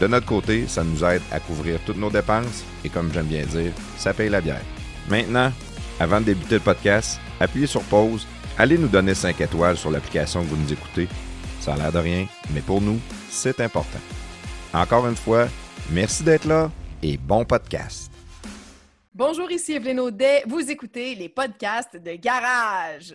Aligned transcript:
De 0.00 0.06
notre 0.06 0.26
côté, 0.26 0.66
ça 0.66 0.82
nous 0.82 1.04
aide 1.04 1.22
à 1.30 1.38
couvrir 1.40 1.78
toutes 1.86 1.96
nos 1.96 2.10
dépenses 2.10 2.64
et 2.84 2.88
comme 2.88 3.12
j'aime 3.12 3.26
bien 3.26 3.44
dire, 3.46 3.72
ça 3.96 4.12
paye 4.12 4.28
la 4.28 4.40
bière. 4.40 4.62
Maintenant, 5.08 5.52
avant 6.00 6.20
de 6.20 6.26
débuter 6.26 6.56
le 6.56 6.60
podcast, 6.60 7.20
appuyez 7.38 7.66
sur 7.66 7.82
pause, 7.82 8.26
allez 8.58 8.78
nous 8.78 8.88
donner 8.88 9.14
5 9.14 9.40
étoiles 9.40 9.76
sur 9.76 9.90
l'application 9.90 10.42
que 10.42 10.48
vous 10.48 10.56
nous 10.56 10.72
écoutez. 10.72 11.08
Ça 11.60 11.74
a 11.74 11.76
l'air 11.76 11.92
de 11.92 11.98
rien, 11.98 12.26
mais 12.52 12.60
pour 12.60 12.80
nous, 12.80 12.98
c'est 13.30 13.60
important. 13.60 14.00
Encore 14.74 15.06
une 15.06 15.16
fois, 15.16 15.46
merci 15.90 16.24
d'être 16.24 16.46
là 16.46 16.70
et 17.02 17.16
bon 17.16 17.44
podcast. 17.44 18.10
Bonjour, 19.14 19.50
ici 19.50 19.74
Evelyne 19.74 20.00
Audet. 20.00 20.42
Vous 20.48 20.70
écoutez 20.70 21.14
les 21.14 21.28
podcasts 21.28 21.96
de 21.96 22.14
Garage. 22.14 23.14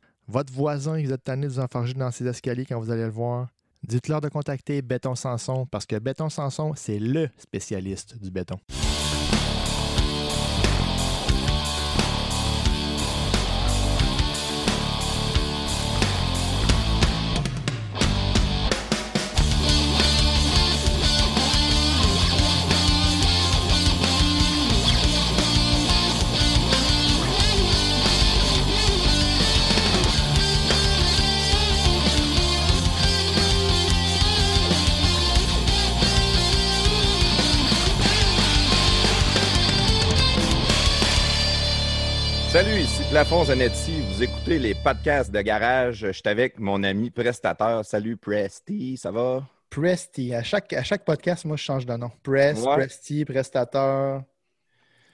votre 0.31 0.53
voisin, 0.53 1.01
vous 1.01 1.11
êtes 1.11 1.25
tanné 1.25 1.45
de 1.45 1.51
vous 1.51 1.59
enfarger 1.59 1.93
dans 1.93 2.09
ses 2.09 2.25
escaliers 2.25 2.65
quand 2.65 2.79
vous 2.79 2.89
allez 2.89 3.03
le 3.03 3.09
voir, 3.09 3.49
dites-leur 3.83 4.21
de 4.21 4.29
contacter 4.29 4.81
Béton 4.81 5.15
Sanson 5.15 5.67
parce 5.69 5.85
que 5.85 5.99
Béton 5.99 6.29
Sanson, 6.29 6.71
c'est 6.75 6.99
le 6.99 7.29
spécialiste 7.37 8.17
du 8.21 8.31
béton. 8.31 8.57
Plafond 43.31 43.45
Zanetti. 43.45 44.01
Vous 44.01 44.23
écoutez 44.23 44.59
les 44.59 44.75
podcasts 44.75 45.31
de 45.31 45.39
garage. 45.39 45.99
Je 45.99 46.11
suis 46.11 46.21
avec 46.25 46.59
mon 46.59 46.83
ami 46.83 47.11
prestateur. 47.11 47.85
Salut 47.85 48.17
Presty, 48.17 48.97
ça 48.97 49.09
va? 49.09 49.47
Presty. 49.69 50.35
À 50.35 50.43
chaque, 50.43 50.73
à 50.73 50.83
chaque 50.83 51.05
podcast, 51.05 51.45
moi, 51.45 51.55
je 51.55 51.63
change 51.63 51.85
de 51.85 51.93
nom. 51.95 52.11
Press, 52.23 52.59
Ouais. 52.61 52.75
Presty, 52.75 53.23
prestateur. 53.23 54.23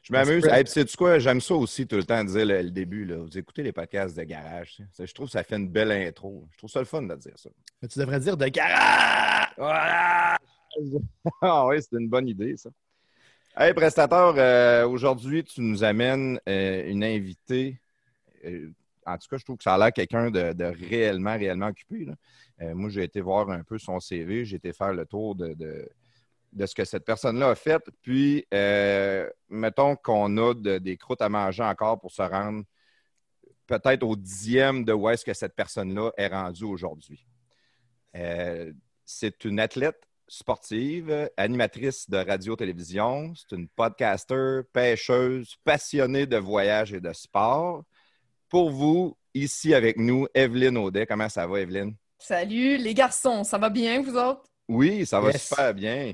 Je 0.01 0.11
m'amuse. 0.11 0.47
Hey, 0.47 0.65
sais-tu 0.65 0.97
quoi? 0.97 1.19
J'aime 1.19 1.39
ça 1.41 1.53
aussi 1.53 1.85
tout 1.85 1.97
le 1.97 2.05
temps 2.05 2.23
dire 2.23 2.43
le, 2.43 2.63
le 2.63 2.71
début. 2.71 3.05
Là. 3.05 3.17
Vous 3.17 3.37
écoutez 3.37 3.61
les 3.61 3.71
podcasts 3.71 4.17
de 4.17 4.23
garage. 4.23 4.81
Ça, 4.93 5.05
Je 5.05 5.13
trouve 5.13 5.27
que 5.27 5.33
ça 5.33 5.43
fait 5.43 5.57
une 5.57 5.69
belle 5.69 5.91
intro. 5.91 6.47
Je 6.53 6.57
trouve 6.57 6.71
ça 6.71 6.79
le 6.79 6.85
fun 6.85 7.03
de 7.03 7.13
dire 7.17 7.33
ça. 7.35 7.51
Mais 7.83 7.87
tu 7.87 7.99
devrais 7.99 8.19
dire 8.19 8.35
de 8.35 8.47
garage. 8.47 9.53
Voilà! 9.57 10.37
Ah 11.43 11.67
oui, 11.67 11.77
c'est 11.83 11.99
une 11.99 12.09
bonne 12.09 12.27
idée, 12.27 12.57
ça. 12.57 12.71
Hey, 13.55 13.75
prestateur, 13.75 14.33
euh, 14.39 14.87
aujourd'hui, 14.87 15.43
tu 15.43 15.61
nous 15.61 15.83
amènes 15.83 16.39
euh, 16.49 16.83
une 16.87 17.03
invitée. 17.03 17.79
Euh, 18.45 18.69
en 19.05 19.17
tout 19.17 19.27
cas, 19.29 19.37
je 19.37 19.43
trouve 19.45 19.57
que 19.57 19.63
ça 19.63 19.75
a 19.75 19.77
l'air 19.77 19.93
quelqu'un 19.93 20.29
de, 20.29 20.63
réellement, 20.89 21.37
réellement 21.37 21.67
occupé. 21.67 22.07
Euh, 22.61 22.75
moi, 22.75 22.89
j'ai 22.89 23.03
été 23.03 23.21
voir 23.21 23.49
un 23.49 23.63
peu 23.63 23.77
son 23.77 23.99
CV, 23.99 24.43
j'ai 24.43 24.57
été 24.57 24.73
faire 24.73 24.93
le 24.93 25.05
tour 25.05 25.33
de, 25.35 25.53
de- 25.53 26.65
ce 26.65 26.75
que 26.75 26.83
cette 26.83 27.05
personne-là 27.05 27.51
a 27.51 27.55
fait. 27.55 27.81
Puis, 28.01 28.45
euh, 28.53 29.29
mettons 29.49 29.95
qu'on 29.95 30.35
a 30.37 30.53
de- 30.53 30.77
des 30.79 30.97
croûtes 30.97 31.21
à 31.21 31.29
manger 31.29 31.63
encore 31.63 31.99
pour 32.01 32.11
se 32.11 32.21
rendre 32.21 32.63
peut-être 33.65 34.03
au 34.03 34.15
dixième 34.15 34.83
de 34.83 34.91
où 34.93 35.09
est-ce 35.09 35.23
que 35.23 35.33
cette 35.33 35.55
personne-là 35.55 36.11
est 36.17 36.27
rendue 36.27 36.65
aujourd'hui. 36.65 37.25
C'est 39.05 39.45
une 39.45 39.59
athlète 39.59 40.01
sportive, 40.27 41.29
animatrice 41.37 42.09
de 42.09 42.17
radio-télévision. 42.17 43.33
C'est 43.35 43.55
une 43.55 43.67
podcaster, 43.69 44.61
pêcheuse, 44.73 45.55
passionnée 45.63 46.25
de 46.25 46.37
voyage 46.37 46.93
et 46.93 46.99
de 46.99 47.13
sport. 47.13 47.83
Pour 48.49 48.69
vous, 48.69 49.17
ici 49.33 49.73
avec 49.73 49.97
nous, 49.97 50.27
Evelyne 50.33 50.77
Audet. 50.77 51.05
Comment 51.05 51.29
ça 51.29 51.47
va, 51.47 51.59
Evelyne? 51.59 51.95
Salut 52.19 52.77
les 52.77 52.93
garçons, 52.93 53.43
ça 53.43 53.57
va 53.57 53.69
bien, 53.69 54.01
vous 54.01 54.15
autres? 54.17 54.43
Oui, 54.67 55.05
ça 55.05 55.21
va 55.21 55.31
super 55.33 55.73
bien. 55.73 56.13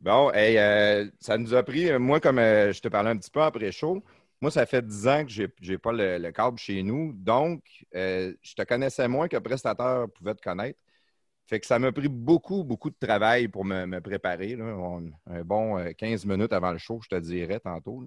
Bon, 0.00 0.32
hey, 0.32 0.58
euh, 0.58 1.08
ça 1.20 1.38
nous 1.38 1.54
a 1.54 1.62
pris, 1.62 1.96
moi, 1.98 2.18
comme 2.18 2.38
euh, 2.38 2.72
je 2.72 2.80
te 2.80 2.88
parlais 2.88 3.10
un 3.10 3.16
petit 3.16 3.30
peu 3.30 3.40
après 3.42 3.70
chaud, 3.70 4.02
moi, 4.40 4.50
ça 4.50 4.66
fait 4.66 4.84
10 4.84 5.06
ans 5.06 5.24
que 5.24 5.30
je 5.30 5.44
n'ai 5.62 5.78
pas 5.78 5.92
le, 5.92 6.30
câble 6.32 6.58
chez 6.58 6.82
nous. 6.82 7.12
Donc, 7.12 7.62
euh, 7.94 8.34
je 8.42 8.54
te 8.54 8.62
connaissais 8.62 9.06
moins 9.06 9.28
que 9.28 9.36
prestataire 9.36 10.06
pouvait 10.14 10.34
te 10.34 10.42
connaître. 10.42 10.80
Fait 11.46 11.60
que 11.60 11.66
ça 11.66 11.78
m'a 11.78 11.92
pris 11.92 12.08
beaucoup, 12.08 12.64
beaucoup 12.64 12.90
de 12.90 12.96
travail 12.98 13.46
pour 13.46 13.64
me, 13.64 14.00
préparer. 14.00 14.54
un 14.54 15.44
bon 15.44 15.92
15 15.96 16.24
minutes 16.26 16.52
avant 16.52 16.72
le 16.72 16.78
show, 16.78 17.00
je 17.02 17.08
te 17.08 17.20
dirais 17.20 17.60
tantôt. 17.60 18.04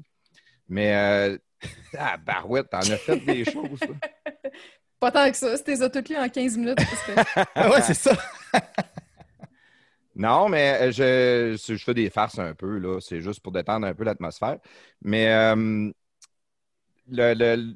Mais, 0.68 1.38
ah, 1.98 2.18
barouette, 2.18 2.70
t'en 2.70 2.80
as 2.80 2.98
fait 2.98 3.18
des 3.20 3.46
choses. 3.46 3.80
Pas 5.00 5.12
tant 5.12 5.30
que 5.30 5.38
ça. 5.38 5.58
C'était 5.58 5.90
toutes 5.90 6.12
en 6.12 6.30
15 6.30 6.58
minutes. 6.58 6.80
ah 7.56 7.70
ouais, 7.70 7.82
c'est 7.82 7.94
ça. 7.94 8.18
non, 10.16 10.50
mais 10.50 10.92
je, 10.92 11.58
je, 11.62 11.84
fais 11.84 11.94
des 11.94 12.10
farces 12.10 12.40
un 12.40 12.54
peu. 12.54 12.78
là. 12.78 13.00
C'est 13.02 13.22
juste 13.22 13.42
pour 13.42 13.52
détendre 13.52 13.86
un 13.86 13.94
peu 13.94 14.04
l'atmosphère. 14.04 14.58
Mais 15.02 15.34
euh, 15.34 15.92
le, 17.10 17.76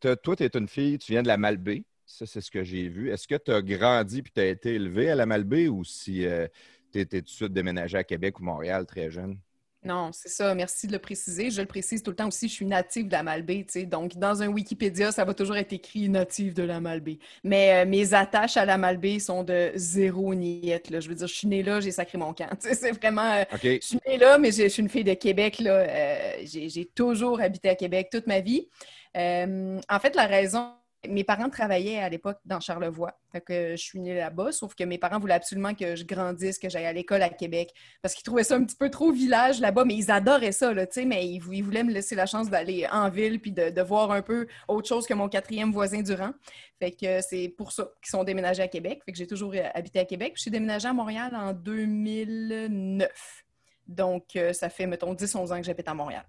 toi, 0.00 0.36
tu 0.36 0.42
es 0.42 0.50
une 0.54 0.68
fille, 0.68 0.98
tu 0.98 1.12
viens 1.12 1.22
de 1.22 1.28
la 1.28 1.36
Malbaie. 1.36 1.84
Ça, 2.04 2.26
c'est 2.26 2.40
ce 2.40 2.50
que 2.50 2.62
j'ai 2.62 2.88
vu. 2.88 3.10
Est-ce 3.10 3.26
que 3.26 3.36
tu 3.36 3.50
as 3.50 3.62
grandi 3.62 4.22
puis 4.22 4.32
tu 4.32 4.40
as 4.40 4.46
été 4.46 4.74
élevé 4.74 5.10
à 5.10 5.14
la 5.14 5.26
Malbaie 5.26 5.68
ou 5.68 5.84
si 5.84 6.26
euh, 6.26 6.46
tu 6.92 7.00
étais 7.00 7.20
tout 7.20 7.26
de 7.26 7.30
suite 7.30 7.52
déménagé 7.52 7.96
à 7.96 8.04
Québec 8.04 8.38
ou 8.40 8.44
Montréal 8.44 8.86
très 8.86 9.10
jeune? 9.10 9.38
Non, 9.84 10.10
c'est 10.12 10.30
ça. 10.30 10.54
Merci 10.54 10.86
de 10.86 10.92
le 10.92 10.98
préciser. 10.98 11.50
Je 11.50 11.60
le 11.60 11.66
précise 11.66 12.02
tout 12.02 12.10
le 12.10 12.16
temps 12.16 12.28
aussi, 12.28 12.48
je 12.48 12.54
suis 12.54 12.64
native 12.64 13.06
de 13.06 13.12
la 13.12 13.22
Malbaie. 13.22 13.66
Donc, 13.86 14.16
dans 14.16 14.42
un 14.42 14.48
Wikipédia, 14.48 15.12
ça 15.12 15.24
va 15.24 15.34
toujours 15.34 15.56
être 15.56 15.74
écrit 15.74 16.08
native 16.08 16.54
de 16.54 16.62
la 16.62 16.80
Malbaie. 16.80 17.18
Mais 17.42 17.84
euh, 17.84 17.88
mes 17.88 18.14
attaches 18.14 18.56
à 18.56 18.64
la 18.64 18.78
Malbaie 18.78 19.18
sont 19.18 19.44
de 19.44 19.72
zéro 19.74 20.34
niette. 20.34 20.88
Là. 20.88 21.00
Je 21.00 21.08
veux 21.08 21.14
dire, 21.14 21.26
je 21.26 21.34
suis 21.34 21.48
née 21.48 21.62
là, 21.62 21.80
j'ai 21.80 21.90
sacré 21.90 22.16
mon 22.16 22.32
camp. 22.32 22.48
C'est 22.60 22.92
vraiment. 22.92 23.34
Euh, 23.34 23.44
je 23.62 23.78
suis 23.80 23.98
née 24.06 24.16
là, 24.16 24.38
mais 24.38 24.52
je, 24.52 24.68
suis 24.68 24.82
une 24.82 24.88
fille 24.88 25.04
de 25.04 25.14
Québec. 25.14 25.58
Là. 25.58 25.72
Euh, 25.72 26.32
j'ai 26.44 26.86
toujours 26.94 27.40
habité 27.40 27.68
à 27.68 27.74
Québec 27.74 28.08
toute 28.10 28.26
ma 28.26 28.40
vie. 28.40 28.68
en 29.14 30.00
fait, 30.00 30.16
la 30.16 30.26
raison 30.26 30.72
mes 31.08 31.24
parents 31.24 31.48
travaillaient 31.48 31.98
à 31.98 32.08
l'époque 32.08 32.38
dans 32.44 32.60
Charlevoix. 32.60 33.18
que 33.46 33.72
je 33.72 33.82
suis 33.82 33.98
née 34.00 34.14
là-bas, 34.14 34.52
sauf 34.52 34.74
que 34.74 34.84
mes 34.84 34.98
parents 34.98 35.18
voulaient 35.18 35.34
absolument 35.34 35.74
que 35.74 35.96
je 35.96 36.04
grandisse, 36.04 36.58
que 36.58 36.68
j'aille 36.68 36.86
à 36.86 36.92
l'école 36.92 37.22
à 37.22 37.28
Québec, 37.28 37.72
parce 38.02 38.14
qu'ils 38.14 38.24
trouvaient 38.24 38.44
ça 38.44 38.56
un 38.56 38.64
petit 38.64 38.76
peu 38.76 38.90
trop 38.90 39.10
village 39.12 39.60
là-bas, 39.60 39.84
mais 39.84 39.94
ils 39.94 40.10
adoraient 40.10 40.52
ça, 40.52 40.72
là, 40.72 40.86
mais 41.06 41.26
ils, 41.26 41.40
voulaient 41.40 41.84
me 41.84 41.92
laisser 41.92 42.14
la 42.14 42.26
chance 42.26 42.48
d'aller 42.50 42.86
en 42.90 43.08
ville 43.10 43.40
puis 43.40 43.52
de, 43.52 43.82
voir 43.82 44.12
un 44.12 44.22
peu 44.22 44.46
autre 44.68 44.88
chose 44.88 45.06
que 45.06 45.14
mon 45.14 45.28
quatrième 45.28 45.72
voisin 45.72 46.00
du 46.02 46.14
rang. 46.14 46.32
Fait 46.78 46.92
que 46.92 47.20
c'est 47.20 47.48
pour 47.56 47.72
ça 47.72 47.88
qu'ils 48.02 48.10
sont 48.10 48.24
déménagés 48.24 48.62
à 48.62 48.68
Québec. 48.68 49.02
Fait 49.04 49.12
que 49.12 49.18
j'ai 49.18 49.26
toujours 49.26 49.54
habité 49.74 50.00
à 50.00 50.04
Québec. 50.04 50.32
je 50.36 50.42
suis 50.42 50.50
déménagée 50.50 50.88
à 50.88 50.92
Montréal 50.92 51.34
en 51.34 51.52
2009. 51.52 53.44
Donc, 53.86 54.36
euh, 54.36 54.52
ça 54.52 54.68
fait, 54.70 54.86
mettons, 54.86 55.14
10-11 55.14 55.52
ans 55.52 55.56
que 55.58 55.66
j'habite 55.66 55.88
à 55.88 55.94
Montréal. 55.94 56.24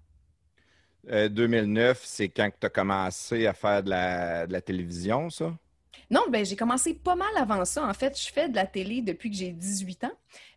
2009, 1.06 1.98
euh, 1.98 2.04
c'est 2.06 2.28
quand 2.28 2.50
tu 2.58 2.66
as 2.66 2.70
commencé 2.70 3.46
à 3.46 3.54
faire 3.54 3.82
de 3.82 3.90
la, 3.90 4.46
de 4.46 4.52
la 4.52 4.60
télévision, 4.60 5.30
ça? 5.30 5.56
Non, 6.10 6.22
ben 6.30 6.44
j'ai 6.44 6.56
commencé 6.56 6.94
pas 6.94 7.16
mal 7.16 7.28
avant 7.36 7.64
ça. 7.64 7.84
En 7.86 7.94
fait, 7.94 8.18
je 8.20 8.32
fais 8.32 8.48
de 8.48 8.54
la 8.54 8.66
télé 8.66 9.02
depuis 9.02 9.30
que 9.30 9.36
j'ai 9.36 9.50
18 9.50 10.04
ans. 10.04 10.12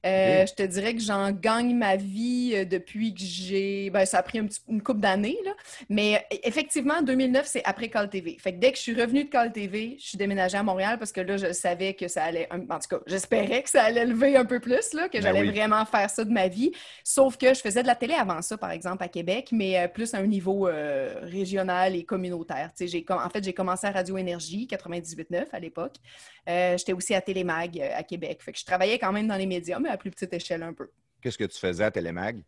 Euh, 0.05 0.45
je 0.45 0.53
te 0.53 0.63
dirais 0.63 0.93
que 0.93 1.01
j'en 1.01 1.31
gagne 1.31 1.75
ma 1.75 1.97
vie 1.97 2.53
euh, 2.53 2.63
depuis 2.63 3.13
que 3.13 3.19
j'ai. 3.21 3.89
Ben, 3.89 4.05
ça 4.05 4.19
a 4.19 4.23
pris 4.23 4.39
une 4.39 4.81
couple 4.81 5.01
d'années, 5.01 5.37
là. 5.43 5.51
Mais 5.89 6.25
e, 6.31 6.37
effectivement, 6.43 7.01
2009, 7.01 7.45
c'est 7.45 7.63
après 7.65 7.89
Call 7.89 8.09
TV. 8.09 8.37
Fait 8.39 8.53
que 8.53 8.59
dès 8.59 8.71
que 8.71 8.77
je 8.77 8.83
suis 8.83 8.99
revenue 8.99 9.25
de 9.25 9.29
Call 9.29 9.51
TV, 9.51 9.97
je 9.99 10.09
suis 10.09 10.17
déménagée 10.17 10.57
à 10.57 10.63
Montréal 10.63 10.99
parce 10.99 11.11
que 11.11 11.19
là, 11.19 11.35
je 11.35 11.51
savais 11.51 11.95
que 11.95 12.07
ça 12.07 12.23
allait. 12.23 12.47
En 12.51 12.79
tout 12.79 12.87
cas, 12.89 12.99
j'espérais 13.07 13.61
que 13.61 13.69
ça 13.69 13.83
allait 13.83 14.05
lever 14.05 14.37
un 14.37 14.45
peu 14.45 14.61
plus, 14.61 14.93
là, 14.93 15.09
que 15.09 15.17
ben 15.17 15.21
j'allais 15.21 15.51
vraiment 15.51 15.85
faire 15.85 16.09
ça 16.09 16.23
de 16.23 16.31
ma 16.31 16.47
vie. 16.47 16.71
Sauf 17.03 17.35
que 17.35 17.53
je 17.53 17.59
faisais 17.59 17.81
de 17.81 17.87
la 17.87 17.95
télé 17.95 18.13
avant 18.13 18.41
ça, 18.41 18.57
par 18.57 18.71
exemple, 18.71 19.03
à 19.03 19.09
Québec, 19.09 19.49
mais 19.51 19.79
euh, 19.79 19.87
plus 19.89 20.13
à 20.13 20.19
un 20.19 20.27
niveau 20.27 20.69
régional 21.23 21.95
et 21.95 22.03
communautaire. 22.03 22.71
En 23.09 23.29
fait, 23.29 23.43
j'ai 23.43 23.53
commencé 23.53 23.85
à 23.85 23.91
Radio 23.91 24.17
Énergie 24.17 24.67
98.9 25.39 25.47
à 25.51 25.59
l'époque. 25.59 25.95
J'étais 26.47 26.93
aussi 26.93 27.13
à 27.13 27.21
Télémag 27.21 27.79
à 27.79 28.03
Québec. 28.03 28.41
Fait 28.41 28.51
que 28.51 28.59
je 28.59 28.65
travaillais 28.65 28.99
quand 28.99 29.11
même 29.11 29.27
dans 29.27 29.35
les 29.35 29.45
médias, 29.45 29.79
à 29.89 29.97
plus 29.97 30.11
petite 30.11 30.33
échelle 30.33 30.63
un 30.63 30.73
peu. 30.73 30.89
Qu'est-ce 31.21 31.37
que 31.37 31.45
tu 31.45 31.59
faisais 31.59 31.83
à 31.83 31.91
Télémag? 31.91 32.41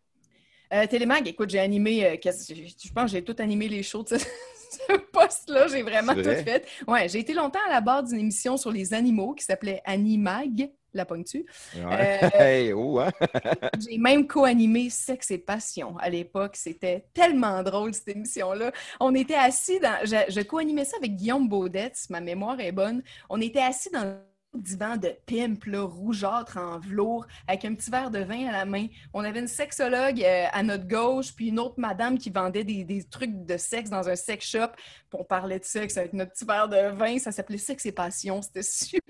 Euh, 0.72 0.86
Télémag, 0.86 1.28
écoute, 1.28 1.50
j'ai 1.50 1.58
animé, 1.58 2.06
euh, 2.06 2.16
je 2.16 2.92
pense 2.92 3.04
que 3.04 3.10
j'ai 3.10 3.22
tout 3.22 3.36
animé 3.38 3.68
les 3.68 3.82
shows 3.82 4.04
de 4.04 4.16
ce, 4.16 4.96
poste-là, 5.12 5.68
j'ai 5.68 5.82
vraiment 5.82 6.14
tout 6.14 6.22
fait. 6.22 6.66
Ouais, 6.86 7.08
j'ai 7.10 7.18
été 7.18 7.34
longtemps 7.34 7.60
à 7.68 7.70
la 7.70 7.82
barre 7.82 8.02
d'une 8.02 8.18
émission 8.18 8.56
sur 8.56 8.72
les 8.72 8.94
animaux 8.94 9.34
qui 9.34 9.44
s'appelait 9.44 9.82
Animag, 9.84 10.70
la 10.94 11.04
ponctue. 11.04 11.44
Ouais. 11.76 12.72
Oh, 12.74 13.00
hein? 13.00 13.10
j'ai 13.88 13.98
même 13.98 14.26
co-animé 14.26 14.90
Sexe 14.90 15.30
et 15.30 15.38
Passion 15.38 15.96
à 15.98 16.10
l'époque. 16.10 16.56
C'était 16.56 17.06
tellement 17.14 17.62
drôle, 17.62 17.94
cette 17.94 18.08
émission-là. 18.08 18.72
On 19.00 19.14
était 19.14 19.34
assis 19.34 19.80
dans... 19.80 20.04
Je, 20.04 20.16
je 20.28 20.40
co-animais 20.40 20.84
ça 20.84 20.96
avec 20.98 21.16
Guillaume 21.16 21.48
Baudet, 21.48 21.92
si 21.94 22.12
ma 22.12 22.20
mémoire 22.20 22.60
est 22.60 22.72
bonne. 22.72 23.02
On 23.28 23.40
était 23.40 23.62
assis 23.62 23.90
dans 23.90 24.18
divan 24.54 24.96
de 24.96 25.16
pimp, 25.26 25.64
rougeâtre 25.64 26.58
en 26.58 26.78
velours, 26.78 27.26
avec 27.48 27.64
un 27.64 27.74
petit 27.74 27.90
verre 27.90 28.10
de 28.10 28.18
vin 28.18 28.48
à 28.48 28.52
la 28.52 28.64
main. 28.64 28.86
On 29.14 29.24
avait 29.24 29.40
une 29.40 29.48
sexologue 29.48 30.22
euh, 30.22 30.46
à 30.52 30.62
notre 30.62 30.86
gauche, 30.86 31.34
puis 31.34 31.48
une 31.48 31.58
autre 31.58 31.76
madame 31.78 32.18
qui 32.18 32.30
vendait 32.30 32.64
des, 32.64 33.04
trucs 33.10 33.44
de 33.46 33.56
sexe 33.56 33.90
dans 33.90 34.08
un 34.08 34.16
sex 34.16 34.46
shop. 34.46 34.68
Puis 35.08 35.18
on 35.18 35.24
parlait 35.24 35.58
de 35.58 35.64
sexe 35.64 35.96
avec 35.96 36.12
notre 36.12 36.32
petit 36.32 36.44
verre 36.44 36.68
de 36.68 36.94
vin. 36.96 37.18
Ça 37.18 37.32
s'appelait 37.32 37.58
Sexe 37.58 37.86
et 37.86 37.92
Passion. 37.92 38.42
C'était 38.42 38.62
super 38.62 39.00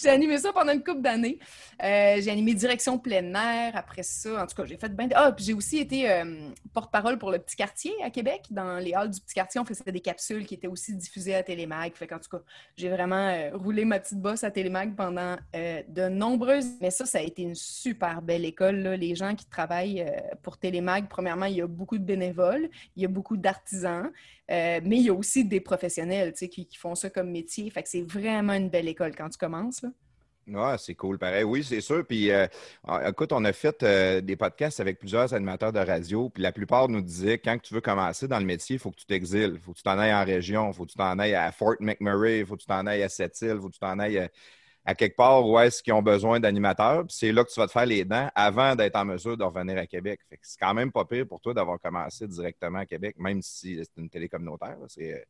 j'ai 0.00 0.08
animé 0.08 0.38
ça 0.38 0.52
pendant 0.52 0.72
une 0.72 0.82
couple 0.82 1.02
d'années. 1.02 1.38
Euh, 1.82 2.20
j'ai 2.20 2.30
animé 2.30 2.54
Direction 2.54 2.98
plein 2.98 3.34
après 3.74 4.02
ça. 4.02 4.42
En 4.42 4.46
tout 4.46 4.54
cas, 4.54 4.64
j'ai 4.64 4.76
fait 4.76 4.94
bien. 4.94 5.08
Ah, 5.14 5.32
puis 5.32 5.44
j'ai 5.44 5.54
aussi 5.54 5.78
été 5.78 6.10
euh, 6.10 6.50
porte-parole 6.72 7.18
pour 7.18 7.30
le 7.30 7.38
Petit 7.38 7.56
Quartier 7.56 7.92
à 8.02 8.10
Québec. 8.10 8.46
Dans 8.50 8.78
les 8.78 8.92
halls 8.92 9.10
du 9.10 9.20
Petit 9.20 9.34
Quartier, 9.34 9.60
on 9.60 9.64
faisait 9.64 9.90
des 9.90 10.00
capsules 10.00 10.46
qui 10.46 10.54
étaient 10.54 10.68
aussi 10.68 10.94
diffusées 10.94 11.34
à 11.34 11.42
Télémag. 11.42 11.92
Fait 11.94 12.06
qu'en 12.06 12.18
tout 12.18 12.30
cas, 12.30 12.42
j'ai 12.76 12.88
vraiment 12.88 13.28
euh, 13.28 13.50
roulé 13.54 13.84
ma 13.84 13.98
petite 13.98 14.20
bosse 14.20 14.44
à 14.44 14.50
Télémag 14.50 14.94
pendant 14.94 15.36
de 15.54 16.08
nombreuses. 16.08 16.66
Mais 16.80 16.90
ça, 16.90 17.04
ça 17.04 17.18
a 17.18 17.22
été 17.22 17.42
une 17.42 17.54
super 17.54 18.22
belle 18.22 18.44
école. 18.44 18.76
Les 18.76 19.14
gens 19.14 19.34
qui 19.34 19.46
travaillent 19.46 20.04
pour 20.42 20.58
Télémag, 20.58 21.06
premièrement, 21.08 21.46
il 21.46 21.56
y 21.56 21.62
a 21.62 21.66
beaucoup 21.66 21.98
de 21.98 22.04
bénévoles, 22.04 22.68
il 22.96 23.02
y 23.02 23.04
a 23.04 23.08
beaucoup 23.08 23.36
d'artisans. 23.36 24.10
mais 24.48 24.82
il 24.84 25.02
y 25.02 25.10
a 25.10 25.14
aussi 25.14 25.44
des 25.44 25.60
professionnels 25.60 26.32
qui, 26.32 26.68
font 26.76 26.94
ça 26.94 27.10
comme 27.10 27.30
métier. 27.30 27.72
C'est 27.84 28.02
vraiment 28.02 28.54
une 28.54 28.68
belle 28.68 28.88
école 28.88 29.14
quand 29.14 29.28
tu 29.28 29.38
commences. 29.38 29.81
Là. 30.46 30.72
Ah, 30.72 30.78
c'est 30.78 30.94
cool, 30.94 31.18
pareil. 31.18 31.44
Oui, 31.44 31.62
c'est 31.62 31.80
sûr. 31.80 32.04
Puis, 32.06 32.30
euh, 32.30 32.46
ah, 32.86 33.08
écoute, 33.08 33.32
on 33.32 33.44
a 33.44 33.52
fait 33.52 33.82
euh, 33.82 34.20
des 34.20 34.36
podcasts 34.36 34.80
avec 34.80 34.98
plusieurs 34.98 35.34
animateurs 35.34 35.72
de 35.72 35.78
radio. 35.78 36.30
Puis, 36.30 36.42
la 36.42 36.52
plupart 36.52 36.88
nous 36.88 37.00
disaient 37.00 37.38
quand 37.38 37.58
tu 37.60 37.74
veux 37.74 37.80
commencer 37.80 38.28
dans 38.28 38.38
le 38.38 38.44
métier, 38.44 38.76
il 38.76 38.78
faut 38.78 38.90
que 38.90 38.96
tu 38.96 39.06
t'exiles. 39.06 39.52
Il 39.54 39.60
faut 39.60 39.72
que 39.72 39.78
tu 39.78 39.82
t'en 39.82 39.98
ailles 39.98 40.14
en 40.14 40.24
région. 40.24 40.68
Il 40.70 40.74
faut 40.74 40.84
que 40.84 40.90
tu 40.90 40.98
t'en 40.98 41.18
ailles 41.18 41.34
à 41.34 41.52
Fort 41.52 41.76
McMurray. 41.80 42.40
Il 42.40 42.46
faut 42.46 42.56
que 42.56 42.62
tu 42.62 42.66
t'en 42.66 42.86
ailles 42.86 43.02
à 43.02 43.08
Sept-Îles. 43.08 43.54
Il 43.56 43.60
faut 43.60 43.68
que 43.68 43.74
tu 43.74 43.80
t'en 43.80 43.98
ailles 43.98 44.28
à, 44.84 44.94
quelque 44.94 45.16
part 45.16 45.46
où 45.46 45.58
est-ce 45.60 45.82
qu'ils 45.82 45.92
ont 45.92 46.02
besoin 46.02 46.40
d'animateurs. 46.40 47.06
Puis, 47.06 47.16
c'est 47.18 47.32
là 47.32 47.44
que 47.44 47.50
tu 47.50 47.60
vas 47.60 47.66
te 47.66 47.72
faire 47.72 47.86
les 47.86 48.04
dents 48.04 48.28
avant 48.34 48.74
d'être 48.74 48.96
en 48.96 49.04
mesure 49.04 49.36
de 49.36 49.44
revenir 49.44 49.78
à 49.78 49.86
Québec. 49.86 50.20
Fait 50.28 50.36
que 50.36 50.42
c'est 50.44 50.58
quand 50.58 50.74
même 50.74 50.90
pas 50.90 51.04
pire 51.04 51.26
pour 51.26 51.40
toi 51.40 51.54
d'avoir 51.54 51.80
commencé 51.80 52.26
directement 52.26 52.80
à 52.80 52.86
Québec, 52.86 53.16
même 53.18 53.42
si 53.42 53.76
c'est 53.76 54.00
une 54.00 54.10
télé 54.10 54.28
communautaire. 54.28 54.76
C'est 54.88 55.24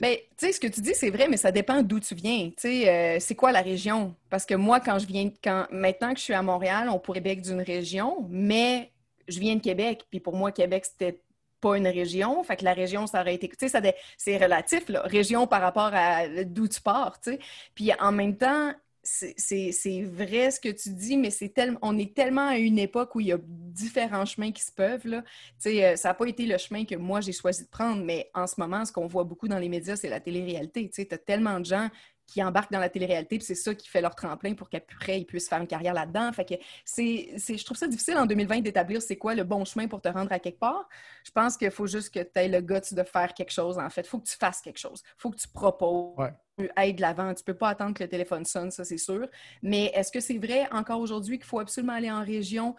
mais 0.00 0.28
tu 0.38 0.46
sais, 0.46 0.52
ce 0.52 0.60
que 0.60 0.66
tu 0.66 0.80
dis, 0.80 0.94
c'est 0.94 1.10
vrai, 1.10 1.28
mais 1.28 1.36
ça 1.36 1.52
dépend 1.52 1.82
d'où 1.82 2.00
tu 2.00 2.14
viens. 2.14 2.48
Tu 2.50 2.54
sais, 2.58 2.88
euh, 2.88 3.20
c'est 3.20 3.34
quoi 3.34 3.52
la 3.52 3.62
région? 3.62 4.14
Parce 4.30 4.46
que 4.46 4.54
moi, 4.54 4.80
quand 4.80 4.98
je 4.98 5.06
viens, 5.06 5.30
quand 5.42 5.66
maintenant 5.70 6.12
que 6.12 6.18
je 6.18 6.24
suis 6.24 6.34
à 6.34 6.42
Montréal, 6.42 6.88
on 6.88 6.98
pourrait 6.98 7.22
Québec 7.22 7.42
d'une 7.42 7.60
région, 7.60 8.26
mais 8.28 8.90
je 9.28 9.38
viens 9.38 9.54
de 9.54 9.60
Québec. 9.60 10.06
Puis 10.10 10.18
pour 10.18 10.34
moi, 10.34 10.50
Québec, 10.50 10.84
c'était 10.84 11.20
pas 11.60 11.76
une 11.76 11.86
région. 11.86 12.42
Fait 12.42 12.56
que 12.56 12.64
la 12.64 12.72
région, 12.72 13.06
ça 13.06 13.20
aurait 13.20 13.36
été. 13.36 13.48
Tu 13.48 13.68
sais, 13.68 13.94
c'est 14.16 14.36
relatif, 14.36 14.88
là. 14.88 15.02
Région 15.02 15.46
par 15.46 15.60
rapport 15.60 15.90
à 15.94 16.26
d'où 16.44 16.66
tu 16.66 16.80
pars, 16.80 17.20
tu 17.20 17.32
sais. 17.32 17.38
Puis 17.74 17.92
en 18.00 18.10
même 18.10 18.36
temps, 18.36 18.72
c'est 19.04 20.02
vrai 20.02 20.50
ce 20.50 20.60
que 20.60 20.68
tu 20.68 20.90
dis, 20.90 21.16
mais 21.16 21.30
c'est 21.30 21.48
tellement, 21.48 21.78
on 21.82 21.98
est 21.98 22.14
tellement 22.14 22.48
à 22.48 22.58
une 22.58 22.78
époque 22.78 23.14
où 23.16 23.20
il 23.20 23.26
y 23.28 23.32
a 23.32 23.38
différents 23.42 24.24
chemins 24.24 24.52
qui 24.52 24.62
se 24.62 24.70
peuvent. 24.70 25.06
Là. 25.06 25.24
Euh, 25.66 25.96
ça 25.96 26.08
n'a 26.08 26.14
pas 26.14 26.26
été 26.26 26.46
le 26.46 26.56
chemin 26.56 26.84
que 26.84 26.94
moi 26.94 27.20
j'ai 27.20 27.32
choisi 27.32 27.64
de 27.64 27.68
prendre, 27.68 28.04
mais 28.04 28.30
en 28.34 28.46
ce 28.46 28.54
moment, 28.58 28.84
ce 28.84 28.92
qu'on 28.92 29.06
voit 29.06 29.24
beaucoup 29.24 29.48
dans 29.48 29.58
les 29.58 29.68
médias, 29.68 29.96
c'est 29.96 30.08
la 30.08 30.20
télé-réalité. 30.20 30.88
Tu 30.88 31.06
as 31.10 31.18
tellement 31.18 31.58
de 31.58 31.64
gens 31.64 31.88
qui 32.32 32.42
embarquent 32.42 32.72
dans 32.72 32.80
la 32.80 32.88
télé-réalité, 32.88 33.36
puis 33.36 33.44
c'est 33.44 33.54
ça 33.54 33.74
qui 33.74 33.88
fait 33.88 34.00
leur 34.00 34.14
tremplin 34.14 34.54
pour 34.54 34.70
qu'après, 34.70 35.20
ils 35.20 35.26
puissent 35.26 35.50
faire 35.50 35.60
une 35.60 35.66
carrière 35.66 35.92
là-dedans. 35.92 36.32
Fait 36.32 36.46
que 36.46 36.54
c'est, 36.84 37.34
je 37.36 37.64
trouve 37.64 37.76
ça 37.76 37.86
difficile 37.86 38.16
en 38.16 38.24
2020 38.24 38.60
d'établir 38.60 39.02
c'est 39.02 39.16
quoi 39.16 39.34
le 39.34 39.44
bon 39.44 39.66
chemin 39.66 39.86
pour 39.86 40.00
te 40.00 40.08
rendre 40.08 40.32
à 40.32 40.38
quelque 40.38 40.58
part. 40.58 40.88
Je 41.24 41.30
pense 41.30 41.58
qu'il 41.58 41.70
faut 41.70 41.86
juste 41.86 42.12
que 42.12 42.20
tu 42.20 42.30
aies 42.36 42.48
le 42.48 42.62
guts 42.62 42.94
de 42.94 43.02
faire 43.02 43.34
quelque 43.34 43.52
chose, 43.52 43.78
en 43.78 43.90
fait. 43.90 44.00
Il 44.00 44.08
faut 44.08 44.18
que 44.18 44.28
tu 44.28 44.36
fasses 44.36 44.62
quelque 44.62 44.78
chose. 44.78 45.02
Il 45.04 45.14
faut 45.18 45.30
que 45.30 45.36
tu 45.36 45.48
proposes. 45.48 46.16
Tu 46.58 46.70
ailles 46.76 46.94
de 46.94 47.02
l'avant. 47.02 47.34
Tu 47.34 47.44
peux 47.44 47.54
pas 47.54 47.68
attendre 47.68 47.92
que 47.92 48.02
le 48.02 48.08
téléphone 48.08 48.46
sonne, 48.46 48.70
ça, 48.70 48.84
c'est 48.84 48.98
sûr. 48.98 49.28
Mais 49.62 49.92
est-ce 49.94 50.10
que 50.10 50.20
c'est 50.20 50.38
vrai 50.38 50.68
encore 50.72 51.00
aujourd'hui 51.00 51.38
qu'il 51.38 51.46
faut 51.46 51.60
absolument 51.60 51.92
aller 51.92 52.10
en 52.10 52.24
région? 52.24 52.74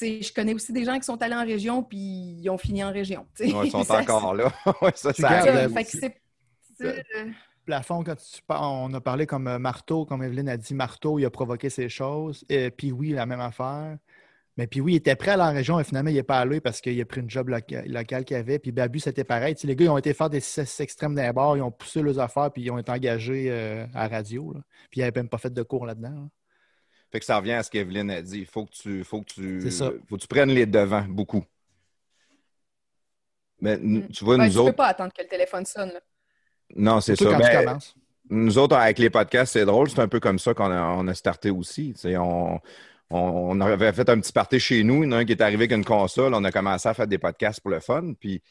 sais, 0.00 0.22
je 0.22 0.32
connais 0.32 0.54
aussi 0.54 0.72
des 0.72 0.84
gens 0.84 0.98
qui 0.98 1.04
sont 1.04 1.20
allés 1.22 1.34
en 1.34 1.44
région 1.44 1.82
puis 1.82 1.98
ils 1.98 2.48
ont 2.48 2.58
fini 2.58 2.82
en 2.82 2.90
région. 2.92 3.26
Ouais, 3.38 3.66
ils 3.66 3.70
sont 3.70 3.84
Ça, 3.90 4.00
encore 4.00 4.34
là. 4.34 4.52
Ouais, 4.82 4.92
ça, 4.94 5.12
ça 5.12 5.42
ça, 5.42 5.68
fait 5.68 5.84
que 5.84 7.30
plafond, 7.70 8.02
quand 8.02 8.16
tu 8.16 8.40
on 8.48 8.92
a 8.94 9.00
parlé 9.00 9.26
comme 9.26 9.46
euh, 9.46 9.58
marteau, 9.60 10.04
comme 10.04 10.22
Evelyne 10.24 10.48
a 10.48 10.56
dit, 10.56 10.74
marteau, 10.74 11.18
il 11.20 11.24
a 11.24 11.30
provoqué 11.30 11.70
ces 11.70 11.88
choses. 11.88 12.44
Et 12.48 12.70
puis 12.72 12.90
oui, 12.90 13.10
la 13.10 13.26
même 13.26 13.40
affaire. 13.40 13.96
Mais 14.56 14.66
puis 14.66 14.80
oui, 14.80 14.94
il 14.94 14.96
était 14.96 15.14
prêt 15.14 15.30
à 15.30 15.34
aller 15.34 15.42
en 15.44 15.52
région 15.54 15.78
et 15.78 15.84
finalement, 15.84 16.10
il 16.10 16.16
n'est 16.16 16.24
pas 16.24 16.40
allé 16.40 16.60
parce 16.60 16.80
qu'il 16.80 17.00
a 17.00 17.04
pris 17.04 17.20
une 17.20 17.30
job 17.30 17.48
loca- 17.48 17.86
locale 17.86 18.24
qu'il 18.24 18.36
avait. 18.36 18.58
Puis 18.58 18.72
Babu, 18.72 18.98
c'était 18.98 19.22
pareil. 19.24 19.54
Tu 19.54 19.60
sais, 19.62 19.66
les 19.68 19.76
gars, 19.76 19.84
ils 19.84 19.88
ont 19.90 19.98
été 19.98 20.12
faire 20.12 20.28
des 20.28 20.40
six 20.40 20.80
extrêmes 20.80 21.14
d'un 21.14 21.32
bar, 21.32 21.56
ils 21.56 21.62
ont 21.62 21.70
poussé 21.70 22.02
leurs 22.02 22.18
affaires, 22.18 22.50
puis 22.52 22.62
ils 22.62 22.70
ont 22.72 22.78
été 22.78 22.90
engagés 22.90 23.46
euh, 23.48 23.86
à 23.94 24.08
la 24.08 24.16
radio. 24.16 24.52
là. 24.52 24.60
Puis 24.90 25.00
ils 25.00 25.04
n'avaient 25.04 25.20
même 25.20 25.28
pas 25.28 25.38
fait 25.38 25.54
de 25.54 25.62
cours 25.62 25.86
là-dedans. 25.86 26.10
là. 26.10 26.28
Fait 27.12 27.20
que 27.20 27.24
ça 27.24 27.36
revient 27.38 27.52
à 27.52 27.62
ce 27.62 27.70
qu'Evelyne 27.70 28.10
a 28.10 28.20
dit. 28.20 28.40
Il 28.40 28.46
faut 28.46 28.66
que 28.66 28.72
tu, 28.72 29.04
faut 29.04 29.20
que 29.22 29.30
tu, 29.32 29.70
ça. 29.70 29.92
faut 30.08 30.16
que 30.16 30.22
tu 30.22 30.28
prennes 30.28 30.50
les 30.50 30.66
devants 30.66 31.06
beaucoup. 31.08 31.44
Mais 33.60 33.74
n- 33.74 34.08
tu 34.08 34.24
vois, 34.24 34.36
ouais, 34.36 34.46
nous 34.46 34.50
tu 34.50 34.56
peux 34.58 34.62
autres, 34.64 34.76
pas 34.76 34.86
attendre 34.88 35.12
que 35.12 35.22
le 35.22 35.28
téléphone 35.28 35.64
sonne. 35.64 35.90
là. 35.90 36.00
Non, 36.76 37.00
c'est 37.00 37.16
ça. 37.16 37.30
quand 37.30 37.40
tu 37.40 37.50
Ben, 37.50 37.64
commences. 37.64 37.96
nous 38.30 38.58
autres, 38.58 38.76
avec 38.76 38.98
les 38.98 39.10
podcasts, 39.10 39.52
c'est 39.54 39.64
drôle. 39.64 39.90
C'est 39.90 40.00
un 40.00 40.08
peu 40.08 40.20
comme 40.20 40.38
ça 40.38 40.54
qu'on 40.54 40.70
a, 40.70 40.82
on 40.82 41.06
a 41.08 41.14
starté 41.14 41.50
aussi. 41.50 41.94
On, 42.04 42.58
on, 43.10 43.18
on 43.18 43.60
avait 43.60 43.92
fait 43.92 44.08
un 44.08 44.20
petit 44.20 44.32
party 44.32 44.60
chez 44.60 44.82
nous. 44.84 45.02
Il 45.04 45.06
y 45.06 45.08
en 45.08 45.12
a 45.12 45.16
un 45.18 45.24
qui 45.24 45.32
est 45.32 45.40
arrivé 45.42 45.64
avec 45.64 45.72
une 45.72 45.84
console. 45.84 46.34
On 46.34 46.44
a 46.44 46.52
commencé 46.52 46.88
à 46.88 46.94
faire 46.94 47.06
des 47.08 47.18
podcasts 47.18 47.60
pour 47.60 47.70
le 47.70 47.80
fun. 47.80 48.12
Puis 48.18 48.42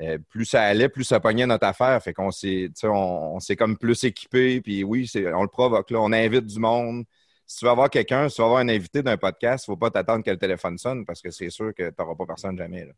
euh, 0.00 0.18
plus 0.28 0.44
ça 0.44 0.62
allait, 0.62 0.88
plus 0.88 1.04
ça 1.04 1.20
pognait 1.20 1.46
notre 1.46 1.66
affaire. 1.66 2.02
Fait 2.02 2.12
qu'on 2.14 2.30
s'est, 2.30 2.70
on, 2.84 2.88
on 3.36 3.40
s'est 3.40 3.56
comme 3.56 3.76
plus 3.76 4.04
équipé. 4.04 4.60
Puis 4.60 4.84
oui, 4.84 5.06
c'est, 5.06 5.32
on 5.34 5.42
le 5.42 5.48
provoque. 5.48 5.90
Là. 5.90 6.00
On 6.00 6.12
invite 6.12 6.46
du 6.46 6.58
monde. 6.60 7.04
Si 7.46 7.58
tu 7.58 7.64
vas 7.66 7.72
avoir 7.72 7.90
quelqu'un, 7.90 8.28
si 8.28 8.36
tu 8.36 8.40
vas 8.42 8.46
avoir 8.46 8.60
un 8.60 8.68
invité 8.68 9.02
d'un 9.02 9.16
podcast, 9.18 9.66
il 9.66 9.70
ne 9.70 9.74
faut 9.74 9.78
pas 9.78 9.90
t'attendre 9.90 10.24
que 10.24 10.30
le 10.30 10.38
téléphone 10.38 10.78
sonne 10.78 11.04
parce 11.04 11.20
que 11.20 11.30
c'est 11.30 11.50
sûr 11.50 11.74
que 11.74 11.88
tu 11.90 11.94
n'auras 11.98 12.14
pas 12.14 12.24
personne 12.26 12.56
jamais. 12.56 12.86
là. 12.86 12.92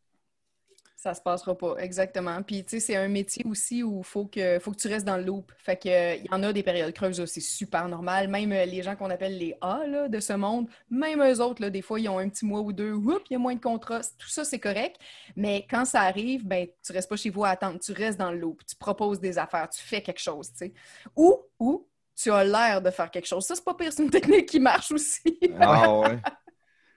Ça 1.07 1.15
se 1.15 1.21
passera 1.21 1.57
pas, 1.57 1.77
exactement. 1.79 2.43
Puis, 2.43 2.65
tu 2.65 2.71
sais, 2.71 2.81
c'est 2.81 2.97
un 2.97 3.07
métier 3.07 3.45
aussi 3.49 3.85
où 3.85 3.99
il 3.99 4.05
faut 4.05 4.27
que, 4.27 4.59
faut 4.59 4.73
que 4.73 4.77
tu 4.77 4.89
restes 4.89 5.07
dans 5.07 5.17
le 5.17 5.23
loop. 5.23 5.53
Fait 5.57 5.77
que, 5.77 5.89
euh, 5.89 6.17
il 6.17 6.25
y 6.25 6.35
en 6.35 6.43
a 6.43 6.53
des 6.53 6.65
périodes 6.65 6.93
creuses, 6.93 7.25
c'est 7.27 7.41
super 7.41 7.87
normal. 7.87 8.27
Même 8.27 8.51
euh, 8.51 8.65
les 8.65 8.83
gens 8.83 8.97
qu'on 8.97 9.09
appelle 9.09 9.39
les 9.39 9.57
A 9.61 9.87
là, 9.87 10.09
de 10.09 10.19
ce 10.19 10.33
monde, 10.33 10.67
même 10.91 11.23
eux 11.23 11.41
autres, 11.41 11.63
là, 11.63 11.71
des 11.71 11.81
fois, 11.81 12.01
ils 12.01 12.09
ont 12.09 12.19
un 12.19 12.29
petit 12.29 12.45
mois 12.45 12.61
ou 12.61 12.73
deux, 12.73 12.91
oups, 12.91 13.23
il 13.31 13.35
y 13.35 13.37
a 13.37 13.39
moins 13.39 13.55
de 13.55 13.61
contrats. 13.61 14.01
Tout 14.19 14.29
ça, 14.29 14.45
c'est 14.45 14.59
correct. 14.59 14.97
Mais 15.37 15.65
quand 15.71 15.85
ça 15.85 16.01
arrive, 16.01 16.45
ben, 16.45 16.67
tu 16.85 16.91
restes 16.91 17.09
pas 17.09 17.15
chez 17.15 17.31
vous 17.31 17.45
à 17.45 17.51
attendre. 17.51 17.79
Tu 17.79 17.93
restes 17.93 18.19
dans 18.19 18.33
le 18.33 18.39
loop. 18.39 18.67
Tu 18.67 18.75
proposes 18.75 19.21
des 19.21 19.39
affaires. 19.39 19.69
Tu 19.69 19.81
fais 19.81 20.03
quelque 20.03 20.21
chose, 20.21 20.51
tu 20.51 20.57
sais. 20.57 20.73
Ou, 21.15 21.37
ou, 21.61 21.87
tu 22.21 22.33
as 22.33 22.43
l'air 22.43 22.83
de 22.83 22.91
faire 22.91 23.13
quelque 23.13 23.29
chose. 23.29 23.47
Ça, 23.47 23.55
c'est 23.55 23.65
pas 23.65 23.75
pire. 23.75 23.93
C'est 23.93 24.03
une 24.03 24.11
technique 24.11 24.47
qui 24.47 24.59
marche 24.59 24.91
aussi. 24.91 25.39
Ah 25.61 25.99
ouais. 26.01 26.19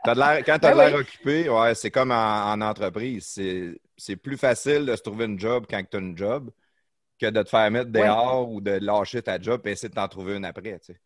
T'as 0.04 0.16
de 0.16 0.20
l'air- 0.20 0.44
quand 0.46 0.60
tu 0.60 0.68
as 0.68 0.72
Ben 0.72 0.72
de 0.72 0.78
l'air 0.78 0.94
oui. 0.94 0.94
occupé, 0.94 1.50
ouais, 1.50 1.76
c'est 1.76 1.92
comme 1.92 2.12
en, 2.12 2.52
en 2.54 2.62
entreprise. 2.62 3.26
C'est, 3.98 4.16
plus 4.18 4.38
facile 4.38 4.86
de 4.86 4.96
se 4.96 5.02
trouver 5.02 5.26
une 5.26 5.40
job 5.40 5.66
quand 5.70 5.84
tu 5.90 5.98
as 5.98 6.00
une 6.00 6.18
job 6.18 6.52
que 7.20 7.28
de 7.28 7.44
te 7.44 7.50
faire 7.50 7.72
mettre 7.72 7.92
dehors 7.92 8.50
ou 8.52 8.62
de 8.62 8.72
lâcher 8.74 9.22
ta 9.24 9.40
job 9.42 9.62
et 9.68 9.72
essayer 9.72 9.90
de 9.90 9.96
t'en 9.96 10.08
trouver 10.10 10.38
une 10.38 10.46
après. 10.46 10.80
tu 10.80 10.94
sais. 10.94 11.02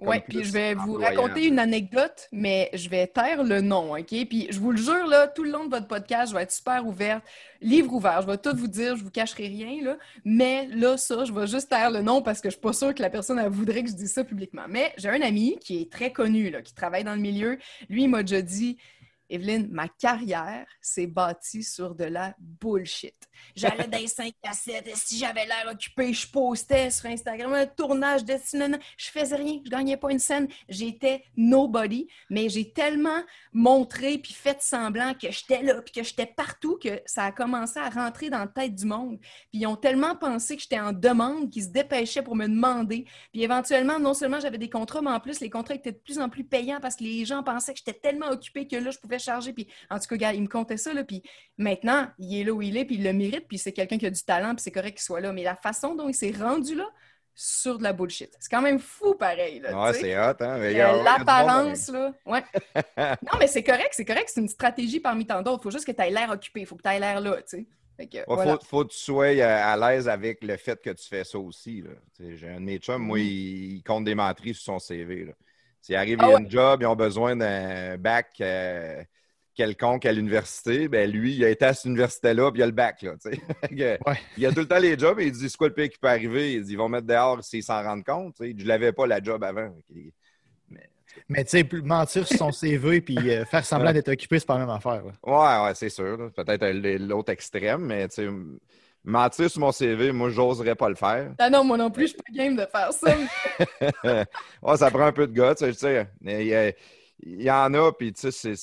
Oui, 0.00 0.16
puis 0.26 0.44
je 0.44 0.52
vais 0.52 0.74
vous 0.74 0.94
raconter 0.94 1.46
une 1.46 1.58
anecdote, 1.58 2.28
mais 2.32 2.70
je 2.72 2.88
vais 2.88 3.06
taire 3.06 3.44
le 3.44 3.60
nom, 3.60 3.94
OK? 3.94 4.06
Puis 4.06 4.48
je 4.50 4.58
vous 4.58 4.72
le 4.72 4.78
jure, 4.78 5.06
là, 5.06 5.28
tout 5.28 5.44
le 5.44 5.50
long 5.50 5.64
de 5.66 5.70
votre 5.70 5.86
podcast, 5.86 6.30
je 6.30 6.36
vais 6.36 6.42
être 6.42 6.52
super 6.52 6.86
ouverte, 6.86 7.22
livre 7.60 7.92
ouvert, 7.92 8.22
je 8.22 8.26
vais 8.26 8.38
tout 8.38 8.56
vous 8.56 8.68
dire, 8.68 8.96
je 8.96 9.04
vous 9.04 9.10
cacherai 9.10 9.46
rien, 9.46 9.82
là. 9.82 9.98
Mais 10.24 10.66
là, 10.68 10.96
ça, 10.96 11.24
je 11.24 11.32
vais 11.32 11.46
juste 11.46 11.68
taire 11.68 11.90
le 11.90 12.02
nom 12.02 12.22
parce 12.22 12.40
que 12.40 12.48
je 12.48 12.54
suis 12.54 12.60
pas 12.60 12.72
sûre 12.72 12.94
que 12.94 13.02
la 13.02 13.10
personne, 13.10 13.38
elle 13.38 13.50
voudrait 13.50 13.82
que 13.82 13.90
je 13.90 13.94
dise 13.94 14.12
ça 14.12 14.24
publiquement. 14.24 14.64
Mais 14.68 14.92
j'ai 14.96 15.10
un 15.10 15.22
ami 15.22 15.58
qui 15.60 15.82
est 15.82 15.92
très 15.92 16.12
connu, 16.12 16.50
là, 16.50 16.62
qui 16.62 16.74
travaille 16.74 17.04
dans 17.04 17.14
le 17.14 17.20
milieu. 17.20 17.58
Lui, 17.88 18.04
il 18.04 18.08
m'a 18.08 18.22
déjà 18.22 18.42
dit... 18.42 18.78
Evelyne, 19.32 19.68
ma 19.70 19.88
carrière 19.88 20.66
s'est 20.82 21.06
bâtie 21.06 21.62
sur 21.62 21.94
de 21.94 22.04
la 22.04 22.34
bullshit. 22.38 23.14
J'allais 23.56 23.88
dans 23.88 23.98
les 23.98 24.06
5 24.08 24.34
cassettes, 24.42 24.86
et 24.86 24.94
si 24.94 25.18
j'avais 25.18 25.46
l'air 25.46 25.70
occupé, 25.72 26.12
je 26.12 26.30
postais 26.30 26.90
sur 26.90 27.06
Instagram 27.06 27.54
un 27.54 27.66
tournage 27.66 28.26
de 28.26 28.34
cinéma. 28.36 28.76
Je 28.98 29.10
faisais 29.10 29.36
rien, 29.36 29.60
je 29.64 29.70
gagnais 29.70 29.96
pas 29.96 30.12
une 30.12 30.18
scène. 30.18 30.48
J'étais 30.68 31.24
nobody, 31.34 32.08
mais 32.28 32.50
j'ai 32.50 32.72
tellement 32.72 33.22
montré 33.54 34.18
puis 34.18 34.34
fait 34.34 34.60
semblant 34.60 35.14
que 35.14 35.30
j'étais 35.30 35.62
là 35.62 35.80
puis 35.80 35.92
que 35.92 36.02
j'étais 36.02 36.26
partout 36.26 36.78
que 36.78 37.00
ça 37.06 37.24
a 37.24 37.32
commencé 37.32 37.78
à 37.78 37.88
rentrer 37.88 38.28
dans 38.28 38.38
la 38.38 38.46
tête 38.48 38.74
du 38.74 38.84
monde. 38.84 39.18
Puis 39.18 39.60
ils 39.60 39.66
ont 39.66 39.76
tellement 39.76 40.14
pensé 40.14 40.56
que 40.56 40.62
j'étais 40.62 40.80
en 40.80 40.92
demande 40.92 41.50
qu'ils 41.50 41.64
se 41.64 41.68
dépêchaient 41.68 42.22
pour 42.22 42.36
me 42.36 42.46
demander. 42.46 43.06
Puis 43.32 43.42
éventuellement, 43.42 43.98
non 43.98 44.12
seulement 44.12 44.40
j'avais 44.40 44.58
des 44.58 44.70
contrats, 44.70 45.00
mais 45.00 45.10
en 45.10 45.20
plus, 45.20 45.40
les 45.40 45.48
contrats 45.48 45.74
étaient 45.74 45.92
de 45.92 45.96
plus 45.96 46.18
en 46.18 46.28
plus 46.28 46.44
payants 46.44 46.80
parce 46.82 46.96
que 46.96 47.04
les 47.04 47.24
gens 47.24 47.42
pensaient 47.42 47.72
que 47.72 47.78
j'étais 47.78 47.98
tellement 47.98 48.28
occupée 48.28 48.68
que 48.68 48.76
là, 48.76 48.90
je 48.90 48.98
pouvais 48.98 49.21
charger. 49.22 49.52
Puis 49.52 49.68
en 49.90 49.98
tout 49.98 50.06
cas, 50.08 50.16
gars, 50.16 50.32
il 50.32 50.42
me 50.42 50.48
comptait 50.48 50.76
ça. 50.76 50.92
Là, 50.92 51.04
puis 51.04 51.22
maintenant, 51.58 52.08
il 52.18 52.40
est 52.40 52.44
là 52.44 52.52
où 52.52 52.62
il 52.62 52.76
est, 52.76 52.84
puis 52.84 52.96
il 52.96 53.04
le 53.04 53.12
mérite, 53.12 53.46
puis 53.48 53.58
c'est 53.58 53.72
quelqu'un 53.72 53.98
qui 53.98 54.06
a 54.06 54.10
du 54.10 54.22
talent, 54.22 54.54
puis 54.54 54.62
c'est 54.62 54.72
correct 54.72 54.94
qu'il 54.94 55.04
soit 55.04 55.20
là. 55.20 55.32
Mais 55.32 55.42
la 55.42 55.56
façon 55.56 55.94
dont 55.94 56.08
il 56.08 56.14
s'est 56.14 56.32
rendu 56.38 56.74
là, 56.74 56.88
sur 57.34 57.78
de 57.78 57.82
la 57.82 57.92
bullshit. 57.94 58.30
C'est 58.40 58.50
quand 58.50 58.60
même 58.60 58.78
fou, 58.78 59.14
pareil. 59.14 59.60
Là, 59.60 59.84
Ouais, 59.84 59.92
c'est 59.94 60.16
hot, 60.18 60.34
hein? 60.40 60.58
Mais 60.58 60.72
il 60.72 60.76
y 60.76 60.80
Euh, 60.82 61.02
L'apparence, 61.02 61.88
là. 61.88 62.12
Ouais. 62.26 62.42
non, 62.98 63.38
mais 63.38 63.46
c'est 63.46 63.62
correct, 63.62 63.90
c'est 63.92 64.04
correct. 64.04 64.30
C'est 64.32 64.40
une 64.40 64.48
stratégie 64.48 65.00
parmi 65.00 65.26
tant 65.26 65.40
d'autres. 65.42 65.60
Il 65.60 65.64
faut 65.64 65.70
juste 65.70 65.86
que 65.86 65.92
tu 65.92 66.02
aies 66.02 66.10
l'air 66.10 66.30
occupé. 66.30 66.60
Il 66.60 66.66
faut 66.66 66.76
que 66.76 66.82
tu 66.82 66.90
aies 66.90 67.00
l'air 67.00 67.20
là, 67.20 67.36
tu 67.42 67.58
sais. 67.58 67.66
Que, 68.10 68.18
voilà. 68.26 68.58
faut, 68.58 68.64
faut 68.64 68.84
que 68.84 68.92
tu 68.92 68.98
sois 68.98 69.26
euh, 69.26 69.62
à 69.62 69.76
l'aise 69.76 70.08
avec 70.08 70.42
le 70.42 70.56
fait 70.56 70.80
que 70.82 70.90
tu 70.90 71.06
fais 71.08 71.22
ça 71.24 71.38
aussi. 71.38 71.84
J'ai 72.18 72.48
un 72.48 72.56
de 72.60 72.64
mes 72.64 72.78
chums, 72.78 73.00
moi, 73.02 73.20
il, 73.20 73.76
il 73.76 73.82
compte 73.82 74.04
des 74.04 74.14
menteries 74.16 74.54
sur 74.54 74.64
son 74.64 74.78
CV. 74.80 75.26
là. 75.26 75.32
S'il 75.82 75.96
arrive, 75.96 76.18
Ah 76.20 76.24
il 76.26 76.30
y 76.30 76.32
a 76.32 76.36
ouais. 76.36 76.42
une 76.42 76.50
job, 76.50 76.80
ils 76.82 76.86
ont 76.86 76.96
besoin 76.96 77.36
d'un 77.36 77.98
bac 77.98 78.28
euh, 78.40 79.02
quelconque 79.54 80.06
à 80.06 80.12
l'université, 80.12 80.88
ben 80.88 81.10
lui, 81.10 81.34
il 81.34 81.44
a 81.44 81.50
été 81.50 81.64
à 81.66 81.74
cette 81.74 81.84
université-là, 81.84 82.50
puis 82.50 82.60
il 82.60 82.62
a 82.62 82.66
le 82.66 82.72
bac. 82.72 83.02
Là, 83.02 83.14
Ouais. 83.70 83.98
Il 84.38 84.46
a 84.46 84.50
tout 84.52 84.60
le 84.60 84.66
temps 84.68 84.78
les 84.78 84.98
jobs 84.98 85.20
et 85.20 85.26
il 85.26 85.32
dit 85.32 85.50
c'est 85.50 85.56
quoi 85.58 85.68
le 85.68 85.74
pire 85.74 85.90
qui 85.90 85.98
peut 85.98 86.08
arriver? 86.08 86.54
Il 86.54 86.62
dit 86.64 86.72
ils 86.72 86.78
vont 86.78 86.88
mettre 86.88 87.06
dehors 87.06 87.44
s'ils 87.44 87.62
s'en 87.62 87.82
rendent 87.82 88.04
compte. 88.04 88.36
tu 88.36 88.46
sais. 88.46 88.54
Je 88.56 88.66
l'avais 88.66 88.92
pas 88.92 89.06
la 89.06 89.22
job 89.22 89.44
avant. 89.44 89.74
Mais 91.28 91.44
tu 91.44 91.50
sais, 91.50 91.68
mentir 91.82 92.26
sur 92.26 92.38
son 92.38 92.52
CV 92.52 93.02
puis 93.02 93.18
euh, 93.30 93.44
faire 93.44 93.66
semblant 93.66 93.92
d'être 93.92 94.08
occupé, 94.08 94.38
c'est 94.38 94.46
pas 94.46 94.54
la 94.54 94.60
même 94.60 94.70
affaire. 94.74 95.02
là. 95.04 95.12
Ouais, 95.22 95.66
ouais, 95.68 95.74
c'est 95.74 95.90
sûr. 95.90 96.30
Peut-être 96.34 96.66
l'autre 96.98 97.30
extrême, 97.32 97.84
mais 97.84 98.08
tu 98.08 98.14
sais, 98.14 98.28
mentir 99.04 99.50
sur 99.50 99.60
mon 99.60 99.72
CV, 99.72 100.12
moi, 100.12 100.30
j'oserais 100.30 100.74
pas 100.74 100.88
le 100.88 100.94
faire. 100.94 101.34
Ah 101.38 101.50
non, 101.50 101.64
moi 101.64 101.76
non 101.76 101.90
plus, 101.90 102.04
je 102.04 102.08
suis 102.08 102.16
pas 102.16 102.32
game 102.32 102.56
de 102.56 102.66
faire 102.66 102.92
ça. 102.92 104.76
ça 104.76 104.90
prend 104.90 105.06
un 105.06 105.12
peu 105.12 105.26
de 105.26 105.32
gars, 105.32 105.54
tu 105.54 105.72
sais, 105.72 106.08
Il 106.22 106.74
y, 107.26 107.44
y 107.44 107.50
en 107.50 107.74
a, 107.74 107.92
puis 107.92 108.12
tu 108.12 108.30
sais, 108.30 108.54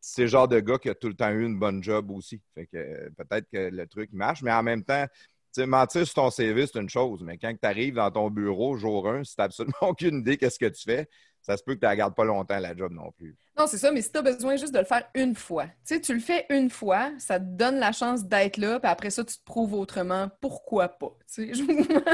c'est 0.00 0.22
le 0.22 0.28
genre 0.28 0.48
de 0.48 0.60
gars 0.60 0.78
qui 0.78 0.90
a 0.90 0.94
tout 0.94 1.08
le 1.08 1.14
temps 1.14 1.30
eu 1.30 1.44
une 1.44 1.58
bonne 1.58 1.82
job 1.82 2.10
aussi. 2.10 2.40
Fait 2.54 2.66
que 2.66 2.76
euh, 2.76 3.08
peut-être 3.16 3.48
que 3.50 3.70
le 3.70 3.86
truc 3.86 4.10
marche, 4.12 4.42
mais 4.42 4.52
en 4.52 4.62
même 4.62 4.84
temps, 4.84 5.06
tu 5.54 5.62
sais, 5.62 5.66
mentir 5.66 6.04
sur 6.04 6.14
ton 6.14 6.30
CV, 6.30 6.66
c'est 6.66 6.78
une 6.78 6.90
chose, 6.90 7.22
mais 7.22 7.38
quand 7.38 7.52
tu 7.52 7.66
arrives 7.66 7.94
dans 7.94 8.10
ton 8.10 8.28
bureau 8.30 8.76
jour 8.76 9.08
1, 9.08 9.24
si 9.24 9.34
tu 9.36 9.42
absolument 9.42 9.74
aucune 9.82 10.18
idée 10.18 10.36
qu'est-ce 10.36 10.58
que 10.58 10.66
tu 10.66 10.82
fais, 10.82 11.08
ça 11.46 11.56
se 11.56 11.62
peut 11.62 11.74
que 11.74 11.80
tu 11.80 11.84
la 11.86 11.94
gardes 11.94 12.14
pas 12.14 12.24
longtemps, 12.24 12.58
la 12.58 12.74
job 12.76 12.92
non 12.92 13.12
plus. 13.12 13.36
Non, 13.56 13.66
c'est 13.68 13.78
ça, 13.78 13.92
mais 13.92 14.02
si 14.02 14.10
tu 14.10 14.18
as 14.18 14.22
besoin 14.22 14.56
juste 14.56 14.74
de 14.74 14.80
le 14.80 14.84
faire 14.84 15.04
une 15.14 15.36
fois, 15.36 15.66
tu 15.66 15.70
sais, 15.84 16.00
tu 16.00 16.12
le 16.12 16.18
fais 16.20 16.44
une 16.50 16.70
fois, 16.70 17.12
ça 17.18 17.38
te 17.38 17.44
donne 17.44 17.76
la 17.78 17.92
chance 17.92 18.24
d'être 18.26 18.56
là, 18.56 18.80
puis 18.80 18.90
après 18.90 19.10
ça, 19.10 19.22
tu 19.24 19.36
te 19.36 19.44
prouves 19.44 19.74
autrement. 19.74 20.28
Pourquoi 20.40 20.88
pas? 20.88 21.16
tu 21.32 21.54
sais? 21.54 21.64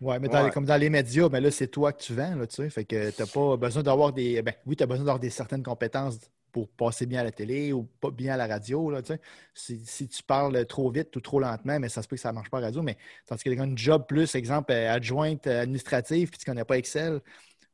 Ouais, 0.00 0.18
mais 0.18 0.28
dans 0.28 0.42
les- 0.42 0.44
Ouais. 0.46 0.50
comme 0.50 0.66
dans 0.66 0.76
les 0.76 0.90
médias, 0.90 1.28
ben 1.30 1.42
là, 1.42 1.50
c'est 1.50 1.68
toi 1.68 1.92
que 1.92 2.02
tu 2.02 2.12
vends, 2.14 2.34
là, 2.34 2.46
tu 2.46 2.56
sais. 2.56 2.68
Fait 2.70 2.84
que 2.84 3.10
t'as 3.10 3.26
pas 3.26 3.56
besoin 3.56 3.82
d'avoir 3.82 4.12
des. 4.12 4.42
Ben 4.42 4.54
oui, 4.66 4.76
tu 4.76 4.82
as 4.82 4.86
besoin 4.86 5.04
d'avoir 5.06 5.20
des 5.20 5.30
certaines 5.30 5.62
compétences 5.62 6.18
pour 6.52 6.68
passer 6.68 7.06
bien 7.06 7.20
à 7.20 7.24
la 7.24 7.32
télé 7.32 7.72
ou 7.72 7.84
pas 8.00 8.10
bien 8.10 8.34
à 8.34 8.36
la 8.36 8.46
radio, 8.46 8.90
là, 8.90 9.00
tu 9.02 9.08
sais. 9.14 9.20
Si, 9.54 9.78
si 9.86 10.08
tu 10.08 10.22
parles 10.22 10.66
trop 10.66 10.90
vite 10.90 11.14
ou 11.16 11.20
trop 11.20 11.40
lentement, 11.40 11.78
mais 11.80 11.88
ça 11.88 12.02
se 12.02 12.08
peut 12.08 12.16
que 12.16 12.22
ça 12.22 12.28
ne 12.30 12.34
marche 12.34 12.50
pas 12.50 12.58
à 12.58 12.60
la 12.60 12.66
radio, 12.68 12.82
mais 12.82 12.98
tandis 13.26 13.42
que 13.42 13.50
tu 13.50 13.58
as 13.60 13.64
une 13.64 13.78
job 13.78 14.04
plus, 14.06 14.34
exemple, 14.34 14.72
adjointe 14.72 15.46
administrative, 15.46 16.28
puis 16.30 16.38
tu 16.38 16.44
connais 16.44 16.64
pas 16.66 16.76
Excel, 16.76 17.20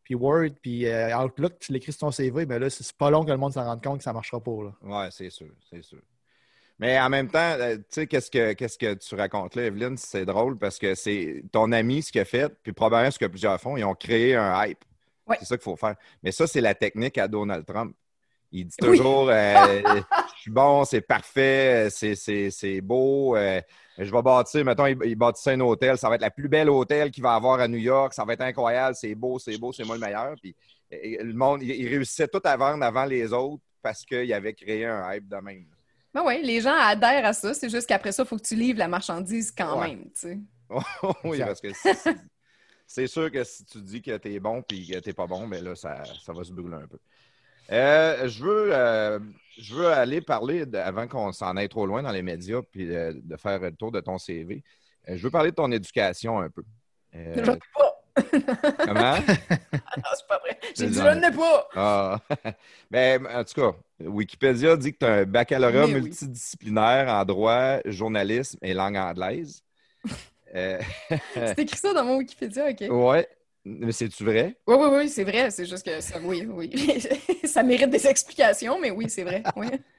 puis 0.04 0.14
Word, 0.14 0.50
puis 0.60 0.86
euh, 0.86 1.16
Outlook, 1.18 1.58
tu 1.58 1.72
l'écris 1.72 1.92
sur 1.92 2.00
ton 2.00 2.10
CV, 2.10 2.46
ben 2.46 2.58
là, 2.58 2.70
c'est 2.70 2.92
pas 2.92 3.10
long 3.10 3.24
que 3.24 3.30
le 3.30 3.36
monde 3.36 3.52
s'en 3.52 3.64
rende 3.64 3.82
compte 3.82 3.98
que 3.98 4.04
ça 4.04 4.10
ne 4.10 4.14
marchera 4.14 4.40
pas, 4.40 4.50
là. 4.62 4.72
Ouais, 4.82 5.08
c'est 5.10 5.30
sûr, 5.30 5.50
c'est 5.70 5.82
sûr. 5.82 6.00
Mais 6.78 6.98
en 6.98 7.08
même 7.08 7.28
temps, 7.28 7.38
euh, 7.38 7.76
tu 7.76 7.84
sais, 7.90 8.06
qu'est-ce 8.06 8.30
que, 8.30 8.54
qu'est-ce 8.54 8.76
que 8.76 8.94
tu 8.94 9.14
racontes 9.14 9.54
là, 9.54 9.64
Evelyne? 9.64 9.96
C'est 9.96 10.24
drôle 10.24 10.58
parce 10.58 10.78
que 10.78 10.94
c'est 10.94 11.44
ton 11.52 11.70
ami, 11.70 12.02
ce 12.02 12.10
qu'il 12.10 12.20
a 12.20 12.24
fait, 12.24 12.52
puis 12.62 12.72
probablement 12.72 13.10
ce 13.10 13.18
que 13.18 13.26
plusieurs 13.26 13.60
font, 13.60 13.76
ils 13.76 13.84
ont 13.84 13.94
créé 13.94 14.34
un 14.34 14.64
hype. 14.64 14.84
Ouais. 15.26 15.36
C'est 15.38 15.44
ça 15.44 15.56
qu'il 15.56 15.62
faut 15.62 15.76
faire. 15.76 15.94
Mais 16.22 16.32
ça, 16.32 16.46
c'est 16.46 16.60
la 16.60 16.74
technique 16.74 17.18
à 17.18 17.28
Donald 17.28 17.64
Trump. 17.64 17.94
Il 18.52 18.66
dit 18.66 18.76
Oui. 18.82 18.98
toujours 18.98 19.28
euh, 19.30 19.80
Je 20.36 20.40
suis 20.42 20.50
bon, 20.50 20.84
c'est 20.84 21.00
parfait, 21.00 21.88
c'est, 21.90 22.80
beau. 22.80 23.34
euh, 23.36 23.60
je 23.98 24.10
vais 24.10 24.22
bâtir, 24.22 24.64
mettons, 24.64 24.86
il, 24.86 24.98
il 25.04 25.16
bâtissait 25.16 25.52
un 25.52 25.60
hôtel, 25.60 25.96
ça 25.98 26.08
va 26.08 26.14
être 26.16 26.20
la 26.20 26.30
plus 26.30 26.48
belle 26.48 26.68
hôtel 26.70 27.10
qu'il 27.10 27.22
va 27.22 27.34
avoir 27.34 27.60
à 27.60 27.68
New 27.68 27.78
York, 27.78 28.12
ça 28.14 28.24
va 28.24 28.34
être 28.34 28.40
incroyable, 28.42 28.94
c'est 28.94 29.14
beau, 29.14 29.38
c'est 29.38 29.56
beau, 29.58 29.72
c'est 29.72 29.84
moi 29.84 29.96
le 29.96 30.00
meilleur. 30.02 30.34
Puis 30.40 30.54
le 30.90 31.32
monde, 31.32 31.62
il, 31.62 31.70
il 31.70 31.88
réussissait 31.88 32.28
tout 32.28 32.40
à 32.44 32.56
vendre 32.56 32.84
avant 32.84 33.04
les 33.06 33.32
autres 33.32 33.62
parce 33.82 34.04
qu'il 34.04 34.32
avait 34.32 34.54
créé 34.54 34.86
un 34.86 35.12
hype 35.12 35.28
de 35.28 35.36
même. 35.36 35.64
Ben 36.14 36.22
oui, 36.26 36.42
les 36.42 36.60
gens 36.60 36.74
adhèrent 36.78 37.24
à 37.24 37.32
ça, 37.32 37.54
c'est 37.54 37.70
juste 37.70 37.86
qu'après 37.88 38.12
ça, 38.12 38.22
il 38.24 38.26
faut 38.28 38.36
que 38.36 38.42
tu 38.46 38.54
livres 38.54 38.78
la 38.78 38.88
marchandise 38.88 39.50
quand 39.56 39.80
Ouais. 39.80 39.88
même, 39.88 40.04
tu 40.04 40.10
sais. 40.14 40.38
oui, 41.24 41.38
parce 41.38 41.60
que 41.60 41.68
c'est- 42.86 43.06
sûr 43.06 43.30
que 43.30 43.42
si 43.44 43.64
tu 43.64 43.80
dis 43.80 44.02
que 44.02 44.16
tu 44.18 44.34
es 44.34 44.38
bon 44.38 44.62
puis 44.62 44.86
que 44.86 44.98
tu 44.98 45.14
pas 45.14 45.26
bon, 45.26 45.48
ben 45.48 45.64
là, 45.64 45.74
ça, 45.74 46.02
ça 46.22 46.32
va 46.34 46.44
se 46.44 46.52
brûler 46.52 46.76
un 46.76 46.86
peu. 46.86 46.98
Euh, 47.72 48.28
je, 48.28 48.42
veux, 48.44 48.68
euh, 48.74 49.18
je 49.58 49.74
veux 49.74 49.86
aller 49.88 50.20
parler, 50.20 50.66
de- 50.66 50.78
avant 50.78 51.08
qu'on 51.08 51.32
s'en 51.32 51.56
aille 51.56 51.68
trop 51.68 51.86
loin 51.86 52.02
dans 52.02 52.12
les 52.12 52.22
médias, 52.22 52.60
puis 52.70 52.86
de 52.86 53.36
faire 53.36 53.58
le 53.60 53.72
tour 53.72 53.90
de 53.92 54.00
ton 54.00 54.18
CV. 54.18 54.62
Euh, 55.08 55.16
je 55.16 55.22
veux 55.22 55.30
parler 55.30 55.50
de 55.50 55.56
ton 55.56 55.70
éducation 55.72 56.38
un 56.40 56.50
peu. 56.50 56.62
Euh, 57.14 57.44
J'en 57.44 57.54
ai 57.54 57.58
pas. 57.74 57.98
comment? 58.84 59.14
Non, 59.16 60.10
c'est 60.14 60.26
pas 60.28 60.38
vrai. 60.38 60.58
J'ai 60.76 60.86
dit, 60.86 60.92
Désolé. 60.92 61.12
je 61.14 61.18
n'ai 61.18 61.30
pas. 61.36 61.68
Ah. 61.74 62.20
Ben, 62.90 63.26
en 63.26 63.42
tout 63.42 63.54
cas, 63.58 63.76
Wikipédia 64.00 64.76
dit 64.76 64.92
que 64.92 64.98
tu 64.98 65.06
as 65.06 65.12
un 65.14 65.24
baccalauréat 65.24 65.86
Mais 65.86 65.94
oui. 65.94 66.02
multidisciplinaire 66.02 67.08
en 67.08 67.24
droit, 67.24 67.78
journalisme 67.86 68.58
et 68.60 68.74
langue 68.74 68.96
anglaise. 68.96 69.62
C'est 70.54 71.58
écrit 71.58 71.78
ça 71.78 71.94
dans 71.94 72.04
mon 72.04 72.18
Wikipédia, 72.18 72.66
OK? 72.68 72.84
ouais. 72.90 73.26
Mais 73.64 73.92
c'est-tu 73.92 74.24
vrai? 74.24 74.56
Oui, 74.66 74.76
oui, 74.78 74.88
oui, 74.92 75.08
c'est 75.08 75.24
vrai. 75.24 75.50
C'est 75.50 75.66
juste 75.66 75.84
que 75.84 76.00
ça, 76.00 76.20
oui, 76.22 76.46
oui. 76.48 76.70
ça 77.44 77.62
mérite 77.62 77.90
des 77.90 78.06
explications, 78.06 78.78
mais 78.80 78.90
oui, 78.90 79.10
c'est 79.10 79.24
vrai. 79.24 79.42
Oui. 79.56 79.66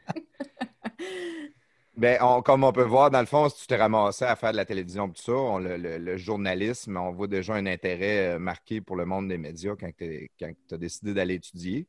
On- 2.21 2.41
comme 2.41 2.63
on 2.63 2.71
peut 2.73 2.83
voir, 2.83 3.11
dans 3.11 3.19
le 3.19 3.25
fond, 3.27 3.49
si 3.49 3.61
tu 3.61 3.67
t'es 3.67 3.75
ramassé 3.75 4.25
à 4.25 4.35
faire 4.35 4.51
de 4.51 4.57
la 4.57 4.65
télévision, 4.65 5.07
tout 5.09 5.21
ça, 5.21 5.31
on- 5.33 5.59
le, 5.59 5.77
le- 5.77 5.97
le 5.99 6.17
journalisme, 6.17 6.97
on 6.97 7.11
voit 7.11 7.27
déjà 7.27 7.53
un 7.53 7.65
intérêt 7.67 8.35
euh, 8.35 8.39
marqué 8.39 8.81
pour 8.81 8.95
le 8.95 9.05
monde 9.05 9.29
des 9.29 9.37
médias 9.37 9.75
quand 9.75 9.91
tu 9.97 10.49
as 10.71 10.77
décidé 10.77 11.13
d'aller 11.13 11.35
étudier. 11.35 11.87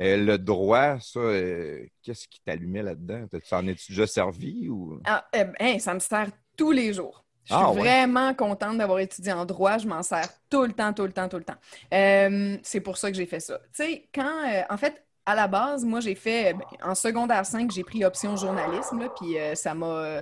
Euh, 0.00 0.18
le 0.18 0.38
droit, 0.38 1.00
ça, 1.00 1.20
euh, 1.20 1.86
qu'est-ce 2.02 2.28
qui 2.28 2.40
t'allumait 2.42 2.82
là-dedans? 2.82 3.26
T'en 3.48 3.66
es-tu 3.68 3.92
déjà 3.92 4.06
servi 4.06 4.68
ou? 4.68 5.00
Ah, 5.04 5.28
eh 5.32 5.44
ben, 5.44 5.54
hein, 5.60 5.78
ça 5.78 5.94
me 5.94 5.98
sert 6.00 6.30
tous 6.56 6.72
les 6.72 6.92
jours. 6.92 7.24
Je 7.44 7.54
suis 7.54 7.62
Ah, 7.64 7.72
ouais. 7.72 7.80
vraiment 7.80 8.34
contente 8.34 8.78
d'avoir 8.78 8.98
étudié 9.00 9.32
en 9.32 9.44
droit. 9.44 9.78
Je 9.78 9.86
m'en 9.88 10.02
sers 10.02 10.28
tout 10.50 10.62
le 10.64 10.72
temps, 10.72 10.92
tout 10.92 11.04
le 11.04 11.12
temps, 11.12 11.28
tout 11.28 11.38
le 11.38 11.44
temps. 11.44 11.56
Euh, 11.92 12.56
c'est 12.62 12.80
pour 12.80 12.96
ça 12.96 13.10
que 13.10 13.16
j'ai 13.16 13.26
fait 13.26 13.40
ça. 13.40 13.58
Tu 13.74 13.84
sais, 13.84 14.08
quand, 14.14 14.48
euh, 14.48 14.62
en 14.70 14.76
fait, 14.76 15.04
à 15.26 15.34
la 15.34 15.48
base, 15.48 15.84
moi, 15.84 16.00
j'ai 16.00 16.14
fait, 16.14 16.54
ben, 16.54 16.64
en 16.82 16.94
secondaire 16.94 17.44
5, 17.46 17.70
j'ai 17.70 17.84
pris 17.84 18.04
option 18.04 18.36
journalisme, 18.36 19.08
puis 19.16 19.38
euh, 19.38 19.54
ça 19.54 19.74
m'a 19.74 20.12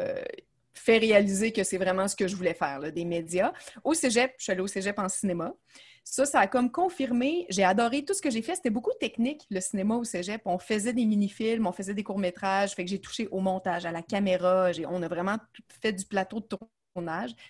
fait 0.74 0.98
réaliser 0.98 1.52
que 1.52 1.64
c'est 1.64 1.76
vraiment 1.78 2.08
ce 2.08 2.16
que 2.16 2.28
je 2.28 2.36
voulais 2.36 2.54
faire, 2.54 2.78
là, 2.78 2.90
des 2.90 3.04
médias. 3.04 3.52
Au 3.84 3.94
cégep, 3.94 4.32
je 4.38 4.44
suis 4.44 4.52
allée 4.52 4.60
au 4.62 4.66
cégep 4.66 4.98
en 4.98 5.08
cinéma. 5.08 5.52
Ça, 6.04 6.24
ça 6.24 6.40
a 6.40 6.46
comme 6.46 6.70
confirmé. 6.72 7.44
J'ai 7.50 7.64
adoré 7.64 8.04
tout 8.04 8.14
ce 8.14 8.22
que 8.22 8.30
j'ai 8.30 8.40
fait. 8.40 8.54
C'était 8.54 8.70
beaucoup 8.70 8.92
technique, 8.98 9.44
le 9.50 9.60
cinéma 9.60 9.96
au 9.96 10.04
cégep. 10.04 10.40
On 10.46 10.58
faisait 10.58 10.94
des 10.94 11.04
mini-films, 11.04 11.66
on 11.66 11.72
faisait 11.72 11.92
des 11.92 12.02
courts-métrages. 12.04 12.72
Fait 12.72 12.84
que 12.84 12.90
j'ai 12.90 13.00
touché 13.00 13.28
au 13.30 13.40
montage, 13.40 13.84
à 13.84 13.92
la 13.92 14.00
caméra. 14.02 14.70
On 14.88 15.02
a 15.02 15.08
vraiment 15.08 15.36
fait 15.82 15.92
du 15.92 16.06
plateau 16.06 16.40
de 16.40 16.46
tournage. 16.46 16.70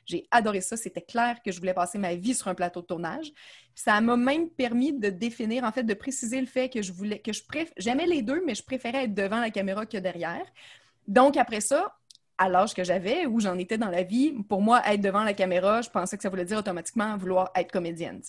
J'ai 0.06 0.26
adoré 0.30 0.60
ça. 0.60 0.76
C'était 0.76 1.02
clair 1.02 1.40
que 1.44 1.52
je 1.52 1.58
voulais 1.58 1.74
passer 1.74 1.98
ma 1.98 2.14
vie 2.14 2.34
sur 2.34 2.48
un 2.48 2.54
plateau 2.54 2.80
de 2.80 2.86
tournage. 2.86 3.32
Ça 3.74 4.00
m'a 4.00 4.16
même 4.16 4.48
permis 4.50 4.92
de 4.92 5.08
définir, 5.08 5.64
en 5.64 5.72
fait, 5.72 5.84
de 5.84 5.94
préciser 5.94 6.40
le 6.40 6.46
fait 6.46 6.68
que 6.68 6.82
je 6.82 6.92
voulais, 6.92 7.18
que 7.20 7.32
je 7.32 7.42
préf... 7.44 7.72
j'aimais 7.76 8.06
les 8.06 8.22
deux, 8.22 8.42
mais 8.44 8.54
je 8.54 8.62
préférais 8.62 9.04
être 9.04 9.14
devant 9.14 9.40
la 9.40 9.50
caméra 9.50 9.86
que 9.86 9.98
derrière. 9.98 10.46
Donc, 11.06 11.36
après 11.36 11.60
ça, 11.60 11.96
à 12.38 12.48
l'âge 12.48 12.74
que 12.74 12.84
j'avais, 12.84 13.26
où 13.26 13.40
j'en 13.40 13.58
étais 13.58 13.78
dans 13.78 13.90
la 13.90 14.02
vie, 14.02 14.32
pour 14.48 14.62
moi, 14.62 14.82
être 14.86 15.00
devant 15.00 15.24
la 15.24 15.34
caméra, 15.34 15.82
je 15.82 15.90
pensais 15.90 16.16
que 16.16 16.22
ça 16.22 16.28
voulait 16.28 16.44
dire 16.44 16.58
automatiquement 16.58 17.16
vouloir 17.16 17.50
être 17.54 17.72
comédienne. 17.72 18.22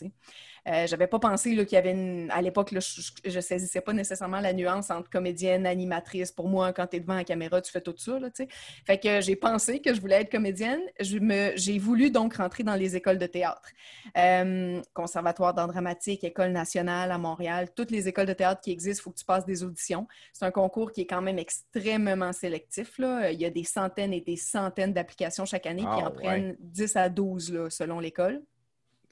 Euh, 0.68 0.88
j'avais 0.88 1.08
pas 1.08 1.20
pensé 1.20 1.56
qu'il 1.56 1.74
y 1.74 1.78
avait 1.78 1.92
une... 1.92 2.30
À 2.32 2.42
l'époque, 2.42 2.70
je, 2.72 2.80
je 3.26 3.40
saisissais 3.40 3.82
pas 3.82 3.94
nécessairement 3.94 4.40
la 4.40 4.54
nuance 4.54 4.92
entre 4.92 5.10
comédienne, 5.10 5.66
animatrice. 5.66 6.32
Pour 6.32 6.48
moi, 6.50 6.74
quand 6.74 6.88
tu 6.88 6.98
es 6.98 7.00
devant 7.00 7.16
la 7.16 7.24
caméra, 7.24 7.62
tu 7.62 7.72
fais 7.72 7.82
tout 7.82 7.94
ça. 7.98 8.20
Là, 8.20 8.30
tu 8.30 8.44
sais. 8.44 8.50
fait 8.86 9.00
que 9.00 9.22
j'ai 9.22 9.36
pensé 9.36 9.82
que 9.82 9.94
je 9.94 10.02
voulais 10.02 10.22
être 10.22 10.32
comédienne. 10.32 10.82
Je 11.00 11.18
me... 11.20 11.54
J'ai 11.56 11.80
voulu 11.80 12.12
donc 12.12 12.36
rentrer 12.36 12.64
dans 12.64 12.76
les 12.76 12.96
écoles 12.96 13.18
de 13.18 13.26
théâtre. 13.26 13.70
Euh, 14.18 14.82
Conservatoire 14.94 15.54
d'art 15.54 15.68
dramatique, 15.68 16.24
École 16.24 16.52
nationale 16.52 17.12
à 17.12 17.18
Montréal, 17.18 17.70
toutes 17.76 17.92
les 17.92 18.08
écoles 18.08 18.28
de 18.28 18.34
théâtre 18.34 18.62
qui 18.62 18.72
existent, 18.72 19.02
il 19.02 19.04
faut 19.04 19.12
que 19.12 19.20
tu 19.20 19.26
passes 19.26 19.46
des 19.46 19.64
auditions. 19.64 20.08
C'est 20.34 20.46
un 20.46 20.52
concours 20.52 20.92
qui 20.92 21.02
est 21.02 21.08
quand 21.08 21.22
même 21.22 21.40
extrêmement 21.40 22.34
sélectif. 22.34 22.98
Là. 22.98 23.32
Il 23.32 23.40
y 23.40 23.46
a 23.46 23.50
des 23.50 23.64
centaines 23.64 24.14
et 24.14 24.22
des 24.22 24.36
centaines 24.36 24.94
d'applications 24.94 25.46
chaque 25.46 25.66
année 25.66 25.82
qui 25.82 25.88
Ah, 25.90 25.98
en 25.98 26.06
ouais. 26.06 26.12
prennent 26.24 26.56
10 26.60 26.96
à 26.96 27.10
12 27.10 27.54
là, 27.54 27.70
selon 27.70 28.00
l'école. 28.00 28.42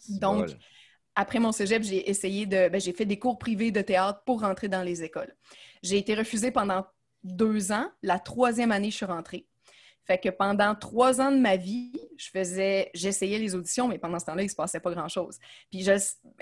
Donc. 0.10 0.50
Après 1.18 1.40
mon 1.40 1.52
cégep, 1.52 1.82
j'ai 1.82 2.08
essayé 2.10 2.46
de. 2.46 2.70
ben, 2.70 2.80
j'ai 2.80 2.94
fait 2.94 3.06
des 3.06 3.18
cours 3.18 3.40
privés 3.40 3.72
de 3.72 3.82
théâtre 3.82 4.22
pour 4.24 4.42
rentrer 4.42 4.68
dans 4.68 4.84
les 4.84 5.04
écoles. 5.04 5.36
J'ai 5.82 5.98
été 5.98 6.14
refusée 6.14 6.52
pendant 6.52 6.86
deux 7.24 7.72
ans. 7.72 7.90
La 8.04 8.20
troisième 8.20 8.72
année, 8.72 8.92
je 8.92 8.98
suis 8.98 9.06
rentrée. 9.06 9.48
Fait 10.06 10.20
que 10.20 10.30
pendant 10.30 10.76
trois 10.76 11.20
ans 11.20 11.32
de 11.32 11.40
ma 11.40 11.58
vie, 11.58 11.92
je 12.18 12.30
faisais, 12.30 12.92
j'essayais 12.94 13.40
les 13.40 13.56
auditions, 13.56 13.88
mais 13.88 13.98
pendant 13.98 14.20
ce 14.20 14.26
temps-là, 14.26 14.44
il 14.44 14.50
se 14.50 14.56
passait 14.56 14.80
pas 14.80 14.92
grand-chose. 14.92 15.40
Puis 15.72 15.82
je, 15.82 15.92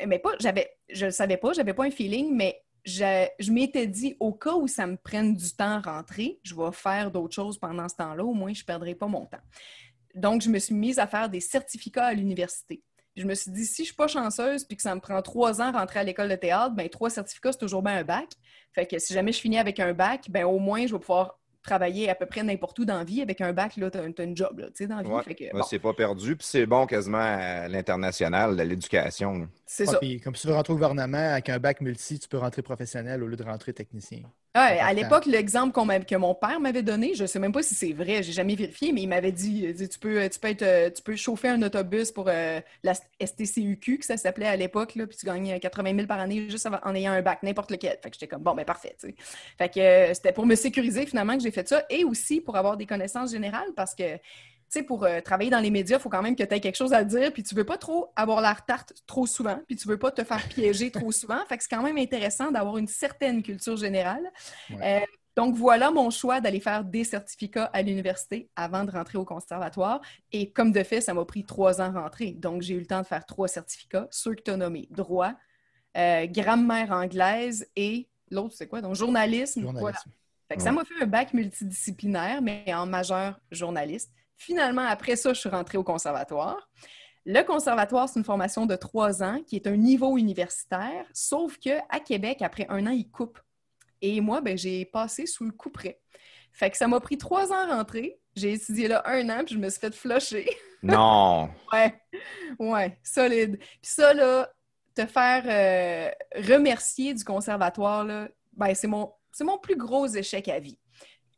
mais 0.05 0.19
pas, 0.19 0.31
j'avais, 0.39 0.69
je 0.89 1.05
le 1.05 1.11
savais 1.11 1.38
pas, 1.38 1.53
j'avais 1.53 1.73
pas 1.73 1.85
un 1.85 1.91
feeling, 1.91 2.35
mais 2.35 2.61
je, 2.83 3.27
je 3.39 3.51
m'étais 3.51 3.88
dit, 3.88 4.17
au 4.19 4.33
cas 4.33 4.55
où 4.55 4.67
ça 4.67 4.85
me 4.85 4.97
prenne 4.97 5.35
du 5.35 5.51
temps 5.51 5.77
à 5.77 5.79
rentrer, 5.79 6.39
je 6.43 6.53
vais 6.53 6.71
faire 6.73 7.11
d'autres 7.11 7.33
choses 7.33 7.57
pendant 7.57 7.88
ce 7.88 7.95
temps-là, 7.95 8.25
au 8.25 8.33
moins 8.33 8.53
je 8.53 8.65
perdrai 8.65 8.93
pas 8.93 9.07
mon 9.07 9.25
temps. 9.25 9.41
Donc, 10.13 10.41
je 10.41 10.49
me 10.49 10.59
suis 10.59 10.75
mise 10.75 10.99
à 10.99 11.07
faire 11.07 11.29
des 11.29 11.39
certificats 11.39 12.07
à 12.07 12.13
l'université. 12.13 12.83
Je 13.15 13.25
me 13.25 13.34
suis 13.34 13.51
dit, 13.51 13.65
si 13.65 13.84
je 13.84 13.88
suis 13.88 13.95
pas 13.95 14.08
chanceuse 14.08 14.63
puis 14.65 14.75
que 14.75 14.82
ça 14.84 14.93
me 14.93 14.99
prend 14.99 15.21
trois 15.21 15.62
ans 15.62 15.73
à 15.73 15.80
rentrer 15.80 15.99
à 15.99 16.04
l'école 16.04 16.30
de 16.30 16.36
théâtre, 16.36 16.75
ben 16.75 16.89
trois 16.89 17.10
certificats, 17.10 17.54
c'est 17.54 17.60
toujours 17.60 17.82
bien 17.82 17.95
un 17.97 18.04
bac. 18.04 18.28
Fait 18.73 18.86
que 18.86 18.99
si 18.99 19.13
jamais 19.13 19.32
je 19.32 19.39
finis 19.39 19.58
avec 19.58 19.80
un 19.80 19.93
bac, 19.93 20.25
ben 20.30 20.43
au 20.45 20.60
moins, 20.60 20.86
je 20.86 20.93
vais 20.93 20.99
pouvoir 20.99 21.39
travailler 21.63 22.10
à 22.10 22.15
peu 22.15 22.25
près 22.25 22.43
n'importe 22.43 22.78
où 22.78 22.86
dans 22.86 22.97
la 22.97 23.04
vie. 23.06 23.21
Avec 23.21 23.39
un 23.41 23.54
bac, 23.54 23.78
là, 23.78 23.89
t'as 23.89 24.01
as 24.01 24.23
une 24.23 24.36
job, 24.38 24.60
là, 24.60 24.67
tu 24.67 24.73
sais, 24.75 24.88
dans 24.88 24.97
la 24.97 25.04
vie. 25.04 25.10
Ouais. 25.10 25.23
Fait 25.23 25.34
que, 25.34 25.43
Ouais, 25.45 25.51
bon, 25.54 25.63
C'est 25.63 25.80
pas 25.80 25.93
perdu, 25.93 26.36
puis 26.36 26.45
c'est 26.47 26.65
bon 26.65 26.86
quasiment 26.86 27.17
à 27.19 27.67
l'international, 27.67 28.56
l'éducation. 28.56 29.47
c'est 29.65 29.88
Ouais, 29.88 29.93
ça. 29.93 29.97
puis 29.99 30.19
comme 30.19 30.36
si 30.36 30.41
tu 30.41 30.47
veux 30.49 30.54
rentrer 30.54 30.73
au 30.73 30.75
gouvernement 30.75 31.17
avec 31.17 31.49
un 31.49 31.58
bac 31.58 31.82
multi, 31.82 32.19
tu 32.19 32.28
peux 32.28 32.38
rentrer 32.38 32.62
professionnel 32.62 33.23
au 33.23 33.28
lieu 33.28 33.36
de 33.38 33.43
rentrer 33.43 33.73
technicien. 33.73 34.19
Ouais, 34.55 34.79
à 34.79 34.93
l'époque, 34.93 35.25
l'exemple 35.25 35.73
que 36.05 36.15
mon 36.15 36.33
père 36.33 36.61
m'avait 36.61 36.81
donné, 36.81 37.13
je 37.13 37.25
sais 37.25 37.39
même 37.39 37.51
pas 37.51 37.61
si 37.61 37.75
c'est 37.75 37.91
vrai, 37.91 38.23
j'ai 38.23 38.31
jamais 38.31 38.55
vérifié, 38.55 38.93
mais 38.93 39.01
il 39.01 39.07
m'avait 39.07 39.33
dit, 39.33 39.73
tu 39.75 39.99
peux, 39.99 40.29
tu 40.29 40.39
peux 40.39 40.47
être, 40.47 40.61
euh, 40.61 40.89
tu 40.89 41.01
peux 41.01 41.17
chauffer 41.17 41.49
un 41.49 41.61
autobus 41.61 42.13
pour 42.13 42.29
euh, 42.29 42.61
la 42.81 42.93
STCUQ, 42.93 43.97
que 43.97 44.05
ça 44.05 44.15
s'appelait 44.15 44.47
à 44.47 44.55
l'époque, 44.55 44.93
puis 44.93 45.17
tu 45.17 45.25
gagnais 45.25 45.59
80 45.59 45.95
000 45.95 46.07
par 46.07 46.21
année 46.21 46.49
juste 46.49 46.69
en 46.83 46.95
ayant 46.95 47.11
un 47.11 47.21
bac, 47.21 47.43
n'importe 47.43 47.69
lequel. 47.69 47.97
Fait 48.01 48.09
que 48.09 48.15
j'étais 48.15 48.27
comme, 48.27 48.43
bon, 48.43 48.53
ben 48.53 48.63
parfait. 48.63 48.95
Fait 49.57 49.67
que 49.67 49.79
euh, 49.79 50.13
c'était 50.13 50.31
pour 50.31 50.45
me 50.45 50.55
sécuriser 50.55 51.05
finalement 51.05 51.35
que 51.35 51.43
j'ai 51.43 51.51
fait 51.51 51.67
ça, 51.67 51.83
et 51.89 52.05
aussi 52.05 52.39
pour 52.39 52.55
avoir 52.55 52.77
des 52.77 52.85
connaissances 52.85 53.31
générales, 53.31 53.73
parce 53.75 53.93
que 53.93 54.03
tu 54.69 54.80
sais, 54.80 54.84
pour 54.84 55.04
euh, 55.04 55.21
travailler 55.21 55.49
dans 55.49 55.60
les 55.60 55.71
médias, 55.71 55.97
il 55.97 56.01
faut 56.01 56.10
quand 56.10 56.21
même 56.21 56.36
que 56.36 56.43
tu 56.43 56.54
aies 56.54 56.60
quelque 56.60 56.75
chose 56.75 56.93
à 56.93 57.04
dire, 57.04 57.32
puis 57.32 57.43
tu 57.43 57.56
veux 57.56 57.63
pas 57.63 57.78
trop 57.78 58.12
avoir 58.15 58.41
l'air 58.41 58.65
tarte 58.65 58.93
trop 59.06 59.25
souvent, 59.25 59.60
puis 59.67 59.75
tu 59.75 59.88
veux 59.88 59.97
pas 59.97 60.12
te 60.12 60.23
faire 60.23 60.43
piéger 60.49 60.91
trop 60.91 61.12
souvent. 61.12 61.39
Fait 61.47 61.58
que 61.58 61.63
c'est 61.63 61.75
quand 61.75 61.84
même 61.84 61.97
intéressant 61.97 62.51
d'avoir 62.51 62.78
une 62.78 62.88
certaine 62.88 63.43
culture 63.43 63.78
générale. 63.78 64.32
Ouais. 64.69 65.01
Euh, 65.01 65.06
donc 65.36 65.56
voilà 65.56 65.91
mon 65.91 66.10
choix 66.10 66.39
d'aller 66.39 66.62
faire 66.62 66.84
des 66.84 67.04
certificats 67.04 67.65
à 67.73 67.82
l'université 67.82 68.49
avant 68.56 68.86
de 68.86 68.91
rentrer 68.91 69.17
au 69.17 69.25
conservatoire. 69.25 69.99
Et 70.32 70.51
comme 70.51 70.71
de 70.71 70.82
fait, 70.82 71.01
ça 71.01 71.13
m'a 71.13 71.25
pris 71.25 71.45
trois 71.45 71.82
ans 71.82 71.93
à 71.95 72.01
rentrer. 72.01 72.32
Donc 72.32 72.62
j'ai 72.62 72.75
eu 72.75 72.80
le 72.80 72.86
temps 72.86 73.01
de 73.01 73.06
faire 73.06 73.25
trois 73.25 73.47
certificats, 73.47 74.08
ceux 74.12 74.34
que 74.34 74.41
tu 74.41 74.51
as 74.51 74.58
nommés. 74.58 74.88
Droit, 74.91 75.34
euh, 75.97 76.25
grammaire 76.28 76.91
anglaise 76.91 77.67
et 77.75 78.08
l'autre, 78.32 78.56
c'est 78.58 78.67
quoi? 78.67 78.82
Donc 78.82 78.95
journalisme. 78.95 79.69
Voilà. 79.73 79.97
Fait 80.47 80.58
que 80.58 80.62
ça 80.62 80.71
m'a 80.71 80.86
fait 80.86 81.01
un 81.01 81.08
bac 81.08 81.34
multidisciplinaire, 81.34 82.41
mais 82.41 82.65
en 82.73 82.86
majeur 82.86 83.39
journaliste. 83.51 84.12
Finalement, 84.37 84.85
après 84.85 85.15
ça, 85.15 85.33
je 85.33 85.39
suis 85.39 85.49
rentrée 85.49 85.77
au 85.77 85.83
conservatoire. 85.83 86.69
Le 87.25 87.41
conservatoire, 87.41 88.07
c'est 88.07 88.19
une 88.19 88.25
formation 88.25 88.65
de 88.65 88.75
trois 88.75 89.23
ans 89.23 89.41
qui 89.47 89.55
est 89.55 89.67
un 89.67 89.77
niveau 89.77 90.17
universitaire, 90.17 91.05
sauf 91.13 91.57
qu'à 91.57 91.99
Québec, 92.05 92.41
après 92.41 92.67
un 92.69 92.85
an, 92.85 92.91
ils 92.91 93.09
coupent. 93.09 93.39
Et 94.01 94.21
moi, 94.21 94.41
ben, 94.41 94.57
j'ai 94.57 94.85
passé 94.85 95.25
sous 95.25 95.45
le 95.45 95.51
coup 95.51 95.71
près. 95.71 95.99
Fait 96.53 96.69
que 96.69 96.77
ça 96.77 96.87
m'a 96.87 96.99
pris 96.99 97.17
trois 97.17 97.51
ans 97.51 97.69
à 97.69 97.75
rentrer. 97.75 98.19
J'ai 98.35 98.53
étudié 98.53 98.87
là 98.87 99.01
un 99.05 99.27
an, 99.29 99.43
puis 99.45 99.55
je 99.55 99.59
me 99.59 99.69
suis 99.69 99.79
fait 99.79 99.93
flusher. 99.93 100.49
Non! 100.83 101.49
Ouais, 101.73 101.99
ouais, 102.59 102.99
solide. 103.01 103.57
Puis 103.57 103.91
ça, 103.91 104.13
là, 104.13 104.47
te 104.93 105.07
faire 105.07 105.43
euh, 105.47 106.11
remercier 106.47 107.15
du 107.15 107.23
conservatoire, 107.23 108.03
là, 108.03 108.27
ben, 108.53 108.75
c'est 108.75 108.85
mon, 108.85 109.11
c'est 109.31 109.43
mon 109.43 109.57
plus 109.57 109.75
gros 109.75 110.05
échec 110.05 110.47
à 110.47 110.59
vie. 110.59 110.77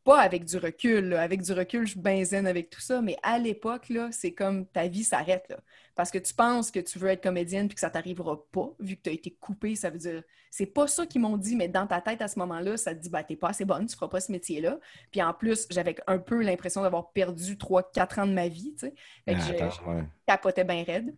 Pas 0.08 0.20
avec 0.20 0.46
du 0.46 0.56
recul, 0.56 1.10
là. 1.10 1.20
Avec 1.20 1.42
du 1.42 1.52
recul, 1.52 1.84
je 1.84 1.90
suis 1.90 2.00
bien 2.00 2.24
zen 2.24 2.46
avec 2.46 2.70
tout 2.70 2.80
ça, 2.80 3.02
mais 3.02 3.18
à 3.22 3.38
l'époque, 3.38 3.90
là, 3.90 4.08
c'est 4.10 4.32
comme 4.32 4.64
ta 4.64 4.88
vie 4.88 5.04
s'arrête, 5.04 5.44
là. 5.50 5.58
Parce 5.94 6.10
que 6.10 6.16
tu 6.16 6.32
penses 6.32 6.70
que 6.70 6.80
tu 6.80 6.98
veux 6.98 7.08
être 7.10 7.22
comédienne 7.22 7.68
puis 7.68 7.74
que 7.74 7.80
ça 7.82 7.90
t'arrivera 7.90 8.42
pas, 8.50 8.70
vu 8.80 8.96
que 8.96 9.02
tu 9.02 9.10
as 9.10 9.12
été 9.12 9.36
coupée, 9.38 9.76
ça 9.76 9.90
veut 9.90 9.98
dire... 9.98 10.22
C'est 10.50 10.64
pas 10.64 10.86
ça 10.86 11.04
qu'ils 11.04 11.20
m'ont 11.20 11.36
dit, 11.36 11.56
mais 11.56 11.68
dans 11.68 11.86
ta 11.86 12.00
tête, 12.00 12.22
à 12.22 12.28
ce 12.28 12.38
moment-là, 12.38 12.78
ça 12.78 12.94
te 12.94 13.00
dit, 13.00 13.10
bah, 13.10 13.22
t'es 13.22 13.36
pas 13.36 13.50
assez 13.50 13.66
bonne, 13.66 13.84
tu 13.84 13.96
feras 13.96 14.08
pas 14.08 14.20
ce 14.20 14.32
métier-là. 14.32 14.78
Puis 15.10 15.22
en 15.22 15.34
plus, 15.34 15.66
j'avais 15.68 15.94
un 16.06 16.16
peu 16.16 16.42
l'impression 16.42 16.80
d'avoir 16.80 17.10
perdu 17.10 17.58
3-4 17.58 18.20
ans 18.20 18.26
de 18.26 18.32
ma 18.32 18.48
vie, 18.48 18.72
tu 18.78 18.86
sais. 18.86 18.94
Fait 19.26 19.34
que 19.34 19.40
je- 19.40 19.62
Attends, 19.62 19.90
ouais. 19.90 20.04
capotais 20.26 20.64
bien 20.64 20.84
raide. 20.84 21.14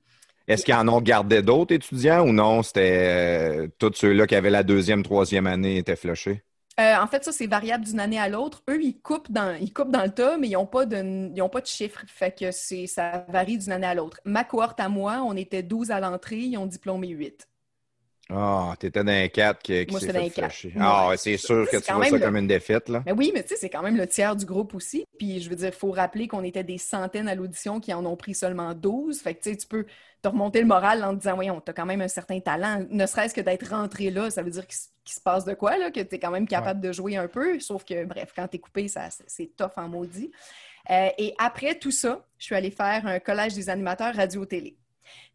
Est-ce 0.48 0.64
qu'ils 0.64 0.74
en 0.74 0.88
ont 0.88 1.00
gardé 1.00 1.42
d'autres 1.42 1.74
étudiants 1.74 2.26
ou 2.26 2.32
non? 2.32 2.64
C'était 2.64 3.60
euh, 3.62 3.68
tous 3.78 3.92
ceux-là 3.94 4.26
qui 4.26 4.34
avaient 4.34 4.50
la 4.50 4.64
deuxième, 4.64 5.04
troisième 5.04 5.46
année 5.46 5.76
étaient 5.76 5.94
flushés? 5.94 6.42
Euh, 6.80 6.96
en 6.96 7.06
fait, 7.06 7.24
ça, 7.24 7.32
c'est 7.32 7.46
variable 7.46 7.84
d'une 7.84 8.00
année 8.00 8.18
à 8.18 8.28
l'autre. 8.28 8.62
Eux, 8.70 8.82
ils 8.82 9.00
coupent 9.00 9.30
dans, 9.30 9.54
ils 9.60 9.72
coupent 9.72 9.90
dans 9.90 10.02
le 10.04 10.10
tas, 10.10 10.38
mais 10.38 10.48
ils 10.48 10.52
n'ont 10.54 10.66
pas, 10.66 10.86
de, 10.86 11.48
pas 11.48 11.60
de 11.60 11.66
chiffres. 11.66 12.02
Fait 12.06 12.32
que 12.36 12.50
ça 12.86 13.26
varie 13.28 13.58
d'une 13.58 13.72
année 13.72 13.86
à 13.86 13.94
l'autre. 13.94 14.20
Ma 14.24 14.44
cohorte 14.44 14.80
à 14.80 14.88
moi, 14.88 15.22
on 15.24 15.36
était 15.36 15.62
12 15.62 15.90
à 15.90 16.00
l'entrée, 16.00 16.38
ils 16.38 16.56
ont 16.56 16.66
diplômé 16.66 17.08
8. 17.08 17.49
Ah, 18.32 18.74
t'étais 18.78 19.02
dans 19.02 19.10
un 19.12 19.28
4 19.28 19.62
qui, 19.62 19.86
qui 19.86 19.94
s'est 20.00 20.06
fait 20.12 20.30
flasher. 20.40 20.72
Ah, 20.78 21.08
Ouais, 21.08 21.16
c'est 21.16 21.36
sûr 21.36 21.64
que 21.70 21.76
tu 21.78 21.92
vois 21.92 22.04
ça 22.10 22.16
le- 22.18 22.22
comme 22.24 22.36
une 22.36 22.46
défaite, 22.46 22.88
là. 22.88 23.02
Mais 23.06 23.12
oui, 23.12 23.32
mais 23.34 23.42
tu 23.42 23.48
sais, 23.50 23.56
c'est 23.56 23.70
quand 23.70 23.82
même 23.82 23.96
le 23.96 24.06
tiers 24.06 24.36
du 24.36 24.44
groupe 24.44 24.74
aussi. 24.74 25.04
Puis 25.18 25.40
je 25.40 25.50
veux 25.50 25.56
dire, 25.56 25.68
il 25.68 25.74
faut 25.74 25.90
rappeler 25.90 26.28
qu'on 26.28 26.44
était 26.44 26.62
des 26.64 26.78
centaines 26.78 27.28
à 27.28 27.34
l'audition 27.34 27.80
qui 27.80 27.92
en 27.92 28.04
ont 28.06 28.16
pris 28.16 28.34
seulement 28.34 28.72
12. 28.74 29.20
Fait 29.20 29.34
que 29.34 29.42
tu 29.42 29.50
sais, 29.50 29.56
tu 29.56 29.66
peux 29.66 29.84
te 30.22 30.28
remonter 30.28 30.60
le 30.60 30.66
moral 30.66 31.02
en 31.02 31.14
te 31.14 31.20
disant, 31.22 31.34
voyons, 31.34 31.60
t'as 31.60 31.72
quand 31.72 31.86
même 31.86 32.02
un 32.02 32.08
certain 32.08 32.38
talent. 32.40 32.84
Ne 32.90 33.06
serait-ce 33.06 33.34
que 33.34 33.40
d'être 33.40 33.68
rentré 33.70 34.10
là, 34.10 34.30
ça 34.30 34.42
veut 34.42 34.50
dire 34.50 34.66
qu'il 34.66 34.76
se 35.14 35.20
passe 35.20 35.44
de 35.44 35.54
quoi, 35.54 35.78
là, 35.78 35.90
que 35.90 36.00
tu 36.00 36.14
es 36.14 36.18
quand 36.18 36.30
même 36.30 36.46
capable 36.46 36.80
de 36.80 36.92
jouer 36.92 37.16
un 37.16 37.26
peu. 37.26 37.58
Sauf 37.58 37.84
que, 37.84 38.04
bref, 38.04 38.32
quand 38.36 38.46
t'es 38.46 38.58
coupé, 38.58 38.86
c'est 39.26 39.56
tough 39.56 39.72
en 39.76 39.88
maudit. 39.88 40.30
Euh, 40.90 41.08
et 41.18 41.34
après 41.38 41.74
tout 41.78 41.90
ça, 41.90 42.24
je 42.38 42.44
suis 42.46 42.54
allée 42.54 42.70
faire 42.70 43.06
un 43.06 43.18
collège 43.18 43.54
des 43.54 43.68
animateurs 43.70 44.14
radio-télé. 44.14 44.76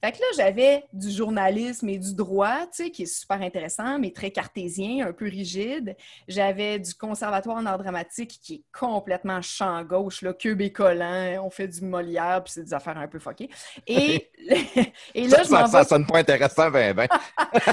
Fait 0.03 0.11
que 0.11 0.17
là, 0.17 0.25
j'avais 0.37 0.83
du 0.93 1.09
journalisme 1.09 1.89
et 1.89 1.97
du 1.97 2.13
droit, 2.13 2.67
tu 2.67 2.83
sais, 2.83 2.91
qui 2.91 3.03
est 3.03 3.05
super 3.05 3.41
intéressant, 3.41 3.97
mais 3.99 4.11
très 4.11 4.31
cartésien, 4.31 5.07
un 5.07 5.13
peu 5.13 5.25
rigide. 5.25 5.95
J'avais 6.27 6.79
du 6.79 6.93
conservatoire 6.93 7.57
en 7.57 7.65
art 7.65 7.77
dramatique 7.77 8.39
qui 8.41 8.55
est 8.55 8.63
complètement 8.77 9.41
champ 9.41 9.83
gauche, 9.83 10.21
là, 10.21 10.33
queue 10.33 10.55
bécollant, 10.55 11.43
on 11.43 11.49
fait 11.49 11.67
du 11.67 11.81
Molière, 11.81 12.43
puis 12.43 12.53
c'est 12.53 12.63
des 12.63 12.73
affaires 12.73 12.97
un 12.97 13.07
peu 13.07 13.19
fuckées. 13.19 13.49
Et, 13.87 14.29
et 15.15 15.27
là, 15.27 15.37
ça, 15.37 15.43
je 15.43 15.49
m'en 15.51 15.65
ça, 15.65 15.67
ça 15.67 15.79
vais... 15.79 15.85
sonne 15.85 16.05
pas 16.05 16.19
intéressant, 16.19 16.69
ben, 16.69 16.93
ben. 16.93 17.07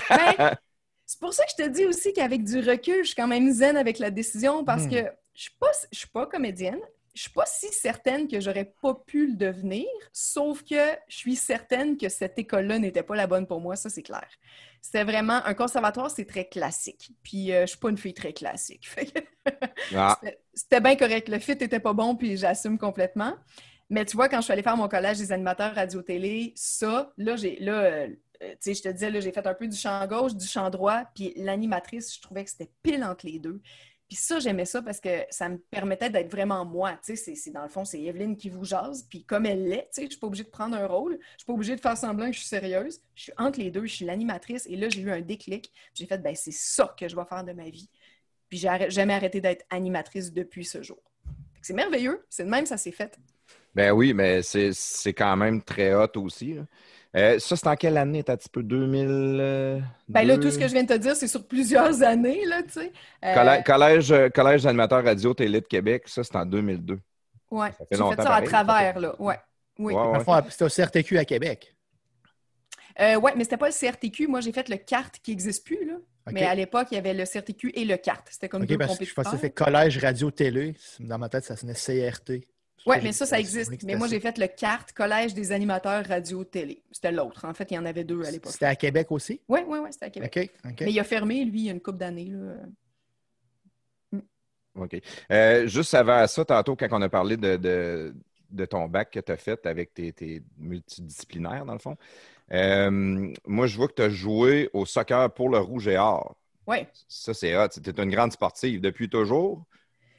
Ben, 0.09 0.57
c'est 1.07 1.21
pour 1.21 1.35
ça 1.35 1.45
que 1.45 1.51
je 1.59 1.65
te 1.65 1.69
dis 1.69 1.85
aussi 1.85 2.13
qu'avec 2.13 2.43
du 2.45 2.61
recul, 2.61 3.01
je 3.03 3.09
suis 3.09 3.15
quand 3.15 3.27
même 3.27 3.51
zen 3.53 3.77
avec 3.77 3.99
la 3.99 4.11
décision 4.11 4.65
parce 4.65 4.85
Hmm. 4.85 4.91
que 4.91 5.13
je 5.35 5.43
suis 5.43 5.57
pas, 5.59 5.71
je 5.93 5.99
suis 5.99 6.09
pas 6.09 6.27
comédienne. 6.27 6.81
Je 7.15 7.23
suis 7.23 7.31
pas 7.31 7.45
si 7.47 7.69
certaine 7.73 8.27
que 8.27 8.41
j'aurais 8.41 8.73
pas 8.81 8.95
pu 8.95 9.27
le 9.29 9.37
devenir, 9.37 9.87
sauf 10.13 10.63
que 10.63 10.93
je 11.09 11.17
suis 11.17 11.37
certaine 11.37 11.97
que 11.99 12.09
cette 12.09 12.39
école-là 12.39 12.79
n'était 12.79 13.03
pas 13.03 13.15
la 13.17 13.27
bonne 13.27 13.47
pour 13.47 13.61
moi, 13.61 13.77
ça 13.77 13.91
c'est 13.91 14.03
clair. 14.03 14.27
C'était 14.81 15.05
vraiment 15.05 15.45
un 15.45 15.55
conservatoire, 15.55 16.11
c'est 16.11 16.25
très 16.25 16.49
classique. 16.49 17.13
Puis 17.23 17.53
euh, 17.53 17.63
je 17.63 17.67
suis 17.67 17.79
pas 17.79 17.91
une 17.91 17.99
fille 17.99 18.15
très 18.15 18.33
classique. 18.33 18.89
Ah, 19.95 20.19
c'était- 20.23 20.39
C'était 20.55 20.81
bien 20.81 20.97
correct. 20.97 21.29
Le 21.29 21.39
fit 21.39 21.53
était 21.53 21.81
pas 21.81 21.93
bon, 21.93 22.17
puis 22.17 22.37
j'assume 22.37 22.79
complètement. 22.79 23.35
Mais 23.91 24.05
tu 24.05 24.17
vois, 24.17 24.29
quand 24.29 24.39
je 24.39 24.45
suis 24.45 24.53
allée 24.53 24.63
faire 24.63 24.77
mon 24.77 24.89
collège 24.89 25.19
des 25.19 25.33
animateurs 25.33 25.75
radio-télé, 25.75 26.53
ça, 26.57 27.13
là, 27.19 27.37
j'ai, 27.37 27.57
là, 27.61 27.73
euh, 27.83 28.09
euh, 28.43 28.51
tu 28.53 28.57
sais, 28.61 28.75
je 28.75 28.83
te 28.83 28.89
disais, 28.89 29.11
là, 29.11 29.21
j'ai 29.21 29.33
fait 29.33 29.47
un 29.47 29.55
peu 29.55 29.69
du 29.69 29.77
champ 29.77 30.07
gauche, 30.07 30.35
du 30.35 30.47
champ 30.47 30.71
droit, 30.71 31.03
puis 31.15 31.33
l'animatrice, 31.37 32.15
je 32.17 32.21
trouvais 32.23 32.45
que 32.45 32.51
c'était 32.51 32.71
pile 32.83 33.05
entre 33.05 33.27
les 33.27 33.39
deux. 33.39 33.61
Puis 34.13 34.19
ça, 34.19 34.41
j'aimais 34.41 34.67
ça 34.67 34.83
parce 34.83 35.01
que 35.01 35.25
ça 35.31 35.49
me 35.49 35.57
permettait 35.57 36.11
d'être 36.11 36.31
vraiment 36.31 36.67
moi. 36.67 36.99
Tu 37.03 37.17
sais, 37.17 37.35
c'est, 37.35 37.51
dans 37.51 37.63
le 37.63 37.71
fond, 37.71 37.87
c'est 37.87 37.99
Evelyne 37.99 38.37
qui 38.37 38.51
vous 38.51 38.63
jase, 38.63 39.07
puis 39.09 39.25
comme 39.25 39.47
elle 39.47 39.67
l'est, 39.67 39.85
tu 39.85 40.03
sais, 40.03 40.03
je 40.03 40.11
suis 40.11 40.19
pas 40.19 40.27
obligée 40.27 40.45
de 40.45 40.51
prendre 40.51 40.77
un 40.77 40.87
rôle, 40.87 41.19
je 41.19 41.39
suis 41.39 41.47
pas 41.47 41.55
obligée 41.55 41.75
de 41.77 41.81
faire 41.81 41.97
semblant 41.97 42.27
que 42.27 42.35
je 42.35 42.41
suis 42.41 42.47
sérieuse. 42.47 43.01
Je 43.15 43.23
suis 43.23 43.33
entre 43.39 43.59
les 43.59 43.71
deux, 43.71 43.87
je 43.87 43.95
suis 43.95 44.05
l'animatrice, 44.05 44.67
et 44.67 44.77
là, 44.77 44.91
j'ai 44.91 45.01
eu 45.01 45.11
un 45.11 45.23
déclic. 45.23 45.73
J'ai 45.95 46.05
fait, 46.05 46.19
ben 46.19 46.35
c'est 46.35 46.53
ça 46.53 46.95
que 47.01 47.09
je 47.09 47.17
vais 47.17 47.25
faire 47.25 47.43
de 47.43 47.53
ma 47.53 47.71
vie. 47.71 47.89
Puis 48.51 48.59
j'ai 48.59 48.91
jamais 48.91 49.15
arrêté 49.15 49.41
d'être 49.41 49.65
animatrice 49.71 50.31
depuis 50.31 50.67
ce 50.67 50.83
jour. 50.83 51.01
C'est 51.63 51.73
merveilleux. 51.73 52.23
C'est 52.29 52.45
de 52.45 52.51
même, 52.51 52.67
ça 52.67 52.77
s'est 52.77 52.93
fait. 52.93 53.19
ben 53.75 53.93
oui, 53.93 54.13
mais 54.13 54.43
c'est 54.43 55.15
quand 55.15 55.39
même 55.39 55.63
très 55.63 55.95
hot 55.95 56.19
aussi. 56.19 56.53
là. 56.53 56.67
Euh, 57.15 57.39
ça, 57.39 57.57
c'est 57.57 57.67
en 57.67 57.77
quelle 57.77 57.99
année? 57.99 58.23
T'as 58.23 58.35
un 58.35 58.37
petit 58.37 58.49
peu 58.49 58.63
2000... 58.63 59.07
euh, 59.41 59.81
Ben 60.09 60.27
là, 60.27 60.39
tout 60.39 60.51
ce 60.51 60.59
que 60.59 60.67
je 60.67 60.73
viens 60.73 60.83
de 60.83 60.89
te 60.89 60.99
dire, 60.99 61.15
c'est 61.15 61.29
sur 61.29 61.47
plusieurs 61.47 62.03
années, 62.05 62.45
là, 62.47 62.63
tu 62.63 62.71
sais. 62.71 62.93
Euh, 63.25 63.35
Collège, 63.35 63.65
collège, 63.65 64.13
euh, 64.13 64.29
collège 64.31 64.63
d'animateurs 64.63 65.05
radio 65.05 65.35
télé 65.35 65.61
de 65.61 65.67
Québec, 65.67 66.05
ça, 66.07 66.25
c'est 66.25 66.37
en 66.37 66.47
2002. 66.47 66.99
ouais. 67.51 67.69
ça 67.73 67.85
fait 67.85 67.97
J'ai 67.97 68.17
fait 68.17 68.23
ça 68.23 68.35
à 68.35 68.43
travers, 68.43 68.99
là. 68.99 69.15
Ouais. 69.21 69.39
Oui. 69.79 69.95
Ouais, 69.95 70.19
C'était 70.49 70.65
au 70.65 70.69
CRTQ 70.69 71.19
à 71.19 71.25
Québec. 71.25 71.75
Euh, 73.01 73.17
ouais, 73.17 73.33
mais 73.37 73.45
c'était 73.45 73.57
pas 73.57 73.69
le 73.69 73.75
CRTQ. 73.75 74.27
Moi, 74.27 74.41
j'ai 74.41 74.53
fait 74.53 74.69
le 74.69 74.77
CART 74.77 75.11
qui 75.23 75.31
n'existe 75.31 75.65
plus, 75.65 75.85
là. 75.87 75.95
Mais 76.31 76.45
à 76.45 76.55
l'époque, 76.55 76.89
il 76.93 76.95
y 76.95 76.99
avait 76.99 77.15
le 77.15 77.25
CRTQ 77.25 77.73
et 77.75 77.85
le 77.85 77.97
CART. 77.97 78.23
C'était 78.31 78.49
comme 78.49 78.63
OK, 78.63 78.69
deux 78.69 78.79
parce 78.79 78.99
que 78.99 79.05
je 79.05 79.13
pensais 79.13 79.31
que 79.31 79.37
c'était 79.37 79.51
collège 79.51 79.99
radio-télé. 79.99 80.77
Dans 81.01 81.19
ma 81.19 81.29
tête, 81.29 81.45
ça 81.45 81.57
sonnait 81.57 81.75
CRT. 81.75 82.47
Oui, 82.87 82.97
mais 83.03 83.13
ça, 83.13 83.27
ça 83.27 83.39
existe. 83.39 83.83
Mais 83.85 83.95
moi, 83.95 84.09
j'ai 84.09 84.21
fait 84.21 84.39
le 84.39 84.47
CART, 84.47 84.87
Collège 84.95 85.35
des 85.35 85.53
animateurs 85.53 86.05
radio-télé. 86.07 86.83
C'était 86.91 87.13
l'autre. 87.13 87.45
En 87.45 87.55
fait, 87.55 87.71
il 87.71 87.75
y 87.75 87.79
en 87.79 87.87
avait 87.87 88.05
deux 88.05 88.25
à 88.25 88.31
l'époque. 88.31 88.53
C'était 88.53 88.67
à 88.67 88.77
Québec 88.77 89.11
aussi? 89.11 89.41
Oui, 89.49 89.61
oui, 89.67 89.79
oui, 89.83 89.89
c'était 89.93 90.07
à 90.07 90.11
Québec. 90.11 90.51
OK, 90.65 90.71
OK. 90.73 90.81
Mais 90.81 90.93
il 90.93 91.01
a 91.01 91.05
fermé, 91.05 91.45
lui, 91.45 91.61
il 91.61 91.67
y 91.67 91.69
a 91.69 91.73
une 91.73 91.81
couple 91.81 91.99
d'années. 91.99 92.31
là. 92.31 92.55
OK. 94.75 94.97
Euh, 95.31 95.67
juste 95.67 95.95
avant 95.95 96.27
ça, 96.27 96.45
tantôt, 96.45 96.77
quand 96.77 96.89
on 96.93 97.03
a 97.03 97.09
parlé 97.09 97.37
de, 97.37 97.57
de, 97.57 98.15
de 98.51 98.65
ton 98.65 98.89
bac 98.89 99.11
que 99.11 99.21
tu 99.21 99.31
as 99.31 99.37
fait 99.37 99.65
avec 99.67 99.93
tes, 99.93 100.13
tes 100.13 100.43
multidisciplinaires, 100.59 101.67
dans 101.67 101.75
le 101.75 101.79
fond, 101.79 101.97
euh, 102.53 103.31
moi, 103.47 103.67
je 103.67 103.77
vois 103.77 103.89
que 103.89 103.95
tu 103.95 104.03
as 104.03 104.09
joué 104.09 104.71
au 104.73 104.87
soccer 104.87 105.33
pour 105.35 105.51
le 105.51 105.59
Rouge 105.59 105.89
et 105.89 105.99
Or. 105.99 106.37
Oui. 106.67 106.87
Ça, 107.09 107.35
c'est 107.35 107.57
hot. 107.57 107.69
Tu 107.69 107.91
es 107.91 108.03
une 108.03 108.11
grande 108.11 108.33
sportive 108.33 108.81
depuis 108.81 109.09
toujours. 109.09 109.65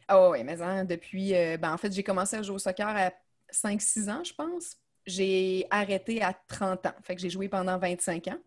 Ah 0.08 0.30
oui, 0.30 0.44
mais 0.44 0.62
hein, 0.62 0.86
depuis... 0.86 1.36
euh, 1.36 1.58
ben, 1.58 1.74
en 1.74 1.78
fait, 1.78 1.92
j'ai 1.92 2.04
commencé 2.04 2.36
à 2.36 2.42
jouer 2.42 2.56
au 2.56 2.60
soccer 2.60 2.88
à 2.88 3.12
5-6 3.52 4.10
ans, 4.10 4.24
je 4.24 4.34
pense. 4.34 4.78
J'ai 5.06 5.66
arrêté 5.70 6.22
à 6.22 6.34
30 6.48 6.86
ans. 6.86 6.94
Fait 7.02 7.16
que 7.16 7.22
j'ai 7.22 7.30
joué 7.30 7.50
pendant 7.50 7.78
25 7.78 8.28
ans. 8.30 8.38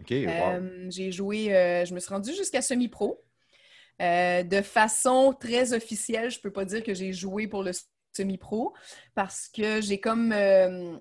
OK, 0.00 0.10
wow. 0.10 0.16
Euh, 0.28 0.86
j'ai 0.90 1.12
joué... 1.12 1.54
euh, 1.54 1.84
je 1.84 1.94
me 1.94 2.00
suis 2.00 2.10
rendue 2.10 2.34
jusqu'à 2.34 2.62
semi-pro. 2.62 3.22
De 3.98 4.62
façon 4.62 5.34
très 5.38 5.72
officielle, 5.72 6.30
je 6.30 6.38
peux 6.38 6.52
pas 6.52 6.64
dire 6.64 6.82
que 6.82 6.92
j'ai 6.92 7.12
joué 7.12 7.48
pour 7.48 7.62
le 7.62 7.72
semi-pro 8.14 8.74
parce 9.14 9.48
que 9.48 9.80
j'ai 9.80 9.98
comme... 10.00 10.34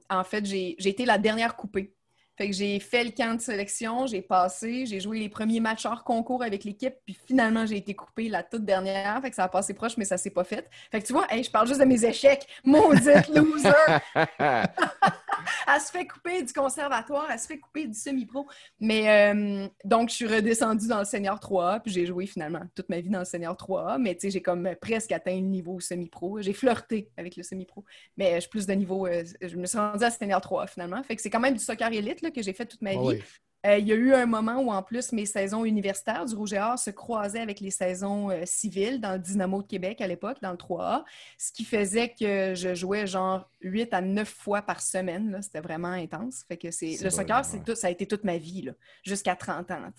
en 0.10 0.24
fait, 0.24 0.46
j'ai 0.46 0.76
été 0.88 1.06
la 1.06 1.18
dernière 1.18 1.56
coupée. 1.58 1.94
Fait 2.38 2.48
que 2.48 2.54
j'ai 2.54 2.80
fait 2.80 3.04
le 3.04 3.12
camp 3.12 3.36
de 3.36 3.42
sélection, 3.42 4.08
j'ai 4.08 4.22
passé, 4.22 4.86
j'ai 4.86 5.00
joué 5.00 5.20
les 5.20 5.30
premiers 5.30 5.60
matchs 5.60 5.86
hors 5.86 6.04
concours 6.04 6.44
avec 6.44 6.64
l'équipe, 6.64 6.94
puis 7.06 7.18
finalement, 7.28 7.66
j'ai 7.66 7.78
été 7.78 7.94
coupée 7.94 8.28
la 8.28 8.44
toute 8.44 8.66
dernière. 8.66 9.22
Fait 9.22 9.30
que 9.30 9.36
ça 9.36 9.46
a 9.46 9.48
passé 9.48 9.74
proche, 9.74 9.98
mais 9.98 10.06
ça 10.06 10.18
s'est 10.18 10.32
pas 10.32 10.44
fait. 10.44 10.70
Fait 10.92 11.02
que 11.02 11.08
tu 11.08 11.14
vois, 11.14 11.26
hey, 11.30 11.44
je 11.44 11.52
parle 11.52 11.68
juste 11.68 11.80
de 11.80 11.86
mes 11.86 12.04
échecs. 12.04 12.48
Maudite 12.64 13.30
loser! 13.30 13.72
elle 15.74 15.82
se 15.82 15.92
fait 15.92 16.06
couper 16.08 16.44
du 16.44 16.54
conservatoire, 16.54 17.28
elle 17.32 17.40
se 17.40 17.48
fait 17.48 17.60
couper 17.60 17.88
du 17.88 17.94
semi-pro. 17.94 18.48
Mais 18.80 19.34
euh, 19.34 19.68
donc, 19.84 20.10
je 20.10 20.16
suis 20.16 20.28
redescendue 20.28 20.88
dans 20.88 21.00
le 21.00 21.06
senior 21.06 21.40
3A, 21.40 21.82
puis 21.82 21.92
j'ai 21.92 22.06
joué 22.06 22.26
finalement 22.26 22.62
toute 22.76 22.90
ma 22.90 23.00
vie 23.00 23.10
dans 23.10 23.20
le 23.20 23.26
senior 23.26 23.56
3A. 23.56 23.98
Mais 24.00 24.16
tu 24.16 24.22
sais, 24.22 24.32
j'ai 24.32 24.42
comme 24.42 24.70
presque 24.82 25.12
atteint 25.12 25.36
le 25.36 25.42
niveau 25.42 25.80
semi-pro. 25.80 26.42
J'ai 26.42 26.54
flirté 26.54 27.10
avec 27.18 27.36
le 27.38 27.44
semi-pro, 27.44 27.84
mais 28.18 28.36
je 28.36 28.40
suis 28.42 28.50
plus 28.50 28.66
de 28.68 28.74
niveau. 28.74 29.08
euh, 29.08 29.24
je 29.42 29.56
me 29.58 29.66
suis 29.66 29.78
rendue 29.78 30.04
à 30.04 30.12
senior 30.12 30.40
3A 30.42 30.68
finalement. 30.68 31.02
Fait 31.04 31.16
que 31.16 31.22
c'est 31.22 31.30
quand 31.30 31.40
même 31.40 31.54
du 31.56 31.64
soccer 31.64 31.92
élite 31.94 32.22
là, 32.22 32.32
que 32.32 32.42
j'ai 32.42 32.54
fait 32.54 32.66
toute 32.66 32.82
ma 32.82 32.92
Ah 32.94 32.98
vie. 33.00 33.00
oui. 33.04 33.24
Euh, 33.66 33.80
il 33.80 33.88
y 33.88 33.92
a 33.92 33.96
eu 33.96 34.14
un 34.14 34.28
moment 34.28 34.58
où, 34.58 34.72
en 34.72 34.84
plus, 34.84 35.12
mes 35.12 35.26
saisons 35.26 35.66
universitaires 35.66 36.26
du 36.26 36.36
Rouge 36.36 36.54
et 36.54 36.60
Or 36.60 36.78
se 36.78 36.92
croisaient 36.92 37.40
avec 37.40 37.60
les 37.60 37.72
saisons 37.72 38.30
euh, 38.30 38.44
civiles 38.46 39.02
dans 39.02 39.14
le 39.14 39.20
Dynamo 39.20 39.64
de 39.64 39.68
Québec 39.68 40.02
à 40.02 40.08
l'époque, 40.08 40.38
dans 40.42 40.52
le 40.52 40.58
3A, 40.58 41.04
ce 41.40 41.52
qui 41.52 41.66
faisait 41.66 42.10
que 42.10 42.54
je 42.54 42.76
jouais 42.76 43.08
genre 43.08 43.50
8 43.62 43.94
à 43.94 44.02
9 44.02 44.30
fois 44.30 44.62
par 44.62 44.82
semaine. 44.82 45.40
C'était 45.42 45.62
vraiment 45.62 45.88
intense. 45.88 46.44
Fait 46.48 46.58
que 46.58 46.70
c'est... 46.70 46.94
C'est 46.94 47.06
Le 47.06 47.10
soccer, 47.10 47.38
ouais. 47.38 47.44
c'est 47.44 47.64
tout, 47.64 47.76
ça 47.76 47.88
a 47.88 47.90
été 47.90 48.06
toute 48.06 48.24
ma 48.24 48.38
vie, 48.38 48.70
jusqu'à 49.04 49.36
30 49.36 49.72
ans. 49.72 49.90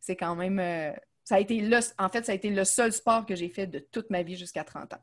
C'est 0.00 0.16
quand 0.16 0.36
même... 0.36 0.58
euh, 0.58 0.92
ça 1.24 1.36
a 1.36 1.40
été 1.40 1.60
le... 1.60 1.78
En 1.98 2.10
fait, 2.10 2.26
ça 2.26 2.32
a 2.32 2.34
été 2.34 2.50
le 2.50 2.64
seul 2.64 2.92
sport 2.92 3.24
que 3.24 3.34
j'ai 3.34 3.48
fait 3.48 3.66
de 3.66 3.78
toute 3.78 4.10
ma 4.10 4.22
vie 4.22 4.36
jusqu'à 4.36 4.62
30 4.62 4.92
ans. 4.92 5.02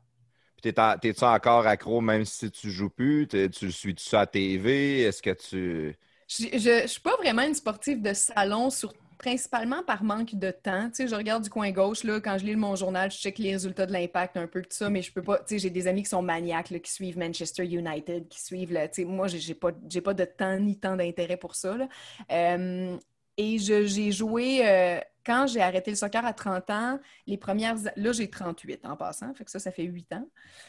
T'es-tu 0.62 1.24
encore 1.24 1.66
accro 1.66 2.00
même 2.00 2.24
si 2.24 2.50
tu 2.50 2.70
joues 2.70 2.88
plus? 2.88 3.26
Tu 3.28 3.66
le 3.66 3.70
suis-tu 3.70 4.02
ça 4.02 4.20
à 4.20 4.26
TV? 4.26 5.02
Est-ce 5.02 5.20
que 5.20 5.30
tu. 5.30 5.94
Je 6.28 6.82
ne 6.82 6.86
suis 6.86 7.00
pas 7.00 7.16
vraiment 7.16 7.42
une 7.42 7.54
sportive 7.54 8.00
de 8.02 8.12
salon, 8.14 8.70
sur- 8.70 8.94
principalement 9.18 9.82
par 9.84 10.02
manque 10.02 10.34
de 10.34 10.50
temps. 10.50 10.88
Tu 10.90 10.96
sais, 10.96 11.08
je 11.08 11.14
regarde 11.14 11.44
du 11.44 11.50
coin 11.50 11.70
gauche, 11.70 12.02
là, 12.04 12.20
quand 12.20 12.36
je 12.38 12.44
lis 12.44 12.56
mon 12.56 12.76
journal, 12.76 13.10
je 13.10 13.16
check 13.18 13.38
les 13.38 13.52
résultats 13.52 13.86
de 13.86 13.92
l'impact, 13.92 14.36
un 14.36 14.46
peu 14.46 14.60
de 14.62 14.66
ça, 14.70 14.90
mais 14.90 15.02
je 15.02 15.12
peux 15.12 15.22
pas. 15.22 15.38
Tu 15.38 15.44
sais, 15.54 15.58
j'ai 15.60 15.70
des 15.70 15.86
amis 15.86 16.02
qui 16.02 16.08
sont 16.10 16.22
maniaques, 16.22 16.70
là, 16.70 16.78
qui 16.78 16.90
suivent 16.92 17.18
Manchester 17.18 17.64
United, 17.64 18.28
qui 18.28 18.40
suivent. 18.42 18.72
là, 18.72 18.88
tu 18.88 19.02
sais, 19.02 19.04
moi, 19.04 19.28
j'ai 19.28 19.54
pas, 19.54 19.70
pas 19.72 20.14
de 20.14 20.24
temps 20.24 20.58
ni 20.58 20.78
tant 20.78 20.96
d'intérêt 20.96 21.36
pour 21.36 21.54
ça. 21.54 21.76
là. 21.76 21.88
Euh, 22.32 22.96
et 23.36 23.58
j'ai 23.58 24.12
joué. 24.12 24.66
euh, 24.66 25.00
quand 25.24 25.46
j'ai 25.46 25.60
arrêté 25.60 25.90
le 25.90 25.96
soccer 25.96 26.24
à 26.24 26.32
30 26.32 26.70
ans, 26.70 27.00
les 27.26 27.36
premières. 27.38 27.76
Là, 27.96 28.12
j'ai 28.12 28.28
38 28.28 28.84
en 28.86 28.96
passant, 28.96 29.32
fait 29.34 29.44
que 29.44 29.50
ça, 29.50 29.58
ça 29.58 29.70
fait 29.70 29.84
8 29.84 30.12
ans. 30.12 30.28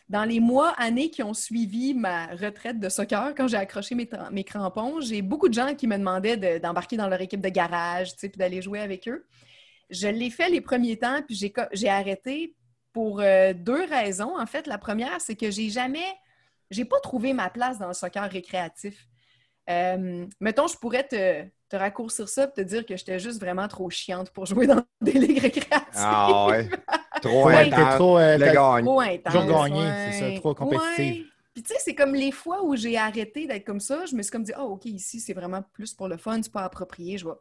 Dans 0.09 0.23
les 0.23 0.39
mois, 0.39 0.69
années 0.77 1.09
qui 1.09 1.23
ont 1.23 1.33
suivi 1.33 1.93
ma 1.93 2.27
retraite 2.27 2.79
de 2.79 2.89
soccer, 2.89 3.33
quand 3.35 3.47
j'ai 3.47 3.57
accroché 3.57 3.95
mes, 3.95 4.43
crampons, 4.43 5.01
j'ai 5.01 5.21
beaucoup 5.21 5.49
de 5.49 5.53
gens 5.53 5.75
qui 5.75 5.87
me 5.87 5.97
demandaient 5.97 6.37
de- 6.37 6.57
d'embarquer 6.59 6.97
dans 6.97 7.07
leur 7.07 7.21
équipe 7.21 7.41
de 7.41 7.49
garage, 7.49 8.15
puis 8.15 8.29
d'aller 8.29 8.61
jouer 8.61 8.79
avec 8.79 9.07
eux. 9.07 9.25
Je 9.89 10.07
l'ai 10.07 10.29
fait 10.29 10.49
les 10.49 10.61
premiers 10.61 10.97
temps, 10.97 11.21
puis 11.27 11.35
j'ai 11.73 11.89
arrêté 11.89 12.55
pour 12.91 13.19
euh, 13.19 13.53
deux 13.53 13.83
raisons. 13.85 14.37
En 14.39 14.45
fait, 14.45 14.67
la 14.67 14.77
première, 14.77 15.19
c'est 15.19 15.35
que 15.35 15.51
j'ai 15.51 15.69
jamais, 15.69 16.05
j'ai 16.71 16.85
pas 16.85 16.99
trouvé 17.01 17.33
ma 17.33 17.49
place 17.49 17.77
dans 17.77 17.89
le 17.89 17.93
soccer 17.93 18.29
récréatif. 18.29 19.07
Euh, 19.69 20.25
mettons, 20.39 20.67
je 20.67 20.77
pourrais 20.77 21.07
te, 21.07 21.45
te 21.69 21.75
raccourcir 21.75 22.29
ça 22.29 22.43
et 22.45 22.51
te 22.51 22.61
dire 22.61 22.85
que 22.85 22.95
j'étais 22.95 23.19
juste 23.19 23.39
vraiment 23.39 23.67
trop 23.67 23.89
chiante 23.89 24.29
pour 24.31 24.45
jouer 24.45 24.67
dans 24.67 24.83
des 25.01 25.13
ligues 25.13 25.39
récréatives. 25.39 25.85
Ah 25.95 26.47
ouais. 26.47 26.69
Trop 27.21 27.45
Ouais, 27.47 27.71
intense. 27.71 27.95
trop. 27.95 28.17
euh, 28.19 28.37
Le 28.37 28.45
gagne. 28.53 28.83
Trop 28.85 28.99
intense. 29.01 29.33
Toujours 29.33 29.63
gagné, 29.63 29.79
ouais. 29.81 30.09
c'est 30.11 30.33
ça, 30.35 30.39
trop 30.41 30.53
compétitive. 30.53 30.97
Ouais. 30.99 31.25
Puis 31.53 31.63
tu 31.63 31.73
sais, 31.73 31.79
c'est 31.79 31.95
comme 31.95 32.13
les 32.13 32.31
fois 32.31 32.63
où 32.63 32.75
j'ai 32.75 32.97
arrêté 32.97 33.47
d'être 33.47 33.63
comme 33.65 33.79
ça, 33.79 34.05
je 34.05 34.15
me 34.15 34.21
suis 34.21 34.29
comme 34.31 34.43
dit, 34.43 34.51
ah, 34.55 34.65
OK, 34.65 34.85
ici, 34.85 35.19
c'est 35.21 35.33
vraiment 35.33 35.63
plus 35.73 35.93
pour 35.93 36.07
le 36.09 36.17
fun, 36.17 36.39
c'est 36.43 36.51
pas 36.51 36.63
approprié, 36.65 37.17
je 37.17 37.25
vais 37.25 37.33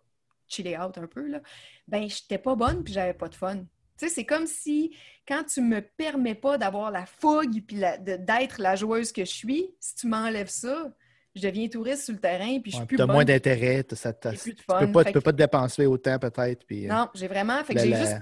chiller 0.46 0.78
out 0.78 0.96
un 0.98 1.06
peu, 1.08 1.26
là, 1.26 1.40
ben, 1.88 2.08
j'étais 2.08 2.38
pas 2.38 2.54
bonne 2.54 2.84
puis 2.84 2.92
j'avais 2.94 3.14
pas 3.14 3.28
de 3.28 3.34
fun. 3.34 3.56
Tu 3.56 3.64
sais, 3.96 4.08
c'est 4.08 4.24
comme 4.24 4.46
si 4.46 4.94
quand 5.26 5.42
tu 5.44 5.60
me 5.60 5.80
permets 5.80 6.34
pas 6.37 6.56
d'avoir 6.58 6.90
la 6.92 7.04
fougue 7.06 7.62
puis 7.66 7.76
d'être 8.00 8.60
la 8.60 8.76
joueuse 8.76 9.10
que 9.12 9.24
je 9.24 9.32
suis, 9.32 9.74
si 9.80 9.94
tu 9.96 10.06
m'enlèves 10.06 10.48
ça, 10.48 10.92
je 11.35 11.42
deviens 11.42 11.68
touriste 11.68 12.05
sur 12.05 12.14
le 12.14 12.20
terrain 12.20 12.59
puis 12.61 12.70
je 12.70 12.77
suis 12.77 12.87
plus 12.87 12.97
bonne. 12.97 13.11
moins 13.11 13.25
d'intérêt, 13.25 13.85
tu 13.85 13.94
peux 13.97 14.92
pas, 14.92 15.05
peux 15.05 15.20
pas 15.20 15.33
te 15.33 15.37
dépenser 15.37 15.87
autant 15.87 16.18
peut-être. 16.18 16.64
Euh, 16.70 16.87
non, 16.87 17.09
j'ai 17.14 17.29
vraiment, 17.29 17.62
fait 17.64 17.75
que 17.75 17.81
j'ai 17.81 17.94
juste 17.94 18.16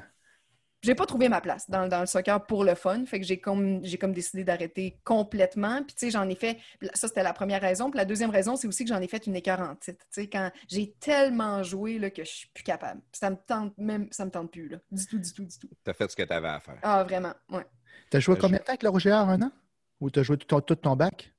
j'ai 0.82 0.96
pas 0.96 1.06
trouvé 1.06 1.28
ma 1.28 1.40
place 1.40 1.70
dans, 1.70 2.00
le 2.00 2.06
soccer 2.06 2.44
pour 2.44 2.64
le 2.64 2.74
fun. 2.74 3.06
Fait 3.06 3.20
que 3.20 3.26
j'ai 3.26 3.38
comme, 3.38 3.84
j'ai 3.84 3.98
comme 3.98 4.12
décidé 4.12 4.42
d'arrêter 4.42 4.98
complètement. 5.04 5.82
Puis, 5.84 5.94
tu 5.94 6.06
sais, 6.06 6.10
j'en 6.10 6.28
ai 6.28 6.34
fait. 6.34 6.58
Ça, 6.94 7.06
c'était 7.06 7.22
la 7.22 7.32
première 7.32 7.60
raison. 7.60 7.88
Puis, 7.88 7.98
la 7.98 8.04
deuxième 8.04 8.30
raison, 8.30 8.56
c'est 8.56 8.66
aussi 8.66 8.84
que 8.84 8.88
j'en 8.88 9.00
ai 9.00 9.06
fait 9.06 9.26
une 9.28 9.36
écœur 9.36 9.60
en 9.60 9.76
titre. 9.76 10.04
Tu 10.12 10.22
sais, 10.22 10.28
quand 10.28 10.50
j'ai 10.68 10.92
tellement 10.98 11.62
joué 11.62 11.98
là, 11.98 12.10
que 12.10 12.24
je 12.24 12.30
suis 12.30 12.48
plus 12.48 12.64
capable. 12.64 13.00
Ça 13.12 13.30
me 13.30 13.36
tente 13.36 13.78
même, 13.78 14.08
ça 14.10 14.24
me 14.24 14.30
tente 14.32 14.50
plus, 14.50 14.68
là. 14.68 14.78
Du 14.90 15.06
tout, 15.06 15.18
du 15.18 15.32
tout, 15.32 15.44
du 15.44 15.56
tout. 15.56 15.70
T'as 15.84 15.94
fait 15.94 16.10
ce 16.10 16.16
que 16.16 16.24
t'avais 16.24 16.48
à 16.48 16.58
faire. 16.58 16.78
Ah, 16.82 17.04
vraiment, 17.04 17.34
ouais. 17.50 17.66
T'as 18.10 18.18
joué 18.18 18.36
combien 18.36 18.58
de 18.58 18.64
temps 18.64 18.70
avec 18.70 18.82
le 18.82 18.88
Roger 18.88 19.12
un 19.12 19.40
an? 19.40 19.52
Ou 20.00 20.10
t'as 20.10 20.24
joué 20.24 20.36
tout 20.36 20.48
ton, 20.48 20.60
tout 20.60 20.74
ton 20.74 20.96
bac? 20.96 21.32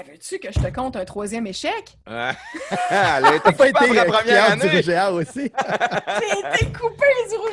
Veux-tu 0.00 0.38
que 0.38 0.48
je 0.50 0.58
te 0.58 0.74
compte 0.74 0.96
un 0.96 1.04
troisième 1.04 1.46
échec? 1.46 1.98
Elle 2.06 2.16
a 2.90 3.34
été 3.34 3.40
coupée 3.52 3.72
pour 3.72 3.94
la 3.94 4.04
première 4.04 4.52
année. 4.52 4.68
Du 4.68 4.90
aussi. 5.12 5.52
J'ai 6.20 6.38
été 6.38 6.72
coupé 6.72 7.06
du 7.28 7.36
rouge 7.36 7.52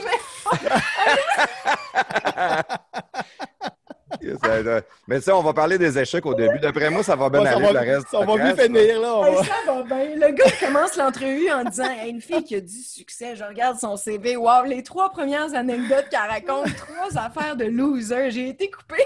Mais 5.08 5.22
ça, 5.22 5.36
on 5.36 5.42
va 5.42 5.54
parler 5.54 5.78
des 5.78 6.00
échecs 6.00 6.26
au 6.26 6.34
début. 6.34 6.60
D'après 6.60 6.90
moi, 6.90 7.04
ça 7.04 7.16
va 7.16 7.30
bien 7.30 7.46
aller, 7.46 7.74
le 7.74 7.80
reste. 7.80 8.08
Ça 8.10 8.20
va 8.20 8.36
bien 8.36 8.56
finir, 8.56 9.00
là. 9.02 9.44
ça 9.44 9.74
va 9.74 9.84
bien. 9.84 10.16
Le 10.16 10.32
gars 10.34 10.52
commence 10.60 10.96
l'entrevue 10.96 11.52
en 11.52 11.64
disant 11.64 11.90
une 12.08 12.22
fille 12.22 12.44
qui 12.44 12.56
a 12.56 12.62
du 12.62 12.82
succès, 12.82 13.36
je 13.36 13.44
regarde 13.44 13.78
son 13.80 13.98
CV. 13.98 14.38
Wow, 14.38 14.64
les 14.66 14.84
trois 14.84 15.12
premières 15.12 15.54
anecdotes 15.54 16.08
qu'elle 16.10 16.20
raconte, 16.30 16.76
trois 16.76 17.18
affaires 17.18 17.56
de 17.56 17.66
loser. 17.66 18.32
J'ai 18.32 18.50
été 18.50 18.70
coupée. 18.72 19.06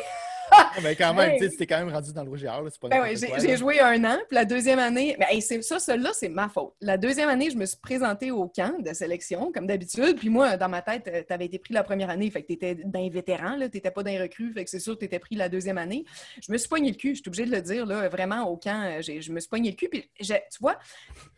Mais 0.83 0.95
quand 0.95 1.13
même, 1.13 1.37
tu 1.39 1.49
sais, 1.49 1.65
quand 1.65 1.79
même 1.79 1.93
rendu 1.93 2.13
dans 2.13 2.23
le 2.23 2.31
pas 2.79 2.89
ben 2.89 3.15
J'ai 3.39 3.57
joué 3.57 3.79
un 3.79 4.03
an, 4.03 4.17
puis 4.27 4.35
la 4.35 4.45
deuxième 4.45 4.79
année, 4.79 5.15
ben, 5.19 5.41
ça, 5.61 5.79
celle-là, 5.79 6.11
c'est 6.13 6.29
ma 6.29 6.49
faute. 6.49 6.73
La 6.81 6.97
deuxième 6.97 7.29
année, 7.29 7.49
je 7.49 7.57
me 7.57 7.65
suis 7.65 7.77
présentée 7.77 8.31
au 8.31 8.47
camp 8.47 8.81
de 8.81 8.93
sélection, 8.93 9.51
comme 9.53 9.67
d'habitude. 9.67 10.17
Puis 10.17 10.29
moi, 10.29 10.57
dans 10.57 10.69
ma 10.69 10.81
tête, 10.81 11.07
euh, 11.07 11.23
tu 11.25 11.33
avais 11.33 11.45
été 11.45 11.59
pris 11.59 11.73
la 11.73 11.83
première 11.83 12.09
année, 12.09 12.29
fait 12.29 12.41
que 12.41 12.47
tu 12.47 12.53
étais 12.53 12.75
d'un 12.75 13.09
vétéran, 13.09 13.55
tu 13.57 13.63
n'étais 13.63 13.91
pas 13.91 14.03
d'un 14.03 14.21
recrue, 14.21 14.53
fait 14.53 14.63
que 14.63 14.69
c'est 14.69 14.79
sûr 14.79 14.93
que 14.93 14.99
tu 14.99 15.05
étais 15.05 15.19
pris 15.19 15.35
la 15.35 15.49
deuxième 15.49 15.77
année. 15.77 16.05
Je 16.41 16.51
me 16.51 16.57
suis 16.57 16.69
pogné 16.69 16.91
le 16.91 16.97
cul, 16.97 17.15
je 17.15 17.21
suis 17.21 17.27
obligée 17.27 17.45
de 17.45 17.51
le 17.51 17.61
dire, 17.61 17.85
là, 17.85 18.07
vraiment, 18.09 18.43
au 18.49 18.57
camp, 18.57 18.83
euh, 18.83 19.01
je 19.01 19.31
me 19.31 19.39
suis 19.39 19.49
pogné 19.49 19.71
le 19.71 19.75
cul. 19.75 19.89
Puis, 19.89 20.09
tu 20.19 20.59
vois, 20.59 20.77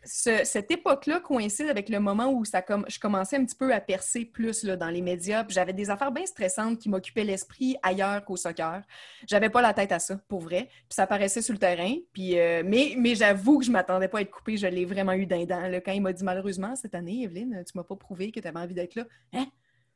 cette 0.04 0.71
époque-là 0.71 1.19
coïncide 1.19 1.69
avec 1.69 1.89
le 1.89 1.99
moment 1.99 2.32
où 2.32 2.45
ça 2.45 2.62
comme, 2.62 2.86
je 2.88 2.99
commençais 2.99 3.38
un 3.38 3.45
petit 3.45 3.56
peu 3.56 3.73
à 3.73 3.80
percer 3.80 4.25
plus 4.25 4.63
là, 4.63 4.75
dans 4.75 4.89
les 4.89 5.01
médias. 5.01 5.45
J'avais 5.49 5.73
des 5.73 5.89
affaires 5.89 6.12
bien 6.12 6.25
stressantes 6.25 6.80
qui 6.80 6.89
m'occupaient 6.89 7.23
l'esprit 7.23 7.75
ailleurs 7.82 8.23
qu'au 8.23 8.38
soccer. 8.38 8.82
J'avais 9.28 9.50
pas 9.50 9.62
la 9.62 9.74
tête 9.74 9.91
à 9.91 10.00
ça, 10.00 10.20
pour 10.28 10.41
vrai. 10.41 10.68
Puis 10.70 10.96
ça 10.96 11.08
paraissait 11.08 11.41
sur 11.41 11.54
le 11.54 11.60
terrain. 11.60 11.94
Puis, 12.13 12.39
euh, 12.39 12.63
mais 12.65 12.96
mais 12.98 13.15
j'avoue 13.15 13.60
que 13.60 13.65
je 13.65 13.72
m'attendais 13.72 14.08
pas 14.08 14.20
à 14.20 14.22
être 14.22 14.32
coupée. 14.32 14.58
Je 14.58 14.68
l'ai 14.68 14.86
vraiment 14.86 15.13
eu 15.13 15.26
d'un 15.26 15.46
dent. 15.46 15.62
Quand 15.86 15.91
il 15.91 16.02
m'a 16.02 16.13
dit 16.13 16.24
malheureusement 16.24 16.76
cette 16.76 16.96
année, 16.96 17.24
Evelyne, 17.24 17.63
tu 17.65 17.78
m'as 17.78 17.84
pas 17.84 17.96
prouvé 17.96 18.32
que 18.32 18.39
tu 18.39 18.48
avais 18.48 18.60
envie 18.60 18.76
d'être 18.76 18.96
là. 18.96 19.06
Hein? 19.34 19.48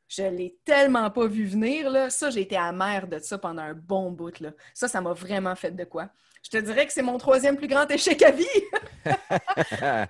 Je 0.08 0.22
l'ai 0.22 0.56
tellement 0.64 1.08
pas 1.10 1.26
vu 1.26 1.46
venir. 1.46 1.88
Là. 1.88 2.10
Ça, 2.10 2.30
j'ai 2.30 2.40
été 2.40 2.56
amère 2.56 3.06
de 3.06 3.18
ça 3.20 3.38
pendant 3.38 3.62
un 3.62 3.74
bon 3.74 4.10
bout. 4.10 4.40
Là. 4.40 4.50
Ça, 4.74 4.88
ça 4.88 5.00
m'a 5.00 5.12
vraiment 5.12 5.54
fait 5.54 5.70
de 5.70 5.84
quoi. 5.84 6.10
Je 6.42 6.50
te 6.50 6.56
dirais 6.56 6.86
que 6.86 6.92
c'est 6.92 7.02
mon 7.02 7.18
troisième 7.18 7.56
plus 7.56 7.68
grand 7.68 7.88
échec 7.90 8.20
à 8.22 8.30
vie. 8.32 8.44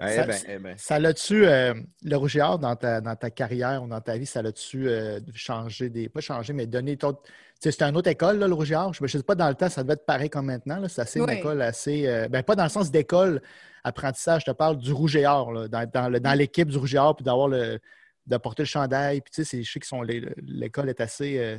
ça, 0.00 0.26
ben, 0.26 0.38
eh 0.48 0.58
ben. 0.58 0.76
ça 0.76 0.98
l'a-tu, 0.98 1.46
euh, 1.46 1.74
le 2.02 2.16
rougeard 2.16 2.58
dans 2.58 2.76
ta, 2.76 3.00
dans 3.00 3.16
ta 3.16 3.30
carrière 3.30 3.82
ou 3.82 3.88
dans 3.88 4.00
ta 4.00 4.16
vie, 4.16 4.26
ça 4.26 4.42
l'a-tu 4.42 4.88
euh, 4.88 5.20
changé 5.34 5.88
des. 5.88 6.08
Pas 6.08 6.20
changé, 6.20 6.52
mais 6.52 6.66
donné 6.66 6.96
C'était 7.70 7.84
une 7.84 7.96
autre 7.96 8.10
école, 8.10 8.38
là, 8.38 8.48
le 8.48 8.54
rougeard. 8.54 8.92
Je 8.92 9.02
ne 9.02 9.08
sais 9.08 9.22
pas 9.22 9.34
dans 9.34 9.48
le 9.48 9.54
temps, 9.54 9.68
ça 9.68 9.82
devait 9.82 9.94
être 9.94 10.06
pareil 10.06 10.30
comme 10.30 10.46
maintenant. 10.46 10.82
C'est 10.88 11.02
assez 11.02 11.20
une 11.20 11.30
école 11.30 11.62
assez. 11.62 12.06
Euh, 12.06 12.28
ben, 12.28 12.42
pas 12.42 12.54
dans 12.54 12.64
le 12.64 12.68
sens 12.68 12.90
d'école, 12.90 13.40
apprentissage, 13.82 14.42
je 14.46 14.52
te 14.52 14.56
parle 14.56 14.78
du 14.78 14.92
rougeard, 14.92 15.68
dans, 15.68 15.88
dans, 15.90 16.20
dans 16.20 16.38
l'équipe 16.38 16.68
du 16.68 16.78
rougeard, 16.78 17.16
puis 17.16 17.24
d'avoir 17.24 17.48
le. 17.48 17.78
de 18.26 18.36
porter 18.36 18.62
le 18.62 18.68
chandail. 18.68 19.20
Puis 19.20 19.32
tu 19.32 19.44
sais, 19.44 19.62
je 19.62 19.70
sais 19.70 19.80
que 19.80 20.34
l'école 20.42 20.88
est 20.88 21.00
assez 21.00 21.58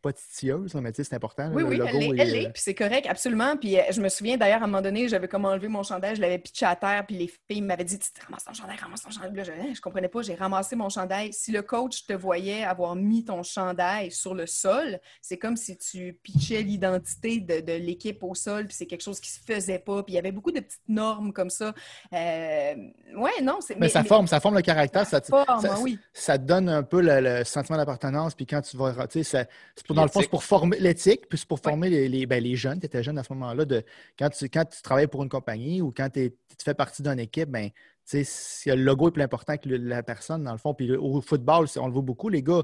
pas 0.00 0.12
titilleuse, 0.12 0.74
mais 0.74 0.92
c'est 0.94 1.14
important. 1.14 1.50
Oui, 1.52 1.62
oui, 1.62 1.78
elle 2.18 2.30
l'est, 2.30 2.50
puis 2.50 2.62
c'est 2.62 2.74
correct, 2.74 3.06
absolument. 3.08 3.56
Puis 3.56 3.78
euh, 3.78 3.82
je 3.90 4.00
me 4.00 4.08
souviens 4.08 4.36
d'ailleurs, 4.36 4.62
à 4.62 4.64
un 4.64 4.66
moment 4.66 4.82
donné, 4.82 5.08
j'avais 5.08 5.28
comme 5.28 5.44
enlevé 5.44 5.68
mon 5.68 5.82
chandail, 5.82 6.16
je 6.16 6.20
l'avais 6.20 6.38
pitché 6.38 6.66
à 6.66 6.76
terre, 6.76 7.04
puis 7.06 7.16
les 7.16 7.30
filles 7.48 7.62
m'avaient 7.62 7.84
dit 7.84 7.98
Ramasse 8.26 8.44
ton 8.44 8.54
chandail, 8.54 8.76
ramasse 8.76 9.02
ton 9.02 9.10
chandail. 9.10 9.44
je, 9.44 9.52
ne 9.52 9.80
comprenais 9.80 10.08
pas, 10.08 10.22
j'ai 10.22 10.34
ramassé 10.34 10.76
mon 10.76 10.88
chandail. 10.88 11.32
Si 11.32 11.52
le 11.52 11.62
coach 11.62 12.06
te 12.06 12.12
voyait 12.12 12.64
avoir 12.64 12.96
mis 12.96 13.24
ton 13.24 13.42
chandail 13.42 14.10
sur 14.10 14.34
le 14.34 14.46
sol, 14.46 14.98
c'est 15.20 15.38
comme 15.38 15.56
si 15.56 15.76
tu 15.76 16.18
pitchais 16.22 16.62
l'identité 16.62 17.40
de, 17.40 17.72
l'équipe 17.72 18.22
au 18.22 18.34
sol, 18.34 18.66
puis 18.66 18.76
c'est 18.76 18.86
quelque 18.86 19.02
chose 19.02 19.20
qui 19.20 19.30
se 19.30 19.40
faisait 19.40 19.78
pas. 19.78 20.02
Puis 20.02 20.14
il 20.14 20.16
y 20.16 20.18
avait 20.18 20.32
beaucoup 20.32 20.52
de 20.52 20.60
petites 20.60 20.88
normes 20.88 21.32
comme 21.32 21.50
ça. 21.50 21.74
Euh... 22.12 22.74
Ouais, 23.16 23.42
non, 23.42 23.58
c'est. 23.60 23.78
Mais, 23.78 23.88
ça, 23.88 24.04
Forme, 24.04 24.26
ça 24.26 24.40
forme 24.40 24.56
le 24.56 24.62
caractère, 24.62 25.06
ça, 25.06 25.20
forme, 25.20 25.66
oui. 25.82 25.98
ça, 26.12 26.38
donne 26.38 26.68
un 26.68 26.82
peu 26.82 27.00
le, 27.00 27.44
sentiment 27.44 27.78
d'appartenance, 27.78 28.34
puis 28.34 28.46
quand 28.46 28.62
tu 28.62 28.76
vas. 28.76 29.06
Tu 29.06 29.22
sais, 29.24 29.46
dans 29.94 30.02
le 30.02 30.08
fond, 30.08 30.20
c'est 30.20 30.30
pour 30.30 30.44
former 30.44 30.78
l'éthique, 30.78 31.28
puis 31.28 31.38
c'est 31.38 31.48
pour 31.48 31.60
former 31.60 31.88
les, 31.88 32.26
ben, 32.26 32.42
les, 32.42 32.56
jeunes. 32.56 32.80
Tu 32.80 32.86
étais 32.86 33.02
jeune 33.02 33.18
à 33.18 33.24
ce 33.24 33.32
moment-là. 33.32 33.64
De, 33.64 33.82
quand, 34.18 34.30
tu, 34.30 34.48
quand 34.48 34.64
tu 34.64 34.82
travailles 34.82 35.06
pour 35.06 35.22
une 35.22 35.28
compagnie 35.28 35.82
ou 35.82 35.92
quand 35.96 36.08
tu 36.10 36.32
fais 36.62 36.74
partie 36.74 37.02
d'une 37.02 37.18
équipe, 37.18 37.50
ben, 37.50 37.70
le 38.12 38.74
logo 38.74 39.08
est 39.08 39.12
plus 39.12 39.22
important 39.22 39.56
que 39.56 39.68
la 39.68 40.02
personne, 40.02 40.44
dans 40.44 40.52
le 40.52 40.58
fond. 40.58 40.74
Puis 40.74 40.90
au 40.92 41.20
football, 41.20 41.66
on 41.76 41.86
le 41.86 41.92
voit 41.92 42.02
beaucoup, 42.02 42.28
les 42.28 42.42
gars. 42.42 42.62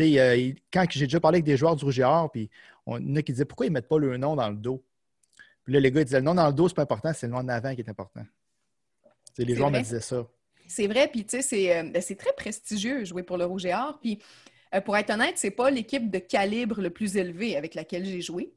Euh, 0.00 0.52
quand 0.72 0.84
j'ai 0.90 1.06
déjà 1.06 1.20
parlé 1.20 1.36
avec 1.36 1.44
des 1.44 1.56
joueurs 1.56 1.74
du 1.74 1.84
Rouge 1.84 2.02
puis 2.32 2.50
on, 2.86 2.98
il 2.98 3.08
y 3.08 3.12
en 3.12 3.16
a 3.16 3.22
qui 3.22 3.32
disaient 3.32 3.44
pourquoi 3.44 3.66
ils 3.66 3.70
ne 3.70 3.74
mettent 3.74 3.88
pas 3.88 3.98
le 3.98 4.16
nom 4.16 4.36
dans 4.36 4.50
le 4.50 4.56
dos? 4.56 4.84
Puis 5.64 5.72
là, 5.72 5.80
les 5.80 5.90
gars 5.90 6.02
ils 6.02 6.04
disaient 6.04 6.18
le 6.18 6.24
nom 6.24 6.34
dans 6.34 6.46
le 6.46 6.52
dos, 6.52 6.68
c'est 6.68 6.74
pas 6.74 6.82
important, 6.82 7.12
c'est 7.14 7.26
le 7.26 7.32
nom 7.32 7.38
en 7.38 7.48
avant 7.48 7.74
qui 7.74 7.80
est 7.80 7.88
important. 7.88 8.22
les 9.38 9.54
joueurs 9.54 9.70
me 9.70 9.78
disaient 9.80 10.00
ça. 10.00 10.26
C'est 10.66 10.86
vrai, 10.86 11.08
puis 11.08 11.24
tu 11.24 11.40
sais, 11.40 11.78
euh, 11.78 11.82
ben, 11.84 12.02
c'est 12.02 12.16
très 12.16 12.32
prestigieux 12.34 13.04
jouer 13.04 13.22
pour 13.22 13.38
le 13.38 13.46
Rouge 13.46 13.64
et 13.64 13.72
Or. 13.72 13.98
Puis 14.00 14.18
euh, 14.74 14.80
pour 14.80 14.96
être 14.96 15.10
honnête, 15.10 15.34
c'est 15.36 15.50
pas 15.50 15.70
l'équipe 15.70 16.10
de 16.10 16.18
calibre 16.18 16.80
le 16.80 16.90
plus 16.90 17.16
élevé 17.16 17.56
avec 17.56 17.74
laquelle 17.74 18.04
j'ai 18.04 18.20
joué. 18.20 18.52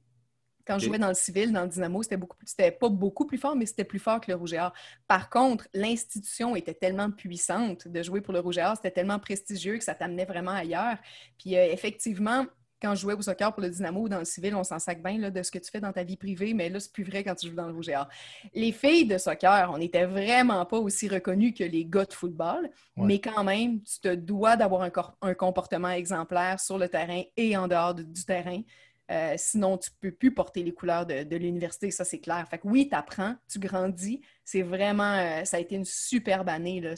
Quand 0.65 0.77
je 0.77 0.85
jouais 0.85 0.99
dans 0.99 1.07
le 1.07 1.15
civil, 1.15 1.51
dans 1.51 1.63
le 1.63 1.69
Dynamo, 1.69 2.03
c'était 2.03 2.17
beaucoup 2.17 2.37
c'était 2.45 2.71
pas 2.71 2.87
beaucoup 2.87 3.25
plus 3.25 3.37
fort, 3.37 3.55
mais 3.55 3.65
c'était 3.65 3.83
plus 3.83 3.99
fort 3.99 4.21
que 4.21 4.31
le 4.31 4.37
Rouge 4.37 4.53
et 4.53 4.59
Or. 4.59 4.73
Par 5.07 5.29
contre, 5.29 5.67
l'institution 5.73 6.55
était 6.55 6.75
tellement 6.75 7.09
puissante 7.09 7.87
de 7.87 8.03
jouer 8.03 8.21
pour 8.21 8.33
le 8.33 8.39
Rouge 8.39 8.59
et 8.59 8.63
Or, 8.63 8.75
c'était 8.75 8.91
tellement 8.91 9.19
prestigieux 9.19 9.77
que 9.77 9.83
ça 9.83 9.95
t'amenait 9.95 10.25
vraiment 10.25 10.51
ailleurs. 10.51 10.97
Puis 11.39 11.57
euh, 11.57 11.65
effectivement, 11.71 12.45
quand 12.81 12.95
je 12.95 13.01
jouais 13.01 13.13
au 13.13 13.21
soccer 13.21 13.53
pour 13.53 13.61
le 13.61 13.69
Dynamo 13.69 14.01
ou 14.01 14.09
dans 14.09 14.19
le 14.19 14.25
civil, 14.25 14.55
on 14.55 14.63
s'en 14.63 14.79
sac 14.79 15.03
bien 15.03 15.29
de 15.29 15.43
ce 15.43 15.51
que 15.51 15.59
tu 15.59 15.69
fais 15.69 15.79
dans 15.79 15.91
ta 15.91 16.03
vie 16.03 16.17
privée, 16.17 16.53
mais 16.53 16.69
là, 16.69 16.79
c'est 16.79 16.91
plus 16.91 17.03
vrai 17.03 17.23
quand 17.23 17.35
tu 17.35 17.47
joues 17.47 17.55
dans 17.55 17.67
le 17.67 17.73
Rouge 17.73 17.89
et 17.89 17.95
Or. 17.95 18.07
Les 18.53 18.71
filles 18.71 19.05
de 19.05 19.17
soccer, 19.17 19.69
on 19.71 19.77
n'était 19.77 20.05
vraiment 20.05 20.65
pas 20.65 20.77
aussi 20.77 21.07
reconnues 21.07 21.53
que 21.53 21.63
les 21.63 21.85
gars 21.85 22.05
de 22.05 22.13
football, 22.13 22.69
mais 22.97 23.19
quand 23.19 23.43
même, 23.43 23.81
tu 23.83 23.99
te 23.99 24.15
dois 24.15 24.55
d'avoir 24.55 24.81
un, 24.81 24.91
un, 25.21 25.33
comportement 25.33 25.89
exemplaire 25.89 26.59
sur 26.59 26.77
le 26.77 26.89
terrain 26.89 27.21
et 27.37 27.55
en 27.55 27.67
dehors 27.67 27.93
du 27.93 28.25
terrain. 28.25 28.61
Euh, 29.11 29.33
sinon, 29.35 29.77
tu 29.77 29.89
ne 29.89 30.09
peux 30.09 30.15
plus 30.15 30.33
porter 30.33 30.63
les 30.63 30.73
couleurs 30.73 31.05
de, 31.05 31.35
l'université, 31.35 31.91
ça 31.91 32.05
c'est 32.05 32.19
clair. 32.19 32.47
Fait 32.49 32.59
que 32.59 32.67
oui, 32.67 32.87
tu 32.89 32.95
apprends, 32.95 33.35
tu 33.51 33.59
grandis. 33.59 34.21
C'est 34.45 34.61
vraiment, 34.61 35.15
euh, 35.15 35.43
ça 35.43 35.57
a 35.57 35.59
été 35.59 35.75
une 35.75 35.85
superbe 35.85 36.47
année. 36.47 36.81
Euh, 36.85 36.95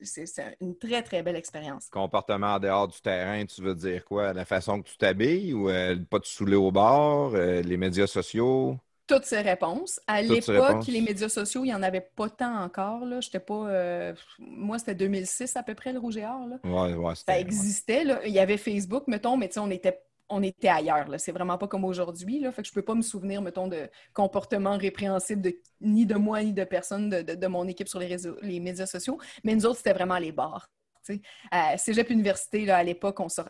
c'est 0.00 0.56
une 0.60 0.76
très, 0.78 1.02
très 1.02 1.22
belle 1.22 1.36
expérience. 1.36 1.88
Comportement 1.90 2.54
en 2.54 2.58
dehors 2.58 2.88
du 2.88 3.00
terrain, 3.00 3.44
tu 3.44 3.62
veux 3.62 3.74
dire 3.74 4.04
quoi? 4.04 4.32
La 4.32 4.44
façon 4.44 4.80
que 4.80 4.88
tu 4.88 4.96
t'habilles 4.96 5.52
ou 5.52 5.68
pas 6.10 6.20
te 6.20 6.26
saouler 6.26 6.56
au 6.56 6.70
bord, 6.70 7.36
les 7.36 7.76
médias 7.76 8.06
sociaux? 8.06 8.76
Toutes 9.06 9.24
ces 9.24 9.40
réponses. 9.40 10.00
À 10.06 10.20
l'époque, 10.20 10.86
les 10.86 11.00
médias 11.00 11.30
sociaux, 11.30 11.64
il 11.64 11.68
n'y 11.68 11.74
en 11.74 11.82
avait 11.82 12.06
pas 12.14 12.28
tant 12.28 12.62
encore. 12.62 13.04
Là. 13.04 13.20
pas. 13.46 14.14
moi, 14.38 14.78
c'était 14.78 14.94
2006 14.94 15.56
à 15.56 15.62
peu 15.62 15.74
près, 15.74 15.92
le 15.92 15.98
Rouge 15.98 16.16
et 16.16 16.24
Or. 16.24 16.46
Là. 16.46 17.14
ça 17.14 17.38
existait. 17.38 18.04
Là. 18.04 18.20
Il 18.26 18.32
y 18.32 18.38
avait 18.38 18.58
Facebook, 18.58 19.04
mettons, 19.08 19.36
mais 19.36 19.50
on 19.58 19.70
était 19.70 19.98
on 20.28 20.42
était 20.42 20.68
ailleurs. 20.68 21.06
C'est 21.18 21.32
vraiment 21.32 21.58
pas 21.58 21.68
comme 21.68 21.84
aujourd'hui. 21.84 22.44
Fait 22.52 22.62
que 22.62 22.68
je 22.68 22.72
peux 22.72 22.82
pas 22.82 22.94
me 22.94 23.02
souvenir, 23.02 23.42
mettons, 23.42 23.68
de 23.68 23.88
comportements 24.12 24.76
répréhensibles 24.76 25.52
ni 25.80 26.06
de 26.06 26.14
moi 26.16 26.42
ni 26.42 26.52
de 26.52 26.64
personne 26.64 27.08
de, 27.08 27.46
mon 27.46 27.66
équipe 27.66 27.88
sur 27.88 27.98
les, 27.98 28.06
réseaux, 28.06 28.36
les 28.42 28.60
médias 28.60 28.86
sociaux. 28.86 29.18
Mais 29.44 29.54
nous 29.54 29.66
autres, 29.66 29.78
c'était 29.78 29.94
vraiment 29.94 30.18
les 30.18 30.32
bars. 30.32 30.68
Euh, 31.10 31.76
Cégep 31.76 32.10
Université, 32.10 32.66
là, 32.66 32.78
à 32.78 32.82
l'époque, 32.82 33.18
on 33.20 33.28
sort. 33.28 33.48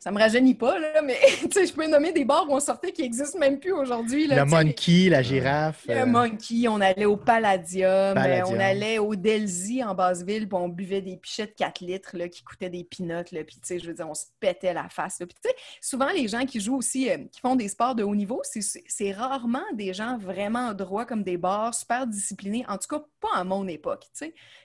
Ça 0.00 0.10
me 0.10 0.18
rajeunit 0.18 0.54
pas, 0.54 0.78
là, 0.78 1.02
mais 1.02 1.18
je 1.42 1.72
peux 1.74 1.86
nommer 1.86 2.10
des 2.10 2.24
bars 2.24 2.46
où 2.48 2.54
on 2.54 2.60
sortait 2.60 2.90
qui 2.90 3.02
n'existent 3.02 3.38
même 3.38 3.60
plus 3.60 3.72
aujourd'hui. 3.72 4.26
Le 4.26 4.46
Monkey, 4.46 5.10
la 5.10 5.20
girafe. 5.20 5.84
Le 5.86 5.94
euh, 5.94 6.06
Monkey, 6.06 6.68
on 6.68 6.80
allait 6.80 7.04
au 7.04 7.18
Palladium, 7.18 8.16
euh, 8.16 8.40
on 8.46 8.58
allait 8.58 8.98
au 8.98 9.14
Delzy 9.14 9.84
en 9.84 9.94
Basse-Ville, 9.94 10.48
puis 10.48 10.58
on 10.58 10.68
buvait 10.68 11.02
des 11.02 11.18
pichettes 11.18 11.54
4 11.54 11.82
litres 11.82 12.16
là, 12.16 12.30
qui 12.30 12.42
coûtaient 12.42 12.70
des 12.70 12.82
pinottes, 12.82 13.28
puis 13.28 13.60
je 13.78 13.86
veux 13.86 13.92
dire, 13.92 14.08
on 14.08 14.14
se 14.14 14.24
pétait 14.40 14.72
la 14.72 14.88
face. 14.88 15.18
Puis 15.18 15.52
souvent, 15.82 16.08
les 16.08 16.28
gens 16.28 16.46
qui 16.46 16.60
jouent 16.60 16.78
aussi, 16.78 17.10
euh, 17.10 17.18
qui 17.30 17.40
font 17.40 17.54
des 17.54 17.68
sports 17.68 17.94
de 17.94 18.02
haut 18.02 18.14
niveau, 18.14 18.40
c'est 18.42 19.12
rarement 19.12 19.60
des 19.74 19.92
gens 19.92 20.16
vraiment 20.16 20.72
droits 20.72 21.04
comme 21.04 21.22
des 21.22 21.36
bars, 21.36 21.74
super 21.74 22.06
disciplinés, 22.06 22.64
en 22.68 22.78
tout 22.78 22.88
cas 22.88 23.04
pas 23.20 23.36
à 23.38 23.44
mon 23.44 23.68
époque, 23.68 24.06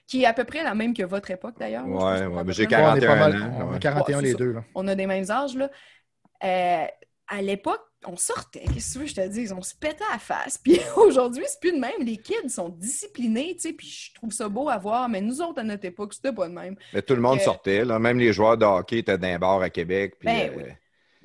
qui 0.06 0.22
est 0.22 0.26
à 0.26 0.32
peu 0.32 0.44
près 0.44 0.62
la 0.62 0.74
même 0.74 0.94
que 0.94 1.02
votre 1.02 1.30
époque 1.30 1.56
d'ailleurs. 1.58 1.84
Oui, 1.86 2.02
ouais, 2.02 2.44
mais 2.44 2.52
j'ai 2.52 2.66
41 2.66 3.42
ans. 3.42 3.68
On 3.70 3.74
a 3.74 3.78
41 3.78 4.22
les 4.22 4.34
deux. 4.34 4.52
Là. 4.52 4.64
On 4.74 4.86
a 4.88 4.94
des 4.94 5.06
mêmes 5.06 5.30
âges. 5.30 5.56
Là. 5.56 5.70
Euh, 6.44 6.84
à 7.28 7.42
l'époque, 7.42 7.82
on 8.06 8.16
sortait, 8.16 8.62
qu'est-ce 8.72 8.88
que 8.88 8.92
tu 8.92 8.98
veux 8.98 9.04
que 9.06 9.10
je 9.10 9.14
te 9.16 9.28
dise? 9.28 9.52
On 9.52 9.62
se 9.62 9.74
pétait 9.74 10.04
à 10.10 10.14
la 10.14 10.18
face. 10.18 10.58
Puis 10.62 10.78
aujourd'hui, 10.96 11.42
c'est 11.48 11.60
plus 11.60 11.72
de 11.72 11.78
même. 11.78 12.00
Les 12.00 12.18
kids 12.18 12.48
sont 12.48 12.68
disciplinés, 12.68 13.56
tu 13.56 13.68
sais, 13.68 13.72
puis 13.72 13.88
je 13.88 14.14
trouve 14.14 14.30
ça 14.30 14.48
beau 14.48 14.68
à 14.68 14.78
voir. 14.78 15.08
Mais 15.08 15.20
nous 15.20 15.40
autres, 15.40 15.60
à 15.60 15.64
notre 15.64 15.84
époque, 15.86 16.14
c'était 16.14 16.32
pas 16.32 16.48
de 16.48 16.54
même. 16.54 16.76
Mais 16.94 17.02
tout 17.02 17.16
le 17.16 17.20
monde 17.20 17.40
sortait, 17.40 17.84
là. 17.84 17.98
Même 17.98 18.18
les 18.20 18.32
joueurs 18.32 18.56
de 18.56 18.64
hockey 18.64 18.98
étaient 18.98 19.18
d'un 19.18 19.38
bar 19.40 19.60
à 19.60 19.70
Québec. 19.70 20.14
Puis, 20.20 20.26
ben, 20.26 20.52
euh, 20.56 20.70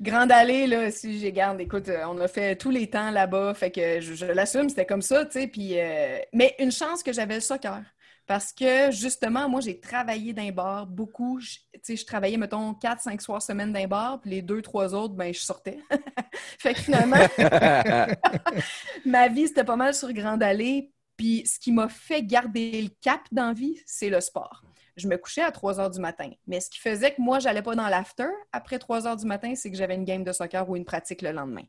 Grande 0.00 0.32
allée, 0.32 0.66
là, 0.66 0.90
si 0.90 1.20
j'ai 1.20 1.30
garde, 1.30 1.60
écoute, 1.60 1.88
euh, 1.88 2.02
on 2.08 2.18
a 2.18 2.26
fait 2.26 2.56
tous 2.56 2.70
les 2.70 2.90
temps 2.90 3.12
là-bas, 3.12 3.54
fait 3.54 3.70
que 3.70 4.00
je, 4.00 4.26
l'assume, 4.26 4.68
c'était 4.68 4.86
comme 4.86 5.02
ça, 5.02 5.24
tu 5.24 5.40
sais, 5.40 5.46
puis... 5.46 5.76
Mais 6.32 6.56
une 6.58 6.72
chance 6.72 7.04
que 7.04 7.12
j'avais 7.12 7.36
le 7.36 7.40
soccer. 7.40 7.82
Parce 8.26 8.52
que 8.52 8.90
justement, 8.90 9.48
moi, 9.48 9.60
j'ai 9.60 9.78
travaillé 9.80 10.32
d'un 10.32 10.50
bar 10.50 10.86
beaucoup. 10.86 11.40
Je 11.40 12.04
travaillais, 12.04 12.36
mettons, 12.36 12.72
4-5 12.72 13.20
soirs 13.20 13.42
semaine 13.42 13.72
d'un 13.72 13.86
bar, 13.86 14.20
puis 14.20 14.30
les 14.30 14.42
deux, 14.42 14.62
trois 14.62 14.94
autres, 14.94 15.14
ben, 15.14 15.34
je 15.34 15.40
sortais. 15.40 15.78
fait 16.58 16.74
que 16.74 16.80
finalement, 16.80 17.16
ma 19.04 19.28
vie, 19.28 19.48
c'était 19.48 19.64
pas 19.64 19.76
mal 19.76 19.94
sur 19.94 20.12
Grande 20.12 20.42
Allée. 20.42 20.92
Puis 21.16 21.46
ce 21.46 21.58
qui 21.58 21.72
m'a 21.72 21.88
fait 21.88 22.22
garder 22.22 22.82
le 22.82 22.88
cap 23.00 23.20
dans 23.30 23.54
c'est 23.86 24.08
le 24.08 24.20
sport. 24.20 24.62
Je 24.96 25.08
me 25.08 25.16
couchais 25.16 25.42
à 25.42 25.50
3 25.50 25.80
heures 25.80 25.90
du 25.90 26.00
matin. 26.00 26.30
Mais 26.46 26.60
ce 26.60 26.70
qui 26.70 26.78
faisait 26.78 27.14
que 27.14 27.20
moi, 27.20 27.38
j'allais 27.38 27.62
pas 27.62 27.74
dans 27.74 27.88
l'after 27.88 28.28
après 28.52 28.78
3 28.78 29.06
heures 29.06 29.16
du 29.16 29.26
matin, 29.26 29.54
c'est 29.54 29.70
que 29.70 29.76
j'avais 29.76 29.94
une 29.94 30.04
game 30.04 30.24
de 30.24 30.32
soccer 30.32 30.68
ou 30.68 30.76
une 30.76 30.84
pratique 30.84 31.22
le 31.22 31.32
lendemain. 31.32 31.64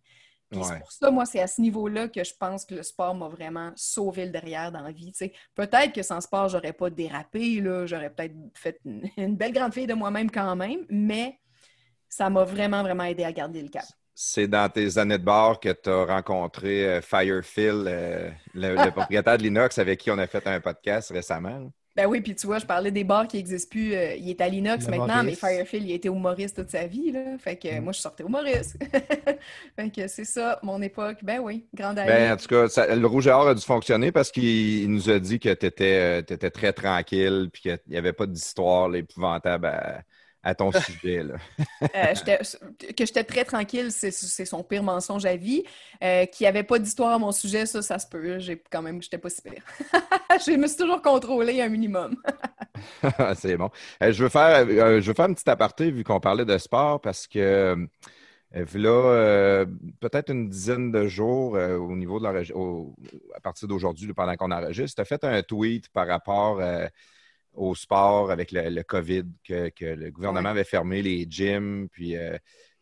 C'est 0.61 0.79
pour 0.79 0.91
ça, 0.91 1.11
moi, 1.11 1.25
c'est 1.25 1.39
à 1.39 1.47
ce 1.47 1.61
niveau-là 1.61 2.07
que 2.07 2.23
je 2.23 2.33
pense 2.37 2.65
que 2.65 2.75
le 2.75 2.83
sport 2.83 3.15
m'a 3.15 3.27
vraiment 3.27 3.71
sauvé 3.75 4.25
le 4.25 4.31
derrière 4.31 4.71
dans 4.71 4.81
la 4.81 4.91
vie. 4.91 5.11
Peut-être 5.55 5.93
que 5.93 6.03
sans 6.03 6.21
sport, 6.21 6.49
j'aurais 6.49 6.73
pas 6.73 6.89
dérapé, 6.89 7.63
j'aurais 7.85 8.09
peut-être 8.09 8.35
fait 8.53 8.79
une, 8.85 9.35
belle 9.35 9.53
grande 9.53 9.73
fille 9.73 9.87
de 9.87 9.93
moi-même 9.93 10.29
quand 10.29 10.55
même, 10.55 10.85
mais 10.89 11.39
ça 12.07 12.29
m'a 12.29 12.43
vraiment, 12.43 12.83
vraiment 12.83 13.03
aidé 13.03 13.23
à 13.23 13.31
garder 13.31 13.61
le 13.61 13.69
cap. 13.69 13.85
C'est 14.15 14.47
dans 14.47 14.69
tes 14.69 14.99
années 14.99 15.17
de 15.17 15.23
bar 15.23 15.59
que 15.59 15.69
tu 15.69 15.89
as 15.89 16.05
rencontré 16.05 16.85
euh, 16.85 17.01
Firefield, 17.01 17.87
euh, 17.87 18.29
le, 18.53 18.89
propriétaire 18.91 19.37
de 19.39 19.43
l'Inox 19.43 19.79
avec 19.79 19.99
qui 19.99 20.11
on 20.11 20.19
a 20.19 20.27
fait 20.27 20.45
un 20.45 20.59
podcast 20.59 21.11
récemment. 21.11 21.71
Ben 21.95 22.07
oui, 22.07 22.21
puis 22.21 22.33
tu 22.33 22.47
vois, 22.47 22.57
je 22.57 22.65
parlais 22.65 22.89
des 22.89 23.03
bars 23.03 23.27
qui 23.27 23.37
n'existent 23.37 23.69
plus. 23.69 23.93
Euh, 23.93 24.15
il 24.15 24.27
est 24.29 24.41
à 24.41 24.49
l'inox 24.49 24.87
maintenant, 24.87 25.23
mais 25.23 25.35
Firefield, 25.35 25.87
il 25.87 25.91
a 25.91 25.95
été 25.95 26.07
humoriste 26.07 26.55
toute 26.55 26.69
sa 26.69 26.87
vie. 26.87 27.11
Là. 27.11 27.37
Fait 27.37 27.55
que 27.55 27.79
mm. 27.79 27.83
moi, 27.83 27.93
je 27.93 27.99
sortais 27.99 28.23
humoriste. 28.23 28.77
fait 29.75 29.89
que 29.91 30.07
c'est 30.07 30.25
ça, 30.25 30.59
mon 30.63 30.81
époque. 30.81 31.17
Ben 31.21 31.39
oui, 31.39 31.65
grande 31.73 31.99
année. 31.99 32.11
Ben, 32.11 32.33
en 32.33 32.37
tout 32.37 32.47
cas, 32.47 32.95
le 32.95 33.05
Rouge 33.05 33.27
et 33.27 33.31
Or 33.31 33.47
a 33.47 33.53
dû 33.53 33.61
fonctionner 33.61 34.11
parce 34.11 34.31
qu'il 34.31 34.89
nous 34.89 35.09
a 35.09 35.19
dit 35.19 35.39
que 35.39 35.53
tu 35.53 35.65
étais, 35.67 36.19
étais, 36.19 36.49
très 36.49 36.73
tranquille 36.73 37.49
puis 37.53 37.61
qu'il 37.61 37.79
n'y 37.87 37.97
avait 37.97 38.13
pas 38.13 38.25
d'histoire 38.25 38.93
épouvantable 38.95 39.67
à, 39.67 40.01
à 40.43 40.53
ton 40.53 40.71
sujet. 40.71 41.23
Là. 41.23 41.35
Euh, 41.95 42.13
que 42.95 43.05
j'étais 43.05 43.23
très 43.23 43.45
tranquille, 43.45 43.91
c'est 43.91 44.11
son 44.45 44.63
pire 44.63 44.83
mensonge 44.83 45.25
à 45.25 45.35
vie. 45.35 45.63
Euh, 46.03 46.25
Qu'il 46.25 46.43
n'y 46.43 46.49
avait 46.49 46.63
pas 46.63 46.79
d'histoire 46.79 47.13
à 47.13 47.19
mon 47.19 47.31
sujet, 47.31 47.65
ça, 47.65 47.81
ça 47.81 47.97
se 47.97 48.07
peut. 48.07 48.39
J'ai 48.39 48.61
quand 48.69 48.81
même, 48.81 49.01
j'étais 49.01 49.17
pas 49.17 49.29
si 49.29 49.41
pire. 49.41 49.63
je 50.45 50.51
me 50.57 50.67
suis 50.67 50.77
toujours 50.77 51.01
contrôlé 51.01 51.61
un 51.61 51.69
minimum. 51.69 52.15
c'est 53.35 53.55
bon. 53.55 53.69
Euh, 54.01 54.11
je, 54.11 54.23
veux 54.23 54.29
faire, 54.29 54.67
je 54.67 55.07
veux 55.07 55.13
faire 55.13 55.27
une 55.27 55.35
petite 55.35 55.47
aparté 55.47 55.91
vu 55.91 56.03
qu'on 56.03 56.19
parlait 56.19 56.45
de 56.45 56.57
sport 56.57 56.99
parce 56.99 57.27
que 57.27 57.87
là, 58.53 59.65
peut-être 60.01 60.29
une 60.29 60.49
dizaine 60.49 60.91
de 60.91 61.07
jours 61.07 61.53
au 61.53 61.95
niveau 61.95 62.19
de 62.19 62.25
la 62.25 62.41
à 63.35 63.39
partir 63.39 63.67
d'aujourd'hui, 63.67 64.13
pendant 64.13 64.35
qu'on 64.35 64.51
enregistre, 64.51 64.95
tu 64.95 65.01
as 65.01 65.05
fait 65.05 65.23
un 65.23 65.41
tweet 65.41 65.87
par 65.89 66.07
rapport 66.07 66.59
au 67.53 67.75
sport 67.75 68.31
avec 68.31 68.51
le, 68.51 68.81
COVID, 68.81 69.23
que, 69.43 69.71
le 69.79 70.11
gouvernement 70.11 70.49
avait 70.49 70.63
fermé 70.63 71.01
les 71.01 71.25
gyms. 71.29 71.87
Puis 71.89 72.17
euh, 72.17 72.37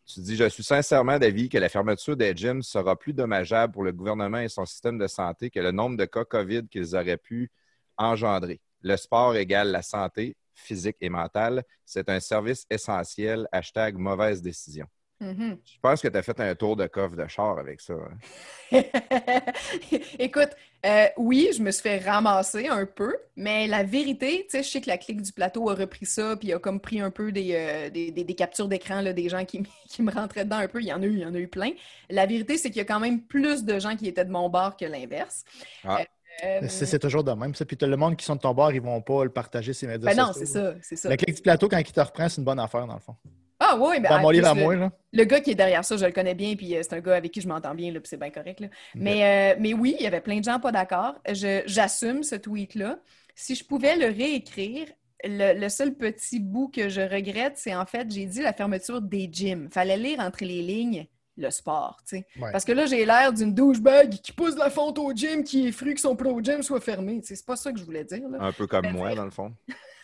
tu 0.06 0.22
dis, 0.22 0.36
je 0.36 0.50
suis 0.50 0.64
sincèrement 0.64 1.20
d'avis 1.20 1.50
que 1.50 1.58
la 1.58 1.70
fermeture 1.70 2.16
des 2.18 2.36
gyms 2.36 2.62
sera 2.62 2.98
plus 2.98 3.14
dommageable 3.14 3.74
pour 3.74 3.84
le 3.84 3.92
gouvernement 3.92 4.40
et 4.40 4.50
son 4.50 4.66
système 4.66 4.98
de 4.98 5.08
santé 5.08 5.50
que 5.50 5.60
le 5.60 5.72
nombre 5.72 5.98
de 5.98 6.06
cas 6.06 6.26
COVID 6.26 6.68
qu'ils 6.68 6.96
auraient 6.96 7.18
pu 7.18 7.52
engendrer. 7.98 8.60
Le 8.82 8.98
sport 8.98 9.36
égale 9.36 9.72
la 9.72 9.82
santé 9.82 10.36
physique 10.54 10.98
et 11.02 11.10
mentale. 11.10 11.64
C'est 11.86 12.10
un 12.10 12.20
service 12.20 12.66
essentiel. 12.70 13.48
Hashtag 13.52 13.96
mauvaise 13.96 14.42
décision. 14.42 14.88
Mm-hmm. 15.22 15.58
Je 15.64 15.80
pense 15.82 16.02
que 16.02 16.08
tu 16.08 16.18
as 16.18 16.24
fait 16.24 16.40
un 16.40 16.56
tour 16.56 16.76
de 16.76 16.88
coffre 16.88 17.16
de 17.16 17.28
char 17.28 17.60
avec 17.60 17.80
ça. 17.80 17.94
Hein. 17.94 18.82
Écoute, 20.20 20.50
euh, 20.84 21.06
oui, 21.18 21.50
je 21.56 21.62
me 21.62 21.70
suis 21.70 21.84
fait 21.84 22.00
ramasser 22.00 22.68
un 22.68 22.88
peu, 22.88 23.16
mais 23.36 23.68
la 23.68 23.84
vérité, 23.84 24.48
tu 24.50 24.58
sais, 24.58 24.64
je 24.64 24.70
sais 24.70 24.82
que 24.82 24.90
la 24.90 24.98
clique 24.98 25.22
du 25.22 25.32
plateau 25.32 25.70
a 25.70 25.76
repris 25.76 26.08
ça, 26.08 26.36
puis 26.36 26.52
a 26.54 26.60
comme 26.60 26.80
pris 26.80 27.02
un 27.02 27.12
peu 27.12 27.32
des, 27.32 27.54
euh, 27.54 28.34
captures 28.36 28.68
d'écran 28.68 29.04
des 29.04 29.30
gens 29.30 29.46
qui, 29.46 29.62
me 30.00 30.12
rentraient 30.12 30.46
dedans 30.46 30.58
un 30.58 30.68
peu. 30.68 30.82
Il 30.82 30.88
y 30.88 30.94
en 30.94 31.04
a 31.04 31.06
eu, 31.06 31.14
il 31.14 31.20
y 31.20 31.26
en 31.26 31.36
a 31.36 31.40
eu 31.40 31.48
plein. 31.48 31.72
La 32.10 32.26
vérité, 32.26 32.58
c'est 32.58 32.70
qu'il 32.70 32.80
y 32.80 32.82
a 32.82 32.86
quand 32.86 33.00
même 33.00 33.22
plus 33.22 33.64
de 33.64 33.78
gens 33.78 33.96
qui 33.96 34.08
étaient 34.08 34.26
de 34.26 34.32
mon 34.32 34.50
bord 34.50 34.76
que 34.76 34.86
l'inverse. 34.86 35.46
Ah. 35.84 36.00
Euh, 36.44 36.62
c'est 36.68 36.98
toujours 36.98 37.24
de 37.24 37.32
même. 37.34 37.54
Ça. 37.54 37.66
Puis 37.66 37.78
le 37.80 37.98
monde 37.98 38.16
qui 38.16 38.26
sont 38.26 38.36
de 38.36 38.42
ton 38.42 38.54
bord, 38.54 38.72
ils 38.72 38.82
vont 38.82 39.02
pas 39.02 39.24
le 39.24 39.30
partager 39.30 39.74
ces 39.74 39.86
médias 39.86 40.16
ben 40.16 40.18
non, 40.18 40.32
c'est 40.34 40.46
ça, 40.46 40.74
c'est 40.82 40.96
ça. 40.96 41.10
La 41.10 41.18
clique 41.18 41.36
du 41.36 41.42
plateau, 41.42 41.68
quand 41.70 41.78
il 41.78 41.92
te 41.92 42.00
reprend, 42.00 42.28
c'est 42.30 42.38
une 42.40 42.46
bonne 42.46 42.60
affaire, 42.60 42.88
dans 42.88 42.96
le 42.96 43.02
fond. 43.02 43.16
Ah 43.72 43.78
oui, 43.80 44.00
mais 44.02 44.10
ben, 44.10 44.92
le, 45.14 45.24
gars 45.24 45.40
qui 45.40 45.52
est 45.52 45.56
derrière 45.56 45.86
ça, 45.86 45.96
je 45.96 46.06
le 46.06 46.12
connais 46.12 46.36
bien, 46.36 46.56
puis 46.56 46.76
euh, 46.76 46.82
c'est 46.84 46.94
un 46.94 47.00
gars 47.00 47.16
avec 47.16 47.32
qui 47.32 47.42
je 47.42 47.48
m'entends 47.48 47.74
bien, 47.74 47.92
puis 47.92 48.02
c'est 48.04 48.20
bien 48.20 48.30
correct. 48.30 48.64
Mais, 48.96 49.54
euh, 49.54 49.58
mais 49.60 49.74
oui, 49.74 49.96
il 49.98 50.04
y 50.04 50.08
avait 50.08 50.22
plein 50.22 50.40
de 50.40 50.44
gens 50.44 50.60
pas 50.60 50.72
d'accord. 50.72 51.16
J'assume 51.32 52.24
ce 52.24 52.36
tweet-là. 52.36 53.00
Si 53.36 53.56
je 53.56 53.64
pouvais 53.64 53.96
le 53.96 54.08
réécrire, 54.08 54.88
le, 55.24 55.70
seul 55.70 55.94
petit 55.94 56.40
bout 56.40 56.70
que 56.70 56.90
je 56.90 57.02
regrette, 57.02 57.54
c'est 57.56 57.76
en 57.76 57.86
fait, 57.86 58.12
j'ai 58.12 58.26
dit 58.26 58.42
la 58.42 58.54
fermeture 58.54 59.02
des 59.02 59.30
gyms. 59.32 59.70
Fallait 59.72 59.98
lire 59.98 60.20
entre 60.20 60.44
les 60.44 60.62
lignes 60.62 61.08
le 61.38 61.50
sport, 61.50 61.98
tu 62.08 62.18
sais. 62.18 62.26
Parce 62.52 62.66
que 62.66 62.74
là, 62.74 62.86
j'ai 62.86 63.06
l'air 63.06 63.32
d'une 63.32 63.54
douchebag 63.54 64.10
qui 64.22 64.32
pousse 64.32 64.58
la 64.58 64.70
fonte 64.70 65.00
au 65.00 65.14
gym, 65.14 65.44
qui 65.44 65.68
est 65.68 65.72
fru 65.72 65.94
que 65.94 66.02
son 66.02 66.16
pro 66.16 66.42
gym 66.42 66.62
soit 66.62 66.82
fermé. 66.82 67.22
C'est 67.24 67.44
pas 67.46 67.56
ça 67.56 67.72
que 67.72 67.80
je 67.80 67.84
voulais 67.86 68.04
dire. 68.04 68.22
Un 68.40 68.52
peu 68.52 68.68
comme 68.68 68.92
moi, 68.92 69.16
dans 69.16 69.26
le 69.26 69.32
fond. 69.32 69.54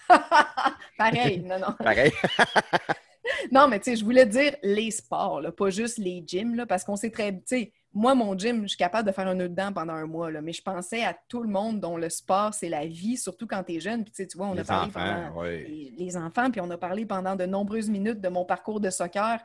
Pareil, 0.97 1.41
non, 1.41 1.60
non. 1.60 1.73
Pareil. 1.77 2.12
non, 3.52 3.68
mais 3.68 3.80
tu 3.80 3.92
sais, 3.92 3.96
je 3.96 4.06
voulais 4.06 4.26
dire 4.26 4.56
les 4.63 4.92
sports, 4.92 5.42
pas 5.56 5.70
juste 5.70 5.98
les 5.98 6.24
gyms, 6.26 6.56
là, 6.56 6.66
parce 6.66 6.84
qu'on 6.84 6.96
sait 6.96 7.10
très. 7.10 7.34
Tu 7.34 7.42
sais, 7.46 7.72
moi, 7.94 8.13
mon 8.13 8.38
gym, 8.38 8.63
je 8.63 8.68
suis 8.68 8.78
capable 8.78 9.08
de 9.08 9.13
faire 9.13 9.28
un 9.28 9.36
nœud 9.36 9.50
dedans 9.50 9.74
pendant 9.74 9.94
un 9.94 10.06
mois, 10.06 10.30
là, 10.30 10.42
mais 10.42 10.54
je 10.54 10.62
pensais 10.62 11.04
à 11.04 11.18
tout 11.28 11.42
le 11.42 11.50
monde 11.50 11.80
dont 11.80 11.98
le 11.98 12.10
sport, 12.10 12.54
c'est 12.54 12.70
la 12.70 12.86
vie, 12.86 13.18
surtout 13.18 13.48
quand 13.48 13.63
tu 13.63 13.76
es 13.76 13.80
jeune. 13.80 14.04
Puis, 14.04 14.28
tu 14.28 14.38
vois, 14.38 14.48
on 14.48 14.58
a 14.58 14.63
parlé 14.63 14.92
pendant 14.92 15.42
les, 15.42 16.18
enfants, 16.18 16.52
puis 16.52 16.62
on 16.62 16.70
a 16.70 16.78
parlé 16.78 17.06
pendant 17.06 17.36
de 17.36 17.46
nombreuses 17.46 17.90
minutes 17.90 18.22
de 18.22 18.30
mon 18.30 18.46
parcours 18.46 18.80
de 18.80 18.90
soccer 18.90 19.40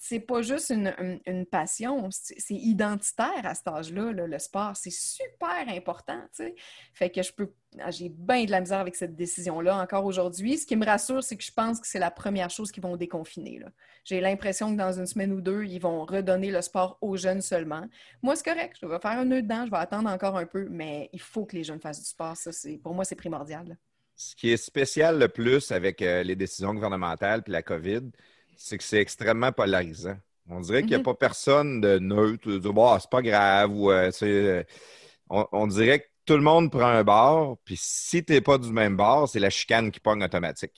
c'est 0.00 0.20
pas 0.20 0.42
juste 0.42 0.70
une, 0.70 1.46
passion, 1.46 2.08
c'est 2.10 2.54
identitaire 2.54 3.44
à 3.44 3.54
cet 3.54 3.66
âge-là, 3.66 4.12
le 4.12 4.38
sport. 4.38 4.76
C'est 4.76 4.92
super 4.92 5.68
important. 5.68 6.20
Fait 6.94 7.10
que 7.10 7.20
je 7.20 7.32
peux. 7.32 7.52
Ah, 7.80 7.90
j'ai 7.90 8.08
bien 8.08 8.44
de 8.44 8.50
la 8.50 8.60
misère 8.60 8.78
avec 8.78 8.94
cette 8.94 9.14
décision-là 9.16 9.76
encore 9.76 10.04
aujourd'hui. 10.04 10.56
Ce 10.56 10.66
qui 10.66 10.76
me 10.76 10.86
rassure, 10.86 11.22
c'est 11.22 11.36
que 11.36 11.42
je 11.42 11.52
pense 11.52 11.80
que 11.80 11.86
c'est 11.86 11.98
la 11.98 12.12
première 12.12 12.48
chose 12.48 12.70
qu'ils 12.70 12.82
vont 12.82 12.96
déconfiner. 12.96 13.60
J'ai 14.04 14.20
l'impression 14.20 14.72
que 14.72 14.78
dans 14.78 14.92
une 14.92 15.06
semaine 15.06 15.32
ou 15.32 15.40
deux, 15.40 15.64
ils 15.64 15.80
vont 15.80 16.04
redonner 16.04 16.50
le 16.50 16.62
sport 16.62 16.96
aux 17.00 17.16
jeunes 17.16 17.42
seulement. 17.42 17.86
Moi, 18.22 18.36
c'est 18.36 18.44
correct. 18.44 18.76
Je 18.80 18.86
vais 18.86 19.00
faire 19.00 19.18
un 19.18 19.24
nœud 19.24 19.42
dedans, 19.42 19.66
je 19.66 19.70
vais 19.70 19.76
attendre 19.78 20.08
encore 20.08 20.36
un 20.36 20.46
peu, 20.46 20.68
mais 20.70 21.10
il 21.12 21.20
faut 21.20 21.44
que 21.44 21.56
les 21.56 21.64
jeunes 21.64 21.80
fassent 21.80 22.00
du 22.00 22.08
sport. 22.08 22.36
Ça, 22.36 22.50
pour 22.82 22.94
moi, 22.94 23.04
c'est 23.04 23.16
primordial. 23.16 23.76
Ce 24.14 24.34
qui 24.34 24.50
est 24.50 24.56
spécial 24.56 25.18
le 25.18 25.28
plus 25.28 25.70
avec 25.70 26.02
euh, 26.02 26.22
les 26.22 26.36
décisions 26.36 26.72
gouvernementales 26.72 27.42
puis 27.42 27.52
la 27.52 27.62
COVID, 27.62 28.10
c'est 28.58 28.76
que 28.76 28.84
c'est 28.84 28.98
extrêmement 28.98 29.52
polarisant. 29.52 30.16
On 30.50 30.60
dirait 30.60 30.80
qu'il 30.80 30.90
n'y 30.90 30.96
a 30.96 30.98
mhm. 30.98 31.04
pas 31.04 31.14
personne 31.14 31.80
de 31.80 31.98
neutre, 31.98 32.48
de 32.48 32.58
dire 32.58 32.72
bah, 32.72 32.98
c'est 33.00 33.10
pas 33.10 33.22
grave 33.22 33.70
ou 33.70 33.90
euh, 33.90 34.10
euh, 34.22 34.64
on, 35.30 35.66
dirait 35.66 36.00
que 36.00 36.06
tout 36.24 36.34
le 36.34 36.42
monde 36.42 36.70
prend 36.70 36.86
un 36.86 37.04
bar, 37.04 37.56
puis 37.64 37.76
si 37.78 38.24
tu 38.24 38.32
n'es 38.32 38.40
pas 38.40 38.58
du 38.58 38.72
même 38.72 38.96
bar, 38.96 39.28
c'est 39.28 39.40
la 39.40 39.50
chicane 39.50 39.90
qui 39.90 40.00
pogne 40.00 40.22
automatique. 40.22 40.72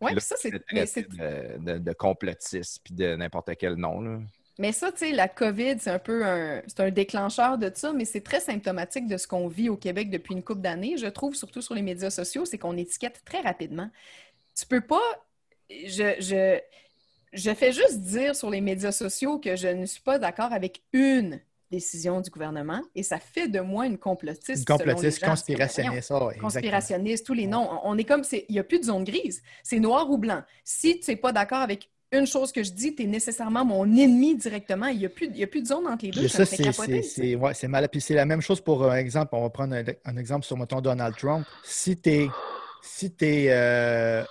Oui, 0.00 0.12
ça, 0.18 0.36
c'est. 0.36 0.50
De, 0.50 1.78
de, 1.78 1.92
complotisme 1.92 2.80
puis 2.82 2.94
de 2.94 3.14
n'importe 3.14 3.50
quel 3.56 3.74
nom. 3.74 4.24
Mais 4.58 4.72
ça, 4.72 4.90
tu 4.90 4.98
sais, 4.98 5.12
la 5.12 5.28
COVID, 5.28 5.76
c'est 5.78 5.90
un 5.90 5.98
peu 5.98 6.24
un, 6.24 6.62
un 6.78 6.90
déclencheur 6.90 7.58
de 7.58 7.70
ça, 7.74 7.92
mais 7.92 8.04
c'est 8.04 8.20
très 8.20 8.40
symptomatique 8.40 9.06
de 9.06 9.16
ce 9.16 9.26
qu'on 9.26 9.48
vit 9.48 9.68
au 9.68 9.76
Québec 9.76 10.10
depuis 10.10 10.34
une 10.34 10.42
couple 10.42 10.60
d'années, 10.60 10.96
je 10.96 11.06
trouve, 11.06 11.34
surtout 11.34 11.62
sur 11.62 11.74
les 11.74 11.82
médias 11.82 12.10
sociaux, 12.10 12.44
c'est 12.44 12.58
qu'on 12.58 12.76
étiquette 12.76 13.22
très 13.24 13.40
rapidement. 13.40 13.90
Tu 14.56 14.66
peux 14.66 14.80
pas. 14.80 15.00
je, 15.70 16.14
je 16.18 16.60
fais 17.54 17.72
juste 17.72 18.00
dire 18.00 18.36
sur 18.36 18.50
les 18.50 18.60
médias 18.60 18.92
sociaux 18.92 19.38
que 19.38 19.56
je 19.56 19.68
ne 19.68 19.86
suis 19.86 20.02
pas 20.02 20.18
d'accord 20.18 20.52
avec 20.52 20.82
une 20.92 21.40
décision 21.70 22.20
du 22.20 22.28
gouvernement 22.28 22.82
et 22.94 23.02
ça 23.02 23.18
fait 23.18 23.48
de 23.48 23.60
moi 23.60 23.86
une 23.86 23.96
complotiste. 23.96 24.50
Une 24.50 24.56
selon 24.56 24.76
les 24.78 24.84
complotiste 24.92 25.20
gens. 25.24 25.30
conspirationniste. 25.30 25.96
exactement. 26.10 26.38
Conspirationniste, 26.40 27.26
tous 27.26 27.32
les 27.34 27.46
noms. 27.46 27.68
On 27.84 27.96
est 27.96 28.04
comme, 28.04 28.22
il 28.32 28.44
n'y 28.50 28.58
a 28.58 28.64
plus 28.64 28.78
de 28.78 28.84
zone 28.84 29.04
grise. 29.04 29.42
C'est 29.62 29.78
noir 29.80 30.10
ou 30.10 30.18
blanc. 30.18 30.42
Si 30.64 31.00
tu 31.00 31.10
n'es 31.10 31.16
pas 31.16 31.32
d'accord 31.32 31.60
avec 31.60 31.88
une 32.12 32.26
chose 32.26 32.52
que 32.52 32.62
je 32.62 32.72
dis, 32.72 32.94
tu 32.94 33.04
es 33.04 33.06
nécessairement 33.06 33.64
mon 33.64 33.84
ennemi 33.96 34.36
directement. 34.36 34.88
Il 34.88 34.98
n'y 34.98 35.06
a, 35.06 35.08
plus- 35.08 35.28
il 35.28 35.38
y 35.38 35.42
a 35.42 35.46
plus 35.46 35.62
de 35.62 35.68
zone 35.68 35.86
entre 35.86 36.04
les 36.04 36.10
deux. 36.10 36.28
Ça, 36.28 36.44
ça, 36.44 36.56
c'est 36.56 37.34
ouais, 37.36 37.68
mal. 37.68 37.88
Puis 37.88 38.00
c'est 38.02 38.14
la 38.14 38.26
même 38.26 38.42
chose 38.42 38.60
pour 38.60 38.84
un 38.84 38.96
exemple. 38.96 39.34
On 39.34 39.40
va 39.40 39.48
prendre 39.48 39.74
un, 39.74 39.84
un 40.04 40.16
exemple 40.18 40.44
sur, 40.44 40.58
mettons, 40.58 40.82
Donald 40.82 41.16
Trump. 41.16 41.46
Si 41.64 41.96
tu 41.96 42.28
si 42.82 43.12
t'es, 43.12 43.46
euh, 43.48 44.24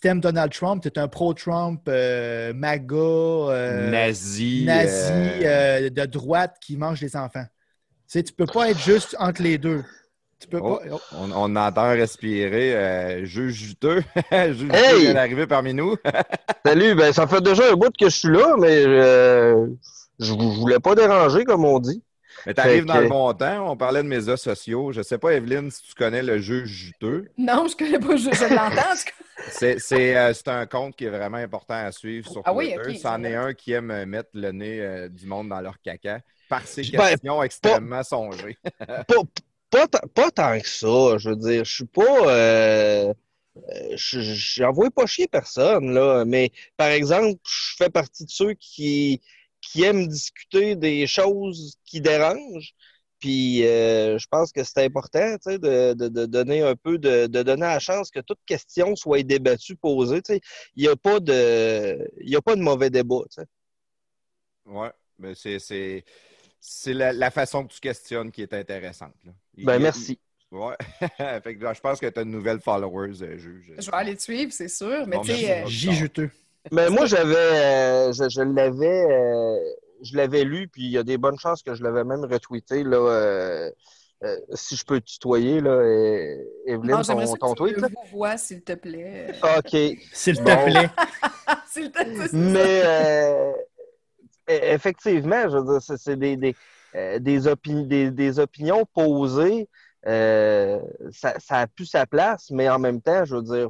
si 0.00 0.08
aimes 0.08 0.20
Donald 0.20 0.52
Trump, 0.52 0.82
tu 0.82 0.88
es 0.88 0.98
un 0.98 1.08
pro-Trump, 1.08 1.82
euh, 1.88 2.52
MAGA, 2.54 2.94
euh, 2.96 3.90
nazi. 3.90 4.64
nazi, 4.66 5.10
euh, 5.12 5.86
euh, 5.86 5.90
de 5.90 6.04
droite 6.06 6.56
qui 6.60 6.76
mange 6.76 7.00
les 7.00 7.16
enfants. 7.16 7.44
Tu 7.44 7.48
sais, 8.08 8.22
tu 8.22 8.32
peux 8.32 8.46
pas 8.46 8.70
être 8.70 8.78
juste 8.80 9.16
entre 9.18 9.42
les 9.42 9.58
deux. 9.58 9.82
Tu 10.38 10.48
peux 10.48 10.58
Oh, 10.62 10.76
pas. 10.76 10.82
oh, 10.92 11.00
on, 11.12 11.30
on 11.32 11.56
entend 11.56 11.88
respirer. 11.90 12.74
euh, 12.76 13.24
juge 13.24 13.54
juteux. 13.54 14.02
juge 14.32 14.56
juteux 14.58 14.74
Hey! 14.74 15.00
vient 15.00 15.14
d'arriver 15.14 15.46
parmi 15.46 15.72
nous. 15.72 15.96
Salut, 16.66 16.94
ben 16.94 17.12
ça 17.12 17.26
fait 17.26 17.40
déjà 17.40 17.70
un 17.72 17.74
bout 17.74 17.90
que 17.98 18.08
je 18.10 18.14
suis 18.16 18.28
là, 18.28 18.54
mais 18.58 18.84
euh, 18.86 19.66
je 20.20 20.26
je 20.26 20.32
voulais 20.34 20.78
pas 20.78 20.94
déranger, 20.94 21.44
comme 21.44 21.64
on 21.64 21.78
dit. 21.78 22.02
Mais 22.44 22.52
t'arrives 22.54 22.80
Fait 22.82 22.86
dans 22.86 22.94
que- 22.96 23.00
le 23.04 23.08
bon 23.08 23.32
temps. 23.32 23.70
On 23.72 23.76
parlait 23.76 24.02
de 24.02 24.08
médias 24.08 24.36
sociaux. 24.36 24.92
Je 24.92 25.00
sais 25.02 25.16
pas, 25.18 25.32
Evelyne, 25.32 25.70
si 25.70 25.82
tu 25.82 25.94
connais 25.94 26.22
le 26.22 26.38
juge 26.38 26.68
juteux. 26.68 27.30
Non, 27.38 27.66
je 27.66 27.72
ne 27.72 27.78
connais 27.90 27.98
pas, 27.98 28.16
je, 28.16 28.24
je 28.30 28.54
l'entends. 28.54 28.92
en 28.92 28.94
tout 28.94 29.04
cas. 29.06 29.24
C'est 29.44 29.78
c'est, 29.78 30.16
euh, 30.16 30.32
c'est 30.34 30.48
un 30.48 30.66
compte 30.66 30.96
qui 30.96 31.04
est 31.04 31.10
vraiment 31.10 31.36
important 31.36 31.74
à 31.74 31.92
suivre 31.92 32.26
sur 32.28 32.44
Ah 32.44 32.54
oui, 32.54 32.74
Twitter. 32.74 32.80
ok, 32.86 32.96
C'en 32.96 33.22
c'est 33.22 33.24
est 33.24 33.34
un 33.34 33.54
qui 33.54 33.72
aime 33.72 33.90
euh, 33.90 34.06
mettre 34.06 34.30
le 34.34 34.52
nez 34.52 34.80
euh, 34.80 35.08
du 35.08 35.26
monde 35.26 35.48
dans 35.48 35.60
leur 35.60 35.80
caca 35.80 36.20
par 36.48 36.66
ses 36.66 36.84
Ben, 36.94 37.16
questions 37.16 37.42
extrêmement 37.42 38.02
songées. 38.02 38.56
Pas, 39.06 39.16
pas, 39.70 39.86
pas 40.14 40.30
tant 40.30 40.58
que 40.60 40.68
ça, 40.68 41.18
je 41.18 41.30
veux 41.30 41.36
dire. 41.36 41.64
Je 41.64 41.74
suis 41.74 41.84
pas. 41.86 42.28
Euh, 42.30 43.14
je- 43.96 44.20
J'envoie 44.20 44.90
pas 44.90 45.06
chier 45.06 45.28
personne, 45.28 45.92
là. 45.94 46.24
Mais 46.24 46.52
par 46.76 46.88
exemple, 46.88 47.40
je 47.46 47.76
fais 47.78 47.90
partie 47.90 48.24
de 48.24 48.30
ceux 48.30 48.54
qui, 48.54 49.22
qui 49.60 49.82
aiment 49.84 50.06
discuter 50.08 50.76
des 50.76 51.06
choses 51.06 51.78
qui 51.84 52.00
dérangent. 52.00 52.74
Puis 53.18 53.66
euh, 53.66 54.18
je 54.18 54.26
pense 54.30 54.52
que 54.52 54.62
c'est 54.62 54.84
important 54.84 55.36
tu 55.38 55.50
sais, 55.52 55.58
de, 55.58 55.94
de, 55.94 56.08
de 56.08 56.26
donner 56.26 56.62
un 56.62 56.76
peu 56.76 56.98
de, 56.98 57.26
de 57.26 57.42
donner 57.42 57.62
la 57.62 57.78
chance 57.78 58.10
que 58.10 58.20
toute 58.20 58.40
question 58.46 58.94
soit 58.94 59.22
débattue, 59.22 59.76
posée. 59.76 60.20
tu 60.22 60.34
sais. 60.34 60.40
Il 60.74 60.82
n'y 60.82 60.88
a 60.88 60.96
pas 60.96 61.18
de 61.20 62.10
il 62.20 62.28
y 62.30 62.36
a 62.36 62.42
pas 62.42 62.56
de 62.56 62.60
mauvais 62.60 62.90
débat. 62.90 63.22
tu 63.30 63.40
sais. 63.40 63.46
Ouais, 64.66 64.90
mais 65.18 65.34
c'est 65.34 65.58
c'est 65.58 66.04
c'est 66.60 66.92
la, 66.94 67.12
la 67.12 67.30
façon 67.30 67.66
que 67.66 67.72
tu 67.72 67.80
questionnes 67.80 68.30
qui 68.32 68.42
est 68.42 68.52
intéressante. 68.52 69.14
là. 69.24 69.32
Il- 69.56 69.64
Ben 69.64 69.78
merci. 69.78 70.18
il- 70.52 70.58
ouais. 70.58 70.74
fait 71.42 71.56
que, 71.56 71.74
je 71.74 71.80
pense 71.80 72.00
que 72.00 72.06
tu 72.06 72.18
as 72.20 72.24
de 72.24 72.28
nouvelles 72.28 72.60
followers, 72.60 73.22
euh, 73.22 73.36
juge. 73.38 73.72
Je 73.78 73.90
vais 73.90 73.96
aller 73.96 74.16
te 74.16 74.22
suivre, 74.22 74.52
c'est 74.52 74.68
sûr. 74.68 75.06
Mais 75.06 75.16
Bon, 75.16 75.22
tu 75.22 75.32
sais, 75.32 75.60
merci. 75.62 75.88
euh, 75.88 75.92
J 75.92 75.92
juteux. 75.94 76.30
Mais 76.72 76.90
moi, 76.90 77.06
j'avais, 77.06 77.36
euh, 77.36 78.12
je, 78.12 78.28
je 78.28 78.40
l'avais, 78.42 79.04
euh, 79.08 79.58
je 80.02 80.16
l'avais 80.16 80.44
lu, 80.44 80.68
puis 80.68 80.82
il 80.84 80.90
y 80.90 80.98
a 80.98 81.02
des 81.02 81.18
bonnes 81.18 81.38
chances 81.38 81.62
que 81.62 81.74
je 81.74 81.82
l'avais 81.82 82.04
même 82.04 82.24
retweeté 82.24 82.82
là. 82.84 82.96
euh, 82.96 83.70
euh, 84.24 84.36
si 84.54 84.76
je 84.76 84.84
peux 84.84 84.98
te 85.00 85.04
tutoyer 85.06 85.60
là, 85.60 85.70
euh, 85.70 86.36
Evelyne, 86.66 87.02
ton, 87.02 87.36
ton 87.36 87.54
que 87.54 87.68
tu 87.68 87.74
tweet. 87.74 87.84
vous 87.92 88.16
vois, 88.18 88.36
s'il 88.38 88.62
te 88.62 88.72
plaît. 88.72 89.26
Ok. 89.58 89.76
S'il 90.12 90.38
te 90.38 90.42
plaît. 90.42 90.88
S'il 91.68 91.90
te 91.92 92.02
plaît. 92.02 92.28
Mais 92.32 92.82
euh, 92.84 93.52
e- 94.48 94.72
effectivement, 94.74 95.48
je 95.50 95.58
veux 95.58 95.78
dire, 95.78 95.82
c'est- 95.98 96.16
des, 96.16 96.36
des, 96.38 96.56
des, 97.20 97.46
opini- 97.46 97.86
des, 97.86 98.10
des 98.10 98.38
opinions 98.38 98.86
posées. 98.86 99.68
euh, 100.06 100.80
ça, 101.12 101.34
ça 101.38 101.58
a 101.60 101.66
plus 101.66 101.84
sa 101.86 102.06
place, 102.06 102.50
mais 102.50 102.68
en 102.70 102.78
même 102.78 103.02
temps, 103.02 103.24
je 103.26 103.36
veux 103.36 103.42
dire, 103.42 103.68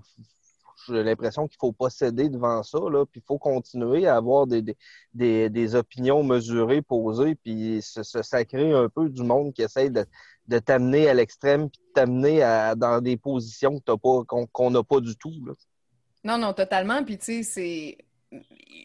j'ai 0.88 1.02
l'impression 1.02 1.46
qu'il 1.48 1.58
faut 1.58 1.72
pas 1.72 1.90
céder 1.90 2.28
devant 2.28 2.62
ça, 2.62 2.78
là, 2.78 3.04
puis 3.06 3.20
il 3.20 3.26
faut 3.26 3.38
continuer 3.38 4.06
à 4.06 4.16
avoir 4.16 4.46
des, 4.46 4.62
des, 4.62 4.76
des, 5.14 5.50
des 5.50 5.74
opinions 5.74 6.22
mesurées, 6.22 6.82
posées, 6.82 7.34
puis 7.34 7.80
se, 7.82 8.02
sacrer 8.22 8.72
un 8.72 8.88
peu 8.88 9.08
du 9.08 9.22
monde 9.22 9.52
qui 9.52 9.62
essaye 9.62 9.90
de, 9.90 10.04
de 10.48 10.58
t'amener 10.58 11.08
à 11.08 11.14
l'extrême, 11.14 11.68
puis 11.70 11.80
de 11.80 11.92
t'amener 11.92 12.40
dans 12.76 13.00
des 13.00 13.16
positions 13.16 13.80
qu'on 14.52 14.70
n'a 14.70 14.82
pas 14.82 15.00
du 15.00 15.16
tout. 15.16 15.34
Là. 15.46 15.52
Non, 16.26 16.38
non, 16.38 16.52
totalement. 16.52 17.04
Puis, 17.04 17.18
tu 17.18 17.24
sais, 17.24 17.42
c'est. 17.44 17.98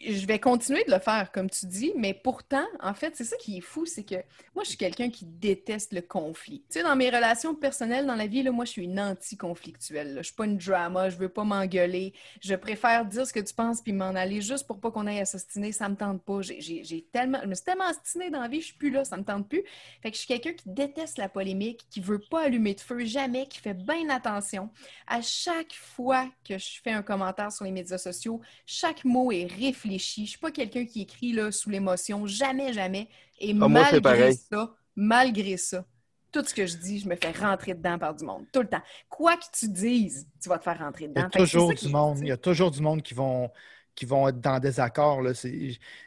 Je 0.04 0.26
vais 0.26 0.40
continuer 0.40 0.82
de 0.84 0.90
le 0.92 0.98
faire, 0.98 1.30
comme 1.30 1.48
tu 1.48 1.66
dis, 1.66 1.92
mais 1.96 2.12
pourtant, 2.12 2.64
en 2.80 2.92
fait, 2.92 3.14
c'est 3.14 3.24
ça 3.24 3.36
qui 3.36 3.58
est 3.58 3.60
fou, 3.60 3.86
c'est 3.86 4.02
que 4.02 4.16
moi, 4.54 4.64
je 4.64 4.70
suis 4.70 4.76
quelqu'un 4.78 5.10
qui 5.10 5.24
déteste 5.24 5.92
le 5.92 6.00
conflit. 6.02 6.64
Tu 6.68 6.78
sais, 6.78 6.82
dans 6.82 6.96
mes 6.96 7.08
relations 7.08 7.54
personnelles, 7.54 8.06
dans 8.06 8.16
la 8.16 8.26
vie, 8.26 8.42
là, 8.42 8.50
moi, 8.50 8.64
je 8.64 8.70
suis 8.72 8.84
une 8.84 8.98
anti-conflictuelle. 8.98 10.16
Je 10.18 10.22
suis 10.22 10.34
pas 10.34 10.46
une 10.46 10.58
drama, 10.58 11.08
je 11.08 11.16
veux 11.16 11.28
pas 11.28 11.44
m'engueuler. 11.44 12.14
Je 12.40 12.54
préfère 12.54 13.04
dire 13.04 13.26
ce 13.26 13.32
que 13.32 13.40
tu 13.40 13.54
penses 13.54 13.80
puis 13.80 13.92
m'en 13.92 14.14
aller 14.14 14.40
juste 14.40 14.66
pour 14.66 14.80
pas 14.80 14.90
qu'on 14.90 15.06
aille 15.06 15.20
à 15.20 15.24
s'ostiner. 15.24 15.70
Ça 15.72 15.88
me 15.88 15.96
tente 15.96 16.22
pas. 16.22 16.40
J'ai- 16.42 17.06
tellement... 17.12 17.38
Je 17.42 17.48
me 17.48 17.54
suis 17.54 17.64
tellement 17.64 17.88
ostinée 17.88 18.30
dans 18.30 18.40
la 18.40 18.48
vie, 18.48 18.60
je 18.60 18.66
suis 18.66 18.76
plus 18.76 18.90
là, 18.90 19.04
ça 19.04 19.16
me 19.16 19.24
tente 19.24 19.48
plus. 19.48 19.62
Fait 20.02 20.10
que 20.10 20.16
je 20.16 20.22
suis 20.22 20.28
quelqu'un 20.28 20.52
qui 20.52 20.64
déteste 20.68 21.18
la 21.18 21.28
polémique, 21.28 21.86
qui 21.90 22.00
veut 22.00 22.18
pas 22.18 22.42
allumer 22.42 22.74
de 22.74 22.80
feu, 22.80 23.04
jamais, 23.04 23.46
qui 23.46 23.60
fait 23.60 23.74
bien 23.74 24.08
attention. 24.08 24.70
À 25.06 25.22
chaque 25.22 25.74
fois 25.74 26.28
que 26.48 26.58
je 26.58 26.80
fais 26.82 26.90
un 26.92 27.02
commentaire 27.02 27.52
sur 27.52 27.64
les 27.64 27.70
médias 27.70 27.98
sociaux, 27.98 28.40
chaque 28.66 29.04
mot 29.04 29.30
est 29.30 29.41
réfléchi. 29.46 30.24
Je 30.26 30.30
suis 30.30 30.38
pas 30.38 30.50
quelqu'un 30.50 30.84
qui 30.84 31.02
écrit 31.02 31.32
là, 31.32 31.50
sous 31.52 31.70
l'émotion, 31.70 32.26
jamais, 32.26 32.72
jamais. 32.72 33.08
Et 33.40 33.50
Ah, 33.60 33.64
c'est 33.90 34.00
malgré 34.02 34.32
ça, 34.32 34.74
malgré 34.96 35.56
ça, 35.56 35.84
tout 36.30 36.44
ce 36.44 36.54
que 36.54 36.66
je 36.66 36.76
dis, 36.76 36.98
je 37.00 37.08
me 37.08 37.16
fais 37.16 37.30
rentrer 37.32 37.74
dedans 37.74 37.98
par 37.98 38.14
du 38.14 38.24
monde, 38.24 38.44
tout 38.52 38.60
le 38.62 38.68
temps. 38.68 38.82
Quoi 39.08 39.36
que 39.36 39.44
tu 39.52 39.68
dises, 39.68 40.26
tu 40.42 40.48
vas 40.48 40.58
te 40.58 40.64
faire 40.64 40.78
rentrer 40.78 41.04
Il 41.04 41.08
y 41.10 41.14
dedans. 41.14 41.22
a 41.26 41.30
c'est 41.32 41.38
toujours 41.38 41.74
du 41.74 41.88
monde. 41.88 42.18
Il 42.20 42.28
y 42.28 42.32
a 42.32 42.36
toujours 42.36 42.70
du 42.70 42.80
monde 42.80 43.02
qui 43.02 43.14
vont, 43.14 43.50
qui 43.94 44.06
vont 44.06 44.28
être 44.28 44.40
dans 44.40 44.58
des 44.58 44.80
accords. 44.80 45.22
Là. 45.22 45.32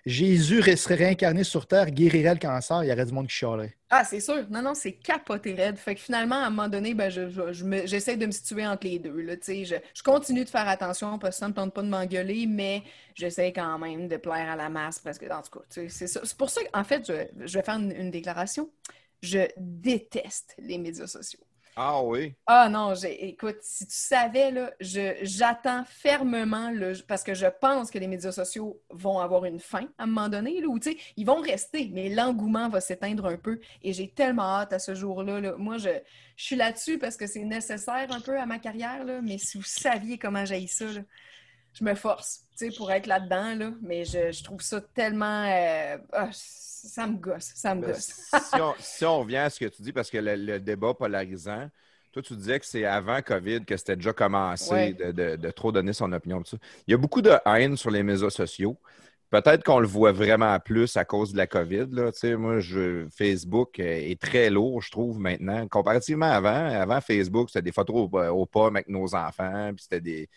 Jésus 0.05 0.61
serait 0.77 0.95
réincarné 0.95 1.43
sur 1.43 1.67
Terre, 1.67 1.91
guérirait 1.91 2.33
le 2.33 2.39
cancer, 2.39 2.83
il 2.83 2.89
y 2.89 2.91
aurait 2.91 3.05
du 3.05 3.13
monde 3.13 3.27
qui 3.27 3.35
chialerait. 3.35 3.77
Ah, 3.89 4.03
c'est 4.03 4.19
sûr. 4.19 4.49
Non, 4.49 4.61
non, 4.63 4.73
c'est 4.73 4.93
capoté 4.93 5.53
raide. 5.53 5.77
Fait 5.77 5.93
que 5.95 6.01
finalement, 6.01 6.35
à 6.35 6.47
un 6.47 6.49
moment 6.49 6.67
donné, 6.67 6.93
ben, 6.95 7.09
je, 7.09 7.29
je- 7.29 7.85
j'essaie 7.85 8.17
de 8.17 8.25
me 8.25 8.31
situer 8.31 8.65
entre 8.65 8.87
les 8.87 8.97
deux. 8.99 9.21
Là, 9.21 9.35
je, 9.47 9.75
je 9.93 10.03
continue 10.03 10.43
de 10.43 10.49
faire 10.49 10.67
attention 10.67 11.19
parce 11.19 11.35
que 11.35 11.39
ça 11.39 11.45
ne 11.45 11.51
me 11.51 11.55
tente 11.55 11.73
pas 11.73 11.83
de 11.83 11.87
m'engueuler, 11.87 12.47
mais 12.47 12.83
j'essaie 13.13 13.53
quand 13.53 13.77
même 13.77 14.07
de 14.07 14.17
plaire 14.17 14.49
à 14.49 14.55
la 14.55 14.69
masse 14.69 14.99
parce 14.99 15.19
que, 15.19 15.31
en 15.31 15.41
tout 15.43 15.59
cas, 15.59 15.87
c'est 15.87 16.37
pour 16.37 16.49
ça 16.49 16.61
qu'en 16.73 16.83
fait, 16.83 17.05
je, 17.07 17.53
vais 17.57 17.63
faire 17.63 17.75
une 17.75 18.09
déclaration. 18.11 18.69
Je 19.21 19.47
déteste 19.57 20.55
les 20.57 20.77
médias 20.79 21.07
sociaux. 21.07 21.44
Ah 21.77 22.01
oui. 22.01 22.33
Ah 22.47 22.69
non, 22.69 22.93
écoute, 22.93 23.57
si 23.61 23.85
tu 23.85 23.95
savais, 23.95 24.49
là, 24.49 24.71
j'attends 24.79 25.83
fermement, 25.83 26.71
le, 26.71 26.93
parce 27.05 27.21
que 27.21 27.33
je 27.33 27.47
pense 27.47 27.91
que 27.91 27.99
les 27.99 28.07
médias 28.07 28.31
sociaux 28.31 28.81
vont 28.91 29.19
avoir 29.19 29.43
une 29.43 29.59
fin 29.59 29.83
à 29.97 30.03
un 30.03 30.05
moment 30.05 30.29
donné, 30.29 30.61
là, 30.61 30.67
où 30.67 30.79
ils 31.17 31.25
vont 31.25 31.41
rester, 31.41 31.89
mais 31.93 32.07
l'engouement 32.07 32.69
va 32.69 32.79
s'éteindre 32.79 33.25
un 33.25 33.35
peu. 33.35 33.59
Et 33.83 33.91
j'ai 33.91 34.07
tellement 34.07 34.43
hâte 34.43 34.71
à 34.71 34.79
ce 34.79 34.95
jour-là. 34.95 35.41
là. 35.41 35.55
Moi, 35.57 35.77
je, 35.77 35.89
suis 36.37 36.55
là-dessus 36.55 36.97
parce 36.97 37.17
que 37.17 37.27
c'est 37.27 37.43
nécessaire 37.43 38.07
un 38.09 38.21
peu 38.21 38.39
à 38.39 38.45
ma 38.45 38.59
carrière, 38.59 39.03
là, 39.03 39.21
mais 39.21 39.37
si 39.37 39.57
vous 39.57 39.63
saviez 39.63 40.17
comment 40.17 40.45
j'ai 40.45 40.67
ça, 40.67 40.85
je 40.87 41.83
me 41.83 41.93
force, 41.93 42.45
pour 42.77 42.89
être 42.91 43.07
là-dedans, 43.07 43.55
là, 43.55 43.71
mais 43.81 44.05
je, 44.05 44.31
je 44.31 44.43
trouve 44.45 44.61
ça 44.61 44.79
tellement... 44.79 45.45
euh, 45.45 45.97
ah, 46.13 46.29
ça 46.87 47.07
me 47.07 47.17
gosse, 47.17 47.51
ça 47.55 47.75
me 47.75 47.81
Ben, 47.81 47.91
gosse. 47.91 48.29
si, 48.31 48.61
on, 48.61 48.73
si 48.79 49.05
on 49.05 49.19
revient 49.19 49.37
à 49.37 49.49
ce 49.49 49.59
que 49.59 49.65
tu 49.65 49.81
dis, 49.81 49.91
parce 49.93 50.09
que 50.09 50.17
le, 50.17 50.35
le 50.35 50.59
débat 50.59 50.93
polarisant, 50.93 51.69
toi, 52.11 52.21
tu 52.21 52.35
disais 52.35 52.59
que 52.59 52.65
c'est 52.65 52.85
avant 52.85 53.21
COVID 53.21 53.65
que 53.65 53.75
c'était 53.75 53.95
déjà 53.97 54.13
commencé 54.13 54.71
Ouais. 54.73 54.93
de, 54.93 55.11
de- 55.11 55.35
de 55.35 55.51
trop 55.51 55.71
donner 55.71 55.91
son 55.93 56.11
opinion. 56.13 56.39
tout 56.41 56.51
ça. 56.51 56.57
Il 56.87 56.91
y 56.91 56.93
a 56.93 56.97
beaucoup 56.97 57.21
de 57.21 57.33
haine 57.45 57.75
sur 57.75 57.91
les 57.91 58.03
médias 58.03 58.29
sociaux. 58.29 58.77
Peut-être 59.31 59.63
qu'on 59.65 59.79
le 59.79 59.87
voit 59.87 60.13
vraiment 60.13 60.57
plus 60.59 60.95
à 60.95 61.03
cause 61.03 61.33
de 61.33 61.37
la 61.37 61.47
COVID. 61.47 61.87
Là. 61.91 62.11
Tu 62.13 62.19
sais, 62.19 62.35
moi, 62.37 62.59
je, 62.61 63.07
Facebook 63.09 63.79
euh, 63.79 63.83
est 63.83 64.21
très 64.21 64.49
lourd, 64.49 64.81
je 64.81 64.91
trouve, 64.91 65.19
maintenant. 65.19 65.67
Comparativement 65.67 66.27
à 66.27 66.35
avant, 66.35 66.79
avant 66.81 67.01
Facebook, 67.01 67.49
c'était 67.49 67.63
des 67.63 67.71
photos 67.73 68.07
au, 68.09 68.17
au 68.17 68.45
pomme 68.45 68.77
avec 68.77 68.87
nos 68.87 69.13
enfants, 69.13 69.71
puis 69.75 69.83
c'était 69.83 69.99
des. 69.99 70.29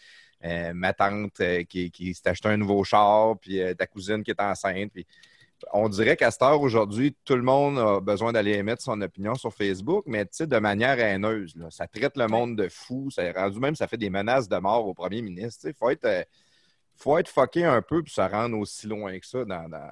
euh, 0.44 0.72
ma 0.74 0.92
tante 0.94 1.38
euh, 1.40 1.62
qui, 1.64 1.90
qui 1.92 2.14
s'est 2.14 2.28
acheté 2.28 2.48
un 2.48 2.56
nouveau 2.56 2.82
char, 2.82 3.38
puis 3.38 3.60
euh, 3.60 3.74
ta 3.74 3.86
cousine 3.86 4.22
qui 4.24 4.30
est 4.32 4.40
enceinte. 4.40 4.90
Puis 4.92 5.06
on 5.72 5.88
dirait 5.88 6.16
qu'à 6.16 6.30
cette 6.30 6.42
heure 6.42 6.60
aujourd'hui, 6.60 7.16
tout 7.24 7.34
le 7.36 7.42
monde 7.42 7.78
a 7.78 8.00
besoin 8.00 8.32
d'aller 8.32 8.52
émettre 8.54 8.82
son 8.82 9.00
opinion 9.00 9.34
sur 9.34 9.52
Facebook, 9.52 10.04
mais 10.06 10.24
tu 10.24 10.30
sais, 10.32 10.46
de 10.46 10.58
manière 10.58 10.98
haineuse. 11.00 11.54
là. 11.56 11.68
Ça 11.70 11.86
traite 11.86 12.16
le 12.16 12.26
monde 12.28 12.56
de 12.56 12.68
fou. 12.68 13.10
Ça 13.10 13.24
est 13.24 13.32
rendu 13.32 13.58
même, 13.58 13.74
ça 13.74 13.86
fait 13.88 13.96
des 13.96 14.10
menaces 14.10 14.48
de 14.48 14.56
mort 14.58 14.86
au 14.86 14.94
premier 14.94 15.22
ministre. 15.22 15.66
Il 15.68 15.74
faut 15.74 15.90
être, 15.90 16.04
euh, 16.04 16.22
faut 16.96 17.18
être 17.18 17.28
fucké 17.28 17.64
un 17.64 17.82
peu 17.82 18.02
pour 18.02 18.12
se 18.12 18.20
rendre 18.20 18.56
aussi 18.58 18.86
loin 18.86 19.18
que 19.18 19.26
ça 19.26 19.44
dans, 19.44 19.68
dans, 19.68 19.90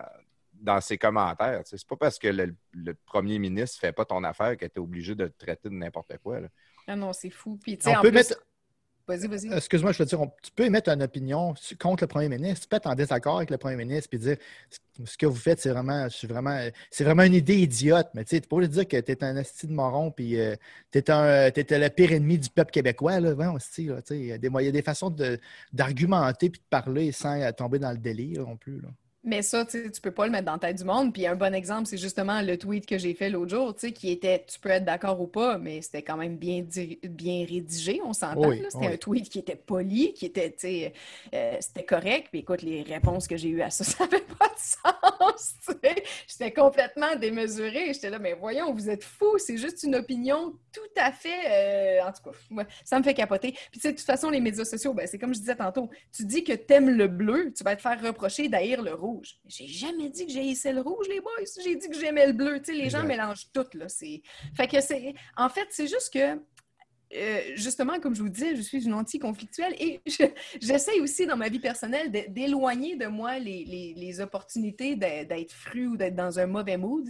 dans 0.55 0.81
ses 0.81 0.99
commentaires. 0.99 1.63
C'est 1.65 1.85
pas 1.87 1.97
parce 1.97 2.19
que 2.19 2.29
le, 2.29 2.55
le 2.73 2.95
premier 2.95 3.39
ministre 3.39 3.79
fait 3.81 3.93
pas 3.93 4.05
ton 4.05 4.23
affaire 4.25 4.57
que 4.57 4.67
tu 4.67 4.73
es 4.77 4.79
obligé 4.79 5.15
de 5.15 5.27
te 5.27 5.45
traiter 5.45 5.69
de 5.69 5.75
n'importe 5.75 6.17
quoi. 6.23 6.41
là. 6.41 6.49
Ah 6.89 6.95
non, 6.97 7.13
c'est 7.13 7.31
fou. 7.31 7.59
Puis, 7.63 7.77
tu 7.79 7.85
sais, 7.85 7.97
On 7.97 7.99
en 7.99 8.03
peut 8.03 8.09
plus- 8.11 8.15
mettre. 8.19 8.37
Vas-y, 9.09 9.29
vas-y. 9.29 9.53
Excuse-moi, 9.53 9.93
je 9.93 9.99
veux 9.99 10.05
dire, 10.05 10.21
tu 10.43 10.51
peux 10.51 10.65
émettre 10.65 10.91
une 10.91 11.03
opinion 11.03 11.55
contre 11.79 12.03
le 12.03 12.09
premier 12.09 12.29
ministre. 12.29 12.63
Tu 12.63 12.69
peux 12.69 12.77
être 12.77 12.89
en 12.89 12.97
désaccord 12.97 13.37
avec 13.37 13.51
le 13.51 13.57
premier 13.57 13.77
ministre 13.77 14.09
et 14.13 14.19
dire 14.19 14.37
ce 15.05 15.17
que 15.17 15.27
vous 15.27 15.37
faites, 15.37 15.61
c'est 15.61 15.71
vraiment, 15.71 16.09
vraiment, 16.25 16.59
vraiment 16.99 17.23
une 17.23 17.35
idée 17.35 17.59
idiote. 17.59 18.09
Mais 18.15 18.25
tu 18.25 18.31
sais, 18.31 18.41
tu 18.41 18.49
peux 18.49 18.67
dire 18.67 18.89
que 18.89 18.97
tu 18.99 19.13
es 19.13 19.23
un 19.23 19.37
esti 19.37 19.69
de 19.69 19.73
moron 19.73 20.11
puis 20.11 20.41
euh, 20.41 20.57
tu 20.91 20.99
es, 20.99 21.05
le 21.07 21.89
pire 21.89 22.13
ennemi 22.13 22.39
du 22.39 22.51
peuple 22.51 22.73
québécois. 22.73 23.21
Là. 23.21 23.33
il, 23.79 24.27
y 24.27 24.33
a 24.33 24.39
des, 24.39 24.83
façons 24.83 25.15
d'argumenter 25.73 26.51
puis 26.51 26.61
de 26.61 26.67
parler 26.69 27.13
sans 27.13 27.53
tomber 27.53 27.79
dans 27.79 27.93
le 27.93 27.99
délire 27.99 28.41
non 28.41 28.57
plus. 28.57 28.83
Mais 29.27 29.43
ça, 29.43 29.67
tu 29.67 29.79
ne 29.79 30.01
peux 30.01 30.13
pas 30.13 30.25
le 30.27 30.33
mettre 30.33 30.45
dans 30.45 30.53
la 30.53 30.59
tête 30.59 30.77
du 30.77 30.85
monde. 30.85 31.13
Puis 31.13 31.27
un 31.27 31.35
bon 31.35 31.53
exemple, 31.53 31.87
c'est 31.87 31.99
justement 31.99 32.41
le 32.43 32.57
tweet 32.57 32.87
que 32.87 32.97
j'ai 32.97 33.13
fait 33.13 33.29
l'autre 33.29 33.51
jour, 33.51 33.75
qui 33.75 34.11
était, 34.11 34.45
tu 34.47 34.61
peux 34.61 34.71
être 34.71 34.85
d'accord 34.85 35.21
ou 35.21 35.27
pas, 35.27 35.59
mais 35.59 35.83
c'était 35.83 36.03
quand 36.03 36.17
même 36.17 36.37
bien, 36.37 36.65
bien 37.03 37.45
rédigé, 37.45 38.01
on 38.05 38.13
s'entend. 38.13 38.53
c'était 38.71 38.87
un 38.87 38.97
tweet 38.97 39.29
qui 39.29 39.41
était 39.41 39.57
poli, 39.57 40.13
qui 40.15 40.27
était, 40.27 40.51
tu 40.51 40.59
sais, 40.59 40.93
euh, 41.35 41.57
c'était 41.59 41.85
correct. 41.85 42.29
Puis 42.31 42.41
écoute, 42.41 42.63
les 42.63 42.83
réponses 42.83 43.27
que 43.27 43.37
j'ai 43.37 43.49
eues 43.49 43.63
à 43.63 43.71
ça, 43.71 43.83
ça 43.85 44.05
n'avait 44.05 44.23
pas 44.23 44.47
de 44.47 44.59
sens. 44.59 45.55
J'étais 46.29 46.53
complètement 46.53 47.17
démesurée. 47.17 47.93
J'étais 47.93 48.11
là, 48.11 48.21
mais 48.21 48.35
voyons, 48.35 48.73
vous 48.73 48.89
êtes 48.89 49.03
fous, 49.03 49.39
c'est 49.39 49.57
juste 49.57 49.83
une 49.83 49.97
opinion 49.97 50.55
tout 50.73 50.81
à 50.97 51.11
fait. 51.11 51.99
Euh, 52.01 52.07
en 52.07 52.13
tout 52.13 52.31
cas, 52.31 52.67
ça 52.85 52.99
me 52.99 53.03
fait 53.05 53.15
capoter. 53.15 53.53
Puis 53.53 53.81
tu 53.81 53.81
sais, 53.81 53.93
de 53.93 53.97
toute 53.97 54.07
façon, 54.07 54.31
les 54.31 54.41
médias 54.41 54.65
sociaux, 54.65 54.95
ben, 54.95 55.07
c'est 55.07 55.19
comme 55.19 55.35
je 55.35 55.41
disais 55.41 55.57
tantôt, 55.57 55.91
tu 56.13 56.25
dis 56.25 56.45
que 56.45 56.53
tu 56.53 56.73
aimes 56.73 56.91
le 56.91 57.09
bleu, 57.09 57.53
tu 57.57 57.65
vas 57.65 57.75
te 57.75 57.83
faire 57.83 58.01
reprocher 58.01 58.49
d'haïr 58.49 58.83
le 58.83 58.95
rouge. 58.95 59.16
J'ai 59.47 59.67
jamais 59.67 60.09
dit 60.09 60.27
que 60.27 60.33
j'haïssais 60.33 60.73
le 60.73 60.81
rouge, 60.81 61.07
les 61.09 61.21
boys. 61.21 61.33
J'ai 61.63 61.77
dit 61.77 61.89
que 61.89 61.99
j'aimais 61.99 62.27
le 62.27 62.33
bleu. 62.33 62.59
Tu 62.61 62.73
sais, 62.73 62.73
les 62.73 62.91
gens 62.91 63.05
mélangent 63.05 63.51
tout, 63.53 63.67
là. 63.75 63.87
Fait 63.89 64.69
que 64.69 64.81
c'est... 64.81 65.15
En 65.37 65.49
fait, 65.49 65.67
c'est 65.71 65.87
juste 65.87 66.13
que 66.13 66.41
euh, 67.17 67.41
justement, 67.55 67.99
comme 68.01 68.15
je 68.15 68.23
vous 68.23 68.29
disais, 68.29 68.55
je 68.57 68.63
suis 68.63 68.85
une 68.85 68.95
anti-conflictuelle 68.95 69.75
et 69.79 70.01
j'essaie 70.61 71.01
aussi 71.01 71.27
dans 71.27 71.37
ma 71.37 71.49
vie 71.49 71.59
personnelle 71.59 72.11
d'éloigner 72.11 72.97
de 72.97 73.07
moi 73.07 73.39
les, 73.39 74.21
opportunités 74.21 74.97
d'être 74.97 75.53
fru 75.53 75.89
ou 75.89 75.97
d'être 75.97 76.15
dans 76.15 76.39
un 76.39 76.47
mauvais 76.47 76.77
mood. 76.77 77.07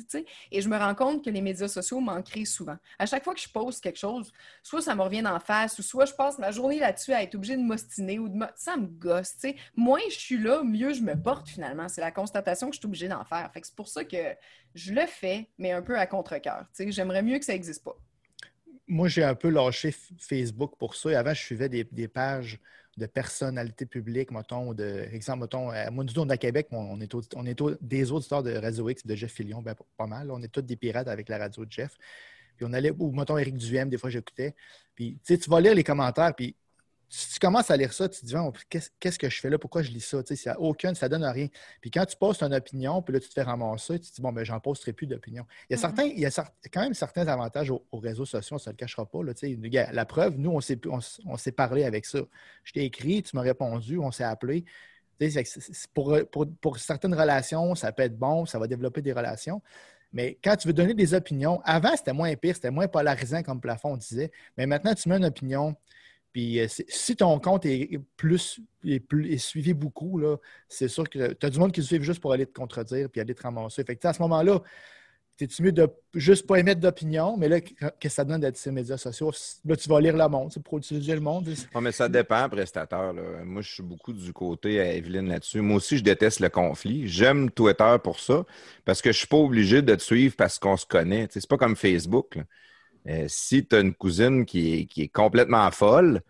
Et 0.50 0.61
je 0.61 0.68
me 0.68 0.76
rends 0.76 0.94
compte 0.94 1.24
que 1.24 1.30
les 1.30 1.40
médias 1.40 1.68
sociaux 1.68 2.00
m'en 2.00 2.22
souvent. 2.44 2.76
À 2.98 3.07
chaque 3.07 3.24
fois 3.24 3.34
que 3.34 3.40
je 3.40 3.48
pose 3.48 3.80
quelque 3.80 3.98
chose, 3.98 4.32
soit 4.62 4.82
ça 4.82 4.94
me 4.94 5.02
revient 5.02 5.24
en 5.26 5.38
face, 5.38 5.78
ou 5.78 5.82
soit 5.82 6.04
je 6.04 6.12
passe 6.14 6.38
ma 6.38 6.50
journée 6.50 6.78
là-dessus 6.78 7.12
à 7.12 7.22
être 7.22 7.34
obligée 7.34 7.57
de 7.57 7.62
m'ostiner 7.62 8.18
ou 8.18 8.28
de 8.28 8.34
me... 8.34 8.46
Ça 8.57 8.76
me 8.76 8.86
gosse. 8.86 9.36
Moins 9.76 10.00
je 10.11 10.18
suis 10.18 10.38
là, 10.38 10.62
mieux 10.64 10.92
je 10.92 11.02
me 11.02 11.14
porte 11.14 11.48
finalement. 11.48 11.88
C'est 11.88 12.00
la 12.00 12.11
constatation 12.11 12.68
que 12.68 12.74
je 12.74 12.80
suis 12.80 12.86
obligée 12.86 13.09
d'en 13.09 13.24
faire. 13.24 13.50
Fait 13.52 13.61
c'est 13.64 13.74
pour 13.74 13.88
ça 13.88 14.04
que 14.04 14.34
je 14.74 14.92
le 14.92 15.07
fais, 15.07 15.48
mais 15.59 15.72
un 15.72 15.82
peu 15.82 15.98
à 15.98 16.07
contre-cœur. 16.07 16.66
J'aimerais 16.78 17.22
mieux 17.22 17.38
que 17.38 17.44
ça 17.44 17.52
n'existe 17.52 17.84
pas 17.84 17.96
moi, 18.89 19.09
j'ai 19.09 19.24
un 19.24 19.34
peu 19.34 19.49
lâché 19.49 19.95
Facebook 20.18 20.74
pour 20.78 20.95
ça. 20.95 21.18
avant, 21.18 21.34
je 21.34 21.43
suivais 21.43 21.68
des, 21.68 22.09
pages 22.09 22.59
de 22.97 23.07
personnalités 23.07 23.87
publiques, 23.87 24.30
mettons, 24.30 24.72
de, 24.72 25.07
exemple, 25.12 25.41
mettons, 25.43 25.70
à 25.70 25.91
moi, 25.91 26.05
nous, 26.05 26.30
à 26.30 26.37
Québec, 26.37 26.68
on 26.70 27.01
est, 27.01 27.14
on 27.34 27.47
est 27.47 27.62
des 27.80 28.12
auditeurs 28.12 28.43
de 28.43 28.55
Radio 28.55 28.89
X, 28.89 29.07
de 29.07 29.14
Jeff 29.14 29.32
Fillion, 29.32 29.61
ben, 29.61 29.74
pas 29.97 30.07
mal. 30.07 30.30
On 30.30 30.41
est 30.43 30.49
tous 30.49 30.62
des 30.62 30.76
pirates 30.76 31.09
avec 31.09 31.28
la 31.28 31.39
radio 31.39 31.64
de 31.64 31.72
Jeff. 31.72 31.97
Puis 32.57 32.64
on 32.68 32.72
allait, 32.72 32.93
ou 32.99 33.12
mettons, 33.12 33.37
Eric 33.37 33.57
Duhem, 33.57 33.89
des 33.89 33.99
fois, 33.99 34.11
j'écoutais. 34.11 34.55
Puis, 34.95 35.18
tu 35.24 35.34
sais, 35.34 35.39
tu 35.39 35.51
vas 35.51 35.61
lire 35.61 35.74
les 35.74 35.84
commentaires, 35.84 36.34
puis 36.34 36.57
si 37.09 37.34
tu 37.34 37.38
commences 37.38 37.70
à 37.70 37.76
lire 37.76 37.92
ça, 37.92 38.09
tu 38.09 38.20
te 38.20 38.26
dis, 38.26 38.34
qu'est-ce 38.98 39.18
que 39.18 39.28
je 39.28 39.40
fais 39.40 39.48
là? 39.48 39.59
Pourquoi 39.59 39.82
je 39.82 39.90
lis 39.90 40.00
ça? 40.00 40.22
Tu 40.22 40.34
sais, 40.34 40.42
ça 40.42 40.61
aucun, 40.61 40.92
ça 40.94 41.09
donne 41.09 41.24
rien. 41.24 41.48
Puis 41.80 41.90
quand 41.90 42.04
tu 42.04 42.16
postes 42.16 42.42
une 42.42 42.54
opinion, 42.54 43.00
puis 43.00 43.14
là, 43.14 43.20
tu 43.20 43.28
te 43.28 43.34
fais 43.34 43.42
ramasser, 43.42 44.00
tu 44.00 44.11
te 44.11 44.16
dis, 44.16 44.22
bon, 44.22 44.32
ben, 44.32 44.44
j'en 44.44 44.59
posterai 44.59 44.92
plus 44.92 45.07
d'opinion. 45.07 45.46
Il 45.68 45.72
y 45.72 45.74
a, 45.74 45.76
mm-hmm. 45.76 45.80
certains, 45.80 46.04
il 46.04 46.18
y 46.18 46.26
a 46.26 46.30
quand 46.72 46.80
même 46.80 46.94
certains 46.94 47.28
avantages 47.28 47.70
aux, 47.70 47.84
réseaux 47.92 48.24
sociaux, 48.24 48.59
ça 48.59 48.70
ne 48.70 48.72
le 48.72 48.76
cachera 48.76 49.07
pas. 49.07 49.22
Là, 49.22 49.34
tu 49.34 49.57
sais, 49.57 49.92
la 49.92 50.04
preuve, 50.04 50.36
nous, 50.36 50.50
on 50.50 50.61
s'est, 50.61 50.80
on, 50.86 51.36
s'est 51.36 51.52
parlé 51.52 51.84
avec 51.84 52.07
ça. 52.07 52.20
Je 52.64 52.72
t'ai 52.72 52.84
écrit, 52.84 53.22
tu 53.22 53.36
m'as 53.36 53.42
répondu, 53.42 53.98
on 53.98 54.11
s'est 54.11 54.24
appelé. 54.24 54.64
Tu 55.20 55.30
sais, 55.30 55.44
pour, 55.94 56.18
pour, 56.30 56.46
pour 56.61 56.78
certaines 56.78 57.14
relations, 57.14 57.74
ça 57.74 57.92
peut 57.92 58.02
être 58.02 58.18
bon, 58.18 58.46
ça 58.46 58.59
va 58.59 58.66
développer 58.66 59.00
des 59.00 59.12
relations. 59.12 59.62
Mais 60.12 60.38
quand 60.42 60.57
tu 60.57 60.68
veux 60.68 60.74
donner 60.74 60.94
des 60.94 61.14
opinions, 61.14 61.61
avant, 61.64 61.94
c'était 61.96 62.12
moins 62.12 62.34
pire, 62.36 62.54
c'était 62.54 62.70
moins 62.70 62.88
polarisant 62.88 63.42
comme 63.42 63.61
plafond, 63.61 63.92
on 63.92 63.96
disait. 63.96 64.30
Mais 64.57 64.66
maintenant, 64.66 64.94
tu 64.94 65.09
mets 65.09 65.16
une 65.16 65.24
opinion, 65.24 65.76
puis 66.37 66.61
euh, 66.61 66.66
si 66.68 67.16
ton 67.16 67.41
compte 67.41 67.64
est 67.64 67.99
plus 68.18 68.61
est, 68.84 69.39
suivi 69.39 69.72
beaucoup, 69.72 70.20
c'est 70.68 70.87
sûr 70.87 71.09
que 71.09 71.32
tu 71.32 71.47
as 71.47 71.49
du 71.49 71.59
monde 71.59 71.72
qui 71.72 71.80
te 71.80 71.87
suit 71.87 72.03
juste 72.03 72.20
pour 72.20 72.30
aller 72.30 72.45
te 72.45 72.53
contredire 72.53 73.09
puis 73.09 73.22
aller 73.22 73.34
te 73.34 73.41
ramasser. 73.41 73.82
Fait 73.84 74.05
à 74.05 74.12
ce 74.12 74.20
moment-là, 74.20 74.61
t'es-tu 75.39 75.62
mieux 75.62 75.72
de 75.72 75.89
juste 76.12 76.47
pas 76.47 76.59
émettre 76.59 76.82
d'opinion, 76.82 77.39
mais 77.39 77.49
là, 77.49 77.62
qu'est-ce 77.62 77.91
que 77.99 78.09
ça 78.11 78.24
donne 78.26 78.43
d'être 78.43 78.62
les 78.62 78.70
médias 78.70 78.99
sociaux? 78.99 79.32
Là, 79.64 79.76
tu 79.76 79.89
vas 79.89 79.99
lire 79.99 80.14
le 80.14 80.28
monde, 80.28 80.53
c'est 80.53 80.62
pour 80.62 80.76
utiliser 80.76 81.14
le 81.14 81.22
monde. 81.22 81.49
Non, 81.74 81.80
mais 81.80 81.93
ça 81.93 82.07
dépend, 82.07 82.47
prestataire. 82.51 83.14
Moi, 83.43 83.62
je 83.62 83.72
suis 83.72 83.82
beaucoup 83.82 84.12
du 84.12 84.34
côté 84.34 84.78
à 84.78 84.93
Evelyne 84.93 85.30
là-dessus. 85.30 85.62
Moi 85.62 85.78
aussi, 85.78 85.97
je 85.97 86.05
déteste 86.05 86.41
le 86.41 86.51
conflit. 86.51 87.09
J'aime 87.09 87.51
Twitter 87.51 87.97
pour 88.05 88.20
ça, 88.20 88.45
parce 88.84 89.01
que 89.01 89.11
je 89.11 89.16
suis 89.16 89.26
pas 89.26 89.39
obligé 89.39 89.80
de 89.80 89.95
te 89.95 90.03
suivre 90.03 90.37
parce 90.37 90.59
qu'on 90.59 90.76
se 90.76 90.84
connaît. 90.84 91.28
C'est 91.30 91.49
pas 91.49 91.57
comme 91.57 91.76
Facebook. 91.76 92.37
Euh, 93.09 93.26
si 93.28 93.66
tu 93.66 93.76
as 93.76 93.80
une 93.80 93.94
cousine 93.94 94.44
qui 94.44 94.88
est, 94.96 95.09
complètement 95.09 95.70
folle, 95.70 96.20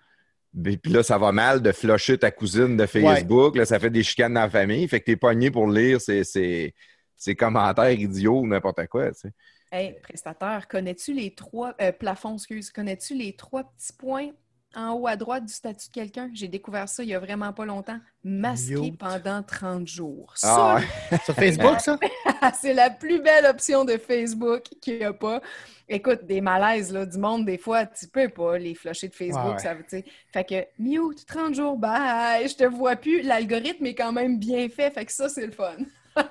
puis 0.62 0.92
là, 0.92 1.02
ça 1.02 1.18
va 1.18 1.32
mal 1.32 1.62
de 1.62 1.72
flusher 1.72 2.18
ta 2.18 2.30
cousine 2.30 2.76
de 2.76 2.86
Facebook, 2.86 3.56
là, 3.56 3.64
ça 3.64 3.78
fait 3.78 3.90
des 3.90 4.02
chicanes 4.02 4.34
dans 4.34 4.42
la 4.42 4.50
famille, 4.50 4.86
fait 4.88 5.00
que 5.00 5.06
tu 5.06 5.10
es 5.12 5.16
pogné 5.16 5.50
pour 5.50 5.68
lire 5.68 6.00
ces, 6.00 6.74
commentaires 7.38 7.90
idiots 7.90 8.40
ou 8.40 8.46
n'importe 8.46 8.86
quoi. 8.86 9.12
Tu 9.12 9.28
Hey, 9.72 9.96
prestataire, 10.00 10.68
connais-tu 10.68 11.12
les 11.12 11.34
trois 11.34 11.74
euh, 11.80 11.90
plafonds, 11.90 12.34
excuse, 12.34 12.70
connais-tu 12.70 13.14
les 13.14 13.34
trois 13.34 13.64
petits 13.64 13.92
points 13.92 14.30
en 14.76 14.92
haut 14.92 15.06
à 15.08 15.16
droite 15.16 15.46
du 15.46 15.52
statut 15.52 15.88
de 15.88 15.92
quelqu'un? 15.92 16.30
J'ai 16.34 16.48
découvert 16.48 16.88
ça 16.88 17.02
il 17.02 17.08
y 17.08 17.14
a 17.14 17.18
vraiment 17.18 17.52
pas 17.52 17.64
longtemps. 17.64 17.98
Masqué 18.22 18.92
pendant 18.98 19.42
30 19.42 19.86
jours. 19.86 20.34
Ah, 20.42 20.78
Sur 21.24 21.34
Facebook, 21.34 21.80
ça? 21.80 21.98
C'est 22.60 22.74
la 22.74 22.90
plus 22.90 23.20
belle 23.20 23.46
option 23.46 23.84
de 23.84 23.96
Facebook 23.96 24.64
qu'il 24.80 24.98
n'y 24.98 25.04
a 25.04 25.12
pas. 25.12 25.40
Écoute, 25.88 26.24
des 26.24 26.40
malaises 26.40 26.92
là, 26.92 27.06
du 27.06 27.18
monde, 27.18 27.46
des 27.46 27.58
fois, 27.58 27.86
tu 27.86 28.06
peux 28.08 28.28
pas 28.28 28.58
les 28.58 28.74
flusher 28.74 29.08
de 29.08 29.14
Facebook. 29.14 29.60
Ça, 29.60 29.74
fait 30.32 30.44
que 30.44 30.66
mute, 30.78 31.24
30 31.26 31.54
jours, 31.54 31.76
bye, 31.76 32.48
je 32.48 32.56
te 32.56 32.64
vois 32.64 32.96
plus. 32.96 33.22
L'algorithme 33.22 33.86
est 33.86 33.94
quand 33.94 34.12
même 34.12 34.38
bien 34.38 34.68
fait, 34.68 34.90
fait 34.90 35.04
que 35.04 35.12
ça, 35.12 35.28
c'est 35.28 35.46
le 35.46 35.52
fun. 35.52 35.76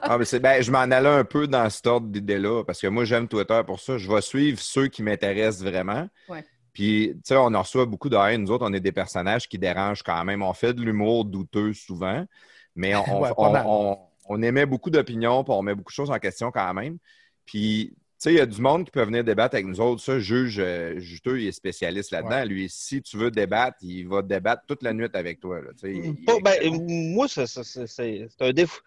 ah, 0.01 0.17
mais 0.17 0.39
ben, 0.39 0.61
je 0.61 0.71
m'en 0.71 0.79
allais 0.79 1.09
un 1.09 1.23
peu 1.23 1.47
dans 1.47 1.69
cet 1.69 1.87
ordre 1.87 2.07
d'idée-là, 2.07 2.63
parce 2.63 2.81
que 2.81 2.87
moi, 2.87 3.05
j'aime 3.05 3.27
Twitter 3.27 3.61
pour 3.65 3.79
ça. 3.79 3.97
Je 3.97 4.11
vais 4.11 4.21
suivre 4.21 4.59
ceux 4.59 4.87
qui 4.87 5.03
m'intéressent 5.03 5.63
vraiment. 5.63 6.07
Puis, 6.75 7.13
tu 7.15 7.21
sais, 7.23 7.37
on 7.37 7.53
en 7.53 7.61
reçoit 7.61 7.85
beaucoup 7.85 8.09
de 8.09 8.17
haine. 8.17 8.43
Nous 8.43 8.51
autres, 8.51 8.65
on 8.67 8.73
est 8.73 8.79
des 8.79 8.91
personnages 8.91 9.47
qui 9.47 9.57
dérangent 9.57 10.03
quand 10.03 10.23
même. 10.25 10.43
On 10.43 10.53
fait 10.53 10.73
de 10.73 10.81
l'humour 10.81 11.25
douteux 11.25 11.73
souvent, 11.73 12.25
mais 12.75 12.93
on, 13.37 13.97
on 14.27 14.41
émet 14.43 14.67
beaucoup 14.67 14.91
d'opinions, 14.91 15.43
puis 15.43 15.53
on 15.53 15.63
met 15.63 15.73
beaucoup 15.73 15.91
de 15.91 15.95
choses 15.95 16.11
en 16.11 16.19
question 16.19 16.51
quand 16.51 16.73
même. 16.73 16.97
Puis, 17.45 17.95
sais, 18.25 18.33
il 18.33 18.37
y 18.37 18.41
a 18.41 18.45
du 18.45 18.61
monde 18.61 18.85
qui 18.85 18.91
peut 18.91 19.03
venir 19.03 19.23
débattre 19.23 19.55
avec 19.55 19.67
nous 19.67 19.79
autres. 19.79 20.01
Ça, 20.01 20.19
juge 20.19 20.57
euh, 20.59 20.99
juteux, 20.99 21.39
il 21.41 21.47
est 21.47 21.51
spécialiste 21.51 22.11
là-dedans. 22.11 22.43
Lui, 22.45 22.67
si 22.69 23.01
tu 23.01 23.17
veux 23.17 23.29
débattre, 23.29 23.77
il 23.81 24.07
va 24.07 24.21
débattre 24.21 24.63
toute 24.67 24.83
la 24.83 24.93
nuit 24.93 25.09
avec 25.13 25.39
toi. 25.39 25.59
Ben, 25.83 26.87
moi, 26.87 27.27
c'est 27.27 27.43
un, 28.39 28.51
défou, 28.51 28.79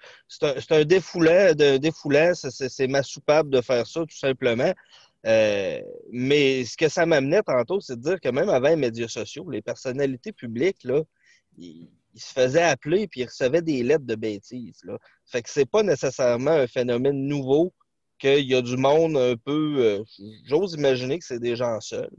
un, 0.70 0.84
défoulant, 0.84 1.54
de, 1.54 1.76
défoulant 1.76 2.32
c'est 2.34 2.88
ma 2.88 3.02
soupape 3.02 3.48
de 3.48 3.60
faire 3.60 3.86
ça, 3.86 4.00
tout 4.00 4.18
simplement. 4.18 4.72
Euh, 5.28 5.80
mais 6.10 6.64
ce 6.64 6.76
que 6.76 6.88
ça 6.88 7.04
m'amenait 7.06 7.42
tantôt, 7.42 7.80
c'est 7.80 7.96
de 7.96 8.02
dire 8.02 8.20
que 8.20 8.30
même 8.30 8.48
avant 8.48 8.70
les 8.70 8.76
médias 8.76 9.08
sociaux, 9.08 9.48
les 9.50 9.62
personnalités 9.62 10.32
publiques, 10.32 10.84
là, 10.84 11.02
ils, 11.58 11.90
se 12.16 12.32
faisaient 12.32 12.62
appeler 12.62 13.02
et 13.02 13.08
ils 13.14 13.26
recevaient 13.26 13.62
des 13.62 13.82
lettres 13.82 14.06
de 14.06 14.14
bêtises. 14.16 14.80
Là. 14.84 14.98
Fait 15.26 15.42
que 15.42 15.50
c'est 15.50 15.70
pas 15.70 15.82
nécessairement 15.82 16.50
un 16.50 16.66
phénomène 16.66 17.26
nouveau 17.26 17.72
qu'il 18.18 18.48
y 18.48 18.54
a 18.54 18.62
du 18.62 18.76
monde 18.76 19.16
un 19.16 19.36
peu. 19.36 19.76
Euh, 19.78 20.04
j'ose 20.46 20.74
imaginer 20.74 21.18
que 21.18 21.24
c'est 21.24 21.38
des 21.38 21.54
gens 21.54 21.80
seuls 21.80 22.10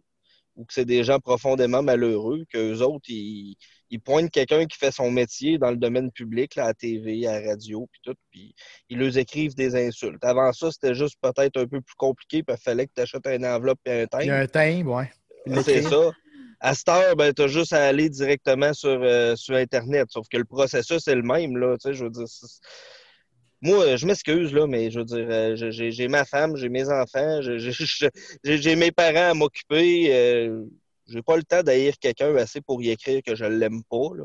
ou 0.60 0.66
que 0.66 0.74
c'est 0.74 0.86
des 0.86 1.06
gens 1.06 1.20
profondément 1.20 1.82
malheureux, 1.82 2.44
qu'eux 2.52 2.82
autres, 2.82 3.06
ils, 3.08 3.56
pointent 4.04 4.30
quelqu'un 4.30 4.66
qui 4.66 4.78
fait 4.78 4.92
son 4.92 5.10
métier 5.10 5.58
dans 5.58 5.72
le 5.72 5.78
domaine 5.78 6.12
public, 6.12 6.56
là, 6.56 6.66
à 6.66 6.68
la 6.68 6.74
TV, 6.74 7.26
à 7.26 7.40
la 7.40 7.52
radio, 7.52 7.88
puis 7.90 8.02
tout, 8.04 8.14
puis 8.30 8.54
ils 8.90 9.00
leur 9.00 9.18
écrivent 9.18 9.56
des 9.56 9.76
insultes. 9.76 10.24
Avant 10.24 10.52
ça, 10.52 10.70
c'était 10.70 10.94
juste 10.94 11.16
peut-être 11.22 11.58
un 11.58 11.66
peu 11.66 11.80
plus 11.80 11.96
compliqué, 11.98 12.44
puis 12.44 12.56
il 12.60 12.62
fallait 12.62 12.88
que 12.88 12.92
tu 12.94 13.02
achètes 13.02 13.26
une 13.26 13.46
enveloppe 13.46 13.80
et 13.86 14.02
un 14.02 14.06
timbre. 14.06 14.24
Il 14.24 14.28
y 14.28 14.32
a 14.32 14.40
un 14.40 14.48
timbre, 14.48 15.06
oui. 15.48 15.62
C'est 15.64 15.82
ça. 15.82 16.12
À 16.60 16.76
cette 16.76 16.90
heure, 16.90 17.16
ben, 17.16 17.34
tu 17.34 17.44
as 17.44 17.48
juste 17.48 17.72
à 17.72 17.86
aller 17.86 18.10
directement 18.10 18.74
sur, 18.74 19.02
euh, 19.02 19.38
sur 19.38 19.56
Internet, 19.56 20.08
sauf 20.10 20.28
que 20.28 20.38
le 20.38 20.44
processus 20.44 21.08
est 21.08 21.16
le 21.16 21.24
même, 21.24 21.56
là, 21.56 21.78
tu 21.78 21.88
sais, 21.88 21.94
je 21.94 22.04
veux 22.04 22.10
dire 22.10 22.28
moi, 23.62 23.84
euh, 23.84 23.98
je 23.98 24.06
m'excuse, 24.06 24.54
là, 24.54 24.68
mais 24.68 24.90
je 24.90 25.00
veux 25.00 25.06
dire, 25.06 25.28
euh, 25.30 25.56
j'ai 25.72 26.08
ma 26.08 26.24
femme, 26.24 26.56
j'ai 26.56 26.70
mes 26.70 26.90
enfants, 26.90 27.42
j'ai 27.42 28.76
mes 28.76 28.92
parents 28.92 29.32
à 29.32 29.34
m'occuper. 29.34 30.14
Euh, 30.14 30.64
j'ai 31.08 31.22
pas 31.22 31.36
le 31.36 31.44
temps 31.44 31.64
d'haïr 31.64 31.96
quelqu'un 32.00 32.36
assez 32.36 32.62
pour 32.62 32.82
y 32.82 32.90
écrire 32.90 33.22
que 33.26 33.36
je 33.36 33.46
l'aime 33.46 33.84
pas. 33.90 34.16
Là, 34.16 34.24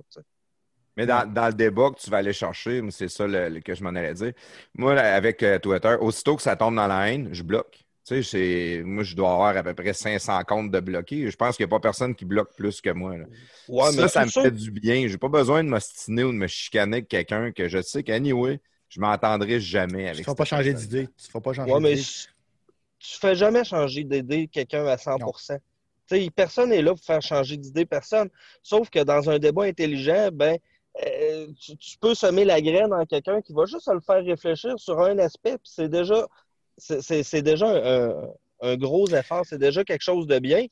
mais 0.96 1.06
dans, 1.06 1.28
dans, 1.28 1.48
le 1.48 1.54
débat 1.54 1.90
que 1.90 1.98
tu 1.98 2.08
vas 2.08 2.18
aller 2.18 2.32
chercher, 2.32 2.80
c'est 2.90 3.08
ça 3.08 3.26
que 3.26 3.74
je 3.74 3.82
m'en 3.82 3.90
allais 3.90 4.14
dire. 4.14 4.32
Moi, 4.74 4.96
avec 4.96 5.44
Twitter, 5.60 5.96
aussitôt 6.00 6.36
que 6.36 6.42
ça 6.42 6.54
tombe 6.54 6.76
dans 6.76 6.86
la 6.86 7.10
haine, 7.10 7.30
je 7.32 7.42
bloque. 7.42 7.84
Tu 8.06 8.22
sais, 8.22 8.82
moi, 8.84 9.02
je 9.02 9.16
dois 9.16 9.32
avoir 9.32 9.56
à 9.56 9.62
peu 9.62 9.74
près 9.74 9.94
500 9.94 10.44
comptes 10.46 10.70
de 10.70 10.78
bloqués. 10.78 11.28
Je 11.30 11.36
pense 11.36 11.56
qu'il 11.56 11.64
n'y 11.64 11.70
a 11.70 11.74
pas 11.74 11.80
personne 11.80 12.14
qui 12.14 12.26
bloque 12.26 12.54
plus 12.54 12.80
que 12.80 12.90
moi. 12.90 13.16
là. 13.16 13.24
Ouais, 13.66 13.90
ça, 13.90 14.02
mais 14.02 14.08
ça 14.08 14.24
me 14.26 14.30
fait 14.30 14.50
du 14.50 14.70
bien. 14.70 15.08
J'ai 15.08 15.16
pas 15.16 15.28
besoin 15.28 15.64
de 15.64 15.70
m'ostiner 15.70 16.22
ou 16.22 16.30
de 16.30 16.36
me 16.36 16.46
chicaner 16.46 16.98
avec 16.98 17.08
quelqu'un 17.08 17.50
que 17.50 17.66
je 17.66 17.80
sais 17.80 18.04
qu'anyway, 18.04 18.60
je 18.94 19.00
m'entendrai 19.00 19.60
jamais 19.60 19.98
Tu 19.98 20.02
ne 20.04 20.08
avec 20.10 20.24
feras 20.24 20.30
cette 20.32 20.38
pas 20.38 20.44
changer 20.44 20.74
d'idée. 20.74 21.08
Tu 21.18 21.36
ne 21.36 21.40
pas 21.40 21.52
changer 21.52 21.72
Ouais, 21.72 21.80
mais 21.80 21.96
je- 21.96 22.26
tu 23.00 23.18
fais 23.18 23.34
jamais 23.34 23.64
changer 23.64 24.04
d'idée 24.04 24.46
quelqu'un 24.48 24.86
à 24.86 24.96
100% 24.96 25.58
Tu 26.08 26.16
sais, 26.20 26.30
Personne 26.30 26.68
n'est 26.70 26.82
là 26.82 26.90
pour 26.94 27.04
faire 27.04 27.22
changer 27.22 27.56
d'idée, 27.56 27.86
personne. 27.86 28.28
Sauf 28.62 28.88
que 28.90 29.02
dans 29.02 29.28
un 29.30 29.38
débat 29.38 29.64
intelligent, 29.64 30.28
ben, 30.32 30.58
euh, 31.04 31.48
tu, 31.58 31.76
tu 31.76 31.98
peux 31.98 32.14
semer 32.14 32.44
la 32.44 32.60
graine 32.60 32.92
en 32.92 33.04
quelqu'un 33.04 33.40
qui 33.42 33.52
va 33.52 33.64
juste 33.66 33.90
le 33.92 34.00
faire 34.00 34.22
réfléchir 34.24 34.78
sur 34.78 35.00
un 35.00 35.18
aspect, 35.18 35.52
puis 35.58 35.70
c'est 35.74 35.88
déjà, 35.88 36.26
c'est- 36.76 37.00
c'est 37.02 37.22
c'est 37.24 37.42
déjà 37.42 37.66
un, 37.68 38.28
un 38.60 38.76
gros 38.76 39.08
effort, 39.08 39.44
c'est 39.44 39.58
déjà 39.58 39.82
quelque 39.82 40.02
chose 40.02 40.26
de 40.28 40.38
bien. 40.38 40.66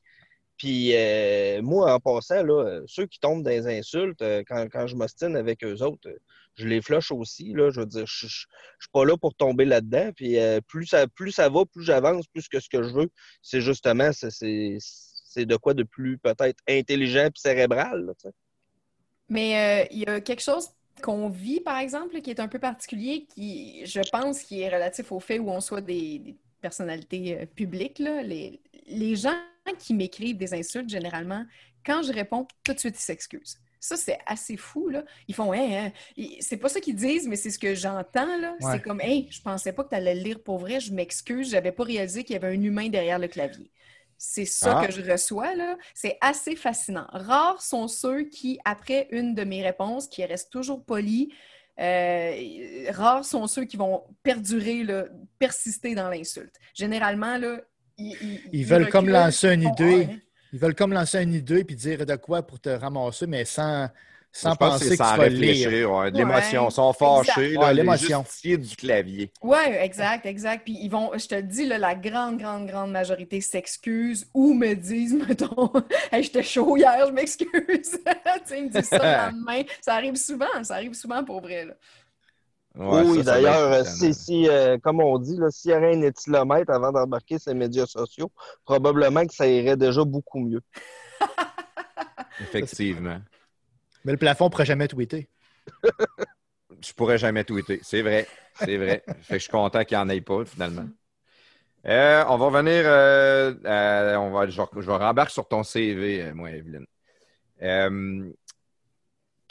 Puis 0.59 0.95
euh, 0.95 1.61
moi, 1.63 1.93
en 1.95 1.99
passant, 1.99 2.43
là, 2.45 2.83
ceux 2.87 3.07
qui 3.07 3.19
tombent 3.19 3.43
dans 3.43 3.51
les 3.51 3.67
insultes, 3.67 4.23
euh, 4.23 4.43
quand, 4.47 4.67
quand 4.71 4.87
je 4.87 4.95
m'ostine 4.95 5.35
avec 5.37 5.65
eux 5.65 5.83
autres, 5.83 6.09
euh, 6.09 6.19
je 6.55 6.67
les 6.69 6.83
flush 6.83 7.11
aussi. 7.13 7.53
Là, 7.53 7.71
je 7.71 7.81
veux 7.81 7.87
dire, 7.87 8.07
je, 8.07 8.27
je 8.27 8.37
suis 8.81 8.91
pas 8.93 9.05
là 9.05 9.17
pour 9.17 9.35
tomber 9.35 9.65
là-dedans. 9.65 10.11
Puis 10.15 10.39
euh, 10.39 10.61
plus, 10.67 10.87
ça, 10.87 11.07
plus 11.07 11.33
ça 11.33 11.49
va, 11.49 11.65
plus 11.65 11.85
j'avance, 11.85 12.27
plus 12.29 12.49
que 12.49 12.61
ce 12.61 12.69
que 12.69 12.83
je 12.83 12.91
veux, 12.91 13.09
c'est 13.43 13.61
justement, 13.61 14.11
c'est- 14.13 14.79
de 15.37 15.57
quoi 15.57 15.73
de 15.73 15.83
plus 15.83 16.19
peut-être 16.19 16.59
intelligent 16.69 17.27
et 17.27 17.31
cérébral. 17.35 18.13
Mais 19.31 19.85
euh, 19.85 19.87
il 19.91 20.01
y 20.01 20.07
a 20.07 20.21
quelque 20.21 20.43
chose 20.43 20.69
qu'on 21.03 21.31
vit, 21.31 21.61
par 21.61 21.79
exemple, 21.79 22.21
qui 22.21 22.29
est 22.31 22.39
un 22.39 22.49
peu 22.49 22.59
particulier, 22.59 23.27
qui, 23.35 23.87
je 23.87 24.01
pense, 24.11 24.43
qui 24.43 24.61
est 24.61 24.69
relatif 24.69 25.11
au 25.11 25.21
fait 25.21 25.39
où 25.39 25.49
on 25.51 25.61
soit 25.63 25.81
des, 25.81 26.19
des 26.19 26.37
personnalités 26.61 27.41
euh, 27.41 27.47
publiques. 27.47 27.99
là. 27.99 28.23
Les, 28.23 28.61
les 28.87 29.17
gens 29.17 29.39
qui 29.79 29.95
m'écrivent 29.95 30.37
des 30.37 30.53
insultes, 30.53 30.91
généralement, 30.91 31.47
quand 31.85 32.03
je 32.03 32.13
réponds, 32.13 32.47
tout 32.63 32.75
de 32.75 32.79
suite, 32.79 32.97
ils 32.99 33.03
s'excusent. 33.03 33.59
Ça, 33.85 33.97
c'est 33.97 34.19
assez 34.27 34.57
fou, 34.57 34.89
là. 34.91 35.03
Ils 35.27 35.35
font, 35.35 35.53
hey, 35.53 35.75
hein. 35.75 35.93
Ils- 36.17 36.37
c'est 36.41 36.57
pas 36.57 36.69
ça 36.69 36.79
qu'ils 36.81 36.95
disent, 36.95 37.27
mais 37.27 37.35
c'est 37.35 37.51
ce 37.51 37.59
que 37.59 37.75
j'entends, 37.75 38.39
là. 38.39 38.55
Ouais. 38.61 38.73
C'est 38.75 38.81
comme, 38.81 39.01
hey, 39.01 39.27
je 39.31 39.41
pensais 39.43 39.73
pas 39.73 39.83
que 39.83 39.89
tu 39.89 39.97
allais 39.97 40.15
le 40.15 40.21
lire 40.23 40.41
pour 40.41 40.59
vrai, 40.59 40.79
je 40.79 40.93
m'excuse, 40.93 41.51
j'avais 41.51 41.73
pas 41.73 41.83
réalisé 41.83 42.23
qu'il 42.23 42.35
y 42.35 42.37
avait 42.37 42.57
un 42.57 42.63
humain 42.63 42.89
derrière 42.89 43.19
le 43.19 43.27
clavier. 43.27 43.73
C'est 44.17 44.45
ça 44.45 44.79
Ah. 44.79 44.87
que 44.87 44.93
je 44.93 45.03
reçois, 45.03 45.57
là. 45.57 45.77
C'est 45.95 46.17
assez 46.21 46.55
fascinant. 46.55 47.07
Rares 47.13 47.61
sont 47.61 47.89
ceux 47.89 48.23
qui, 48.23 48.61
après 48.65 49.09
une 49.11 49.35
de 49.35 49.43
mes 49.43 49.65
réponses, 49.65 50.07
qui 50.07 50.25
restent 50.25 50.53
toujours 50.53 50.85
polis, 50.85 51.27
euh, 51.81 52.87
rares 52.91 53.25
sont 53.25 53.49
ceux 53.49 53.65
qui 53.65 53.77
vont 53.77 54.05
perdurer, 54.23 54.85
là, 54.85 55.07
persister 55.41 55.97
dans 55.97 56.09
l'insulte. 56.09 56.55
Généralement, 56.75 57.37
là, 57.37 57.61
ils, 57.99 58.17
ils- 58.23 58.41
Ils 58.61 58.65
veulent 58.67 58.89
comme 58.89 59.07
reculent, 59.07 59.15
lancer 59.25 59.49
une 59.55 59.63
idée. 59.63 60.07
Ah, 60.09 60.13
hein. 60.13 60.19
Ils 60.53 60.59
veulent 60.59 60.75
comme 60.75 60.93
lancer 60.93 61.23
une 61.23 61.35
idée 61.35 61.65
puis 61.65 61.77
dire 61.77 62.05
de 62.05 62.17
quoi 62.17 62.43
pour 62.43 62.61
te 62.61 62.69
ramasser, 62.69 63.27
mais 63.27 63.45
sans, 63.45 63.89
sans 64.31 64.53
Je 64.53 64.57
pense 64.57 64.69
que 64.81 64.85
penser 64.85 64.85
que 64.85 64.91
tu 64.91 64.97
sans 65.09 65.17
vas 65.17 65.29
lire. 65.29 65.41
réfléchir. 65.69 65.91
ouais, 65.93 66.11
de 66.11 66.17
l'émotion. 66.19 66.63
Ouais, 66.63 66.69
Ils 66.69 66.73
sont 66.75 66.93
fâchés. 66.93 67.57
Ouais, 67.57 67.75
l'émotion. 67.75 68.25
du 68.45 68.77
clavier. 68.77 69.31
Ouais, 69.43 69.85
exact, 69.85 70.27
exact. 70.27 70.65
Puis 70.65 70.79
ils 70.81 70.89
vont, 70.91 71.11
je 71.17 71.27
te 71.27 71.35
le 71.35 71.43
dis, 71.43 71.67
là, 71.67 71.79
la 71.79 71.95
grande, 71.95 72.39
grande, 72.39 72.67
grande 72.67 72.91
majorité 72.91 73.41
s'excusent 73.41 74.27
ou 74.35 74.55
me 74.55 74.75
disent, 74.75 75.15
mettons, 75.29 75.71
hey, 76.11 76.23
j'étais 76.23 76.43
chaud 76.43 76.77
hier, 76.77 77.07
je 77.07 77.13
m'excuse. 77.13 77.49
tu 77.69 77.99
sais, 78.45 78.59
ils 78.59 78.65
me 78.65 78.69
disent 78.71 78.89
ça 78.89 78.99
le 78.99 79.33
lendemain. 79.33 79.63
Ça 79.81 79.95
arrive 79.95 80.17
souvent, 80.17 80.63
ça 80.63 80.75
arrive 80.75 80.95
souvent 80.95 81.25
pour 81.25 81.41
vrai. 81.41 81.65
Là. 81.67 81.75
Ouais, 82.75 83.03
oui, 83.03 83.23
d'ailleurs, 83.23 83.71
euh, 83.71 83.85
si, 83.85 84.15
si, 84.15 84.49
euh, 84.49 84.79
comme 84.79 85.01
on 85.03 85.19
dit, 85.19 85.39
s'il 85.51 85.71
y 85.73 85.75
avait 85.75 85.95
un 85.95 86.03
éthylomètre 86.03 86.71
avant 86.73 86.91
d'embarquer 86.91 87.39
ces 87.39 87.53
médias 87.53 87.87
sociaux, 87.87 88.31
probablement 88.65 89.27
que 89.27 89.35
ça 89.35 89.47
irait 89.47 89.77
déjà 89.77 90.05
beaucoup 90.05 90.41
mieux. 90.41 90.63
Effectivement. 92.41 93.21
Mais 94.05 94.13
le 94.13 94.19
plafond 94.19 94.47
ne 94.47 94.51
pourrait 94.51 94.65
jamais 94.65 94.89
tweeter. 94.89 95.29
Je 96.81 96.93
pourrais 96.95 97.19
jamais 97.19 97.45
tweeter. 97.45 97.81
C'est 97.83 98.03
vrai. 98.03 98.27
C'est 98.55 98.77
vrai. 98.77 99.05
fait 99.23 99.35
que 99.35 99.39
je 99.39 99.39
suis 99.39 99.51
content 99.51 99.85
qu'il 99.85 99.97
n'y 99.97 100.03
en 100.03 100.09
ait 100.09 100.21
pas, 100.21 100.45
finalement. 100.45 100.87
Euh, 101.87 102.25
on 102.29 102.39
va 102.39 102.47
revenir. 102.47 102.83
euh, 102.87 104.17
on 104.17 104.31
va, 104.31 104.49
je, 104.49 104.61
je 104.77 104.81
vais 104.81 104.97
rembarquer 104.97 105.33
sur 105.33 105.47
ton 105.47 105.63
CV, 105.63 106.33
moi, 106.33 106.51
Evelyne. 106.51 106.87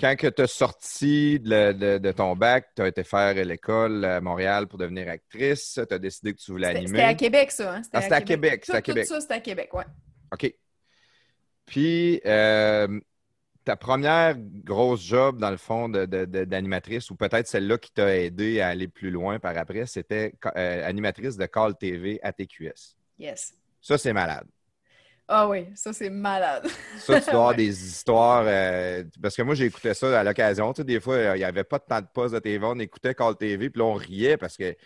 Quand 0.01 0.15
tu 0.17 0.41
as 0.41 0.47
sorti 0.47 1.39
de, 1.39 1.73
de- 1.73 1.97
de 1.99 2.11
ton 2.11 2.35
bac, 2.35 2.69
tu 2.75 2.81
as 2.81 2.87
été 2.87 3.03
faire 3.03 3.35
l'école 3.35 4.03
à 4.03 4.19
Montréal 4.19 4.67
pour 4.67 4.79
devenir 4.79 5.07
actrice. 5.07 5.79
Tu 5.87 5.93
as 5.93 5.99
décidé 5.99 6.33
que 6.33 6.39
tu 6.39 6.51
voulais 6.51 6.67
animer. 6.67 6.87
c'était 6.87 7.01
à 7.03 7.13
Québec, 7.13 7.51
ça. 7.51 7.75
Hein? 7.75 7.81
Ah, 7.93 8.01
c'était 8.01 8.15
à 8.15 8.21
Québec, 8.21 8.63
c'était 8.65 8.77
à 8.77 8.81
Tout- 8.81 8.85
tout 8.91 8.95
Québec. 8.95 9.05
ça, 9.07 9.21
c'était 9.21 9.33
à 9.35 9.39
Québec, 9.39 9.73
ouais. 9.75 9.85
OK. 10.33 10.53
Puis, 11.65 12.19
euh, 12.25 12.99
ta 13.63 13.75
première 13.75 14.35
grosse 14.37 15.03
job, 15.05 15.39
dans 15.39 15.51
le 15.51 15.57
fond, 15.57 15.87
de- 15.87 16.05
de- 16.05 16.25
d'animatrice, 16.45 17.11
ou 17.11 17.15
peut-être 17.15 17.47
celle-là 17.47 17.77
qui 17.77 17.91
t'a 17.91 18.17
aidé 18.17 18.59
à 18.59 18.69
aller 18.69 18.87
plus 18.87 19.11
loin 19.11 19.37
par 19.39 19.55
après, 19.57 19.85
c'était 19.85 20.33
euh, 20.57 20.87
animatrice 20.87 21.37
de 21.37 21.45
Call 21.45 21.77
TV 21.77 22.19
à 22.23 22.33
TQS. 22.33 22.95
Yes. 23.19 23.53
Ça, 23.79 23.97
c'est 23.97 24.13
malade. 24.13 24.47
Ah 25.33 25.47
oui, 25.47 25.67
ça, 25.75 25.93
c'est 25.93 26.09
malade. 26.09 26.67
Ça, 26.97 27.21
tu 27.21 27.31
dois 27.31 27.39
avoir 27.39 27.55
des 27.55 27.87
histoires. 27.87 28.43
euh, 28.45 29.03
parce 29.21 29.35
que 29.35 29.41
moi, 29.43 29.55
écouté 29.57 29.93
ça 29.93 30.19
à 30.19 30.23
l'occasion. 30.25 30.73
Tu 30.73 30.81
sais, 30.81 30.83
des 30.85 30.99
fois, 30.99 31.15
euh, 31.15 31.35
il 31.37 31.39
n'y 31.39 31.45
avait 31.45 31.63
pas 31.63 31.79
tant 31.79 32.01
de 32.01 32.07
postes 32.13 32.33
de 32.33 32.39
TV. 32.39 32.65
On 32.65 32.77
écoutait 32.79 33.15
Call 33.15 33.37
TV, 33.37 33.69
puis 33.69 33.79
là, 33.79 33.85
on 33.85 33.93
riait 33.93 34.35
parce 34.35 34.57
que, 34.57 34.71
tu 34.73 34.77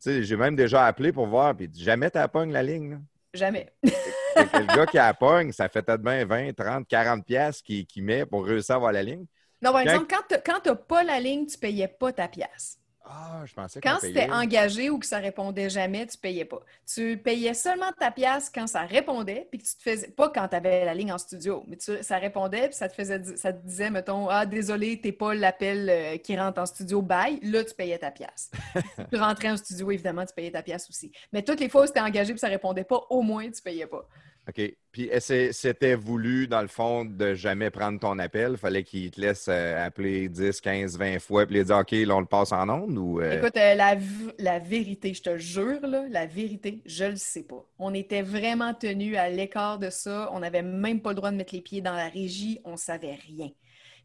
sais, 0.00 0.22
j'ai 0.22 0.36
même 0.36 0.54
déjà 0.54 0.84
appelé 0.86 1.12
pour 1.12 1.26
voir, 1.26 1.56
puis 1.56 1.70
jamais 1.74 2.10
t'as 2.10 2.28
pogné 2.28 2.52
la 2.52 2.62
ligne. 2.62 2.90
là. 2.90 2.96
Jamais. 3.32 3.72
Le 3.82 4.76
gars 4.76 4.86
qui 4.86 4.98
a 4.98 5.06
la 5.06 5.14
pogne, 5.14 5.52
ça 5.52 5.68
fait 5.68 5.82
peut-être 5.82 6.02
bien 6.02 6.24
20, 6.26 6.52
30, 6.54 6.86
40 6.88 7.24
pièces 7.24 7.62
qu'il 7.62 7.86
met 8.02 8.26
pour 8.26 8.44
réussir 8.46 8.74
à 8.74 8.76
avoir 8.76 8.92
la 8.92 9.02
ligne. 9.02 9.24
Non, 9.62 9.72
par 9.72 9.80
exemple, 9.80 10.06
quand 10.08 10.36
quand 10.44 10.60
tu 10.60 10.68
n'as 10.68 10.74
pas 10.74 11.02
la 11.04 11.20
ligne, 11.20 11.46
tu 11.46 11.56
ne 11.56 11.60
payais 11.60 11.88
pas 11.88 12.12
ta 12.12 12.28
pièce. 12.28 12.78
Ah, 13.08 13.42
je 13.44 13.54
pensais 13.54 13.80
Quand 13.80 13.98
c'était 14.00 14.28
engagé 14.30 14.90
ou 14.90 14.98
que 14.98 15.06
ça 15.06 15.18
répondait 15.18 15.70
jamais, 15.70 16.06
tu 16.06 16.18
payais 16.18 16.44
pas. 16.44 16.58
Tu 16.92 17.16
payais 17.16 17.54
seulement 17.54 17.92
ta 17.98 18.10
pièce 18.10 18.50
quand 18.52 18.66
ça 18.66 18.80
répondait, 18.82 19.46
puis 19.48 19.60
que 19.60 19.64
tu 19.64 19.76
te 19.76 19.82
faisais 19.82 20.08
pas 20.08 20.28
quand 20.28 20.48
tu 20.48 20.56
avais 20.56 20.84
la 20.84 20.92
ligne 20.92 21.12
en 21.12 21.18
studio, 21.18 21.62
mais 21.68 21.76
tu- 21.76 22.02
ça 22.02 22.18
répondait, 22.18 22.68
puis 22.68 22.76
ça 22.76 22.88
te 22.88 22.94
faisait 22.94 23.22
ça 23.36 23.52
te 23.52 23.64
disait 23.64 23.90
mettons 23.90 24.28
ah 24.28 24.44
désolé, 24.44 25.00
t'es 25.00 25.12
pas 25.12 25.34
l'appel 25.34 25.88
euh, 25.88 26.16
qui 26.16 26.36
rentre 26.36 26.60
en 26.60 26.66
studio, 26.66 27.00
bye. 27.00 27.38
Là, 27.42 27.62
tu 27.62 27.74
payais 27.74 27.98
ta 27.98 28.10
pièce. 28.10 28.50
tu 29.12 29.16
rentrais 29.18 29.50
en 29.50 29.56
studio, 29.56 29.90
évidemment, 29.92 30.26
tu 30.26 30.34
payais 30.34 30.50
ta 30.50 30.62
pièce 30.62 30.88
aussi. 30.90 31.12
Mais 31.32 31.42
toutes 31.42 31.60
les 31.60 31.68
fois 31.68 31.84
où 31.84 31.86
c'était 31.86 32.00
engagé 32.00 32.32
puis 32.32 32.40
ça 32.40 32.48
répondait 32.48 32.84
pas, 32.84 33.00
au 33.10 33.22
moins 33.22 33.48
tu 33.48 33.62
payais 33.62 33.86
pas. 33.86 34.08
OK. 34.48 34.76
Puis 34.92 35.10
c'était 35.50 35.94
voulu, 35.96 36.46
dans 36.46 36.62
le 36.62 36.68
fond, 36.68 37.04
de 37.04 37.34
jamais 37.34 37.70
prendre 37.70 37.98
ton 37.98 38.18
appel? 38.18 38.56
Fallait 38.56 38.84
qu'il 38.84 39.10
te 39.10 39.20
laisse 39.20 39.46
euh, 39.48 39.84
appeler 39.84 40.28
10, 40.28 40.60
15, 40.60 40.96
20 40.96 41.18
fois, 41.18 41.46
puis 41.46 41.56
lui 41.56 41.64
dire 41.64 41.76
OK, 41.78 41.92
on 41.92 42.20
le 42.20 42.26
passe 42.26 42.52
en 42.52 42.68
onde 42.68 42.96
ou. 42.96 43.20
euh, 43.20 43.38
Écoute, 43.38 43.56
euh, 43.56 43.74
la, 43.74 43.96
la 44.38 44.58
vérité, 44.60 45.12
je 45.14 45.22
te 45.22 45.36
jure, 45.36 45.80
là, 45.86 46.06
la 46.08 46.26
vérité, 46.26 46.80
je 46.86 47.04
le 47.04 47.16
sais 47.16 47.42
pas. 47.42 47.66
On 47.78 47.92
était 47.92 48.22
vraiment 48.22 48.72
tenus 48.72 49.16
à 49.16 49.28
l'écart 49.28 49.78
de 49.78 49.90
ça. 49.90 50.30
On 50.32 50.40
n'avait 50.40 50.62
même 50.62 51.02
pas 51.02 51.10
le 51.10 51.16
droit 51.16 51.30
de 51.32 51.36
mettre 51.36 51.54
les 51.54 51.60
pieds 51.62 51.80
dans 51.80 51.94
la 51.94 52.08
régie. 52.08 52.60
On 52.64 52.76
savait 52.76 53.14
rien. 53.26 53.50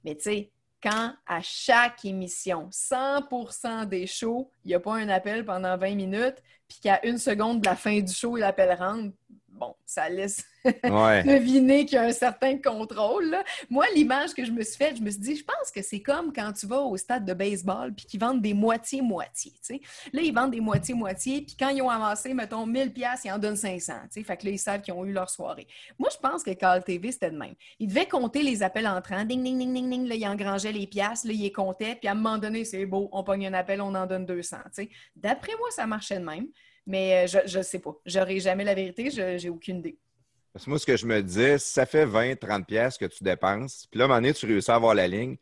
Mais 0.04 0.16
tu 0.16 0.24
sais, 0.24 0.52
quand 0.82 1.14
à 1.28 1.42
chaque 1.42 2.06
émission, 2.06 2.70
100% 2.72 3.86
des 3.88 4.08
shows, 4.08 4.50
il 4.66 4.70
n'y 4.70 4.74
a 4.74 4.80
pas 4.80 4.96
un 4.96 5.10
appel 5.10 5.46
pendant 5.46 5.78
20 5.78 5.96
minutes, 5.96 6.42
puis 6.68 6.80
qu'à 6.82 7.06
une 7.06 7.18
seconde 7.18 7.62
de 7.62 7.66
la 7.66 7.76
fin 7.76 8.00
du 8.00 8.14
show, 8.14 8.36
l'appel 8.36 8.74
rentre, 8.78 9.14
bon, 9.50 9.76
ça 9.86 10.10
laisse 10.10 10.44
Ouais. 10.66 11.24
deviner 11.24 11.86
qu'il 11.86 11.95
y 11.95 11.97
a 11.97 12.03
un 12.03 12.12
certain 12.12 12.57
contrôle. 12.57 13.36
Moi, 13.70 13.86
l'image 13.95 14.34
que 14.34 14.45
je 14.45 14.51
me 14.51 14.64
suis 14.64 14.78
faite, 14.78 14.97
je 14.97 15.01
me 15.01 15.09
suis 15.09 15.20
dit, 15.20 15.36
je 15.36 15.43
pense 15.43 15.72
que 15.74 15.82
c'est 15.82 16.01
comme 16.01 16.32
quand 16.34 16.51
tu 16.53 16.68
vas 16.68 16.82
au 16.82 16.97
stade 16.97 17.26
de 17.26 17.34
baseball 17.34 17.93
puis 17.93 18.05
qu'ils 18.05 18.20
vendent 18.20 18.41
des 18.41 18.53
moitiés-moitiés. 18.53 19.53
Là, 20.14 20.22
ils 20.22 20.34
vendent 20.34 20.51
des 20.51 20.62
moitiés-moitiés, 20.62 21.41
puis 21.41 21.55
quand 21.57 21.70
ils 21.70 21.82
ont 21.82 21.89
amassé, 21.89 22.34
mettons, 22.34 22.66
1000 22.66 22.93
pièces, 22.93 23.22
ils 23.26 23.32
en 23.32 23.39
donnent 23.39 23.55
500. 23.55 23.93
tu 24.03 24.07
sais. 24.12 24.24
Fait 24.24 24.38
que 24.38 24.45
là, 24.45 24.51
ils 24.51 24.59
savent 24.59 24.82
qu'ils 24.82 24.93
ont 24.93 25.05
eu 25.05 25.14
leur 25.14 25.30
soirée. 25.30 25.68
Moi, 25.97 26.09
je 26.12 26.18
pense 26.18 26.43
que 26.43 26.51
Call 26.51 26.84
TV, 26.84 27.12
c'était 27.12 27.32
de 27.32 27.38
même. 27.38 27.55
Ils 27.80 27.88
devaient 27.88 28.07
compter 28.07 28.43
les 28.43 28.64
appels 28.64 28.88
entrants. 28.88 29.26
Ding, 29.26 29.43
ding, 29.43 29.57
ding, 29.57 29.74
ding, 29.74 29.89
ding. 29.89 30.07
Là, 30.07 30.16
ils 30.16 30.28
engrangeaient 30.28 30.72
les 30.72 30.88
pièces, 30.88 31.24
là, 31.24 31.34
ils 31.34 31.41
les 31.41 31.51
comptaient, 31.51 31.95
puis 31.95 32.07
à 32.07 32.12
un 32.12 32.16
moment 32.16 32.38
donné, 32.38 32.66
c'est 32.66 32.86
beau, 32.86 33.09
on 33.12 33.24
pogne 33.24 33.47
un 33.47 33.53
appel, 33.53 33.82
on 33.82 33.93
en 33.95 34.05
donne 34.05 34.26
200. 34.26 34.57
tu 34.66 34.84
sais. 34.84 34.89
D'après 35.16 35.53
moi, 35.57 35.70
ça 35.72 35.86
marchait 35.88 36.20
de 36.20 36.26
même. 36.26 36.47
Mais 36.88 37.26
euh, 37.26 37.41
je 37.45 37.57
ne 37.59 37.64
sais 37.64 37.80
pas. 37.80 37.95
J'aurai 38.05 38.39
jamais 38.39 38.64
la 38.64 38.74
vérité, 38.74 39.12
je 39.12 39.49
aucune 39.49 39.78
idée. 39.80 39.99
Parce 40.54 40.66
que 40.66 40.70
moi, 40.70 40.80
ce 40.80 40.86
que 40.86 40.97
je 40.97 41.06
me 41.06 41.22
disais, 41.22 41.58
ça 41.58 41.86
fait 41.86 42.06
20, 42.06 42.36
30 42.39 42.66
pièces 42.68 42.97
que 42.97 43.06
tu 43.06 43.24
dépenses, 43.24 43.88
puis 43.89 43.97
là, 43.99 44.04
à 44.04 44.06
un 44.06 44.08
moment 44.10 44.22
donné, 44.22 44.34
tu 44.34 44.45
réussis 44.45 44.70
à 44.72 44.76
avoir 44.76 44.93
la 44.93 45.08
ligne, 45.08 45.38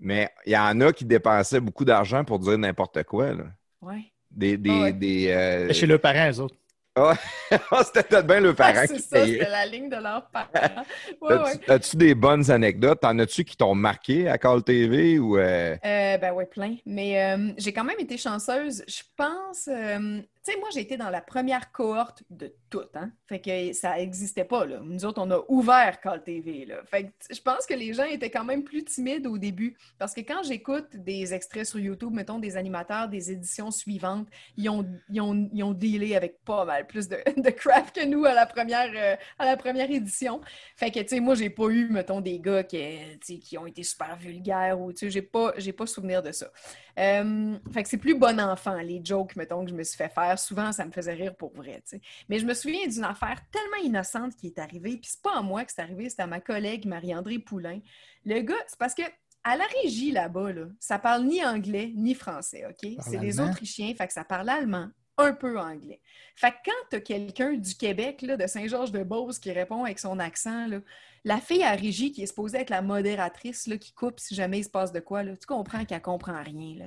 mais 0.00 0.30
il 0.46 0.52
y 0.52 0.56
en 0.56 0.80
a 0.80 0.92
qui 0.92 1.04
dépensaient 1.04 1.60
beaucoup 1.60 1.84
d'argent 1.84 2.24
pour 2.24 2.38
dire 2.38 2.56
n'importe 2.56 3.02
quoi. 3.02 3.32
Là. 3.32 3.44
Ouais. 3.82 4.12
Des, 4.30 4.56
des, 4.56 4.70
Ah 4.70 4.82
ouais. 4.82 4.92
des, 4.92 5.28
euh, 5.30 5.72
Chez 5.72 5.86
leurs 5.86 6.00
parents, 6.00 6.30
eux 6.30 6.40
autres. 6.40 6.54
C'était 7.84 8.02
peut-être 8.02 8.26
bien 8.26 8.40
le 8.40 8.54
parent 8.54 8.72
Ah, 8.74 8.86
c'est 8.88 8.98
ça, 8.98 9.24
c'était 9.24 9.48
la 9.48 9.64
ligne 9.66 9.88
de 9.88 9.96
leurs 9.96 10.28
parents. 10.30 10.48
Ouais, 11.22 11.34
As-tu 11.34 11.58
ouais. 11.58 11.70
as-tu 11.70 11.96
des 11.96 12.14
bonnes 12.16 12.50
anecdotes? 12.50 13.00
T'en 13.02 13.16
as-tu 13.20 13.44
qui 13.44 13.56
t'ont 13.56 13.76
marqué 13.76 14.28
à 14.28 14.36
Call 14.36 14.64
TV 14.64 15.18
ou. 15.20 15.38
euh, 15.38 15.76
Euh, 15.84 16.18
ben 16.18 16.32
ouais, 16.32 16.46
plein. 16.46 16.74
Mais 16.86 17.22
euh, 17.22 17.52
j'ai 17.56 17.72
quand 17.72 17.84
même 17.84 18.00
été 18.00 18.16
chanceuse. 18.16 18.82
Je 18.88 19.02
pense, 19.16 19.68
euh, 19.68 20.20
moi, 20.56 20.68
j'ai 20.72 20.80
été 20.80 20.96
dans 20.96 21.10
la 21.10 21.20
première 21.20 21.72
cohorte 21.72 22.22
de 22.30 22.54
tout, 22.70 22.84
hein. 22.94 23.10
Fait 23.26 23.40
que 23.40 23.72
ça 23.72 23.96
n'existait 23.96 24.44
pas, 24.44 24.66
là. 24.66 24.80
Nous 24.82 25.04
autres, 25.04 25.20
on 25.22 25.30
a 25.30 25.42
ouvert 25.48 26.00
Call 26.00 26.22
TV, 26.22 26.64
là. 26.64 26.76
Fait 26.84 27.04
que 27.04 27.34
je 27.34 27.40
pense 27.40 27.66
que 27.66 27.74
les 27.74 27.92
gens 27.92 28.04
étaient 28.04 28.30
quand 28.30 28.44
même 28.44 28.64
plus 28.64 28.84
timides 28.84 29.26
au 29.26 29.38
début. 29.38 29.76
Parce 29.98 30.14
que 30.14 30.20
quand 30.20 30.42
j'écoute 30.42 30.88
des 30.94 31.34
extraits 31.34 31.66
sur 31.66 31.78
YouTube, 31.78 32.12
mettons, 32.12 32.38
des 32.38 32.56
animateurs 32.56 33.08
des 33.08 33.30
éditions 33.30 33.70
suivantes, 33.70 34.28
ils 34.56 34.68
ont, 34.68 34.86
ils 35.10 35.20
ont, 35.20 35.48
ils 35.52 35.62
ont 35.62 35.72
dealé 35.72 36.14
avec 36.14 36.44
pas 36.44 36.64
mal 36.64 36.86
plus 36.86 37.08
de, 37.08 37.16
de 37.36 37.50
crap 37.50 37.92
que 37.92 38.04
nous 38.04 38.24
à 38.24 38.34
la 38.34 38.46
première, 38.46 38.90
euh, 38.94 39.16
à 39.38 39.46
la 39.46 39.56
première 39.56 39.90
édition. 39.90 40.40
Fait 40.76 40.90
que, 40.90 41.00
tu 41.00 41.08
sais, 41.08 41.20
moi, 41.20 41.34
j'ai 41.34 41.50
pas 41.50 41.68
eu, 41.68 41.88
mettons, 41.88 42.20
des 42.20 42.38
gars 42.38 42.62
qui, 42.62 43.40
qui 43.40 43.58
ont 43.58 43.66
été 43.66 43.82
super 43.82 44.16
vulgaires 44.16 44.80
ou, 44.80 44.92
tu 44.92 45.06
sais, 45.06 45.10
j'ai 45.10 45.22
pas, 45.22 45.52
pas 45.76 45.86
souvenir 45.86 46.22
de 46.22 46.32
ça. 46.32 46.50
Euh, 46.98 47.56
fait 47.72 47.82
que 47.82 47.88
c'est 47.88 47.98
plus 47.98 48.14
bon 48.14 48.40
enfant, 48.40 48.74
les 48.74 49.00
jokes, 49.04 49.36
mettons, 49.36 49.64
que 49.64 49.70
je 49.70 49.74
me 49.74 49.84
suis 49.84 49.96
fait 49.96 50.08
faire. 50.08 50.37
Souvent, 50.38 50.72
ça 50.72 50.84
me 50.84 50.92
faisait 50.92 51.14
rire 51.14 51.34
pour 51.36 51.52
vrai. 51.52 51.82
Mais 52.28 52.38
je 52.38 52.46
me 52.46 52.54
souviens 52.54 52.86
d'une 52.86 53.04
affaire 53.04 53.40
tellement 53.50 53.84
innocente 53.84 54.36
qui 54.36 54.48
est 54.48 54.58
arrivée, 54.58 54.96
puis 54.96 55.10
c'est 55.10 55.22
pas 55.22 55.36
à 55.36 55.42
moi 55.42 55.64
que 55.64 55.72
c'est 55.72 55.82
arrivé, 55.82 56.08
c'est 56.08 56.22
à 56.22 56.26
ma 56.26 56.40
collègue 56.40 56.86
Marie-André 56.86 57.38
Poulain. 57.38 57.80
Le 58.24 58.40
gars, 58.40 58.54
c'est 58.66 58.78
parce 58.78 58.94
que 58.94 59.02
à 59.44 59.56
la 59.56 59.64
régie 59.82 60.10
là-bas, 60.10 60.52
là, 60.52 60.66
ça 60.78 60.98
parle 60.98 61.24
ni 61.24 61.44
anglais 61.44 61.92
ni 61.94 62.14
français, 62.14 62.64
OK? 62.66 62.90
C'est 63.00 63.18
des? 63.18 63.40
Autrichiens, 63.40 63.94
fait 63.94 64.06
que 64.06 64.12
ça 64.12 64.24
parle 64.24 64.48
allemand, 64.48 64.88
un 65.16 65.32
peu 65.32 65.58
anglais. 65.58 66.00
Fait 66.36 66.50
que 66.50 66.56
quand 66.66 66.88
tu 66.90 66.96
as 66.96 67.00
quelqu'un 67.00 67.52
du 67.54 67.74
Québec, 67.74 68.22
là, 68.22 68.36
de 68.36 68.46
Saint-Georges-de-Beauce, 68.46 69.38
qui 69.38 69.52
répond 69.52 69.84
avec 69.84 69.98
son 69.98 70.18
accent, 70.18 70.66
là, 70.66 70.80
la 71.24 71.40
fille 71.40 71.62
à 71.62 71.72
régie 71.72 72.12
qui 72.12 72.22
est 72.22 72.26
supposée 72.26 72.58
être 72.58 72.70
la 72.70 72.82
modératrice 72.82 73.66
là, 73.66 73.76
qui 73.76 73.92
coupe 73.92 74.20
si 74.20 74.34
jamais 74.34 74.60
il 74.60 74.64
se 74.64 74.70
passe 74.70 74.92
de 74.92 75.00
quoi, 75.00 75.22
là, 75.22 75.36
tu 75.36 75.46
comprends 75.46 75.84
qu'elle 75.84 76.02
comprend 76.02 76.42
rien. 76.42 76.76
Là, 76.78 76.86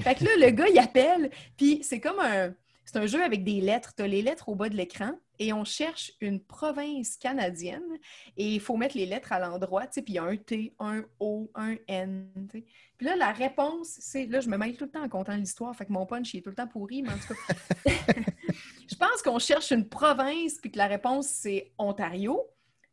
fait 0.00 0.14
que 0.14 0.24
là, 0.24 0.30
le 0.38 0.50
gars, 0.50 0.68
il 0.68 0.78
appelle, 0.78 1.30
puis 1.56 1.80
c'est 1.82 2.00
comme 2.00 2.18
un. 2.20 2.54
C'est 2.90 2.98
un 2.98 3.06
jeu 3.06 3.22
avec 3.22 3.44
des 3.44 3.60
lettres. 3.60 3.94
Tu 3.94 4.02
as 4.02 4.08
les 4.08 4.20
lettres 4.20 4.48
au 4.48 4.56
bas 4.56 4.68
de 4.68 4.74
l'écran 4.74 5.12
et 5.38 5.52
on 5.52 5.62
cherche 5.62 6.10
une 6.20 6.40
province 6.40 7.16
canadienne 7.16 7.98
et 8.36 8.54
il 8.54 8.58
faut 8.58 8.76
mettre 8.76 8.96
les 8.96 9.06
lettres 9.06 9.30
à 9.30 9.38
l'endroit, 9.38 9.86
puis 9.86 10.02
il 10.08 10.14
y 10.14 10.18
a 10.18 10.24
un 10.24 10.36
T, 10.36 10.74
un 10.80 11.04
O, 11.20 11.52
un 11.54 11.76
N. 11.86 12.28
Puis 12.50 13.06
là, 13.06 13.14
la 13.14 13.30
réponse, 13.30 13.96
c'est. 14.00 14.26
Là, 14.26 14.40
je 14.40 14.48
me 14.48 14.56
mêle 14.56 14.76
tout 14.76 14.86
le 14.86 14.90
temps 14.90 15.04
en 15.04 15.08
comptant 15.08 15.36
l'histoire, 15.36 15.72
fait 15.76 15.86
que 15.86 15.92
mon 15.92 16.04
punch 16.04 16.34
il 16.34 16.38
est 16.38 16.42
tout 16.42 16.50
le 16.50 16.56
temps 16.56 16.66
pourri, 16.66 17.02
mais 17.02 17.10
en 17.10 17.18
tout 17.18 17.32
cas. 17.32 17.54
je 18.90 18.96
pense 18.96 19.22
qu'on 19.22 19.38
cherche 19.38 19.70
une 19.70 19.88
province, 19.88 20.54
puis 20.60 20.72
que 20.72 20.78
la 20.78 20.88
réponse, 20.88 21.28
c'est 21.28 21.70
Ontario. 21.78 22.44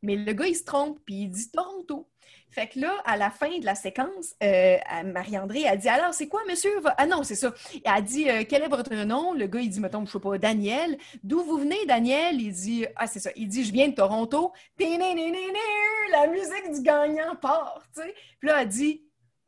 Mais 0.03 0.15
le 0.15 0.31
gars, 0.31 0.45
il 0.45 0.55
se 0.55 0.63
trompe, 0.63 0.99
puis 1.05 1.21
il 1.21 1.29
dit 1.29 1.49
Toronto. 1.49 2.07
Fait 2.49 2.67
que 2.67 2.79
là, 2.79 2.93
à 3.05 3.17
la 3.17 3.29
fin 3.29 3.59
de 3.59 3.65
la 3.65 3.75
séquence, 3.75 4.33
euh, 4.41 4.77
Marie-André 5.05 5.67
a 5.67 5.75
dit 5.75 5.89
Alors, 5.89 6.13
c'est 6.13 6.27
quoi, 6.27 6.41
monsieur? 6.47 6.71
Ah 6.97 7.05
non, 7.05 7.21
c'est 7.23 7.35
ça. 7.35 7.53
Elle 7.83 7.91
a 7.91 8.01
dit 8.01 8.29
euh, 8.29 8.43
Quel 8.47 8.63
est 8.63 8.67
votre 8.67 8.93
nom? 8.95 9.33
Le 9.33 9.47
gars, 9.47 9.59
il 9.59 9.69
dit 9.69 9.79
Mettons, 9.79 10.05
je 10.05 10.11
sais 10.11 10.19
pas, 10.19 10.37
Daniel. 10.37 10.97
D'où 11.23 11.43
vous 11.43 11.57
venez, 11.57 11.85
Daniel? 11.85 12.41
Il 12.41 12.51
dit 12.53 12.85
Ah, 12.95 13.05
c'est 13.05 13.19
ça. 13.19 13.29
Il 13.35 13.47
dit 13.47 13.63
Je 13.63 13.71
viens 13.71 13.89
de 13.89 13.93
Toronto. 13.95 14.53
La 14.79 16.27
musique 16.27 16.71
du 16.73 16.81
gagnant 16.81 17.35
part, 17.35 17.83
tu 17.93 18.01
sais. 18.01 18.15
Puis 18.39 18.47
là, 18.49 18.61
elle 18.61 18.67
dit 18.69 19.03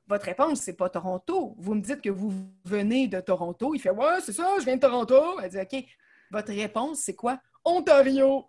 votre 0.07 0.25
réponse, 0.25 0.59
c'est 0.61 0.73
pas 0.75 0.89
Toronto. 0.89 1.55
Vous 1.59 1.75
me 1.75 1.81
dites 1.81 2.01
que 2.01 2.09
vous 2.09 2.33
venez 2.65 3.07
de 3.07 3.19
Toronto. 3.21 3.73
Il 3.75 3.79
fait 3.79 3.91
Ouais, 3.91 4.19
c'est 4.23 4.33
ça, 4.33 4.55
je 4.59 4.65
viens 4.65 4.75
de 4.75 4.81
Toronto. 4.81 5.39
Elle 5.41 5.49
dit 5.51 5.59
OK. 5.59 5.85
Votre 6.31 6.51
réponse, 6.53 6.99
c'est 6.99 7.15
quoi? 7.15 7.39
Ontario. 7.63 8.45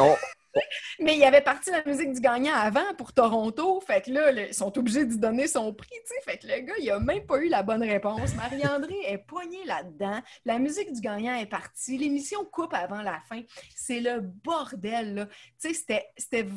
On- 0.00 0.16
Mais 1.00 1.16
il 1.16 1.24
avait 1.24 1.40
parti 1.40 1.70
la 1.70 1.82
musique 1.84 2.12
du 2.12 2.20
gagnant 2.20 2.54
avant 2.54 2.94
pour 2.96 3.12
Toronto. 3.12 3.80
Fait 3.80 4.02
que 4.02 4.10
là, 4.10 4.30
ils 4.30 4.54
sont 4.54 4.76
obligés 4.78 5.04
lui 5.04 5.18
donner 5.18 5.46
son 5.46 5.72
prix, 5.72 5.96
tu. 6.06 6.14
Fait 6.30 6.38
que 6.38 6.46
le 6.46 6.60
gars, 6.60 6.74
il 6.80 6.90
a 6.90 6.98
même 6.98 7.26
pas 7.26 7.38
eu 7.38 7.48
la 7.48 7.62
bonne 7.62 7.82
réponse. 7.82 8.34
Marie-André 8.34 8.94
est 9.06 9.18
poignée 9.18 9.64
là-dedans. 9.64 10.20
La 10.44 10.58
musique 10.58 10.92
du 10.92 11.00
gagnant 11.00 11.36
est 11.36 11.46
partie. 11.46 11.98
L'émission 11.98 12.44
coupe 12.44 12.74
avant 12.74 13.02
la 13.02 13.20
fin. 13.28 13.42
C'est 13.74 14.00
le 14.00 14.20
bordel, 14.20 15.14
là. 15.14 15.26
Tu 15.60 15.74
sais, 15.74 16.06
c'était... 16.16 16.48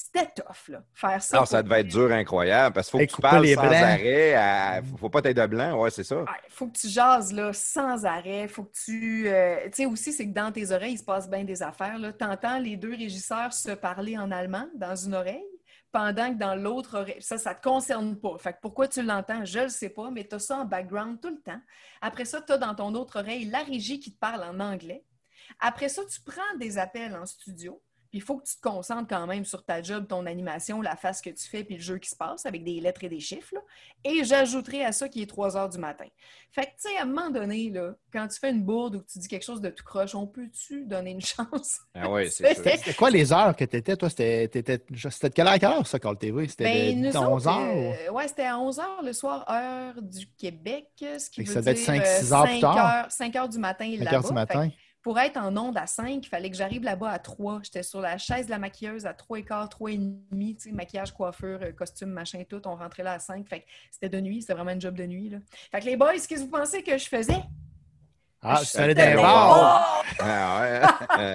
c'était 0.00 0.30
tough, 0.36 0.68
là, 0.68 0.82
faire 0.94 1.20
ça. 1.22 1.38
Non, 1.38 1.44
ça 1.44 1.62
devait 1.62 1.80
être 1.80 1.88
dur, 1.88 2.12
incroyable, 2.12 2.74
parce 2.74 2.88
qu'il 2.88 2.92
faut 3.00 3.04
que 3.04 3.10
tu 3.10 3.16
couper 3.16 3.28
parles 3.28 3.44
les 3.44 3.54
sans 3.56 3.62
blancs. 3.62 3.74
arrêt. 3.74 4.34
à- 4.34 4.80
Faut 4.98 5.10
pas 5.10 5.20
être 5.24 5.36
de 5.36 5.46
blanc, 5.46 5.80
ouais, 5.80 5.90
c'est 5.90 6.04
ça. 6.04 6.24
Il 6.46 6.52
faut 6.52 6.68
que 6.68 6.78
tu 6.78 6.88
jases 6.88 7.32
là, 7.32 7.52
sans 7.52 8.04
arrêt. 8.04 8.46
faut 8.48 8.64
que 8.64 8.72
tu. 8.84 9.28
euh, 9.28 9.64
tu 9.66 9.70
sais, 9.72 9.86
aussi, 9.86 10.12
c'est 10.12 10.26
que 10.28 10.32
dans 10.34 10.52
tes 10.52 10.70
oreilles, 10.70 10.92
il 10.94 10.98
se 10.98 11.04
passe 11.04 11.28
bien 11.28 11.42
des 11.44 11.62
affaires. 11.62 11.96
Tu 12.18 12.24
entends 12.24 12.58
les 12.58 12.76
deux 12.76 12.90
régisseurs 12.94 13.52
se 13.52 13.72
parler 13.72 14.16
en 14.16 14.30
allemand 14.30 14.66
dans 14.76 14.94
une 14.94 15.14
oreille, 15.14 15.44
pendant 15.90 16.32
que 16.32 16.38
dans 16.38 16.54
l'autre 16.54 16.98
oreille. 17.00 17.20
Ça, 17.20 17.36
ça 17.38 17.54
te 17.54 17.62
concerne 17.62 18.14
pas. 18.20 18.36
Fait 18.38 18.52
que 18.52 18.58
pourquoi 18.62 18.86
tu 18.88 19.02
l'entends, 19.02 19.44
je 19.44 19.60
le 19.60 19.68
sais 19.68 19.88
pas, 19.90 20.10
mais 20.10 20.26
tu 20.28 20.36
as 20.36 20.38
ça 20.38 20.58
en 20.58 20.64
background 20.64 21.20
tout 21.20 21.30
le 21.30 21.40
temps. 21.40 21.60
Après 22.00 22.24
ça, 22.24 22.40
tu 22.40 22.52
as 22.52 22.58
dans 22.58 22.74
ton 22.74 22.94
autre 22.94 23.18
oreille 23.18 23.46
la 23.46 23.64
régie 23.64 23.98
qui 23.98 24.12
te 24.14 24.18
parle 24.18 24.44
en 24.44 24.60
anglais. 24.60 25.04
Après 25.60 25.88
ça, 25.88 26.02
tu 26.08 26.20
prends 26.20 26.56
des 26.58 26.78
appels 26.78 27.16
en 27.16 27.24
studio. 27.26 27.82
Puis 28.10 28.18
il 28.18 28.22
faut 28.22 28.38
que 28.38 28.46
tu 28.48 28.56
te 28.56 28.60
concentres 28.62 29.06
quand 29.08 29.26
même 29.26 29.44
sur 29.44 29.62
ta 29.64 29.82
job, 29.82 30.06
ton 30.08 30.24
animation, 30.24 30.80
la 30.80 30.96
face 30.96 31.20
que 31.20 31.28
tu 31.30 31.46
fais, 31.46 31.62
puis 31.62 31.74
le 31.76 31.82
jeu 31.82 31.98
qui 31.98 32.08
se 32.08 32.16
passe 32.16 32.46
avec 32.46 32.64
des 32.64 32.80
lettres 32.80 33.04
et 33.04 33.08
des 33.10 33.20
chiffres. 33.20 33.54
là. 33.54 33.60
Et 34.04 34.24
j'ajouterai 34.24 34.84
à 34.84 34.92
ça 34.92 35.08
qui 35.10 35.20
est 35.22 35.26
3 35.26 35.56
heures 35.58 35.68
du 35.68 35.76
matin. 35.78 36.06
Fait 36.50 36.62
que, 36.62 36.68
tu 36.68 36.88
sais, 36.90 36.96
à 36.96 37.02
un 37.02 37.04
moment 37.04 37.28
donné, 37.28 37.68
là, 37.70 37.92
quand 38.12 38.26
tu 38.28 38.38
fais 38.38 38.50
une 38.50 38.62
bourde 38.62 38.96
ou 38.96 39.00
que 39.00 39.06
tu 39.06 39.18
dis 39.18 39.28
quelque 39.28 39.44
chose 39.44 39.60
de 39.60 39.68
tout 39.68 39.84
croche, 39.84 40.14
on 40.14 40.26
peut-tu 40.26 40.86
donner 40.86 41.10
une 41.10 41.20
chance? 41.20 41.80
Ah 41.94 42.10
oui, 42.10 42.30
c'est 42.30 42.54
sûr. 42.54 42.64
C'était 42.64 42.94
quoi 42.94 43.10
les 43.10 43.30
heures 43.32 43.54
que 43.54 43.64
tu 43.66 43.76
étais? 43.76 43.94
Toi, 43.96 44.08
c'était 44.08 44.48
t'étais- 44.48 44.82
c'était 45.10 45.28
de 45.28 45.34
quelle 45.34 45.46
heure 45.46 45.52
à 45.52 45.58
quelle 45.58 45.70
heure, 45.72 45.86
ça, 45.86 45.98
Call 45.98 46.16
TV? 46.16 46.48
C'était 46.48 46.64
Ben, 46.64 47.02
de, 47.02 47.06
nous 47.08 47.16
11 47.16 47.46
autres, 47.46 47.58
heures? 47.58 47.76
ou- 47.76 47.92
euh, 48.08 48.10
ouais, 48.12 48.28
c'était 48.28 48.46
à 48.46 48.58
11 48.58 48.78
h 48.78 49.04
le 49.04 49.12
soir, 49.12 49.44
heure 49.50 50.00
du 50.00 50.26
Québec, 50.38 50.86
ce 50.98 51.28
qui 51.28 51.40
Fait 51.40 51.44
que 51.44 51.48
veut 51.48 51.54
ça 51.54 51.60
devait 51.60 51.70
être 51.72 51.76
dire, 51.76 51.84
cinq, 51.86 52.00
euh, 52.02 52.18
six 52.20 52.32
heures 52.32 52.44
plus 52.44 52.60
tard. 52.60 52.76
heures- 53.04 53.12
cinq 53.12 53.36
heures 53.36 53.48
du 53.50 53.58
matin 53.58 53.84
5 53.90 53.98
là-bas. 54.04 54.16
heures 54.16 54.24
du 54.28 54.32
matin? 54.32 54.70
Pour 55.02 55.18
être 55.18 55.36
en 55.36 55.56
onde 55.56 55.76
à 55.76 55.86
5, 55.86 56.24
il 56.24 56.28
fallait 56.28 56.50
que 56.50 56.56
j'arrive 56.56 56.82
là-bas 56.82 57.10
à 57.10 57.18
3. 57.18 57.60
J'étais 57.62 57.82
sur 57.82 58.00
la 58.00 58.18
chaise 58.18 58.46
de 58.46 58.50
la 58.50 58.58
maquilleuse 58.58 59.06
à 59.06 59.14
3 59.14 59.38
et 59.38 59.44
quart, 59.44 59.68
3 59.68 59.92
et 59.92 60.00
maquillage, 60.72 61.12
coiffure, 61.12 61.60
euh, 61.62 61.72
costume, 61.72 62.10
machin, 62.10 62.42
tout. 62.48 62.60
On 62.66 62.74
rentrait 62.74 63.04
là 63.04 63.12
à 63.12 63.18
5. 63.18 63.48
Fait 63.48 63.64
c'était 63.90 64.08
de 64.08 64.20
nuit, 64.20 64.42
c'était 64.42 64.54
vraiment 64.54 64.72
un 64.72 64.80
job 64.80 64.94
de 64.94 65.06
nuit. 65.06 65.30
Là. 65.30 65.38
Fait 65.70 65.80
que 65.80 65.86
les 65.86 65.96
boys, 65.96 66.14
qu'est-ce 66.14 66.28
que 66.28 66.40
vous 66.40 66.48
pensez 66.48 66.82
que 66.82 66.98
je 66.98 67.08
faisais? 67.08 67.42
Ah, 68.42 68.60
Je 68.62 68.70
tu 68.70 68.86
les 68.86 68.94
des 68.94 69.14
bars. 69.14 70.04
Ah 70.20 70.60
ouais. 70.60 70.80
Euh, 71.18 71.34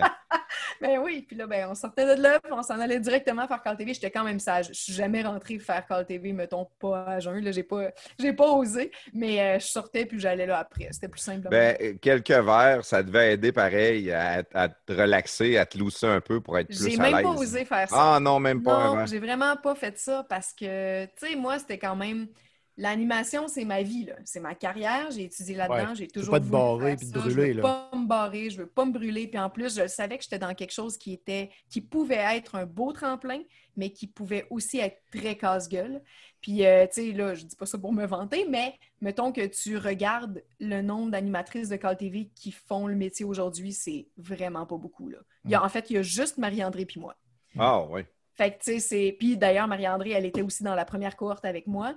Ben 0.81 0.99
oui, 0.99 1.25
puis 1.27 1.35
là, 1.35 1.45
ben, 1.47 1.67
on 1.69 1.75
sortait 1.75 2.15
de 2.15 2.21
là, 2.21 2.39
puis 2.39 2.51
on 2.51 2.63
s'en 2.63 2.79
allait 2.79 2.99
directement 2.99 3.47
faire 3.47 3.61
Call 3.61 3.77
TV. 3.77 3.93
J'étais 3.93 4.11
quand 4.11 4.23
même 4.23 4.39
sage. 4.39 4.67
Je 4.69 4.73
suis 4.73 4.93
jamais 4.93 5.21
rentrée 5.21 5.59
faire 5.59 5.85
Call 5.85 6.05
TV, 6.05 6.33
mettons, 6.33 6.67
pas 6.79 7.03
à 7.05 7.19
jeun. 7.19 7.43
Là, 7.43 7.51
j'ai 7.51 7.63
pas, 7.63 7.89
j'ai 8.19 8.33
pas 8.33 8.47
osé, 8.51 8.91
mais 9.13 9.39
euh, 9.39 9.59
je 9.59 9.67
sortais 9.67 10.05
puis 10.05 10.19
j'allais 10.19 10.45
là 10.45 10.59
après. 10.59 10.87
C'était 10.91 11.07
plus 11.07 11.19
simple. 11.21 11.47
ben, 11.49 11.97
quelques 11.99 12.29
verres, 12.31 12.83
ça 12.83 13.03
devait 13.03 13.33
aider 13.33 13.51
pareil 13.51 14.11
à, 14.11 14.43
à 14.53 14.69
te 14.69 14.93
relaxer, 14.93 15.57
à 15.57 15.65
te 15.65 15.77
lousser 15.77 16.07
un 16.07 16.21
peu 16.21 16.41
pour 16.41 16.57
être 16.57 16.67
plus 16.67 16.89
j'ai 16.89 16.97
même 16.97 17.21
pas 17.21 17.29
osé 17.29 17.65
faire 17.65 17.89
ça. 17.89 18.15
Ah 18.15 18.19
non, 18.19 18.39
même 18.39 18.63
pas 18.63 18.95
Non, 18.95 19.05
j'ai 19.05 19.19
vraiment 19.19 19.55
pas 19.57 19.75
fait 19.75 19.97
ça 19.97 20.25
parce 20.27 20.53
que, 20.53 21.05
tu 21.05 21.11
sais, 21.27 21.35
moi, 21.35 21.59
c'était 21.59 21.77
quand 21.79 21.95
même. 21.95 22.27
L'animation, 22.75 23.47
c'est 23.47 23.65
ma 23.65 23.83
vie, 23.83 24.05
là. 24.05 24.15
C'est 24.25 24.39
ma 24.39 24.55
carrière. 24.55 25.11
J'ai 25.11 25.25
étudié 25.25 25.55
là-dedans. 25.55 25.89
Ouais. 25.89 25.95
J'ai 25.95 26.07
toujours. 26.07 26.31
pas 26.31 26.39
te 26.39 26.45
voulu 26.45 26.57
barrer 26.57 26.95
puis 26.95 27.07
te 27.07 27.13
ça. 27.13 27.19
brûler, 27.19 27.33
Je 27.49 27.57
veux 27.57 27.61
là. 27.61 27.61
pas 27.61 27.97
me 27.97 28.07
barrer, 28.07 28.49
je 28.49 28.57
veux 28.57 28.67
pas 28.67 28.85
me 28.85 28.91
brûler. 28.91 29.27
Puis 29.27 29.39
en 29.39 29.49
plus, 29.49 29.77
je 29.77 29.87
savais 29.87 30.17
que 30.17 30.23
j'étais 30.23 30.39
dans 30.39 30.53
quelque 30.55 30.71
chose 30.73 30.97
qui 30.97 31.13
était, 31.13 31.51
qui 31.69 31.81
pouvait 31.81 32.15
être 32.35 32.55
un 32.55 32.65
beau 32.65 32.91
tremplin, 32.91 33.39
mais 33.77 33.91
qui 33.91 34.07
pouvait 34.07 34.47
aussi 34.49 34.79
être 34.79 34.97
très 35.11 35.35
casse-gueule. 35.35 36.01
Puis, 36.41 36.65
euh, 36.65 36.85
tu 36.87 36.93
sais, 36.93 37.11
là, 37.13 37.35
je 37.35 37.45
dis 37.45 37.55
pas 37.55 37.65
ça 37.65 37.77
pour 37.77 37.93
me 37.93 38.05
vanter, 38.05 38.45
mais 38.49 38.73
mettons 39.01 39.31
que 39.31 39.45
tu 39.45 39.77
regardes 39.77 40.43
le 40.59 40.81
nombre 40.81 41.11
d'animatrices 41.11 41.69
de 41.69 41.75
Call 41.77 41.95
TV 41.95 42.31
qui 42.35 42.51
font 42.51 42.87
le 42.87 42.95
métier 42.95 43.23
aujourd'hui, 43.23 43.71
c'est 43.71 44.07
vraiment 44.17 44.65
pas 44.65 44.77
beaucoup, 44.77 45.09
là. 45.09 45.19
Il 45.45 45.51
y 45.51 45.55
a, 45.55 45.63
en 45.63 45.69
fait, 45.69 45.89
il 45.89 45.93
y 45.93 45.97
a 45.97 46.01
juste 46.01 46.37
Marie-André 46.39 46.85
puis 46.85 46.99
moi. 46.99 47.15
Ah 47.57 47.83
oui. 47.89 48.01
Fait 48.35 48.51
que, 48.51 48.63
tu 48.63 48.71
sais, 48.73 48.79
c'est. 48.79 49.15
Puis 49.17 49.37
d'ailleurs, 49.37 49.67
Marie-André, 49.67 50.09
elle 50.11 50.25
était 50.25 50.41
aussi 50.41 50.63
dans 50.63 50.73
la 50.75 50.85
première 50.85 51.15
cohorte 51.15 51.45
avec 51.45 51.67
moi. 51.67 51.95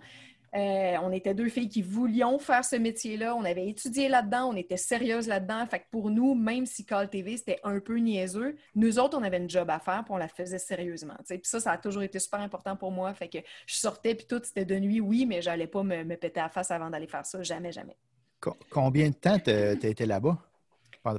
Euh, 0.57 0.97
on 1.03 1.13
était 1.13 1.35
deux 1.35 1.49
filles 1.51 1.69
qui 1.69 1.83
voulions 1.83 2.39
faire 2.39 2.65
ce 2.65 2.77
métier-là. 2.77 3.37
On 3.37 3.45
avait 3.45 3.67
étudié 3.69 4.09
là-dedans, 4.09 4.49
on 4.53 4.57
était 4.57 4.79
sérieuses 4.79 5.29
là-dedans. 5.29 5.67
Fait 5.67 5.81
que 5.81 5.85
pour 5.91 6.09
nous, 6.11 6.35
même 6.35 6.65
si 6.65 6.87
Call 6.87 7.11
TV, 7.11 7.37
c'était 7.37 7.61
un 7.63 7.79
peu 7.79 7.97
niaiseux, 7.99 8.57
nous 8.75 8.99
autres, 8.99 9.19
on 9.19 9.23
avait 9.23 9.37
une 9.37 9.51
job 9.51 9.69
à 9.69 9.79
faire 9.79 10.03
puis 10.05 10.15
on 10.15 10.17
la 10.17 10.29
faisait 10.29 10.59
sérieusement. 10.59 11.17
Puis 11.29 11.41
ça, 11.43 11.61
ça 11.61 11.73
a 11.73 11.79
toujours 11.79 12.03
été 12.03 12.19
super 12.19 12.41
important 12.41 12.75
pour 12.75 12.91
moi. 12.91 13.13
Fait 13.13 13.29
que 13.29 13.39
je 13.67 13.75
sortais 13.75 14.15
puis 14.15 14.27
tout, 14.27 14.41
c'était 14.43 14.65
de 14.65 14.79
nuit, 14.79 15.01
oui, 15.01 15.27
mais 15.27 15.43
j'allais 15.43 15.67
pas 15.67 15.83
me, 15.83 16.05
me 16.05 16.17
péter 16.17 16.41
la 16.41 16.49
face 16.49 16.71
avant 16.71 16.89
d'aller 16.89 17.07
faire 17.07 17.27
ça. 17.27 17.43
Jamais, 17.43 17.71
jamais. 17.73 17.97
Co- 18.41 18.57
Combien 18.71 19.11
de 19.11 19.15
temps 19.15 19.39
t'as 19.39 19.73
été 19.75 20.07
là-bas? 20.07 20.39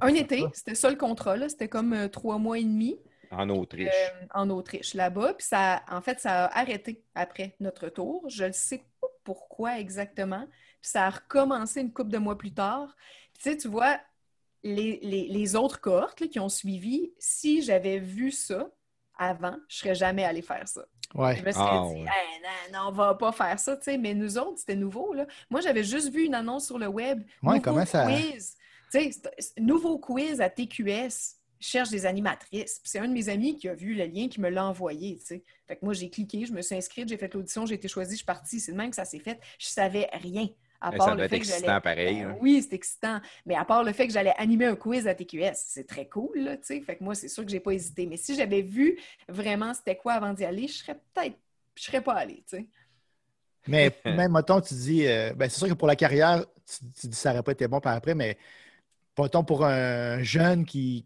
Un 0.02 0.14
été, 0.16 0.44
c'était 0.54 0.76
ça 0.76 0.90
le 0.90 0.96
contrat. 0.98 1.38
C'était 1.48 1.68
comme 1.70 1.94
euh, 1.94 2.08
trois 2.08 2.38
mois 2.40 2.58
et 2.58 2.64
demi. 2.64 2.98
En 3.30 3.50
Autriche. 3.50 3.90
euh, 3.94 4.26
en 4.34 4.50
Autriche 4.50 4.94
là-bas. 4.94 5.34
Puis 5.34 5.48
ça, 5.48 5.82
en 5.92 6.02
fait, 6.02 6.20
ça 6.20 6.46
a 6.46 6.60
arrêté 6.60 7.04
après 7.14 7.56
notre 7.60 7.90
tour. 7.90 8.24
Je 8.30 8.46
ne 8.46 8.52
sais 8.54 8.80
pas 8.97 8.97
pourquoi 9.28 9.78
exactement. 9.78 10.46
Puis 10.82 10.92
ça 10.92 11.06
a 11.08 11.10
recommencé 11.10 11.82
une 11.82 11.92
couple 11.92 12.12
de 12.12 12.18
mois 12.18 12.38
plus 12.38 12.54
tard. 12.54 12.96
Puis 13.34 13.44
tu 13.44 13.50
sais, 13.52 13.58
tu 13.58 13.68
vois, 13.68 14.00
les, 14.64 15.00
les- 15.04 15.28
les 15.28 15.56
autres 15.58 15.82
cohortes 15.82 16.22
là, 16.22 16.28
qui 16.28 16.40
ont 16.40 16.48
suivi, 16.48 17.12
si 17.20 17.62
j'avais 17.62 18.00
vu 18.00 18.32
ça 18.32 18.70
avant, 19.18 19.58
je 19.68 19.78
serais 19.80 19.96
jamais 19.96 20.24
allée 20.24 20.42
faire 20.42 20.66
ça. 20.68 20.86
Ouais. 21.14 21.36
Je 21.36 21.44
me 21.44 21.52
serais 21.52 21.64
Ah, 21.68 21.84
dit, 21.90 21.96
ouais. 21.96 22.06
Hey, 22.08 22.42
non, 22.72 22.80
non, 22.80 22.90
on 22.90 22.92
va 22.94 23.16
pas 23.16 23.32
faire 23.34 23.60
ça, 23.60 23.76
tu 23.76 23.84
sais. 23.84 23.98
Mais 23.98 24.14
nous 24.14 24.38
autres, 24.38 24.60
c'était 24.60 24.76
nouveau, 24.76 25.14
là. 25.14 25.26
Moi, 25.50 25.60
j'avais 25.60 25.84
juste 25.84 26.10
vu 26.14 26.24
une 26.26 26.36
annonce 26.36 26.68
sur 26.68 26.78
le 26.80 26.88
web. 26.88 27.20
Ouais, 27.44 27.56
nouveau 27.56 27.62
comment 27.62 27.86
ça- 27.86 28.06
quiz. 28.06 28.56
Tu 28.92 29.12
sais, 29.12 29.22
nouveau 29.58 29.98
quiz 30.00 30.40
à 30.40 30.50
TQS, 30.50 31.37
cherche 31.60 31.90
des 31.90 32.06
animatrices. 32.06 32.82
C'est 32.84 33.00
un 33.00 33.08
de 33.08 33.14
mes 33.14 33.30
amis 33.30 33.58
qui 33.58 33.70
a 33.70 33.74
vu 33.74 33.94
le 33.94 34.06
lien, 34.06 34.28
qui 34.28 34.42
me 34.42 34.50
l'a 34.50 34.66
envoyé. 34.66 35.18
Fait 35.28 35.76
que 35.76 35.84
moi, 35.84 35.94
j'ai 35.94 36.10
cliqué, 36.10 36.46
je 36.46 36.54
me 36.54 36.62
suis 36.62 36.76
inscrite, 36.76 37.10
j'ai 37.10 37.18
fait 37.18 37.34
l'audition, 37.34 37.66
j'ai 37.66 37.76
été 37.76 37.88
choisie, 37.88 38.12
je 38.12 38.18
suis 38.18 38.26
partie. 38.26 38.60
C'est 38.60 38.72
de 38.72 38.78
même 38.78 38.90
que 38.90 38.96
ça 38.96 39.06
s'est 39.06 39.20
fait. 39.20 39.40
Je 39.60 39.68
savais 39.68 40.10
rien. 40.14 40.48
À 40.80 40.92
part 40.92 41.10
ça 41.10 41.16
le 41.16 41.28
fait 41.28 41.38
excitant 41.38 41.82
pareil. 41.82 42.24
Ben 42.24 42.38
oui, 42.40 42.64
c'est 42.68 42.76
excitant. 42.76 43.20
Mais 43.46 43.56
à 43.56 43.66
part 43.66 43.84
le 43.84 43.92
fait 43.94 44.08
que 44.08 44.14
j'allais 44.14 44.34
animer 44.38 44.66
un 44.66 44.76
quiz 44.76 45.08
à 45.08 45.16
TQS, 45.16 45.56
c'est 45.56 45.88
très 45.88 46.08
cool, 46.08 46.38
là, 46.38 46.58
Fait 46.62 46.82
que 46.82 47.04
moi, 47.04 47.16
c'est 47.16 47.28
sûr 47.28 47.44
que 47.44 47.50
j'ai 47.50 47.60
pas 47.60 47.72
hésité. 47.72 48.06
Mais 48.06 48.18
si 48.18 48.36
j'avais 48.36 48.62
vu 48.62 49.00
vraiment 49.28 49.74
c'était 49.74 49.96
quoi 49.96 50.14
avant 50.14 50.34
d'y 50.34 50.46
aller, 50.46 50.68
je 50.68 50.74
serais 50.74 51.00
peut-être, 51.14 51.38
je 51.76 51.84
serais 51.84 52.02
pas 52.02 52.14
allée, 52.14 52.44
tu 52.48 52.68
Mais 53.68 53.92
même, 54.06 54.32
mettons, 54.32 54.62
tu 54.62 54.76
dis, 54.76 55.08
euh, 55.08 55.34
ben, 55.34 55.50
c'est 55.50 55.58
sûr 55.58 55.68
que 55.68 55.74
pour 55.74 55.88
la 55.88 55.96
carrière, 55.96 56.46
tu, 56.66 56.86
tu 56.94 57.08
dis 57.08 57.10
que 57.10 57.16
ça 57.16 57.32
n'aurait 57.32 57.44
pas 57.44 57.54
été 57.54 57.68
bon 57.68 57.80
par 57.80 57.96
après, 57.96 58.14
mais 58.14 58.38
Pourtant, 59.18 59.44
pour 59.44 59.66
un 59.66 60.22
jeune 60.22 60.64
qui. 60.64 61.04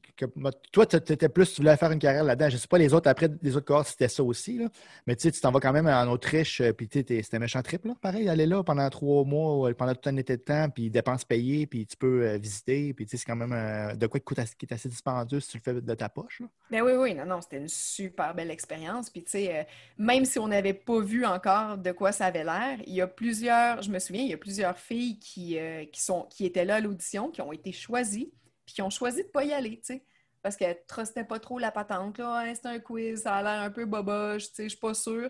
toi, 0.74 0.86
tu 0.86 0.97
étais 0.97 1.30
plus, 1.30 1.53
tu 1.53 1.62
voulais 1.62 1.78
faire 1.78 1.91
une 1.91 1.99
carrière 1.99 2.26
là-dedans. 2.26 2.49
Je 2.49 2.55
ne 2.55 2.59
sais 2.59 2.68
pas 2.68 2.78
les 2.78 2.93
autres, 2.93 3.09
après, 3.09 3.30
les 3.41 3.55
autres 3.55 3.66
corps, 3.66 3.88
c'était 3.88 4.09
ça 4.09 4.22
aussi. 4.22 4.57
Là. 4.57 4.68
Mais 5.07 5.16
tu 5.16 5.22
sais, 5.22 5.32
tu 5.32 5.39
t'en 5.39 5.49
vas 5.49 5.62
quand 5.62 5.72
même 5.72 5.88
en 5.88 6.12
Autriche, 6.12 6.59
euh, 6.59 6.74
puis 6.74 6.89
c'était 6.91 7.24
un 7.32 7.39
méchant 7.39 7.62
trip, 7.62 7.86
là. 7.86 7.93
Pareil, 8.01 8.28
aller 8.28 8.47
là 8.47 8.66
pendant 8.66 8.89
trois 8.89 9.24
mois, 9.24 9.74
pendant 9.76 9.95
tout 9.95 10.09
un 10.09 10.18
été 10.18 10.36
de 10.36 10.41
temps, 10.41 10.70
puis 10.70 10.89
dépenses 10.89 11.24
payées, 11.24 11.68
puis 11.68 11.86
tu 11.86 11.95
peux 11.95 12.28
euh, 12.28 12.38
visiter. 12.38 12.93
Puis 12.93 13.05
tu 13.05 13.12
sais, 13.12 13.18
c'est 13.18 13.26
quand 13.26 13.38
même 13.38 13.53
euh, 13.53 13.95
de 13.95 14.07
quoi 14.07 14.20
qui 14.20 14.66
est 14.66 14.74
assez 14.74 14.89
dispendieux 14.89 15.39
si 15.39 15.51
tu 15.51 15.57
le 15.59 15.64
fais 15.64 15.82
de 15.82 15.93
ta 15.95 16.09
poche. 16.09 16.41
Là. 16.41 16.47
Ben 16.70 16.82
oui, 16.82 16.91
oui, 16.97 17.16
non, 17.16 17.26
non, 17.26 17.39
c'était 17.39 17.59
une 17.59 17.70
super 17.70 18.36
belle 18.36 18.51
expérience. 18.51 19.09
Puis 19.09 19.24
tu 19.24 19.32
sais, 19.32 19.66
même 19.97 20.26
si 20.26 20.38
on 20.38 20.49
n'avait 20.49 20.74
pas 20.74 20.99
vu 20.99 21.26
encore 21.26 21.78
de 21.78 21.93
quoi 21.93 22.12
ça 22.12 22.26
avait 22.26 22.43
l'air, 22.43 22.78
il 22.86 22.93
y 22.93 22.99
a 22.99 23.07
plusieurs, 23.07 23.82
je 23.82 23.89
me 23.89 23.99
souviens, 23.99 24.24
il 24.24 24.32
y 24.32 24.34
a 24.34 24.38
plusieurs 24.38 24.78
filles 24.78 25.18
qui, 25.18 25.57
qui, 25.93 26.01
sont, 26.01 26.28
qui 26.30 26.45
étaient 26.45 26.66
là 26.66 26.76
à 26.76 26.80
l'audition, 26.82 27.30
qui 27.30 27.41
ont 27.41 27.53
été 27.53 27.72
choisies 27.72 28.01
puis 28.04 28.76
qui 28.76 28.82
ont 28.82 28.89
choisi 28.89 29.22
de 29.22 29.28
ne 29.28 29.32
pas 29.32 29.43
y 29.43 29.54
aller, 29.54 29.78
tu 29.78 29.93
sais. 29.93 30.06
Parce 30.41 30.56
qu'elles 30.56 30.78
ne 30.78 30.88
trustaient 30.88 31.24
pas 31.24 31.39
trop 31.39 31.60
la 31.60 31.72
patente. 31.72 32.18
Là, 32.18 32.52
c'est 32.56 32.66
un 32.66 32.80
quiz, 32.80 33.22
ça 33.22 33.36
a 33.36 33.43
l'air 33.43 33.62
un 33.62 33.70
peu 33.70 33.86
boboche, 33.86 34.47
tu 34.47 34.56
sais, 34.56 34.64
je 34.64 34.70
suis 34.70 34.80
pas 34.80 34.93
sûre. 34.93 35.30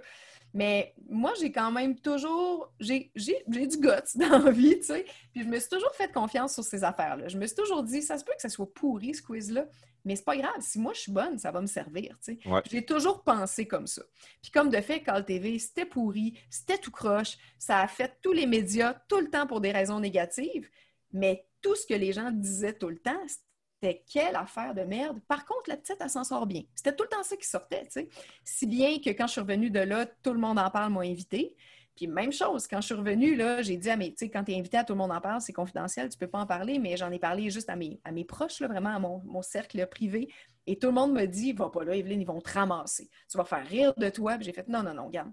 Mais 0.53 0.93
moi, 1.09 1.33
j'ai 1.39 1.51
quand 1.51 1.71
même 1.71 1.97
toujours. 1.99 2.73
J'ai 2.79 3.11
du 3.15 3.77
guts 3.77 4.15
dans 4.15 4.39
la 4.39 4.51
vie, 4.51 4.79
tu 4.79 4.87
sais. 4.87 5.05
Puis 5.33 5.43
je 5.43 5.47
me 5.47 5.59
suis 5.59 5.69
toujours 5.69 5.93
fait 5.95 6.11
confiance 6.11 6.53
sur 6.53 6.63
ces 6.63 6.83
affaires-là. 6.83 7.27
Je 7.27 7.37
me 7.37 7.45
suis 7.45 7.55
toujours 7.55 7.83
dit, 7.83 8.01
ça 8.01 8.17
se 8.17 8.23
peut 8.23 8.33
que 8.35 8.41
ça 8.41 8.49
soit 8.49 8.71
pourri, 8.73 9.13
ce 9.13 9.21
quiz-là, 9.21 9.65
mais 10.03 10.15
c'est 10.15 10.25
pas 10.25 10.35
grave. 10.35 10.59
Si 10.59 10.79
moi, 10.79 10.93
je 10.93 11.01
suis 11.01 11.11
bonne, 11.11 11.37
ça 11.39 11.51
va 11.51 11.61
me 11.61 11.67
servir, 11.67 12.17
tu 12.23 12.33
sais. 12.33 12.61
J'ai 12.69 12.85
toujours 12.85 13.23
pensé 13.23 13.67
comme 13.67 13.87
ça. 13.87 14.01
Puis 14.41 14.51
comme 14.51 14.69
de 14.69 14.81
fait, 14.81 15.01
Call 15.01 15.25
TV, 15.25 15.57
c'était 15.59 15.85
pourri, 15.85 16.37
c'était 16.49 16.77
tout 16.77 16.91
croche. 16.91 17.37
Ça 17.57 17.79
a 17.79 17.87
fait 17.87 18.17
tous 18.21 18.33
les 18.33 18.45
médias 18.45 18.95
tout 19.07 19.19
le 19.19 19.29
temps 19.29 19.47
pour 19.47 19.61
des 19.61 19.71
raisons 19.71 19.99
négatives. 19.99 20.69
Mais 21.13 21.45
tout 21.61 21.75
ce 21.75 21.85
que 21.85 21.93
les 21.93 22.13
gens 22.13 22.31
disaient 22.31 22.73
tout 22.73 22.89
le 22.89 22.97
temps, 22.97 23.21
c'était 23.81 24.03
quelle 24.11 24.35
affaire 24.35 24.73
de 24.73 24.81
merde. 24.81 25.19
Par 25.27 25.45
contre, 25.45 25.69
la 25.69 25.77
petite, 25.77 25.97
elle 25.99 26.09
s'en 26.09 26.23
sort 26.23 26.45
bien. 26.45 26.63
C'était 26.75 26.95
tout 26.95 27.03
le 27.03 27.09
temps 27.09 27.23
ça 27.23 27.35
qui 27.35 27.47
sortait, 27.47 27.83
tu 27.85 27.91
sais. 27.91 28.09
Si 28.43 28.67
bien 28.67 28.99
que 28.99 29.09
quand 29.09 29.27
je 29.27 29.33
suis 29.33 29.41
revenue 29.41 29.69
de 29.69 29.79
là, 29.79 30.05
tout 30.05 30.33
le 30.33 30.39
monde 30.39 30.59
en 30.59 30.69
parle, 30.69 30.93
m'a 30.93 31.01
invité. 31.01 31.55
Puis 31.95 32.07
même 32.07 32.31
chose, 32.31 32.67
quand 32.67 32.79
je 32.79 32.85
suis 32.87 32.95
revenue, 32.95 33.35
là, 33.35 33.61
j'ai 33.61 33.77
dit 33.77 33.89
à 33.89 33.97
mes, 33.97 34.11
tu 34.11 34.19
sais, 34.19 34.29
quand 34.29 34.43
tu 34.43 34.53
es 34.53 34.57
invité 34.57 34.77
à 34.77 34.83
tout 34.83 34.93
le 34.93 34.97
monde 34.97 35.11
en 35.11 35.19
parle, 35.19 35.41
c'est 35.41 35.53
confidentiel, 35.53 36.09
tu 36.09 36.17
peux 36.17 36.27
pas 36.27 36.39
en 36.39 36.45
parler, 36.45 36.79
mais 36.79 36.95
j'en 36.95 37.11
ai 37.11 37.19
parlé 37.19 37.49
juste 37.49 37.69
à 37.69 37.75
mes, 37.75 37.99
à 38.03 38.11
mes 38.11 38.23
proches, 38.23 38.59
là, 38.59 38.67
vraiment 38.67 38.95
à 38.95 38.99
mon, 38.99 39.41
cercle 39.41 39.85
privé. 39.87 40.31
Et 40.67 40.77
tout 40.77 40.87
le 40.87 40.93
monde 40.93 41.13
me 41.13 41.25
dit, 41.25 41.51
va 41.53 41.69
pas 41.69 41.83
là, 41.83 41.95
Evelyne, 41.95 42.21
ils 42.21 42.27
vont 42.27 42.39
te 42.39 42.51
ramasser. 42.51 43.09
Tu 43.29 43.37
vas 43.37 43.45
faire 43.45 43.67
rire 43.67 43.93
de 43.97 44.09
toi. 44.09 44.35
Puis 44.35 44.45
j'ai 44.45 44.53
fait, 44.53 44.67
non, 44.67 44.83
non, 44.83 44.93
non, 44.93 45.07
regarde. 45.07 45.31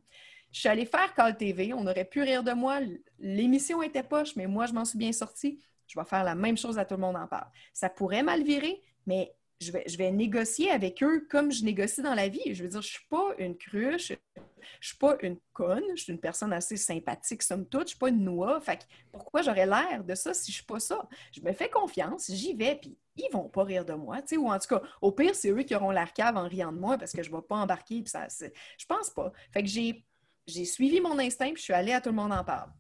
Je 0.51 0.61
suis 0.61 0.69
allée 0.69 0.87
faire 0.87 1.15
Call 1.15 1.37
TV, 1.37 1.73
on 1.75 1.87
aurait 1.87 2.07
pu 2.07 2.23
rire 2.23 2.43
de 2.43 2.53
moi. 2.53 2.81
L'émission 3.19 3.83
était 3.83 4.03
poche, 4.03 4.35
mais 4.35 4.47
moi, 4.47 4.67
je 4.67 4.73
m'en 4.73 4.85
suis 4.85 4.99
bien 4.99 5.13
sortie. 5.13 5.61
Je 5.89 5.99
vais 5.99 6.07
faire 6.07 6.23
la 6.23 6.35
même 6.35 6.57
chose 6.57 6.79
à 6.79 6.85
tout 6.85 6.95
le 6.95 7.01
monde 7.01 7.17
en 7.17 7.27
parle. 7.27 7.49
Ça 7.73 7.89
pourrait 7.89 8.23
mal 8.23 8.45
virer, 8.45 8.81
mais 9.07 9.35
je 9.61 9.97
vais, 9.97 10.13
négocier 10.13 10.71
avec 10.71 11.03
eux 11.03 11.27
comme 11.29 11.51
je 11.51 11.65
négocie 11.65 12.03
dans 12.03 12.15
la 12.15 12.29
vie. 12.29 12.55
Je 12.55 12.63
veux 12.63 12.69
dire, 12.69 12.81
je 12.81 12.87
ne 12.87 12.93
suis 12.93 13.07
pas 13.09 13.35
une 13.39 13.57
cruche, 13.57 14.09
je 14.09 14.15
ne 14.15 14.43
suis 14.81 14.97
pas 14.97 15.17
une 15.23 15.39
conne, 15.53 15.83
je 15.97 16.05
suis 16.05 16.13
une 16.13 16.21
personne 16.21 16.53
assez 16.53 16.77
sympathique, 16.77 17.43
somme 17.43 17.67
toute, 17.67 17.81
je 17.81 17.85
ne 17.85 17.89
suis 17.89 17.99
pas 17.99 18.09
une 18.11 18.25
noix. 18.25 18.61
Fait 18.61 18.87
pourquoi 19.11 19.43
j'aurais 19.43 19.67
l'air 19.67 20.05
de 20.05 20.15
ça 20.15 20.33
si 20.33 20.53
je 20.53 20.57
ne 20.57 20.59
suis 20.59 20.67
pas 20.67 20.79
ça? 20.79 21.09
Je 21.33 21.41
me 21.41 21.53
fais 21.53 21.69
confiance, 21.69 22.31
j'y 22.33 22.55
vais, 22.55 22.77
puis 22.77 22.97
ils 23.17 23.31
vont 23.33 23.49
pas 23.49 23.65
rire 23.65 23.85
de 23.85 23.95
moi, 23.95 24.19
ou 24.37 24.51
en 24.51 24.59
tout 24.59 24.69
cas, 24.69 24.83
au 25.03 25.11
pire, 25.11 25.35
c'est 25.35 25.51
eux 25.51 25.63
qui 25.63 25.75
auront 25.75 25.91
l'air 25.91 26.13
cave 26.13 26.37
en 26.37 26.47
riant 26.47 26.73
de 26.73 26.79
moi 26.79 26.97
parce 26.97 27.13
que 27.13 27.23
je 27.23 27.31
ne 27.31 27.37
vais 27.37 27.43
pas 27.43 27.57
embarquer, 27.57 28.03
puis 28.03 28.11
ça, 28.11 28.29
je 28.29 28.87
pense 28.87 29.11
pas. 29.11 29.33
Fait 29.53 29.63
que 29.63 29.69
j'ai, 29.69 30.05
j'ai 30.47 30.65
suivi 30.65 31.01
mon 31.01 31.19
instinct, 31.19 31.49
puis 31.49 31.57
je 31.57 31.63
suis 31.65 31.73
allée 31.73 31.93
à 31.93 32.01
tout 32.01 32.11
le 32.11 32.17
monde 32.17 32.33
en 32.33 32.45
parle. 32.45 32.71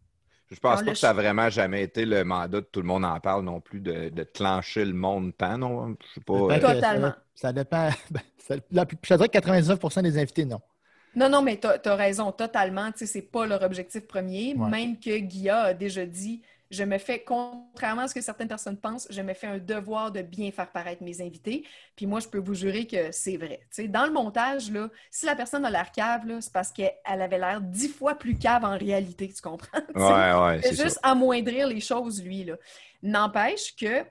Je 0.50 0.58
pense 0.60 0.82
pas 0.82 0.92
que 0.92 0.96
ça 0.96 1.08
n'a 1.08 1.12
vraiment 1.12 1.50
jamais 1.50 1.82
été 1.82 2.06
le 2.06 2.24
mandat 2.24 2.60
de 2.60 2.66
tout 2.66 2.80
le 2.80 2.86
monde 2.86 3.04
en 3.04 3.20
parle 3.20 3.44
non 3.44 3.60
plus, 3.60 3.80
de, 3.80 4.08
de 4.08 4.22
clencher 4.22 4.84
le 4.84 4.94
monde 4.94 5.34
pan, 5.34 5.58
non? 5.58 5.94
Je 6.00 6.14
sais 6.14 6.20
pas. 6.20 6.34
Euh, 6.34 6.58
Totalement. 6.74 7.12
Ça, 7.34 7.52
dépend. 7.52 7.90
Ben, 8.10 8.22
je 8.70 9.14
dirais 9.14 9.28
que 9.28 9.38
99% 9.38 10.02
des 10.02 10.18
invités, 10.18 10.46
non. 10.46 10.60
Non, 11.14 11.28
non, 11.28 11.42
mais 11.42 11.60
tu 11.60 11.66
as, 11.66 11.94
raison, 11.94 12.32
totalement. 12.32 12.90
Tu 12.92 13.00
sais, 13.00 13.06
c'est 13.06 13.22
pas 13.22 13.46
leur 13.46 13.62
objectif 13.62 14.06
premier. 14.06 14.54
Même 14.54 14.98
que 14.98 15.18
Guilla 15.18 15.60
a 15.64 15.74
déjà 15.74 16.06
dit 16.06 16.42
je 16.70 16.84
me 16.84 16.98
fais, 16.98 17.22
contrairement 17.24 18.02
à 18.02 18.08
ce 18.08 18.14
que 18.14 18.20
certaines 18.20 18.48
personnes 18.48 18.76
pensent, 18.76 19.06
je 19.10 19.22
me 19.22 19.32
fais 19.32 19.46
un 19.46 19.58
devoir 19.58 20.12
de 20.12 20.20
bien 20.20 20.50
faire 20.50 20.70
paraître 20.70 21.02
mes 21.02 21.22
invités. 21.22 21.66
Puis 21.96 22.06
moi, 22.06 22.20
je 22.20 22.28
peux 22.28 22.38
vous 22.38 22.54
jurer 22.54 22.86
que 22.86 23.10
c'est 23.10 23.36
vrai. 23.36 23.60
dans 23.88 24.04
le 24.04 24.12
montage, 24.12 24.70
là, 24.70 24.88
si 25.10 25.24
la 25.24 25.34
personne 25.34 25.64
a 25.64 25.70
l'air 25.70 25.90
cave, 25.92 26.24
c'est 26.40 26.52
parce 26.52 26.70
qu'elle 26.70 26.92
avait 27.04 27.38
l'air 27.38 27.60
dix 27.60 27.88
fois 27.88 28.14
plus 28.14 28.36
cave 28.36 28.64
en 28.64 28.76
réalité, 28.76 29.32
tu 29.32 29.40
comprends? 29.40 29.68
Ouais, 29.94 30.32
ouais, 30.32 30.60
c'est 30.62 30.80
juste 30.80 31.00
amoindrir 31.02 31.66
les 31.66 31.80
choses, 31.80 32.22
lui. 32.22 32.48
N'empêche 33.02 33.74
que 33.74 34.04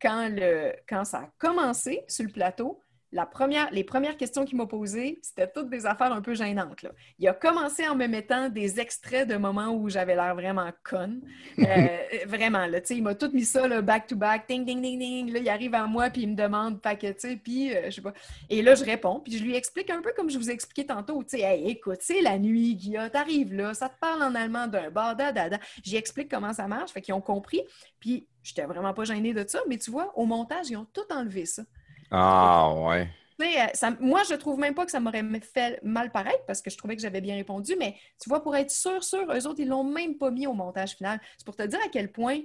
quand, 0.00 0.28
le, 0.28 0.74
quand 0.88 1.04
ça 1.04 1.18
a 1.18 1.30
commencé 1.38 2.04
sur 2.08 2.24
le 2.24 2.30
plateau, 2.30 2.80
première, 3.26 3.70
les 3.72 3.84
premières 3.84 4.16
questions 4.16 4.44
qu'il 4.44 4.56
m'a 4.56 4.66
posées, 4.66 5.18
c'était 5.22 5.50
toutes 5.50 5.68
des 5.68 5.86
affaires 5.86 6.12
un 6.12 6.22
peu 6.22 6.34
gênantes. 6.34 6.82
Là. 6.82 6.90
Il 7.18 7.26
a 7.28 7.32
commencé 7.32 7.86
en 7.88 7.96
me 7.96 8.06
mettant 8.06 8.48
des 8.48 8.78
extraits 8.78 9.28
de 9.28 9.36
moments 9.36 9.74
où 9.74 9.88
j'avais 9.88 10.14
l'air 10.14 10.34
vraiment 10.34 10.70
conne. 10.84 11.20
Euh, 11.58 11.86
vraiment, 12.26 12.66
là, 12.66 12.78
il 12.88 13.02
m'a 13.02 13.14
tout 13.14 13.30
mis 13.32 13.44
ça 13.44 13.66
back-to-back, 13.82 14.48
ding, 14.48 14.64
ding, 14.64 14.80
ding, 14.80 14.98
ding. 14.98 15.32
Là, 15.32 15.40
il 15.40 15.48
arrive 15.48 15.74
à 15.74 15.86
moi, 15.86 16.10
puis 16.10 16.22
il 16.22 16.30
me 16.30 16.36
demande, 16.36 16.80
fait 16.82 17.36
puis 17.42 17.74
euh, 17.74 17.86
je 17.86 17.90
sais 17.90 18.00
pas. 18.00 18.12
Et 18.48 18.62
là, 18.62 18.74
je 18.74 18.84
réponds, 18.84 19.20
puis 19.20 19.36
je 19.36 19.42
lui 19.42 19.56
explique 19.56 19.90
un 19.90 20.02
peu 20.02 20.12
comme 20.16 20.30
je 20.30 20.38
vous 20.38 20.50
ai 20.50 20.52
expliqué 20.52 20.86
tantôt. 20.86 21.22
Tu 21.22 21.38
sais, 21.38 21.40
hey, 21.40 21.68
écoute, 21.68 21.98
c'est 22.00 22.20
la 22.20 22.38
nuit, 22.38 22.76
Guilla, 22.76 23.10
t'arrives 23.10 23.54
là, 23.54 23.74
ça 23.74 23.88
te 23.88 23.98
parle 23.98 24.22
en 24.22 24.34
allemand 24.34 24.66
d'un 24.66 24.90
bar, 24.90 25.16
dada. 25.16 25.58
J'explique 25.82 26.30
comment 26.30 26.52
ça 26.52 26.68
marche, 26.68 26.92
fait 26.92 27.00
qu'ils 27.00 27.14
ont 27.14 27.20
compris. 27.20 27.62
Puis, 27.98 28.28
j'étais 28.42 28.64
vraiment 28.64 28.94
pas 28.94 29.04
gênée 29.04 29.34
de 29.34 29.44
ça, 29.46 29.60
mais 29.68 29.78
tu 29.78 29.90
vois, 29.90 30.12
au 30.16 30.26
montage, 30.26 30.70
ils 30.70 30.76
ont 30.76 30.86
tout 30.92 31.12
enlevé 31.12 31.44
ça. 31.46 31.62
Ah, 32.10 32.72
ouais. 32.74 33.08
Euh, 33.40 33.90
moi, 34.00 34.22
je 34.28 34.34
trouve 34.34 34.58
même 34.58 34.74
pas 34.74 34.84
que 34.84 34.90
ça 34.90 35.00
m'aurait 35.00 35.24
fait 35.40 35.80
mal 35.82 36.10
paraître 36.10 36.44
parce 36.46 36.60
que 36.60 36.70
je 36.70 36.76
trouvais 36.76 36.96
que 36.96 37.02
j'avais 37.02 37.20
bien 37.20 37.36
répondu, 37.36 37.74
mais 37.78 37.94
tu 38.20 38.28
vois, 38.28 38.42
pour 38.42 38.54
être 38.56 38.70
sûr, 38.70 39.02
sûr, 39.02 39.26
eux 39.32 39.46
autres, 39.46 39.60
ils 39.60 39.68
l'ont 39.68 39.84
même 39.84 40.16
pas 40.16 40.30
mis 40.30 40.46
au 40.46 40.52
montage 40.52 40.92
final. 40.92 41.20
C'est 41.38 41.44
pour 41.44 41.56
te 41.56 41.62
dire 41.62 41.78
à 41.84 41.88
quel 41.88 42.12
point 42.12 42.40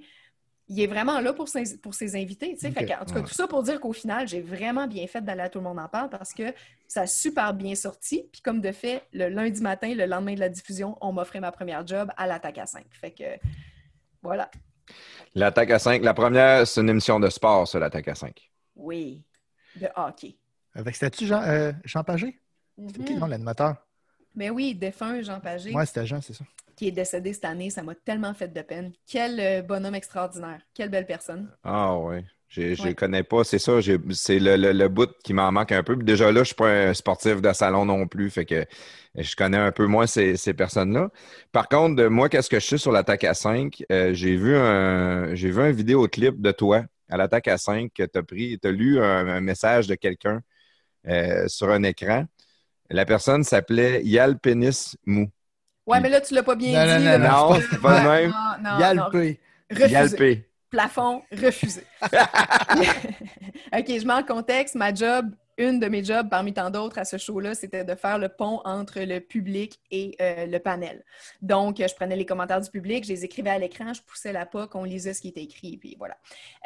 il 0.68 0.82
est 0.82 0.88
vraiment 0.88 1.20
là 1.20 1.34
pour 1.34 1.47
ses, 1.47 1.78
pour 1.78 1.93
ses 1.93 2.16
invités. 2.16 2.57
en 2.63 3.05
tout 3.05 3.13
cas, 3.13 3.22
tout 3.22 3.34
ça 3.34 3.47
pour 3.47 3.61
dire 3.61 3.80
qu'au 3.80 3.93
final, 3.93 4.28
j'ai 4.28 4.41
vraiment 4.41 4.88
bien 4.88 5.05
fait 5.05 5.22
d'aller 5.22 5.41
à 5.41 5.49
Tout 5.49 5.59
le 5.59 5.66
monde 5.66 5.80
en 5.80 5.88
parle 5.88 6.09
parce 6.09 6.34
que 6.34 6.53
ça 6.88 7.01
a 7.01 7.07
super 7.07 7.53
bien 7.53 7.76
sorti. 7.76 8.28
Puis 8.32 8.41
comme 8.41 8.61
de 8.61 8.72
fait, 8.72 9.03
le 9.13 9.28
lundi 9.30 9.61
matin, 9.61 9.93
le 9.93 10.05
lendemain 10.05 10.34
de 10.34 10.39
la 10.39 10.49
diffusion, 10.49 10.97
on 11.01 11.11
m'offrait 11.11 11.39
ma 11.39 11.51
première 11.51 11.86
job 11.86 12.09
à 12.18 12.26
l'attaque 12.26 12.57
à 12.57 12.66
5. 12.66 12.84
Fait 12.99 13.11
que 13.11 13.24
voilà. 14.24 14.49
L'attaque 15.36 15.70
à 15.72 15.80
5, 15.80 16.03
la 16.03 16.13
première, 16.13 16.66
c'est 16.66 16.82
une 16.82 16.89
émission 16.89 17.20
de 17.20 17.30
sport, 17.30 17.68
ça, 17.68 17.80
l'attaque 17.80 18.07
à 18.07 18.16
5. 18.16 18.49
Oui 18.76 19.24
de 19.76 19.88
hockey. 19.96 20.36
Avec 20.74 20.96
c'était-tu 20.96 21.26
Jean, 21.26 21.42
euh, 21.44 21.72
Jean 21.84 22.04
Pagé? 22.04 22.40
Qui, 22.76 23.14
mhm. 23.14 23.20
non, 23.20 23.28
l'animateur? 23.28 23.76
Mais 24.36 24.50
ben 24.50 24.56
oui, 24.56 24.76
défunt 24.76 25.22
Jean 25.22 25.40
Pagé. 25.40 25.72
Oui, 25.74 25.88
c'était 25.88 26.06
Jean, 26.06 26.22
c'est 26.22 26.34
ça. 26.34 26.44
Qui 26.76 26.90
est 26.90 26.92
décédé 26.92 27.32
cette 27.32 27.46
année, 27.46 27.70
ça 27.70 27.84
m'a 27.84 27.96
tellement 27.96 28.34
fait 28.34 28.50
de 28.50 28.62
peine. 28.62 28.92
Quel 29.08 29.40
euh, 29.40 29.62
bonhomme 29.62 29.96
extraordinaire. 29.96 30.60
Quelle 30.74 30.90
belle 30.90 31.06
personne. 31.06 31.50
Ah 31.64 31.98
oui. 31.98 32.22
Je 32.50 32.88
ne 32.88 32.94
connais 32.94 33.24
pas, 33.24 33.44
c'est 33.44 33.60
ça, 33.60 33.80
c'est 34.12 34.40
le, 34.40 34.72
le, 34.72 34.88
bout 34.88 35.10
qui 35.24 35.34
m'en 35.34 35.52
manque 35.52 35.72
un 35.72 35.84
peu. 35.84 35.96
Déjà 35.98 36.26
là, 36.26 36.36
je 36.36 36.40
ne 36.40 36.44
suis 36.46 36.56
pas 36.56 36.70
un 36.70 36.94
sportif 36.94 37.42
de 37.42 37.52
salon 37.54 37.86
non 37.86 38.08
plus, 38.08 38.30
fait 38.30 38.46
que 38.46 38.66
je 39.16 39.36
connais 39.36 39.58
un 39.58 39.72
peu 39.72 39.88
moins 39.88 40.08
ces, 40.08 40.38
ces 40.38 40.54
personnes-là. 40.54 41.10
Par 41.52 41.68
contre, 41.68 42.06
moi, 42.06 42.30
qu'est-ce 42.30 42.50
que 42.50 42.60
je 42.60 42.66
sais 42.66 42.78
sur 42.78 42.92
l'attaque 42.92 43.24
à 43.24 43.34
5? 43.34 43.84
Euh, 43.92 44.14
j'ai 44.14 44.38
vu 44.38 44.56
un 44.56 45.34
j'ai 45.36 45.50
vu 45.50 45.62
un 45.62 45.72
vidéoclip 45.72 46.42
de 46.42 46.52
toi 46.52 46.86
à 47.10 47.18
l'attaque 47.18 47.47
à 47.47 47.58
5 47.58 47.91
que 47.93 48.03
tu 48.03 48.18
as 48.18 48.24
pris, 48.24 48.60
tu 48.60 48.68
as 48.68 48.72
lu 48.72 49.01
un, 49.01 49.41
message 49.41 49.88
de 49.88 49.95
quelqu'un 49.95 50.41
euh, 51.08 51.47
sur 51.47 51.70
un 51.70 51.84
écran. 51.84 52.26
La 52.89 53.06
personne 53.06 53.43
s'appelait 53.43 54.03
Yal 54.03 54.38
Pénis 54.39 54.97
Mou. 55.06 55.30
Ouais, 55.86 55.99
mais 55.99 56.10
là, 56.10 56.22
tu 56.22 56.34
l'as 56.34 56.43
pas 56.43 56.56
bien 56.56 56.99
dit. 56.99 57.06
Non, 57.06 57.20
non, 57.20 57.51
non 57.51 57.60
c'est 57.70 57.82
pas 57.82 58.03
le 58.03 58.30
même. 58.30 59.89
Yalpé. 59.89 60.49
Plafond, 60.70 61.22
refusé. 61.32 61.84
OK, 62.01 63.86
je 63.88 64.06
mets 64.06 64.14
en 64.14 64.24
contexte. 64.24 64.76
Ma 64.76 64.93
job 64.93 65.32
une 65.58 65.80
de 65.80 65.88
mes 65.88 66.03
jobs, 66.03 66.30
parmi 66.30 66.53
tant 66.53 66.70
d'autres 66.70 66.97
à 66.97 67.06
ce 67.06 67.18
show-là, 67.18 67.56
c'était 67.56 67.84
de 67.84 67.95
faire 67.95 68.18
le 68.18 68.30
pont 68.30 68.62
entre 68.66 68.99
le 69.01 69.20
public 69.20 69.80
et 69.91 70.16
euh, 70.22 70.45
le 70.45 70.60
panel. 70.60 71.03
Donc, 71.41 71.78
je 71.78 71.95
prenais 71.95 72.16
les 72.16 72.26
commentaires 72.26 72.62
du 72.62 72.70
public, 72.70 73.03
je 73.06 73.10
les 73.10 73.26
écrivais 73.26 73.51
à 73.51 73.60
l'écran, 73.60 73.93
je 73.93 74.01
poussais 74.01 74.34
la 74.34 74.45
POC, 74.45 74.76
on 74.76 74.84
lisait 74.84 75.14
ce 75.14 75.22
qui 75.22 75.30
était 75.30 75.43
écrit, 75.43 75.78
puis 75.78 75.95
voilà. 75.97 76.18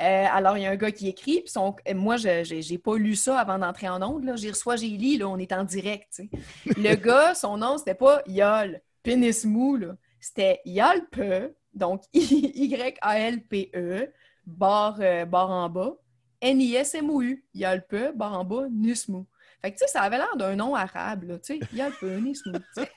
Euh, 0.02 0.26
alors, 0.32 0.58
il 0.58 0.64
y 0.64 0.66
a 0.66 0.72
un 0.72 0.76
gars 0.76 0.92
qui 0.92 1.08
écrit, 1.08 1.42
puis 1.42 1.52
son... 1.52 1.76
moi, 1.96 2.18
je 2.18 2.72
n'ai 2.72 2.78
pas 2.78 2.98
lu 2.98 3.16
ça 3.16 3.40
avant 3.40 3.60
d'entrer 3.60 3.88
en 3.90 4.02
ondes. 4.02 4.32
J'y 4.36 4.50
reçois, 4.50 4.76
j'ai 4.76 4.90
lu, 4.90 5.18
là, 5.18 5.28
on 5.28 5.38
est 5.38 5.52
en 5.52 5.64
direct. 5.64 6.22
Le 6.66 6.96
gars, 7.04 7.36
son 7.36 7.58
nom, 7.58 7.78
c'était 7.78 7.96
pas 7.96 8.22
Yol, 8.28 8.82
pénis 9.04 9.46
mou, 9.46 9.80
c'était 10.20 10.62
Yalpe, 10.66 11.54
donc 11.74 12.04
Y-A-L-P-E, 12.14 14.12
barre, 14.46 15.00
euh, 15.02 15.26
barre 15.26 15.52
en 15.52 15.70
bas. 15.70 15.96
N-I-S-M-O-U, 16.42 17.44
Yalpe, 17.54 18.16
barre 18.16 18.40
en 18.40 18.46
bas, 18.46 18.68
Nismou. 18.72 19.26
Fait 19.62 19.72
que, 19.74 19.78
tu 19.78 19.86
sais, 19.86 19.92
ça 19.92 20.04
avait 20.04 20.18
l'air 20.18 20.38
d'un 20.38 20.56
nom 20.56 20.74
arabe, 20.74 21.24
là, 21.24 21.38
tu 21.38 21.60
sais, 21.60 21.66
Yalpe, 21.74 22.02
Nismou. 22.04 22.60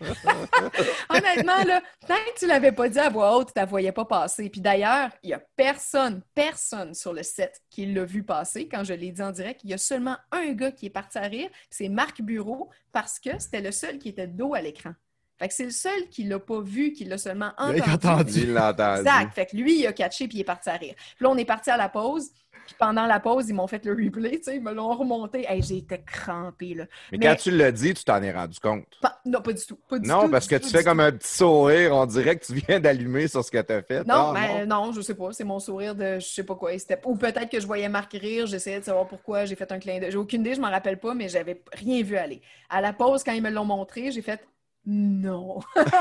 Honnêtement, 1.11 1.65
là, 1.65 1.83
tant 2.07 2.15
que 2.15 2.39
tu 2.39 2.47
l'avais 2.47 2.71
pas 2.71 2.89
dit 2.89 3.01
à 3.01 3.09
voix 3.09 3.37
haute, 3.37 3.49
tu 3.49 3.55
la 3.57 3.65
voyais 3.65 3.91
pas 3.91 4.05
passer. 4.05 4.49
Puis 4.49 4.61
d'ailleurs, 4.61 5.11
il 5.25 5.31
y 5.31 5.35
a 5.35 5.43
personne, 5.57 6.23
personne 6.35 6.95
sur 6.95 7.13
le 7.13 7.25
set 7.25 7.61
qui 7.69 7.87
l'a 7.87 8.05
vu 8.05 8.23
passer 8.23 8.69
quand 8.69 8.85
je 8.85 8.95
l'ai 8.95 9.11
dit 9.11 9.23
en 9.23 9.33
direct. 9.33 9.63
Il 9.65 9.71
y 9.71 9.75
a 9.75 9.79
seulement 9.79 10.17
un 10.31 10.53
gars 10.53 10.71
qui 10.71 10.87
est 10.87 10.91
parti 10.91 11.19
à 11.19 11.23
rire, 11.23 11.51
c'est 11.69 11.89
Marc 11.89 12.23
Bureau, 12.23 12.71
parce 12.93 13.19
que 13.19 13.31
c'était 13.41 13.61
le 13.61 13.73
seul 13.73 13.99
qui 13.99 14.11
était 14.11 14.29
dos 14.29 14.55
à 14.55 14.61
l'écran. 14.61 14.93
Fait 15.43 15.49
que 15.49 15.55
c'est 15.55 15.65
le 15.65 15.71
seul 15.73 16.09
qui 16.09 16.23
l'a 16.23 16.39
pas 16.39 16.61
vu, 16.61 16.93
qui 16.93 17.05
l'a 17.05 17.19
seulement 17.19 17.51
entendu. 17.59 18.43
Il 18.43 18.53
l'a 18.53 18.69
entendu. 18.69 19.01
Exact. 19.01 19.35
Fait 19.35 19.47
que 19.47 19.57
lui, 19.57 19.81
il 19.81 19.87
a 19.89 19.93
catché 19.93 20.29
puis 20.29 20.39
il 20.39 20.41
est 20.43 20.45
parti 20.45 20.71
à 20.71 20.75
rire. 20.75 20.95
Puis 20.97 21.25
là, 21.25 21.31
on 21.31 21.37
est 21.37 21.45
parti 21.45 21.69
à 21.69 21.77
la 21.77 21.89
pause. 21.89 22.31
Puis 22.65 22.75
pendant 22.79 23.07
la 23.07 23.21
pause, 23.21 23.49
ils 23.49 23.55
m'ont 23.55 23.67
fait 23.67 23.85
le 23.85 23.93
replay, 23.93 24.39
tu 24.39 24.45
sais, 24.45 24.57
ils 24.57 24.63
me 24.63 24.73
l'ont 24.73 24.95
remonté. 24.95 25.45
Hey, 25.49 25.63
j'ai 25.63 25.79
été 25.79 26.01
crampée, 26.05 26.75
là. 26.75 26.85
Mais, 27.11 27.19
quand 27.19 27.37
tu 27.37 27.51
l'as 27.51 27.73
dit, 27.73 27.95
tu 27.95 28.05
t'en 28.05 28.23
es 28.23 28.33
rendu 28.33 28.59
compte? 28.61 28.87
non, 29.25 29.41
pas 29.41 29.53
du 29.53 29.65
tout. 29.65 29.79
Pas 29.89 29.99
du 29.99 30.09
non, 30.09 30.23
tout, 30.23 30.31
parce 30.31 30.47
que 30.47 30.57
tu 30.57 30.69
fais 30.69 30.85
comme 30.85 31.01
un 31.01 31.13
petit 31.13 31.37
sourire, 31.37 31.95
on 31.95 32.07
dirait 32.07 32.37
que 32.37 32.45
tu 32.45 32.55
viens 32.55 32.81
d'allumer 32.81 33.29
sur 33.29 33.45
ce 33.45 33.51
que 33.51 33.61
tu 33.61 33.73
as 33.73 33.83
fait. 33.83 34.07
Non, 34.07 34.33
mais 34.33 34.63
ah, 34.63 34.67
non. 34.67 34.93
je 34.93 35.01
sais 35.01 35.15
pas. 35.15 35.33
C'est 35.33 35.45
mon 35.45 35.59
sourire 35.59 35.95
de 35.95 36.19
je 36.19 36.27
sais 36.27 36.45
pas 36.45 36.55
quoi. 36.55 36.73
Ou 37.07 37.17
peut-être 37.17 37.49
que 37.49 37.61
je 37.61 37.67
voyais 37.67 37.89
Marc 37.89 38.13
rire, 38.13 38.47
j'essayais 38.47 38.81
de 38.81 38.85
savoir 38.85 39.07
pourquoi 39.07 39.45
j'ai 39.45 39.55
fait 39.55 39.71
un 39.73 39.79
clin 39.79 39.99
d'œil. 39.99 40.11
J'ai 40.11 40.19
aucune 40.19 40.43
idée, 40.43 40.55
je 40.55 40.61
m'en 40.61 40.71
rappelle 40.71 40.99
pas, 40.99 41.15
mais 41.15 41.29
j'avais 41.29 41.63
rien 41.73 42.03
vu 42.03 42.17
aller. 42.17 42.43
À 42.69 42.81
la 42.81 42.93
pause, 42.93 43.23
quand 43.23 43.33
ils 43.33 43.43
me 43.43 43.51
l'ont 43.51 43.65
montré, 43.65 44.11
j'ai 44.11 44.23
fait 44.23 44.41
non. 44.85 45.61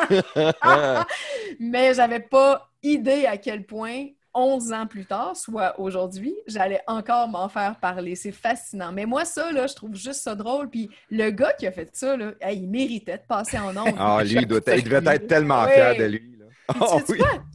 mais 1.60 1.94
j'avais 1.94 2.20
pas 2.20 2.72
idée 2.84 3.26
à 3.26 3.38
quel 3.38 3.66
point 3.66 4.08
11 4.34 4.74
ans 4.74 4.88
plus 4.88 5.06
tard, 5.06 5.36
soit 5.36 5.80
aujourd'hui, 5.80 6.34
j'allais 6.48 6.82
encore 6.88 7.28
m'en 7.28 7.50
faire 7.50 7.78
parler. 7.80 8.16
C'est 8.16 8.32
fascinant. 8.32 8.92
Mais 8.92 9.06
moi, 9.06 9.26
ça, 9.26 9.52
là, 9.52 9.68
je 9.68 9.76
trouve 9.76 9.96
juste 9.96 10.22
ça 10.22 10.36
drôle. 10.36 10.70
Puis 10.70 10.90
le 11.10 11.30
gars 11.32 11.54
qui 11.54 11.68
a 11.68 11.72
fait 11.72 11.90
ça, 11.94 12.16
là, 12.16 12.34
il 12.52 12.70
méritait 12.70 13.18
de 13.18 13.24
passer 13.28 13.58
en 13.58 13.76
ondes. 13.76 13.96
Ah, 13.98 14.24
lui, 14.24 14.38
il, 14.42 14.48
doit 14.48 14.60
il 14.76 14.84
devait 14.84 15.16
être 15.16 15.28
tellement 15.28 15.66
fier 15.68 15.96
de 15.98 16.06
lui. 16.06 16.32
Oh, 16.80 17.00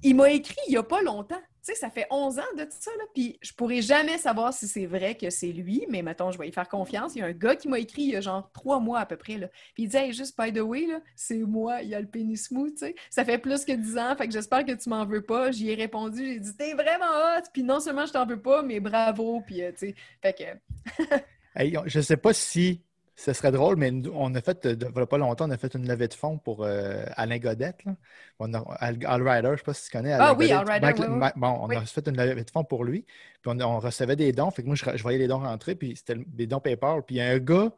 il 0.03 0.15
m'a 0.15 0.31
écrit 0.31 0.57
il 0.69 0.73
n'y 0.73 0.77
a 0.77 0.83
pas 0.83 1.01
longtemps. 1.01 1.41
Ça 1.75 1.91
fait 1.91 2.07
11 2.11 2.39
ans 2.39 2.43
de 2.57 2.67
ça, 2.71 2.91
là, 2.99 3.05
puis 3.15 3.39
je 3.43 3.53
pourrais 3.53 3.83
jamais 3.83 4.19
savoir 4.19 4.53
si 4.53 4.69
c'est 4.69 4.87
vrai 4.87 5.15
que 5.17 5.31
c'est 5.31 5.53
lui, 5.53 5.87
mais 5.89 6.03
mettons, 6.03 6.31
je 6.31 6.39
vais 6.39 6.49
y 6.49 6.53
faire 6.53 6.69
confiance. 6.69 7.15
Il 7.15 7.19
y 7.19 7.23
a 7.23 7.27
un 7.27 7.33
gars 7.33 7.57
qui 7.57 7.69
m'a 7.69 7.79
écrit 7.79 8.03
il 8.03 8.11
y 8.11 8.17
a 8.17 8.21
genre 8.21 8.51
trois 8.53 8.81
mois 8.81 9.01
à 9.01 9.07
peu 9.07 9.17
près, 9.17 9.39
là. 9.39 9.49
Puis 9.75 9.85
il 9.85 9.89
dit 9.89 9.97
hey, 9.97 10.13
juste 10.13 10.39
by 10.41 10.53
the 10.53 10.61
way, 10.61 10.87
c'est 11.15 11.39
moi, 11.39 11.83
il 11.83 11.89
y 11.89 11.95
a 11.95 12.01
le 12.01 12.07
pénis 12.07 12.51
mou, 12.51 12.71
tu 12.71 12.79
sais. 12.79 12.95
Ça 13.11 13.25
fait 13.25 13.39
plus 13.39 13.65
que 13.65 13.73
10 13.73 13.99
ans, 13.99 14.17
fait 14.17 14.27
que 14.27 14.33
j'espère 14.33 14.65
que 14.65 14.73
tu 14.73 14.89
m'en 14.89 15.05
veux 15.05 15.23
pas. 15.23 15.51
J'y 15.51 15.71
ai 15.71 15.75
répondu, 15.75 16.25
j'ai 16.25 16.41
dit 16.41 16.57
T'es 16.57 16.75
vraiment 16.75 17.07
hot, 17.07 17.43
puis 17.53 17.63
non 17.63 17.81
seulement 17.81 18.07
je 18.07 18.13
t'en 18.13 18.27
veux 18.27 18.41
pas, 18.41 18.63
mais 18.63 18.81
bravo, 18.81 19.43
puis 19.47 19.63
euh, 19.63 19.73
tu 19.73 19.89
sais. 19.89 19.95
Fait 20.23 20.33
que. 20.33 21.87
je 21.87 22.01
sais 22.01 22.17
pas 22.17 22.33
si 22.33 22.86
ce 23.17 23.33
serait 23.33 23.51
drôle, 23.51 23.77
mais 23.77 23.91
on 24.13 24.35
a 24.35 24.43
fait, 24.43 24.61
il 24.65 24.79
n'y 24.79 24.85
a 24.85 25.07
pas 25.07 25.17
longtemps, 25.17 25.47
on 25.49 25.51
a 25.51 25.57
fait 25.57 25.75
une 25.75 25.89
levée 25.89 26.07
de 26.07 26.15
fonds 26.15 26.37
pour 26.37 26.65
euh, 26.65 27.03
Alain 27.17 27.39
Godette. 27.39 27.83
Là. 27.87 27.97
On 28.39 28.53
a, 28.53 28.59
Al, 28.79 28.99
Rider, 29.27 29.49
je 29.49 29.53
ne 29.53 29.57
sais 29.57 29.63
pas 29.65 29.73
si 29.73 29.87
tu 29.87 29.97
connais. 29.97 30.13
Alain 30.13 30.25
ah 30.27 30.35
oui, 30.35 30.53
Al 30.53 30.71
Rider. 30.71 31.03
Bon, 31.37 31.59
on 31.63 31.71
a 31.71 31.81
fait 31.81 32.07
une 32.07 32.17
levée 32.19 32.45
de 32.45 32.51
fonds 32.51 32.65
pour 32.65 32.85
lui. 32.85 33.07
Puis 33.41 33.51
on, 33.63 33.79
recevait 33.81 34.17
des 34.17 34.33
dons. 34.33 34.51
Fait 34.51 34.63
que 34.63 34.67
moi, 34.67 34.77
je, 34.77 35.03
voyais 35.03 35.19
les 35.19 35.29
dons 35.29 35.39
rentrer, 35.39 35.75
puis 35.75 35.97
c'était 35.97 36.23
des 36.27 36.47
dons 36.47 36.61
PayPal. 36.61 37.03
Puis 37.05 37.17
il 37.17 37.19
y 37.19 37.23
a 37.23 37.31
un 37.31 37.39
gars, 37.39 37.73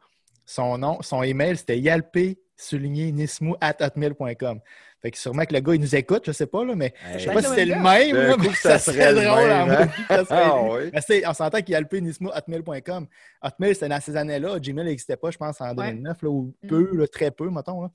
son 0.45 0.77
nom, 0.77 1.01
son 1.01 1.23
email, 1.23 1.55
c'était 1.55 1.79
yalp 1.79 2.17
souligné 2.57 3.13
nismou 3.13 3.55
at 3.61 3.77
hotmail.com. 3.79 4.59
Fait 5.01 5.11
que 5.11 5.17
sûrement 5.17 5.45
que 5.45 5.53
le 5.53 5.61
gars, 5.61 5.75
il 5.75 5.81
nous 5.81 5.95
écoute, 5.95 6.23
je 6.25 6.31
sais 6.33 6.45
pas, 6.45 6.65
là, 6.65 6.75
mais 6.75 6.93
je 7.13 7.19
sais 7.19 7.31
pas 7.31 7.41
si 7.41 7.49
c'est 7.55 7.65
le 7.65 7.75
même, 7.75 8.37
mais 8.37 8.53
ça, 8.53 8.77
serait 8.77 9.13
drôle 9.13 9.51
en 9.51 9.69
hein? 9.69 9.87
ah, 10.29 10.61
oui. 10.63 11.23
On 11.25 11.33
s'entend 11.33 11.61
qu'il 11.61 11.71
y 11.71 11.75
a 11.75 11.79
le 11.79 11.87
hotmail.com. 11.87 13.07
Hotmail, 13.41 13.73
c'était 13.73 13.89
dans 13.89 14.01
ces 14.01 14.17
années-là. 14.17 14.59
Gmail 14.59 14.85
n'existait 14.85 15.15
pas, 15.15 15.31
je 15.31 15.37
pense, 15.37 15.61
en 15.61 15.73
2009, 15.73 16.21
là, 16.21 16.29
ou 16.29 16.53
mm. 16.63 16.67
peu, 16.67 17.07
très 17.07 17.31
peu, 17.31 17.49
mettons. 17.49 17.83
Là 17.83 17.91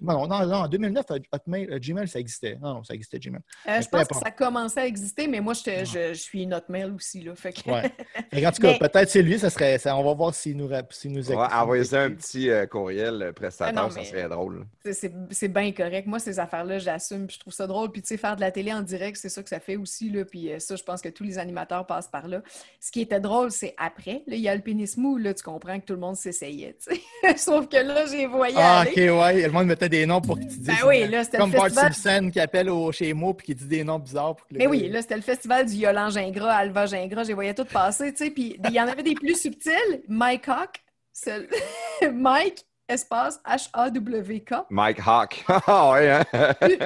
non, 0.00 0.26
non, 0.26 0.36
en 0.36 0.68
2009, 0.68 1.04
Hotmail, 1.32 1.68
euh, 1.70 1.78
Gmail, 1.78 2.08
ça 2.08 2.18
existait. 2.18 2.58
Non, 2.60 2.74
non, 2.74 2.84
ça 2.84 2.94
existait, 2.94 3.18
Gmail. 3.18 3.40
Euh, 3.68 3.80
je 3.80 3.88
pense 3.88 4.08
que 4.08 4.14
ça 4.14 4.30
commençait 4.30 4.80
à 4.80 4.86
exister, 4.86 5.28
mais 5.28 5.40
moi, 5.40 5.54
je, 5.54 5.84
je, 5.84 6.14
suis 6.14 6.42
une 6.42 6.54
Hotmail 6.54 6.90
aussi. 6.90 7.22
Là, 7.22 7.34
fait 7.34 7.54
en 7.66 8.52
tout 8.52 8.62
cas, 8.62 8.78
peut-être 8.78 9.10
c'est 9.10 9.22
lui, 9.22 9.38
ça 9.38 9.50
serait, 9.50 9.78
ça, 9.78 9.96
on 9.96 10.04
va 10.04 10.14
voir 10.14 10.34
s'il 10.34 10.56
nous, 10.56 10.70
s'il 10.90 11.12
nous 11.12 11.30
écoute. 11.30 11.46
Envoyer 11.52 11.84
ça 11.84 12.02
un 12.02 12.10
petit 12.10 12.50
euh, 12.50 12.66
courriel 12.66 13.32
prestataire, 13.34 13.84
ah 13.86 13.90
ça 13.90 14.04
serait 14.04 14.28
drôle. 14.28 14.66
C'est 14.84 15.48
bien 15.48 15.72
correct. 15.72 16.06
Moi, 16.06 16.18
ces 16.18 16.38
affaires-là, 16.38 16.78
j'assume, 16.78 17.26
puis 17.26 17.36
je 17.36 17.40
trouve 17.40 17.52
ça 17.52 17.66
drôle. 17.66 17.90
Puis, 17.90 18.02
tu 18.02 18.08
sais, 18.08 18.16
faire 18.16 18.36
de 18.36 18.40
la 18.40 18.50
télé 18.50 18.72
en 18.72 18.82
direct, 18.82 19.16
c'est 19.16 19.28
ça 19.28 19.42
que 19.42 19.48
ça 19.48 19.60
fait 19.60 19.76
aussi. 19.76 20.10
Là, 20.10 20.24
puis 20.24 20.50
ça, 20.58 20.76
je 20.76 20.82
pense 20.82 21.00
que 21.00 21.08
tous 21.08 21.24
les 21.24 21.38
animateurs 21.38 21.86
passent 21.86 22.08
par 22.08 22.28
là. 22.28 22.42
Ce 22.80 22.90
qui 22.90 23.00
était 23.00 23.20
drôle, 23.20 23.50
c'est 23.50 23.74
après. 23.76 24.22
il 24.26 24.38
y 24.38 24.48
a 24.48 24.54
le 24.54 24.62
pénis 24.62 24.96
mou, 24.96 25.16
là, 25.16 25.34
tu 25.34 25.42
comprends 25.42 25.78
que 25.78 25.84
tout 25.84 25.94
le 25.94 26.00
monde 26.00 26.16
s'essayait. 26.16 26.76
Sauf 27.36 27.68
que 27.68 27.76
là, 27.76 28.06
j'ai 28.06 28.26
voyé. 28.26 28.56
Ah, 28.58 28.84
OK, 28.86 28.96
ouais. 28.96 29.42
Le 29.42 29.50
monde 29.50 29.68
mettait 29.72 29.88
des 29.88 30.06
noms 30.06 30.20
pour 30.20 30.36
ben 30.36 30.74
oui, 30.86 31.08
là, 31.08 31.24
c'était 31.24 31.38
Comme 31.38 31.50
Bart 31.50 31.70
Simpson 31.70 32.30
qui 32.32 32.40
appelle 32.40 32.70
au, 32.70 32.92
chez 32.92 33.12
Mo 33.12 33.34
puis 33.34 33.46
qui 33.46 33.54
dit 33.54 33.66
des 33.66 33.84
noms 33.84 33.98
bizarres. 33.98 34.36
Pour 34.36 34.46
Mais 34.50 34.66
oui, 34.66 34.88
là, 34.88 35.02
c'était 35.02 35.16
le 35.16 35.22
festival 35.22 35.66
du 35.66 35.74
Yolan 35.74 36.10
Gingras, 36.10 36.54
Alva 36.54 36.86
Gingras. 36.86 37.24
J'ai 37.24 37.34
voyé 37.34 37.54
tout 37.54 37.64
passer, 37.64 38.12
tu 38.12 38.24
sais. 38.24 38.30
Puis 38.30 38.56
il 38.64 38.72
y 38.72 38.80
en 38.80 38.86
avait 38.86 39.02
des 39.02 39.14
plus 39.14 39.40
subtils. 39.40 40.02
Mike 40.08 40.48
Hawk, 40.48 40.82
Mike 42.12 42.64
espace 42.92 43.40
H-A-W-K. 43.46 44.54
Mike 44.70 45.00
Hawk. 45.06 45.44
Ah 45.66 45.92
ouais, 45.92 46.10
hein? 46.10 46.24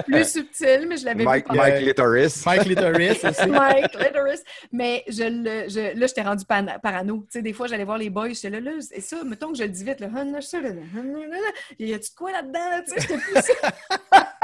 plus, 0.07 0.31
subtil, 0.31 0.87
mais 0.89 0.97
je 0.97 1.05
l'avais 1.05 1.21
vu. 1.21 1.25
Mike 1.25 1.81
Littoris. 1.81 2.45
Mike 2.45 2.65
Littoris 2.65 3.25
aussi. 3.25 3.47
Mike 3.49 3.95
Littoris. 3.95 4.43
Mais 4.73 5.03
je 5.09 5.25
le, 5.25 5.69
je, 5.69 5.99
là, 5.99 6.07
j'étais 6.07 6.23
rendu 6.23 6.45
parano. 6.45 7.19
Tu 7.19 7.39
sais, 7.39 7.43
des 7.43 7.53
fois, 7.53 7.67
j'allais 7.67 7.85
voir 7.85 7.99
les 7.99 8.11
boys, 8.11 8.29
j'étais 8.29 8.51
là, 8.51 8.61
là, 8.61 8.73
et 8.93 9.01
ça, 9.01 9.25
mettons 9.25 9.53
que 9.53 9.59
je 9.59 9.65
le 9.65 9.69
dis 9.71 9.85
vite, 9.85 10.01
là, 10.01 10.09
y 11.79 11.95
a-tu 11.95 12.11
de 12.11 12.15
quoi 12.17 12.33
là-dedans? 12.33 12.83
Tu 12.87 12.95
sais, 12.95 13.01
j'étais 13.01 13.19
plus 13.19 13.35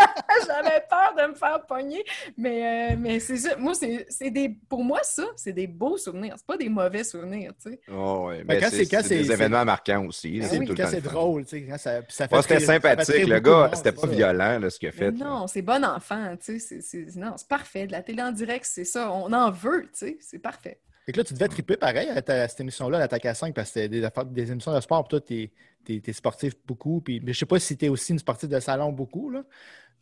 J'avais 0.46 0.84
peur 0.88 1.14
de 1.16 1.30
me 1.30 1.34
faire 1.34 1.64
pogner. 1.66 2.04
Mais, 2.36 2.92
euh, 2.92 2.96
mais 2.98 3.20
c'est 3.20 3.36
ça. 3.36 3.56
Moi, 3.56 3.72
c'est 3.74 4.30
des. 4.30 4.56
Pour 4.68 4.84
moi, 4.84 5.00
ça, 5.02 5.24
c'est 5.36 5.52
des 5.52 5.66
beaux 5.66 5.96
souvenirs. 5.96 6.34
C'est 6.36 6.46
pas 6.46 6.56
des 6.56 6.68
mauvais 6.68 7.04
souvenirs, 7.04 7.52
tu 7.62 7.70
sais. 7.70 7.80
Oh, 7.92 8.26
ouais. 8.28 8.44
Mais, 8.46 8.60
c'est 8.70 9.08
des 9.08 9.30
événements 9.30 9.64
marquants 9.64 10.06
aussi. 10.06 10.42
C'est 10.42 10.58
oui, 10.58 10.68
quand 10.76 10.88
c'est 10.88 11.00
drôle, 11.00 11.44
tu 11.44 11.60
sais. 11.60 11.66
Quand 11.68 11.78
ça, 11.78 12.00
ça 12.08 12.28
fait 12.28 12.42
c'était 12.42 12.60
sympathique. 12.60 13.26
Le 13.26 13.40
gars, 13.40 13.70
c'était 13.74 13.92
pas 13.92 14.06
violent, 14.06 14.58
là, 14.58 14.70
ce 14.70 14.78
qu'il 14.78 14.88
a 14.88 14.92
fait. 14.92 15.10
non, 15.12 15.46
c'est 15.46 15.62
bon 15.62 15.84
enfant, 15.84 16.36
tu 16.42 16.58
sais. 16.58 17.06
Non, 17.16 17.34
c'est 17.36 17.48
parfait. 17.48 17.86
De 17.86 17.92
la 17.92 18.02
télé 18.02 18.22
en 18.22 18.32
direct, 18.32 18.66
c'est 18.68 18.84
ça. 18.84 19.12
On 19.12 19.32
en 19.32 19.50
veut, 19.50 19.82
tu 19.84 20.06
sais. 20.06 20.18
C'est 20.20 20.38
parfait. 20.38 20.78
Fait 21.04 21.12
que 21.12 21.18
là, 21.18 21.24
tu 21.24 21.34
devais 21.34 21.48
triper 21.48 21.76
pareil 21.76 22.08
à, 22.08 22.48
cette 22.48 22.60
émission-là, 22.60 22.98
l'attaque 22.98 23.26
à 23.26 23.34
5, 23.34 23.54
parce 23.54 23.72
que 23.72 23.80
c'était 23.80 23.88
des, 23.88 24.08
des, 24.26 24.52
émissions 24.52 24.72
de 24.72 24.80
sport, 24.80 25.02
puis 25.02 25.18
toi, 25.18 25.50
tu 25.84 26.08
es, 26.08 26.12
sportif 26.12 26.54
beaucoup. 26.64 27.00
Puis, 27.00 27.20
mais 27.20 27.32
je 27.32 27.40
sais 27.40 27.46
pas 27.46 27.58
si 27.58 27.76
tu 27.76 27.86
es 27.86 27.88
aussi 27.88 28.12
une 28.12 28.20
sportive 28.20 28.48
de 28.48 28.60
salon 28.60 28.92
beaucoup, 28.92 29.30
là. 29.30 29.42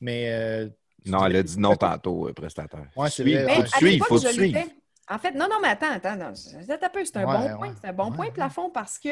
Mais. 0.00 0.30
Euh, 0.30 0.68
non, 1.06 1.24
elle 1.24 1.36
a 1.36 1.42
dit 1.42 1.58
non 1.58 1.76
tantôt, 1.76 2.28
euh, 2.28 2.32
prestataire. 2.32 2.86
Ouais, 2.96 3.10
c'est 3.10 3.22
vrai. 3.22 3.46
Il 3.48 3.54
faut 3.54 3.62
te 3.62 3.76
suivre, 3.76 4.06
faut 4.06 4.18
te 4.18 4.28
suivre. 4.28 4.58
En 5.08 5.18
fait, 5.18 5.32
non, 5.32 5.48
non, 5.50 5.56
mais 5.60 5.68
attends, 5.68 5.90
attends, 5.90 6.34
c'est 6.34 7.16
un 7.16 7.24
bon 7.24 7.56
point. 7.56 7.74
C'est 7.80 7.88
un 7.88 7.92
bon 7.92 8.12
point 8.12 8.30
plafond 8.30 8.70
parce 8.70 8.98
que 8.98 9.10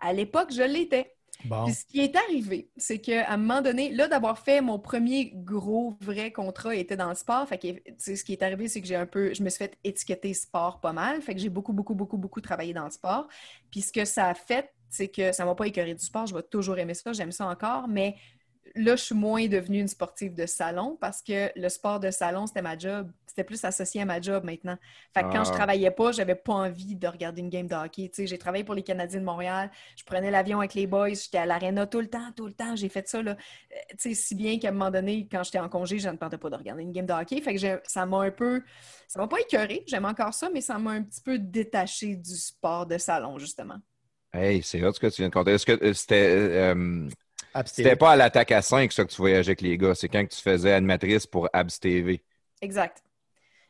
à 0.00 0.12
l'époque, 0.12 0.52
je 0.52 0.62
l'étais. 0.62 1.14
ce 1.42 1.84
qui 1.86 2.00
est 2.00 2.14
arrivé, 2.16 2.70
c'est 2.76 2.98
qu'à 2.98 3.30
un 3.30 3.38
moment 3.38 3.62
donné, 3.62 3.90
là, 3.90 4.08
d'avoir 4.08 4.38
fait 4.38 4.60
mon 4.60 4.78
premier 4.78 5.32
gros 5.34 5.96
vrai 6.02 6.32
contrat 6.32 6.74
était 6.74 6.96
dans 6.96 7.08
le 7.08 7.14
sport. 7.14 7.48
Fait 7.48 7.58
que, 7.58 7.68
ce 7.98 8.22
qui 8.24 8.32
est 8.32 8.42
arrivé, 8.42 8.68
c'est 8.68 8.82
que 8.82 8.86
j'ai 8.86 8.96
un 8.96 9.06
peu, 9.06 9.32
je 9.32 9.42
me 9.42 9.48
suis 9.48 9.58
fait 9.58 9.78
étiqueter 9.84 10.34
sport 10.34 10.80
pas 10.80 10.92
mal. 10.92 11.22
Fait 11.22 11.34
que 11.34 11.40
j'ai 11.40 11.48
beaucoup, 11.48 11.72
beaucoup, 11.72 11.94
beaucoup, 11.94 12.18
beaucoup 12.18 12.42
travaillé 12.42 12.74
dans 12.74 12.84
le 12.84 12.90
sport. 12.90 13.26
Puis 13.70 13.80
ce 13.80 13.92
que 13.92 14.04
ça 14.04 14.26
a 14.26 14.34
fait, 14.34 14.70
c'est 14.90 15.08
que 15.08 15.32
ça 15.32 15.44
ne 15.44 15.48
m'a 15.48 15.54
pas 15.54 15.66
écœuré 15.66 15.94
du 15.94 16.04
sport. 16.04 16.26
Je 16.26 16.34
vais 16.34 16.42
toujours 16.42 16.78
aimer 16.78 16.94
ça, 16.94 17.12
j'aime 17.12 17.32
ça 17.32 17.46
encore, 17.46 17.88
mais 17.88 18.16
là, 18.78 18.96
je 18.96 19.02
suis 19.02 19.14
moins 19.14 19.46
devenue 19.46 19.80
une 19.80 19.88
sportive 19.88 20.34
de 20.34 20.46
salon 20.46 20.96
parce 21.00 21.22
que 21.22 21.50
le 21.56 21.68
sport 21.68 22.00
de 22.00 22.10
salon, 22.10 22.46
c'était 22.46 22.62
ma 22.62 22.78
job. 22.78 23.10
C'était 23.26 23.44
plus 23.44 23.62
associé 23.64 24.02
à 24.02 24.04
ma 24.04 24.20
job 24.20 24.44
maintenant. 24.44 24.76
Fait 25.14 25.22
que 25.22 25.32
quand 25.32 25.44
je 25.44 25.50
ah. 25.50 25.54
travaillais 25.54 25.90
pas, 25.90 26.12
j'avais 26.12 26.34
pas 26.34 26.54
envie 26.54 26.96
de 26.96 27.06
regarder 27.06 27.40
une 27.40 27.50
game 27.50 27.66
de 27.66 27.74
hockey. 27.74 28.10
j'ai 28.16 28.38
travaillé 28.38 28.64
pour 28.64 28.74
les 28.74 28.82
Canadiens 28.82 29.20
de 29.20 29.24
Montréal. 29.24 29.70
Je 29.96 30.04
prenais 30.04 30.30
l'avion 30.30 30.58
avec 30.58 30.74
les 30.74 30.86
boys. 30.86 31.10
J'étais 31.10 31.38
à 31.38 31.46
l'aréna 31.46 31.86
tout 31.86 32.00
le 32.00 32.08
temps, 32.08 32.32
tout 32.36 32.46
le 32.46 32.52
temps. 32.52 32.76
J'ai 32.76 32.88
fait 32.88 33.06
ça, 33.08 33.22
là. 33.22 33.36
Euh, 33.72 34.12
si 34.12 34.34
bien 34.34 34.58
qu'à 34.58 34.68
un 34.68 34.72
moment 34.72 34.90
donné, 34.90 35.28
quand 35.30 35.42
j'étais 35.42 35.60
en 35.60 35.68
congé, 35.68 35.98
je 35.98 36.08
ne 36.08 36.16
partais 36.16 36.38
pas 36.38 36.50
de 36.50 36.56
regarder 36.56 36.82
une 36.82 36.92
game 36.92 37.06
de 37.06 37.12
hockey. 37.12 37.40
Fait 37.40 37.54
que 37.54 37.80
ça 37.84 38.06
m'a 38.06 38.22
un 38.22 38.30
peu... 38.30 38.62
Ça 39.06 39.20
m'a 39.20 39.28
pas 39.28 39.40
écœuré. 39.40 39.84
J'aime 39.86 40.04
encore 40.04 40.34
ça, 40.34 40.48
mais 40.52 40.60
ça 40.60 40.78
m'a 40.78 40.92
un 40.92 41.02
petit 41.02 41.20
peu 41.20 41.38
détaché 41.38 42.16
du 42.16 42.36
sport 42.36 42.86
de 42.86 42.98
salon, 42.98 43.38
justement. 43.38 43.78
Hey, 44.32 44.62
c'est 44.62 44.82
hot 44.84 44.92
ce 44.92 45.00
que 45.00 45.06
tu 45.06 45.22
viens 45.22 45.28
de 45.28 45.34
compter. 45.34 45.52
Est-ce 45.52 45.66
que 45.66 45.84
euh, 45.84 45.92
c'était. 45.94 46.28
euh, 46.28 47.08
c'était 47.66 47.96
pas 47.96 48.12
à 48.12 48.16
l'attaque 48.16 48.52
à 48.52 48.62
5 48.62 48.92
ça 48.92 49.04
que 49.04 49.10
tu 49.10 49.16
voyageais 49.16 49.50
avec 49.50 49.60
les 49.60 49.76
gars, 49.78 49.94
c'est 49.94 50.08
quand 50.08 50.24
que 50.24 50.34
tu 50.34 50.40
faisais 50.40 50.72
animatrice 50.72 51.26
pour 51.26 51.48
Abs 51.52 51.80
TV. 51.80 52.22
Exact. 52.60 53.02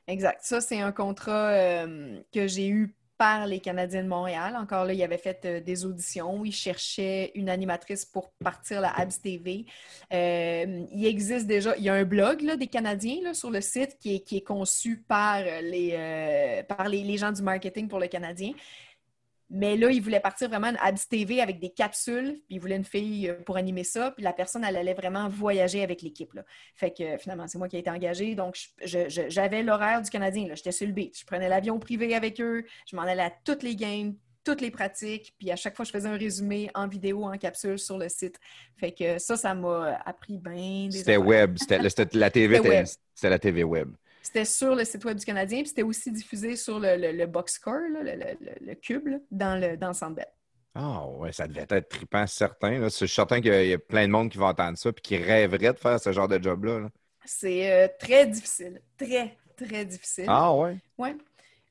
Exact. 0.07 0.41
Ça, 0.43 0.61
c'est 0.61 0.80
un 0.80 0.93
contrat 0.93 1.51
euh, 1.51 2.20
que 2.32 2.47
j'ai 2.47 2.68
eu 2.68 2.95
par 3.18 3.47
les 3.47 3.59
Canadiens 3.59 4.05
de 4.05 4.09
Montréal. 4.09 4.57
Encore 4.57 4.84
là, 4.84 4.93
ils 4.93 5.03
avaient 5.03 5.18
fait 5.18 5.45
euh, 5.45 5.61
des 5.61 5.84
auditions. 5.84 6.45
Ils 6.45 6.53
cherchaient 6.53 7.32
une 7.34 7.51
animatrice 7.51 8.05
pour 8.05 8.30
partir 8.43 8.80
la 8.80 8.97
Abs 8.97 9.20
TV. 9.20 9.66
Euh, 10.12 10.86
il 10.93 11.05
existe 11.05 11.47
déjà, 11.47 11.76
il 11.76 11.82
y 11.82 11.89
a 11.89 11.95
un 11.95 12.05
blog 12.05 12.43
là, 12.43 12.57
des 12.57 12.68
Canadiens 12.68 13.18
là, 13.22 13.34
sur 13.34 13.51
le 13.51 13.61
site 13.61 13.99
qui 13.99 14.14
est, 14.14 14.20
qui 14.20 14.39
est 14.39 14.47
conçu 14.47 14.97
par, 14.97 15.43
les, 15.62 15.91
euh, 15.95 16.62
par 16.62 16.89
les, 16.89 17.03
les 17.03 17.18
gens 17.18 17.32
du 17.32 17.43
marketing 17.43 17.89
pour 17.89 17.99
le 17.99 18.07
Canadien. 18.07 18.53
Mais 19.51 19.77
là, 19.77 19.91
ils 19.91 20.03
voulaient 20.03 20.21
partir 20.21 20.49
vraiment 20.49 20.69
une 20.69 20.77
Abs 20.81 21.09
TV 21.09 21.41
avec 21.41 21.59
des 21.59 21.71
capsules, 21.71 22.35
puis 22.47 22.57
ils 22.57 22.61
voulaient 22.61 22.77
une 22.77 22.85
fille 22.85 23.31
euh, 23.31 23.35
pour 23.45 23.57
animer 23.57 23.85
ça, 23.85 24.11
puis 24.11 24.23
la 24.23 24.33
personne, 24.35 24.63
elle 24.63 24.77
allait 24.77 24.95
vraiment 24.95 25.29
voyager 25.29 25.83
avec 25.83 26.03
l'équipe. 26.03 26.39
Fait 26.75 26.93
que 26.93 27.17
finalement, 27.17 27.47
c'est 27.47 27.59
moi 27.59 27.69
qui 27.69 27.77
ai 27.77 27.81
été 27.81 27.91
engagée. 27.91 28.35
Donc, 28.35 28.59
j'avais 28.85 29.63
l'horaire 29.63 30.03
du 30.03 30.11
Canadien. 30.11 30.49
J'étais 30.55 30.73
sur 30.73 30.87
le 30.87 30.93
beach. 30.93 31.21
Je 31.21 31.27
prenais 31.27 31.49
l'avion 31.49 31.79
privé 31.79 32.15
avec 32.15 32.41
eux. 32.41 32.65
Je 32.87 32.95
m'en 32.95 33.03
allais 33.03 33.23
à 33.23 33.33
toutes 33.45 33.63
les 33.63 33.75
games, 33.75 34.15
toutes 34.45 34.61
les 34.61 34.71
pratiques. 34.71 35.35
Puis 35.39 35.51
à 35.51 35.57
chaque 35.57 35.77
fois, 35.77 35.85
je 35.85 35.91
faisais 35.91 36.09
un 36.09 36.17
résumé 36.17 36.71
en 36.75 36.87
vidéo, 36.87 37.25
en 37.25 37.37
capsule 37.39 37.79
sur 37.79 37.97
le 37.97 38.09
site. 38.09 38.39
Fait 38.77 38.93
que 38.93 39.19
ça, 39.19 39.37
ça 39.37 39.55
m'a 39.55 39.99
appris 40.05 40.39
bien 40.39 40.89
des 40.89 40.99
C'était 40.99 41.17
web, 41.17 41.57
c'était 41.59 41.79
la 42.13 42.31
TV, 42.31 42.85
c'était 43.15 43.31
la 43.31 43.39
TV 43.39 43.65
web. 43.65 43.91
C'était 44.29 44.45
sur 44.45 44.74
le 44.74 44.85
site 44.85 45.07
web 45.07 45.16
du 45.16 45.24
Canadien, 45.24 45.61
puis 45.61 45.68
c'était 45.68 45.83
aussi 45.83 46.12
diffusé 46.12 46.55
sur 46.55 46.79
le, 46.79 46.97
le, 46.99 47.12
le 47.12 47.24
là, 47.24 48.03
le, 48.03 48.37
le- 48.61 48.74
cube, 48.74 49.07
là, 49.07 49.16
dans 49.31 49.59
le, 49.59 49.79
dans 49.79 49.89
le 49.89 49.95
Centre 49.95 50.16
Bell. 50.16 50.29
Ah 50.74 51.07
ouais, 51.07 51.33
ça 51.33 51.49
devait 51.49 51.64
être 51.70 51.89
trippant 51.89 52.26
certain. 52.26 52.72
là. 52.72 52.89
Je 52.89 52.95
suis 52.95 53.09
certain 53.09 53.41
qu'il 53.41 53.66
y 53.66 53.72
a 53.72 53.79
plein 53.79 54.07
de 54.07 54.12
monde 54.12 54.31
qui 54.31 54.37
va 54.37 54.49
entendre 54.49 54.76
ça 54.76 54.93
puis 54.93 55.01
qui 55.01 55.16
rêverait 55.16 55.72
de 55.72 55.79
faire 55.79 55.99
ce 55.99 56.12
genre 56.12 56.29
de 56.29 56.43
job-là. 56.43 56.79
là. 56.81 56.89
C'est 57.24 57.72
euh, 57.72 57.89
très 57.99 58.26
difficile. 58.26 58.83
Très, 58.99 59.35
très 59.57 59.87
difficile. 59.87 60.26
Ah 60.29 60.55
ouais? 60.55 60.76
Ouais. 60.99 61.16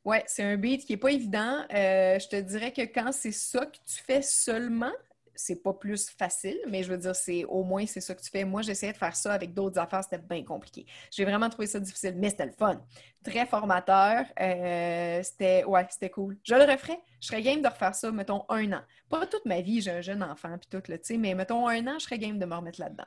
Ouais, 0.03 0.23
c'est 0.25 0.41
un 0.41 0.57
beat 0.57 0.83
qui 0.83 0.93
n'est 0.93 0.97
pas 0.97 1.11
évident. 1.11 1.63
Euh, 1.71 2.17
je 2.17 2.27
te 2.27 2.37
dirais 2.37 2.73
que 2.73 2.81
quand 2.81 3.11
c'est 3.11 3.31
ça 3.31 3.67
que 3.67 3.77
tu 3.85 4.01
fais 4.03 4.23
seulement, 4.23 4.93
c'est 5.37 5.63
pas 5.63 5.73
plus 5.73 6.09
facile, 6.09 6.57
mais 6.67 6.83
je 6.83 6.91
veux 6.91 6.97
dire, 6.97 7.15
c'est 7.15 7.45
au 7.45 7.63
moins 7.63 7.85
c'est 7.85 8.01
ça 8.01 8.15
que 8.15 8.21
tu 8.21 8.29
fais. 8.29 8.45
Moi, 8.45 8.61
j'essayais 8.63 8.93
de 8.93 8.97
faire 8.97 9.15
ça 9.15 9.33
avec 9.33 9.53
d'autres 9.53 9.79
affaires, 9.79 10.03
c'était 10.03 10.19
bien 10.19 10.43
compliqué. 10.43 10.85
J'ai 11.11 11.25
vraiment 11.25 11.49
trouvé 11.49 11.67
ça 11.67 11.79
difficile, 11.79 12.15
mais 12.17 12.29
c'était 12.29 12.47
le 12.47 12.51
fun. 12.53 12.81
Très 13.23 13.45
formateur. 13.45 14.25
euh, 14.41 15.21
c'était 15.23 15.63
ouais, 15.65 15.87
c'était 15.89 16.09
cool. 16.09 16.37
Je 16.43 16.55
le 16.55 16.63
referais. 16.63 16.99
Je 17.21 17.27
serais 17.27 17.41
game 17.41 17.61
de 17.61 17.67
refaire 17.67 17.95
ça, 17.95 18.11
mettons, 18.11 18.45
un 18.49 18.73
an. 18.73 18.81
Pas 19.09 19.25
toute 19.27 19.45
ma 19.45 19.61
vie, 19.61 19.81
j'ai 19.81 19.91
un 19.91 20.01
jeune 20.01 20.23
enfant 20.23 20.57
puis 20.57 20.67
tout, 20.69 20.81
tu 20.81 20.97
sais, 21.03 21.17
mais 21.17 21.35
mettons 21.35 21.67
un 21.67 21.87
an, 21.87 21.95
je 21.99 22.05
serais 22.05 22.19
game 22.19 22.39
de 22.39 22.45
me 22.45 22.55
remettre 22.55 22.79
là-dedans. 22.81 23.05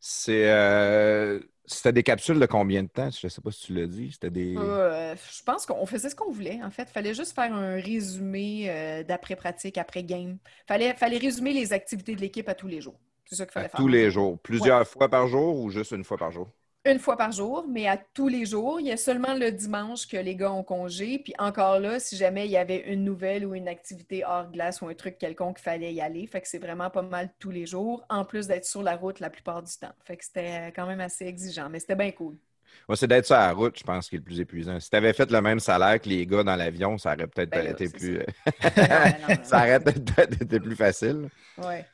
C'est 0.00 0.50
euh, 0.50 1.40
c'était 1.68 1.92
des 1.92 2.02
capsules 2.02 2.38
de 2.40 2.46
combien 2.46 2.82
de 2.82 2.88
temps? 2.88 3.10
Je 3.10 3.28
sais 3.28 3.40
pas 3.40 3.50
si 3.50 3.66
tu 3.66 3.74
l'as 3.74 3.86
dit. 3.86 4.10
C'était 4.12 4.30
des. 4.30 4.56
Euh, 4.56 5.14
je 5.14 5.42
pense 5.42 5.66
qu'on 5.66 5.86
faisait 5.86 6.08
ce 6.10 6.14
qu'on 6.14 6.30
voulait, 6.30 6.60
en 6.62 6.70
fait. 6.70 6.84
Il 6.84 6.92
fallait 6.92 7.14
juste 7.14 7.34
faire 7.34 7.52
un 7.54 7.74
résumé 7.74 8.66
euh, 8.68 9.04
d'après-pratique, 9.04 9.78
après-game. 9.78 10.38
Il 10.44 10.66
fallait, 10.66 10.94
fallait 10.94 11.18
résumer 11.18 11.52
les 11.52 11.72
activités 11.72 12.14
de 12.14 12.20
l'équipe 12.20 12.48
à 12.48 12.54
tous 12.54 12.68
les 12.68 12.80
jours. 12.80 12.98
C'est 13.26 13.36
ça 13.36 13.44
qu'il 13.44 13.52
fallait 13.52 13.66
à 13.66 13.68
faire. 13.68 13.80
tous 13.80 13.88
les 13.88 14.10
jours. 14.10 14.38
Plusieurs 14.40 14.86
fois 14.86 15.08
par 15.08 15.28
jour 15.28 15.58
ou 15.60 15.70
juste 15.70 15.92
une 15.92 16.04
fois 16.04 16.16
par 16.16 16.30
jour? 16.30 16.48
Une 16.88 16.98
fois 16.98 17.18
par 17.18 17.32
jour, 17.32 17.66
mais 17.68 17.86
à 17.86 17.98
tous 17.98 18.28
les 18.28 18.46
jours. 18.46 18.80
Il 18.80 18.86
y 18.86 18.92
a 18.92 18.96
seulement 18.96 19.34
le 19.34 19.52
dimanche 19.52 20.08
que 20.08 20.16
les 20.16 20.34
gars 20.34 20.50
ont 20.50 20.62
congé. 20.62 21.18
Puis 21.18 21.34
encore 21.38 21.78
là, 21.78 22.00
si 22.00 22.16
jamais 22.16 22.46
il 22.46 22.50
y 22.50 22.56
avait 22.56 22.90
une 22.90 23.04
nouvelle 23.04 23.44
ou 23.44 23.54
une 23.54 23.68
activité 23.68 24.24
hors 24.24 24.50
glace 24.50 24.80
ou 24.80 24.88
un 24.88 24.94
truc 24.94 25.18
quelconque, 25.18 25.58
il 25.60 25.62
fallait 25.62 25.92
y 25.92 26.00
aller. 26.00 26.26
Fait 26.26 26.40
que 26.40 26.48
c'est 26.48 26.58
vraiment 26.58 26.88
pas 26.88 27.02
mal 27.02 27.28
tous 27.38 27.50
les 27.50 27.66
jours, 27.66 28.06
en 28.08 28.24
plus 28.24 28.46
d'être 28.46 28.64
sur 28.64 28.82
la 28.82 28.96
route 28.96 29.20
la 29.20 29.28
plupart 29.28 29.62
du 29.62 29.72
temps. 29.78 29.92
Fait 30.02 30.16
que 30.16 30.24
c'était 30.24 30.72
quand 30.74 30.86
même 30.86 31.00
assez 31.00 31.26
exigeant, 31.26 31.68
mais 31.68 31.78
c'était 31.78 31.94
bien 31.94 32.10
cool. 32.10 32.38
Ouais, 32.88 32.96
c'est 32.96 33.06
d'être 33.06 33.26
sur 33.26 33.36
la 33.36 33.52
route, 33.52 33.78
je 33.78 33.84
pense, 33.84 34.08
qui 34.08 34.16
est 34.16 34.18
le 34.18 34.24
plus 34.24 34.40
épuisant. 34.40 34.80
Si 34.80 34.88
tu 34.88 34.96
avais 34.96 35.12
fait 35.12 35.30
le 35.30 35.42
même 35.42 35.60
salaire 35.60 36.00
que 36.00 36.08
les 36.08 36.26
gars 36.26 36.42
dans 36.42 36.56
l'avion, 36.56 36.96
ça 36.96 37.12
aurait 37.12 37.26
peut-être 37.26 37.50
Ben 37.50 37.66
été 37.66 37.90
plus. 37.90 38.22
ça. 39.42 39.58
Aurait 39.62 39.80
peut-être 39.80 40.40
été 40.42 40.58
plus 40.58 40.76
facile. 40.76 41.28
Ouais. 41.58 41.84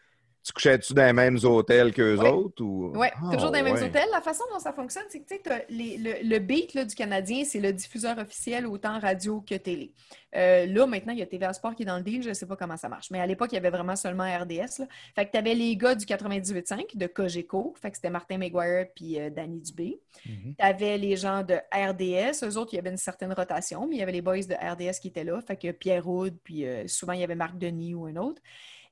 Tu 0.44 0.52
couchais-tu 0.52 0.92
dans 0.92 1.06
les 1.06 1.12
mêmes 1.14 1.38
hôtels 1.42 1.90
qu'eux 1.94 2.18
Ouais. 2.18 2.28
autres? 2.28 2.62
Ou... 2.62 2.92
Oui, 2.94 3.06
Ah, 3.16 3.34
toujours 3.34 3.50
dans 3.50 3.56
les 3.56 3.62
mêmes 3.62 3.74
ouais. 3.76 3.82
hôtels. 3.84 4.08
La 4.12 4.20
façon 4.20 4.44
dont 4.52 4.58
ça 4.58 4.74
fonctionne, 4.74 5.04
c'est 5.08 5.20
que 5.20 5.24
tu 5.26 5.36
sais, 5.36 5.40
t'as 5.42 5.60
les- 5.70 5.96
le, 5.96 6.12
le 6.28 6.38
beat 6.38 6.74
là, 6.74 6.84
du 6.84 6.94
Canadien, 6.94 7.44
c'est 7.46 7.60
le 7.60 7.72
diffuseur 7.72 8.18
officiel 8.18 8.66
autant 8.66 8.98
radio 8.98 9.40
que 9.40 9.54
télé. 9.54 9.94
Euh, 10.36 10.66
là, 10.66 10.86
maintenant, 10.86 11.14
il 11.14 11.20
y 11.20 11.22
a 11.22 11.26
TVA 11.26 11.52
Sport 11.54 11.74
qui 11.74 11.84
est 11.84 11.86
dans 11.86 11.96
le 11.96 12.02
deal, 12.02 12.22
je 12.22 12.28
ne 12.28 12.34
sais 12.34 12.44
pas 12.44 12.56
comment 12.56 12.76
ça 12.76 12.90
marche. 12.90 13.10
Mais 13.10 13.20
à 13.20 13.26
l'époque, 13.26 13.50
il 13.52 13.54
y 13.54 13.58
avait 13.58 13.70
vraiment 13.70 13.96
seulement 13.96 14.24
RDS. 14.24 14.80
là. 14.80 14.86
Fait 15.14 15.24
que 15.24 15.30
tu 15.30 15.38
avais 15.38 15.54
les 15.54 15.76
gars 15.78 15.94
du 15.94 16.04
98.5 16.04 16.94
de 16.96 17.06
Cogeco, 17.06 17.72
fait 17.80 17.90
que 17.90 17.96
c'était 17.96 18.10
Martin 18.10 18.36
McGuire 18.36 18.86
puis 18.94 19.18
euh, 19.18 19.30
Danny 19.30 19.60
Dubé. 19.60 19.98
Mhm. 20.26 20.54
Tu 20.58 20.64
avais 20.64 20.98
les 20.98 21.16
gens 21.16 21.42
de 21.42 21.54
RDS, 21.72 22.44
eux 22.44 22.58
autres, 22.58 22.74
il 22.74 22.76
y 22.76 22.78
avait 22.80 22.90
une 22.90 22.98
certaine 22.98 23.32
rotation, 23.32 23.86
mais 23.86 23.96
il 23.96 23.98
y 24.00 24.02
avait 24.02 24.12
les 24.12 24.20
boys 24.22 24.40
de 24.42 24.54
RDS 24.54 24.98
qui 25.00 25.08
étaient 25.08 25.24
là, 25.24 25.40
fait 25.40 25.56
que 25.56 25.70
Pierre 25.70 26.06
Houd, 26.06 26.36
puis 26.44 26.66
euh, 26.66 26.86
souvent 26.86 27.12
il 27.14 27.20
y 27.20 27.24
avait 27.24 27.34
Marc 27.34 27.56
Denis 27.56 27.94
ou 27.94 28.04
un 28.06 28.16
autre. 28.16 28.42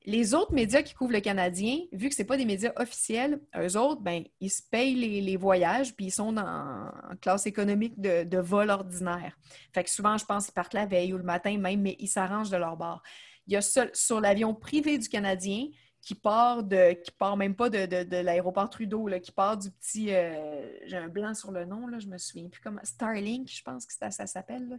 Les 0.05 0.33
autres 0.33 0.53
médias 0.53 0.81
qui 0.81 0.93
couvrent 0.93 1.13
le 1.13 1.21
Canadien, 1.21 1.79
vu 1.93 2.09
que 2.09 2.15
ce 2.15 2.23
pas 2.23 2.35
des 2.35 2.45
médias 2.45 2.73
officiels, 2.75 3.39
eux 3.57 3.77
autres, 3.77 4.01
ben, 4.01 4.23
ils 4.41 4.49
se 4.49 4.61
payent 4.61 4.95
les, 4.95 5.37
voyages, 5.37 5.95
puis 5.95 6.07
ils 6.07 6.11
sont 6.11 6.33
dans, 6.33 6.43
en 6.43 7.15
classe 7.21 7.45
économique 7.45 7.99
de, 7.99 8.37
vol 8.37 8.69
ordinaire. 8.69 9.37
Fait 9.73 9.83
que 9.83 9.89
souvent, 9.89 10.17
je 10.17 10.25
pense 10.25 10.45
qu'ils 10.45 10.53
partent 10.53 10.73
la 10.73 10.85
veille 10.85 11.13
ou 11.13 11.17
le 11.17 11.23
matin 11.23 11.57
même, 11.57 11.81
mais 11.81 11.95
ils 11.99 12.07
s'arrangent 12.07 12.49
de 12.49 12.57
leur 12.57 12.75
bord. 12.75 13.01
Il 13.47 13.53
y 13.53 13.55
a 13.55 13.61
sur 13.61 14.19
l'avion 14.19 14.53
privé 14.53 14.97
du 14.97 15.07
Canadien 15.07 15.67
qui 16.01 16.15
part 16.15 16.63
de 16.63 16.93
qui 17.01 17.11
part 17.11 17.37
même 17.37 17.55
pas 17.55 17.69
de, 17.69 18.21
l'aéroport 18.21 18.69
Trudeau, 18.69 19.09
qui 19.21 19.31
part 19.31 19.57
du 19.57 19.71
petit 19.71 20.13
euh, 20.13 20.69
j'ai 20.85 20.97
un 20.97 21.07
blanc 21.07 21.33
sur 21.33 21.51
le 21.51 21.63
nom, 21.63 21.87
là, 21.87 21.99
je 21.99 22.07
me 22.07 22.17
souviens 22.17 22.49
plus 22.49 22.61
comment. 22.61 22.81
Starlink, 22.83 23.49
je 23.49 23.63
pense 23.63 23.85
que 23.85 23.93
ça, 23.93 24.11
ça 24.11 24.27
s'appelle. 24.27 24.77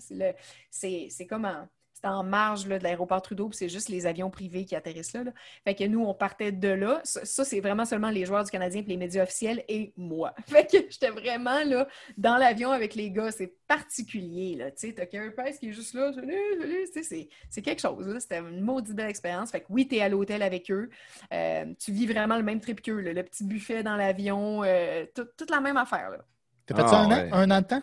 C'est 0.71 1.27
comme 1.27 1.47
en, 1.47 1.67
c'est 2.05 2.11
en 2.11 2.23
marge 2.23 2.67
là, 2.67 2.79
de 2.79 2.85
l'aéroport 2.85 3.23
Trudeau, 3.23 3.49
puis 3.49 3.57
c'est 3.57 3.69
juste 3.71 3.89
les 3.89 4.05
avions 4.07 4.29
privés 4.29 4.67
qui 4.67 4.77
atterrissent 4.77 5.15
là, 5.15 5.25
là. 5.25 5.31
Fait 5.65 5.75
que 5.75 5.85
nous, 5.85 6.05
on 6.05 6.13
partait 6.13 6.53
de 6.53 6.69
là. 6.69 7.01
Ça, 7.03 7.25
ça, 7.25 7.45
c'est 7.45 7.61
vraiment 7.61 7.87
seulement 7.87 8.11
les 8.11 8.27
joueurs 8.27 8.45
du 8.45 8.51
Canadien 8.51 8.83
puis 8.83 8.91
les 8.91 8.99
médias 8.99 9.23
officiels 9.23 9.65
et 9.69 9.95
moi. 9.97 10.35
Fait 10.47 10.71
que 10.71 10.77
j'étais 10.91 11.09
vraiment 11.11 11.65
là 11.65 11.89
dans 12.19 12.37
l'avion 12.37 12.73
avec 12.73 12.95
les 12.95 13.11
gars. 13.11 13.31
C'est 13.31 13.55
particulier, 13.67 14.57
là. 14.57 14.71
Tu 14.71 14.89
sais, 14.89 14.93
t'as 14.93 15.07
Carey 15.07 15.31
Price 15.31 15.59
qui 15.59 15.71
est 15.71 15.73
juste 15.73 15.95
là. 15.95 16.13
Salut, 16.13 16.35
salut. 16.61 16.85
Tu 16.87 16.93
sais, 16.93 17.03
c'est- 17.03 17.29
c'est 17.49 17.63
quelque 17.63 17.81
chose, 17.81 18.07
là. 18.07 18.21
C'était 18.21 18.39
une 18.41 18.61
maudite 18.61 18.95
belle 18.95 19.09
expérience. 19.09 19.51
Fait 19.51 19.61
que 19.61 19.67
oui, 19.71 19.89
t'es 19.89 20.01
à 20.03 20.09
l'hôtel 20.11 20.43
avec 20.43 20.71
eux. 20.71 20.91
Euh, 21.33 21.65
tu 21.83 21.91
vis 21.93 22.07
vraiment 22.07 22.37
le 22.37 22.43
même 22.43 22.61
trip 22.61 22.83
qu'eux, 22.83 23.01
là. 23.01 23.13
Le 23.15 23.23
petit 23.23 23.45
buffet 23.45 23.83
dans 23.83 23.97
l'avion. 23.97 24.63
euh, 24.65 25.07
tout- 25.15 25.29
toute 25.39 25.51
la 25.51 25.61
même 25.61 25.77
affaire, 25.79 26.11
là. 26.11 26.19
T'as 26.67 26.75
fait 26.77 26.83
Ah, 26.85 26.89
ça 26.89 26.99
un 27.01 27.09
ouais. 27.09 27.31
an? 27.33 27.35
Un 27.37 27.51
an 27.51 27.61
de 27.61 27.67
temps? 27.67 27.83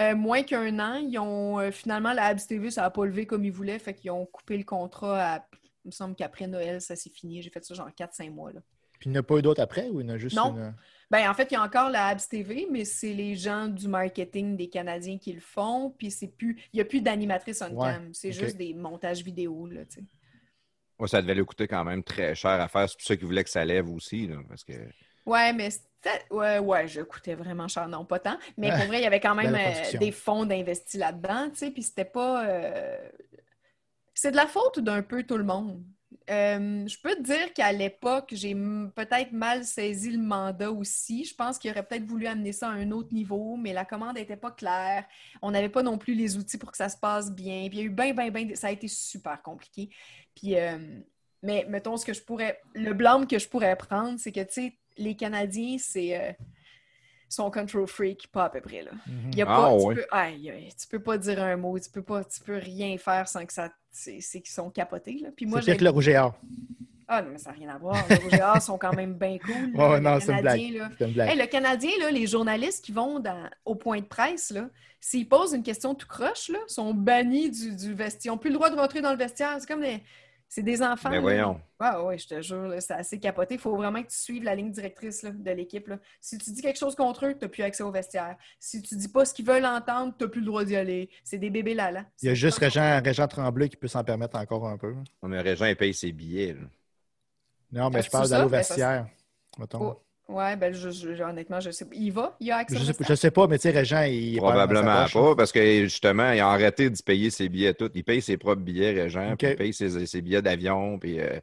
Euh, 0.00 0.14
moins 0.14 0.42
qu'un 0.44 0.78
an, 0.78 0.94
ils 0.94 1.18
ont 1.18 1.58
euh, 1.58 1.70
finalement 1.72 2.12
la 2.12 2.26
Habs 2.26 2.46
TV, 2.46 2.70
ça 2.70 2.82
n'a 2.82 2.90
pas 2.90 3.04
levé 3.04 3.26
comme 3.26 3.44
ils 3.44 3.50
voulaient, 3.52 3.78
fait 3.80 3.94
qu'ils 3.94 4.10
ont 4.12 4.26
coupé 4.26 4.56
le 4.56 4.64
contrat 4.64 5.34
à. 5.34 5.46
Il 5.84 5.88
me 5.88 5.92
semble 5.92 6.14
qu'après 6.14 6.46
Noël, 6.46 6.80
ça 6.80 6.96
s'est 6.96 7.10
fini. 7.10 7.40
J'ai 7.42 7.50
fait 7.50 7.64
ça 7.64 7.74
genre 7.74 7.88
4-5 7.88 8.30
mois. 8.30 8.52
Là. 8.52 8.60
Puis 8.98 9.08
il 9.08 9.12
n'y 9.12 9.18
en 9.18 9.20
a 9.20 9.22
pas 9.22 9.38
eu 9.38 9.42
d'autres 9.42 9.62
après 9.62 9.88
ou 9.88 10.00
il 10.00 10.06
y 10.06 10.10
en 10.10 10.14
a 10.14 10.18
juste 10.18 10.36
Non. 10.36 10.54
une. 10.56 10.74
Ben, 11.10 11.30
en 11.30 11.32
fait, 11.34 11.50
il 11.50 11.54
y 11.54 11.56
a 11.56 11.62
encore 11.62 11.88
la 11.88 12.08
Habs 12.08 12.28
TV, 12.28 12.66
mais 12.70 12.84
c'est 12.84 13.14
les 13.14 13.34
gens 13.36 13.68
du 13.68 13.88
marketing 13.88 14.56
des 14.56 14.68
Canadiens 14.68 15.16
qui 15.18 15.32
le 15.32 15.40
font. 15.40 15.94
Puis 15.96 16.10
c'est 16.10 16.28
plus. 16.28 16.60
Il 16.72 16.76
n'y 16.76 16.80
a 16.80 16.84
plus 16.84 17.00
d'animatrice 17.00 17.62
on 17.62 17.74
Ouais, 17.74 17.92
cam. 17.92 18.12
C'est 18.12 18.32
juste 18.32 18.56
des 18.56 18.74
montages 18.74 19.22
vidéo, 19.22 19.66
là. 19.66 19.80
Ouais, 20.98 21.08
ça 21.08 21.22
devait 21.22 21.34
lui 21.36 21.44
coûter 21.44 21.66
quand 21.68 21.84
même 21.84 22.02
très 22.02 22.34
cher 22.34 22.50
à 22.60 22.68
faire. 22.68 22.88
C'est 22.88 22.98
pour 22.98 23.06
ça 23.06 23.16
qu'il 23.16 23.26
voulait 23.26 23.44
que 23.44 23.50
ça 23.50 23.64
lève 23.64 23.88
aussi. 23.88 24.26
là, 24.26 24.36
parce 24.48 24.64
que... 24.64 24.72
Ouais, 25.28 25.52
mais 25.52 25.70
c'était- 25.70 26.24
ouais, 26.30 26.58
ouais, 26.58 26.88
je 26.88 27.02
coûtais 27.02 27.34
vraiment 27.34 27.68
cher. 27.68 27.86
Non, 27.88 28.04
pas 28.04 28.18
tant. 28.18 28.38
Mais 28.56 28.70
pour 28.70 28.86
vrai, 28.86 28.98
il 29.00 29.02
y 29.02 29.06
avait 29.06 29.20
quand 29.20 29.34
même 29.34 29.54
euh, 29.54 29.98
des 29.98 30.10
fonds 30.12 30.46
d'investis 30.46 30.98
là-dedans, 30.98 31.50
tu 31.50 31.56
sais, 31.56 31.70
puis 31.70 31.82
c'était 31.82 32.04
pas... 32.06 32.46
euh, 32.46 33.10
C'est 34.14 34.30
de 34.30 34.36
la 34.36 34.46
faute 34.46 34.78
d'un 34.80 35.02
peu 35.02 35.22
tout 35.24 35.36
le 35.36 35.44
monde. 35.44 35.84
Euh, 36.30 36.86
je 36.86 36.96
peux 37.02 37.14
te 37.16 37.22
dire 37.22 37.52
qu'à 37.52 37.72
l'époque, 37.72 38.30
j'ai 38.32 38.54
peut-être 38.54 39.32
mal 39.32 39.64
saisi 39.64 40.10
le 40.10 40.18
mandat 40.22 40.70
aussi. 40.72 41.24
Je 41.24 41.34
pense 41.34 41.58
qu'il 41.58 41.70
aurait 41.70 41.82
peut-être 41.82 42.04
voulu 42.06 42.26
amener 42.26 42.52
ça 42.52 42.68
à 42.68 42.72
un 42.72 42.90
autre 42.90 43.12
niveau, 43.12 43.56
mais 43.56 43.72
la 43.74 43.84
commande 43.84 44.16
n'était 44.16 44.36
pas 44.36 44.50
claire. 44.50 45.04
On 45.42 45.50
n'avait 45.50 45.68
pas 45.68 45.82
non 45.82 45.98
plus 45.98 46.14
les 46.14 46.36
outils 46.36 46.58
pour 46.58 46.70
que 46.70 46.76
ça 46.78 46.88
se 46.88 46.96
passe 46.96 47.30
bien. 47.32 47.68
Puis 47.68 47.78
il 47.78 47.80
y 47.80 47.82
a 47.82 47.84
eu 47.84 47.90
bien, 47.90 48.12
bien, 48.14 48.30
bien... 48.30 48.54
Ça 48.54 48.68
a 48.68 48.70
été 48.70 48.88
super 48.88 49.40
compliqué. 49.42 49.90
Puis, 50.34 50.54
mais 51.42 51.66
mettons, 51.68 51.96
ce 51.96 52.04
que 52.06 52.12
je 52.14 52.22
pourrais... 52.22 52.60
Le 52.74 52.92
blâme 52.94 53.26
que 53.26 53.38
je 53.38 53.48
pourrais 53.48 53.76
prendre, 53.76 54.18
c'est 54.18 54.32
que, 54.32 54.40
tu 54.40 54.52
sais, 54.52 54.78
les 54.98 55.14
Canadiens, 55.14 55.76
c'est... 55.78 56.16
euh, 56.20 56.32
sont 57.30 57.50
control 57.50 57.86
freak, 57.86 58.28
pas 58.32 58.44
à 58.46 58.48
peu 58.50 58.60
près, 58.62 58.82
là. 58.82 58.90
Mhm. 59.06 59.32
Y 59.36 59.42
a 59.42 59.46
Ah, 59.48 59.56
pas, 59.68 59.76
tu, 59.78 59.84
ouais. 59.84 59.94
peux, 59.96 60.06
aïe, 60.10 60.50
aïe, 60.50 60.68
tu 60.80 60.86
peux 60.88 60.98
pas 61.00 61.18
dire 61.18 61.42
un 61.42 61.56
mot, 61.56 61.78
tu 61.78 61.90
peux 61.90 62.00
pas, 62.02 62.24
tu 62.24 62.40
peux 62.40 62.56
rien 62.56 62.96
faire 62.96 63.28
sans 63.28 63.44
que 63.44 63.52
ça, 63.52 63.68
c'est 63.90 64.18
qu'ils 64.20 64.46
sont 64.46 64.70
capotés. 64.70 65.18
Là. 65.22 65.28
Puis 65.36 65.44
moi, 65.44 65.60
C'est 65.60 65.72
pire 65.72 65.76
que 65.80 65.84
le 65.84 65.90
rouge 65.90 66.08
et 66.08 66.16
or. 66.16 66.34
ah 67.06 67.20
non, 67.20 67.28
mais 67.32 67.36
ça 67.38 67.50
n'a 67.50 67.56
rien 67.56 67.68
à 67.68 67.76
voir. 67.76 68.02
Les 68.08 68.16
Rouges 68.16 68.32
et 68.32 68.42
Or 68.42 68.62
sont 68.62 68.78
quand 68.78 68.94
même 68.94 69.12
bien 69.12 69.36
cool. 69.38 69.72
Là, 69.74 70.00
non, 70.00 70.14
les 70.14 70.20
c'est 70.22 70.32
une 70.32 70.40
blague. 70.40 70.56
Canadiens, 70.58 70.78
là. 70.80 70.90
C'est 70.98 71.04
une 71.06 71.12
blague. 71.12 71.28
Hey, 71.30 71.38
le 71.38 71.46
Canadien, 71.46 71.90
là, 72.00 72.10
les 72.10 72.26
journalistes 72.26 72.82
qui 72.84 72.92
vont 72.92 73.18
dans- 73.20 73.50
au 73.66 73.74
point 73.74 73.98
de 74.00 74.06
presse, 74.06 74.50
là, 74.50 74.70
s'ils 74.98 75.28
posent 75.28 75.52
une 75.52 75.62
question 75.62 75.94
tout 75.94 76.08
croche, 76.08 76.48
là, 76.48 76.58
sont 76.66 76.94
bannis 76.94 77.50
du, 77.50 77.76
du 77.76 77.92
vestiaire. 77.92 78.32
Ils 78.32 78.34
n'ont 78.36 78.38
plus 78.38 78.48
le 78.50 78.54
droit 78.54 78.70
de 78.70 78.76
rentrer 78.76 79.02
dans 79.02 79.12
le 79.12 79.18
vestiaire. 79.18 79.54
C'est 79.60 79.68
comme 79.68 79.82
des. 79.82 80.00
C'est 80.50 80.62
des 80.62 80.82
enfants. 80.82 81.10
Mais 81.10 81.16
là. 81.16 81.20
voyons. 81.22 81.60
Ah 81.78 82.02
oui, 82.04 82.18
je 82.18 82.26
te 82.26 82.40
jure, 82.40 82.72
c'est 82.80 82.94
assez 82.94 83.18
capoté. 83.20 83.54
Il 83.56 83.60
faut 83.60 83.76
vraiment 83.76 84.02
que 84.02 84.08
tu 84.08 84.16
suives 84.16 84.42
la 84.42 84.54
ligne 84.54 84.70
directrice 84.70 85.22
là, 85.22 85.30
de 85.30 85.50
l'équipe. 85.50 85.92
Si 86.20 86.38
tu 86.38 86.50
dis 86.52 86.62
quelque 86.62 86.78
chose 86.78 86.94
contre 86.94 87.26
eux, 87.26 87.34
tu 87.34 87.40
n'as 87.44 87.48
plus 87.48 87.62
accès 87.62 87.82
au 87.82 87.90
vestiaire. 87.90 88.36
Si 88.58 88.80
tu 88.80 88.96
dis 88.96 89.08
pas 89.08 89.24
ce 89.26 89.34
qu'ils 89.34 89.44
veulent 89.46 89.66
entendre, 89.66 90.14
tu 90.18 90.24
n'as 90.24 90.30
plus 90.30 90.40
le 90.40 90.46
droit 90.46 90.64
d'y 90.64 90.74
aller. 90.74 91.10
C'est 91.22 91.36
des 91.38 91.50
bébés 91.50 91.74
là 91.74 91.90
là. 91.90 92.04
Il 92.22 92.28
y 92.28 92.30
a 92.30 92.34
juste 92.34 92.58
Régent, 92.58 93.00
Régent 93.04 93.28
Tremblay 93.28 93.68
qui 93.68 93.76
peut 93.76 93.88
s'en 93.88 94.02
permettre 94.02 94.36
encore 94.38 94.66
un 94.66 94.78
peu. 94.78 94.94
Non, 95.22 95.28
mais 95.28 95.40
Régent, 95.40 95.66
il 95.66 95.76
paye 95.76 95.92
ses 95.92 96.12
billets. 96.12 96.54
là. 96.54 96.60
Non, 97.70 97.90
mais 97.90 98.00
je 98.02 98.10
parle 98.10 98.28
d'aller 98.30 98.44
au 98.46 98.48
Ben, 98.48 98.62
ça, 98.62 98.74
vestiaire. 98.74 99.06
mettons. 99.58 99.82
Oh, 99.90 100.02
Ouais, 100.28 100.56
ben 100.56 100.72
je, 100.74 100.90
je- 100.90 101.22
honnêtement, 101.22 101.60
je 101.60 101.70
sais 101.70 101.86
pas. 101.86 101.94
Il 101.94 102.12
va? 102.12 102.36
Il 102.40 102.50
a 102.52 102.58
accès 102.58 102.78
Je 102.78 102.84
sais, 102.84 102.92
je 103.00 103.14
sais 103.14 103.30
pas, 103.30 103.46
mais 103.46 103.58
tu 103.58 103.62
sais, 103.62 103.70
Régent, 103.70 104.02
il 104.04 104.42
Probablement 104.42 104.90
poche, 104.90 105.10
pas, 105.10 105.34
parce 105.34 105.50
que 105.52 105.82
justement, 105.84 106.30
il 106.32 106.38
a 106.40 106.48
arrêté 106.48 106.90
de 106.90 107.02
payer 107.02 107.28
ses 107.30 107.48
billets 107.48 107.74
tout. 107.74 107.90
Il 107.94 108.04
paye 108.04 108.22
ses 108.22 108.36
propres 108.36 108.62
billets, 108.62 108.92
Régent, 108.92 109.36
puis 109.36 109.48
il 109.48 109.54
paye 109.54 109.72
ses, 109.74 110.06
ses 110.06 110.22
billets 110.22 110.42
d'avion, 110.42 110.98
puis 110.98 111.18
euh, 111.20 111.40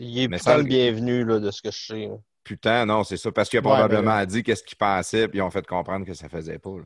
Il 0.00 0.18
est 0.18 0.36
ça, 0.38 0.56
le 0.58 0.64
bienvenu, 0.64 1.22
là, 1.24 1.38
de 1.38 1.50
ce 1.52 1.62
que 1.62 1.70
je 1.70 1.86
sais. 1.86 2.06
là. 2.08 2.16
putain, 2.44 2.86
non, 2.86 3.04
c'est 3.04 3.16
ça, 3.16 3.30
parce 3.32 3.48
qu'il 3.48 3.58
a 3.58 3.62
Ouais, 3.62 3.62
probablement 3.62 4.24
ben 4.24 4.26
dit 4.26 4.42
qu'est-ce 4.42 4.64
qu'il 4.64 4.78
pensait, 4.78 5.28
puis 5.28 5.38
ils 5.38 5.42
ont 5.42 5.50
fait 5.50 5.66
comprendre 5.66 6.06
que 6.06 6.14
ça 6.14 6.28
faisait 6.28 6.58
pas. 6.58 6.78
là. 6.78 6.84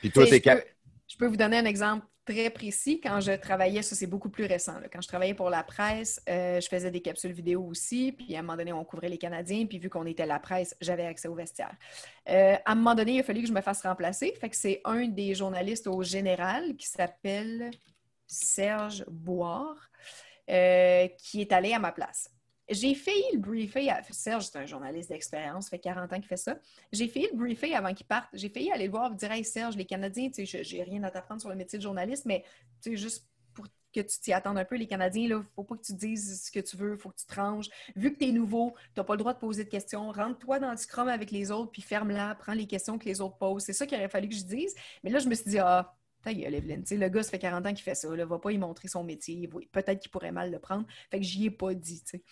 Puis 0.00 0.12
toi, 0.12 0.26
t'es 0.26 0.40
je, 0.40 0.42
cap... 0.42 0.60
peux, 0.60 0.64
je 1.08 1.16
peux 1.16 1.26
vous 1.26 1.36
donner 1.36 1.58
un 1.58 1.64
exemple 1.64 2.06
très 2.28 2.50
précis. 2.50 3.00
Quand 3.00 3.20
je 3.20 3.32
travaillais, 3.32 3.82
ça 3.82 3.94
c'est 3.96 4.06
beaucoup 4.06 4.28
plus 4.28 4.44
récent, 4.44 4.74
quand 4.92 5.00
je 5.00 5.08
travaillais 5.08 5.34
pour 5.34 5.50
la 5.50 5.62
presse, 5.62 6.20
euh, 6.28 6.60
je 6.60 6.68
faisais 6.68 6.90
des 6.90 7.00
capsules 7.00 7.32
vidéo 7.32 7.64
aussi, 7.64 8.12
puis 8.12 8.36
à 8.36 8.40
un 8.40 8.42
moment 8.42 8.56
donné, 8.56 8.72
on 8.72 8.84
couvrait 8.84 9.08
les 9.08 9.18
Canadiens, 9.18 9.66
puis 9.66 9.78
vu 9.78 9.88
qu'on 9.88 10.06
était 10.06 10.26
la 10.26 10.38
presse, 10.38 10.76
j'avais 10.80 11.06
accès 11.06 11.28
au 11.28 11.34
vestiaire. 11.34 11.74
Euh, 12.28 12.56
à 12.64 12.72
un 12.72 12.74
moment 12.74 12.94
donné, 12.94 13.14
il 13.14 13.20
a 13.20 13.22
fallu 13.22 13.42
que 13.42 13.48
je 13.48 13.52
me 13.52 13.60
fasse 13.60 13.82
remplacer, 13.82 14.34
fait 14.38 14.50
que 14.50 14.56
c'est 14.56 14.80
un 14.84 15.08
des 15.08 15.34
journalistes 15.34 15.86
au 15.86 16.02
général 16.02 16.76
qui 16.76 16.86
s'appelle 16.86 17.70
Serge 18.26 19.04
Boire, 19.08 19.90
euh, 20.50 21.08
qui 21.18 21.40
est 21.40 21.52
allé 21.52 21.72
à 21.72 21.78
ma 21.78 21.92
place. 21.92 22.30
J'ai 22.70 22.94
failli 22.94 23.24
le 23.32 23.38
briefer. 23.38 23.90
À... 23.90 24.02
Serge, 24.10 24.46
c'est 24.46 24.58
un 24.58 24.66
journaliste 24.66 25.08
d'expérience, 25.08 25.64
ça 25.64 25.70
fait 25.70 25.78
40 25.78 26.12
ans 26.12 26.16
qu'il 26.16 26.26
fait 26.26 26.36
ça. 26.36 26.58
J'ai 26.92 27.08
failli 27.08 27.28
le 27.32 27.36
briefer 27.36 27.74
avant 27.74 27.94
qu'il 27.94 28.06
parte. 28.06 28.28
J'ai 28.32 28.48
failli 28.48 28.70
aller 28.70 28.86
le 28.86 28.90
voir 28.90 29.12
et 29.12 29.16
dire 29.16 29.32
Hey 29.32 29.44
Serge, 29.44 29.76
les 29.76 29.86
Canadiens, 29.86 30.30
tu 30.30 30.46
sais, 30.46 30.64
j'ai 30.64 30.82
rien 30.82 31.02
à 31.02 31.10
t'apprendre 31.10 31.40
sur 31.40 31.50
le 31.50 31.56
métier 31.56 31.78
de 31.78 31.82
journaliste, 31.82 32.26
mais 32.26 32.44
tu 32.82 32.90
sais, 32.90 32.96
juste 32.96 33.28
pour 33.54 33.66
que 33.92 34.00
tu 34.00 34.20
t'y 34.20 34.32
attendes 34.32 34.58
un 34.58 34.64
peu, 34.64 34.76
les 34.76 34.86
Canadiens, 34.86 35.22
il 35.22 35.36
ne 35.36 35.42
faut 35.54 35.64
pas 35.64 35.76
que 35.76 35.82
tu 35.82 35.94
dises 35.94 36.44
ce 36.44 36.50
que 36.50 36.60
tu 36.60 36.76
veux, 36.76 36.94
il 36.94 36.98
faut 36.98 37.08
que 37.08 37.16
tu 37.16 37.26
te 37.26 37.34
ranges. 37.34 37.68
Vu 37.96 38.12
que 38.12 38.18
tu 38.18 38.28
es 38.28 38.32
nouveau, 38.32 38.74
tu 38.94 39.00
n'as 39.00 39.04
pas 39.04 39.14
le 39.14 39.18
droit 39.18 39.32
de 39.32 39.38
poser 39.38 39.64
de 39.64 39.70
questions. 39.70 40.10
Rentre-toi 40.12 40.58
dans 40.58 40.70
le 40.70 40.76
scrum 40.76 41.08
avec 41.08 41.30
les 41.30 41.50
autres, 41.50 41.72
puis 41.72 41.82
ferme-la, 41.82 42.34
prends 42.34 42.52
les 42.52 42.66
questions 42.66 42.98
que 42.98 43.06
les 43.06 43.20
autres 43.20 43.36
posent. 43.36 43.64
C'est 43.64 43.72
ça 43.72 43.86
qu'il 43.86 43.96
aurait 43.98 44.08
fallu 44.08 44.28
que 44.28 44.34
je 44.34 44.44
dise. 44.44 44.74
Mais 45.02 45.10
là, 45.10 45.18
je 45.18 45.28
me 45.28 45.34
suis 45.34 45.50
dit, 45.50 45.58
ah, 45.58 45.97
ta 46.28 46.34
gueule, 46.34 46.54
Evelyne. 46.54 46.82
Tu 46.82 46.88
sais, 46.88 46.96
le 46.96 47.08
gars, 47.08 47.22
ça 47.22 47.30
fait 47.30 47.38
40 47.38 47.66
ans 47.66 47.74
qu'il 47.74 47.82
fait 47.82 47.94
ça. 47.94 48.08
Il 48.10 48.16
ne 48.16 48.24
va 48.24 48.38
pas 48.38 48.52
y 48.52 48.58
montrer 48.58 48.88
son 48.88 49.04
métier. 49.04 49.48
Peut-être 49.72 50.00
qu'il 50.00 50.10
pourrait 50.10 50.32
mal 50.32 50.50
le 50.50 50.58
prendre. 50.58 50.86
Fait 51.10 51.18
que 51.18 51.24
j'y 51.24 51.46
ai 51.46 51.50
pas 51.50 51.74
dit. 51.74 52.02
Puis 52.10 52.22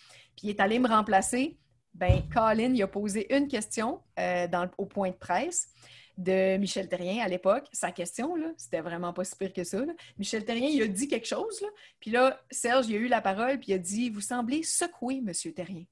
il 0.43 0.49
est 0.49 0.59
allé 0.59 0.79
me 0.79 0.87
remplacer. 0.87 1.57
Ben, 1.93 2.21
Colin, 2.31 2.73
il 2.73 2.83
a 2.83 2.87
posé 2.87 3.33
une 3.35 3.47
question 3.47 4.01
euh, 4.19 4.47
dans 4.47 4.69
au 4.77 4.85
point 4.85 5.09
de 5.09 5.15
presse 5.15 5.69
de 6.17 6.57
Michel 6.57 6.87
Terrien 6.89 7.23
à 7.23 7.27
l'époque. 7.27 7.67
Sa 7.71 7.91
question, 7.91 8.35
là, 8.35 8.51
c'était 8.55 8.81
vraiment 8.81 9.13
pas 9.13 9.23
si 9.23 9.35
pire 9.35 9.53
que 9.53 9.63
ça. 9.63 9.79
là. 9.83 9.93
Michel 10.17 10.45
Terrien, 10.45 10.69
il 10.69 10.81
a 10.83 10.87
dit 10.87 11.07
quelque 11.07 11.27
chose. 11.27 11.59
Là. 11.61 11.67
Puis 11.99 12.11
là, 12.11 12.39
Serge, 12.51 12.87
il 12.87 12.95
a 12.95 12.99
eu 12.99 13.07
la 13.07 13.21
parole, 13.21 13.59
puis 13.59 13.71
il 13.71 13.75
a 13.75 13.79
dit 13.79 14.09
Vous 14.09 14.21
semblez 14.21 14.63
secoué, 14.63 15.21
Monsieur 15.21 15.53
Terrien. 15.53 15.85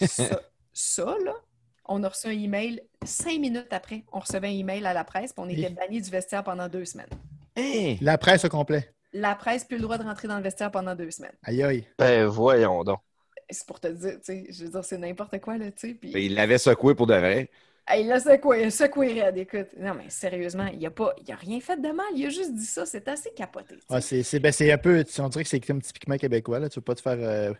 Ça, 0.00 0.40
ça, 0.72 1.16
là, 1.24 1.34
on 1.86 2.02
a 2.02 2.08
reçu 2.08 2.26
un 2.26 2.30
email 2.30 2.82
cinq 3.04 3.38
minutes 3.38 3.72
après. 3.72 4.04
On 4.12 4.20
recevait 4.20 4.48
un 4.48 4.52
email 4.52 4.86
à 4.86 4.94
la 4.94 5.04
presse, 5.04 5.32
puis 5.32 5.44
on 5.44 5.48
était 5.48 5.70
banni 5.70 6.00
du 6.00 6.10
vestiaire 6.10 6.44
pendant 6.44 6.68
deux 6.68 6.86
semaines. 6.86 7.10
Hey! 7.56 7.98
La 8.00 8.18
presse 8.18 8.44
au 8.44 8.48
complet. 8.48 8.90
La 9.12 9.34
presse, 9.36 9.64
plus 9.64 9.76
le 9.76 9.82
droit 9.82 9.96
de 9.98 10.02
rentrer 10.02 10.26
dans 10.26 10.36
le 10.36 10.42
vestiaire 10.42 10.70
pendant 10.72 10.94
deux 10.94 11.10
semaines. 11.10 11.36
Aïe, 11.44 11.62
aïe. 11.62 11.86
Ben, 11.98 12.26
voyons 12.26 12.82
donc. 12.82 12.98
C'est 13.50 13.66
pour 13.66 13.78
te 13.78 13.88
dire, 13.88 14.14
tu 14.14 14.18
sais, 14.22 14.46
je 14.50 14.64
veux 14.64 14.70
dire, 14.70 14.84
c'est 14.84 14.98
n'importe 14.98 15.38
quoi, 15.40 15.58
là, 15.58 15.70
tu 15.70 15.88
sais. 15.88 15.94
Puis, 15.94 16.12
Ben, 16.12 16.22
Il 16.22 16.34
l'avait 16.34 16.58
secoué 16.58 16.94
pour 16.94 17.06
de 17.06 17.14
vrai. 17.14 17.50
Hey, 17.86 18.02
il 18.02 18.08
l'a 18.08 18.18
secoué, 18.18 18.70
secoué 18.70 19.20
raide, 19.20 19.36
écoute. 19.36 19.68
Non, 19.78 19.94
mais 19.94 20.08
sérieusement, 20.08 20.66
il 20.72 20.84
a 20.86 20.90
pas, 20.90 21.14
il 21.22 21.30
a 21.30 21.36
rien 21.36 21.60
fait 21.60 21.76
de 21.80 21.88
mal, 21.90 22.06
il 22.16 22.24
a 22.26 22.30
juste 22.30 22.54
dit 22.54 22.64
ça, 22.64 22.86
c'est 22.86 23.06
assez 23.08 23.30
capoté. 23.34 23.76
Ah, 23.90 24.00
c'est 24.00 24.22
c'est- 24.22 24.40
ben, 24.40 24.50
c'est 24.50 24.72
un 24.72 24.78
peu, 24.78 25.04
tu- 25.04 25.20
on 25.20 25.28
dirait 25.28 25.44
que 25.44 25.50
c'est 25.50 25.60
comme 25.60 25.82
typiquement 25.82 26.16
québécois. 26.16 26.58
Là. 26.58 26.68
Tu 26.70 26.78
ne 26.78 26.80
veux 26.80 26.84
pas 26.84 26.94
te 26.94 27.02
faire. 27.02 27.18
euh, 27.18 27.52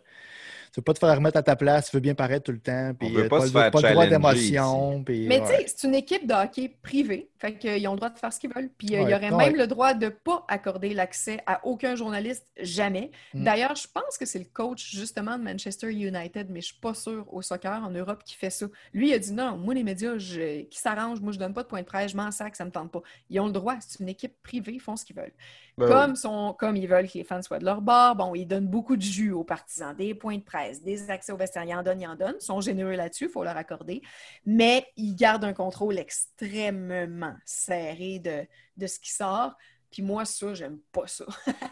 tu 0.74 0.80
veux 0.80 0.84
pas 0.84 0.92
te 0.92 0.98
faire 0.98 1.14
remettre 1.14 1.36
à 1.36 1.42
ta 1.44 1.54
place, 1.54 1.88
tu 1.90 1.96
veux 1.96 2.00
bien 2.00 2.16
paraître 2.16 2.46
tout 2.46 2.50
le 2.52 2.58
temps. 2.58 2.92
Puis, 2.98 3.08
veut 3.12 3.26
euh, 3.26 3.28
pas 3.28 3.38
pas, 3.38 3.46
se 3.46 3.54
le- 3.54 3.60
faire 3.60 3.70
pas 3.70 3.80
le 3.80 3.90
droit 3.92 4.06
d'émotion. 4.08 5.04
puis, 5.04 5.28
Mais 5.28 5.40
ouais. 5.40 5.46
tu 5.46 5.54
sais, 5.54 5.64
c'est 5.68 5.86
une 5.86 5.94
équipe 5.94 6.26
de 6.26 6.34
hockey 6.34 6.76
privée. 6.82 7.30
Fait 7.38 7.56
qu'ils 7.56 7.86
ont 7.86 7.92
le 7.92 7.98
droit 7.98 8.10
de 8.10 8.18
faire 8.18 8.32
ce 8.32 8.40
qu'ils 8.40 8.52
veulent. 8.52 8.70
Puis 8.76 8.96
euh, 8.96 9.02
il 9.02 9.10
y 9.10 9.14
aurait 9.14 9.30
même 9.30 9.54
le 9.54 9.68
droit 9.68 9.94
de 9.94 10.06
ne 10.06 10.10
pas 10.10 10.44
accorder 10.48 10.92
l'accès 10.92 11.38
à 11.46 11.64
aucun 11.64 11.94
journaliste, 11.94 12.44
jamais. 12.60 13.12
Mm. 13.34 13.44
D'ailleurs, 13.44 13.76
je 13.76 13.86
pense 13.86 14.18
que 14.18 14.26
c'est 14.26 14.40
le 14.40 14.46
coach 14.52 14.90
justement 14.90 15.38
de 15.38 15.44
Manchester 15.44 15.92
United, 15.92 16.48
mais 16.50 16.60
je 16.60 16.66
suis 16.66 16.80
pas 16.80 16.94
sûre 16.94 17.24
au 17.32 17.40
soccer 17.40 17.80
en 17.84 17.90
Europe 17.90 18.24
qui 18.24 18.34
fait 18.34 18.50
ça. 18.50 18.66
Lui, 18.92 19.10
il 19.10 19.14
a 19.14 19.18
dit 19.20 19.32
non, 19.32 19.56
moi, 19.56 19.74
les 19.74 19.84
médias 19.84 20.18
je- 20.18 20.62
qui 20.62 20.78
s'arrangent, 20.80 21.20
moi, 21.20 21.30
je 21.32 21.38
donne 21.38 21.54
pas 21.54 21.62
de 21.62 21.68
point 21.68 21.82
de 21.82 21.86
presse, 21.86 22.10
je 22.10 22.16
m'en 22.16 22.32
sac, 22.32 22.56
ça 22.56 22.64
me 22.64 22.72
tente 22.72 22.90
pas. 22.90 23.02
Ils 23.30 23.38
ont 23.38 23.46
le 23.46 23.52
droit, 23.52 23.76
c'est 23.78 24.00
une 24.00 24.08
équipe 24.08 24.34
privée, 24.42 24.72
ils 24.72 24.80
font 24.80 24.96
ce 24.96 25.04
qu'ils 25.04 25.14
veulent. 25.14 25.32
Ben, 25.76 25.88
Comme, 25.88 26.16
son- 26.16 26.54
comme 26.58 26.76
ils 26.76 26.86
veulent 26.86 27.08
que 27.08 27.18
les 27.18 27.24
fans 27.24 27.42
soient 27.42 27.58
de 27.58 27.64
leur 27.64 27.80
bord, 27.80 28.14
bon, 28.14 28.34
ils 28.34 28.46
donnent 28.46 28.68
beaucoup 28.68 28.96
de 28.96 29.02
jus 29.02 29.32
aux 29.32 29.42
partisans, 29.44 29.94
des 29.96 30.14
points 30.14 30.36
de 30.38 30.42
presse, 30.42 30.82
des 30.82 31.10
accès 31.10 31.32
au 31.32 31.36
vestiaire, 31.36 31.64
ils 31.64 31.74
en 31.74 31.82
donnent, 31.82 32.00
ils 32.00 32.06
en 32.06 32.14
donnent, 32.14 32.36
ils 32.40 32.44
sont 32.44 32.60
généreux 32.60 32.94
là-dessus, 32.94 33.24
il 33.24 33.30
faut 33.30 33.42
leur 33.44 33.56
accorder, 33.56 34.00
mais 34.46 34.86
ils 34.96 35.14
gardent 35.16 35.44
un 35.44 35.52
contrôle 35.52 35.98
extrêmement 35.98 37.34
serré 37.44 38.18
de, 38.20 38.46
de 38.76 38.86
ce 38.86 38.98
qui 39.00 39.10
sort. 39.12 39.54
Puis 39.90 40.02
moi, 40.02 40.24
ça, 40.24 40.54
j'aime 40.54 40.78
pas 40.92 41.06
ça. 41.06 41.24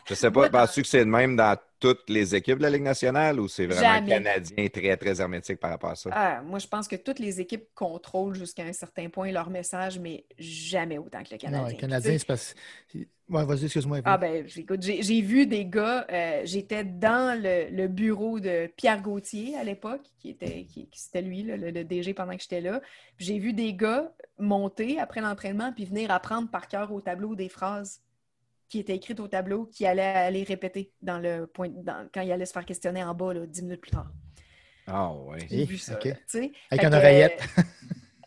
Je 0.06 0.14
sais 0.14 0.30
pas, 0.30 0.48
penses-tu 0.50 0.82
que 0.82 0.88
c'est 0.88 1.00
le 1.00 1.06
même 1.06 1.36
dans 1.36 1.56
toutes 1.82 2.08
les 2.10 2.34
équipes 2.36 2.58
de 2.58 2.62
la 2.64 2.70
Ligue 2.70 2.82
nationale 2.84 3.40
ou 3.40 3.48
c'est 3.48 3.66
vraiment 3.66 4.00
Jamais. 4.00 4.00
canadien 4.00 4.68
très, 4.70 4.96
très 4.96 5.20
hermétique 5.20 5.60
par 5.60 5.70
rapport 5.70 5.90
à 5.90 5.96
ça? 5.96 6.12
Ah, 6.14 6.42
moi, 6.42 6.58
je 6.58 6.66
pense 6.68 6.88
que 6.88 6.96
toutes 6.96 7.18
les 7.18 7.40
équipes 7.40 7.68
contrôlent 7.74 8.34
jusqu'à 8.34 8.64
un 8.64 8.72
certain 8.74 9.08
point 9.08 9.32
leur 9.32 9.48
message, 9.50 9.98
mais 9.98 10.26
jamais 10.38 10.98
autant 10.98 11.22
que 11.24 11.30
le 11.32 11.38
Non, 11.46 11.66
Canadien. 11.66 11.78
Tu 11.88 11.98
Canadiens, 11.98 12.18
sais, 12.18 12.18
c'est 12.18 12.26
parce. 12.26 12.54
Ouais, 13.28 13.44
vas-y, 13.44 13.64
excuse-moi. 13.64 14.00
Ah 14.04 14.18
ben, 14.18 14.46
écoute, 14.56 14.82
j'ai 14.82 15.20
vu 15.22 15.46
des 15.46 15.64
gars, 15.64 16.04
euh, 16.10 16.40
j'étais 16.44 16.82
dans 16.84 17.40
le, 17.40 17.68
le 17.70 17.86
bureau 17.86 18.40
de 18.40 18.66
Pierre 18.76 19.00
Gauthier 19.00 19.56
à 19.56 19.62
l'époque, 19.62 20.02
qui 20.18 20.30
était, 20.30 20.64
qui, 20.64 20.88
qui- 20.88 21.00
c'était 21.00 21.22
lui, 21.22 21.44
là, 21.44 21.56
le, 21.56 21.70
le 21.70 21.84
DG 21.84 22.12
pendant 22.12 22.34
que 22.36 22.42
j'étais 22.42 22.60
là. 22.60 22.80
J'ai 23.18 23.38
vu 23.38 23.52
des 23.52 23.74
gars 23.74 24.12
monter 24.38 24.98
après 24.98 25.20
l'entraînement 25.20 25.72
puis 25.72 25.84
venir 25.84 26.10
apprendre 26.10 26.50
par 26.50 26.66
cœur 26.66 26.90
au 26.92 27.00
tableau 27.00 27.36
des 27.36 27.48
phrases 27.48 28.00
qui 28.72 28.78
étaient 28.78 28.96
écrites 28.96 29.20
au 29.20 29.28
tableau, 29.28 29.66
qui 29.66 29.84
allaient 29.84 30.00
aller 30.02 30.44
répéter 30.44 30.92
dans 31.02 31.18
le 31.18 31.46
point, 31.46 31.68
dans- 31.68 32.08
quand 32.12 32.22
il 32.22 32.32
allait 32.32 32.46
se 32.46 32.54
faire 32.54 32.64
questionner 32.64 33.04
en 33.04 33.12
bas, 33.12 33.34
là, 33.34 33.44
dix 33.46 33.60
minutes 33.62 33.82
plus 33.82 33.90
tard. 33.90 34.10
Ah 34.86 35.12
ouais. 35.12 35.40
J'ai 35.50 35.60
Eh, 35.60 35.64
vu 35.66 35.76
ça. 35.76 35.92
là. 35.92 35.98
Avec 36.70 36.82
une 36.84 36.90
que, 36.90 36.96
oreillette. 36.96 37.42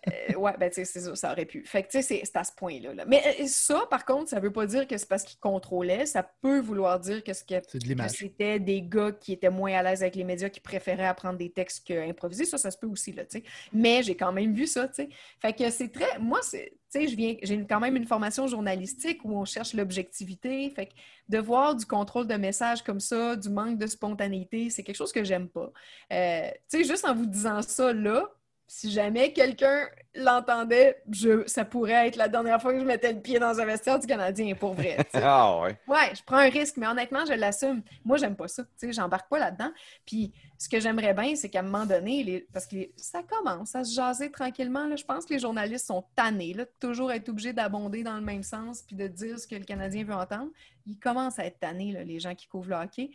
euh, 0.07 0.33
ouais, 0.35 0.53
ben, 0.59 0.69
tu 0.69 0.75
sais, 0.75 0.85
c'est 0.85 0.99
ça, 1.01 1.15
ça 1.15 1.31
aurait 1.31 1.45
pu. 1.45 1.63
Fait 1.65 1.83
que, 1.83 1.89
tu 1.89 2.01
sais, 2.01 2.21
c'est- 2.23 2.35
à 2.37 2.43
ce 2.43 2.51
point-là. 2.55 2.93
là. 2.93 3.05
Mais 3.05 3.23
euh, 3.39 3.47
ça, 3.47 3.85
par 3.89 4.05
contre, 4.05 4.29
ça 4.29 4.39
veut 4.39 4.51
pas 4.51 4.65
dire 4.65 4.87
que 4.87 4.97
c'est 4.97 5.07
parce 5.07 5.23
qu'ils 5.23 5.39
contrôlaient. 5.39 6.05
Ça 6.05 6.23
peut 6.41 6.59
vouloir 6.59 6.99
dire 6.99 7.23
que, 7.23 7.31
de 7.31 8.07
c'était 8.09 8.59
des 8.59 8.81
gars 8.81 9.11
qui 9.11 9.33
étaient 9.33 9.49
moins 9.49 9.73
à 9.73 9.83
l'aise 9.83 10.01
avec 10.01 10.15
les 10.15 10.23
médias, 10.23 10.49
qui 10.49 10.59
préféraient 10.59 11.07
apprendre 11.07 11.37
des 11.37 11.49
textes 11.49 11.87
qu'improviser. 11.87 12.45
Ça, 12.45 12.57
ça 12.57 12.71
se 12.71 12.77
peut 12.77 12.87
aussi, 12.87 13.13
là, 13.13 13.25
tu 13.25 13.39
sais. 13.39 13.43
Mais 13.73 14.03
j'ai 14.03 14.15
quand 14.15 14.31
même 14.31 14.53
vu 14.53 14.67
ça, 14.67 14.87
tu 14.87 14.95
sais. 14.95 15.09
Fait 15.39 15.53
que 15.53 15.69
c'est 15.69 15.89
très... 15.89 16.19
Moi, 16.19 16.39
c'est... 16.41 16.73
Tu 16.91 17.01
sais, 17.01 17.07
je 17.07 17.15
viens... 17.15 17.35
j'ai 17.41 17.65
quand 17.65 17.79
même 17.79 17.95
une 17.95 18.05
formation 18.05 18.47
journalistique 18.47 19.21
où 19.25 19.37
on 19.37 19.45
cherche 19.45 19.73
l'objectivité. 19.73 20.69
Fait 20.69 20.85
que 20.87 20.93
de 21.29 21.39
voir 21.39 21.75
du 21.75 21.85
contrôle 21.85 22.27
de 22.27 22.35
messages 22.35 22.83
comme 22.83 22.99
ça, 22.99 23.35
du 23.35 23.49
manque 23.49 23.77
de 23.77 23.87
spontanéité, 23.87 24.69
c'est 24.69 24.83
quelque 24.83 24.95
chose 24.95 25.11
que 25.11 25.23
j'aime 25.23 25.49
pas. 25.49 25.71
Euh, 26.13 26.49
tu 26.69 26.79
sais, 26.79 26.83
juste 26.83 27.05
en 27.05 27.15
vous 27.15 27.25
disant 27.25 27.61
ça, 27.61 27.91
là, 27.91 28.29
si 28.67 28.91
jamais 28.91 29.31
quelqu'un 29.31 29.87
l'entendait, 30.15 31.01
je, 31.11 31.45
ça 31.47 31.65
pourrait 31.65 32.07
être 32.07 32.15
la 32.15 32.27
dernière 32.27 32.61
fois 32.61 32.73
que 32.73 32.79
je 32.79 32.85
mettais 32.85 33.13
le 33.13 33.19
pied 33.21 33.37
dans 33.37 33.59
un 33.59 33.65
vestiaire 33.65 33.99
du 33.99 34.07
Canadien, 34.07 34.55
pour 34.55 34.73
vrai. 34.73 34.97
Ah 35.13 35.59
ouais. 35.61 35.77
Ouais, 35.87 36.15
je 36.15 36.23
prends 36.23 36.37
un 36.37 36.49
risque, 36.49 36.77
mais 36.77 36.87
honnêtement, 36.87 37.25
je 37.27 37.33
l'assume. 37.33 37.83
Moi, 38.03 38.17
j'aime 38.17 38.35
pas 38.35 38.47
ça. 38.47 38.63
Tu 38.63 38.69
sais, 38.87 38.93
j'embarque 38.93 39.29
pas 39.29 39.37
là-dedans. 39.39 39.71
Puis, 40.05 40.33
ce 40.57 40.67
que 40.69 40.79
j'aimerais 40.79 41.13
bien, 41.13 41.35
c'est 41.35 41.49
qu'à 41.49 41.59
un 41.59 41.63
moment 41.63 41.85
donné, 41.85 42.23
les- 42.23 42.47
parce 42.53 42.65
que 42.65 42.75
les- 42.75 42.93
ça 42.97 43.21
commence 43.23 43.75
à 43.75 43.83
se 43.83 43.93
jaser 43.93 44.31
tranquillement. 44.31 44.87
là. 44.87 44.95
Je 44.95 45.03
pense 45.05 45.25
que 45.25 45.33
les 45.33 45.39
journalistes 45.39 45.85
sont 45.87 46.05
tannés 46.15 46.53
là, 46.53 46.63
de 46.65 46.71
toujours 46.79 47.11
être 47.11 47.29
obligés 47.29 47.53
d'abonder 47.53 48.03
dans 48.03 48.15
le 48.15 48.21
même 48.21 48.43
sens 48.43 48.81
puis 48.81 48.95
de 48.95 49.07
dire 49.07 49.37
ce 49.37 49.47
que 49.47 49.55
le 49.55 49.65
Canadien 49.65 50.03
veut 50.05 50.13
entendre. 50.15 50.49
Ils 50.87 50.97
commencent 50.97 51.39
à 51.39 51.45
être 51.45 51.59
tannés, 51.59 51.91
là, 51.91 52.03
les 52.03 52.19
gens 52.19 52.33
qui 52.35 52.47
couvrent 52.47 52.69
le 52.69 52.75
hockey. 52.77 53.11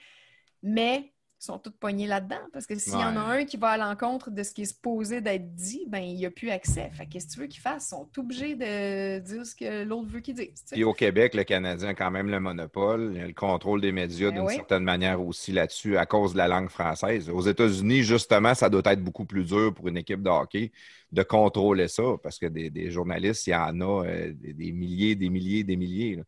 Mais 0.63 1.13
ils 1.41 1.45
sont 1.47 1.59
tous 1.59 1.71
pognés 1.71 2.07
là-dedans 2.07 2.41
parce 2.53 2.67
que 2.67 2.75
s'il 2.79 2.93
y 2.93 2.97
en 2.97 3.17
a 3.17 3.21
un 3.21 3.45
qui 3.47 3.57
va 3.57 3.69
à 3.71 3.79
l'encontre 3.79 4.31
de 4.31 4.43
ce 4.43 4.53
qui 4.53 4.63
est 4.63 4.67
supposé 4.67 5.23
d'être 5.23 5.55
dit, 5.55 5.87
ben 5.89 6.01
il 6.01 6.15
n'y 6.17 6.27
a 6.27 6.31
plus 6.31 6.51
accès. 6.51 6.91
Fait 6.93 7.07
que 7.07 7.13
qu'est-ce 7.13 7.29
que 7.29 7.33
tu 7.33 7.41
veux 7.41 7.47
qu'ils 7.47 7.63
fassent? 7.63 7.87
Ils 7.87 7.91
sont 7.91 8.09
obligés 8.19 8.57
de 8.57 9.19
dire 9.21 9.47
ce 9.47 9.55
que 9.55 9.85
l'autre 9.85 10.09
veut 10.11 10.21
qu'ils 10.21 10.35
disent. 10.35 10.65
Puis 10.71 10.85
au 10.85 10.93
Québec, 10.93 11.35
le 11.35 11.45
Canadien 11.45 11.89
a 11.89 11.95
quand 11.95 12.11
même 12.11 12.29
le 12.29 12.41
monopole, 12.41 13.13
il 13.15 13.23
a 13.23 13.27
le 13.27 13.33
contrôle 13.33 13.81
des 13.81 13.91
médias 13.91 14.29
Ben 14.29 14.37
d'une 14.37 14.47
oui. 14.49 14.55
certaine 14.55 14.85
manière 14.85 15.23
aussi 15.25 15.53
là-dessus 15.53 15.97
à 15.97 16.05
cause 16.05 16.35
de 16.35 16.39
la 16.39 16.49
langue 16.49 16.69
française. 16.69 17.31
Aux 17.31 17.41
États-Unis, 17.41 18.03
justement, 18.03 18.55
ça 18.55 18.69
doit 18.69 18.83
être 18.85 19.03
beaucoup 19.03 19.25
plus 19.25 19.45
dur 19.45 19.73
pour 19.73 19.89
une 19.89 19.97
équipe 19.97 20.23
de 20.23 20.29
hockey 20.29 20.73
de 21.11 21.23
contrôler 21.23 21.89
ça 21.89 22.03
parce 22.23 22.39
que 22.39 22.47
des, 22.47 22.69
des 22.69 22.91
journalistes, 22.91 23.47
il 23.47 23.51
y 23.51 23.55
en 23.55 23.81
a 23.81 24.05
euh, 24.05 24.33
des, 24.35 24.53
des 24.53 24.73
milliers, 24.73 25.15
des 25.15 25.31
milliers, 25.31 25.65
des 25.65 25.77
milliers. 25.77 26.17
là. 26.17 26.23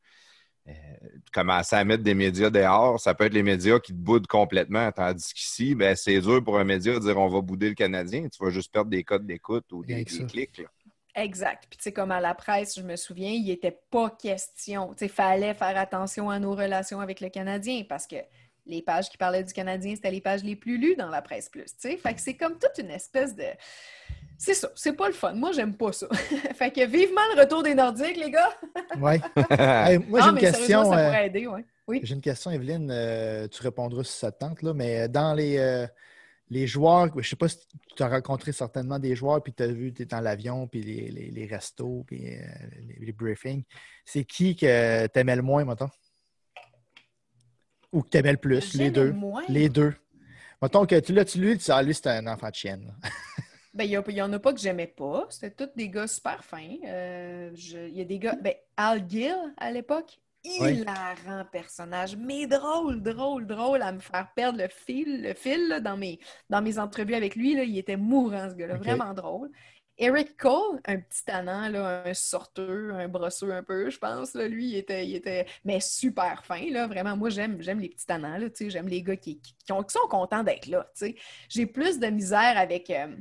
Euh, 0.69 0.73
commencer 1.33 1.77
à 1.77 1.85
mettre 1.85 2.03
des 2.03 2.15
médias 2.15 2.51
dehors, 2.51 3.01
ça 3.01 3.15
peut 3.15 3.25
être 3.25 3.35
les 3.35 3.43
médias 3.43 3.81
qui 3.81 3.93
te 3.93 3.99
boudent 3.99 4.27
complètement, 4.27 4.91
tandis 4.93 5.33
qu'ici, 5.35 5.75
ben, 5.75 5.97
c'est 5.97 6.21
dur 6.21 6.43
pour 6.45 6.59
un 6.59 6.65
média 6.65 6.95
de 6.95 6.99
dire 7.01 7.19
on 7.19 7.29
va 7.29 7.41
bouder 7.41 7.69
le 7.69 7.75
Canadien. 7.75 8.29
Tu 8.29 8.43
vas 8.43 8.51
juste 8.51 8.73
perdre 8.73 8.91
des 8.91 9.03
codes 9.03 9.27
d'écoute 9.27 9.71
ou 9.73 9.85
des, 9.85 10.05
clics. 10.05 10.59
là. 10.59 10.69
Exact. 11.15 11.67
Puis, 11.69 11.77
tu 11.77 11.83
sais, 11.85 11.93
comme 11.93 12.11
à 12.11 12.21
la 12.21 12.35
presse, 12.35 12.77
je 12.77 12.83
me 12.83 12.97
souviens, 12.97 13.31
il 13.31 13.45
n'était 13.45 13.79
pas 13.91 14.11
question. 14.11 14.93
Tu 14.95 15.01
sais, 15.01 15.09
fallait 15.09 15.55
faire 15.55 15.77
attention 15.77 16.31
à 16.31 16.39
nos 16.39 16.55
relations 16.55 17.01
avec 17.01 17.21
le 17.21 17.29
Canadien 17.29 17.85
parce 17.87 18.07
que 18.07 18.17
les 18.65 18.81
pages 18.81 19.11
qui 19.11 19.19
parlaient 19.19 19.45
du 19.45 19.53
Canadien, 19.53 19.95
c'était 19.95 20.11
les 20.11 20.21
pages 20.21 20.43
les 20.43 20.57
plus 20.57 20.79
lues 20.79 20.97
dans 20.97 21.11
la 21.11 21.21
presse 21.21 21.49
plus. 21.49 21.65
Tu 21.65 21.91
sais, 21.91 21.97
fait 21.97 22.15
que 22.15 22.21
c'est 22.21 22.37
comme 22.37 22.59
toute 22.59 22.79
une 22.79 22.91
espèce 22.91 23.35
de. 23.35 23.45
C'est 24.45 24.55
ça, 24.55 24.73
c'est 24.75 24.95
pas 24.95 25.07
le 25.07 25.13
fun. 25.15 25.35
Moi, 25.35 25.53
j'aime 25.53 25.77
pas 25.77 25.93
ça. 25.93 26.09
fait 26.55 26.73
que 26.73 26.85
vivement 26.85 27.21
le 27.33 27.43
retour 27.43 27.63
des 27.63 27.77
Nordiques, 27.77 28.17
les 28.17 28.31
gars. 28.33 28.51
Hey, 29.51 29.99
moi, 30.09 30.21
j'ai 30.21 30.29
une 30.29 30.35
mais 30.35 30.41
question. 30.41 30.85
ça 30.85 30.99
euh, 30.99 31.07
pourrait 31.07 31.27
aider, 31.27 31.47
ouais. 31.47 31.65
Oui. 31.87 32.01
J'ai 32.03 32.15
une 32.15 32.21
question, 32.21 32.51
Evelyne. 32.51 32.91
euh, 32.91 33.47
tu 33.47 33.63
répondras 33.63 34.03
si 34.03 34.19
ça 34.19 34.33
te 34.33 34.41
tente, 34.41 34.63
là, 34.63 34.75
mais 34.75 35.09
dans 35.09 35.33
les, 35.33 35.59
euh, 35.59 35.87
les 36.51 36.67
joueurs, 36.67 37.07
je 37.13 37.19
ne 37.19 37.23
sais 37.23 37.37
pas 37.37 37.47
si 37.47 37.59
tu 37.97 38.03
as 38.03 38.09
rencontré 38.09 38.51
certainement 38.51 38.99
des 38.99 39.15
joueurs, 39.15 39.41
puis 39.45 39.53
tu 39.53 39.63
as 39.63 39.69
vu, 39.69 39.93
tu 39.93 40.03
es 40.03 40.07
dans 40.07 40.21
l'avion, 40.21 40.67
puis 40.67 40.83
les, 40.83 41.09
les, 41.13 41.31
les 41.31 41.47
restos, 41.47 42.03
puis 42.09 42.27
euh, 42.27 42.41
les, 42.81 43.07
les 43.07 43.13
briefings. 43.13 43.63
C'est 44.05 44.25
qui 44.25 44.57
que 44.57 45.07
tu 45.07 45.21
aimais 45.21 45.37
le 45.37 45.43
moins, 45.43 45.65
mettons? 45.65 45.91
Ou 47.93 48.03
que 48.03 48.09
tu 48.09 48.19
aimais 48.19 48.33
le 48.33 48.39
plus? 48.39 48.75
Les 48.75 48.91
deux? 48.91 49.15
Les 49.49 49.69
deux. 49.69 49.95
Mettons 50.61 50.85
que 50.85 50.99
tu, 50.99 51.13
là, 51.13 51.25
tu 51.25 51.41
lui, 51.41 51.53
tu 51.53 51.65
dis, 51.65 51.73
ah, 51.73 51.83
lui, 51.83 51.95
c'est 51.95 52.09
un 52.09 52.27
enfant 52.27 52.49
de 52.49 52.55
chienne. 52.55 52.93
Ben, 53.75 53.85
il 53.85 53.91
y, 53.91 54.23
en 54.23 54.33
a 54.33 54.39
pas 54.39 54.53
que 54.53 54.61
j'aimais 54.61 54.87
pas. 54.87 55.27
C'était 55.31 55.51
tous 55.67 55.73
des 55.77 55.89
gars 55.89 56.07
super 56.07 56.45
fins. 56.45 56.77
Euh, 56.85 57.51
Il 57.55 57.97
y 57.97 58.01
a 58.03 58.05
des 58.05 58.19
gars. 58.19 58.37
Ben, 58.43 58.55
Al 58.77 59.09
Gill, 59.09 59.35
à 59.57 59.71
l'époque, 59.71 60.19
Oui. 60.61 60.81
hilarant 60.81 61.45
personnage, 61.51 62.17
mais 62.17 62.47
drôle, 62.47 63.01
drôle, 63.03 63.47
drôle 63.47 63.81
à 63.81 63.93
me 63.93 64.01
faire 64.01 64.29
perdre 64.35 64.59
le 64.61 64.69
fil, 64.69 65.23
le 65.23 65.33
fil 65.35 65.69
là, 65.69 65.81
dans, 65.81 65.97
mes, 65.97 66.19
dans 66.51 66.61
mes 66.61 66.79
entrevues 66.79 67.15
avec 67.15 67.35
lui. 67.35 67.55
Là, 67.55 67.63
il 67.65 67.79
était 67.79 67.97
mourant, 67.97 68.51
ce 68.51 68.55
gars-là. 68.57 68.77
Vraiment 68.77 69.15
drôle. 69.15 69.51
Eric 69.99 70.37
Cole, 70.37 70.81
un 70.87 70.99
petit 70.99 71.25
tannant, 71.25 71.69
là, 71.69 72.03
un 72.07 72.15
sorteux, 72.15 72.93
un 72.95 73.09
brosseux 73.09 73.53
un 73.53 73.63
peu, 73.63 73.89
je 73.89 73.99
pense. 73.99 74.35
Là, 74.35 74.49
lui, 74.49 74.71
il 74.71 74.77
était, 74.77 75.07
il 75.07 75.15
était, 75.15 75.47
mais 75.65 75.81
super 75.81 76.45
fin. 76.45 76.71
Là, 76.71 76.87
vraiment, 76.89 77.17
moi, 77.17 77.31
j'aime, 77.31 77.61
j'aime 77.63 77.79
les 77.79 77.91
petits 77.91 78.07
tannants. 78.07 78.39
J'aime 78.69 78.89
les 78.89 79.03
gars 79.03 79.17
qui, 79.17 79.39
qui, 79.41 79.55
qui 79.65 79.73
ont- 79.73 79.83
qui 79.83 79.93
sont 79.93 80.09
contents 80.09 80.43
d'être 80.43 80.67
là. 80.67 80.91
J'ai 81.49 81.67
plus 81.67 81.99
de 82.01 82.07
misère 82.09 82.59
avec. 82.59 82.91
euh, 82.91 83.15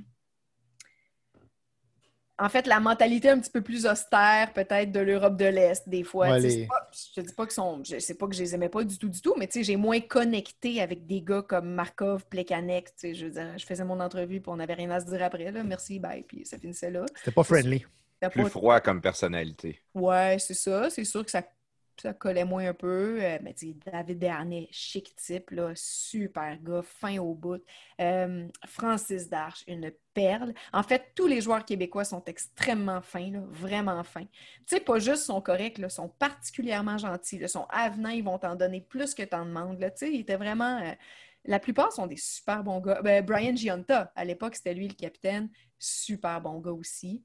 en 2.41 2.49
fait, 2.49 2.65
la 2.67 2.79
mentalité 2.79 3.29
un 3.29 3.39
petit 3.39 3.51
peu 3.51 3.61
plus 3.61 3.85
austère, 3.85 4.51
peut-être, 4.53 4.91
de 4.91 4.99
l'Europe 4.99 5.37
de 5.37 5.45
l'Est, 5.45 5.87
des 5.87 6.03
fois. 6.03 6.29
Ouais, 6.31 6.39
les- 6.39 6.49
c'est 6.49 6.65
pas- 6.65 6.89
je 7.15 7.21
te 7.21 7.27
dis 7.27 7.33
pas 7.33 7.45
que 7.45 7.53
sont. 7.53 7.81
Je 7.85 7.99
sais 7.99 8.15
pas 8.15 8.27
que 8.27 8.33
je 8.33 8.39
les 8.41 8.55
aimais 8.55 8.67
pas 8.69 8.83
du 8.83 8.97
tout, 8.97 9.07
du 9.09 9.21
tout, 9.21 9.35
mais 9.37 9.47
tu 9.47 9.59
sais, 9.59 9.63
j'ai 9.63 9.75
moins 9.75 9.99
connecté 9.99 10.81
avec 10.81 11.05
des 11.05 11.21
gars 11.21 11.43
comme 11.43 11.69
Markov, 11.73 12.25
Plekanec. 12.25 12.85
Tu 12.87 12.91
sais, 12.97 13.13
je 13.13 13.25
veux 13.27 13.31
dire, 13.31 13.57
je 13.57 13.65
faisais 13.65 13.83
mon 13.85 13.99
entrevue, 13.99 14.41
puis 14.41 14.49
on 14.51 14.55
n'avait 14.57 14.73
rien 14.73 14.89
à 14.91 14.99
se 14.99 15.05
dire 15.05 15.21
après. 15.23 15.51
Là. 15.51 15.63
Merci, 15.63 15.99
bye, 15.99 16.23
puis 16.23 16.45
ça 16.45 16.57
finissait 16.57 16.91
là. 16.91 17.05
C'était 17.15 17.31
pas 17.31 17.43
friendly. 17.43 17.85
C'était 18.21 18.31
Plus 18.33 18.43
pas- 18.43 18.49
froid 18.49 18.79
comme 18.81 19.01
personnalité. 19.01 19.79
Ouais, 19.93 20.37
c'est 20.39 20.53
ça. 20.53 20.89
C'est 20.89 21.03
sûr 21.05 21.23
que 21.23 21.31
ça, 21.31 21.43
ça 21.97 22.13
collait 22.13 22.45
moins 22.45 22.69
un 22.69 22.73
peu. 22.73 23.19
Euh, 23.21 23.37
sais, 23.55 23.75
David 23.85 24.19
Dernay, 24.19 24.67
chic 24.71 25.15
type, 25.15 25.51
là, 25.51 25.71
super 25.75 26.57
gars, 26.61 26.81
fin 26.83 27.19
au 27.19 27.33
bout. 27.33 27.63
Euh, 27.99 28.47
Francis 28.65 29.29
Darche, 29.29 29.63
une 29.67 29.91
perle. 30.13 30.53
En 30.73 30.83
fait, 30.83 31.11
tous 31.15 31.27
les 31.27 31.41
joueurs 31.41 31.65
québécois 31.65 32.03
sont 32.03 32.23
extrêmement 32.25 33.01
fins, 33.01 33.31
là, 33.31 33.41
vraiment 33.49 34.03
fins. 34.03 34.25
Tu 34.25 34.75
sais, 34.75 34.79
pas 34.79 34.99
juste 34.99 35.23
sont 35.23 35.41
corrects, 35.41 35.77
là, 35.77 35.89
sont 35.89 36.09
particulièrement 36.09 36.97
gentils, 36.97 37.39
là, 37.39 37.47
sont 37.47 37.67
avenants, 37.69 38.09
ils 38.09 38.23
vont 38.23 38.37
t'en 38.37 38.55
donner 38.55 38.81
plus 38.81 39.13
que 39.13 39.23
t'en 39.23 39.45
demandes. 39.45 39.79
Tu 39.79 39.89
sais, 39.95 40.11
ils 40.11 40.21
étaient 40.21 40.37
vraiment... 40.37 40.79
euh, 40.81 40.93
la 41.45 41.59
plupart 41.59 41.91
sont 41.91 42.07
des 42.07 42.17
super 42.17 42.63
bons 42.63 42.79
gars. 42.79 43.01
Ben, 43.01 43.25
Brian 43.25 43.55
Giunta, 43.55 44.11
à 44.15 44.25
l'époque, 44.25 44.55
c'était 44.55 44.73
lui 44.73 44.87
le 44.87 44.93
capitaine. 44.93 45.49
Super 45.79 46.39
bon 46.39 46.59
gars 46.59 46.71
aussi. 46.71 47.23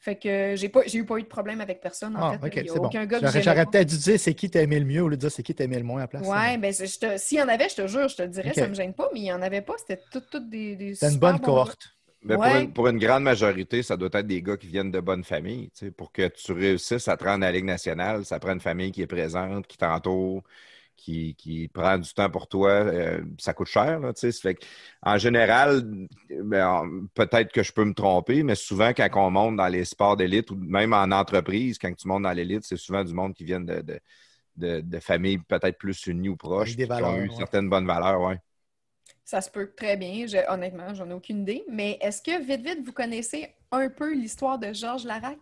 Fait 0.00 0.16
que 0.18 0.54
j'ai 0.56 0.68
pas, 0.68 0.82
j'ai 0.86 0.98
eu 0.98 1.06
pas 1.06 1.18
eu 1.18 1.22
de 1.22 1.28
problème 1.28 1.60
avec 1.60 1.80
personne. 1.80 2.16
En 2.16 2.22
Ah, 2.22 2.38
fait, 2.38 2.42
ok, 2.42 2.60
il 2.60 2.66
y 2.66 2.70
a 2.70 2.74
c'est 2.74 2.80
bon. 2.80 2.94
aucun 2.94 3.06
gars 3.06 3.20
J'aurais 3.20 3.66
peut-être 3.66 3.88
dû 3.88 3.98
dire 3.98 4.18
c'est 4.20 4.34
qui 4.34 4.50
t'aimais 4.50 4.78
le 4.80 4.84
mieux 4.86 5.02
au 5.02 5.08
lieu 5.08 5.16
de 5.16 5.20
dire 5.20 5.30
c'est 5.32 5.42
qui 5.42 5.54
t'aimais 5.54 5.78
le 5.78 5.84
moins 5.84 5.98
à 5.98 6.00
la 6.02 6.08
place. 6.08 6.34
Ouais, 6.34 6.58
ben 6.58 6.72
je 6.72 6.98
te- 6.98 7.16
s'il 7.18 7.38
y 7.38 7.42
en 7.42 7.48
avait, 7.48 7.68
je 7.70 7.76
te 7.76 7.86
jure, 7.86 8.06
je 8.08 8.16
te 8.16 8.22
le 8.22 8.28
dirais, 8.28 8.52
Ok. 8.52 8.58
ça 8.58 8.68
me 8.68 8.74
gêne 8.74 8.92
pas, 8.94 9.08
mais 9.14 9.20
il 9.20 9.24
y 9.26 9.32
en 9.32 9.40
avait 9.42 9.62
pas. 9.62 9.74
C'était 9.78 10.04
toutes 10.10 10.48
des, 10.50 10.76
des 10.76 10.94
C'était 11.00 11.12
une 11.12 11.18
bonne 11.18 11.40
cohorte. 11.40 11.96
Mais 12.22 12.36
pour, 12.38 12.54
une, 12.56 12.72
pour 12.72 12.88
une 12.88 12.98
grande 12.98 13.22
majorité, 13.22 13.82
ça 13.82 13.96
doit 13.96 14.10
être 14.12 14.26
des 14.26 14.42
gars 14.42 14.56
qui 14.58 14.66
viennent 14.66 14.90
de 14.90 15.00
bonnes 15.00 15.24
familles. 15.24 15.70
tu 15.70 15.86
sais. 15.86 15.90
Pour 15.90 16.12
que 16.12 16.28
tu 16.28 16.52
réussisses 16.52 17.08
à 17.08 17.16
te 17.16 17.24
rendre 17.24 17.44
à 17.44 17.46
la 17.48 17.52
Ligue 17.52 17.64
nationale, 17.64 18.24
ça 18.26 18.38
prend 18.38 18.52
une 18.52 18.60
famille 18.60 18.92
qui 18.92 19.00
est 19.02 19.06
présente, 19.06 19.66
qui 19.66 19.78
t'entoure, 19.78 20.42
qui, 21.00 21.34
qui 21.34 21.68
prend 21.68 21.98
du 21.98 22.12
temps 22.12 22.30
pour 22.30 22.46
toi. 22.46 22.70
Euh, 22.70 23.22
ça 23.38 23.54
coûte 23.54 23.68
cher. 23.68 23.98
Là, 23.98 24.12
tu 24.12 24.20
sais. 24.20 24.32
Ça 24.32 24.40
fait 24.42 24.54
que, 24.54 24.66
en 25.02 25.18
général, 25.18 25.82
ben, 26.28 27.08
peut-être 27.14 27.50
que 27.52 27.62
je 27.62 27.72
peux 27.72 27.84
me 27.84 27.94
tromper, 27.94 28.42
mais 28.42 28.54
souvent, 28.54 28.90
quand 28.90 29.08
on 29.14 29.30
monte 29.30 29.56
dans 29.56 29.68
les 29.68 29.84
sports 29.84 30.16
d'élite 30.16 30.50
ou 30.50 30.56
même 30.56 30.92
en 30.92 31.10
entreprise, 31.10 31.78
quand 31.78 31.92
tu 31.94 32.06
montes 32.06 32.24
dans 32.24 32.32
l'élite, 32.32 32.64
c'est 32.64 32.76
souvent 32.76 33.02
du 33.02 33.14
monde 33.14 33.34
qui 33.34 33.44
vient 33.44 33.60
de, 33.60 33.80
de, 33.80 34.00
de- 34.56 34.80
de 34.80 35.00
familles 35.00 35.38
peut-être 35.38 35.78
plus 35.78 36.06
unies 36.06 36.28
ou 36.28 36.36
proches, 36.36 36.76
des 36.76 36.86
puis 36.86 36.96
qui 36.96 37.02
valeurs, 37.02 37.10
ont 37.10 37.16
eu 37.16 37.28
ouais. 37.28 37.36
certaines 37.36 37.68
bonnes 37.68 37.86
valeurs. 37.86 38.20
Ouais. 38.20 38.38
Ça 39.24 39.40
se 39.40 39.50
peut 39.50 39.72
très 39.74 39.96
bien. 39.96 40.26
Je- 40.26 40.52
honnêtement, 40.52 40.92
j'en 40.94 41.08
ai 41.08 41.14
aucune 41.14 41.42
idée. 41.42 41.64
Mais 41.68 41.98
est-ce 42.00 42.20
que, 42.20 42.42
vite, 42.42 42.66
vite, 42.66 42.84
vous 42.84 42.92
connaissez 42.92 43.54
un 43.72 43.88
peu 43.88 44.12
l'histoire 44.12 44.58
de 44.58 44.72
Georges 44.72 45.04
Larac? 45.04 45.38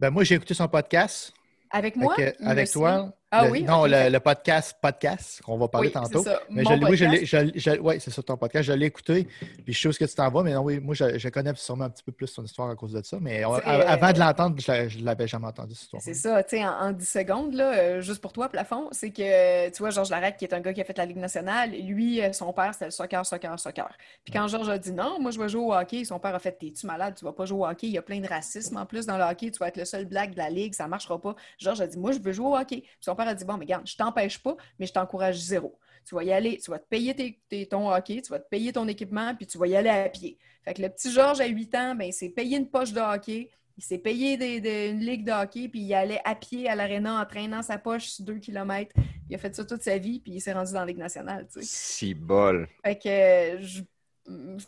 Ben, 0.00 0.10
moi, 0.10 0.24
j'ai 0.24 0.36
écouté 0.36 0.54
son 0.54 0.68
podcast. 0.68 1.32
Avec 1.70 1.96
moi? 1.96 2.14
Avec, 2.16 2.40
me 2.40 2.46
avec 2.46 2.70
toi. 2.70 3.12
Ah 3.30 3.44
Le- 3.44 3.50
oui? 3.50 3.62
Non, 3.62 3.84
le, 3.84 4.18
podcast, 4.20 4.76
podcast, 4.80 5.42
qu'on 5.42 5.58
va 5.58 5.68
parler 5.68 5.88
Oui, 5.88 5.92
tantôt. 5.92 6.22
c'est 6.22 6.30
ça, 6.30 6.40
Mais 6.48 6.62
mon 6.62 6.70
je, 6.70 6.84
oui, 6.86 6.96
je 7.26 7.50
je- 7.54 7.78
ouais, 7.80 7.98
c'est 7.98 8.10
ça, 8.10 8.22
ton 8.22 8.38
podcast. 8.38 8.64
Je 8.66 8.72
l'ai 8.72 8.86
écouté. 8.86 9.28
Puis 9.64 9.74
je 9.74 9.78
sais 9.78 9.88
où 9.88 9.90
est-ce 9.90 9.98
que 9.98 10.06
tu 10.06 10.14
t'en 10.14 10.30
vas. 10.30 10.42
Mais 10.42 10.54
non, 10.54 10.62
oui, 10.62 10.80
moi, 10.80 10.94
je, 10.94 11.18
je 11.18 11.28
connais 11.28 11.52
sûrement 11.56 11.84
un 11.84 11.90
petit 11.90 12.02
peu 12.02 12.12
plus 12.12 12.32
ton 12.32 12.42
histoire 12.42 12.70
à 12.70 12.74
cause 12.74 12.92
de 12.94 13.02
ça. 13.04 13.18
Mais 13.20 13.44
on- 13.44 13.52
avant 13.52 14.12
de 14.12 14.18
l'entendre, 14.18 14.56
je 14.58 14.98
ne 14.98 15.04
l'avais 15.04 15.28
jamais 15.28 15.46
entendu, 15.46 15.74
cette 15.74 15.82
histoire. 15.84 16.02
C'est 16.02 16.14
ça, 16.14 16.42
tu 16.42 16.56
sais, 16.56 16.64
en, 16.64 16.70
en 16.70 16.92
10 16.92 17.04
secondes, 17.06 17.52
là, 17.52 17.72
euh, 17.74 18.00
juste 18.00 18.22
pour 18.22 18.32
toi, 18.32 18.48
plafond, 18.48 18.88
c'est 18.92 19.10
que, 19.10 19.68
tu 19.68 19.78
vois, 19.78 19.90
Georges 19.90 20.08
Larac, 20.10 20.38
qui 20.38 20.46
est 20.46 20.54
un 20.54 20.60
gars 20.60 20.72
qui 20.72 20.80
a 20.80 20.84
fait 20.84 20.96
la 20.96 21.04
Ligue 21.04 21.18
nationale, 21.18 21.72
lui, 21.72 22.22
euh, 22.22 22.32
son 22.32 22.52
père, 22.54 22.72
c'était 22.72 22.86
le 22.86 22.90
soccer, 22.92 23.26
soccer, 23.26 23.60
soccer. 23.60 23.90
Puis 24.24 24.32
quand 24.32 24.48
Georges 24.48 24.70
a 24.70 24.78
dit 24.78 24.92
non, 24.92 25.20
moi, 25.20 25.32
je 25.32 25.38
vais 25.38 25.50
jouer 25.50 25.62
au 25.62 25.74
hockey, 25.74 26.04
son 26.06 26.18
père 26.18 26.34
a 26.34 26.38
fait, 26.38 26.52
t'es-tu 26.52 26.86
malade, 26.86 27.14
tu 27.18 27.26
vas 27.26 27.32
pas 27.32 27.44
jouer 27.44 27.58
au 27.60 27.66
hockey, 27.66 27.88
il 27.88 27.92
y 27.92 27.98
a 27.98 28.02
plein 28.02 28.20
de 28.20 28.26
racisme 28.26 28.78
en 28.78 28.86
plus 28.86 29.04
dans 29.04 29.18
le 29.18 29.24
hockey, 29.24 29.50
tu 29.50 29.58
vas 29.58 29.68
être 29.68 29.76
le 29.76 29.84
seul 29.84 30.06
black 30.06 30.32
de 30.32 30.38
la 30.38 30.48
Ligue, 30.48 30.74
ça 30.74 30.88
marchera 30.88 31.20
pas. 31.20 31.36
Georges 31.58 31.82
a 31.82 31.86
dit, 31.86 31.98
moi, 31.98 32.12
je 32.12 32.20
veux 32.20 32.32
jouer 32.32 32.46
au 32.46 32.56
hockey. 32.56 32.80
Puis 32.80 32.90
son 33.00 33.14
père 33.18 33.28
a 33.28 33.34
dit, 33.34 33.44
bon, 33.44 33.54
mais 33.58 33.64
regarde, 33.64 33.86
je 33.86 33.96
t'empêche 33.96 34.38
pas, 34.42 34.56
mais 34.78 34.86
je 34.86 34.92
t'encourage 34.92 35.36
zéro. 35.38 35.78
Tu 36.06 36.14
vas 36.14 36.24
y 36.24 36.32
aller, 36.32 36.56
tu 36.58 36.70
vas 36.70 36.78
te 36.78 36.86
payer 36.88 37.14
tes- 37.14 37.40
tes- 37.48 37.66
ton 37.66 37.90
hockey, 37.92 38.22
tu 38.22 38.30
vas 38.30 38.38
te 38.38 38.48
payer 38.48 38.72
ton 38.72 38.88
équipement, 38.88 39.34
puis 39.34 39.46
tu 39.46 39.58
vas 39.58 39.66
y 39.66 39.76
aller 39.76 39.90
à 39.90 40.08
pied. 40.08 40.38
Fait 40.64 40.74
que 40.74 40.82
le 40.82 40.88
petit 40.88 41.10
Georges, 41.12 41.40
à 41.40 41.46
8 41.46 41.74
ans, 41.74 41.94
ben, 41.94 42.04
il 42.06 42.12
s'est 42.12 42.30
payé 42.30 42.56
une 42.56 42.70
poche 42.70 42.92
de 42.92 43.00
hockey, 43.00 43.50
il 43.76 43.84
s'est 43.84 43.98
payé 43.98 44.36
des- 44.36 44.60
des- 44.60 44.88
une 44.88 45.00
ligue 45.00 45.24
de 45.24 45.32
hockey, 45.32 45.68
puis 45.68 45.80
il 45.80 45.94
allait 45.94 46.20
à 46.24 46.34
pied 46.34 46.68
à 46.68 46.74
l'aréna 46.74 47.20
en 47.20 47.26
traînant 47.26 47.62
sa 47.62 47.78
poche 47.78 48.06
sur 48.06 48.24
2 48.24 48.38
km. 48.38 48.92
Il 49.28 49.34
a 49.34 49.38
fait 49.38 49.54
ça 49.54 49.64
toute 49.64 49.82
sa 49.82 49.98
vie, 49.98 50.20
puis 50.20 50.32
il 50.32 50.40
s'est 50.40 50.52
rendu 50.54 50.72
dans 50.72 50.80
la 50.80 50.86
Ligue 50.86 50.98
nationale. 50.98 51.46
tu 51.52 51.60
sais. 51.60 51.66
Si 51.66 52.14
bol. 52.14 52.66
Fait 52.84 52.98
que 52.98 53.08
euh, 53.08 53.82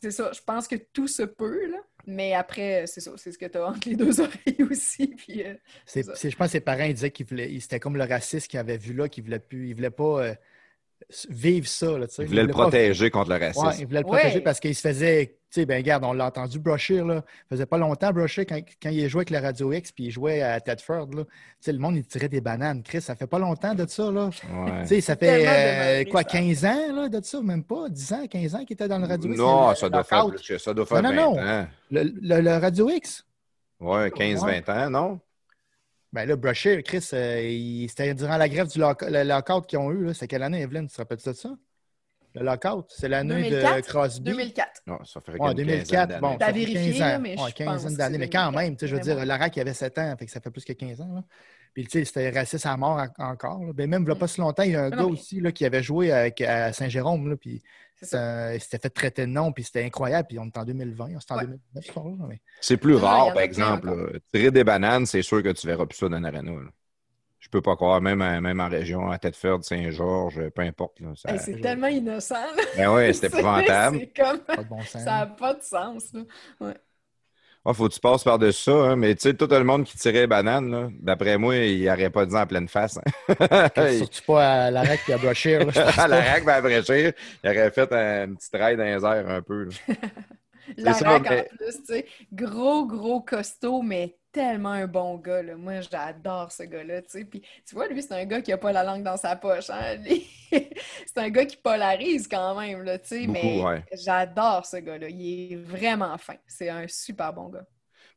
c'est 0.01 0.11
ça, 0.11 0.31
je 0.33 0.41
pense 0.43 0.69
que 0.69 0.77
tout 0.77 1.09
se 1.09 1.23
peut, 1.23 1.67
là. 1.71 1.79
Mais 2.07 2.35
après, 2.35 2.87
c'est 2.87 3.01
ça, 3.01 3.13
c'est 3.17 3.33
ce 3.33 3.39
que 3.39 3.47
tu 3.47 3.59
as 3.59 3.67
entre 3.67 3.89
les 3.89 3.97
deux 3.97 4.21
oreilles 4.21 4.63
aussi. 4.71 5.09
Puis, 5.09 5.45
euh, 5.45 5.55
je 5.95 6.37
pense 6.37 6.47
que 6.47 6.53
ses 6.53 6.61
parents 6.61 6.85
ils 6.85 6.95
disaient 6.95 7.11
qu'ils 7.11 7.27
voulaient. 7.27 7.59
C'était 7.61 7.81
comme 7.81 7.97
le 7.97 8.05
raciste 8.05 8.49
qu'ils 8.49 8.61
avaient 8.61 8.79
vu 8.79 8.93
là, 8.93 9.09
qu'ils 9.09 9.25
ne 9.25 9.29
voulaient 9.29 9.41
plus. 9.41 9.69
Ils 9.69 9.75
voulaient 9.75 9.91
pas 9.91 10.23
euh, 10.23 10.35
vivre 11.29 11.67
ça. 11.67 11.99
Là, 11.99 12.07
tu 12.07 12.15
sais. 12.15 12.23
Il 12.23 12.29
voulait 12.29 12.43
le 12.43 12.49
pas- 12.49 12.63
protéger 12.63 13.11
contre 13.11 13.31
le 13.31 13.37
racisme. 13.39 13.67
Ouais, 13.67 13.75
il 13.81 13.87
voulait 13.87 14.01
le 14.01 14.07
Ouais. 14.07 14.19
protéger 14.19 14.41
parce 14.41 14.61
qu'il 14.61 14.75
se 14.75 14.81
faisait. 14.81 15.37
Tu 15.53 15.63
sais, 15.63 15.67
ben 15.67 15.79
regarde, 15.79 16.05
on 16.05 16.13
l'a 16.13 16.27
entendu 16.27 16.61
brusher, 16.61 17.03
là. 17.05 17.17
Ça 17.17 17.23
faisait 17.51 17.67
pas 17.67 17.77
longtemps, 17.79 18.13
brusher, 18.13 18.47
quand, 18.47 18.61
quand 18.81 18.91
il 18.91 19.09
jouait 19.09 19.21
avec 19.23 19.31
la 19.31 19.41
Radio 19.41 19.73
X, 19.73 19.91
puis 19.91 20.05
il 20.05 20.11
jouait 20.13 20.43
à 20.43 20.61
Tedford, 20.61 21.09
là. 21.13 21.25
Tu 21.25 21.31
sais, 21.61 21.73
le 21.73 21.79
monde, 21.81 21.97
il 21.97 22.07
tirait 22.07 22.29
des 22.29 22.41
bananes. 22.41 22.85
Chris, 22.85 23.01
ça 23.01 23.17
fait 23.17 23.27
pas 23.27 23.41
longtemps 23.41 23.75
de 23.75 23.85
ça, 23.89 24.13
là. 24.13 24.27
Ouais. 24.27 24.83
Tu 24.83 24.87
sais, 24.87 25.01
ça 25.01 25.17
fait, 25.17 26.05
euh, 26.07 26.09
quoi, 26.09 26.21
ça. 26.23 26.29
15 26.39 26.65
ans, 26.65 26.93
là, 26.95 27.09
de 27.09 27.21
ça, 27.25 27.43
même 27.43 27.65
pas? 27.65 27.89
10 27.89 28.13
ans, 28.13 28.27
15 28.31 28.55
ans 28.55 28.65
qu'il 28.65 28.75
était 28.75 28.87
dans 28.87 28.99
le 28.99 29.07
Radio 29.07 29.29
X? 29.31 29.39
Non, 29.41 29.75
ça 29.75 29.87
le 29.87 29.91
doit 29.93 30.05
faire 30.05 30.19
lockout. 30.25 30.37
plus 30.37 30.47
que 30.49 30.59
ça. 30.59 30.73
doit 30.73 30.87
faire 30.87 31.03
Non, 31.03 31.09
20 31.11 31.17
non, 31.17 31.35
non. 31.35 31.43
ans. 31.43 31.67
Le, 31.91 32.03
le- 32.05 32.41
le 32.43 32.57
Radio 32.57 32.89
X? 32.91 33.25
Ouais, 33.81 34.11
15-20 34.11 34.69
ans, 34.69 34.91
non? 34.91 35.21
Ben 36.13 36.27
là, 36.27 36.35
Brusher, 36.37 36.83
Chris, 36.83 37.09
euh, 37.13 37.41
il- 37.41 37.89
c'était 37.89 38.15
durant 38.15 38.37
la 38.37 38.49
grève 38.49 38.67
du 38.67 38.79
lock- 38.81 39.03
le 39.09 39.23
lockout 39.23 39.65
qu'ils 39.67 39.79
ont 39.79 39.93
eu, 39.93 40.05
là. 40.07 40.15
C'est 40.15 40.27
quelle 40.27 40.43
année, 40.43 40.61
Evelyne? 40.63 40.89
Tu 40.89 40.95
te 40.95 41.01
rappelles 41.01 41.19
de 41.25 41.33
ça? 41.33 41.51
Le 42.35 42.45
lockout, 42.45 42.87
c'est 42.89 43.09
l'année 43.09 43.45
de 43.51 43.57
2004? 43.57 43.89
Crosby. 43.89 44.31
2004. 44.31 44.83
Non, 44.87 44.99
ça 45.05 45.21
fait 45.21 45.33
Ouais, 45.33 45.51
une 45.51 45.55
2004, 45.55 45.89
quinzaine 45.89 46.07
d'années. 46.09 46.21
bon, 46.21 46.37
T'as 46.39 46.47
ça 46.47 46.53
vérifié, 46.53 46.91
15 46.93 46.99
là, 47.01 47.17
ans. 47.17 47.21
mais 47.21 47.29
je 47.37 47.43
Ouais, 47.43 47.45
pense 47.45 47.55
quinzaine 47.55 47.93
que 47.93 47.97
d'années. 47.99 48.15
c'est 48.15 48.19
Mais 48.19 48.29
quand 48.31 48.45
2004, 48.51 48.63
même, 48.65 48.77
tu 48.77 48.81
sais, 48.81 48.87
je 48.89 48.95
veux 48.97 49.03
dire. 49.03 49.25
Larac, 49.27 49.57
il 49.57 49.61
avait 49.61 49.75
7 49.75 49.99
ans, 49.99 50.15
fait 50.19 50.27
que 50.27 50.31
ça 50.33 50.41
fait 50.41 50.51
plus 50.51 50.65
que 50.65 50.73
15 50.73 51.01
ans. 51.01 51.13
là. 51.13 51.25
Puis, 51.75 51.85
tu 51.85 51.91
sais, 51.91 52.05
c'était 52.05 52.31
raciste 52.31 52.67
à 52.67 52.77
mort 52.77 53.01
en- 53.19 53.25
encore. 53.25 53.65
là. 53.65 53.73
Ben, 53.73 53.89
même, 53.89 54.03
il 54.03 54.07
n'y 54.07 54.11
a 54.13 54.17
pas 54.17 54.27
si 54.29 54.41
longtemps, 54.41 54.63
il 54.65 54.73
y 54.73 54.77
a 54.77 54.83
un 54.85 54.91
Non, 54.91 54.97
gars 54.97 55.03
mais- 55.05 55.11
aussi 55.13 55.41
là, 55.41 55.53
qui 55.53 55.65
avait 55.65 55.83
joué 55.83 56.11
avec, 56.13 56.41
à 56.41 56.73
Saint-Jérôme, 56.73 57.29
là, 57.31 57.37
puis 57.37 57.63
ça. 58.07 58.19
euh, 58.49 58.55
il 58.55 58.61
s'était 58.61 58.79
fait 58.79 58.91
traiter 58.91 59.23
de 59.23 59.31
nom, 59.31 59.53
puis 59.53 59.65
c'était 59.65 59.85
incroyable. 59.85 60.29
Puis 60.29 60.39
on 60.39 60.45
est 60.47 60.57
en 60.59 60.65
2020, 60.65 61.19
c'était 61.21 61.33
en 61.33 61.37
Ouais. 61.37 61.43
2009, 61.47 61.85
ce 61.85 61.93
soir-là, 61.93 62.15
mais- 62.29 62.41
C'est 62.61 62.77
plus 62.77 62.97
en 62.97 63.01
rare, 63.01 63.33
par 63.33 63.43
exemple. 63.43 64.21
Tirer 64.33 64.51
des 64.51 64.65
bananes, 64.65 65.07
c'est 65.07 65.23
sûr 65.23 65.43
que 65.43 65.51
tu 65.53 65.67
verras 65.67 65.87
plus 65.87 65.97
ça 65.99 66.09
dans 66.09 66.21
l'arena. 66.21 66.53
Je 67.39 67.49
peux 67.49 67.63
pas 67.63 67.75
croire, 67.75 68.01
même, 68.03 68.21
en- 68.21 68.41
même 68.43 68.61
en 68.61 68.69
région, 68.69 69.11
à 69.11 69.19
Thetford, 69.19 69.65
Saint-Georges, 69.65 70.51
peu 70.51 70.63
importe. 70.63 71.01
là, 71.01 71.13
ça- 71.17 71.33
Hey, 71.33 71.39
c'est 71.39 71.61
tellement 71.61 71.87
innocent. 71.87 72.35
là. 72.35 72.63
Ben 72.77 72.93
ouais, 72.93 73.13
c'est 73.15 73.27
épouvantable. 73.27 73.99
C'est 74.01 74.13
comme... 74.23 74.39
Pas 74.41 74.57
de 74.59 74.69
bon 74.69 74.81
sens. 74.83 75.03
Ça 75.05 75.17
n'a 75.21 75.27
pas 75.27 75.55
de 75.55 75.63
sens. 75.63 76.13
Là. 76.13 76.75
Ah, 77.65 77.75
faut 77.75 77.89
que 77.89 77.93
tu 77.95 78.01
passes 78.01 78.25
par-dessus 78.25 78.63
ça, 78.63 78.73
hein, 78.73 78.97
mais 78.97 79.15
tu 79.15 79.23
sais, 79.23 79.35
tout 79.35 79.47
le 79.51 79.65
monde 79.65 79.85
qui 79.85 79.97
tirait 79.99 80.27
banane, 80.27 80.93
d'après 81.01 81.37
moi, 81.37 81.57
il 81.57 81.85
n'aurait 81.85 82.09
pas 82.09 82.25
dit 82.25 82.35
en 82.35 82.47
pleine 82.47 82.69
face. 82.69 82.99
hein. 83.29 83.69
Surtout 83.99 84.23
pas 84.27 84.65
à 84.65 84.71
l'arrêt 84.71 84.99
et 85.07 85.13
à 85.13 85.19
Brochir. 85.19 85.61
à 85.99 86.09
la 86.09 86.17
pas. 86.23 86.31
rack, 86.31 86.45
ben, 86.47 86.53
après 86.55 86.83
chire, 86.83 87.13
il 87.45 87.51
aurait 87.51 87.71
fait 87.71 87.93
un 87.93 88.35
petit 88.35 88.49
raid 88.57 88.79
dans 88.79 88.85
les 88.85 89.05
airs 89.05 89.29
un 89.29 89.43
peu. 89.43 89.65
là. 89.65 89.71
La 90.77 90.93
ça, 90.95 91.19
mais- 91.19 91.41
en 91.41 91.57
plus, 91.57 91.77
tu 91.79 91.85
sais, 91.85 92.07
gros, 92.33 92.87
gros 92.87 93.21
costaud, 93.21 93.83
mais 93.83 94.17
tellement 94.33 94.71
un 94.71 94.87
bon 94.87 95.17
gars. 95.17 95.43
Là. 95.43 95.57
Moi, 95.57 95.81
j'adore 95.81 96.53
ce 96.53 96.63
gars-là. 96.65 97.03
Puis, 97.03 97.43
tu 97.67 97.75
vois, 97.75 97.89
lui, 97.89 98.03
c'est 98.03 98.15
un 98.15 98.25
gars 98.25 98.41
qui 98.41 98.53
a 98.53 98.59
pas 98.59 98.73
la 98.73 98.85
langue 98.85 99.03
dans 99.03 99.17
sa 99.17 99.37
poche. 99.37 99.71
Hein? 99.71 99.99
C'est 100.53 101.19
un 101.19 101.31
gars 101.31 101.45
qui 101.45 101.57
polarise 101.57 102.27
quand 102.29 102.59
même, 102.61 102.83
là. 102.83 102.99
Beaucoup, 102.99 103.31
Mais 103.33 103.63
ouais. 103.63 103.85
j'adore 103.93 104.67
ce 104.67 104.79
gars-là. 104.79 105.09
Il 105.09 105.53
est 105.53 105.57
vraiment 105.57 106.17
fin. 106.19 106.35
C'est 106.47 106.69
un 106.69 106.87
super 106.89 107.33
bon 107.33 107.49
gars. 107.49 107.67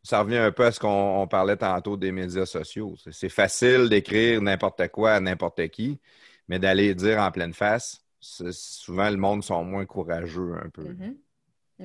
Ça 0.04 0.20
revient 0.22 0.38
un 0.38 0.52
peu 0.52 0.66
à 0.66 0.72
ce 0.72 0.80
qu'on 0.80 1.22
on 1.22 1.28
parlait 1.28 1.56
tantôt 1.58 1.96
des 1.96 2.12
médias 2.12 2.46
sociaux. 2.46 2.96
C'est- 3.12 3.30
facile 3.30 3.88
d'écrire 3.90 4.42
n'importe 4.42 4.88
quoi 4.90 5.14
à 5.14 5.20
n'importe 5.20 5.68
qui, 5.70 6.02
mais 6.48 6.60
d'aller 6.60 6.94
dire 6.94 7.20
en 7.20 7.32
pleine 7.32 7.54
face, 7.54 8.02
souvent 8.20 9.10
le 9.10 9.18
monde 9.18 9.44
sont 9.44 9.64
moins 9.64 9.86
courageux 9.86 10.56
un 10.64 10.70
peu. 10.70 10.84
Mhm. 10.84 11.18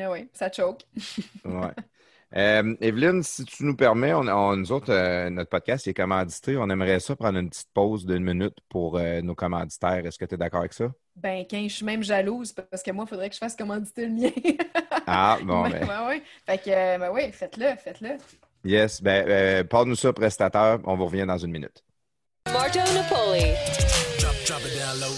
Ah 0.00 0.10
oui, 0.10 0.28
ça 0.32 0.50
choque. 0.50 0.82
Ouais. 1.44 1.72
Euh, 2.36 2.74
Evelyne, 2.82 3.22
si 3.22 3.44
tu 3.46 3.64
nous 3.64 3.74
permets, 3.74 4.12
on, 4.12 4.20
on- 4.28 4.56
nous 4.56 4.70
autres, 4.72 4.92
euh, 4.92 5.30
notre 5.30 5.48
podcast 5.48 5.86
est 5.88 5.94
commandité. 5.94 6.56
On 6.58 6.68
aimerait 6.68 7.00
ça 7.00 7.16
prendre 7.16 7.38
une 7.38 7.48
petite 7.48 7.68
pause 7.72 8.04
d'une 8.04 8.22
minute 8.22 8.56
pour 8.68 8.98
euh, 8.98 9.22
nos 9.22 9.34
commanditaires. 9.34 10.04
Est-ce 10.04 10.18
que 10.18 10.26
tu 10.26 10.34
es 10.34 10.38
d'accord 10.38 10.60
avec 10.60 10.74
ça? 10.74 10.92
Ben, 11.16 11.44
quand 11.50 11.62
je 11.66 11.74
suis 11.74 11.86
même 11.86 12.02
jalouse 12.02 12.52
parce 12.52 12.82
que 12.82 12.90
moi, 12.90 13.04
il 13.06 13.10
faudrait 13.10 13.28
que 13.30 13.34
je 13.34 13.40
fasse 13.40 13.56
commanditer 13.56 14.06
le 14.06 14.12
mien. 14.12 14.30
Ah, 15.10 15.38
bon, 15.42 15.62
Ouais, 15.62 15.70
ben, 15.70 15.86
ouais, 15.88 16.06
ouais. 16.06 16.22
Fait 16.44 16.58
que, 16.58 16.68
euh, 16.68 16.98
ben 16.98 17.10
oui, 17.10 17.32
faites-le, 17.32 17.76
faites-le. 17.82 18.18
yes. 18.62 19.00
Ben, 19.02 19.24
euh, 19.26 19.64
parle-nous 19.64 19.94
ça, 19.96 20.12
prestataire. 20.12 20.80
On 20.84 20.96
vous 20.96 21.06
revient 21.06 21.24
dans 21.26 21.38
une 21.38 21.50
minute. 21.50 21.82
Marto 22.52 22.78
Napoli. 22.92 23.54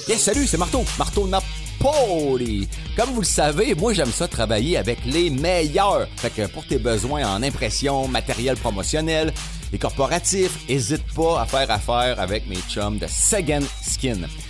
Yes, 0.09 0.23
salut, 0.23 0.47
c'est 0.47 0.59
Marteau. 0.59 0.85
Marteau 0.97 1.27
Napoli. 1.27 1.60
Comme 1.83 3.11
vous 3.15 3.21
le 3.21 3.27
savez, 3.27 3.75
moi, 3.75 3.95
j'aime 3.95 4.11
ça 4.11 4.29
travailler 4.29 4.77
avec 4.77 4.99
les 5.07 5.31
meilleurs. 5.31 6.07
Fait 6.17 6.31
que 6.31 6.47
pour 6.47 6.67
tes 6.67 6.79
besoins 6.79 7.27
en 7.27 7.43
impression, 7.43 8.07
matériel 8.07 8.57
promotionnel 8.57 9.33
et 9.73 9.79
corporatif, 9.79 10.59
hésite 10.69 11.05
pas 11.15 11.41
à 11.41 11.47
faire 11.47 11.71
affaire 11.71 12.21
avec 12.21 12.47
mes 12.49 12.59
chums 12.69 12.99
de 12.99 13.07
Second 13.07 13.63
Skin. 13.83 14.19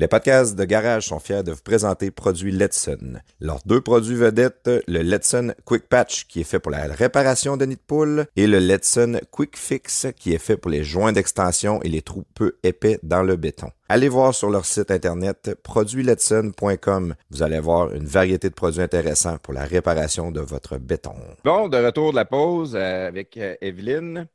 Les 0.00 0.08
podcasts 0.08 0.56
de 0.56 0.64
Garage 0.64 1.08
sont 1.08 1.18
fiers 1.18 1.42
de 1.42 1.52
vous 1.52 1.60
présenter 1.62 2.10
produits 2.10 2.52
Letson. 2.52 3.20
Leurs 3.38 3.60
deux 3.66 3.82
produits 3.82 4.16
vedettes, 4.16 4.70
le 4.88 5.02
Letson 5.02 5.52
Quick 5.66 5.90
Patch 5.90 6.24
qui 6.26 6.40
est 6.40 6.44
fait 6.44 6.58
pour 6.58 6.72
la 6.72 6.84
réparation 6.84 7.58
de 7.58 7.66
nids 7.66 7.74
de 7.74 7.80
poule 7.86 8.24
et 8.34 8.46
le 8.46 8.60
Letson 8.60 9.20
Quick 9.30 9.58
Fix 9.58 10.06
qui 10.16 10.32
est 10.32 10.38
fait 10.38 10.56
pour 10.56 10.70
les 10.70 10.84
joints 10.84 11.12
d'extension 11.12 11.82
et 11.82 11.90
les 11.90 12.00
trous 12.00 12.24
peu 12.34 12.56
épais 12.62 12.98
dans 13.02 13.22
le 13.22 13.36
béton. 13.36 13.72
Allez 13.90 14.08
voir 14.08 14.34
sur 14.34 14.48
leur 14.48 14.64
site 14.64 14.90
internet 14.90 15.54
produitsletson.com. 15.62 17.14
Vous 17.30 17.42
allez 17.42 17.60
voir 17.60 17.92
une 17.92 18.06
variété 18.06 18.48
de 18.48 18.54
produits 18.54 18.80
intéressants 18.80 19.36
pour 19.36 19.52
la 19.52 19.64
réparation 19.64 20.30
de 20.30 20.40
votre 20.40 20.78
béton. 20.78 21.12
Bon, 21.44 21.68
de 21.68 21.76
retour 21.76 22.12
de 22.12 22.16
la 22.16 22.24
pause 22.24 22.74
euh, 22.74 23.08
avec 23.08 23.36
euh, 23.36 23.54
Evelyne. 23.60 24.28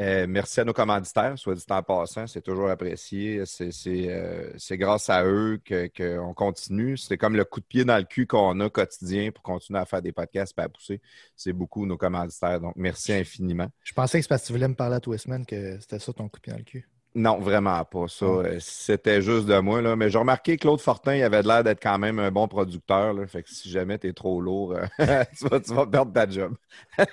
Euh, 0.00 0.26
merci 0.28 0.60
à 0.60 0.64
nos 0.64 0.72
commanditaires, 0.72 1.36
soit 1.36 1.56
dit 1.56 1.64
en 1.70 1.82
passant, 1.82 2.26
c'est 2.28 2.40
toujours 2.40 2.70
apprécié. 2.70 3.42
C'est 3.46 3.72
euh, 4.08 4.52
grâce 4.72 5.10
à 5.10 5.24
eux 5.24 5.58
que- 5.64 5.88
qu'on 5.88 6.34
continue. 6.34 6.96
C'est 6.96 7.18
comme 7.18 7.34
le 7.34 7.44
coup 7.44 7.60
de 7.60 7.66
pied 7.66 7.84
dans 7.84 7.98
le 7.98 8.04
cul 8.04 8.26
qu'on 8.26 8.60
a 8.60 8.70
quotidien 8.70 9.32
pour 9.32 9.42
continuer 9.42 9.80
à 9.80 9.84
faire 9.84 10.00
des 10.00 10.12
podcasts 10.12 10.56
et 10.56 10.62
à 10.62 10.68
pousser. 10.68 11.00
C'est 11.34 11.52
beaucoup 11.52 11.84
nos 11.84 11.96
commanditaires. 11.96 12.60
Donc, 12.60 12.74
merci 12.76 13.12
infiniment. 13.12 13.68
Je 13.82 13.92
pensais 13.92 14.18
que 14.18 14.22
c'est 14.22 14.28
parce 14.28 14.42
que 14.42 14.46
tu 14.48 14.52
voulais 14.52 14.68
me 14.68 14.74
parler 14.74 14.96
à 14.96 15.00
tous 15.00 15.12
les 15.12 15.18
semaines 15.18 15.44
que 15.44 15.80
c'était 15.80 15.98
ça 15.98 16.12
ton 16.12 16.28
coup 16.28 16.38
de 16.38 16.42
pied 16.42 16.52
dans 16.52 16.58
le 16.58 16.64
cul. 16.64 16.88
Non, 17.14 17.38
vraiment 17.38 17.84
pas. 17.84 18.06
Ça, 18.06 18.26
euh, 18.26 18.58
c'était 18.60 19.22
juste 19.22 19.46
de 19.46 19.58
moi. 19.58 19.80
Là. 19.82 19.96
Mais 19.96 20.10
j'ai 20.10 20.18
remarqué 20.18 20.56
que 20.56 20.62
Claude 20.62 20.80
Fortin, 20.80 21.16
il 21.16 21.22
avait 21.22 21.42
l'air 21.42 21.64
d'être 21.64 21.82
quand 21.82 21.98
même 21.98 22.18
un 22.18 22.30
bon 22.30 22.46
producteur. 22.46 23.14
Là. 23.14 23.26
Fait 23.26 23.42
que 23.42 23.50
si 23.50 23.70
jamais 23.70 23.98
tu 23.98 24.08
es 24.08 24.12
trop 24.12 24.40
lourd, 24.40 24.74
euh, 24.74 24.84
tu, 25.38 25.48
vas, 25.48 25.60
tu 25.60 25.74
vas 25.74 25.86
perdre 25.86 26.12
ta 26.12 26.28
job. 26.28 26.54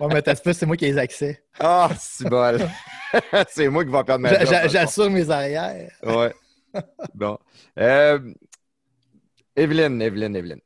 Ouais, 0.00 0.08
mais 0.12 0.22
t'as 0.22 0.34
c'est 0.34 0.66
moi 0.66 0.76
qui 0.76 0.86
ai 0.86 0.92
les 0.92 0.98
accès. 0.98 1.44
Ah, 1.58 1.88
c'est 1.98 2.28
bol. 2.28 2.58
c'est 3.48 3.68
moi 3.68 3.84
qui 3.84 3.90
vais 3.90 4.04
perdre 4.04 4.22
ma 4.22 4.44
job. 4.44 4.68
J'assure 4.68 5.10
mes 5.10 5.30
arrières. 5.30 5.90
Ouais. 6.02 6.34
bon. 7.14 7.38
Euh, 7.78 8.18
Evelyne, 9.56 10.02
Evelyne, 10.02 10.36
Evelyne. 10.36 10.60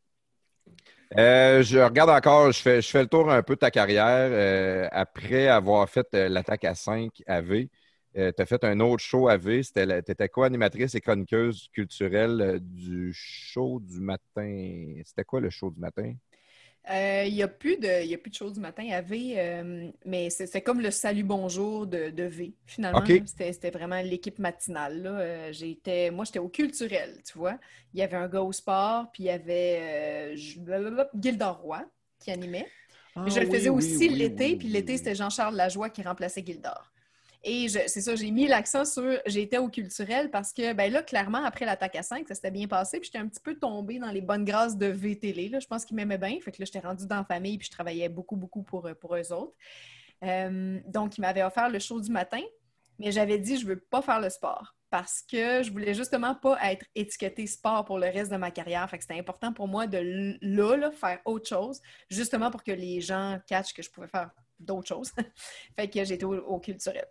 Euh, 1.16 1.62
je 1.62 1.78
regarde 1.78 2.11
encore, 2.11 2.53
je 2.53 2.61
fais, 2.61 2.82
je 2.82 2.89
fais 2.89 3.01
le 3.01 3.09
tour 3.09 3.31
un 3.31 3.43
peu 3.43 3.55
de 3.55 3.61
ta 3.61 3.70
carrière. 3.70 4.28
Euh, 4.31 4.89
après 4.93 5.49
avoir 5.49 5.89
fait 5.89 6.12
l'attaque 6.12 6.65
à 6.65 6.74
5 6.74 7.23
AV, 7.27 7.66
tu 8.14 8.20
as 8.43 8.47
fait 8.47 8.64
un 8.64 8.80
autre 8.80 9.02
show 9.02 9.28
AV. 9.28 9.62
Tu 9.62 9.80
étais 9.80 10.28
co-animatrice 10.28 10.94
et 10.94 11.01
chroniqueuse 11.01 11.68
culturelle 11.72 12.40
euh, 12.40 12.59
du 12.60 13.12
show 13.12 13.80
du 13.80 14.01
matin. 14.01 14.94
C'était 15.05 15.24
quoi 15.24 15.40
le 15.40 15.51
show 15.51 15.70
du 15.70 15.80
matin? 15.80 16.14
Euh, 16.90 17.24
Il 17.26 17.35
n'y 17.35 17.43
a, 17.43 17.48
plus 17.48 17.76
de- 17.76 18.02
il 18.02 18.09
y 18.10 18.14
a 18.14 18.18
plus 18.18 18.30
de 18.30 18.35
choses 18.35 18.55
du 18.55 18.60
matin 18.60 18.89
à 18.93 19.02
V, 19.02 19.35
euh, 19.36 19.90
mais 20.06 20.30
c'est 20.30 20.62
comme 20.62 20.80
le 20.80 20.90
salut 20.90 21.22
bonjour 21.22 21.86
de, 21.86 22.09
de 22.09 22.22
V, 22.24 22.55
finalement. 22.66 23.20
C'était 23.26 23.52
c'était 23.52 23.70
vraiment 23.70 24.01
l'équipe 24.01 24.39
matinale. 24.39 25.02
là. 25.02 25.10
Euh, 25.20 25.52
j'étais- 25.52 26.10
moi, 26.10 26.24
j'étais 26.24 26.39
au 26.39 26.48
culturel, 26.48 27.20
tu 27.26 27.36
vois. 27.36 27.59
Il 27.93 28.01
y 28.01 28.02
avait 28.02 28.16
un 28.16 28.28
gars 28.28 28.40
au 28.43 28.52
sport, 28.52 29.10
puis 29.12 29.24
il 29.24 29.26
y 29.26 29.30
avait 29.30 30.32
euh, 30.35 30.36
Gildor 30.36 31.59
Roy 31.60 31.85
qui 32.20 32.30
animait. 32.30 32.72
Mais 33.24 33.30
je 33.30 33.40
le 33.40 33.47
faisais 33.47 33.68
aussi 33.68 34.09
l'été, 34.09 34.56
puis 34.56 34.68
l'été, 34.68 34.97
c'était 34.97 35.14
Jean-Charles 35.14 35.56
Lajoie 35.56 35.90
qui 35.90 36.02
remplaçait 36.02 36.43
Gildor. 36.44 36.90
Et 37.44 37.69
c'est 37.69 38.01
ça, 38.01 38.16
j'ai 38.16 38.31
mis 38.31 38.48
l'accent 38.48 38.85
sur 38.85 39.16
j'étais 39.27 39.59
au 39.59 39.69
culturel 39.69 40.31
parce 40.31 40.52
que 40.52 40.73
ben 40.73 40.93
là, 40.93 41.02
clairement, 41.02 41.44
après 41.44 41.65
l'attaque 41.65 41.94
à 41.97 42.02
5, 42.02 42.27
ça 42.27 42.35
s'était 42.35 42.51
bien 42.51 42.66
passé. 42.66 42.98
Puis 42.98 43.06
j'étais 43.06 43.24
un 43.24 43.28
petit 43.28 43.40
peu 43.40 43.55
tombée 43.55 43.98
dans 43.98 44.10
les 44.10 44.20
bonnes 44.20 44.44
grâces 44.44 44.77
de 44.77 44.86
VTL. 44.86 45.60
Je 45.60 45.66
pense 45.66 45.85
qu'ils 45.85 45.97
m'aimaient 45.97 46.19
bien. 46.19 46.39
Fait 46.40 46.51
que 46.51 46.60
là, 46.60 46.65
j'étais 46.65 46.81
rendue 46.81 47.06
dans 47.06 47.16
la 47.16 47.24
famille, 47.24 47.59
puis 47.59 47.66
je 47.66 47.73
travaillais 47.73 48.09
beaucoup, 48.09 48.36
beaucoup 48.36 48.62
pour, 48.62 48.89
pour 49.01 49.15
eux 49.15 49.32
autres. 49.32 49.55
Euh, 50.24 50.81
donc, 50.86 51.16
ils 51.16 51.20
m'avaient 51.20 51.44
offert 51.44 51.69
le 51.69 51.78
show 51.78 52.01
du 52.01 52.10
matin, 52.10 52.43
mais 52.98 53.12
j'avais 53.12 53.39
dit 53.39 53.56
je 53.56 53.66
veux 53.66 53.78
pas 53.78 54.02
faire 54.02 54.20
le 54.20 54.31
sport 54.31 54.74
parce 54.90 55.23
que 55.23 55.62
je 55.62 55.70
voulais 55.70 55.94
justement 55.94 56.35
pas 56.35 56.59
être 56.70 56.86
étiquetée 56.94 57.47
sport 57.47 57.85
pour 57.85 57.98
le 57.98 58.06
reste 58.06 58.32
de 58.32 58.36
ma 58.36 58.51
carrière. 58.51 58.89
Fait 58.89 58.98
que 58.98 59.05
c'était 59.05 59.19
important 59.19 59.52
pour 59.52 59.69
moi 59.69 59.86
de 59.86 59.98
là, 60.40 60.77
là, 60.77 60.90
faire 60.90 61.20
autre 61.24 61.48
chose, 61.48 61.81
justement 62.10 62.51
pour 62.51 62.65
que 62.65 62.73
les 62.73 63.01
gens 63.01 63.39
catchent 63.47 63.74
que 63.74 63.82
je 63.82 63.90
pouvais 63.90 64.09
faire 64.09 64.31
d'autres 64.60 64.89
choses. 64.89 65.12
fait 65.76 65.89
que 65.89 66.05
j'étais 66.05 66.24
au, 66.24 66.35
au 66.35 66.59
culturel. 66.59 67.06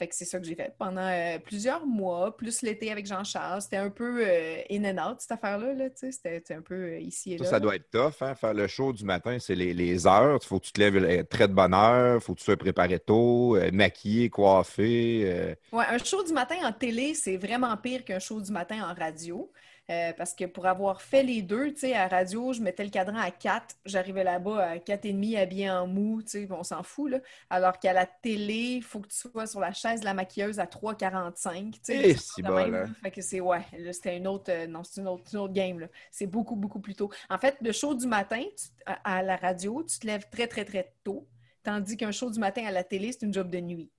Fait 0.00 0.08
que 0.08 0.14
c'est 0.14 0.24
ça 0.24 0.40
que 0.40 0.46
j'ai 0.46 0.54
fait 0.54 0.74
pendant 0.78 1.06
euh, 1.06 1.38
plusieurs 1.38 1.84
mois, 1.86 2.34
plus 2.34 2.62
l'été 2.62 2.90
avec 2.90 3.04
Jean-Charles. 3.04 3.60
C'était 3.60 3.76
un 3.76 3.90
peu 3.90 4.24
euh, 4.26 4.62
in 4.70 4.82
and 4.86 5.10
out, 5.10 5.20
cette 5.20 5.32
affaire-là. 5.32 5.74
Là, 5.74 5.88
c'était 5.94 6.54
un 6.54 6.62
peu 6.62 6.74
euh, 6.74 7.00
ici 7.00 7.34
et 7.34 7.36
Ça, 7.36 7.44
là. 7.44 7.50
ça 7.50 7.60
doit 7.60 7.76
être 7.76 7.90
tough, 7.90 8.14
hein, 8.22 8.34
faire 8.34 8.54
le 8.54 8.66
show 8.66 8.94
du 8.94 9.04
matin, 9.04 9.36
c'est 9.38 9.54
les, 9.54 9.74
les 9.74 10.06
heures. 10.06 10.38
Il 10.42 10.46
faut 10.46 10.58
que 10.58 10.64
tu 10.64 10.72
te 10.72 10.80
lèves 10.80 10.96
euh, 10.96 11.22
très 11.24 11.48
de 11.48 11.52
bonne 11.52 11.74
heure, 11.74 12.14
il 12.14 12.20
faut 12.22 12.32
que 12.32 12.38
tu 12.38 12.46
sois 12.46 12.56
préparé 12.56 12.98
tôt, 12.98 13.56
euh, 13.56 13.70
maquillé, 13.74 14.30
coiffé. 14.30 15.54
Ouais, 15.70 15.84
un 15.86 15.98
show 15.98 16.24
du 16.24 16.32
matin 16.32 16.56
en 16.62 16.72
télé, 16.72 17.12
c'est 17.12 17.36
vraiment 17.36 17.76
pire 17.76 18.02
qu'un 18.02 18.20
show 18.20 18.40
du 18.40 18.52
matin 18.52 18.82
en 18.90 18.94
radio. 18.94 19.52
Euh, 19.90 20.12
parce 20.12 20.34
que 20.34 20.44
pour 20.44 20.66
avoir 20.66 21.02
fait 21.02 21.24
les 21.24 21.42
deux, 21.42 21.72
tu 21.72 21.80
sais, 21.80 21.94
à 21.94 22.06
radio, 22.06 22.52
je 22.52 22.62
mettais 22.62 22.84
le 22.84 22.90
cadran 22.90 23.16
à 23.18 23.32
4, 23.32 23.74
j'arrivais 23.84 24.22
là-bas 24.22 24.64
à 24.64 24.78
4,5 24.78 25.36
habillé 25.36 25.68
en 25.68 25.88
mou, 25.88 26.22
tu 26.22 26.28
sais, 26.30 26.48
on 26.50 26.62
s'en 26.62 26.84
fout, 26.84 27.10
là. 27.10 27.18
Alors 27.50 27.78
qu'à 27.80 27.92
la 27.92 28.06
télé, 28.06 28.76
il 28.76 28.82
faut 28.84 29.00
que 29.00 29.08
tu 29.08 29.16
sois 29.16 29.48
sur 29.48 29.58
la 29.58 29.72
chaise 29.72 29.98
de 30.00 30.04
la 30.04 30.14
maquilleuse 30.14 30.60
à 30.60 30.66
3,45, 30.66 31.72
tu 31.72 31.78
sais. 31.82 32.00
Eh, 32.10 32.14
c'est 32.14 32.42
même, 32.42 32.54
hein. 32.56 32.66
là. 32.70 32.86
Fait 33.02 33.10
que 33.10 33.20
c'est, 33.20 33.40
ouais, 33.40 33.62
là, 33.78 33.92
c'était 33.92 34.16
une 34.16 34.28
autre, 34.28 34.52
euh, 34.52 34.66
non, 34.68 34.84
c'est 34.84 35.00
une 35.00 35.08
autre, 35.08 35.24
une 35.32 35.40
autre 35.40 35.52
game, 35.54 35.80
là. 35.80 35.88
C'est 36.12 36.26
beaucoup, 36.26 36.54
beaucoup 36.54 36.80
plus 36.80 36.94
tôt. 36.94 37.10
En 37.28 37.38
fait, 37.38 37.56
le 37.60 37.72
show 37.72 37.94
du 37.94 38.06
matin, 38.06 38.42
tu- 38.56 38.68
à, 38.86 39.16
à 39.18 39.22
la 39.22 39.36
radio, 39.36 39.82
tu 39.82 39.98
te 39.98 40.06
lèves 40.06 40.28
très, 40.30 40.46
très, 40.46 40.64
très 40.64 40.94
tôt, 41.02 41.26
tandis 41.64 41.96
qu'un 41.96 42.12
show 42.12 42.30
du 42.30 42.38
matin 42.38 42.64
à 42.64 42.70
la 42.70 42.84
télé, 42.84 43.10
c'est 43.12 43.26
une 43.26 43.34
job 43.34 43.50
de 43.50 43.58
nuit. 43.58 43.90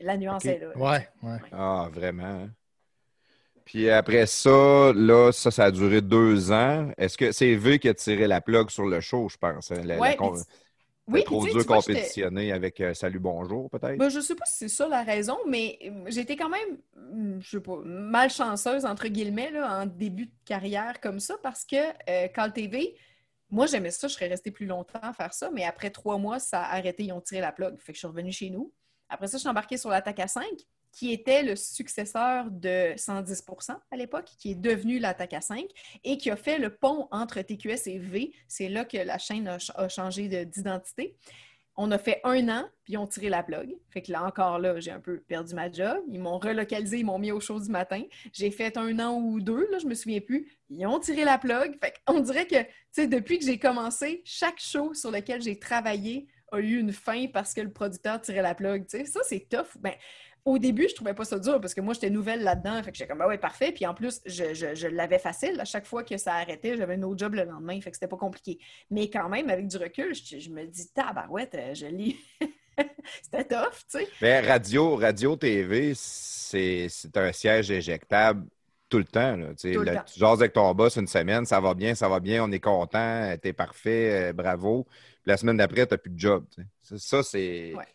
La 0.00 0.16
nuance 0.16 0.44
est 0.44 0.58
là. 0.58 0.76
Ouais, 0.76 1.08
ouais. 1.22 1.38
Ah, 1.52 1.88
vraiment. 1.92 2.24
hein. 2.24 2.50
Puis 3.64 3.88
après 3.90 4.26
ça, 4.26 4.92
là, 4.94 5.30
ça, 5.32 5.50
ça 5.50 5.64
a 5.64 5.70
duré 5.70 6.00
deux 6.00 6.50
ans. 6.52 6.90
Est-ce 6.98 7.16
que 7.16 7.32
c'est 7.32 7.54
V 7.54 7.78
qui 7.78 7.88
a 7.88 7.94
tiré 7.94 8.26
la 8.26 8.40
plug 8.40 8.70
sur 8.70 8.86
le 8.86 9.00
show, 9.00 9.28
je 9.28 9.36
pense? 9.36 9.70
hein? 9.70 9.76
La- 9.84 9.94
la 9.96 10.00
Ouais, 10.00 10.16
con- 10.16 10.32
puis- 10.34 10.40
c'était 10.40 10.52
Oui, 11.08 11.24
trop 11.24 11.46
dur 11.46 11.66
compétitionner 11.66 12.52
avec 12.52 12.80
euh, 12.80 12.94
Salut 12.94 13.18
Bonjour, 13.18 13.68
peut-être? 13.70 13.98
Ben, 13.98 14.08
je 14.08 14.20
sais 14.20 14.34
pas 14.34 14.44
si 14.46 14.58
c'est 14.58 14.68
ça 14.68 14.88
la 14.88 15.02
raison, 15.02 15.36
mais 15.46 15.78
euh, 15.84 16.04
j'étais 16.08 16.36
quand 16.36 16.48
même, 16.48 16.78
hum, 16.96 17.40
je 17.42 17.50
sais 17.50 17.60
pas, 17.60 17.76
malchanceuse, 17.84 18.84
entre 18.86 19.08
guillemets, 19.08 19.50
là, 19.50 19.82
en 19.82 19.86
début 19.86 20.26
de 20.26 20.32
carrière 20.44 21.00
comme 21.00 21.20
ça, 21.20 21.36
parce 21.42 21.64
que 21.64 21.76
euh, 22.08 22.28
Call 22.28 22.52
TV, 22.52 22.96
moi, 23.50 23.66
j'aimais 23.66 23.90
ça, 23.90 24.08
je 24.08 24.14
serais 24.14 24.28
restée 24.28 24.50
plus 24.50 24.66
longtemps 24.66 24.98
à 25.02 25.12
faire 25.12 25.34
ça, 25.34 25.50
mais 25.52 25.64
après 25.64 25.90
trois 25.90 26.16
mois, 26.18 26.38
ça 26.38 26.62
a 26.62 26.76
arrêté, 26.76 27.04
ils 27.04 27.12
ont 27.12 27.20
tiré 27.20 27.40
la 27.42 27.52
plug. 27.52 27.78
Fait 27.78 27.92
que 27.92 27.96
je 27.96 27.98
suis 28.00 28.08
revenue 28.08 28.32
chez 28.32 28.48
nous. 28.50 28.72
Après 29.10 29.26
ça, 29.26 29.36
je 29.36 29.40
suis 29.40 29.48
embarquée 29.48 29.76
sur 29.76 29.90
l'attaque 29.90 30.20
à 30.20 30.28
5, 30.28 30.46
qui 30.92 31.12
était 31.12 31.42
le 31.42 31.56
successeur 31.56 32.50
de 32.50 32.94
110% 32.96 33.76
à 33.90 33.96
l'époque, 33.96 34.26
qui 34.38 34.52
est 34.52 34.54
devenu 34.54 34.98
l'attaque 34.98 35.32
à 35.32 35.40
5 35.40 35.64
et 36.04 36.18
qui 36.18 36.30
a 36.30 36.36
fait 36.36 36.58
le 36.58 36.70
pont 36.74 37.08
entre 37.10 37.40
TQS 37.40 37.86
et 37.88 37.98
V. 37.98 38.32
C'est 38.46 38.68
là 38.68 38.84
que 38.84 38.98
la 38.98 39.18
chaîne 39.18 39.48
a, 39.48 39.58
ch- 39.58 39.72
a 39.74 39.88
changé 39.88 40.28
de- 40.28 40.44
d'identité. 40.44 41.16
On 41.74 41.90
a 41.90 41.96
fait 41.96 42.20
un 42.24 42.50
an, 42.50 42.68
puis 42.84 42.92
ils 42.92 42.98
ont 42.98 43.06
tiré 43.06 43.30
la 43.30 43.42
plug. 43.42 43.74
Fait 43.88 44.02
que 44.02 44.12
là, 44.12 44.22
encore 44.24 44.58
là, 44.58 44.78
j'ai 44.78 44.90
un 44.90 45.00
peu 45.00 45.20
perdu 45.20 45.54
ma 45.54 45.72
job. 45.72 45.96
Ils 46.10 46.20
m'ont 46.20 46.38
relocalisé, 46.38 46.98
ils 46.98 47.04
m'ont 47.06 47.18
mis 47.18 47.32
au 47.32 47.40
show 47.40 47.58
du 47.58 47.70
matin. 47.70 48.02
J'ai 48.34 48.50
fait 48.50 48.76
un 48.76 48.98
an 48.98 49.14
ou 49.18 49.40
deux, 49.40 49.66
là, 49.70 49.78
je 49.78 49.86
me 49.86 49.94
souviens 49.94 50.20
plus. 50.20 50.52
Ils 50.68 50.86
ont 50.86 50.98
tiré 51.00 51.24
la 51.24 51.38
plug. 51.38 51.78
Fait 51.82 51.94
qu'on 52.06 52.20
dirait 52.20 52.46
que, 52.46 52.56
tu 52.94 53.08
depuis 53.08 53.38
que 53.38 53.46
j'ai 53.46 53.58
commencé, 53.58 54.20
chaque 54.26 54.60
show 54.60 54.92
sur 54.92 55.10
lequel 55.10 55.40
j'ai 55.40 55.58
travaillé 55.58 56.26
a 56.54 56.58
eu 56.60 56.78
une 56.78 56.92
fin 56.92 57.28
parce 57.32 57.54
que 57.54 57.62
le 57.62 57.72
producteur 57.72 58.20
tirait 58.20 58.42
la 58.42 58.54
plug. 58.54 58.84
Ça, 59.06 59.20
c'est 59.24 59.48
tough. 59.48 59.78
Ben, 59.80 59.94
au 60.44 60.58
début, 60.58 60.88
je 60.88 60.94
trouvais 60.94 61.14
pas 61.14 61.24
ça 61.24 61.38
dur 61.38 61.60
parce 61.60 61.72
que 61.74 61.80
moi, 61.80 61.94
j'étais 61.94 62.10
nouvelle 62.10 62.42
là-dedans. 62.42 62.82
Fait 62.82 62.90
que 62.90 62.96
j'étais 62.98 63.08
comme, 63.08 63.20
ah 63.20 63.28
ouais, 63.28 63.38
parfait. 63.38 63.72
Puis 63.72 63.86
en 63.86 63.94
plus, 63.94 64.20
je, 64.26 64.54
je- 64.54 64.74
je 64.74 64.88
l'avais 64.88 65.18
facile. 65.20 65.60
À 65.60 65.64
chaque 65.64 65.86
fois 65.86 66.02
que 66.02 66.16
ça 66.16 66.34
arrêtait, 66.34 66.76
j'avais 66.76 66.94
un 66.94 67.02
autre 67.02 67.18
job 67.18 67.34
le 67.34 67.44
lendemain. 67.44 67.80
Fait 67.80 67.90
que 67.90 67.96
c'était 67.96 68.08
pas 68.08 68.16
compliqué. 68.16 68.58
Mais 68.90 69.08
quand 69.08 69.28
même, 69.28 69.48
avec 69.50 69.68
du 69.68 69.76
recul, 69.76 70.14
je, 70.14 70.38
je 70.38 70.50
me 70.50 70.64
dis, 70.66 70.90
tabarouette, 70.92 71.54
euh, 71.54 71.74
je 71.74 71.86
lis. 71.86 72.16
c'était 73.22 73.44
tough, 73.44 73.70
tu 73.90 73.98
sais. 74.00 74.08
Mais 74.20 74.40
radio, 74.40 74.96
radio 74.96 75.36
TV, 75.36 75.92
c'est 75.94 76.88
un 77.14 77.32
siège 77.32 77.70
éjectable 77.70 78.46
tout 78.88 78.98
le 78.98 79.04
temps. 79.04 79.36
Là. 79.36 79.54
Tout 79.54 79.66
le 79.68 79.82
là, 79.84 79.96
temps. 79.96 80.04
tu 80.12 80.18
jases 80.20 80.40
avec 80.40 80.52
ton 80.52 80.74
boss 80.74 80.96
une 80.96 81.06
semaine, 81.06 81.46
ça 81.46 81.60
va 81.60 81.74
bien, 81.74 81.94
ça 81.94 82.08
va 82.08 82.20
bien, 82.20 82.44
on 82.44 82.50
est 82.52 82.60
content, 82.60 83.34
t'es 83.40 83.52
parfait, 83.52 84.30
euh, 84.30 84.32
bravo. 84.32 84.84
Puis 84.84 85.30
la 85.30 85.36
semaine 85.36 85.56
d'après, 85.56 85.86
t'as 85.86 85.96
plus 85.98 86.10
de 86.10 86.18
job. 86.18 86.44
ça, 86.82 87.22
c'est. 87.22 87.72
Ouais. 87.74 87.86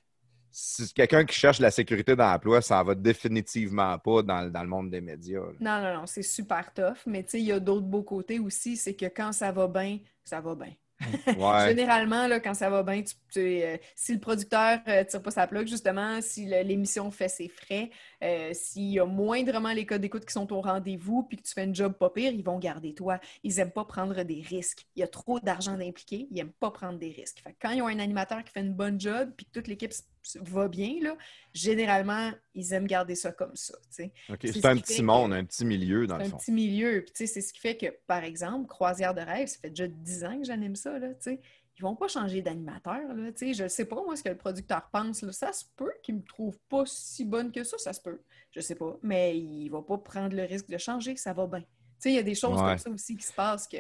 Si 0.60 0.92
quelqu'un 0.92 1.24
qui 1.24 1.36
cherche 1.38 1.60
la 1.60 1.70
sécurité 1.70 2.16
d'emploi, 2.16 2.64
ça 2.64 2.82
en 2.82 2.84
va 2.84 2.96
définitivement 2.96 4.00
pas 4.00 4.24
dans, 4.24 4.52
dans 4.52 4.64
le 4.64 4.68
monde 4.68 4.90
des 4.90 5.02
médias. 5.02 5.40
Non, 5.60 5.80
non, 5.80 5.94
non, 6.00 6.08
c'est 6.08 6.24
super 6.24 6.74
tough. 6.74 6.98
Mais 7.06 7.24
il 7.34 7.42
y 7.42 7.52
a 7.52 7.60
d'autres 7.60 7.86
beaux 7.86 8.02
côtés 8.02 8.40
aussi. 8.40 8.76
C'est 8.76 8.96
que 8.96 9.06
quand 9.06 9.32
ça 9.34 9.52
va 9.52 9.68
bien, 9.68 10.00
ça 10.26 10.42
va 10.42 10.56
bien. 10.56 10.74
Ouais. 11.38 11.68
Généralement, 11.70 12.28
là, 12.28 12.40
quand 12.40 12.54
ça 12.54 12.70
va 12.70 12.82
bien, 12.84 13.02
tu, 13.04 13.14
tu- 13.32 13.40
euh, 13.40 13.78
si 13.96 14.14
le 14.14 14.20
producteur 14.20 14.80
ne 14.88 15.04
tire 15.04 15.22
pas 15.22 15.32
sa 15.32 15.46
plug, 15.46 15.68
justement, 15.68 16.20
si 16.22 16.46
l'émission 16.46 17.12
fait 17.12 17.28
ses 17.30 17.48
frais, 17.50 17.92
euh, 18.24 18.50
s'il 18.54 18.92
y 18.92 19.00
a 19.00 19.06
moindrement 19.06 19.74
les 19.74 19.86
codes 19.86 20.02
d'écoute 20.02 20.26
qui 20.26 20.34
sont 20.34 20.52
au 20.52 20.62
rendez-vous, 20.62 21.24
puis 21.24 21.38
que 21.38 21.44
tu 21.44 21.54
fais 21.54 21.62
un 21.64 21.74
job 21.74 21.94
pas 21.94 22.10
pire, 22.10 22.32
ils 22.32 22.44
vont 22.44 22.58
garder 22.58 22.94
toi. 22.96 23.20
Ils 23.44 23.56
n'aiment 23.56 23.72
pas 23.72 23.86
prendre 23.86 24.24
des 24.24 24.42
risques. 24.42 24.86
Il 24.96 25.02
y 25.02 25.04
a 25.04 25.08
trop 25.08 25.40
d'argent 25.40 25.78
d'impliqué, 25.78 26.28
ils 26.32 26.36
n'aiment 26.36 26.52
pas 26.52 26.72
prendre 26.72 26.98
des 26.98 27.12
risques. 27.12 27.42
Fait 27.44 27.52
que 27.52 27.58
quand 27.62 27.72
ils 27.72 27.82
ont 27.82 27.88
un 27.88 28.00
animateur 28.00 28.44
qui 28.44 28.52
fait 28.52 28.62
une 28.62 28.74
bonne 28.74 29.00
job, 29.00 29.32
puis 29.38 29.46
que 29.46 29.52
toute 29.52 29.68
l'équipe 29.68 29.94
va 30.42 30.68
bien, 30.68 30.96
là, 31.02 31.16
généralement, 31.54 32.32
ils 32.54 32.74
aiment 32.74 32.88
garder 32.88 33.16
ça 33.16 33.32
comme 33.32 33.56
ça. 33.56 33.76
C'est 33.90 34.12
C'est 34.42 34.52
ce 34.62 34.68
un 34.68 34.78
petit 34.78 35.02
monde, 35.04 35.32
que- 35.32 35.36
un 35.38 35.46
petit 35.46 35.66
milieu, 35.66 36.06
dans 36.08 36.16
C'est 36.18 36.22
le 36.24 36.28
un 36.28 36.32
fond. 36.32 36.38
petit 36.38 36.52
milieu. 36.52 37.06
C'est 37.14 37.28
ce 37.28 37.54
qui 37.54 37.60
fait 37.60 37.78
que, 37.78 37.88
par 38.08 38.24
exemple, 38.24 38.68
Croisière 38.68 39.14
de 39.14 39.22
rêve, 39.22 39.48
ça 39.48 39.58
fait 39.62 39.70
déjà 39.70 39.88
10 39.88 40.24
ans 40.26 40.38
que 40.40 40.46
j'anime 40.46 40.76
ça, 40.76 40.87
là, 41.00 41.10
tu 41.10 41.16
sais. 41.20 41.40
Ils 41.80 41.84
vont 41.84 41.96
pas 41.96 42.08
changer 42.08 42.42
d'animateur, 42.42 43.14
là, 43.16 43.32
tu 43.32 43.48
sais. 43.48 43.54
Je 43.54 43.68
sais 43.68 43.86
pas, 43.86 43.98
moi, 44.04 44.16
ce 44.16 44.24
que 44.24 44.30
le 44.30 44.38
producteur 44.38 44.90
pense, 44.92 45.22
là. 45.22 45.32
Ça 45.32 45.54
se 45.54 45.66
peut 45.76 45.94
qu'il 46.04 46.16
me 46.16 46.24
trouve 46.24 46.58
pas 46.70 46.84
si 46.86 47.24
bonne 47.26 47.52
que 47.52 47.64
ça, 47.64 47.78
ça 47.78 47.94
se 47.94 48.02
peut. 48.02 48.20
Je 48.52 48.60
sais 48.62 48.76
pas. 48.76 48.98
Mais 49.04 49.38
il 49.38 49.70
va 49.70 49.82
pas 49.82 49.98
prendre 49.98 50.36
le 50.36 50.44
risque 50.44 50.70
de 50.70 50.78
changer, 50.78 51.16
ça 51.16 51.34
va 51.34 51.46
bien. 51.48 51.60
Tu 51.62 51.66
sais, 52.00 52.10
il 52.12 52.16
y 52.16 52.20
a 52.20 52.24
des 52.24 52.36
choses 52.36 52.60
Ouais. 52.60 52.70
comme 52.70 52.78
ça 52.78 52.90
aussi 52.90 53.16
qui 53.18 53.26
se 53.26 53.34
passent 53.34 53.68
que, 53.68 53.78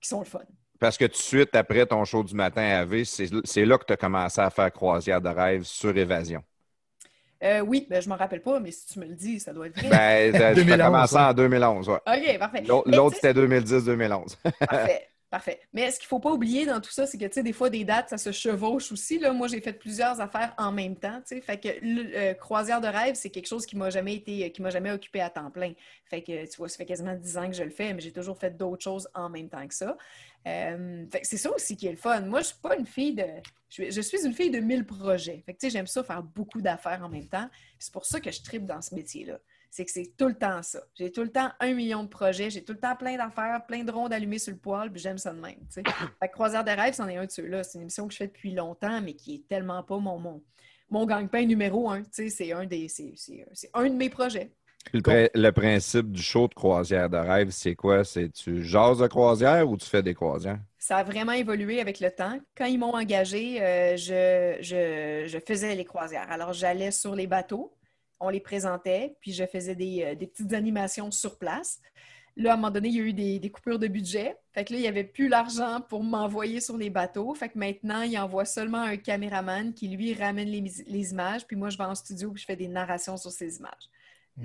qui 0.00 0.08
sont 0.08 0.18
le 0.20 0.24
fun. 0.24 0.40
Parce 0.80 0.96
que 0.96 1.04
tout 1.06 1.12
de 1.12 1.16
suite, 1.16 1.54
après 1.56 1.84
ton 1.86 2.04
show 2.04 2.22
du 2.22 2.34
matin 2.34 2.62
à 2.62 2.84
V, 2.84 3.04
c'est 3.04 3.64
là 3.64 3.78
que 3.78 3.84
tu 3.84 3.92
as 3.92 3.96
commencé 3.96 4.40
à 4.40 4.48
faire 4.50 4.72
croisière 4.72 5.20
de 5.20 5.28
rêve 5.28 5.62
sur 5.64 5.96
Évasion. 5.96 6.42
Euh, 7.42 7.60
oui, 7.60 7.86
ben, 7.88 8.02
je 8.02 8.08
m'en 8.08 8.16
rappelle 8.16 8.42
pas, 8.42 8.58
mais 8.58 8.72
si 8.72 8.86
tu 8.86 8.98
me 8.98 9.06
le 9.06 9.14
dis, 9.14 9.38
ça 9.38 9.52
doit 9.52 9.68
être 9.68 9.76
vrai. 9.78 10.30
Ben, 10.30 10.32
tu 10.34 10.42
as 10.42 10.54
2011, 10.54 10.86
commencé 10.86 11.14
ouais. 11.14 11.20
en 11.20 11.34
2011. 11.34 11.88
ouais. 11.88 11.94
OK, 12.06 12.38
parfait. 12.38 12.62
L'autre 12.62 13.14
c'était 13.14 13.32
2010-2011. 13.32 14.36
Parfait. 14.58 15.08
Parfait. 15.30 15.60
Mais 15.74 15.90
ce 15.90 15.98
qu'il 15.98 16.06
ne 16.06 16.08
faut 16.08 16.20
pas 16.20 16.32
oublier 16.32 16.64
dans 16.64 16.80
tout 16.80 16.90
ça, 16.90 17.06
c'est 17.06 17.18
que, 17.18 17.26
tu 17.26 17.34
sais, 17.34 17.42
des 17.42 17.52
fois, 17.52 17.68
des 17.68 17.84
dates, 17.84 18.08
ça 18.08 18.16
se 18.16 18.32
chevauche 18.32 18.90
aussi. 18.92 19.20
Moi, 19.34 19.46
j'ai 19.48 19.60
fait 19.60 19.74
plusieurs 19.74 20.22
affaires 20.22 20.54
en 20.56 20.72
même 20.72 20.96
temps, 20.96 21.20
tu 21.20 21.36
sais. 21.36 21.40
Fait 21.42 21.60
que 21.60 21.68
le 21.82 22.16
euh, 22.16 22.34
croisière 22.34 22.80
de 22.80 22.86
rêve, 22.86 23.14
c'est 23.14 23.28
quelque 23.28 23.46
chose 23.46 23.66
qui 23.66 23.76
m'a 23.76 23.90
jamais 23.90 24.14
été, 24.14 24.50
qui 24.50 24.62
m'a 24.62 24.70
jamais 24.70 24.90
occupé 24.90 25.20
à 25.20 25.28
temps 25.28 25.50
plein. 25.50 25.74
Fait 26.06 26.22
que, 26.22 26.46
tu 26.50 26.56
vois, 26.56 26.70
ça 26.70 26.78
fait 26.78 26.86
quasiment 26.86 27.14
10 27.14 27.36
ans 27.36 27.46
que 27.46 27.54
je 27.54 27.62
le 27.62 27.70
fais, 27.70 27.92
mais 27.92 28.00
j'ai 28.00 28.12
toujours 28.12 28.38
fait 28.38 28.56
d'autres 28.56 28.82
choses 28.82 29.06
en 29.14 29.28
même 29.28 29.50
temps 29.50 29.66
que 29.68 29.74
ça. 29.74 29.98
Euh, 30.46 31.04
c'est 31.22 31.36
ça 31.36 31.52
aussi 31.54 31.76
qui 31.76 31.88
est 31.88 31.92
le 31.92 31.98
fun. 31.98 32.22
Moi, 32.22 32.40
je 32.40 32.46
suis 32.46 32.60
pas 32.62 32.76
une 32.76 32.86
fille 32.86 33.14
de... 33.14 33.26
Je 33.68 33.90
je 33.90 34.00
suis 34.00 34.24
une 34.24 34.32
fille 34.32 34.50
de 34.50 34.60
mille 34.60 34.86
projets. 34.86 35.42
Fait 35.44 35.52
que, 35.52 35.58
tu 35.58 35.66
sais, 35.66 35.70
j'aime 35.70 35.86
ça 35.86 36.02
faire 36.02 36.22
beaucoup 36.22 36.62
d'affaires 36.62 37.02
en 37.04 37.10
même 37.10 37.28
temps. 37.28 37.50
C'est 37.78 37.92
pour 37.92 38.06
ça 38.06 38.18
que 38.18 38.30
je 38.30 38.40
tripe 38.40 38.64
dans 38.64 38.80
ce 38.80 38.94
métier-là 38.94 39.38
c'est 39.70 39.84
que 39.84 39.90
c'est 39.90 40.12
tout 40.16 40.28
le 40.28 40.34
temps 40.34 40.62
ça. 40.62 40.80
J'ai 40.94 41.12
tout 41.12 41.22
le 41.22 41.30
temps 41.30 41.50
un 41.60 41.72
million 41.74 42.02
de 42.02 42.08
projets, 42.08 42.50
j'ai 42.50 42.64
tout 42.64 42.72
le 42.72 42.78
temps 42.80 42.96
plein 42.96 43.16
d'affaires, 43.16 43.64
plein 43.66 43.84
de 43.84 43.90
rondes 43.92 44.12
allumées 44.12 44.38
sur 44.38 44.52
le 44.52 44.58
poêle, 44.58 44.90
puis 44.90 45.00
j'aime 45.00 45.18
ça 45.18 45.32
de 45.32 45.40
même. 45.40 45.58
tu 45.72 45.80
sais. 45.80 45.82
Fait 46.20 46.28
que 46.28 46.32
Croisière 46.32 46.64
des 46.64 46.72
rêves, 46.74 46.94
c'en 46.94 47.08
est 47.08 47.16
un 47.16 47.26
de 47.26 47.30
ceux-là. 47.30 47.62
C'est 47.62 47.78
une 47.78 47.82
émission 47.82 48.06
que 48.06 48.12
je 48.12 48.18
fais 48.18 48.26
depuis 48.28 48.52
longtemps, 48.52 49.00
mais 49.00 49.14
qui 49.14 49.34
est 49.34 49.48
tellement 49.48 49.82
pas 49.82 49.98
mon, 49.98 50.18
mon, 50.18 50.42
mon 50.90 51.04
gang-pain 51.06 51.44
numéro 51.44 51.90
un. 51.90 52.02
tu 52.02 52.08
sais. 52.12 52.28
C'est 52.30 52.52
un, 52.52 52.64
des, 52.66 52.88
c'est, 52.88 53.12
c'est- 53.16 53.46
c'est 53.52 53.70
un 53.74 53.84
de 53.88 53.94
mes 53.94 54.08
projets. 54.10 54.52
Le, 54.94 55.00
pri- 55.02 55.28
le 55.34 55.50
principe 55.50 56.10
du 56.12 56.22
show 56.22 56.48
de 56.48 56.54
croisière 56.54 57.10
de 57.10 57.18
rêve, 57.18 57.50
c'est 57.50 57.74
quoi? 57.74 58.04
C'est 58.04 58.30
tu 58.32 58.62
jases 58.62 58.98
de 59.00 59.06
croisière 59.06 59.68
ou 59.68 59.76
tu 59.76 59.84
fais 59.86 60.02
des 60.02 60.14
croisières? 60.14 60.60
Ça 60.78 60.98
a 60.98 61.02
vraiment 61.04 61.32
évolué 61.32 61.80
avec 61.80 62.00
le 62.00 62.10
temps. 62.10 62.38
Quand 62.56 62.64
ils 62.64 62.78
m'ont 62.78 62.94
engagé, 62.94 63.60
euh, 63.60 63.96
je, 63.98 64.56
je- 64.62 65.24
je 65.26 65.38
faisais 65.46 65.74
les 65.74 65.84
croisières. 65.84 66.30
Alors, 66.30 66.54
j'allais 66.54 66.90
sur 66.92 67.14
les 67.14 67.26
bateaux, 67.26 67.74
on 68.20 68.28
les 68.28 68.40
présentait, 68.40 69.16
puis 69.20 69.32
je 69.32 69.44
faisais 69.46 69.74
des, 69.74 70.02
euh, 70.04 70.14
des 70.14 70.26
petites 70.26 70.52
animations 70.52 71.10
sur 71.10 71.38
place. 71.38 71.80
Là, 72.36 72.52
à 72.52 72.54
un 72.54 72.56
moment 72.56 72.70
donné, 72.70 72.88
il 72.88 72.94
y 72.94 73.00
a 73.00 73.02
eu 73.02 73.12
des, 73.12 73.40
des 73.40 73.50
coupures 73.50 73.80
de 73.80 73.88
budget. 73.88 74.36
Fait 74.52 74.64
que 74.64 74.72
là, 74.72 74.78
il 74.78 74.82
n'y 74.82 74.88
avait 74.88 75.04
plus 75.04 75.28
l'argent 75.28 75.80
pour 75.88 76.04
m'envoyer 76.04 76.60
sur 76.60 76.76
les 76.76 76.88
bateaux. 76.88 77.34
Fait 77.34 77.48
que 77.48 77.58
maintenant, 77.58 78.02
il 78.02 78.16
envoie 78.16 78.44
seulement 78.44 78.80
un 78.80 78.96
caméraman 78.96 79.74
qui, 79.74 79.88
lui, 79.88 80.14
ramène 80.14 80.48
les, 80.48 81.10
images. 81.10 81.46
Puis 81.46 81.56
moi, 81.56 81.68
je 81.68 81.78
vais 81.78 81.84
en 81.84 81.96
studio 81.96 82.30
puis 82.30 82.40
je 82.40 82.46
fais 82.46 82.54
des 82.54 82.68
narrations 82.68 83.16
sur 83.16 83.32
ces 83.32 83.56
images. 83.56 83.90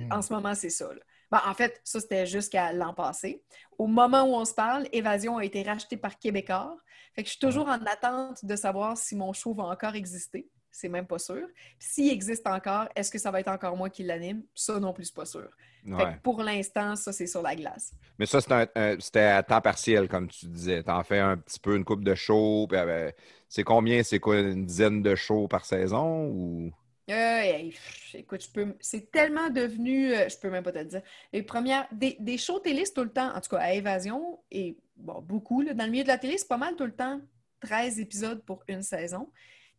En 0.09 0.23
ce 0.23 0.33
moment, 0.33 0.55
c'est 0.55 0.71
ça. 0.71 0.91
là. 0.91 0.99
Ben, 1.33 1.41
en 1.47 1.53
fait, 1.53 1.81
ça, 1.83 1.99
c'était 1.99 2.25
jusqu'à 2.25 2.73
l'an 2.73 2.93
passé. 2.93 3.43
Au 3.77 3.87
moment 3.87 4.23
où 4.23 4.35
on 4.35 4.45
se 4.45 4.53
parle, 4.53 4.87
Évasion 4.91 5.37
a 5.37 5.45
été 5.45 5.61
racheté 5.63 5.97
par 5.97 6.17
Québécois. 6.17 6.77
Fait 7.15 7.21
que 7.23 7.27
je 7.27 7.31
suis 7.31 7.39
toujours 7.39 7.67
en 7.67 7.83
attente 7.85 8.43
de 8.43 8.55
savoir 8.55 8.97
si 8.97 9.15
mon 9.15 9.33
show 9.33 9.53
va 9.53 9.63
encore 9.63 9.95
exister. 9.95 10.47
C'est 10.75 10.89
même 10.89 11.05
pas 11.05 11.19
sûr. 11.19 11.47
S'il 11.77 12.11
existe 12.11 12.47
encore, 12.47 12.89
est-ce 12.95 13.11
que 13.11 13.19
ça 13.19 13.29
va 13.29 13.39
être 13.39 13.47
encore 13.47 13.77
moi 13.77 13.91
qui 13.91 14.01
l'anime? 14.03 14.43
Ça 14.55 14.79
non 14.79 14.91
plus, 14.91 15.05
c'est 15.05 15.15
pas 15.15 15.25
sûr. 15.25 15.47
Fait 15.85 15.91
Ouais. 15.93 16.15
que 16.15 16.21
pour 16.23 16.41
l'instant, 16.41 16.95
ça, 16.95 17.13
c'est 17.13 17.27
sur 17.27 17.43
la 17.43 17.55
glace. 17.55 17.93
Mais 18.17 18.25
ça, 18.25 18.39
c'était 18.41 19.19
à 19.19 19.43
temps 19.43 19.61
partiel, 19.61 20.07
comme 20.07 20.27
tu 20.27 20.47
disais. 20.47 20.81
Tu 20.83 20.89
en 20.89 21.03
fais 21.03 21.19
un 21.19 21.37
petit 21.37 21.59
peu 21.59 21.75
une 21.75 21.85
coupe 21.85 22.03
de 22.03 22.15
shows. 22.15 22.65
puis, 22.67 22.79
euh, 22.79 23.11
c'est 23.47 23.63
combien? 23.63 24.01
C'est 24.01 24.19
quoi, 24.19 24.39
une 24.39 24.65
dizaine 24.65 25.03
de 25.03 25.13
shows 25.13 25.47
par 25.47 25.63
saison? 25.65 26.25
Ou... 26.27 26.71
Euh, 27.11 27.69
écoute, 28.15 28.43
je 28.43 28.49
peux, 28.49 28.75
c'est 28.79 29.11
tellement 29.11 29.49
devenu, 29.51 30.13
euh, 30.13 30.27
je 30.29 30.37
peux 30.39 30.49
même 30.49 30.63
pas 30.63 30.71
te 30.71 30.79
le 30.79 30.85
dire. 30.85 31.01
Les 31.33 31.43
premières, 31.43 31.85
des, 31.91 32.17
des 32.19 32.37
shows 32.39 32.59
télé, 32.61 32.85
c'est 32.85 32.93
tout 32.93 33.03
le 33.03 33.11
temps, 33.11 33.31
en 33.35 33.41
tout 33.41 33.49
cas 33.49 33.57
à 33.59 33.73
Évasion, 33.73 34.39
et 34.49 34.77
bon, 34.95 35.21
beaucoup, 35.21 35.61
là, 35.61 35.73
dans 35.73 35.83
le 35.85 35.91
milieu 35.91 36.03
de 36.03 36.07
la 36.07 36.17
télé, 36.17 36.37
c'est 36.37 36.47
pas 36.47 36.57
mal 36.57 36.75
tout 36.77 36.85
le 36.85 36.95
temps 36.95 37.19
13 37.59 37.99
épisodes 37.99 38.41
pour 38.45 38.63
une 38.67 38.81
saison. 38.83 39.29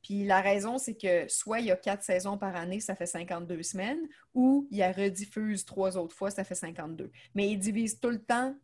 Puis 0.05 0.25
la 0.25 0.41
raison, 0.43 0.77
c'est 0.79 0.95
que 0.95 1.27
soit 1.29 1.61
il 1.61 1.67
y 1.67 1.71
a 1.73 1.77
quatre 1.77 2.03
saisons 2.05 2.37
par 2.39 2.55
année, 2.55 2.79
ça 2.79 2.95
fait 2.95 3.07
52 3.07 3.63
semaines, 3.63 4.07
ou 4.35 4.69
il 4.71 4.77
y 4.79 4.83
a 4.83 4.93
rediffuse 4.93 5.65
trois 5.65 5.97
autres 5.97 6.15
fois, 6.15 6.31
ça 6.31 6.45
fait 6.45 6.55
52. 6.55 7.11
Mais 7.35 7.49
ils 7.51 7.59
divisent 7.59 7.99
tout 7.99 8.11
le 8.11 8.23
temps 8.23 8.55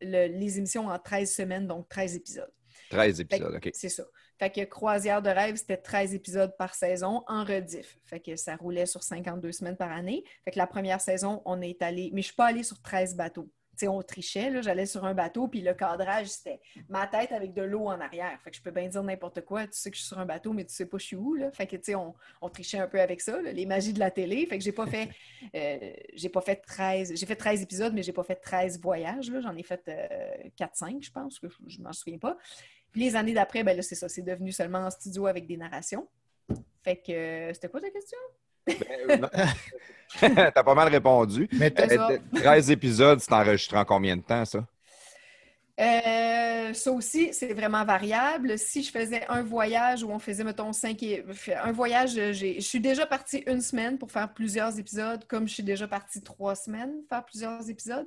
le- 0.00 0.26
les 0.26 0.58
émissions 0.58 0.88
en 0.88 0.98
13 0.98 1.32
semaines, 1.32 1.66
donc 1.68 1.88
13 1.88 2.16
épisodes. 2.16 2.52
13 2.90 3.16
Fait 3.18 3.24
que 3.26 3.34
épisodes, 3.36 3.54
OK. 3.54 3.70
C'est 3.74 3.88
ça. 3.88 4.04
Fait 4.38 4.50
que 4.50 4.64
Croisière 4.64 5.20
de 5.22 5.30
rêve, 5.30 5.56
c'était 5.56 5.76
13 5.76 6.14
épisodes 6.14 6.54
par 6.56 6.74
saison 6.74 7.22
en 7.26 7.44
rediff. 7.44 7.98
Fait 8.04 8.20
que 8.20 8.34
ça 8.36 8.56
roulait 8.56 8.86
sur 8.86 9.02
52 9.02 9.52
semaines 9.52 9.76
par 9.76 9.90
année. 9.92 10.24
Fait 10.44 10.50
que 10.52 10.58
la 10.58 10.66
première 10.66 11.00
saison, 11.00 11.42
on 11.44 11.60
est 11.60 11.80
allé, 11.82 12.10
mais 12.12 12.22
je 12.22 12.26
suis 12.28 12.36
pas 12.36 12.46
allée 12.46 12.62
sur 12.62 12.80
13 12.80 13.16
bateaux. 13.16 13.50
On 13.86 14.02
trichait, 14.02 14.62
j'allais 14.62 14.86
sur 14.86 15.04
un 15.04 15.14
bateau, 15.14 15.46
puis 15.46 15.60
le 15.60 15.74
cadrage, 15.74 16.26
c'était 16.26 16.60
ma 16.88 17.06
tête 17.06 17.30
avec 17.32 17.52
de 17.52 17.62
l'eau 17.62 17.86
en 17.86 18.00
arrière. 18.00 18.40
Fait 18.42 18.50
que 18.50 18.56
je 18.56 18.62
peux 18.62 18.70
bien 18.70 18.88
dire 18.88 19.02
n'importe 19.02 19.42
quoi. 19.42 19.66
Tu 19.66 19.78
sais 19.78 19.90
que 19.90 19.96
je 19.96 20.00
suis 20.00 20.08
sur 20.08 20.18
un 20.18 20.26
bateau, 20.26 20.52
mais 20.52 20.64
tu 20.64 20.74
sais 20.74 20.86
pas 20.86 20.98
je 20.98 21.04
suis 21.04 21.16
où, 21.16 21.34
là. 21.34 21.52
Fait 21.52 21.66
que, 21.66 21.76
tu 21.76 21.84
sais, 21.84 21.94
on, 21.94 22.14
on 22.40 22.48
trichait 22.48 22.78
un 22.78 22.88
peu 22.88 23.00
avec 23.00 23.20
ça, 23.20 23.40
là, 23.40 23.52
les 23.52 23.66
magies 23.66 23.92
de 23.92 24.00
la 24.00 24.10
télé. 24.10 24.46
Fait 24.46 24.58
que 24.58 24.64
j'ai 24.64 24.72
pas 24.72 24.86
fait, 24.86 25.10
euh, 25.54 25.92
j'ai 26.14 26.30
pas 26.30 26.40
fait 26.40 26.56
13, 26.56 27.12
j'ai 27.14 27.26
fait 27.26 27.36
13 27.36 27.62
épisodes, 27.62 27.92
mais 27.94 28.02
j'ai 28.02 28.12
pas 28.12 28.24
fait 28.24 28.36
13 28.36 28.80
voyages. 28.80 29.30
J'en 29.40 29.54
ai 29.54 29.62
fait 29.62 29.88
4-5, 30.58 31.04
je 31.04 31.12
pense, 31.12 31.38
que 31.38 31.48
je, 31.48 31.56
je 31.66 31.80
m'en 31.80 31.92
souviens 31.92 32.18
pas. 32.18 32.36
Puis 32.92 33.02
les 33.02 33.16
années 33.16 33.34
d'après, 33.34 33.62
ben 33.64 33.76
là, 33.76 33.82
c'est 33.82 33.94
ça, 33.94 34.08
c'est 34.08 34.22
devenu 34.22 34.52
seulement 34.52 34.78
en 34.78 34.90
studio 34.90 35.26
avec 35.26 35.46
des 35.46 35.56
narrations. 35.56 36.08
Fait 36.82 36.96
que, 36.96 37.12
euh, 37.12 37.52
c'était 37.52 37.68
quoi 37.68 37.80
ta 37.80 37.90
question? 37.90 38.18
Ben, 39.08 39.30
T'as 40.54 40.62
pas 40.62 40.74
mal 40.74 40.88
répondu. 40.88 41.48
Mais 41.52 41.70
t'as- 41.70 42.10
Euh, 42.10 42.18
13 42.34 42.70
épisodes, 42.70 43.20
c'est 43.20 43.32
enregistré 43.32 43.76
en 43.78 43.84
combien 43.84 44.16
de 44.16 44.22
temps, 44.22 44.44
ça? 44.44 44.64
Euh, 45.80 46.72
ça 46.74 46.90
aussi, 46.90 47.32
c'est 47.32 47.52
vraiment 47.54 47.84
variable. 47.84 48.58
Si 48.58 48.82
je 48.82 48.90
faisais 48.90 49.24
un 49.28 49.42
voyage 49.42 50.02
où 50.02 50.10
on 50.10 50.18
faisait, 50.18 50.42
mettons, 50.42 50.72
cinq 50.72 51.02
et... 51.04 51.24
un 51.62 51.72
voyage, 51.72 52.10
j'ai- 52.32 52.54
je 52.60 52.66
suis 52.66 52.80
déjà 52.80 53.06
partie 53.06 53.44
une 53.46 53.60
semaine 53.60 53.96
pour 53.96 54.10
faire 54.10 54.32
plusieurs 54.32 54.76
épisodes, 54.78 55.24
comme 55.28 55.46
je 55.46 55.54
suis 55.54 55.62
déjà 55.62 55.86
partie 55.86 56.20
trois 56.22 56.56
semaines 56.56 56.92
pour 57.00 57.08
faire 57.16 57.24
plusieurs 57.24 57.68
épisodes. 57.70 58.06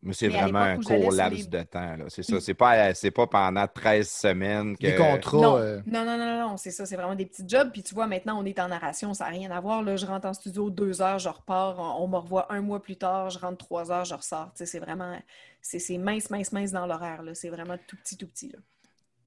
Mais 0.00 0.12
c'est 0.12 0.28
vraiment 0.28 0.60
un 0.60 0.76
court 0.76 1.10
laps 1.12 1.38
les- 1.38 1.46
de 1.46 1.62
temps. 1.64 1.96
là. 1.96 2.04
C'est 2.08 2.22
ça. 2.22 2.38
C'est 2.40 2.54
pas, 2.54 2.94
c'est 2.94 3.10
pas 3.10 3.26
pendant 3.26 3.66
13 3.66 4.08
semaines 4.08 4.76
que. 4.76 4.86
Les 4.86 4.94
contrats. 4.94 5.36
Non, 5.38 5.56
euh, 5.56 5.80
non, 5.86 6.04
non, 6.04 6.16
non, 6.16 6.48
non, 6.50 6.56
c'est 6.56 6.70
ça, 6.70 6.86
c'est 6.86 6.94
vraiment 6.94 7.16
des 7.16 7.26
petits 7.26 7.42
jobs. 7.46 7.70
Puis 7.72 7.82
tu 7.82 7.94
vois, 7.94 8.06
maintenant, 8.06 8.40
on 8.40 8.44
est 8.44 8.58
en 8.60 8.68
narration, 8.68 9.12
ça 9.12 9.24
n'a 9.24 9.30
rien 9.30 9.50
à 9.50 9.60
voir. 9.60 9.82
Là, 9.82 9.96
je 9.96 10.06
rentre 10.06 10.26
en 10.28 10.32
studio 10.34 10.70
deux 10.70 11.02
heures, 11.02 11.18
je 11.18 11.28
repars, 11.28 11.78
on, 11.80 12.04
on 12.04 12.08
me 12.08 12.16
revoit 12.16 12.52
un 12.52 12.60
mois 12.60 12.80
plus 12.80 12.96
tard, 12.96 13.30
je 13.30 13.40
rentre 13.40 13.58
trois 13.58 13.90
heures, 13.90 14.04
je 14.04 14.14
ressors. 14.14 14.46
Tu 14.52 14.58
sais, 14.58 14.66
c'est 14.66 14.78
vraiment, 14.78 15.18
c'est 15.60 15.80
c'est 15.80 15.98
mince, 15.98 16.30
mince, 16.30 16.52
mince 16.52 16.70
dans 16.70 16.86
l'horaire. 16.86 17.22
là. 17.24 17.34
C'est 17.34 17.48
vraiment 17.50 17.76
tout 17.88 17.96
petit, 17.96 18.16
tout 18.16 18.28
petit. 18.28 18.50
Là. 18.50 18.58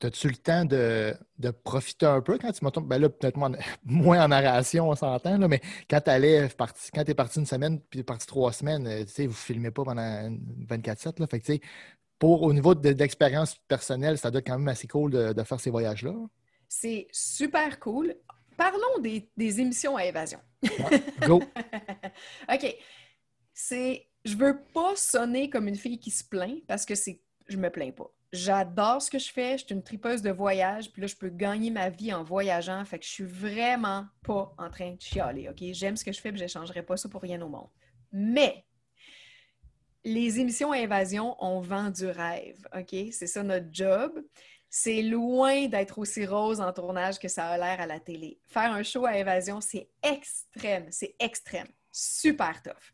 T'as-tu 0.02 0.30
le 0.30 0.36
temps 0.36 0.66
de, 0.66 1.14
de 1.38 1.52
profiter 1.52 2.08
un 2.08 2.22
peu 2.22 2.40
quand 2.40 2.52
tu 2.52 2.66
m'entends? 2.66 2.82
Ben 2.82 3.00
là, 3.00 3.08
peut-être 3.08 3.38
moins, 3.38 3.52
moins 3.86 4.26
en 4.26 4.30
narration, 4.30 4.90
on 4.90 4.96
s'entend, 4.96 5.38
là, 5.38 5.48
mais 5.48 5.62
quand 5.88 6.02
t'allais 6.02 6.50
parti, 6.50 6.90
quand 6.92 7.04
t'es 7.04 7.14
parti 7.14 7.38
une 7.38 7.46
semaine 7.46 7.80
puis 7.80 8.00
t'es 8.00 8.04
parti 8.04 8.26
trois 8.26 8.52
semaines, 8.52 8.88
euh, 8.88 9.06
tu 9.06 9.12
sais, 9.12 9.28
vous 9.28 9.36
filmez 9.36 9.70
pas 9.70 9.84
pendant 9.84 10.02
24-7, 10.68 11.20
là. 11.20 11.28
Fait 11.28 11.40
que, 11.40 11.46
tu 11.46 11.54
sais, 11.54 11.62
pour, 12.18 12.42
au 12.42 12.52
niveau 12.52 12.74
de, 12.74 12.94
de 12.94 12.98
l'expérience 12.98 13.56
personnelle, 13.68 14.18
ça 14.18 14.32
doit 14.32 14.40
être 14.40 14.48
quand 14.48 14.58
même 14.58 14.68
assez 14.70 14.88
cool 14.88 15.12
de, 15.12 15.34
de 15.34 15.44
faire 15.44 15.60
ces 15.60 15.70
voyages-là. 15.70 16.16
C'est 16.68 17.08
super 17.12 17.80
cool. 17.80 18.16
Parlons 18.58 19.00
des, 19.02 19.30
des 19.38 19.60
émissions 19.60 19.98
à 19.98 20.06
évasion. 20.06 20.40
Go! 21.28 21.44
OK. 22.52 22.76
C'est. 23.54 24.08
Je 24.26 24.36
veux 24.36 24.64
pas 24.74 24.96
sonner 24.96 25.52
comme 25.52 25.68
une 25.68 25.76
fille 25.76 26.00
qui 26.00 26.10
se 26.10 26.24
plaint 26.24 26.60
parce 26.68 26.88
que 26.88 26.96
c'est. 26.96 27.22
Je 27.48 27.58
me 27.58 27.70
plains 27.70 27.92
pas. 27.92 28.12
J'adore 28.32 29.02
ce 29.02 29.12
que 29.12 29.20
je 29.20 29.32
fais. 29.32 29.58
Je 29.58 29.66
suis 29.66 29.76
une 29.76 29.84
tripeuse 29.84 30.22
de 30.22 30.32
voyage. 30.32 30.92
Puis 30.92 31.02
là, 31.02 31.08
je 31.08 31.16
peux 31.16 31.30
gagner 31.30 31.70
ma 31.70 31.90
vie 31.90 32.14
en 32.14 32.24
voyageant. 32.24 32.84
Fait 32.86 32.98
que 32.98 33.06
je 33.06 33.10
suis 33.10 33.26
vraiment 33.26 34.06
pas 34.24 34.54
en 34.58 34.70
train 34.70 34.92
de 34.92 35.02
chialer. 35.02 35.50
OK? 35.50 35.62
J'aime 35.74 35.98
ce 35.98 36.06
que 36.06 36.12
je 36.12 36.22
fais. 36.22 36.30
Puis 36.30 36.40
je 36.40 36.46
n'échangerai 36.46 36.84
pas 36.84 36.98
ça 36.98 37.10
pour 37.10 37.22
rien 37.22 37.42
au 37.42 37.50
monde. 37.50 37.70
Mais. 38.12 38.66
Les 40.04 40.40
émissions 40.40 40.72
à 40.72 40.80
évasion, 40.80 41.36
on 41.40 41.60
vend 41.60 41.92
du 41.92 42.08
rêve. 42.08 42.68
OK? 42.76 42.96
C'est 43.12 43.28
ça 43.28 43.44
notre 43.44 43.68
job. 43.72 44.20
C'est 44.74 45.02
loin 45.02 45.68
d'être 45.68 46.00
aussi 46.00 46.26
rose 46.26 46.62
en 46.62 46.72
tournage 46.72 47.20
que 47.20 47.28
ça 47.28 47.50
a 47.50 47.58
l'air 47.58 47.82
à 47.82 47.86
la 47.86 48.00
télé. 48.00 48.40
Faire 48.48 48.72
un 48.72 48.84
show 48.84 49.06
à 49.06 49.18
évasion, 49.18 49.60
c'est 49.60 49.90
extrême. 50.02 50.88
C'est 50.90 51.14
extrême. 51.20 51.68
Super 51.92 52.64
tough. 52.64 52.94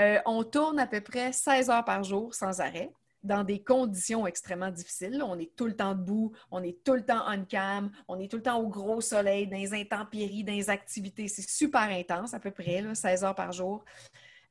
Euh, 0.00 0.18
on 0.24 0.42
tourne 0.44 0.78
à 0.78 0.86
peu 0.86 1.00
près 1.00 1.32
16 1.32 1.70
heures 1.70 1.84
par 1.84 2.02
jour 2.02 2.34
sans 2.34 2.60
arrêt, 2.60 2.90
dans 3.24 3.42
des 3.42 3.62
conditions 3.62 4.26
extrêmement 4.26 4.70
difficiles. 4.70 5.22
On 5.26 5.38
est 5.38 5.54
tout 5.56 5.66
le 5.66 5.74
temps 5.74 5.94
debout, 5.94 6.32
on 6.50 6.62
est 6.62 6.84
tout 6.84 6.94
le 6.94 7.04
temps 7.04 7.22
on 7.26 7.44
cam, 7.44 7.90
on 8.06 8.20
est 8.20 8.30
tout 8.30 8.36
le 8.36 8.42
temps 8.42 8.60
au 8.60 8.68
gros 8.68 9.00
soleil, 9.00 9.46
dans 9.46 9.56
les 9.56 9.74
intempéries, 9.74 10.44
dans 10.44 10.52
les 10.52 10.70
activités. 10.70 11.28
C'est 11.28 11.48
super 11.48 11.82
intense, 11.82 12.34
à 12.34 12.38
peu 12.38 12.50
près, 12.50 12.82
là, 12.82 12.94
16 12.94 13.24
heures 13.24 13.34
par 13.34 13.52
jour. 13.52 13.84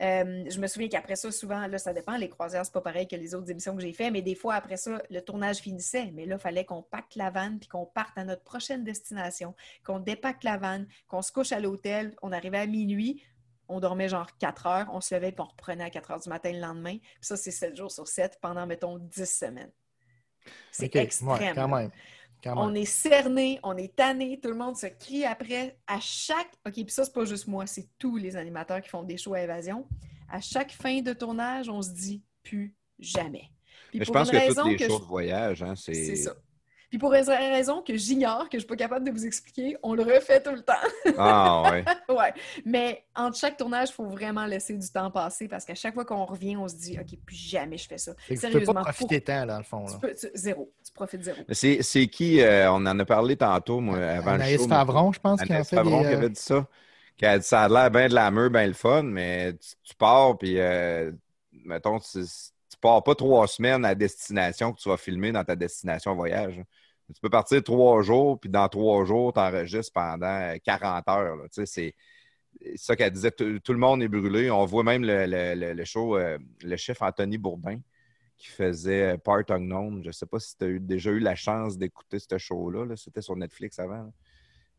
Euh, 0.01 0.43
je 0.49 0.59
me 0.59 0.67
souviens 0.67 0.89
qu'après 0.89 1.15
ça, 1.15 1.31
souvent, 1.31 1.65
là, 1.67 1.77
ça 1.77 1.93
dépend, 1.93 2.17
les 2.17 2.27
croisières, 2.27 2.65
c'est 2.65 2.73
pas 2.73 2.81
pareil 2.81 3.07
que 3.07 3.15
les 3.15 3.35
autres 3.35 3.49
émissions 3.49 3.75
que 3.75 3.81
j'ai 3.81 3.93
fait, 3.93 4.11
mais 4.11 4.21
des 4.21 4.35
fois, 4.35 4.55
après 4.55 4.75
ça, 4.75 5.01
le 5.09 5.21
tournage 5.21 5.57
finissait. 5.57 6.11
Mais 6.13 6.25
là, 6.25 6.35
il 6.35 6.41
fallait 6.41 6.65
qu'on 6.65 6.81
pacte 6.81 7.15
la 7.15 7.29
vanne 7.29 7.59
puis 7.59 7.69
qu'on 7.69 7.85
parte 7.85 8.17
à 8.17 8.25
notre 8.25 8.43
prochaine 8.43 8.83
destination, 8.83 9.53
qu'on 9.85 9.99
dépacte 9.99 10.43
la 10.43 10.57
vanne, 10.57 10.87
qu'on 11.07 11.21
se 11.21 11.31
couche 11.31 11.51
à 11.51 11.59
l'hôtel. 11.59 12.15
On 12.21 12.31
arrivait 12.31 12.59
à 12.59 12.67
minuit, 12.67 13.23
on 13.67 13.79
dormait 13.79 14.09
genre 14.09 14.27
4 14.37 14.67
heures, 14.67 14.89
on 14.93 15.01
se 15.01 15.13
levait 15.15 15.31
puis 15.31 15.41
on 15.41 15.45
reprenait 15.49 15.83
à 15.85 15.89
4 15.89 16.11
heures 16.11 16.19
du 16.19 16.29
matin 16.29 16.51
le 16.51 16.59
lendemain. 16.59 16.97
Puis 16.97 17.09
ça, 17.21 17.37
c'est 17.37 17.51
7 17.51 17.75
jours 17.75 17.91
sur 17.91 18.07
7 18.07 18.37
pendant, 18.41 18.65
mettons, 18.67 18.97
10 18.99 19.25
semaines. 19.25 19.71
C'est 20.71 20.85
OK, 20.87 20.95
ouais, 20.95 21.01
extrême. 21.03 21.55
quand 21.55 21.67
même. 21.67 21.91
Quand 22.43 22.55
On 22.57 22.73
est 22.75 22.83
cerné, 22.85 23.57
on 23.63 23.77
est 23.77 23.95
tanné, 23.95 24.37
tout 24.41 24.49
le 24.49 24.55
monde 24.57 24.75
se 24.75 24.87
crie 24.87 25.23
après. 25.23 25.77
À 25.87 25.99
chaque. 26.01 26.51
OK, 26.67 26.73
puis 26.73 26.89
ça, 26.89 27.05
c'est 27.05 27.13
pas 27.13 27.23
juste 27.23 27.47
moi, 27.47 27.65
c'est 27.65 27.87
tous 27.97 28.17
les 28.17 28.35
animateurs 28.35 28.81
qui 28.81 28.89
font 28.89 29.03
des 29.03 29.15
shows 29.17 29.33
à 29.35 29.41
évasion. 29.41 29.87
À 30.29 30.41
chaque 30.41 30.71
fin 30.73 30.99
de 31.01 31.13
tournage, 31.13 31.69
on 31.69 31.81
se 31.81 31.91
dit 31.91 32.21
plus 32.43 32.75
jamais. 32.99 33.49
Puis 33.91 33.99
Mais 33.99 34.05
je 34.05 34.11
pense 34.11 34.27
une 34.29 34.33
que 34.33 34.45
toutes 34.47 34.57
raison 34.57 34.69
les 34.69 34.75
que 34.75 34.85
shows 34.87 34.97
je- 34.97 35.03
de 35.03 35.07
voyage, 35.07 35.63
hein, 35.63 35.75
c'est. 35.77 35.93
C'est 35.93 36.15
ça. 36.17 36.33
Puis 36.93 36.99
pour 36.99 37.11
une 37.11 37.23
raison 37.27 37.81
que 37.81 37.97
j'ignore, 37.97 38.47
que 38.49 38.57
je 38.57 38.59
suis 38.59 38.67
pas 38.67 38.75
capable 38.75 39.03
de 39.03 39.09
vous 39.09 39.25
expliquer, 39.25 39.75
on 39.81 39.95
le 39.95 40.03
refait 40.03 40.39
tout 40.43 40.51
le 40.51 40.61
temps. 40.61 40.73
Ah, 41.17 41.71
ouais. 41.71 41.83
ouais. 42.15 42.33
Mais 42.65 43.03
entre 43.15 43.35
chaque 43.35 43.57
tournage, 43.57 43.89
il 43.89 43.93
faut 43.93 44.05
vraiment 44.05 44.45
laisser 44.45 44.77
du 44.77 44.87
temps 44.87 45.09
passer 45.09 45.47
parce 45.47 45.65
qu'à 45.65 45.73
chaque 45.73 45.95
fois 45.95 46.05
qu'on 46.05 46.23
revient, 46.23 46.55
on 46.55 46.67
se 46.67 46.75
dit 46.75 46.99
OK, 46.99 47.17
plus 47.25 47.35
jamais 47.35 47.79
je 47.79 47.87
fais 47.87 47.97
ça. 47.97 48.13
Que 48.13 48.19
tu 48.19 48.33
peux 48.35 48.35
Sérieusement, 48.35 48.73
pas 48.75 48.83
profiter 48.83 49.21
tant, 49.21 49.43
dans 49.47 49.57
le 49.57 49.63
fond. 49.63 49.87
Tu 49.87 49.93
Là. 49.93 49.99
peux- 50.01 50.13
tu- 50.13 50.29
zéro. 50.35 50.71
Tu 50.85 50.91
profites 50.93 51.23
zéro. 51.23 51.39
Mais 51.47 51.55
C'est 51.55 51.81
c'est 51.81 52.05
qui, 52.05 52.41
euh, 52.41 52.71
on 52.71 52.85
en 52.85 52.99
a 52.99 53.05
parlé 53.05 53.37
tantôt, 53.37 53.79
moi, 53.79 53.97
avant 53.97 54.35
le 54.35 54.41
Anaïs 54.41 54.61
show. 54.61 54.67
Favron, 54.67 55.11
je 55.11 55.19
pense, 55.19 55.41
qui 55.41 55.51
Anaïs 55.51 55.67
fait 55.67 55.75
Favron 55.77 56.01
des, 56.01 56.07
qui 56.09 56.13
euh, 56.13 56.17
avait 56.17 56.29
dit 56.29 56.41
ça. 56.41 56.67
Qui 57.17 57.25
a 57.25 57.39
dit 57.39 57.43
ça 57.43 57.63
a 57.63 57.69
l'air 57.69 57.89
bien 57.89 58.07
de 58.07 58.13
la 58.13 58.29
meur, 58.29 58.51
bien 58.51 58.67
le 58.67 58.73
fun, 58.73 59.01
mais 59.01 59.53
tu, 59.53 59.69
tu 59.81 59.95
pars, 59.95 60.37
puis 60.37 60.59
euh, 60.59 61.11
mettons, 61.51 61.97
tu, 61.97 62.19
tu 62.23 62.77
pars 62.79 63.01
pas 63.03 63.15
trois 63.15 63.47
semaines 63.47 63.83
à 63.83 63.95
destination 63.95 64.73
que 64.73 64.79
tu 64.79 64.89
vas 64.89 64.97
filmer 64.97 65.31
dans 65.31 65.43
ta 65.43 65.55
destination 65.55 66.13
voyage. 66.13 66.61
Tu 67.13 67.19
peux 67.21 67.29
partir 67.29 67.61
trois 67.63 68.01
jours, 68.01 68.39
puis 68.39 68.49
dans 68.49 68.67
trois 68.69 69.03
jours, 69.05 69.33
tu 69.33 69.39
enregistres 69.39 69.91
pendant 69.93 70.53
40 70.63 71.07
heures. 71.09 71.35
là. 71.35 71.43
Tu 71.53 71.65
sais, 71.65 71.93
c'est 72.61 72.75
ça 72.77 72.95
qu'elle 72.95 73.11
disait. 73.11 73.31
Tout, 73.31 73.59
tout 73.59 73.73
le 73.73 73.79
monde 73.79 74.01
est 74.01 74.07
brûlé. 74.07 74.49
On 74.51 74.65
voit 74.65 74.83
même 74.83 75.03
le, 75.03 75.25
le- 75.27 75.73
le- 75.73 75.85
show, 75.85 76.17
euh, 76.17 76.37
le 76.63 76.77
chef 76.77 77.01
Anthony 77.01 77.37
Bourdin 77.37 77.79
qui 78.37 78.47
faisait 78.47 79.13
euh, 79.13 79.17
Part 79.17 79.43
Unknown. 79.49 80.01
Je 80.01 80.07
ne 80.07 80.11
sais 80.13 80.25
pas 80.25 80.39
si 80.39 80.57
tu 80.57 80.63
as 80.63 80.67
eu- 80.67 80.79
déjà 80.79 81.11
eu 81.11 81.19
la 81.19 81.35
chance 81.35 81.77
d'écouter 81.77 82.19
ce 82.19 82.37
show-là. 82.37 82.85
là. 82.85 82.95
C'était 82.95 83.21
sur 83.21 83.35
Netflix 83.35 83.79
avant. 83.79 84.03
là. 84.03 84.09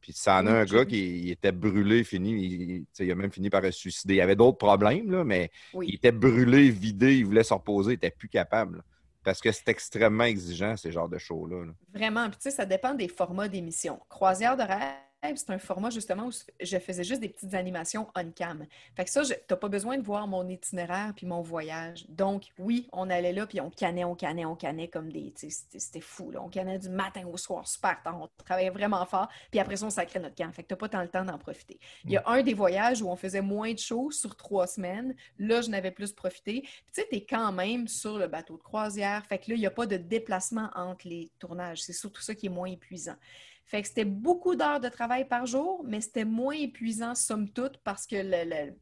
Puis 0.01 0.12
ça 0.12 0.38
en 0.40 0.46
a 0.46 0.52
un 0.52 0.64
gars 0.66 0.84
qui 0.84 1.20
il 1.22 1.30
était 1.30 1.52
brûlé, 1.52 2.05
fini. 2.05 2.84
Il, 2.98 3.10
a 3.10 3.14
même 3.14 3.32
fini 3.32 3.48
par 3.48 3.62
se 3.64 3.70
suicider. 3.70 4.16
Il 4.16 4.20
avait 4.20 4.36
d'autres 4.36 4.59
problèmes, 4.59 5.10
là, 5.10 5.24
mais 5.24 5.51
Oui. 5.72 5.86
il 5.88 5.94
était 5.94 6.12
brûlé, 6.12 6.68
vidé, 6.70 7.16
il 7.16 7.24
voulait 7.24 7.42
se 7.44 7.55
reposer, 7.55 7.92
il 7.92 7.94
n'était 7.94 8.10
plus 8.10 8.28
capable. 8.28 8.78
là. 8.78 8.84
Parce 9.24 9.40
que 9.40 9.51
c'est 9.51 9.68
extrêmement 9.68 10.24
exigeant, 10.24 10.76
ces 10.76 10.92
genres 10.92 11.09
de 11.09 11.18
shows-là. 11.18 11.64
là. 11.64 11.72
Vraiment. 11.92 12.28
Puis 12.28 12.36
tu 12.36 12.42
sais, 12.42 12.51
ça 12.51 12.66
dépend 12.66 12.94
des 12.94 13.09
formats 13.09 13.48
d'émission. 13.48 13.98
Croisière 14.09 14.56
de 14.56 14.62
rêve, 14.62 14.94
c'est 15.34 15.51
un 15.51 15.59
format 15.59 15.90
justement 15.90 16.26
où 16.26 16.30
je 16.60 16.78
faisais 16.78 17.05
juste 17.05 17.20
des 17.20 17.28
petites 17.28 17.55
animations 17.55 18.09
on-cam. 18.16 18.66
Fait 18.96 19.05
que 19.05 19.10
ça, 19.10 19.22
je- 19.22 19.34
t'as 19.46 19.56
pas 19.56 19.68
besoin 19.68 19.96
de 19.98 20.02
voir 20.02 20.26
mon 20.26 20.48
itinéraire 20.48 21.12
puis 21.16 21.26
mon 21.26 21.40
voyage. 21.40 22.06
Donc, 22.09 22.44
oui, 22.59 22.88
on 22.92 23.09
allait 23.10 23.32
là 23.32 23.46
puis 23.46 23.60
on 23.60 23.70
cannait, 23.70 24.05
on 24.05 24.14
cannait, 24.14 24.44
on 24.44 24.56
cannait 24.56 24.88
comme 24.88 25.10
des... 25.12 25.32
tu 25.32 25.48
C'était 25.51 26.01
fou, 26.01 26.30
là. 26.30 26.42
On 26.42 26.48
cannait 26.48 26.78
du 26.78 26.88
matin 26.88 27.26
au 27.26 27.36
soir, 27.36 27.66
super 27.66 28.02
tard. 28.02 28.20
On 28.20 28.28
travaillait 28.44 28.70
vraiment 28.70 29.05
fort. 29.06 29.28
Puis 29.51 29.60
après 29.60 29.76
ça, 29.76 29.86
on 29.86 29.90
sacrait 29.90 30.20
notre 30.20 30.34
camp. 30.34 30.52
Fait 30.52 30.62
que 30.62 30.68
t'as 30.68 30.76
pas 30.76 30.88
tant 30.88 31.02
le 31.02 31.09
temps 31.09 31.24
d'en 31.24 31.38
profiter. 31.38 31.78
Il 32.05 32.12
y 32.12 32.16
a 32.16 32.22
un 32.26 32.42
des 32.42 32.55
voyages 32.55 33.02
où 33.02 33.09
on 33.09 33.16
faisait 33.16 33.40
moins 33.42 33.72
de 33.72 33.78
shows 33.78 34.10
sur 34.10 34.36
trois 34.36 34.66
semaines. 34.66 35.14
Là, 35.38 35.60
je 35.60 35.70
n'avais 35.70 35.90
plus 35.90 36.12
profité. 36.12 36.60
Puis 36.62 36.92
tu 36.94 37.01
sais, 37.02 37.09
t'es 37.10 37.24
quand 37.24 37.52
même 37.52 37.88
sur 37.88 38.18
le 38.18 38.26
bateau 38.26 38.56
de 38.56 38.62
croisière. 38.62 39.24
Fait 39.26 39.38
que 39.38 39.51
là, 39.51 39.56
il 39.56 39.60
n'y 39.60 39.66
a 39.66 39.70
pas 39.70 39.86
de 39.86 39.96
déplacement 39.96 40.70
entre 40.74 41.09
les 41.09 41.30
tournages. 41.38 41.82
C'est 41.82 41.92
surtout 41.92 42.22
ça 42.22 42.34
qui 42.34 42.46
est 42.46 42.51
moins 42.51 42.70
épuisant. 42.70 43.16
Fait 43.66 43.82
que 43.82 43.89
c'était 43.89 44.05
beaucoup 44.05 44.55
d'heures 44.57 44.81
de 44.81 44.89
travail 44.89 45.27
par 45.27 45.47
jour, 45.47 45.82
mais 45.86 46.01
c'était 46.01 46.24
moins 46.24 46.55
épuisant, 46.55 47.15
somme 47.15 47.49
toute, 47.49 47.78
parce 47.78 48.07
que 48.07 48.16
le, 48.16 48.45
le- 48.45 48.74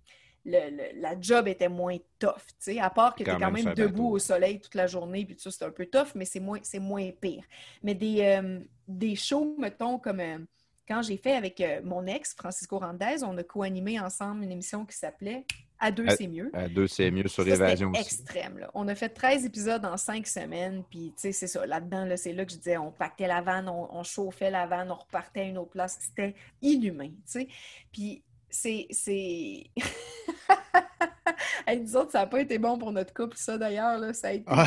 le- 0.44 0.70
le- 0.76 1.00
la 1.00 1.20
job 1.20 1.46
était 1.46 1.68
moins 1.68 1.98
tough. 2.18 2.44
tu 2.48 2.54
sais, 2.58 2.78
À 2.80 2.90
part 2.90 3.14
que 3.14 3.22
tu 3.22 3.30
es 3.30 3.32
Quand 3.32 3.50
même 3.52 3.74
debout 3.74 4.08
au 4.10 4.18
soleil 4.18 4.60
toute 4.60 4.74
la 4.74 4.88
journée, 4.88 5.24
puis 5.24 5.36
tout 5.36 5.42
ça, 5.42 5.50
c'est 5.52 5.64
un 5.64 5.70
peu 5.70 5.86
tough, 5.86 6.08
mais 6.16 6.24
c'est 6.24 6.40
moins, 6.40 6.58
c'est 6.62 6.80
moins 6.80 7.08
pire. 7.12 7.44
Mais 7.82 7.94
des, 7.94 8.22
euh, 8.22 8.58
des 8.88 9.14
shows, 9.14 9.54
mettons, 9.58 9.98
comme 10.00 10.18
euh, 10.20 10.38
quand 10.88 11.00
j'ai 11.02 11.16
fait 11.16 11.34
avec 11.36 11.60
euh, 11.60 11.80
mon 11.84 12.04
ex, 12.06 12.34
Francisco 12.34 12.78
Randez, 12.78 13.22
on 13.22 13.38
a 13.38 13.44
co-animé 13.44 14.00
ensemble 14.00 14.42
une 14.42 14.50
émission 14.50 14.84
qui 14.84 14.96
s'appelait 14.96 15.44
À 15.84 15.90
deux, 15.90 16.06
c'est 16.16 16.28
mieux. 16.28 16.50
À 16.54 16.68
deux, 16.68 16.86
c'est 16.86 17.10
mieux 17.10 17.26
sur 17.28 17.42
Ça, 17.44 17.50
c'était 17.50 17.64
Évasion 17.64 17.90
aussi. 17.90 18.00
extrême. 18.00 18.58
là. 18.58 18.70
On 18.72 18.86
a 18.88 18.94
fait 18.94 19.08
13 19.08 19.44
épisodes 19.44 19.84
en 19.84 19.96
5 19.96 20.26
semaines. 20.26 20.84
Puis, 20.88 21.12
tu 21.16 21.22
sais, 21.22 21.32
c'est 21.32 21.46
ça. 21.48 21.66
Là-dedans, 21.66 22.04
là, 22.04 22.16
c'est 22.16 22.32
là 22.32 22.44
que 22.44 22.52
je 22.52 22.56
disais, 22.58 22.76
on 22.78 22.92
pactait 22.92 23.26
la 23.26 23.40
vanne, 23.42 23.68
on, 23.68 23.88
on 23.94 24.02
chauffait 24.04 24.50
la 24.50 24.66
vanne, 24.66 24.90
on 24.92 24.94
repartait 24.96 25.40
à 25.40 25.44
une 25.44 25.58
autre 25.58 25.70
place. 25.72 25.98
C'était 26.00 26.34
inhumain, 26.62 27.08
tu 27.08 27.14
sais. 27.40 27.48
Puis, 27.92 28.22
c'est... 28.48 28.86
c'est- 28.90 29.64
Hey, 31.66 31.78
nous 31.80 31.96
autres, 31.96 32.10
ça 32.12 32.20
n'a 32.20 32.26
pas 32.26 32.40
été 32.40 32.58
bon 32.58 32.76
pour 32.76 32.90
notre 32.92 33.14
couple, 33.14 33.36
ça 33.36 33.56
d'ailleurs. 33.56 33.96
là. 33.98 34.12
Ça 34.12 34.28
a 34.28 34.32
été 34.32 34.44
Ah. 34.48 34.66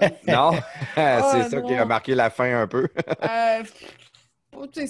là. 0.00 0.10
Non, 0.26 0.52
c'est 0.94 1.00
Ah, 1.00 1.48
ça 1.50 1.60
qui 1.60 1.74
a 1.74 1.84
marqué 1.84 2.14
la 2.14 2.30
fin 2.30 2.62
un 2.62 2.66
peu. 2.66 2.88
Euh, 3.22 3.62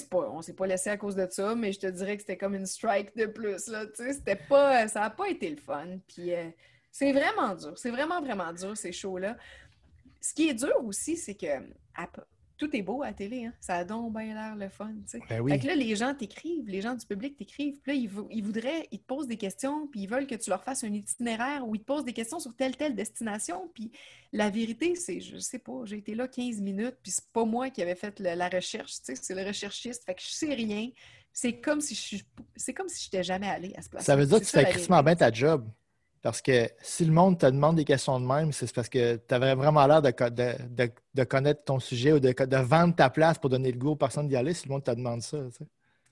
pas, 0.08 0.30
on 0.30 0.42
s'est 0.42 0.52
pas 0.52 0.66
laissé 0.66 0.90
à 0.90 0.96
cause 0.96 1.16
de 1.16 1.26
ça, 1.30 1.54
mais 1.54 1.72
je 1.72 1.80
te 1.80 1.86
dirais 1.86 2.16
que 2.16 2.22
c'était 2.22 2.36
comme 2.36 2.54
une 2.54 2.66
strike 2.66 3.16
de 3.16 3.26
plus. 3.26 3.68
Là, 3.68 3.84
pas, 4.48 4.88
ça 4.88 5.00
n'a 5.00 5.10
pas 5.10 5.28
été 5.28 5.50
le 5.50 5.56
fun. 5.56 5.98
Euh, 6.18 6.50
c'est 6.90 7.12
vraiment 7.12 7.54
dur. 7.54 7.72
C'est 7.76 7.90
vraiment, 7.90 8.20
vraiment 8.20 8.52
dur, 8.52 8.76
ces 8.76 8.92
shows-là. 8.92 9.36
Ce 10.20 10.32
qui 10.32 10.48
est 10.48 10.54
dur 10.54 10.76
aussi, 10.84 11.16
c'est 11.16 11.34
que 11.34 11.46
tout 12.56 12.74
est 12.76 12.82
beau 12.82 13.02
à 13.02 13.06
la 13.08 13.12
télé. 13.12 13.46
Hein? 13.46 13.52
Ça 13.60 13.74
a 13.76 13.84
donc 13.84 14.12
bien 14.12 14.32
l'air 14.34 14.54
le 14.56 14.68
fun. 14.68 14.92
tu 15.04 15.18
sais. 15.18 15.20
Ben 15.28 15.40
oui. 15.40 15.52
Fait 15.52 15.58
que 15.60 15.66
là, 15.66 15.74
les 15.74 15.96
gens 15.96 16.14
t'écrivent, 16.14 16.66
les 16.68 16.80
gens 16.80 16.94
du 16.94 17.04
public 17.04 17.36
t'écrivent. 17.36 17.78
Puis 17.80 17.92
là, 17.92 17.94
ils, 17.98 18.10
ils 18.30 18.44
voudraient, 18.44 18.86
ils 18.92 18.98
te 19.00 19.04
posent 19.06 19.26
des 19.26 19.36
questions, 19.36 19.86
puis 19.88 20.00
ils 20.00 20.06
veulent 20.08 20.26
que 20.26 20.34
tu 20.36 20.50
leur 20.50 20.62
fasses 20.62 20.84
un 20.84 20.92
itinéraire 20.92 21.66
ou 21.66 21.74
ils 21.74 21.80
te 21.80 21.84
posent 21.84 22.04
des 22.04 22.12
questions 22.12 22.38
sur 22.38 22.54
telle, 22.54 22.76
telle 22.76 22.94
destination. 22.94 23.70
Puis 23.74 23.90
la 24.32 24.50
vérité, 24.50 24.94
c'est, 24.94 25.20
je 25.20 25.38
sais 25.38 25.58
pas, 25.58 25.82
j'ai 25.84 25.98
été 25.98 26.14
là 26.14 26.28
15 26.28 26.60
minutes, 26.60 26.96
puis 27.02 27.12
c'est 27.12 27.26
pas 27.32 27.44
moi 27.44 27.70
qui 27.70 27.82
avais 27.82 27.94
fait 27.96 28.18
le- 28.20 28.34
la 28.34 28.48
recherche, 28.48 28.92
tu 28.94 29.00
sais, 29.02 29.14
c'est 29.16 29.34
le 29.34 29.42
recherchiste. 29.46 30.04
Fait 30.04 30.14
que 30.14 30.22
je 30.22 30.28
sais 30.28 30.54
rien. 30.54 30.90
C'est 31.32 31.54
comme 31.60 31.80
si 31.80 31.94
je 31.96 32.00
suis- 32.00 32.24
c'est 32.54 32.72
comme 32.72 32.88
si 32.88 33.02
je 33.02 33.08
n'étais 33.08 33.24
jamais 33.24 33.48
allée 33.48 33.72
à 33.76 33.82
ce 33.82 33.88
place. 33.88 34.04
Ça 34.04 34.14
veut 34.14 34.26
dire 34.26 34.38
que 34.38 34.44
tu 34.44 34.50
fais 34.50 34.64
crissement 34.64 35.02
bien 35.02 35.16
ta 35.16 35.32
job. 35.32 35.68
Parce 36.24 36.40
que 36.40 36.70
si 36.80 37.04
le 37.04 37.12
monde 37.12 37.38
te 37.38 37.44
demande 37.44 37.76
des 37.76 37.84
questions 37.84 38.18
de 38.18 38.24
même, 38.26 38.50
c'est 38.50 38.72
parce 38.74 38.88
que 38.88 39.16
tu 39.16 39.34
avais 39.34 39.54
vraiment 39.54 39.86
l'air 39.86 40.00
de, 40.00 40.10
co- 40.10 40.30
de- 40.30 40.54
de- 40.70 40.90
de 41.12 41.24
connaître 41.24 41.64
ton 41.64 41.78
sujet 41.78 42.12
ou 42.12 42.18
de, 42.18 42.34
vendre 42.62 42.94
ta 42.96 43.10
place 43.10 43.36
pour 43.38 43.50
donner 43.50 43.70
le 43.70 43.78
goût 43.78 43.90
aux 43.90 43.96
personnes 43.96 44.26
d'y 44.26 44.34
aller 44.34 44.54
si 44.54 44.66
le 44.66 44.72
monde 44.72 44.82
te 44.84 44.90
demande 44.90 45.20
ça. 45.20 45.36
tu 45.36 45.58
sais. 45.58 45.64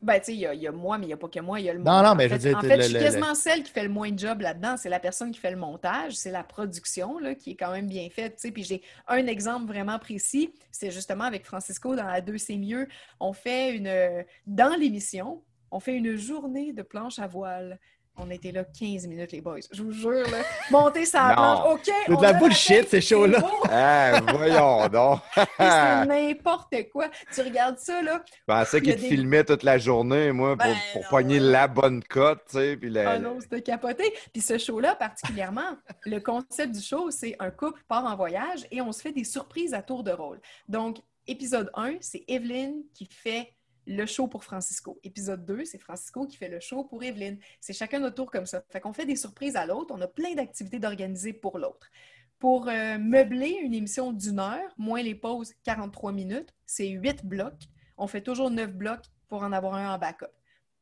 Ben, 0.02 0.18
tu 0.18 0.26
sais, 0.26 0.34
il 0.34 0.40
y, 0.40 0.46
a- 0.46 0.52
il 0.52 0.60
y 0.60 0.66
a 0.66 0.70
moi, 0.72 0.98
mais 0.98 1.04
il 1.04 1.06
n'y 1.06 1.12
a 1.14 1.16
pas 1.16 1.28
que 1.28 1.40
moi, 1.40 1.60
il 1.60 1.64
y 1.64 1.70
a 1.70 1.72
le 1.72 1.78
Non, 1.78 1.92
monde. 1.92 2.02
non, 2.04 2.08
En 2.10 2.14
mais 2.14 2.24
je 2.24 2.28
fait- 2.28 2.34
veux 2.34 2.40
dire, 2.50 2.58
En 2.58 2.60
le- 2.60 2.68
fait, 2.68 2.76
je 2.76 2.82
suis 2.82 2.92
le- 2.92 3.00
quasiment 3.00 3.34
celle 3.34 3.62
qui 3.62 3.70
fait 3.72 3.84
le 3.84 3.88
moins 3.88 4.10
de 4.10 4.18
job 4.18 4.42
là-dedans. 4.42 4.76
C'est 4.76 4.90
la 4.90 5.00
personne 5.00 5.30
qui 5.30 5.40
fait 5.40 5.50
le 5.50 5.56
montage, 5.56 6.12
c'est 6.12 6.30
la 6.30 6.44
production, 6.44 7.18
là, 7.18 7.34
qui 7.34 7.52
est 7.52 7.56
quand 7.56 7.72
même 7.72 7.86
bien 7.86 8.06
faite, 8.10 8.34
tu 8.34 8.42
sais. 8.42 8.50
Puis 8.52 8.64
j'ai 8.64 8.82
un 9.08 9.26
exemple 9.26 9.64
vraiment 9.66 9.98
précis, 9.98 10.52
c'est 10.70 10.90
justement 10.90 11.24
avec 11.24 11.46
Francisco 11.46 11.96
dans 11.96 12.04
la 12.04 12.20
2 12.20 12.36
c'est 12.36 12.58
mieux. 12.58 12.86
On 13.18 13.32
fait 13.32 13.74
une... 13.76 14.24
Dans 14.46 14.76
l'émission, 14.78 15.42
on 15.70 15.80
fait 15.80 15.94
une 15.96 16.16
journée 16.18 16.74
de 16.74 16.82
planche 16.82 17.18
à 17.18 17.26
voile. 17.26 17.78
On 18.18 18.30
était 18.30 18.52
là 18.52 18.62
15 18.64 19.06
minutes, 19.06 19.32
les 19.32 19.40
boys. 19.40 19.60
Je 19.72 19.82
vous 19.82 19.90
jure, 19.92 20.10
là. 20.30 20.42
Monter 20.70 21.06
sa 21.06 21.32
planche. 21.32 21.72
OK, 21.74 21.90
C'est 22.06 22.14
de 22.16 22.22
la 22.22 22.32
bullshit, 22.34 22.88
ces 22.88 23.00
shows-là. 23.00 23.38
Ah, 23.70 24.20
voyons 24.36 24.86
donc. 24.88 25.20
C'est 25.58 26.04
n'importe 26.06 26.74
quoi. 26.92 27.08
Tu 27.34 27.40
regardes 27.40 27.78
ça, 27.78 28.02
là. 28.02 28.22
Je 28.28 28.44
pensais 28.46 28.78
Il 28.78 28.86
y 28.86 28.90
a 28.90 28.92
qu'il 28.92 29.02
te 29.02 29.08
des- 29.08 29.16
filmait 29.16 29.44
toute 29.44 29.62
la 29.62 29.78
journée, 29.78 30.30
moi, 30.30 30.56
pour, 30.58 30.66
Ben 30.66 30.76
pour 30.92 31.02
non, 31.02 31.08
pogner 31.08 31.40
ouais. 31.40 31.46
la 31.46 31.68
bonne 31.68 32.04
cote, 32.04 32.40
tu 32.50 32.58
sais. 32.58 32.76
Puis 32.76 32.90
le- 32.90 33.06
Ah 33.06 33.18
non, 33.18 33.38
c'était 33.40 33.62
capoté. 33.62 34.12
Puis 34.30 34.42
ce 34.42 34.58
show-là, 34.58 34.94
particulièrement, 34.94 35.76
le 36.04 36.18
concept 36.20 36.72
du 36.74 36.82
show, 36.82 37.10
c'est 37.10 37.34
un 37.38 37.50
couple 37.50 37.80
part 37.88 38.04
en 38.04 38.14
voyage 38.14 38.66
et 38.70 38.82
on 38.82 38.92
se 38.92 39.00
fait 39.00 39.12
des 39.12 39.24
surprises 39.24 39.72
à 39.72 39.80
tour 39.80 40.02
de 40.04 40.12
rôle. 40.12 40.38
Donc, 40.68 40.98
épisode 41.26 41.70
1, 41.74 41.94
c'est 42.00 42.24
Evelyne 42.28 42.82
qui 42.94 43.06
fait 43.06 43.54
le 43.86 44.06
show 44.06 44.28
pour 44.28 44.44
Francisco. 44.44 44.98
Épisode 45.02 45.44
2, 45.44 45.64
c'est 45.64 45.78
Francisco 45.78 46.26
qui 46.26 46.36
fait 46.36 46.48
le 46.48 46.60
show 46.60 46.84
pour 46.84 47.02
Evelyne. 47.02 47.38
C'est 47.60 47.72
chacun 47.72 48.00
notre 48.00 48.16
tour 48.16 48.30
comme 48.30 48.46
ça. 48.46 48.62
Fait 48.68 48.80
qu'on 48.80 48.92
fait 48.92 49.06
des 49.06 49.16
surprises 49.16 49.56
à 49.56 49.66
l'autre. 49.66 49.94
On 49.96 50.00
a 50.00 50.08
plein 50.08 50.34
d'activités 50.34 50.78
d'organiser 50.78 51.32
pour 51.32 51.58
l'autre. 51.58 51.90
Pour 52.38 52.68
euh, 52.68 52.98
meubler 52.98 53.50
une 53.62 53.74
émission 53.74 54.12
d'une 54.12 54.40
heure, 54.40 54.74
moins 54.76 55.02
les 55.02 55.14
pauses, 55.14 55.54
43 55.64 56.12
minutes, 56.12 56.54
c'est 56.66 56.88
8 56.88 57.24
blocs. 57.24 57.68
On 57.96 58.06
fait 58.06 58.22
toujours 58.22 58.50
9 58.50 58.72
blocs 58.72 59.06
pour 59.28 59.42
en 59.42 59.52
avoir 59.52 59.74
un 59.74 59.94
en 59.94 59.98
backup. 59.98 60.26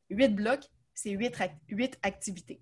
8 0.09 0.29
blocs, 0.29 0.69
c'est 0.93 1.11
8, 1.11 1.99
activités. 2.03 2.61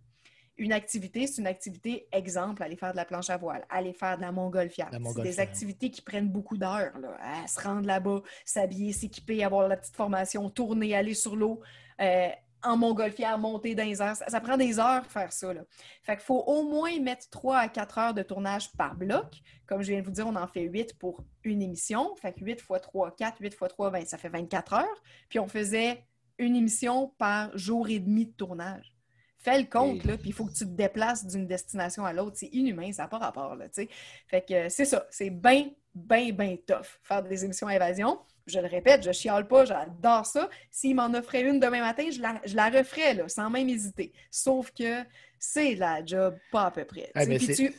Une 0.59 0.73
activité, 0.73 1.25
c'est 1.25 1.41
une 1.41 1.47
activité, 1.47 2.07
exemple, 2.11 2.61
aller 2.61 2.75
faire 2.75 2.91
de 2.91 2.97
la 2.97 3.05
planche 3.05 3.29
à 3.29 3.37
voile, 3.37 3.65
aller 3.69 3.93
faire 3.93 4.17
de 4.17 4.21
la 4.21 4.31
montgolfière. 4.31 4.89
C'est 5.15 5.21
des 5.21 5.39
activités 5.39 5.89
qui 5.89 6.01
prennent 6.01 6.29
beaucoup 6.29 6.57
d'heures, 6.57 6.91
à 7.19 7.47
se 7.47 7.59
rendre 7.61 7.87
là-bas, 7.87 8.21
s'habiller, 8.45 8.91
s'équiper, 8.91 9.43
avoir 9.43 9.67
la 9.67 9.77
petite 9.77 9.95
formation, 9.95 10.49
tourner, 10.49 10.95
aller 10.95 11.13
sur 11.13 11.35
l'eau, 11.35 11.61
euh, 12.01 12.27
en 12.63 12.77
montgolfière, 12.77 13.37
monter 13.37 13.73
dans 13.73 13.85
les 13.85 14.01
airs. 14.01 14.15
Ça, 14.15 14.25
ça 14.27 14.41
prend 14.41 14.57
des 14.57 14.79
heures 14.79 15.05
faire 15.05 15.31
ça. 15.31 15.53
Là. 15.53 15.61
Fait 16.03 16.15
qu'il 16.17 16.25
faut 16.25 16.43
au 16.45 16.63
moins 16.63 16.99
mettre 16.99 17.29
3 17.29 17.57
à 17.57 17.67
4 17.69 17.97
heures 17.97 18.13
de 18.13 18.21
tournage 18.21 18.71
par 18.73 18.95
bloc. 18.95 19.41
Comme 19.65 19.81
je 19.81 19.91
viens 19.91 20.01
de 20.01 20.05
vous 20.05 20.11
dire, 20.11 20.27
on 20.27 20.35
en 20.35 20.47
fait 20.47 20.63
8 20.63 20.97
pour 20.97 21.23
une 21.43 21.61
émission. 21.61 22.15
Fait 22.15 22.33
que 22.33 22.43
8 22.43 22.61
fois 22.61 22.79
3, 22.79 23.15
4, 23.15 23.39
8 23.39 23.53
fois 23.53 23.69
3, 23.69 23.91
20, 23.91 24.07
ça 24.07 24.17
fait 24.17 24.29
24 24.29 24.73
heures. 24.73 25.03
Puis 25.29 25.39
on 25.39 25.47
faisait 25.47 26.03
une 26.37 26.55
émission 26.55 27.13
par 27.17 27.57
jour 27.57 27.89
et 27.89 27.99
demi 27.99 28.25
de 28.25 28.31
tournage. 28.31 28.93
Fais 29.39 29.57
le 29.59 29.65
compte, 29.65 30.03
Et- 30.03 30.07
là, 30.07 30.17
puis 30.17 30.29
il 30.29 30.33
faut 30.33 30.45
que 30.45 30.51
tu 30.53 30.65
te 30.65 30.69
déplaces 30.71 31.25
d'une 31.25 31.47
destination 31.47 32.05
à 32.05 32.11
l'autre. 32.13 32.35
C'est 32.37 32.47
inhumain, 32.53 32.91
ça 32.91 33.03
n'a 33.03 33.07
pas 33.07 33.17
rapport, 33.19 33.55
là, 33.55 33.69
tu 33.69 33.83
sais. 33.83 33.89
Fait 34.27 34.41
que 34.45 34.53
euh, 34.53 34.67
c'est 34.69 34.85
ça, 34.85 35.07
c'est 35.09 35.29
bien, 35.29 35.69
bien, 35.95 36.31
bien 36.31 36.57
tough, 36.67 36.99
faire 37.03 37.23
des 37.23 37.45
émissions 37.45 37.67
à 37.67 37.75
évasion. 37.75 38.19
Je 38.47 38.59
le 38.59 38.67
répète, 38.67 39.03
je 39.03 39.11
chiale 39.11 39.47
pas, 39.47 39.63
j'adore 39.65 40.25
ça. 40.25 40.49
S'il 40.71 40.95
m'en 40.95 41.13
offrait 41.13 41.41
une 41.43 41.59
demain 41.59 41.81
matin, 41.81 42.09
je 42.11 42.19
la, 42.21 42.41
je 42.45 42.55
la 42.55 42.69
referais, 42.69 43.13
là, 43.13 43.29
sans 43.29 43.49
même 43.49 43.69
hésiter. 43.69 44.11
Sauf 44.31 44.71
que 44.71 45.03
c'est 45.37 45.75
la 45.75 46.05
job 46.05 46.37
pas 46.51 46.65
à 46.65 46.71
peu 46.71 46.83
près. 46.83 47.11
Ah, 47.15 47.25
tu 47.25 47.73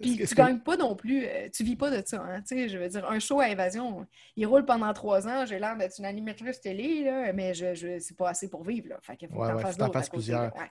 Puis 0.00 0.16
tu, 0.16 0.34
gagnes 0.34 0.60
pas 0.60 0.76
non 0.76 0.94
plus, 0.94 1.24
euh, 1.26 1.48
tu 1.52 1.64
vis 1.64 1.76
pas 1.76 1.90
de 1.90 2.06
ça. 2.06 2.22
Hein, 2.22 2.40
tu 2.42 2.56
sais, 2.56 2.68
je 2.68 2.78
veux 2.78 2.88
dire, 2.88 3.08
un 3.10 3.18
show 3.18 3.40
à 3.40 3.48
évasion, 3.48 4.06
il 4.36 4.46
roule 4.46 4.64
pendant 4.64 4.92
trois 4.92 5.26
ans, 5.26 5.44
j'ai 5.46 5.58
l'air 5.58 5.76
d'être 5.76 5.98
une 5.98 6.04
animatrice 6.04 6.60
télé, 6.60 7.04
là, 7.04 7.32
mais 7.32 7.52
je, 7.54 7.74
je, 7.74 7.98
c'est 7.98 8.16
pas 8.16 8.30
assez 8.30 8.48
pour 8.48 8.64
vivre. 8.64 8.88
Là. 8.90 8.98
Fait 9.02 9.16
qu'il 9.16 9.28
faut 9.28 9.40
Ouais, 9.40 9.48
que 9.50 9.56
ouais, 9.56 9.90
fasses 9.92 10.08
plusieurs. 10.08 10.54
Ouais, 10.56 10.70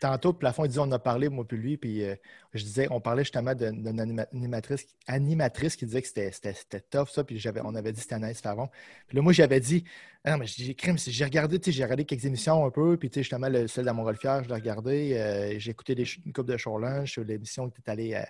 Tantôt, 0.00 0.32
Plafond, 0.32 0.64
il 0.64 0.68
dit, 0.70 0.78
on 0.78 0.90
a 0.92 0.98
parlé, 0.98 1.28
moi 1.28 1.44
puis 1.46 1.56
lui, 1.58 1.76
puis 1.76 2.02
euh, 2.04 2.14
je 2.54 2.64
disais, 2.64 2.88
on 2.90 3.00
parlait 3.00 3.22
justement 3.24 3.54
d'une 3.54 4.00
anima- 4.00 4.26
animatrice, 4.32 4.86
animatrice 5.06 5.76
qui 5.76 5.86
disait 5.86 6.02
que 6.02 6.08
c'était- 6.08 6.80
tough, 6.90 7.08
ça, 7.10 7.24
puis 7.24 7.42
on 7.64 7.74
avait 7.74 7.92
dit 7.92 8.00
c'était 8.00 8.14
Anaïs 8.16 8.40
Favon. 8.40 8.68
Puis 9.06 9.16
là, 9.16 9.22
moi, 9.22 9.32
j'avais 9.32 9.60
dit, 9.60 9.84
ah 10.24 10.32
non, 10.32 10.38
mais 10.38 10.46
j'ai 10.46 10.74
crime, 10.74 10.98
c'est- 10.98 11.10
j'ai 11.10 11.24
regardé, 11.24 11.58
tu 11.58 11.70
sais, 11.70 11.76
j'ai 11.76 11.82
regardé 11.84 12.04
quelques 12.04 12.24
émissions 12.26 12.64
un 12.64 12.70
peu, 12.70 12.96
puis 12.96 13.08
tu 13.08 13.14
sais, 13.14 13.22
justement, 13.22 13.48
le, 13.48 13.66
celle 13.66 13.84
de 13.84 13.86
la 13.86 13.92
Montgolfière, 13.94 14.42
je 14.44 14.48
l'ai 14.48 14.54
regardé, 14.54 15.14
euh, 15.16 15.58
j'ai 15.58 15.70
écouté 15.70 15.94
des, 15.94 16.04
une 16.26 16.32
couple 16.32 16.52
de 16.52 16.56
show 16.56 16.78
lunch 16.78 17.12
sur 17.12 17.24
l'émission 17.24 17.70
qui 17.70 17.80
était 17.80 17.90
allée 17.90 18.14
euh, 18.14 18.22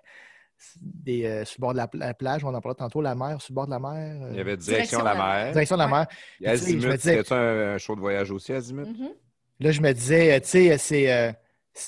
des, 0.80 1.24
euh, 1.24 1.44
sur 1.44 1.56
le 1.58 1.60
bord 1.62 1.72
de 1.72 1.78
la, 1.78 1.88
pla- 1.88 2.06
la 2.06 2.14
plage, 2.14 2.44
on 2.44 2.54
en 2.54 2.60
parlait 2.60 2.76
tantôt, 2.76 3.00
la 3.00 3.14
mer, 3.14 3.40
sur 3.40 3.52
le 3.52 3.54
bord 3.56 3.66
de 3.66 3.70
la 3.72 3.78
mer. 3.80 4.22
euh, 4.22 4.30
Il 4.32 4.36
y 4.36 4.40
avait 4.40 4.56
Direction 4.56 5.02
la 5.02 5.14
mer. 5.14 5.52
direction 5.52 5.76
de 5.76 5.80
la 5.82 5.88
mer. 5.88 6.06
Azimut, 6.44 7.00
c'était 7.00 7.32
un, 7.32 7.36
un 7.74 7.78
show 7.78 7.94
de 7.96 8.00
voyage 8.00 8.30
aussi, 8.30 8.52
Azimut? 8.52 8.86
Mhm. 8.86 9.10
Là, 9.60 9.72
je 9.72 9.80
me 9.80 9.92
disais, 9.92 10.32
euh, 10.34 10.40
tu 10.40 10.48
sais, 10.48 10.78
c'est. 10.78 11.34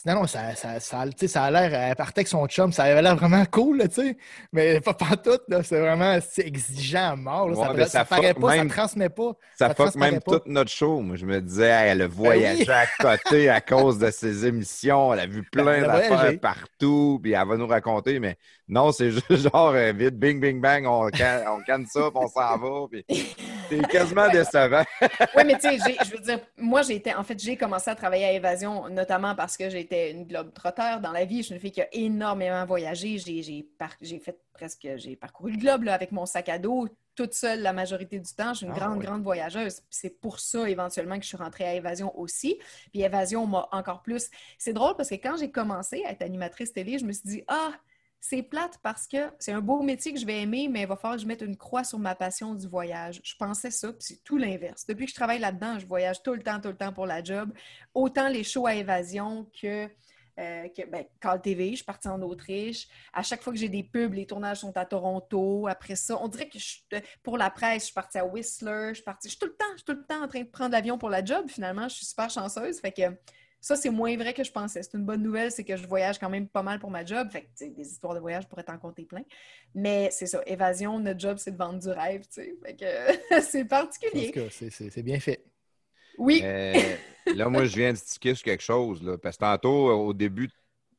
Euh, 0.06 0.12
non, 0.12 0.20
non, 0.22 0.26
ça, 0.26 0.54
ça, 0.54 0.80
ça, 0.80 1.42
a 1.44 1.50
l'air. 1.50 1.74
Elle 1.74 1.96
partait 1.96 2.20
avec 2.20 2.28
son 2.28 2.46
chum, 2.46 2.72
ça 2.72 2.84
avait 2.84 3.02
l'air 3.02 3.16
vraiment 3.16 3.44
cool, 3.46 3.78
là, 3.78 3.88
tu 3.88 3.94
sais. 3.94 4.16
Mais 4.52 4.80
pas 4.80 4.94
tout, 5.22 5.38
là. 5.48 5.62
C'est 5.62 5.80
vraiment 5.80 6.18
c'est 6.26 6.46
exigeant 6.46 7.10
à 7.12 7.16
mort. 7.16 7.48
là. 7.48 7.56
Ouais, 7.58 7.64
ça, 7.66 7.72
mais 7.74 7.82
ça, 7.84 7.88
ça 7.90 8.04
paraît 8.04 8.32
fuck 8.34 8.40
pas, 8.42 8.56
même- 8.56 8.68
ça 8.68 8.74
transmet 8.76 9.08
pas. 9.08 9.32
Ça 9.58 9.68
Ça 9.68 9.74
fuck 9.74 9.94
même 9.96 10.20
pas. 10.20 10.38
tout 10.38 10.42
notre 10.46 10.70
show. 10.70 11.00
Moi, 11.00 11.16
je 11.16 11.26
me 11.26 11.40
disais, 11.40 11.68
hey, 11.68 11.90
elle 11.90 12.02
a 12.02 12.06
voyagé 12.08 12.64
oui. 12.66 12.74
à 12.74 13.16
côté 13.16 13.48
à 13.50 13.60
cause 13.62 13.98
de 13.98 14.10
ses 14.10 14.46
émissions. 14.46 15.12
Elle 15.14 15.20
a 15.20 15.26
vu 15.26 15.42
plein 15.42 15.64
Ben, 15.64 15.84
a 15.84 15.86
d'affaires 15.88 16.16
voyagé. 16.18 16.36
partout. 16.38 17.20
Puis 17.22 17.32
elle 17.32 17.46
va 17.48 17.56
nous 17.56 17.66
raconter. 17.66 18.18
Mais 18.20 18.36
non, 18.68 18.92
c'est 18.92 19.10
juste 19.10 19.34
genre 19.36 19.72
euh, 19.74 19.92
vite, 19.92 20.16
bing, 20.18 20.40
bing, 20.40 20.60
bang, 20.60 20.86
on 20.86 21.08
canne, 21.10 21.44
on 21.48 21.60
canne 21.62 21.86
ça, 21.86 22.10
puis 22.10 22.20
on 22.22 22.28
s'en 22.28 22.58
va. 22.58 22.86
Puis 22.90 23.04
c'est 23.68 23.86
quasiment 23.88 24.28
décevant. 24.30 24.82
Oui, 25.36 25.42
mais 25.46 25.54
tu 25.54 25.60
sais, 25.68 25.78
j'ai- 25.86 25.98
je 26.04 26.10
veux 26.12 26.22
dire, 26.22 26.38
moi, 26.58 26.82
j'ai 26.82 26.96
été, 26.96 27.14
en 27.14 27.22
fait, 27.24 27.38
j'ai 27.38 27.56
commencé 27.56 27.90
à 27.90 27.94
travailler 27.94 28.24
à 28.26 28.32
Évasion, 28.32 28.88
notamment 28.88 29.34
parce 29.34 29.56
que 29.56 29.68
j'étais 29.82 30.10
une 30.12 30.24
globe-trotteur 30.24 31.00
dans 31.00 31.12
la 31.12 31.24
vie. 31.24 31.38
Je 31.38 31.42
suis 31.46 31.54
une 31.54 31.60
fille 31.60 31.72
qui 31.72 31.82
a 31.82 31.88
énormément 31.92 32.64
voyagé. 32.64 33.18
J'ai 33.18 33.42
j'ai 33.42 33.62
par- 33.78 33.96
j'ai 34.00 34.18
fait 34.18 34.38
presque, 34.52 34.88
j'ai 34.96 35.16
parcouru 35.16 35.52
le 35.52 35.58
globe 35.58 35.82
là, 35.84 35.94
avec 35.94 36.12
mon 36.12 36.26
sac 36.26 36.48
à 36.48 36.58
dos, 36.58 36.88
toute 37.14 37.34
seule 37.34 37.60
la 37.60 37.72
majorité 37.72 38.18
du 38.18 38.32
temps. 38.34 38.52
Je 38.54 38.58
suis 38.58 38.66
une 38.66 38.72
Ah, 38.72 38.78
grande, 38.78 38.98
oui. 38.98 39.04
grande 39.04 39.22
voyageuse. 39.22 39.80
C'est 39.90 40.18
pour 40.20 40.40
ça, 40.40 40.68
éventuellement, 40.68 41.16
que 41.16 41.22
je 41.22 41.28
suis 41.28 41.36
rentrée 41.36 41.64
à 41.64 41.74
Évasion 41.74 42.18
aussi. 42.18 42.58
Puis 42.92 43.02
Évasion 43.02 43.46
m'a 43.46 43.68
encore 43.72 44.02
plus. 44.02 44.30
C'est 44.58 44.72
drôle 44.72 44.94
parce 44.96 45.10
que 45.10 45.16
quand 45.16 45.36
j'ai 45.38 45.50
commencé 45.50 46.04
à 46.06 46.12
être 46.12 46.22
animatrice 46.22 46.72
télé, 46.72 46.98
je 46.98 47.04
me 47.04 47.12
suis 47.12 47.28
dit, 47.28 47.44
ah, 47.48 47.72
c'est 48.22 48.44
plate 48.44 48.78
parce 48.84 49.08
que 49.08 49.32
c'est 49.40 49.50
un 49.50 49.60
beau 49.60 49.82
métier 49.82 50.12
que 50.12 50.20
je 50.20 50.24
vais 50.24 50.42
aimer, 50.42 50.68
mais 50.68 50.82
il 50.82 50.86
va 50.86 50.94
falloir 50.94 51.16
que 51.16 51.22
je 51.22 51.26
mette 51.26 51.40
une 51.40 51.56
croix 51.56 51.82
sur 51.82 51.98
ma 51.98 52.14
passion 52.14 52.54
du 52.54 52.68
voyage. 52.68 53.20
Je 53.24 53.34
pensais 53.34 53.72
ça, 53.72 53.88
puis 53.88 54.00
c'est 54.00 54.22
tout 54.22 54.38
l'inverse. 54.38 54.86
Depuis 54.86 55.06
que 55.06 55.10
je 55.10 55.16
travaille 55.16 55.40
là-dedans, 55.40 55.80
je 55.80 55.86
voyage 55.86 56.22
tout 56.22 56.32
le 56.32 56.40
temps, 56.40 56.60
tout 56.60 56.68
le 56.68 56.76
temps 56.76 56.92
pour 56.92 57.04
la 57.04 57.24
job. 57.24 57.52
Autant 57.94 58.28
les 58.28 58.44
shows 58.44 58.68
à 58.68 58.76
évasion 58.76 59.50
que, 59.60 59.88
euh, 60.38 60.68
que 60.68 60.88
ben, 60.88 61.04
Call 61.20 61.42
TV, 61.42 61.70
je 61.70 61.76
suis 61.76 61.84
partie 61.84 62.06
en 62.06 62.22
Autriche. 62.22 62.86
À 63.12 63.24
chaque 63.24 63.42
fois 63.42 63.52
que 63.52 63.58
j'ai 63.58 63.68
des 63.68 63.82
pubs, 63.82 64.14
les 64.14 64.24
tournages 64.24 64.60
sont 64.60 64.76
à 64.76 64.86
Toronto. 64.86 65.66
Après 65.66 65.96
ça, 65.96 66.16
on 66.22 66.28
dirait 66.28 66.48
que 66.48 66.60
je, 66.60 66.76
pour 67.24 67.36
la 67.36 67.50
presse, 67.50 67.82
je 67.82 67.84
suis 67.86 67.94
partie 67.94 68.18
à 68.18 68.24
Whistler. 68.24 68.90
Je 68.90 69.00
suis, 69.00 69.04
je 69.24 69.28
suis 69.30 69.38
tout 69.38 69.46
le 69.46 69.56
temps, 69.56 69.64
je 69.72 69.78
suis 69.78 69.84
tout 69.84 69.98
le 70.00 70.04
temps 70.04 70.22
en 70.22 70.28
train 70.28 70.42
de 70.42 70.48
prendre 70.48 70.70
l'avion 70.70 70.96
pour 70.96 71.10
la 71.10 71.24
job. 71.24 71.46
Finalement, 71.48 71.88
je 71.88 71.96
suis 71.96 72.06
super 72.06 72.30
chanceuse. 72.30 72.78
Fait 72.78 72.92
que 72.92 73.02
ça, 73.62 73.76
c'est 73.76 73.90
moins 73.90 74.14
vrai 74.16 74.34
que 74.34 74.42
je 74.44 74.50
pensais. 74.52 74.82
C'est 74.82 74.94
une 74.98 75.04
bonne 75.06 75.22
nouvelle, 75.22 75.50
c'est 75.52 75.62
que 75.64 75.76
je 75.76 75.86
voyage 75.86 76.18
quand 76.18 76.28
même 76.28 76.48
pas 76.48 76.62
mal 76.62 76.78
pour 76.80 76.90
ma 76.90 77.04
job. 77.04 77.30
Fait 77.30 77.42
que, 77.44 77.64
des 77.74 77.86
histoires 77.88 78.12
de 78.14 78.18
voyage 78.20 78.48
pourraient 78.48 78.64
t'en 78.64 78.76
compter 78.76 79.04
plein. 79.04 79.22
Mais 79.74 80.08
c'est 80.10 80.26
ça, 80.26 80.42
évasion, 80.46 80.98
notre 80.98 81.20
job, 81.20 81.38
c'est 81.38 81.52
de 81.52 81.56
vendre 81.56 81.78
du 81.78 81.88
rêve, 81.88 82.22
tu 82.26 82.42
sais. 82.42 82.56
C'est 83.40 83.60
En 83.60 83.62
tout 83.62 83.68
particulier. 83.68 84.30
cas, 84.32 84.42
c'est- 84.50 85.02
bien 85.02 85.20
fait. 85.20 85.44
Oui, 86.18 86.40
Mais 86.42 86.98
là, 87.34 87.48
moi, 87.48 87.64
je 87.64 87.74
viens 87.76 87.92
de 87.92 87.96
sticker 87.96 88.34
sur 88.36 88.44
quelque 88.44 88.62
chose. 88.62 89.02
Là, 89.02 89.16
parce 89.16 89.36
que 89.36 89.40
tantôt, 89.44 89.90
au 89.92 90.12
début 90.12 90.50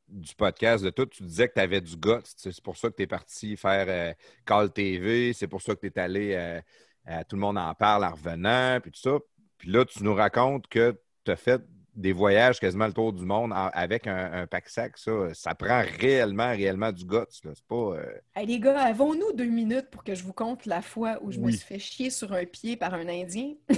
du 0.07 0.33
podcast, 0.33 0.83
de 0.83 0.89
tout, 0.89 1.05
tu 1.05 1.23
disais 1.23 1.47
que 1.49 1.53
tu 1.55 1.59
avais 1.59 1.81
du 1.81 1.95
goût. 1.97 2.19
C'est 2.23 2.61
pour 2.63 2.77
ça 2.77 2.89
que 2.89 2.95
tu 2.95 3.03
es 3.03 3.07
parti 3.07 3.55
faire 3.57 3.85
euh, 3.89 4.13
Call 4.45 4.71
TV. 4.71 5.33
C'est 5.33 5.47
pour 5.47 5.61
ça 5.61 5.75
que 5.75 5.81
tu 5.81 5.87
es 5.87 5.99
allé 5.99 6.33
euh, 6.33 6.61
à 7.05 7.23
Tout 7.25 7.35
le 7.35 7.41
monde 7.41 7.57
en 7.57 7.73
parle 7.75 8.05
en 8.05 8.11
revenant, 8.11 8.79
puis 8.81 8.91
tout 8.91 8.99
ça. 9.01 9.17
Puis 9.57 9.69
là, 9.69 9.85
tu 9.85 10.03
nous 10.03 10.15
racontes 10.15 10.67
que 10.67 10.99
tu 11.25 11.31
as 11.31 11.35
fait 11.35 11.61
des 11.95 12.11
voyages 12.13 12.59
quasiment 12.59 12.87
le 12.87 12.93
tour 12.93 13.13
du 13.13 13.23
monde 13.25 13.51
en- 13.53 13.69
avec 13.73 14.07
un, 14.07 14.31
un 14.33 14.47
pack-sac. 14.47 14.97
Ça, 14.97 15.11
ça 15.33 15.53
prend 15.55 15.83
réellement, 15.99 16.49
réellement 16.49 16.91
du 16.91 17.05
guts. 17.05 17.17
là. 17.43 17.51
C'est 17.53 17.65
pas. 17.67 17.75
euh, 17.75 18.05
Hey, 18.35 18.47
les 18.47 18.59
gars, 18.59 18.79
avons-nous 18.79 19.33
deux 19.33 19.45
minutes 19.45 19.89
pour 19.91 20.03
que 20.03 20.15
je 20.15 20.23
vous 20.23 20.33
conte 20.33 20.65
la 20.65 20.81
fois 20.81 21.19
où 21.21 21.31
je 21.31 21.39
me 21.39 21.51
suis 21.51 21.59
fait 21.65 21.79
chier 21.79 22.09
sur 22.09 22.33
un 22.33 22.45
pied 22.45 22.75
par 22.77 22.93
un 22.93 23.07
Indien? 23.07 23.53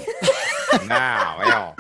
Non, 0.90 1.36
voyons. 1.38 1.76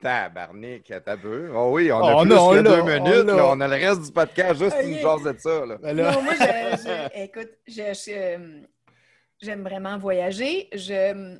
Tabarnak, 0.00 0.92
t'as 1.04 1.16
peu. 1.16 1.50
Oh 1.54 1.70
oui, 1.72 1.90
on 1.90 1.98
a 1.98 2.14
Oh 2.14 2.20
plus 2.22 2.28
non, 2.30 2.50
que 2.50 2.54
là, 2.56 2.62
deux 2.62 2.80
on 2.80 2.84
minutes. 2.86 3.26
là. 3.26 3.46
On 3.48 3.60
a 3.60 3.66
le 3.68 3.74
reste 3.74 4.02
du 4.06 4.12
podcast 4.12 4.56
juste 4.58 4.76
nous 4.84 4.96
jaser 4.98 5.32
de 5.34 5.38
ça. 5.40 5.66
Là. 5.66 5.76
Ben 5.82 5.96
là, 5.96 6.12
Non, 6.12 6.22
moi, 6.22 6.34
je- 6.38 6.76
je- 6.84 7.22
écoute, 7.24 7.50
je- 7.66 7.72
je, 8.06 8.62
j'aime 9.42 9.62
vraiment 9.62 9.98
voyager. 9.98 10.68
Je, 10.72 11.38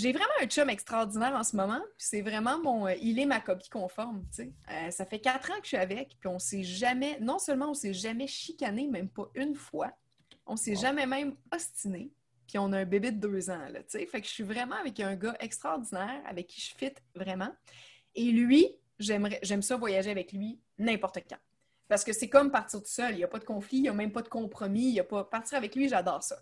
j'ai 0.00 0.12
vraiment 0.12 0.32
un 0.40 0.46
chum 0.46 0.70
extraordinaire 0.70 1.34
en 1.34 1.44
ce 1.44 1.54
moment. 1.54 1.80
C'est 1.98 2.22
vraiment 2.22 2.58
mon. 2.58 2.86
euh, 2.86 2.94
il 3.00 3.18
est 3.18 3.26
ma 3.26 3.40
copie 3.40 3.68
conforme. 3.68 4.24
Euh, 4.38 4.90
ça 4.90 5.04
fait 5.04 5.20
quatre 5.20 5.50
ans 5.50 5.56
que 5.56 5.64
je 5.64 5.68
suis 5.68 5.76
avec, 5.76 6.16
puis 6.18 6.28
on 6.28 6.38
s'est 6.38 6.62
jamais. 6.62 7.18
Non 7.20 7.38
seulement 7.38 7.70
on 7.70 7.74
s'est 7.74 7.92
jamais 7.92 8.26
chicané, 8.26 8.86
même 8.86 9.08
pas 9.08 9.28
une 9.34 9.54
fois. 9.54 9.92
On 10.46 10.56
s'est 10.56 10.76
jamais 10.76 11.06
même 11.06 11.36
ostiné. 11.54 12.10
Puis 12.46 12.58
on 12.58 12.72
a 12.72 12.78
un 12.78 12.84
bébé 12.84 13.12
de 13.12 13.20
deux 13.20 13.48
ans, 13.50 13.68
là, 13.68 13.80
tu 13.80 13.90
sais. 13.90 14.06
Fait 14.06 14.20
que 14.20 14.26
je 14.26 14.32
suis 14.32 14.42
vraiment 14.42 14.74
avec 14.74 14.98
un 14.98 15.14
gars 15.14 15.36
extraordinaire, 15.38 16.20
avec 16.26 16.48
qui 16.48 16.60
je 16.60 16.74
fit 16.74 16.94
vraiment. 17.14 17.54
Et 18.16 18.32
lui, 18.32 18.66
j'aimerais, 18.98 19.38
j'aime 19.42 19.62
ça 19.62 19.76
voyager 19.76 20.10
avec 20.10 20.32
lui 20.32 20.58
n'importe 20.78 21.18
quand. 21.28 21.38
Parce 21.86 22.02
que 22.04 22.12
c'est 22.12 22.28
comme 22.28 22.50
partir 22.50 22.80
tout 22.80 22.88
seul. 22.88 23.12
Il 23.14 23.18
n'y 23.18 23.24
a 23.24 23.28
pas 23.28 23.38
de 23.38 23.44
conflit, 23.44 23.78
il 23.78 23.82
n'y 23.82 23.88
a 23.88 23.92
même 23.92 24.12
pas 24.12 24.22
de 24.22 24.28
compromis. 24.28 24.88
Il 24.88 24.94
y 24.94 25.00
a 25.00 25.04
pas... 25.04 25.24
Partir 25.24 25.58
avec 25.58 25.74
lui, 25.74 25.88
j'adore 25.88 26.22
ça. 26.22 26.36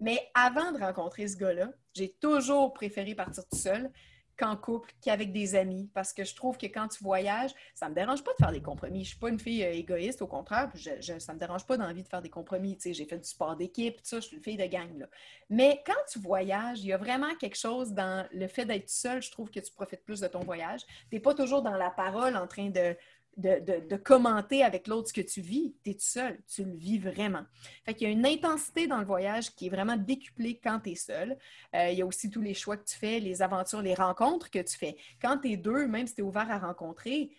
Mais 0.00 0.20
avant 0.34 0.72
de 0.72 0.78
rencontrer 0.78 1.26
ce 1.28 1.36
gars-là, 1.36 1.70
j'ai 1.94 2.10
toujours 2.20 2.72
préféré 2.72 3.14
partir 3.14 3.44
tout 3.48 3.56
seul 3.58 3.90
qu'en 4.36 4.56
couple, 4.56 4.90
qu'avec 5.00 5.32
des 5.32 5.54
amis. 5.54 5.88
Parce 5.94 6.12
que 6.12 6.24
je 6.24 6.34
trouve 6.34 6.58
que 6.58 6.66
quand 6.66 6.88
tu 6.88 7.04
voyages, 7.04 7.52
ça 7.72 7.86
ne 7.86 7.90
me 7.90 7.94
dérange 7.94 8.24
pas 8.24 8.32
de 8.32 8.36
faire 8.38 8.50
des 8.50 8.60
compromis. 8.60 9.04
Je 9.04 9.10
suis 9.10 9.18
pas 9.18 9.28
une 9.28 9.38
fille 9.38 9.62
euh, 9.62 9.70
égoïste, 9.72 10.22
au 10.22 10.26
contraire. 10.26 10.72
je- 10.74 10.90
je- 11.00 11.20
ça 11.20 11.32
ne 11.32 11.36
me 11.36 11.40
dérange 11.40 11.64
pas 11.64 11.76
d'envie 11.76 12.02
de 12.02 12.08
faire 12.08 12.20
des 12.20 12.30
compromis. 12.30 12.74
Tu 12.76 12.82
sais, 12.88 12.94
j'ai 12.94 13.04
fait 13.04 13.18
du 13.18 13.28
sport 13.28 13.54
d'équipe, 13.54 13.96
ça, 14.02 14.16
je 14.18 14.26
suis 14.26 14.36
une 14.36 14.42
fille 14.42 14.56
de 14.56 14.66
gang. 14.66 15.06
Mais 15.50 15.80
quand 15.86 15.92
tu 16.10 16.18
voyages, 16.18 16.80
il 16.80 16.86
y 16.88 16.92
a 16.92 16.96
vraiment 16.96 17.32
quelque 17.36 17.56
chose 17.56 17.92
dans 17.92 18.26
le 18.32 18.48
fait 18.48 18.64
d'être 18.64 18.90
seul. 18.90 19.22
Je 19.22 19.30
trouve 19.30 19.50
que 19.52 19.60
tu 19.60 19.70
profites 19.70 20.02
plus 20.04 20.18
de 20.18 20.26
ton 20.26 20.40
voyage. 20.40 20.80
Tu 21.08 21.14
n'es 21.14 21.20
pas 21.20 21.34
toujours 21.34 21.62
dans 21.62 21.76
la 21.76 21.90
parole 21.90 22.34
en 22.36 22.48
train 22.48 22.70
de, 22.70 22.96
de, 23.36 23.96
commenter 23.96 24.62
avec 24.62 24.86
l'autre 24.86 25.08
ce 25.08 25.12
que 25.12 25.20
tu 25.20 25.40
vis. 25.40 25.74
Tu 25.84 25.90
es 25.90 25.94
tout 25.94 26.00
seul. 26.00 26.38
Tu 26.46 26.64
le 26.64 26.74
vis 26.74 26.98
vraiment. 26.98 27.44
Fait 27.84 27.94
qu'il 27.94 28.08
y 28.08 28.10
a 28.10 28.12
une 28.12 28.26
intensité 28.26 28.86
dans 28.86 28.98
le 28.98 29.04
voyage 29.04 29.54
qui 29.54 29.66
est 29.66 29.70
vraiment 29.70 29.96
décuplée 29.96 30.60
quand 30.62 30.80
tu 30.80 30.90
es 30.90 30.94
seul. 30.94 31.36
Euh, 31.74 31.90
il 31.90 31.98
y 31.98 32.02
a 32.02 32.06
aussi 32.06 32.30
tous 32.30 32.40
les 32.40 32.54
choix 32.54 32.76
que 32.76 32.84
tu 32.84 32.96
fais, 32.96 33.20
les 33.20 33.42
aventures, 33.42 33.82
les 33.82 33.94
rencontres 33.94 34.50
que 34.50 34.60
tu 34.60 34.76
fais. 34.76 34.96
Quand 35.20 35.38
tu 35.38 35.52
es 35.52 35.56
deux, 35.56 35.86
même 35.86 36.06
si 36.06 36.14
tu 36.14 36.20
es 36.20 36.24
ouvert 36.24 36.50
à 36.50 36.58
rencontrer, 36.58 37.30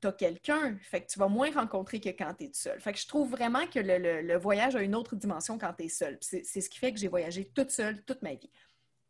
tu 0.00 0.06
as 0.06 0.12
quelqu'un. 0.12 0.76
Fait 0.80 1.02
que 1.02 1.10
tu 1.10 1.18
vas 1.18 1.28
moins 1.28 1.50
rencontrer 1.50 2.00
que 2.00 2.08
quand 2.10 2.34
tu 2.34 2.44
es 2.44 2.48
tout 2.48 2.58
seul. 2.58 2.80
Fait 2.80 2.92
que 2.92 2.98
je 2.98 3.06
trouve 3.06 3.30
vraiment 3.30 3.66
que 3.66 3.80
le, 3.80 4.36
voyage 4.36 4.76
a 4.76 4.82
une 4.82 4.94
autre 4.94 5.16
dimension 5.16 5.58
quand 5.58 5.72
tu 5.74 5.84
es 5.84 5.88
seul. 5.88 6.18
C'est 6.20 6.44
ce 6.44 6.68
qui 6.68 6.78
fait 6.78 6.92
que 6.92 6.98
j'ai 6.98 7.08
voyagé 7.08 7.50
toute 7.54 7.70
seule 7.70 8.02
toute 8.04 8.22
ma 8.22 8.34
vie. 8.34 8.50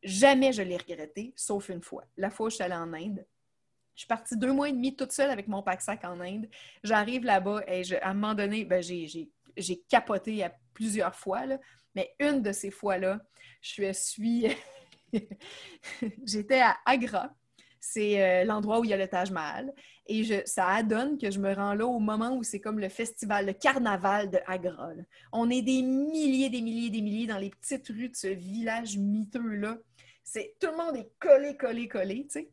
Jamais 0.02 0.52
je 0.52 0.62
l'ai 0.62 0.78
regretté, 0.78 1.32
sauf 1.36 1.68
une 1.68 1.82
fois. 1.82 2.04
La 2.16 2.30
fois 2.30 2.46
où 2.46 2.50
je 2.50 2.56
suis 2.56 2.64
allée 2.64 2.74
en 2.74 2.92
Inde. 2.94 3.24
Je 4.00 4.04
suis 4.04 4.08
partie 4.08 4.34
deux 4.34 4.54
mois 4.54 4.70
et 4.70 4.72
demi 4.72 4.96
toute 4.96 5.12
seule 5.12 5.28
avec 5.28 5.46
mon 5.46 5.62
pack-sac 5.62 6.06
en 6.06 6.18
Inde. 6.20 6.48
J'arrive 6.82 7.22
là-bas 7.22 7.60
et 7.68 7.82
à 8.00 8.08
un 8.08 8.14
moment 8.14 8.32
donné, 8.32 8.64
ben, 8.64 8.82
j'ai- 8.82 9.30
capoté 9.90 10.42
à 10.42 10.54
plusieurs 10.72 11.14
fois. 11.14 11.42
Mais 11.94 12.14
une 12.18 12.40
de 12.40 12.50
ces 12.50 12.70
fois-là, 12.70 13.20
je 13.60 13.92
suis. 13.92 14.46
J'étais 16.24 16.62
à 16.62 16.78
Agra. 16.86 17.34
C'est 17.78 18.22
euh, 18.22 18.44
l'endroit 18.44 18.80
où 18.80 18.84
il 18.84 18.90
y 18.90 18.94
a 18.94 18.96
le 18.96 19.06
Taj 19.06 19.30
Mahal. 19.30 19.70
Et 20.06 20.46
ça 20.46 20.68
adonne 20.68 21.18
que 21.18 21.30
je 21.30 21.38
me 21.38 21.52
rends 21.52 21.74
là 21.74 21.84
au 21.84 21.98
moment 21.98 22.34
où 22.34 22.42
c'est 22.42 22.58
comme 22.58 22.78
le 22.78 22.88
festival, 22.88 23.44
le 23.44 23.52
carnaval 23.52 24.30
de 24.30 24.38
Agra. 24.46 24.92
On 25.30 25.50
est 25.50 25.60
des 25.60 25.82
milliers, 25.82 26.48
des 26.48 26.62
milliers, 26.62 26.88
des 26.88 27.02
milliers 27.02 27.26
dans 27.26 27.36
les 27.36 27.50
petites 27.50 27.88
rues 27.88 28.08
de 28.08 28.16
ce 28.16 28.28
village 28.28 28.96
miteux-là. 28.96 29.76
C'est, 30.24 30.54
tout 30.58 30.68
le 30.68 30.76
monde 30.78 30.96
est 30.96 31.10
collé, 31.18 31.54
collé, 31.58 31.86
collé, 31.86 32.22
tu 32.30 32.40
sais. 32.40 32.50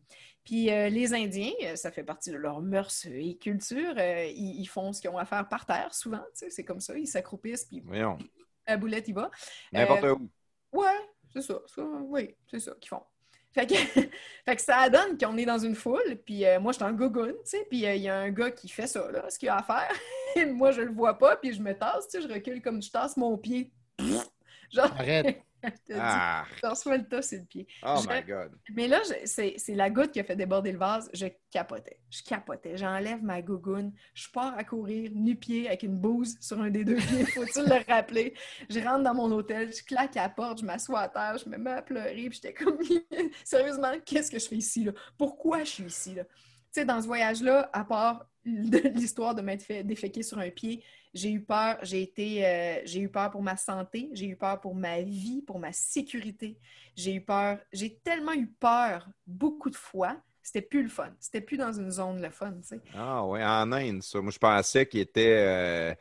Puis 0.48 0.72
euh, 0.72 0.88
les 0.88 1.14
Indiens, 1.14 1.52
euh, 1.66 1.76
ça 1.76 1.92
fait 1.92 2.06
partie 2.06 2.32
de 2.32 2.38
leur 2.38 2.62
mœurs 2.62 3.06
et 3.06 3.36
culture, 3.36 3.94
euh, 3.98 4.26
ils, 4.34 4.62
ils 4.62 4.66
font 4.66 4.94
ce 4.94 5.02
qu'ils 5.02 5.10
ont 5.10 5.18
à 5.18 5.26
faire 5.26 5.46
par 5.50 5.66
terre 5.66 5.94
souvent, 5.94 6.24
tu 6.32 6.46
sais, 6.46 6.50
c'est 6.50 6.64
comme 6.64 6.80
ça, 6.80 6.98
ils 6.98 7.06
s'accroupissent, 7.06 7.66
puis 7.66 7.82
Voyons. 7.86 8.18
à 8.66 8.78
boulette, 8.78 9.10
il 9.10 9.14
va. 9.14 9.30
N'importe 9.74 10.06
Euh, 10.06 10.16
où. 10.16 10.30
Ouais, 10.72 10.98
c'est 11.34 11.42
ça, 11.42 11.60
ça, 11.66 11.82
oui, 11.84 12.34
c'est 12.50 12.62
ça 12.62 12.72
qu'ils 12.80 12.88
font. 12.88 13.04
Fait 13.52 13.68
que, 13.68 13.74
fait 14.46 14.56
que 14.56 14.62
ça 14.62 14.90
donne 14.90 15.18
qu'on 15.18 15.36
est 15.36 15.44
dans 15.44 15.58
une 15.58 15.76
foule, 15.76 16.16
puis 16.26 16.46
euh, 16.46 16.62
moi, 16.62 16.72
je 16.72 16.78
suis 16.78 16.86
en 16.86 16.96
tu 16.96 17.34
sais, 17.44 17.68
puis 17.70 17.86
euh, 17.86 17.96
il 17.96 18.04
y 18.04 18.08
a 18.08 18.18
un 18.18 18.32
gars 18.32 18.52
qui 18.52 18.70
fait 18.70 18.88
ça, 18.88 19.12
là, 19.12 19.30
ce 19.30 19.38
qu'il 19.38 19.50
a 19.50 19.58
à 19.58 19.64
faire. 19.64 19.92
Et 20.38 20.46
moi, 20.46 20.72
je 20.72 20.80
le 20.80 20.94
vois 20.94 21.18
pas, 21.18 21.36
puis 21.36 21.52
je 21.52 21.62
me 21.62 21.78
tasse, 21.78 22.08
tu 22.08 22.22
sais, 22.22 22.26
je 22.26 22.34
recule 22.34 22.62
comme 22.62 22.82
je 22.82 22.90
tasse 22.90 23.18
mon 23.18 23.38
pied. 23.38 23.70
Genre, 24.72 24.86
arrête. 24.98 25.42
Je 25.64 25.70
te 25.70 25.94
Ah, 26.00 26.46
reçois 26.64 26.98
le 26.98 27.08
tas 27.08 27.22
sur 27.22 27.40
le 27.40 27.46
pied. 27.46 27.68
oh 27.84 27.96
Je- 28.04 28.08
my 28.08 28.22
God. 28.24 28.52
Mais 28.74 28.88
là, 28.88 29.02
je- 29.04 29.26
c'est 29.26 29.76
la 29.76 29.90
goutte 29.90 30.12
qui 30.12 30.20
a 30.20 30.24
fait 30.24 30.36
déborder 30.36 30.72
le 30.72 30.78
vase. 30.78 31.10
Je 31.14 31.28
capotais. 31.52 32.00
Je 32.10 32.22
capotais. 32.24 32.78
J'enlève 32.78 33.24
ma 33.24 33.42
gougoune. 33.42 33.92
Je 34.14 34.28
pars 34.32 34.58
à 34.58 34.64
courir 34.64 35.12
nu-pied 35.14 35.68
avec 35.68 35.84
une 35.84 35.98
bouse 35.98 36.38
sur 36.42 36.62
un 36.62 36.70
des 36.70 36.84
deux 36.86 36.96
pieds. 36.98 37.26
Faut-il 37.26 37.64
le 37.66 37.86
rappeler? 37.92 38.34
Je 38.70 38.80
rentre 38.80 39.04
dans 39.04 39.14
mon 39.16 39.32
hôtel, 39.32 39.74
je 39.74 39.84
claque 39.84 40.16
à 40.18 40.24
la 40.24 40.30
porte, 40.30 40.60
je 40.62 40.66
m'assois 40.66 41.02
à 41.02 41.10
terre, 41.10 41.38
je 41.44 41.50
me 41.50 41.58
mets 41.58 41.72
à 41.72 41.82
pleurer. 41.82 42.30
Puis 42.30 42.40
j'étais 42.42 42.54
comme, 42.54 42.78
sérieusement, 43.44 43.94
qu'est-ce 44.06 44.32
que 44.32 44.40
je 44.40 44.48
fais 44.48 44.58
ici? 44.58 44.84
Là? 44.84 44.92
Pourquoi 45.18 45.64
je 45.64 45.70
suis 45.72 45.84
ici? 45.86 46.14
Là? 46.16 46.24
Tu 46.24 46.82
sais, 46.82 46.86
dans 46.86 47.02
ce 47.02 47.08
voyage-là, 47.08 47.70
à 47.74 47.84
part 47.84 48.30
l'histoire 48.46 49.36
de 49.36 49.42
m'être 49.42 49.64
fait 49.64 49.84
déféquer 49.84 50.24
sur 50.24 50.40
un 50.40 50.50
pied, 50.50 50.84
j'ai 51.14 51.32
eu 51.32 51.42
peur, 51.42 51.78
j'ai 51.84 52.02
été, 52.04 52.46
euh, 52.46 52.82
j'ai 52.86 53.02
eu 53.02 53.10
peur 53.10 53.32
pour 53.32 53.42
ma 53.42 53.58
santé, 53.58 54.10
j'ai 54.14 54.28
eu 54.28 54.36
peur 54.36 54.60
pour 54.62 54.76
ma 54.76 55.02
vie, 55.02 55.42
pour 55.42 55.60
ma 55.60 55.72
sécurité. 55.74 56.58
J'ai 56.96 57.16
eu 57.16 57.22
peur, 57.22 57.60
j'ai 57.74 57.96
tellement 58.00 58.34
eu 58.34 58.48
peur 58.48 59.10
beaucoup 59.26 59.70
de 59.70 59.76
fois, 59.76 60.22
c'était 60.44 60.62
plus 60.62 60.84
le 60.84 60.90
fun. 60.90 61.12
C'était 61.20 61.42
plus 61.42 61.58
dans 61.58 61.74
une 61.74 61.92
zone 61.92 62.22
le 62.22 62.30
fun, 62.30 62.54
tu 62.62 62.68
sais. 62.68 62.82
Ah 62.94 63.26
oui, 63.26 63.44
en 63.44 63.72
Inde, 63.72 64.02
ça. 64.02 64.22
Moi, 64.22 64.32
je 64.32 64.40
pensais 64.40 64.88
qu'il 64.88 65.02
était 65.02 65.36
euh, 65.38 65.96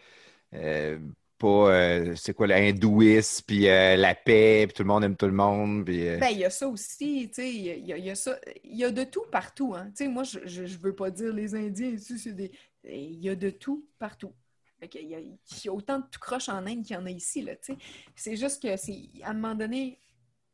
euh, 0.55 0.99
pas, 1.39 1.49
euh, 1.73 2.17
c'est 2.17 2.35
quoi, 2.35 2.47
l'hindouisme, 2.47 3.45
puis 3.47 3.63
la 3.65 4.15
paix, 4.15 4.67
puis 4.69 4.75
tout 4.77 4.83
le 4.83 4.89
monde 4.89 5.05
aime 5.05 5.17
tout 5.17 5.27
le 5.27 5.33
monde, 5.33 5.85
puis... 5.85 6.07
Ben, 6.19 6.29
il 6.31 6.39
y 6.39 6.45
a 6.45 6.51
ça 6.51 6.67
aussi, 6.69 7.29
tu 7.29 7.35
sais, 7.35 7.55
il 7.55 7.61
y, 7.87 7.93
a- 7.93 7.99
y 7.99 8.11
y 8.11 8.17
ça, 8.17 8.39
il 8.65 8.77
y 8.77 8.85
a 8.85 8.91
de 8.91 9.05
tout 9.05 9.25
partout, 9.31 9.75
hein. 9.75 9.89
Tu 9.91 10.05
sais, 10.05 10.09
moi, 10.09 10.23
je, 10.25 10.39
je, 10.47 10.65
je 10.65 10.79
veux 10.79 10.95
pas 10.95 11.11
dire 11.11 11.33
les 11.35 11.55
Indiens, 11.55 11.91
tu 11.93 11.99
sais, 11.99 12.19
c'est 12.19 12.33
des... 12.33 12.53
Il 12.85 13.23
y 13.23 13.29
a 13.29 13.35
de 13.37 13.51
tout 13.51 13.87
partout. 13.99 14.33
Fait 14.79 14.89
qu'il 14.89 15.09
y 15.09 15.15
a, 15.15 15.19
il 15.21 15.39
y 15.65 15.69
a 15.69 15.73
autant 15.73 15.99
de 16.01 16.05
tout 16.11 16.21
croche 16.21 16.49
en 16.49 16.67
Inde 16.67 16.85
qu'il 16.85 16.95
y 16.95 16.99
en 16.99 17.07
a 17.07 17.11
ici, 17.11 17.43
là, 17.43 17.57
tu 17.57 17.73
sais. 17.73 17.79
C'est 18.15 18.37
juste 18.37 18.63
que, 18.63 18.77
c'est, 18.77 19.09
à 19.23 19.31
un 19.31 19.35
moment 19.35 19.55
donné, 19.55 20.01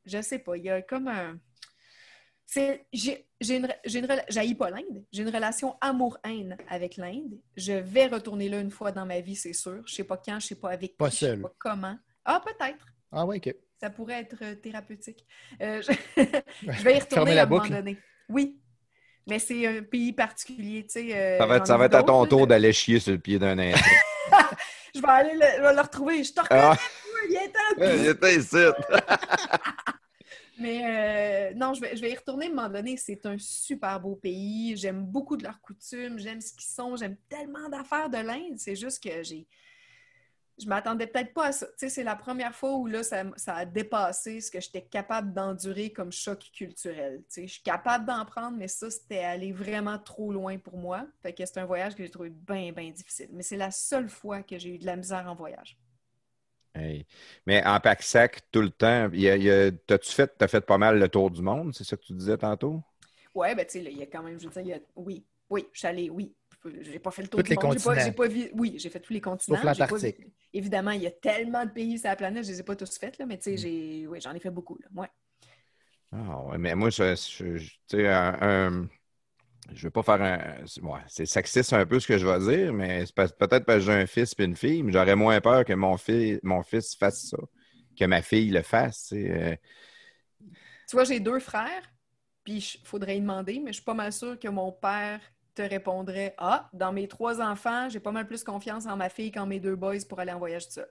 je 0.04 0.20
sais 0.22 0.38
pas, 0.38 0.56
il 0.56 0.64
y 0.64 0.70
a 0.70 0.80
comme 0.82 1.08
un... 1.08 1.38
C'est, 2.46 2.86
j'ai, 2.92 3.26
j'ai 3.40 3.56
une, 3.56 3.68
j'ai 3.84 3.98
une 4.00 4.04
rela- 4.06 4.24
j'haïs 4.28 4.54
pas 4.54 4.68
l'Inde. 4.68 5.04
J'ai 5.10 5.22
une 5.22 5.34
relation 5.34 5.76
amour-haine 5.80 6.56
avec 6.68 6.98
l'Inde. 6.98 7.40
Je 7.56 7.72
vais 7.72 8.06
retourner 8.08 8.48
là 8.50 8.60
une 8.60 8.70
fois 8.70 8.92
dans 8.92 9.06
ma 9.06 9.20
vie, 9.20 9.36
c'est 9.36 9.54
sûr. 9.54 9.82
Je 9.86 9.94
sais 9.94 10.04
pas 10.04 10.18
quand, 10.18 10.38
je 10.38 10.48
sais 10.48 10.54
pas 10.56 10.70
avec 10.70 10.96
Pas 10.98 11.08
qui, 11.08 11.14
je 11.14 11.20
sais 11.20 11.26
seul. 11.28 11.40
pas 11.42 11.52
comment. 11.58 11.96
Ah, 12.24 12.42
peut-être. 12.44 12.86
Ah 13.10 13.24
ouais, 13.24 13.38
ok. 13.38 13.54
Ça 13.80 13.90
pourrait 13.90 14.20
être 14.20 14.36
euh, 14.42 14.54
thérapeutique. 14.56 15.24
Euh, 15.62 15.80
je... 15.82 15.92
je 16.62 16.82
vais 16.82 16.96
y 16.96 17.00
retourner 17.00 17.34
la 17.34 17.42
à 17.42 17.44
un 17.46 17.48
moment 17.48 17.66
donné. 17.66 17.96
Oui. 18.28 18.60
Mais 19.26 19.38
c'est 19.38 19.66
un 19.66 19.82
pays 19.82 20.12
particulier, 20.12 20.82
tu 20.84 20.90
sais. 20.90 21.16
euh, 21.16 21.38
ça 21.38 21.46
va 21.46 21.56
être, 21.56 21.66
ça 21.66 21.76
va 21.78 21.84
être 21.86 21.94
à 21.94 22.02
ton 22.02 22.26
tour 22.26 22.46
d'aller 22.46 22.72
chier 22.72 22.98
sur 23.00 23.12
le 23.12 23.18
pied 23.18 23.38
d'un 23.38 23.58
Indien. 23.58 23.76
Je 24.94 25.00
vais 25.00 25.08
aller 25.08 25.34
le, 25.34 25.46
je 25.56 25.62
vais 25.62 25.74
le 25.74 25.80
retrouver. 25.80 26.24
Je 26.24 26.32
te 26.32 26.40
reconnais, 26.40 26.60
Ah, 26.62 26.76
viens-t'en. 27.28 27.94
il 27.96 28.06
était 28.08 28.36
ici. 28.36 28.56
Mais 30.58 30.82
euh, 30.84 31.54
non, 31.56 31.74
je 31.74 31.80
vais, 31.80 31.96
je 31.96 32.02
vais 32.02 32.10
y 32.12 32.16
retourner 32.16 32.46
à 32.46 32.50
un 32.50 32.52
moment 32.52 32.68
donné. 32.68 32.96
C'est 32.96 33.24
un 33.26 33.36
super 33.38 33.98
beau 34.00 34.16
pays. 34.16 34.76
J'aime 34.76 35.04
beaucoup 35.04 35.36
de 35.36 35.42
leurs 35.44 35.60
coutumes. 35.60 36.18
J'aime 36.18 36.40
ce 36.40 36.52
qu'ils 36.52 36.70
sont. 36.70 36.96
J'aime 36.96 37.16
tellement 37.28 37.68
d'affaires 37.68 38.10
de 38.10 38.18
l'Inde. 38.18 38.58
C'est 38.58 38.76
juste 38.76 39.02
que 39.02 39.22
j'ai. 39.22 39.46
Je 40.58 40.66
m'attendais 40.68 41.06
peut-être 41.06 41.32
pas 41.34 41.46
à 41.46 41.52
ça. 41.52 41.66
Tu 41.66 41.72
sais, 41.78 41.88
c'est 41.88 42.04
la 42.04 42.14
première 42.14 42.54
fois 42.54 42.76
où 42.76 42.86
là, 42.86 43.02
ça, 43.02 43.24
ça 43.36 43.54
a 43.56 43.64
dépassé 43.64 44.40
ce 44.40 44.50
que 44.50 44.60
j'étais 44.60 44.82
capable 44.82 45.32
d'endurer 45.32 45.90
comme 45.92 46.12
choc 46.12 46.40
culturel. 46.52 47.20
Tu 47.24 47.24
sais, 47.42 47.46
je 47.46 47.52
suis 47.54 47.62
capable 47.62 48.04
d'en 48.04 48.24
prendre, 48.24 48.56
mais 48.58 48.68
ça, 48.68 48.90
c'était 48.90 49.20
aller 49.24 49.52
vraiment 49.52 49.98
trop 49.98 50.32
loin 50.32 50.58
pour 50.58 50.76
moi. 50.78 51.06
Fait 51.22 51.32
que 51.32 51.44
c'est 51.46 51.58
un 51.58 51.64
voyage 51.64 51.94
que 51.94 52.04
j'ai 52.04 52.10
trouvé 52.10 52.30
bien, 52.30 52.70
bien 52.72 52.90
difficile. 52.90 53.28
Mais 53.32 53.42
c'est 53.42 53.56
la 53.56 53.70
seule 53.70 54.08
fois 54.08 54.42
que 54.42 54.58
j'ai 54.58 54.74
eu 54.74 54.78
de 54.78 54.86
la 54.86 54.96
misère 54.96 55.26
en 55.28 55.34
voyage. 55.34 55.78
Hey. 56.74 57.06
Mais 57.46 57.62
en 57.66 57.80
pack-sac, 57.80 58.40
tout 58.50 58.62
le 58.62 58.70
temps, 58.70 59.10
il 59.12 59.20
y 59.20 59.28
a- 59.28 59.36
il 59.36 59.42
y 59.42 59.50
a- 59.50 59.70
t'as-tu 59.72 60.10
fait, 60.12 60.34
t'as 60.38 60.48
fait 60.48 60.62
pas 60.62 60.78
mal 60.78 60.98
le 60.98 61.08
tour 61.08 61.30
du 61.30 61.42
monde, 61.42 61.74
c'est 61.74 61.84
ça 61.84 61.96
que 61.96 62.02
tu 62.02 62.14
disais 62.14 62.38
tantôt? 62.38 62.82
Ouais, 63.34 63.54
ben 63.54 63.64
tu 63.66 63.72
sais, 63.72 63.84
il 63.84 63.98
y 63.98 64.02
a 64.02 64.06
quand 64.06 64.22
même, 64.22 64.38
je 64.38 64.46
veux 64.48 64.52
dire, 64.62 64.62
y 64.66 64.72
a- 64.74 64.80
oui, 64.96 65.24
oui, 65.50 65.66
je 65.72 65.78
suis 65.78 65.88
allée, 65.88 66.10
oui. 66.10 66.34
J'ai 66.80 66.98
pas 66.98 67.10
fait 67.10 67.22
le 67.22 67.28
tour 67.28 67.40
Tous 67.40 67.44
du 67.44 67.50
les 67.50 67.56
monde. 67.56 67.72
J'ai 67.74 67.80
pas- 67.80 67.94
continents. 67.96 68.12
pas 68.12 68.26
oui, 68.54 68.74
j'ai 68.78 68.90
fait 68.90 69.00
tous 69.00 69.12
les 69.12 69.20
continents. 69.20 69.56
Sauf 69.56 69.64
pas 69.64 69.96
Évidemment, 70.52 70.90
il 70.92 71.02
y 71.02 71.06
a 71.06 71.10
tellement 71.10 71.64
de 71.64 71.70
pays 71.70 71.98
sur 71.98 72.08
la 72.08 72.16
planète, 72.16 72.44
je 72.44 72.50
les 72.50 72.60
ai 72.60 72.62
pas 72.62 72.76
tous 72.76 72.98
faits, 72.98 73.18
là, 73.18 73.26
mais 73.26 73.38
tu 73.38 73.50
Mm. 73.50 73.56
sais, 73.56 73.62
j'ai, 73.62 74.06
oui, 74.06 74.20
j'en 74.20 74.34
ai 74.34 74.40
fait 74.40 74.50
beaucoup. 74.50 74.78
Là. 74.78 74.88
Ouais. 74.94 75.08
Ah, 76.12 76.42
ouais, 76.44 76.58
mais 76.58 76.74
moi, 76.74 76.90
je, 76.90 77.14
je- 77.14 77.56
je- 77.56 77.70
tu 77.88 77.96
sais, 77.96 78.08
un, 78.08 78.36
un- 78.42 78.88
je 79.72 79.84
veux 79.84 79.90
pas 79.90 80.02
faire 80.02 80.22
un. 80.22 80.66
c'est- 80.66 80.82
ouais, 80.82 81.00
c'est 81.08 81.26
sexiste 81.26 81.72
un 81.74 81.86
peu 81.86 82.00
ce 82.00 82.06
que 82.08 82.18
je 82.18 82.26
vais 82.26 82.38
dire, 82.56 82.72
mais 82.72 83.06
c'est 83.06 83.14
peut-être 83.14 83.64
parce 83.66 83.80
que 83.80 83.84
j'ai 83.86 83.92
un 83.92 84.06
fils 84.06 84.34
et 84.38 84.44
une 84.44 84.56
fille, 84.56 84.82
mais 84.82 84.92
j'aurais 84.92 85.16
moins 85.16 85.40
peur 85.40 85.64
que 85.64 85.72
mon, 85.74 85.96
fils 85.96 86.40
mon 86.42 86.62
fils 86.62 86.96
fasse 86.96 87.30
ça, 87.30 87.38
que 87.98 88.04
ma 88.06 88.22
fille 88.22 88.50
le 88.50 88.62
fasse. 88.62 89.08
tu 89.08 89.22
sais, 89.22 89.30
euh. 89.30 89.56
Tu 90.88 90.96
vois, 90.96 91.04
j'ai 91.04 91.20
deux 91.20 91.40
frères, 91.40 91.82
puis 92.44 92.54
il 92.82 92.86
faudrait 92.86 93.16
y 93.16 93.20
demander, 93.20 93.60
mais 93.60 93.68
je 93.72 93.76
suis 93.76 93.84
pas 93.84 93.94
mal 93.94 94.12
sûre 94.12 94.38
que 94.38 94.48
mon 94.48 94.72
père 94.72 95.20
te 95.54 95.62
répondrait 95.62 96.34
Ah, 96.38 96.68
dans 96.72 96.92
mes 96.92 97.08
trois 97.08 97.40
enfants, 97.40 97.88
j'ai 97.88 98.00
pas 98.00 98.12
mal 98.12 98.26
plus 98.26 98.44
confiance 98.44 98.86
en 98.86 98.96
ma 98.96 99.08
fille 99.08 99.30
qu'en 99.32 99.46
mes 99.46 99.60
deux 99.60 99.76
boys 99.76 99.96
pour 100.08 100.20
aller 100.20 100.32
en 100.32 100.38
voyage 100.38 100.66
tout 100.66 100.72
ça. 100.74 100.86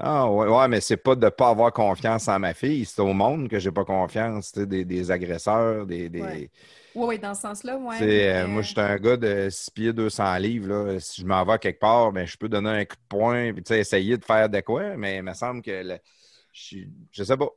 Ah, 0.00 0.28
ouais, 0.28 0.48
ouais, 0.48 0.68
mais 0.68 0.80
c'est 0.80 0.96
pas 0.96 1.14
de 1.14 1.28
pas 1.28 1.50
avoir 1.50 1.72
confiance 1.72 2.26
en 2.26 2.38
ma 2.40 2.52
fille, 2.52 2.84
c'est 2.84 3.00
au 3.00 3.12
monde 3.12 3.48
que 3.48 3.60
j'ai 3.60 3.70
pas 3.70 3.84
confiance, 3.84 4.50
tu 4.52 4.60
sais, 4.60 4.66
des, 4.66 4.84
des 4.84 5.10
agresseurs, 5.10 5.86
des. 5.86 6.08
des- 6.08 6.20
Ouais. 6.20 6.50
Oui, 6.96 7.06
oui, 7.10 7.18
dans 7.18 7.34
ce 7.34 7.42
sens-là, 7.42 7.76
ouais. 7.76 7.96
Tu 7.98 8.04
sais, 8.04 8.28
euh, 8.34 8.42
mais- 8.42 8.52
moi, 8.52 8.62
je 8.62 8.68
suis 8.70 8.80
un 8.80 8.96
gars 8.96 9.16
de 9.16 9.48
6 9.50 9.70
pieds 9.70 9.92
200 9.92 10.36
livres. 10.36 10.68
Là. 10.68 11.00
Si 11.00 11.22
je 11.22 11.26
m'en 11.26 11.44
vais 11.44 11.58
quelque 11.58 11.78
part, 11.78 12.10
ben, 12.12 12.26
je 12.26 12.36
peux 12.36 12.48
donner 12.48 12.70
un 12.70 12.84
coup 12.84 12.96
de 12.96 13.08
poing 13.08 13.44
et 13.44 13.54
essayer 13.78 14.18
de 14.18 14.24
faire 14.24 14.48
de 14.48 14.60
quoi, 14.60 14.96
mais 14.96 15.16
il 15.18 15.22
me 15.22 15.32
semble 15.32 15.62
que 15.62 15.70
le- 15.70 15.98
je, 16.52 16.60
suis- 16.60 16.88
je 17.12 17.22
sais 17.24 17.36
pas. 17.36 17.48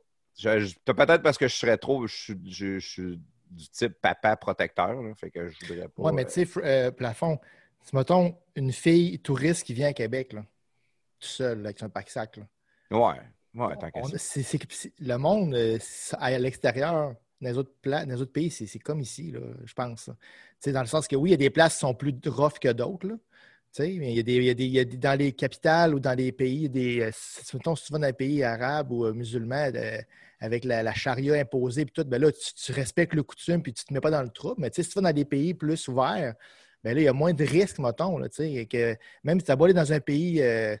Peut-être 0.94 1.22
parce 1.22 1.38
que 1.38 1.48
je 1.48 1.54
serais 1.54 1.76
trop. 1.76 2.06
Je, 2.06 2.14
suis- 2.16 2.40
je- 2.50 2.78
je 2.78 2.88
suis 2.88 3.20
du 3.50 3.68
type 3.68 3.94
papa 4.00 4.36
protecteur. 4.36 5.02
là, 5.02 5.14
fait 5.14 5.30
que 5.30 5.48
je 5.48 5.56
voudrais 5.66 5.88
pas. 5.88 6.02
Ouais, 6.04 6.12
mais 6.12 6.24
tu 6.24 6.46
sais, 6.46 6.48
euh, 6.64 6.90
plafond, 6.90 7.38
si 7.82 7.94
mettons 7.96 8.36
une 8.54 8.72
fille 8.72 9.18
touriste 9.20 9.64
qui 9.64 9.74
vient 9.74 9.88
à 9.88 9.92
Québec, 9.92 10.32
là, 10.32 10.42
tout 11.20 11.28
seul, 11.28 11.64
avec 11.66 11.78
son 11.78 11.88
pack-sac, 11.90 12.38
là, 12.38 12.44
Ouais, 12.90 13.14
ouais, 13.54 13.76
tant 13.76 13.90
qu'à 13.90 14.02
ça. 14.02 14.18
le 15.00 15.16
monde 15.16 15.54
euh, 15.54 15.78
à 16.18 16.38
l'extérieur, 16.38 17.14
dans 17.40 17.48
les 17.50 17.56
autres, 17.58 17.72
pla- 17.82 18.04
dans 18.04 18.14
les 18.14 18.20
autres 18.20 18.32
pays, 18.32 18.50
c'est 18.50 18.78
comme 18.78 19.00
ici, 19.00 19.30
là, 19.32 19.40
je 19.64 19.72
pense. 19.74 20.10
dans 20.66 20.80
le 20.80 20.86
sens 20.86 21.06
que 21.08 21.16
oui, 21.16 21.30
il 21.30 21.32
y 21.32 21.34
a 21.34 21.38
des 21.38 21.50
places 21.50 21.74
qui 21.74 21.80
sont 21.80 21.94
plus 21.94 22.14
rough 22.26 22.58
que 22.60 22.72
d'autres, 22.72 23.18
mais 23.78 24.12
il 24.12 24.16
y 24.16 24.20
a 24.20 24.22
des, 24.22 24.36
il 24.36 24.44
y 24.44 24.50
a 24.50 24.54
des- 24.54 24.64
il 24.66 24.72
y 24.72 24.78
a 24.80 24.84
des- 24.84 24.96
dans 24.96 25.18
les 25.18 25.32
capitales 25.32 25.94
ou 25.94 26.00
dans 26.00 26.14
les 26.16 26.32
pays, 26.32 26.68
des, 26.68 27.00
euh, 27.02 27.10
si, 27.14 27.56
mettons, 27.56 27.76
si 27.76 27.86
tu 27.86 27.92
vas 27.92 27.98
dans 27.98 28.06
un 28.08 28.12
pays 28.12 28.42
arabe 28.42 28.90
ou 28.92 29.04
euh, 29.06 29.12
musulman 29.14 29.72
euh, 29.74 29.98
avec 30.40 30.64
la, 30.64 30.92
charia 30.94 31.34
imposée 31.34 31.84
puis 31.84 31.92
tout, 31.92 32.08
ben 32.08 32.20
là, 32.20 32.30
tu, 32.32 32.72
respectes 32.72 33.14
le 33.14 33.22
coutume 33.22 33.62
puis 33.62 33.72
tu 33.72 33.84
te 33.84 33.92
mets 33.92 34.00
pas 34.00 34.10
dans 34.10 34.22
le 34.22 34.30
trouble. 34.30 34.56
Mais 34.58 34.70
si 34.72 34.82
tu 34.82 34.94
vas 34.94 35.00
dans 35.00 35.14
des 35.14 35.24
pays 35.24 35.54
plus 35.54 35.88
ouverts, 35.88 36.34
ben 36.84 36.94
là, 36.94 37.00
il 37.00 37.04
y 37.04 37.08
a 37.08 37.12
moins 37.12 37.32
de 37.32 37.44
risques, 37.44 37.78
mettons, 37.78 38.18
là, 38.18 38.28
que 38.28 38.96
même 39.24 39.40
si 39.40 39.46
tu 39.46 39.52
vas 39.52 39.64
aller 39.64 39.74
dans 39.74 39.92
un 39.92 40.00
pays 40.00 40.40
euh, 40.42 40.76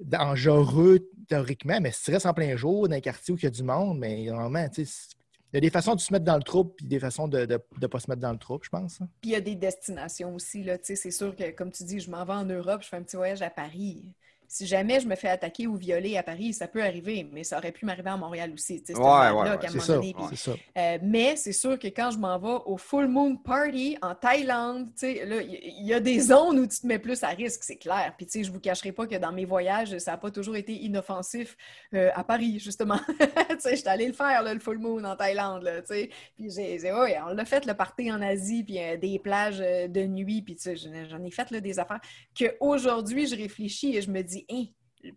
dangereux 0.00 1.08
théoriquement, 1.28 1.80
mais 1.80 1.92
si 1.92 2.04
tu 2.04 2.10
restes 2.10 2.26
en 2.26 2.34
plein 2.34 2.56
jour 2.56 2.88
dans 2.88 2.96
un 2.96 3.00
quartier 3.00 3.34
où 3.34 3.36
il 3.36 3.44
y 3.44 3.46
a 3.46 3.50
du 3.50 3.62
monde, 3.62 3.98
mais 3.98 4.24
normalement, 4.24 4.68
tu 4.68 4.84
sais, 4.84 5.14
il 5.52 5.56
y 5.56 5.58
a 5.58 5.60
des 5.60 5.70
façons 5.70 5.94
de 5.94 6.00
se 6.00 6.12
mettre 6.12 6.26
dans 6.26 6.36
le 6.36 6.42
trouble 6.42 6.72
puis 6.76 6.86
des 6.86 6.98
façons 6.98 7.26
de 7.26 7.46
ne 7.46 7.86
pas 7.86 8.00
se 8.00 8.10
mettre 8.10 8.20
dans 8.20 8.32
le 8.32 8.38
trouble, 8.38 8.64
je 8.64 8.68
pense. 8.68 9.00
hein. 9.00 9.08
Puis 9.20 9.30
il 9.30 9.32
y 9.32 9.36
a 9.36 9.40
des 9.40 9.54
destinations 9.54 10.34
aussi, 10.34 10.68
c'est 10.82 11.10
sûr 11.10 11.34
que, 11.34 11.50
comme 11.52 11.72
tu 11.72 11.84
dis, 11.84 12.00
je 12.00 12.10
m'en 12.10 12.24
vais 12.24 12.34
en 12.34 12.44
Europe, 12.44 12.82
je 12.82 12.88
fais 12.88 12.96
un 12.96 13.02
petit 13.02 13.16
voyage 13.16 13.40
à 13.40 13.48
Paris. 13.48 14.14
Si 14.48 14.66
jamais 14.66 14.98
je 14.98 15.06
me 15.06 15.14
fais 15.14 15.28
attaquer 15.28 15.66
ou 15.66 15.76
violer 15.76 16.16
à 16.16 16.22
Paris, 16.22 16.54
ça 16.54 16.66
peut 16.66 16.82
arriver, 16.82 17.28
mais 17.32 17.44
ça 17.44 17.58
aurait 17.58 17.70
pu 17.70 17.84
m'arriver 17.84 18.08
à 18.10 18.16
Montréal 18.16 18.50
aussi. 18.54 18.80
tu 18.80 18.86
sais, 18.86 18.92
c'est 18.94 18.98
Ouais, 18.98 19.04
un 19.06 19.34
ouais, 19.34 19.44
là 19.44 19.56
ouais, 19.58 19.80
ça, 19.80 19.94
donné, 19.94 20.14
puis- 20.14 20.24
c'est 20.30 20.50
ça. 20.50 20.56
Euh, 20.78 20.98
mais 21.02 21.36
c'est 21.36 21.52
sûr 21.52 21.78
que 21.78 21.86
quand 21.88 22.10
je 22.10 22.18
m'en 22.18 22.38
vais 22.38 22.62
au 22.66 22.76
Full 22.78 23.06
Moon 23.08 23.36
Party 23.36 23.96
en 24.02 24.14
Thaïlande, 24.14 24.86
tu 24.94 25.00
sais, 25.00 25.26
là, 25.26 25.42
il 25.42 25.86
y, 25.86 25.92
a 25.92 26.00
des 26.00 26.18
zones 26.20 26.58
où 26.60 26.66
tu 26.66 26.80
te 26.80 26.86
mets 26.86 26.98
plus 26.98 27.22
à 27.22 27.28
risque, 27.28 27.62
c'est 27.62 27.76
clair. 27.76 28.14
Puis, 28.16 28.24
tu 28.26 28.32
sais, 28.32 28.44
je 28.44 28.50
vous 28.50 28.58
cacherai 28.60 28.92
pas 28.92 29.06
que 29.06 29.16
dans 29.16 29.32
mes 29.32 29.44
voyages, 29.44 29.98
ça 29.98 30.12
n'a 30.12 30.16
pas 30.16 30.30
toujours 30.30 30.56
été 30.56 30.72
inoffensif 30.72 31.56
euh, 31.94 32.10
à 32.14 32.24
Paris, 32.24 32.58
justement. 32.58 32.98
tu 33.18 33.26
sais, 33.58 33.76
j'étais 33.76 33.88
allée 33.90 34.06
le 34.06 34.12
faire, 34.14 34.42
là, 34.42 34.54
le 34.54 34.60
Full 34.60 34.78
Moon 34.78 35.04
en 35.04 35.14
Thaïlande, 35.16 35.62
là, 35.62 35.82
tu 35.82 35.88
sais. 35.88 36.10
Puis, 36.36 36.50
j'ai, 36.50 36.78
j'ai- 36.78 36.92
ouais, 36.92 37.18
on 37.26 37.34
l'a 37.34 37.44
fait, 37.44 37.66
le 37.66 37.74
party 37.74 38.10
en 38.10 38.22
Asie, 38.22 38.64
puis 38.64 38.78
euh, 38.78 38.96
des 38.96 39.18
plages 39.18 39.60
euh, 39.60 39.88
de 39.88 40.04
nuit, 40.04 40.40
puis, 40.40 40.56
tu 40.56 40.62
sais, 40.62 40.76
j'en 40.76 40.88
j'en 41.08 41.22
ai 41.24 41.30
fait, 41.30 41.50
là, 41.50 41.60
des 41.60 41.78
affaires 41.78 42.00
qu'aujourd'hui, 42.38 43.26
je 43.26 43.36
réfléchis 43.36 43.96
et 43.96 44.02
je 44.02 44.10
me 44.10 44.22
dis, 44.22 44.37
hein, 44.50 44.64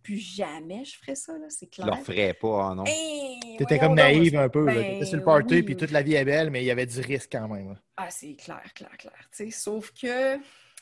plus 0.03 0.17
jamais 0.17 0.85
je 0.85 0.97
ferais 0.99 1.15
ça, 1.15 1.33
là, 1.37 1.45
c'est 1.49 1.65
Je 1.73 1.81
clair. 1.81 1.95
le 1.97 2.03
ferais 2.03 2.33
pas, 2.33 2.69
ah 2.71 2.75
non. 2.75 2.83
Hein, 2.83 3.39
Tu 3.57 3.63
étais 3.63 3.77
voyons 3.77 3.81
comme 3.87 3.95
naïve 3.95 4.35
un 4.37 4.49
peu. 4.49 4.65
là. 4.65 4.73
ben, 4.75 4.83
T'étais 4.93 5.05
sur 5.05 5.17
le 5.17 5.23
party, 5.23 5.55
oui, 5.55 5.63
puis 5.63 5.75
toute 5.75 5.91
la 5.91 6.01
vie 6.03 6.13
est 6.13 6.25
belle, 6.25 6.49
mais 6.51 6.61
il 6.61 6.65
y 6.65 6.71
avait 6.71 6.85
du 6.85 6.99
risque 6.99 7.29
quand 7.31 7.47
même. 7.47 7.69
là. 7.69 7.79
Ah, 7.97 8.09
c'est 8.09 8.35
clair, 8.35 8.63
clair, 8.75 8.95
clair. 8.97 9.13
tu 9.35 9.45
sais. 9.45 9.51
Sauf 9.51 9.91
que, 9.91 10.37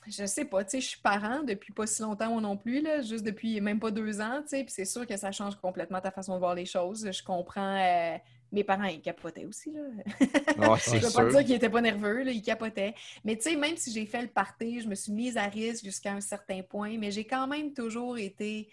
je 0.08 0.26
sais 0.26 0.46
pas, 0.46 0.64
tu 0.64 0.72
sais, 0.72 0.82
je 0.82 0.88
suis 0.88 1.00
parent 1.02 1.44
depuis 1.44 1.72
pas 1.74 1.88
si 1.88 2.02
longtemps 2.02 2.30
moi 2.32 2.42
non 2.42 2.58
plus, 2.58 2.82
là, 2.82 3.02
juste 3.02 3.24
depuis 3.26 3.60
même 3.62 3.80
pas 3.80 3.92
deux 3.92 4.20
ans, 4.22 4.42
tu 4.42 4.50
sais, 4.50 4.64
puis 4.64 4.74
c'est 4.74 4.86
sûr 4.86 5.08
que 5.08 5.16
ça 5.18 5.32
change 5.32 5.56
complètement 5.56 6.02
ta 6.02 6.12
façon 6.12 6.34
de 6.36 6.40
voir 6.40 6.56
les 6.56 6.66
choses. 6.66 7.10
Je 7.12 7.24
comprends. 7.24 7.78
euh, 7.78 8.18
mes 8.52 8.64
parents, 8.64 8.86
ils 8.86 9.02
capotaient 9.02 9.46
aussi, 9.46 9.72
là. 9.72 9.82
Ouais, 10.58 10.78
Je 10.78 10.82
c'est 10.82 11.00
veux 11.00 11.12
pas 11.12 11.26
dire 11.30 11.40
qu'ils 11.46 11.54
étaient 11.56 11.70
pas 11.70 11.82
nerveux, 11.82 12.24
là, 12.24 12.32
ils 12.32 12.42
capotaient. 12.42 12.94
Mais 13.24 13.36
tu 13.38 13.44
sais, 13.44 13.56
même 13.56 13.78
si 13.78 13.92
j'ai 13.92 14.06
fait 14.06 14.22
le 14.22 14.28
party, 14.28 14.82
je 14.82 14.88
me 14.88 14.96
suis 14.96 15.12
mise 15.12 15.38
à 15.38 15.44
risque 15.46 15.84
jusqu'à 15.86 16.14
un 16.14 16.22
certain 16.22 16.62
point, 16.64 16.98
mais 16.98 17.12
j'ai 17.12 17.26
quand 17.26 17.48
même 17.48 17.74
toujours 17.74 18.18
été. 18.18 18.70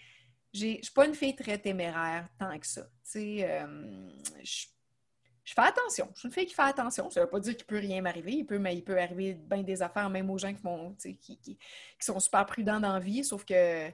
j'ai- 0.53 0.77
Je 0.79 0.83
suis 0.85 0.93
pas 0.93 1.05
une 1.05 1.13
fille 1.15 1.35
très 1.35 1.57
téméraire 1.57 2.27
tant 2.39 2.57
que 2.57 2.65
ça. 2.67 2.83
Tu 2.83 2.89
sais, 3.03 3.37
euh, 3.49 4.09
je 4.43 5.53
fais 5.53 5.61
attention. 5.61 6.09
Je 6.13 6.19
suis 6.19 6.27
une 6.27 6.33
fille 6.33 6.45
qui 6.45 6.53
fait 6.53 6.61
attention. 6.63 7.09
Ça 7.09 7.21
veut 7.21 7.29
pas 7.29 7.39
dire 7.39 7.55
qu'il 7.55 7.65
peut 7.65 7.77
rien 7.79 8.01
m'arriver. 8.01 8.33
Il 8.33 8.45
peut, 8.45 8.59
mais 8.59 8.75
il 8.75 8.83
peut 8.83 8.99
arriver 8.99 9.33
bien 9.33 9.63
des 9.63 9.81
affaires, 9.81 10.09
même 10.09 10.29
aux 10.29 10.37
gens 10.37 10.53
qui, 10.53 10.61
font, 10.61 10.93
qui, 10.99 11.17
qui- 11.17 11.37
qui 11.39 11.57
sont 12.01 12.19
super 12.19 12.45
prudents 12.45 12.79
dans 12.79 12.93
la 12.93 12.99
vie, 12.99 13.23
sauf 13.23 13.45
que 13.45 13.89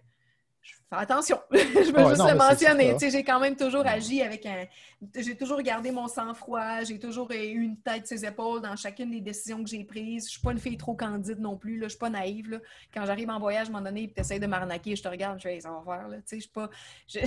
fais 0.72 0.76
attention. 0.92 1.40
je 1.52 1.58
veux 1.58 1.74
Ouais, 2.04 2.10
juste 2.10 2.18
non, 2.20 2.28
le 2.28 2.36
mentionner. 2.36 2.96
J'ai 3.00 3.24
quand 3.24 3.40
même 3.40 3.56
toujours 3.56 3.86
agi 3.86 4.22
avec 4.22 4.46
un. 4.46 4.66
J'ai 5.16 5.36
toujours 5.36 5.62
gardé 5.62 5.92
mon 5.92 6.08
sang-froid. 6.08 6.84
J'ai 6.84 7.00
toujours 7.00 7.30
eu 7.32 7.36
une 7.36 7.78
tête 7.78 8.08
sur 8.08 8.18
ses 8.18 8.26
épaules 8.26 8.62
dans 8.62 8.76
chacune 8.76 9.12
des 9.12 9.22
décisions 9.22 9.64
que 9.64 9.70
j'ai 9.70 9.84
prises. 9.84 10.26
Je 10.28 10.32
suis 10.32 10.42
pas 10.42 10.52
une 10.52 10.60
fille 10.60 10.78
trop 10.78 10.94
candide 10.96 11.40
non 11.40 11.58
plus. 11.58 11.78
Là. 11.78 11.86
Je 11.88 11.90
suis 11.90 12.00
pas 12.00 12.10
naïve. 12.10 12.50
Là. 12.52 12.58
Quand 12.94 13.06
j'arrive 13.06 13.30
en 13.30 13.40
voyage, 13.40 13.68
à 13.68 13.70
un 13.70 13.74
moment 13.74 13.86
donné, 13.86 14.12
tu 14.14 14.22
essaies 14.22 14.40
de 14.40 14.48
m'arnaquer, 14.48 14.96
je 14.96 15.04
te 15.04 15.08
regarde, 15.08 15.38
je 15.40 15.44
fais, 15.44 15.54
Hey, 15.56 15.62
ça 15.62 15.70
va 15.70 15.82
faire. 15.86 16.08
Là. 16.08 16.18
Pas. 16.54 16.70
je- 17.08 17.20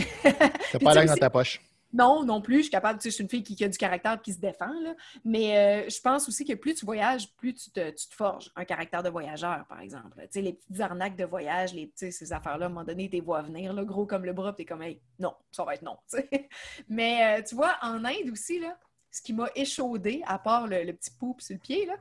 T'as 0.72 0.78
pas 0.78 0.94
dans 1.06 1.14
ta 1.14 1.30
poche. 1.30 1.60
Non, 1.96 2.24
non 2.24 2.40
plus. 2.40 2.58
Je 2.58 2.62
suis 2.62 2.70
capable, 2.70 2.98
tu 2.98 3.04
sais, 3.04 3.10
je 3.10 3.14
suis 3.14 3.22
une 3.22 3.30
fille 3.30 3.42
qui, 3.42 3.56
qui 3.56 3.64
a 3.64 3.68
du 3.68 3.78
caractère 3.78 4.14
et 4.14 4.20
qui 4.20 4.32
se 4.32 4.38
défend, 4.38 4.72
là. 4.80 4.94
Mais 5.24 5.56
euh, 5.86 5.88
je 5.88 6.00
pense 6.00 6.28
aussi 6.28 6.44
que 6.44 6.52
plus 6.52 6.74
tu 6.74 6.84
voyages, 6.84 7.32
plus 7.36 7.54
tu 7.54 7.70
te, 7.70 7.90
tu 7.90 8.08
te 8.08 8.14
forges 8.14 8.50
un 8.54 8.64
caractère 8.64 9.02
de 9.02 9.08
voyageur, 9.08 9.64
par 9.68 9.80
exemple. 9.80 10.20
Tu 10.22 10.28
sais, 10.30 10.42
les 10.42 10.52
petites 10.52 10.80
arnaques 10.80 11.16
de 11.16 11.24
voyage, 11.24 11.74
les, 11.74 11.86
tu 11.86 11.92
sais, 11.96 12.10
ces 12.10 12.32
affaires-là, 12.32 12.66
à 12.66 12.68
un 12.68 12.72
moment 12.72 12.84
donné, 12.84 13.08
tu 13.08 13.16
les 13.16 13.20
vois 13.20 13.42
venir, 13.42 13.72
là, 13.72 13.84
gros 13.84 14.06
comme 14.06 14.24
le 14.24 14.32
bras, 14.32 14.54
puis 14.54 14.64
t'es 14.64 14.68
comme, 14.68 14.82
hey, 14.82 15.00
non, 15.18 15.34
ça 15.50 15.64
va 15.64 15.74
être 15.74 15.82
non. 15.82 15.96
tu 16.10 16.18
sais. 16.18 16.48
Mais 16.88 17.38
euh, 17.38 17.42
tu 17.42 17.54
vois, 17.54 17.76
en 17.82 18.04
Inde 18.04 18.30
aussi, 18.30 18.58
là, 18.58 18.76
ce 19.10 19.22
qui 19.22 19.32
m'a 19.32 19.48
échaudé, 19.54 20.22
à 20.26 20.38
part 20.38 20.66
le, 20.66 20.82
le 20.82 20.92
petit 20.92 21.10
poupe 21.10 21.40
sur 21.40 21.54
le 21.54 21.60
pied, 21.60 21.86
là, 21.86 21.94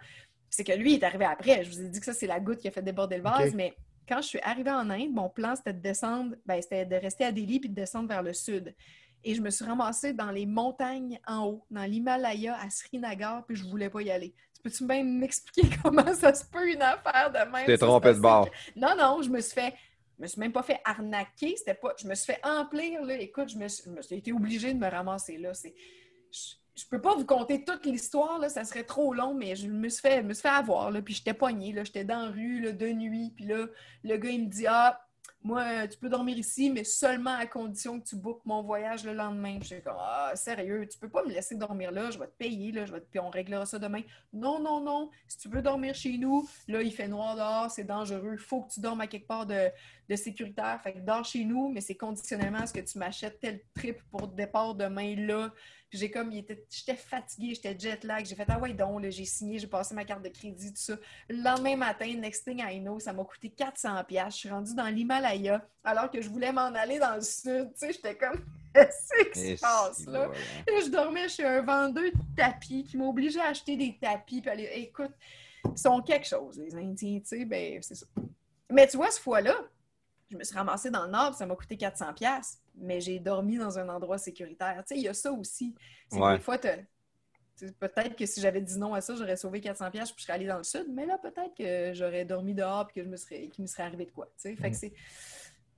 c'est 0.50 0.64
que 0.64 0.74
lui, 0.74 0.94
il 0.94 1.00
est 1.02 1.06
arrivé 1.06 1.26
après. 1.26 1.64
Je 1.64 1.70
vous 1.70 1.82
ai 1.82 1.90
dit 1.90 2.00
que 2.00 2.06
ça, 2.06 2.14
c'est 2.14 2.28
la 2.28 2.40
goutte 2.40 2.60
qui 2.60 2.68
a 2.68 2.72
fait 2.72 2.82
déborder 2.82 3.18
le 3.18 3.24
vase, 3.24 3.54
mais 3.54 3.76
quand 4.08 4.22
je 4.22 4.28
suis 4.28 4.40
arrivée 4.42 4.72
en 4.72 4.90
Inde, 4.90 5.12
mon 5.12 5.30
plan, 5.30 5.56
c'était 5.56 5.74
de 5.74 5.80
descendre, 5.80 6.36
ben, 6.46 6.62
c'était 6.62 6.86
de 6.86 6.96
rester 6.96 7.26
à 7.26 7.32
Delhi 7.32 7.60
puis 7.60 7.70
de 7.70 7.76
descendre 7.76 8.08
vers 8.08 8.22
le 8.22 8.34
sud. 8.34 8.76
Et 9.26 9.34
je 9.34 9.42
me 9.42 9.50
suis 9.50 9.66
ramassée 9.66 10.14
dans 10.14 10.30
les 10.30 10.46
montagnes 10.46 11.20
en 11.28 11.48
haut, 11.48 11.66
dans 11.72 11.84
l'Himalaya, 11.84 12.58
à 12.62 12.70
Srinagar, 12.70 13.44
puis 13.46 13.56
je 13.56 13.66
voulais 13.66 13.90
pas 13.90 14.02
y 14.02 14.12
aller. 14.12 14.34
Tu 14.54 14.62
peux-tu 14.62 14.86
même 14.86 15.18
m'expliquer 15.18 15.68
comment 15.84 16.14
ça 16.14 16.34
se 16.34 16.46
peut 16.46 16.72
une 16.72 16.82
affaire 16.82 17.32
de 17.32 17.52
même? 17.52 17.66
T'es 17.66 17.78
trompé 17.78 18.14
de 18.14 18.20
bord. 18.20 18.48
non, 18.76 18.96
non, 18.96 19.22
je 19.24 19.30
me 19.30 19.42
suis 19.42 19.56
fait. 19.56 19.74
Je 20.18 20.24
me 20.24 20.28
suis 20.28 20.40
même 20.40 20.54
pas 20.54 20.64
fait 20.64 20.80
arnaquer. 20.86 21.56
C'était 21.58 21.74
pas. 21.74 21.94
Je 22.00 22.08
me 22.08 22.16
suis 22.16 22.32
fait 22.32 22.40
emplir, 22.46 23.04
là. 23.04 23.16
Écoute, 23.16 23.50
je 23.50 23.58
me 23.58 23.68
suis, 23.68 23.84
suis 24.02 24.16
été 24.16 24.32
obligée 24.32 24.74
de 24.74 24.80
me 24.80 24.88
ramasser 24.88 25.38
là. 25.38 25.54
C'est. 25.54 25.74
Je, 26.32 26.54
je 26.76 26.84
peux 26.90 27.02
pas 27.02 27.16
vous 27.16 27.26
conter 27.26 27.64
toute 27.64 27.86
l'histoire, 27.86 28.38
là, 28.38 28.50
ça 28.50 28.66
serait 28.66 28.84
trop 28.84 29.14
long, 29.14 29.34
mais 29.34 29.56
je 29.56 29.68
me 29.68 29.88
suis 29.88 30.02
fait, 30.02 30.22
me 30.22 30.34
suis 30.34 30.42
fait 30.42 30.50
avoir, 30.50 30.92
là, 30.92 31.02
puis 31.02 31.14
j'étais 31.14 31.34
poignée, 31.34 31.72
là, 31.72 31.84
j'étais 31.84 32.04
dans 32.04 32.26
la 32.26 32.32
rue, 32.32 32.60
là, 32.60 32.74
de 32.74 32.88
nuit, 32.88 33.32
puis 33.36 33.46
là, 33.46 33.68
le 34.04 34.18
gars, 34.18 34.30
il 34.30 34.46
me 34.46 34.50
dit, 34.50 34.66
ah, 34.68 35.02
moi, 35.46 35.88
tu 35.88 36.00
peux 36.00 36.10
dormir 36.10 36.36
ici, 36.40 36.72
mais 36.72 36.84
seulement 36.84 37.36
à 37.36 37.46
condition 37.46 38.00
que 38.00 38.08
tu 38.08 38.16
bookes 38.16 38.44
mon 38.46 38.64
voyage 38.64 39.06
le 39.06 39.14
lendemain. 39.14 39.60
Puis 39.60 39.70
J'étais 39.70 39.84
comme, 39.84 40.00
ah, 40.00 40.32
sérieux, 40.34 40.88
tu 40.92 40.98
peux 40.98 41.08
pas 41.08 41.24
me 41.24 41.32
laisser 41.32 41.54
dormir 41.54 41.92
là, 41.92 42.10
je 42.10 42.18
vais 42.18 42.26
te 42.26 42.36
payer, 42.36 42.72
là, 42.72 42.86
je 42.88 42.96
puis 42.96 43.20
on 43.20 43.30
réglera 43.30 43.64
ça 43.68 43.78
demain. 43.78 44.02
Non, 44.34 44.60
non, 44.60 44.82
non, 44.82 45.12
si 45.28 45.38
tu 45.38 45.50
veux 45.50 45.62
dormir 45.62 45.94
chez 45.94 46.18
nous, 46.18 46.50
là, 46.68 46.82
il 46.82 46.92
fait 46.92 47.08
noir 47.08 47.36
dehors, 47.36 47.70
c'est 47.70 47.84
dangereux, 47.84 48.34
il 48.34 48.40
faut 48.40 48.64
que 48.64 48.74
tu 48.74 48.80
dormes 48.80 49.02
à 49.02 49.08
quelque 49.08 49.28
part 49.28 49.46
de, 49.46 49.70
de 50.10 50.16
sécuritaire. 50.16 50.82
Fait 50.82 50.94
que 50.94 51.00
dors 51.00 51.24
chez 51.24 51.46
nous, 51.46 51.70
mais 51.70 51.82
c'est 51.82 51.96
conditionnellement 51.96 52.62
à 52.62 52.66
ce 52.66 52.74
que 52.74 52.80
tu 52.82 52.98
m'achètes 52.98 53.40
tel 53.40 53.62
trip 53.76 54.02
pour 54.10 54.28
départ 54.28 54.74
demain 54.74 55.16
là. 55.16 55.54
J'ai 55.96 56.12
comme, 56.12 56.32
j'étais 56.32 56.96
fatiguée, 56.96 57.56
j'étais 57.56 57.78
jet 57.78 58.04
lag. 58.04 58.26
J'ai 58.26 58.36
fait, 58.36 58.46
ah 58.48 58.60
ouais, 58.60 58.74
donc, 58.74 59.04
j'ai 59.10 59.26
signé, 59.26 59.58
j'ai 59.60 59.68
passé 59.68 59.96
ma 59.96 60.04
carte 60.06 60.22
de 60.24 60.30
crédit, 60.30 60.72
tout 60.74 60.80
ça. 60.82 60.96
Le 61.30 61.42
lendemain 61.42 61.76
matin, 61.78 62.06
next 62.18 62.44
thing 62.46 62.62
I 62.62 62.80
know, 62.80 63.00
ça 63.00 63.14
m'a 63.14 63.24
coûté 63.24 63.50
400 63.50 64.04
pièces. 64.06 64.34
Je 64.34 64.40
suis 64.40 64.50
rendue 64.50 64.76
dans 64.76 64.88
l'Himalaya 64.88 65.66
alors 65.84 66.10
que 66.12 66.22
je 66.22 66.30
voulais 66.30 66.52
m'en 66.52 66.74
aller 66.74 67.00
dans 67.00 67.16
le 67.16 67.22
sud. 67.22 67.70
Tu 67.74 67.80
sais, 67.80 67.94
j'étais 67.94 68.16
comme, 68.18 68.44
qu'est-ce 68.74 69.32
qui 69.34 69.40
Et 69.52 69.56
se 69.58 69.62
passe 69.62 69.98
si, 69.98 70.06
là? 70.06 70.28
voilà. 70.28 70.34
Et 70.68 70.82
je 70.86 70.90
dormais 70.90 71.30
chez 71.30 71.46
un 71.46 71.62
vendeur 71.62 72.04
de 72.04 72.36
tapis 72.36 72.84
qui 72.84 72.98
m'a 72.98 73.06
obligé 73.06 73.40
à 73.40 73.48
acheter 73.48 73.76
des 73.78 73.98
tapis. 74.00 74.42
Puis 74.42 74.50
aller, 74.50 74.70
écoute, 74.76 75.12
Ils 75.66 75.78
sont 75.78 76.02
quelque 76.02 76.28
chose, 76.28 76.60
les 76.60 76.76
Indiens, 76.76 77.20
tu 77.20 77.26
sais, 77.26 77.46
ben, 77.46 77.82
c'est 77.82 77.96
ça. 77.96 78.06
Mais 78.72 78.88
tu 78.88 78.98
vois, 78.98 79.10
cette 79.12 79.24
fois-là, 79.24 79.56
je 80.30 80.38
me 80.38 80.44
suis 80.44 80.56
ramassée 80.56 80.90
dans 80.90 81.06
le 81.06 81.12
nord, 81.12 81.30
puis 81.30 81.38
ça 81.38 81.46
m'a 81.46 81.56
coûté 81.56 81.78
400 81.78 82.14
pièces, 82.14 82.60
mais 82.78 83.02
j'ai 83.02 83.20
dormi 83.20 83.58
dans 83.58 83.78
un 83.80 83.90
endroit 83.90 84.18
sécuritaire. 84.18 84.84
Tu 84.88 84.96
sais, 84.96 85.00
il 85.00 85.04
y 85.04 85.08
a 85.08 85.14
ça 85.14 85.32
aussi. 85.32 85.76
C'est 86.10 86.18
que 86.18 86.24
Ouais. 86.24 86.38
Des 86.38 86.44
fois, 86.44 86.58
peut-être 86.58 88.16
que 88.16 88.26
si 88.26 88.42
j'avais 88.42 88.62
dit 88.62 88.78
non 88.78 88.94
à 88.94 89.02
ça, 89.02 89.16
j'aurais 89.16 89.38
sauvé 89.38 89.62
400 89.62 89.92
pièces, 89.92 90.12
puis 90.12 90.22
je 90.22 90.24
serais 90.24 90.34
allée 90.34 90.48
dans 90.48 90.58
le 90.58 90.64
sud, 90.64 90.88
mais 90.90 91.06
là, 91.06 91.18
peut-être 91.18 91.56
que 91.58 91.94
j'aurais 91.94 92.26
dormi 92.26 92.54
dehors, 92.54 92.88
puis 92.88 92.96
que 92.96 93.04
je 93.04 93.10
me 93.10 93.18
serais, 93.18 93.48
qu'il 93.48 93.62
me 93.64 93.68
serait 93.68 93.84
arrivé 93.84 94.06
de 94.06 94.12
quoi, 94.12 94.26
tu 94.26 94.50
sais. 94.50 94.56
Fait 94.56 94.72
que 94.72 94.78
c'est... 94.78 94.94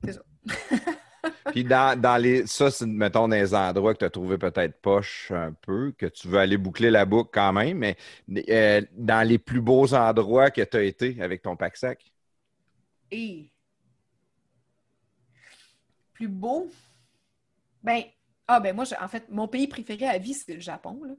C'est 0.04 0.14
ça. 0.14 0.22
Puis 1.52 1.64
dans, 1.64 2.00
dans 2.00 2.18
les. 2.18 2.46
Ça, 2.46 2.72
c'est, 2.72 2.86
mettons, 2.86 3.28
des 3.28 3.54
endroits 3.54 3.94
que 3.94 4.00
tu 4.00 4.06
as 4.06 4.10
trouvé 4.10 4.38
peut-être 4.38 4.80
poche 4.82 5.32
un 5.32 5.52
peu, 5.54 5.92
que 5.98 6.06
tu 6.06 6.28
veux 6.28 6.38
aller 6.38 6.58
boucler 6.58 6.92
la 6.92 7.06
boucle 7.06 7.32
quand 7.34 7.54
même, 7.54 7.78
mais 7.78 7.98
euh, 8.50 8.82
dans 8.94 9.28
les 9.28 9.38
plus 9.38 9.62
beaux 9.62 9.94
endroits 9.94 10.52
que 10.52 10.62
tu 10.62 10.78
as 10.78 10.84
été 10.84 11.22
avec 11.22 11.42
ton 11.42 11.56
pack-sac. 11.56 12.12
Et 13.12 13.50
plus 16.18 16.28
beau, 16.28 16.70
ben, 17.84 18.04
ah 18.48 18.60
ben 18.60 18.76
moi, 18.76 18.86
je- 18.86 18.96
en 19.02 19.08
fait, 19.08 19.30
mon 19.30 19.48
pays 19.48 19.68
préféré 19.68 20.08
à 20.08 20.18
vie, 20.18 20.34
c'est 20.34 20.54
le 20.54 20.60
Japon, 20.60 21.04
là. 21.04 21.14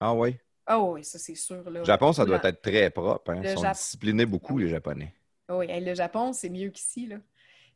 Ah 0.00 0.12
oui? 0.14 0.38
Ah 0.66 0.80
oui, 0.80 1.04
ça 1.04 1.18
c'est 1.18 1.34
sûr, 1.34 1.68
là. 1.70 1.84
Le 1.84 1.86
Japon, 1.86 2.12
ça 2.14 2.24
doit 2.24 2.40
être 2.42 2.62
très 2.62 2.88
propre. 2.90 3.30
Hein? 3.32 3.42
Ils 3.42 3.48
sont 3.48 3.64
Jap- 3.64 3.66
disciplinés 3.66 4.24
beaucoup, 4.26 4.56
les 4.58 4.68
Japonais. 4.68 5.14
Ah 5.48 5.56
Oui, 5.58 5.66
hey, 5.68 5.84
le 5.84 5.94
Japon, 5.94 6.32
c'est 6.32 6.48
mieux 6.50 6.70
qu'ici, 6.70 7.06
là. 7.06 7.18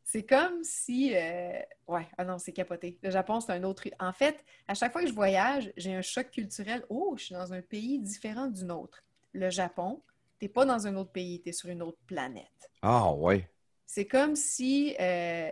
C'est 0.03 0.23
comme 0.25 0.63
si... 0.63 1.15
euh, 1.15 1.59
Ouais, 1.87 2.07
ah 2.17 2.25
non, 2.25 2.37
c'est 2.39 2.53
capoté. 2.53 2.97
Le 3.03 3.11
Japon, 3.11 3.39
c'est 3.41 3.51
un 3.53 3.63
autre... 3.63 3.83
En 3.99 4.13
fait, 4.13 4.43
à 4.67 4.73
chaque 4.73 4.91
fois 4.93 5.01
que 5.03 5.09
je 5.09 5.13
voyage, 5.13 5.71
j'ai 5.77 5.93
un 5.95 6.01
choc 6.01 6.31
culturel. 6.31 6.85
Oh, 6.89 7.15
je 7.17 7.25
suis 7.25 7.35
dans 7.35 7.53
un 7.53 7.61
pays 7.61 7.99
différent 7.99 8.47
du 8.47 8.63
nôtre. 8.65 9.03
Le 9.33 9.49
Japon, 9.49 10.01
t'es 10.39 10.47
pas 10.49 10.65
dans 10.65 10.87
un 10.87 10.95
autre 10.95 11.11
pays, 11.11 11.41
t'es 11.41 11.51
sur 11.51 11.69
une 11.69 11.81
autre 11.83 11.99
planète. 12.07 12.71
Ah 12.81 13.11
oui. 13.13 13.45
C'est 13.85 14.07
comme 14.07 14.35
si, 14.35 14.95
euh, 14.99 15.51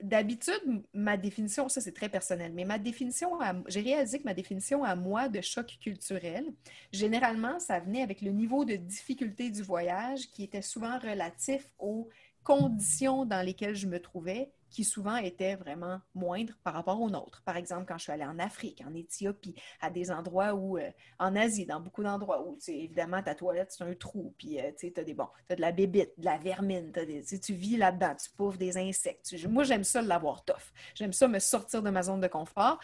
d'habitude, 0.00 0.84
ma 0.92 1.16
définition, 1.16 1.68
ça 1.68 1.80
c'est 1.80 1.92
très 1.92 2.08
personnel, 2.08 2.52
mais 2.54 2.64
ma 2.64 2.78
définition, 2.78 3.38
j'ai 3.66 3.80
réalisé 3.80 4.18
que 4.18 4.24
ma 4.24 4.34
définition 4.34 4.84
à 4.84 4.94
moi 4.94 5.28
de 5.28 5.40
choc 5.40 5.76
culturel, 5.80 6.46
généralement, 6.92 7.58
ça 7.58 7.80
venait 7.80 8.02
avec 8.02 8.22
le 8.22 8.30
niveau 8.30 8.64
de 8.64 8.76
difficulté 8.76 9.50
du 9.50 9.62
voyage 9.62 10.30
qui 10.30 10.44
était 10.44 10.62
souvent 10.62 10.98
relatif 10.98 11.68
aux 11.78 12.08
conditions 12.44 13.26
dans 13.26 13.44
lesquelles 13.44 13.74
je 13.74 13.86
me 13.86 14.00
trouvais, 14.00 14.50
qui 14.70 14.84
souvent 14.84 15.16
étaient 15.16 15.56
vraiment 15.56 16.00
moindres 16.14 16.54
par 16.62 16.74
rapport 16.74 17.00
aux 17.00 17.10
nôtres. 17.10 17.42
Par 17.44 17.56
exemple, 17.56 17.84
quand 17.86 17.98
je 17.98 18.04
suis 18.04 18.12
allée 18.12 18.24
en 18.24 18.38
Afrique, 18.38 18.82
en 18.86 18.94
Éthiopie, 18.94 19.54
à 19.80 19.90
des 19.90 20.10
endroits 20.10 20.54
où, 20.54 20.78
euh, 20.78 20.90
en 21.18 21.36
Asie, 21.36 21.66
dans 21.66 21.80
beaucoup 21.80 22.02
d'endroits 22.02 22.46
où, 22.46 22.58
évidemment, 22.68 23.22
ta 23.22 23.34
toilette, 23.34 23.72
c'est 23.72 23.84
un 23.84 23.94
trou, 23.94 24.34
puis, 24.38 24.60
euh, 24.60 24.70
tu 24.78 24.92
t'as 24.92 25.04
des, 25.04 25.14
bon, 25.14 25.28
de 25.50 25.56
la 25.56 25.72
bébite, 25.72 26.12
de 26.18 26.24
la 26.24 26.38
vermine, 26.38 26.90
des, 26.92 27.24
tu 27.24 27.54
vis 27.54 27.76
là-dedans, 27.76 28.14
tu 28.14 28.30
pouffes 28.36 28.58
des 28.58 28.76
insectes. 28.76 29.34
Moi, 29.48 29.64
j'aime 29.64 29.84
ça 29.84 30.02
l'avoir 30.02 30.44
tough. 30.44 30.72
J'aime 30.94 31.12
ça 31.12 31.28
me 31.28 31.38
sortir 31.38 31.82
de 31.82 31.90
ma 31.90 32.02
zone 32.02 32.20
de 32.20 32.28
confort. 32.28 32.78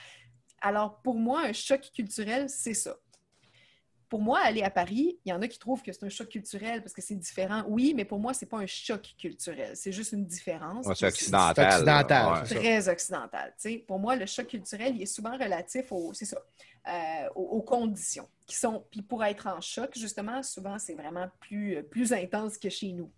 Alors, 0.60 1.02
pour 1.02 1.16
moi, 1.16 1.42
un 1.46 1.52
choc 1.52 1.90
culturel, 1.94 2.48
c'est 2.48 2.74
ça. 2.74 2.96
Pour 4.14 4.22
moi, 4.22 4.38
aller 4.44 4.62
à 4.62 4.70
Paris, 4.70 5.18
il 5.24 5.30
y 5.30 5.32
en 5.32 5.42
a 5.42 5.48
qui 5.48 5.58
trouvent 5.58 5.82
que 5.82 5.92
c'est 5.92 6.04
un 6.04 6.08
choc 6.08 6.28
culturel 6.28 6.82
parce 6.82 6.92
que 6.92 7.02
c'est 7.02 7.16
différent. 7.16 7.64
Oui, 7.66 7.94
mais 7.96 8.04
pour 8.04 8.20
moi, 8.20 8.32
c'est 8.32 8.46
pas 8.46 8.58
un 8.58 8.66
choc 8.66 9.12
culturel. 9.18 9.72
C'est 9.74 9.90
juste 9.90 10.12
une 10.12 10.24
différence. 10.24 10.86
Ouais, 10.86 10.94
c'est 10.94 11.08
occidental. 11.08 11.52
C'est 11.56 11.74
occidental, 11.74 12.26
là. 12.26 12.42
Ouais. 12.42 12.46
très 12.46 12.88
occidental. 12.88 13.52
tu 13.60 13.70
sais. 13.70 13.78
Pour 13.78 13.98
moi, 13.98 14.14
le 14.14 14.24
choc 14.26 14.46
culturel, 14.46 14.94
il 14.94 15.02
est 15.02 15.06
souvent 15.06 15.36
relatif 15.36 15.90
au, 15.90 16.14
c'est 16.14 16.26
ça, 16.26 16.38
euh, 16.86 17.28
aux, 17.34 17.42
aux 17.42 17.62
conditions 17.62 18.28
qui 18.46 18.54
sont. 18.54 18.84
Puis 18.88 19.02
pour 19.02 19.24
être 19.24 19.48
en 19.48 19.60
choc, 19.60 19.90
justement, 19.96 20.44
souvent, 20.44 20.78
c'est 20.78 20.94
vraiment 20.94 21.26
plus, 21.40 21.78
euh, 21.78 21.82
plus 21.82 22.12
intense 22.12 22.56
que 22.56 22.68
chez 22.68 22.92
nous. 22.92 23.10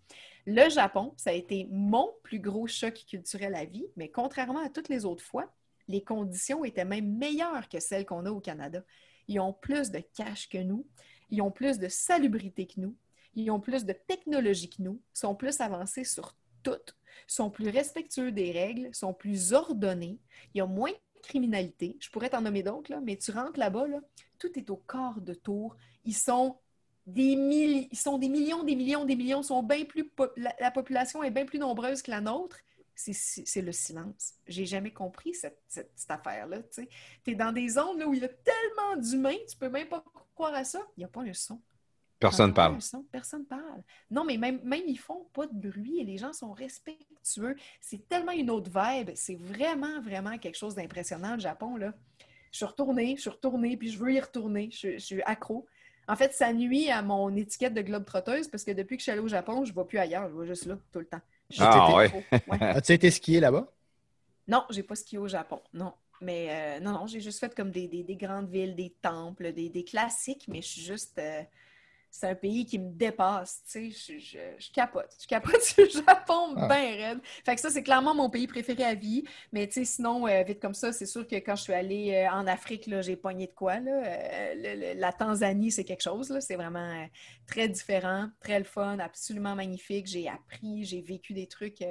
Le 0.47 0.67
Japon, 0.67 1.13
ça 1.15 1.29
a 1.29 1.33
été 1.33 1.67
mon 1.69 2.09
plus 2.23 2.39
gros 2.39 2.65
choc 2.65 2.95
culturel 3.07 3.53
à 3.53 3.65
vie, 3.65 3.85
mais 3.97 4.09
contrairement 4.09 4.65
à 4.65 4.69
toutes 4.69 4.89
les 4.89 5.05
autres 5.05 5.23
fois, 5.23 5.45
les 5.87 6.01
conditions 6.01 6.65
étaient 6.65 6.85
même 6.85 7.17
meilleures 7.19 7.69
que 7.69 7.79
celles 7.79 8.07
qu'on 8.07 8.25
a 8.25 8.31
au 8.31 8.39
Canada. 8.39 8.81
Ils 9.27 9.39
ont 9.39 9.53
plus 9.53 9.91
de 9.91 9.99
cash 9.99 10.49
que 10.49 10.57
nous, 10.57 10.85
ils 11.29 11.41
ont 11.41 11.51
plus 11.51 11.79
de 11.79 11.87
salubrité 11.87 12.65
que 12.67 12.79
nous, 12.79 12.95
ils 13.35 13.51
ont 13.51 13.59
plus 13.59 13.85
de 13.85 13.93
technologie 13.93 14.69
que 14.69 14.81
nous, 14.81 15.01
sont 15.13 15.35
plus 15.35 15.59
avancés 15.61 16.03
sur 16.03 16.35
tout, 16.63 16.71
sont 17.27 17.49
plus 17.49 17.69
respectueux 17.69 18.31
des 18.31 18.51
règles, 18.51 18.93
sont 18.93 19.13
plus 19.13 19.53
ordonnés, 19.53 20.19
il 20.53 20.57
y 20.59 20.61
a 20.61 20.65
moins 20.65 20.91
de 20.91 21.21
criminalité. 21.21 21.97
Je 21.99 22.09
pourrais 22.09 22.29
t'en 22.29 22.41
nommer 22.41 22.63
d'autres, 22.63 22.95
mais 23.03 23.17
tu 23.17 23.31
rentres 23.31 23.59
là-bas, 23.59 23.87
là, 23.87 23.99
tout 24.39 24.57
est 24.57 24.69
au 24.69 24.77
quart 24.77 25.21
de 25.21 25.33
tour. 25.33 25.75
Ils 26.05 26.15
sont 26.15 26.57
des, 27.05 27.87
ils 27.91 27.97
sont 27.97 28.17
des 28.17 28.29
millions, 28.29 28.63
des 28.63 28.75
millions, 28.75 29.05
des 29.05 29.15
millions, 29.15 29.43
sont 29.43 29.63
bien 29.63 29.85
plus 29.85 30.09
la 30.59 30.71
population 30.71 31.23
est 31.23 31.31
bien 31.31 31.45
plus 31.45 31.59
nombreuse 31.59 32.01
que 32.01 32.11
la 32.11 32.21
nôtre. 32.21 32.57
C'est- 32.99 33.61
le 33.61 33.71
silence. 33.71 34.33
J'ai 34.47 34.65
jamais 34.65 34.91
compris 34.91 35.33
cette, 35.33 35.61
cette- 35.67 35.91
cette 35.95 36.09
affaire-là. 36.11 36.57
Tu 36.73 36.87
es 37.27 37.35
dans 37.35 37.51
des 37.51 37.69
zones 37.69 37.99
là, 37.99 38.07
où 38.07 38.13
il 38.13 38.21
y 38.21 38.25
a 38.25 38.27
tellement 38.29 38.97
d'humains, 38.97 39.37
tu 39.47 39.55
peux 39.55 39.69
même 39.69 39.87
pas 39.87 40.03
croire 40.33 40.53
à 40.55 40.63
ça. 40.63 40.79
Il 40.97 41.01
n'y 41.01 41.05
a 41.05 41.07
pas 41.07 41.21
un 41.21 41.33
son. 41.33 41.61
Personne 42.19 42.51
pas 42.51 42.69
parle. 42.69 42.81
son, 42.81 43.03
Personne 43.11 43.45
parle. 43.45 43.83
Non, 44.09 44.25
mais 44.25 44.37
même, 44.37 44.59
même 44.63 44.81
ils 44.87 44.97
font 44.97 45.25
pas 45.33 45.45
de 45.45 45.53
bruit 45.53 45.99
et 45.99 46.03
les 46.03 46.17
gens 46.17 46.33
sont 46.33 46.51
respectueux. 46.51 47.55
C'est 47.79 48.09
tellement 48.09 48.31
une 48.31 48.49
autre 48.49 48.71
vibe. 48.73 49.11
C'est 49.13 49.35
vraiment, 49.35 50.01
vraiment 50.01 50.37
quelque 50.39 50.57
chose 50.57 50.73
d'impressionnant, 50.73 51.35
le 51.35 51.39
Japon. 51.41 51.77
Là. 51.77 51.93
Je 52.51 52.57
suis 52.57 52.65
retournée, 52.65 53.15
je 53.17 53.21
suis 53.21 53.29
retournée, 53.29 53.77
puis 53.77 53.89
je 53.91 53.99
veux 53.99 54.11
y 54.11 54.19
retourner. 54.19 54.71
Je, 54.71 54.93
je 54.93 54.97
suis 54.97 55.21
accro. 55.23 55.67
En 56.07 56.15
fait, 56.15 56.33
ça 56.33 56.51
nuit 56.53 56.89
à 56.89 57.03
mon 57.03 57.35
étiquette 57.35 57.75
de 57.75 57.81
globe 57.81 58.05
trotteuse 58.05 58.47
parce 58.47 58.63
que 58.63 58.71
depuis 58.71 58.95
que 58.97 59.01
je 59.01 59.03
suis 59.03 59.11
allée 59.11 59.21
au 59.21 59.27
Japon, 59.27 59.63
je 59.65 59.71
ne 59.71 59.75
vais 59.77 59.85
plus 59.85 59.99
ailleurs. 59.99 60.27
Je 60.29 60.35
vais 60.35 60.47
juste 60.47 60.65
là, 60.65 60.79
tout 60.91 60.99
le 60.99 61.05
temps. 61.05 61.21
Ah, 61.57 61.93
ouais. 61.95 62.11
Ouais. 62.47 62.59
As-tu 62.73 62.93
été 62.93 63.11
skier 63.11 63.39
là-bas? 63.39 63.71
Non, 64.47 64.65
j'ai 64.69 64.83
pas 64.83 64.95
skié 64.95 65.17
au 65.17 65.27
Japon, 65.27 65.61
non. 65.73 65.93
Mais 66.21 66.77
euh, 66.77 66.79
non, 66.79 66.93
non, 66.93 67.05
j'ai 67.07 67.19
juste 67.21 67.39
fait 67.39 67.53
comme 67.53 67.71
des, 67.71 67.87
des- 67.87 68.03
des 68.03 68.15
grandes 68.15 68.49
villes, 68.49 68.75
des 68.75 68.91
temples, 69.01 69.53
des, 69.53 69.69
des 69.69 69.83
classiques, 69.83 70.45
mais 70.47 70.61
je 70.61 70.67
suis 70.67 70.81
juste. 70.81 71.17
euh, 71.19 71.43
c'est 72.11 72.27
un 72.27 72.35
pays 72.35 72.65
qui 72.65 72.79
me 72.79 72.91
dépasse, 72.91 73.61
tu 73.71 73.91
sais. 73.91 74.13
Je, 74.15 74.19
je- 74.19 74.37
je 74.57 74.71
capote. 74.71 75.09
Je 75.21 75.27
capote 75.27 75.61
sur 75.61 75.83
le 75.83 75.89
Japon 75.89 76.53
Ah. 76.57 76.67
bien 76.67 76.95
raide. 76.95 77.19
Fait 77.45 77.55
que 77.55 77.61
ça, 77.61 77.69
c'est 77.69 77.83
clairement 77.83 78.13
mon 78.15 78.29
pays 78.29 78.47
préféré 78.47 78.83
à 78.83 78.93
vie. 78.95 79.23
Mais 79.51 79.67
tu 79.67 79.73
sais, 79.73 79.85
sinon, 79.85 80.27
euh, 80.27 80.43
vite 80.43 80.59
comme 80.61 80.73
ça, 80.73 80.91
c'est 80.93 81.05
sûr 81.05 81.27
que 81.27 81.35
quand 81.35 81.55
je 81.55 81.63
suis 81.63 81.73
allée 81.73 82.13
euh, 82.13 82.31
en 82.31 82.47
Afrique, 82.47 82.87
là, 82.87 83.01
j'ai 83.01 83.15
pogné 83.15 83.47
de 83.47 83.53
quoi, 83.53 83.79
là. 83.79 83.91
Euh, 84.05 84.53
le- 84.55 84.93
le- 84.93 84.99
la 84.99 85.11
Tanzanie, 85.13 85.71
c'est 85.71 85.83
quelque 85.83 86.03
chose, 86.03 86.29
là. 86.29 86.41
C'est 86.41 86.55
vraiment 86.55 87.07
très 87.47 87.67
différent, 87.69 88.29
très 88.41 88.59
le 88.59 88.65
fun, 88.65 88.99
absolument 88.99 89.55
magnifique. 89.55 90.07
J'ai 90.07 90.27
appris, 90.27 90.83
j'ai 90.85 91.01
vécu 91.01 91.33
des 91.33 91.47
trucs. 91.47 91.81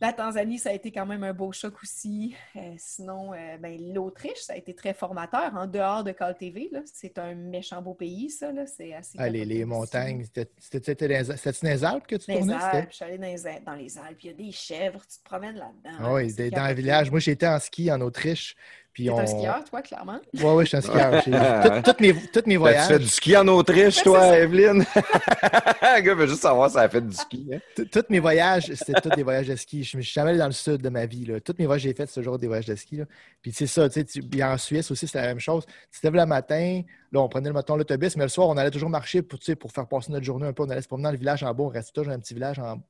La 0.00 0.12
Tanzanie, 0.12 0.58
ça 0.58 0.70
a 0.70 0.72
été 0.72 0.90
quand 0.92 1.06
même 1.06 1.22
un 1.24 1.32
beau 1.32 1.52
choc 1.52 1.74
aussi. 1.82 2.34
Euh, 2.56 2.74
sinon, 2.76 3.32
euh, 3.32 3.56
ben, 3.58 3.94
l'Autriche, 3.94 4.38
ça 4.40 4.52
a 4.52 4.56
été 4.56 4.74
très 4.74 4.92
formateur. 4.92 5.54
En 5.54 5.66
dehors 5.66 6.04
de 6.04 6.12
Cal 6.12 6.36
TV, 6.36 6.70
c'est 6.84 7.18
un 7.18 7.34
méchant 7.34 7.80
beau 7.80 7.94
pays, 7.94 8.28
ça. 8.30 8.50
C'est 8.66 8.92
assez 8.92 9.16
Ah, 9.18 9.28
les, 9.28 9.64
montagnes. 9.64 10.24
C'était- 10.24 10.44
dans 10.44 11.06
les- 11.06 11.24
c'était-tu 11.24 11.64
dans 11.64 11.70
les 11.70 11.84
Alpes 11.84 12.06
que 12.06 12.16
tu 12.16 12.30
les 12.30 12.38
tournais? 12.38 12.54
Alpes, 12.54 12.88
je 12.90 12.96
suis 12.96 13.04
allée 13.04 13.18
dans 13.18 13.26
les, 13.26 13.60
dans 13.64 13.74
les 13.74 13.98
Alpes. 13.98 14.18
Il 14.22 14.26
y 14.26 14.30
a 14.30 14.32
des 14.34 14.52
chèvres, 14.52 15.00
tu 15.06 15.18
te 15.18 15.24
promènes 15.24 15.56
là-dedans. 15.56 15.96
Ah 16.00 16.12
oui, 16.14 16.32
dans 16.50 16.50
capoté. 16.50 16.74
village. 16.74 17.10
Moi, 17.10 17.20
j'étais 17.20 17.46
en 17.46 17.58
ski 17.58 17.90
en 17.90 18.00
Autriche. 18.00 18.56
Puis 18.94 19.10
on... 19.10 19.18
un 19.18 19.26
skieur, 19.26 19.64
toi, 19.68 19.82
clairement. 19.82 20.20
Oui, 20.34 20.42
oui, 20.44 20.64
je 20.64 20.68
suis 20.68 20.76
un 20.76 20.80
skieur. 20.80 21.82
Toutes 21.84 22.00
mes, 22.00 22.14
toutes 22.32 22.46
mes 22.46 22.54
T'as-tu 22.54 22.54
fait 22.54 22.56
voyages, 22.58 22.98
du 23.00 23.08
ski 23.08 23.36
en 23.36 23.48
Autriche, 23.48 23.96
Ouais, 23.98 24.02
toi. 24.04 24.38
Evelyne? 24.38 24.84
Le 24.94 26.00
gars 26.00 26.14
veut 26.14 26.26
juste 26.28 26.42
savoir 26.42 26.70
si 26.70 26.76
elle 26.78 26.84
a 26.84 26.88
fait 26.88 27.00
du 27.00 27.14
ski. 27.14 27.50
hein. 27.52 27.84
tous 27.90 28.04
mes 28.08 28.20
voyages, 28.20 28.72
c'était 28.74 29.00
tous 29.00 29.08
des 29.10 29.24
voyages 29.24 29.48
de 29.48 29.56
ski. 29.56 29.82
Je 29.82 29.96
me 29.96 30.02
suis 30.02 30.12
jamais 30.12 30.30
allé 30.30 30.38
dans 30.38 30.46
le 30.46 30.52
sud 30.52 30.80
de 30.80 30.88
ma 30.88 31.06
vie. 31.06 31.24
Là. 31.26 31.40
Tous 31.40 31.54
mes 31.58 31.66
voyages 31.66 31.82
que 31.82 31.88
j'ai 31.88 31.94
faits, 31.94 32.08
c'est 32.08 32.20
toujours 32.20 32.38
des 32.38 32.46
voyages 32.46 32.66
de 32.66 32.74
ski. 32.76 32.96
là. 32.98 33.04
Puis 33.42 33.50
c'est 33.52 33.66
ça, 33.66 33.88
tu 33.88 33.94
sais, 33.94 34.04
tu- 34.04 34.22
puis 34.22 34.42
en 34.44 34.56
Suisse 34.56 34.88
aussi, 34.92 35.06
c'était 35.08 35.22
la 35.22 35.26
même 35.28 35.40
chose. 35.40 35.64
Tu 35.92 36.00
te 36.00 36.06
lèves 36.06 36.14
le 36.14 36.26
matin, 36.26 36.82
là, 37.10 37.20
on 37.20 37.28
prenait 37.28 37.48
le 37.48 37.54
matin 37.54 37.76
l'autobus, 37.76 38.16
mais 38.16 38.22
le 38.24 38.28
soir, 38.28 38.48
on 38.48 38.56
allait 38.56 38.70
toujours 38.70 38.90
marcher 38.90 39.22
pour, 39.22 39.40
tu 39.40 39.46
sais, 39.46 39.56
pour 39.56 39.72
faire 39.72 39.88
passer 39.88 40.12
notre 40.12 40.24
journée 40.24 40.46
un 40.46 40.52
peu. 40.52 40.62
On 40.62 40.70
allait 40.70 40.82
se 40.82 40.88
promener 40.88 41.04
dans 41.04 41.12
le 41.12 41.18
village 41.18 41.42
en 41.42 41.52
bas, 41.52 41.64
on 41.64 41.68
restait 41.68 41.90
toujours 41.92 42.10
dans 42.12 42.16
un 42.16 42.20
petit 42.20 42.34
village 42.34 42.60
en, 42.60 42.80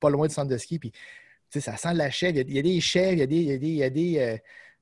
pas 0.00 0.08
loin 0.10 0.26
du 0.26 0.34
centre 0.34 0.48
de 0.48 0.56
ski. 0.56 0.78
Puis, 0.78 0.90
tu 0.92 0.98
sais, 1.50 1.60
ça 1.60 1.76
sent 1.76 1.92
la 1.94 2.10
chèvre. 2.10 2.38
Il 2.38 2.38
y 2.38 2.40
a, 2.40 2.44
il 2.48 2.56
y 2.56 2.58
a 2.58 2.62
des 2.62 2.80
chèvres, 2.80 3.12
il 3.12 3.18
y 3.18 3.22
a 3.22 3.26
des, 3.26 3.36
il 3.36 4.12
y 4.12 4.18
a 4.20 4.36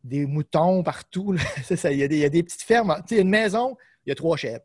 des, 0.05 0.27
moutons 0.27 0.83
partout. 0.83 1.35
il, 1.71 1.97
y 1.97 2.03
a 2.03 2.09
des, 2.09 2.17
il 2.17 2.23
y 2.23 2.25
a 2.25 2.29
des 2.29 2.43
petites 2.43 2.63
fermes. 2.63 2.95
Tu 3.07 3.17
sais, 3.17 3.23
une 3.23 3.29
maison, 3.29 3.77
il 4.07 4.11
y 4.11 4.13
a 4.13 4.15
trois 4.15 4.37
chèvres. 4.37 4.65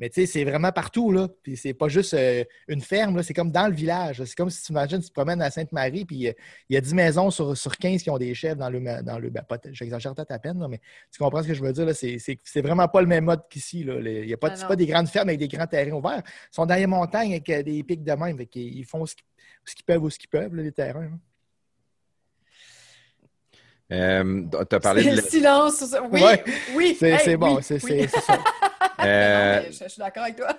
Mais 0.00 0.08
tu 0.10 0.20
sais, 0.20 0.26
c'est 0.26 0.44
vraiment 0.44 0.70
partout, 0.70 1.10
là. 1.10 1.26
Puis 1.42 1.56
c'est 1.56 1.74
pas 1.74 1.88
juste 1.88 2.14
euh, 2.14 2.44
une 2.68 2.80
ferme, 2.80 3.16
là. 3.16 3.24
C'est 3.24 3.34
comme 3.34 3.50
dans 3.50 3.66
le 3.66 3.74
village. 3.74 4.22
C'est 4.24 4.36
comme 4.36 4.48
si 4.48 4.62
tu 4.62 4.70
imagines, 4.70 5.00
tu 5.00 5.08
te 5.08 5.12
promènes 5.12 5.42
à 5.42 5.50
Sainte-Marie, 5.50 6.04
puis 6.04 6.28
euh, 6.28 6.32
il 6.68 6.74
y 6.74 6.76
a 6.76 6.80
10 6.80 6.94
maisons 6.94 7.30
sur, 7.32 7.56
sur 7.56 7.76
15 7.76 8.04
qui 8.04 8.08
ont 8.08 8.16
des 8.16 8.32
chèvres 8.32 8.60
dans 8.60 8.70
le. 8.70 8.78
Dans 9.02 9.18
le 9.18 9.28
ben, 9.28 9.42
pas- 9.42 9.58
J'exagère 9.72 10.14
peut-être 10.14 10.30
à 10.30 10.38
peine, 10.38 10.60
là, 10.60 10.68
mais 10.68 10.80
tu 11.10 11.18
comprends 11.18 11.42
ce 11.42 11.48
que 11.48 11.54
je 11.54 11.62
veux 11.64 11.72
dire, 11.72 11.84
là. 11.84 11.94
C'est- 11.94 12.60
vraiment 12.60 12.86
pas 12.86 13.00
le 13.00 13.08
même 13.08 13.24
mode 13.24 13.42
qu'ici, 13.50 13.82
là. 13.82 13.98
Il 13.98 14.28
y 14.28 14.32
a 14.32 14.36
pas, 14.36 14.54
Ah 14.56 14.66
pas 14.68 14.76
des 14.76 14.86
grandes 14.86 15.08
fermes 15.08 15.30
avec 15.30 15.40
des 15.40 15.48
grands 15.48 15.66
terrains 15.66 15.90
ouverts. 15.90 16.22
Ils 16.24 16.54
sont 16.54 16.66
dans 16.66 16.76
les 16.76 16.86
montagnes 16.86 17.32
avec 17.32 17.50
euh, 17.50 17.64
des 17.64 17.82
pics 17.82 18.04
de 18.04 18.12
même. 18.12 18.36
Fait 18.38 18.48
Ils 18.54 18.84
font 18.84 19.04
ce 19.04 19.14
qu'ils 19.74 19.84
peuvent 19.84 20.02
ou 20.04 20.10
ce 20.10 20.18
qu'ils 20.18 20.30
peuvent, 20.30 20.54
là, 20.54 20.62
les 20.62 20.72
terrains. 20.72 21.10
hein. 21.12 21.18
Euh, 23.92 24.42
T'as 24.68 24.80
parlé 24.80 25.04
de 25.04 25.16
Le 25.16 25.22
silence. 25.22 25.82
Oui, 26.10 26.20
Ouais. 26.22 26.44
oui. 26.74 26.96
C'est 26.98 27.10
hey, 27.30 27.36
bon, 27.36 27.56
oui, 27.56 27.62
c'est 27.62 27.82
oui. 27.84 28.08
ça. 28.08 28.38
Euh, 29.00 29.60
Non, 29.60 29.66
je, 29.70 29.84
je 29.84 29.88
suis 29.88 30.00
d'accord 30.00 30.24
avec 30.24 30.36
toi. 30.36 30.48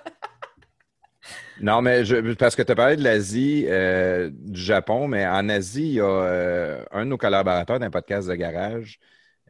Non, 1.61 1.81
mais 1.81 2.05
je, 2.05 2.33
parce 2.35 2.55
que 2.55 2.61
tu 2.61 2.71
as 2.71 2.75
parlé 2.75 2.95
de 2.95 3.03
l'Asie, 3.03 3.65
euh, 3.67 4.29
du 4.33 4.59
Japon, 4.61 5.07
mais 5.09 5.27
en 5.27 5.49
Asie, 5.49 5.87
il 5.87 5.93
y 5.95 5.99
a 5.99 6.05
euh, 6.05 6.83
un 6.91 7.03
de 7.03 7.09
nos 7.09 7.17
collaborateurs 7.17 7.79
d'un 7.79 7.89
podcast 7.89 8.27
de 8.29 8.35
garage 8.35 8.99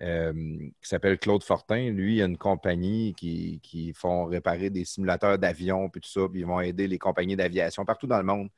qui 0.01 0.89
s'appelle 0.89 1.19
Claude 1.19 1.43
Fortin. 1.43 1.89
Lui, 1.91 2.15
il 2.15 2.21
a 2.21 2.25
une 2.25 2.37
compagnie 2.37 3.13
qui, 3.15 3.59
qui 3.61 3.93
font 3.93 4.25
réparer 4.25 4.69
des 4.69 4.85
simulateurs 4.85 5.37
d'avion, 5.37 5.89
puis 5.89 5.99
tout 5.99 6.09
ça, 6.09 6.21
puis 6.31 6.39
ils 6.39 6.45
vont 6.45 6.61
aider 6.61 6.87
les 6.87 6.97
compagnies 6.97 7.35
d'aviation 7.35 7.83
partout 7.83 8.07
dans 8.07 8.17
le 8.17 8.23
monde. 8.23 8.49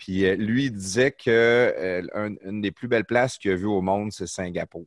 Puis 0.00 0.26
euh, 0.26 0.36
lui, 0.36 0.66
il 0.66 0.72
disait 0.74 1.12
que 1.12 1.30
euh, 1.30 2.02
un- 2.14 2.36
une 2.50 2.62
des 2.62 2.72
plus 2.72 2.88
belles 2.88 3.06
places 3.06 3.38
qu'il 3.38 3.52
a 3.52 3.56
vues 3.56 3.66
au 3.66 3.82
monde, 3.82 4.12
c'est 4.12 4.26
Singapour. 4.28 4.86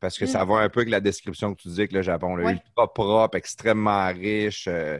Parce 0.00 0.18
que 0.18 0.26
ça 0.26 0.44
Mm. 0.44 0.46
va 0.46 0.56
un 0.58 0.68
peu 0.70 0.80
avec 0.80 0.90
la 0.90 1.00
description 1.00 1.54
que 1.54 1.62
tu 1.62 1.68
disais 1.68 1.88
que 1.88 1.94
le 1.94 2.02
Japon, 2.02 2.36
là, 2.36 2.44
Ouais. 2.44 2.52
ultra 2.52 2.92
propre, 2.94 3.36
extrêmement 3.38 4.06
riche. 4.08 4.68
euh, 4.68 4.98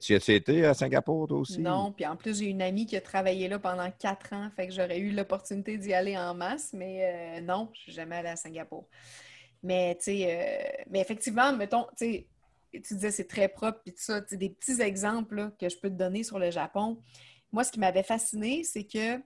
tu 0.00 0.14
as-tu 0.14 0.34
été 0.34 0.66
à 0.66 0.74
Singapour, 0.74 1.28
toi 1.28 1.38
aussi? 1.38 1.62
Non, 1.62 1.92
puis 1.92 2.04
en 2.06 2.14
plus, 2.16 2.38
j'ai 2.40 2.46
une 2.46 2.60
amie 2.60 2.84
qui 2.84 2.94
a 2.96 3.00
travaillé 3.00 3.48
là 3.48 3.58
pendant 3.58 3.90
quatre 3.90 4.34
ans, 4.34 4.50
fait 4.54 4.68
que 4.68 4.74
j'aurais 4.74 4.98
eu 4.98 5.12
l'opportunité 5.12 5.78
d'y 5.78 5.94
aller 5.94 6.16
en 6.16 6.34
masse, 6.34 6.74
mais 6.74 7.40
non, 7.40 7.70
je 7.74 7.80
suis 7.82 7.92
jamais 7.92 8.16
allée 8.16 8.28
à 8.28 8.36
Singapour. 8.36 8.86
Mais, 9.62 9.96
tu 9.96 10.04
sais, 10.06 10.84
mais 10.90 11.00
effectivement, 11.00 11.52
mettons, 11.56 11.86
tu 11.98 12.06
sais, 12.06 12.28
tu 12.72 12.94
disais 12.94 13.10
c'est 13.12 13.28
très 13.28 13.48
propre, 13.48 13.80
puis 13.84 13.94
tout 13.94 14.02
ça, 14.02 14.20
tu 14.22 14.30
sais, 14.30 14.36
des 14.36 14.50
petits 14.50 14.80
exemples 14.82 15.36
là, 15.36 15.52
que 15.60 15.68
je 15.68 15.78
peux 15.78 15.90
te 15.90 15.94
donner 15.96 16.22
sur 16.24 16.38
le 16.38 16.50
Japon. 16.50 16.98
Moi, 17.52 17.64
ce 17.64 17.72
qui 17.72 17.80
m'avait 17.80 18.02
fasciné, 18.02 18.62
c'est 18.64 18.84
que 18.84 19.20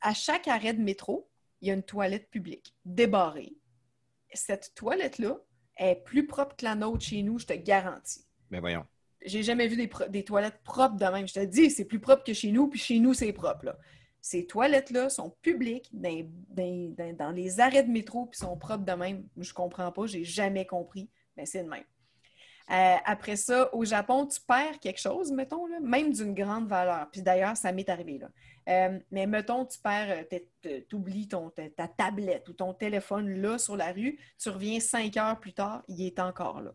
à 0.00 0.12
chaque 0.14 0.48
arrêt 0.48 0.74
de 0.74 0.82
métro, 0.82 1.28
il 1.60 1.68
y 1.68 1.70
a 1.70 1.74
une 1.74 1.82
toilette 1.82 2.28
publique 2.30 2.74
débarrée. 2.84 3.54
Cette 4.32 4.72
toilette-là 4.74 5.38
est 5.76 5.96
plus 6.04 6.26
propre 6.26 6.56
que 6.56 6.64
la 6.64 6.74
nôtre 6.74 7.04
chez 7.04 7.22
nous, 7.22 7.38
je 7.38 7.46
te 7.46 7.52
garantis 7.54 8.24
Mais 8.50 8.60
voyons. 8.60 8.84
j'ai 9.24 9.42
jamais 9.42 9.66
vu 9.68 9.76
des, 9.76 10.24
toilettes 10.24 10.60
propres 10.62 10.96
de 10.96 11.04
même. 11.06 11.26
Je 11.26 11.34
te 11.34 11.44
dis, 11.44 11.70
c'est 11.70 11.84
plus 11.86 12.00
propre 12.00 12.24
que 12.24 12.32
chez 12.34 12.52
nous, 12.52 12.68
puis 12.68 12.78
chez 12.78 12.98
nous, 12.98 13.14
c'est 13.14 13.32
propre. 13.32 13.64
là. 13.66 13.78
Ces 14.20 14.46
toilettes-là 14.46 15.08
sont 15.08 15.30
publiques 15.40 15.88
dans, 15.94 16.28
dans- 16.50 16.94
dans- 16.94 17.16
dans 17.16 17.30
les 17.30 17.58
arrêts 17.60 17.82
de 17.84 17.90
métro, 17.90 18.26
puis 18.26 18.38
sont 18.38 18.56
propres 18.58 18.84
de 18.84 18.92
même. 18.92 19.26
Je 19.38 19.52
comprends 19.54 19.90
pas, 19.92 20.06
j'ai 20.06 20.24
jamais 20.24 20.66
compris, 20.66 21.08
mais 21.36 21.46
c'est 21.46 21.64
de 21.64 21.68
même. 21.68 21.84
Euh, 22.70 22.96
après 23.04 23.36
ça, 23.36 23.74
au 23.74 23.84
Japon, 23.84 24.26
tu 24.26 24.40
perds 24.40 24.78
quelque 24.80 25.00
chose, 25.00 25.32
mettons, 25.32 25.66
même 25.80 26.12
d'une 26.12 26.34
grande 26.34 26.68
valeur. 26.68 27.08
Puis 27.10 27.22
d'ailleurs, 27.22 27.56
ça 27.56 27.72
m'est 27.72 27.88
arrivé. 27.88 28.18
Là. 28.18 28.28
Euh, 28.68 28.98
mais 29.10 29.26
mettons, 29.26 29.64
tu 29.64 29.78
perds, 29.80 30.24
tu 30.62 30.94
oublies 30.94 31.28
ton, 31.28 31.50
ta 31.50 31.88
tablette 31.88 32.48
ou 32.48 32.52
ton 32.52 32.72
téléphone 32.72 33.40
là 33.40 33.58
sur 33.58 33.76
la 33.76 33.92
rue, 33.92 34.18
tu 34.38 34.50
reviens 34.50 34.78
cinq 34.78 35.16
heures 35.16 35.40
plus 35.40 35.52
tard, 35.52 35.82
il 35.88 36.06
est 36.06 36.20
encore 36.20 36.60
là 36.60 36.72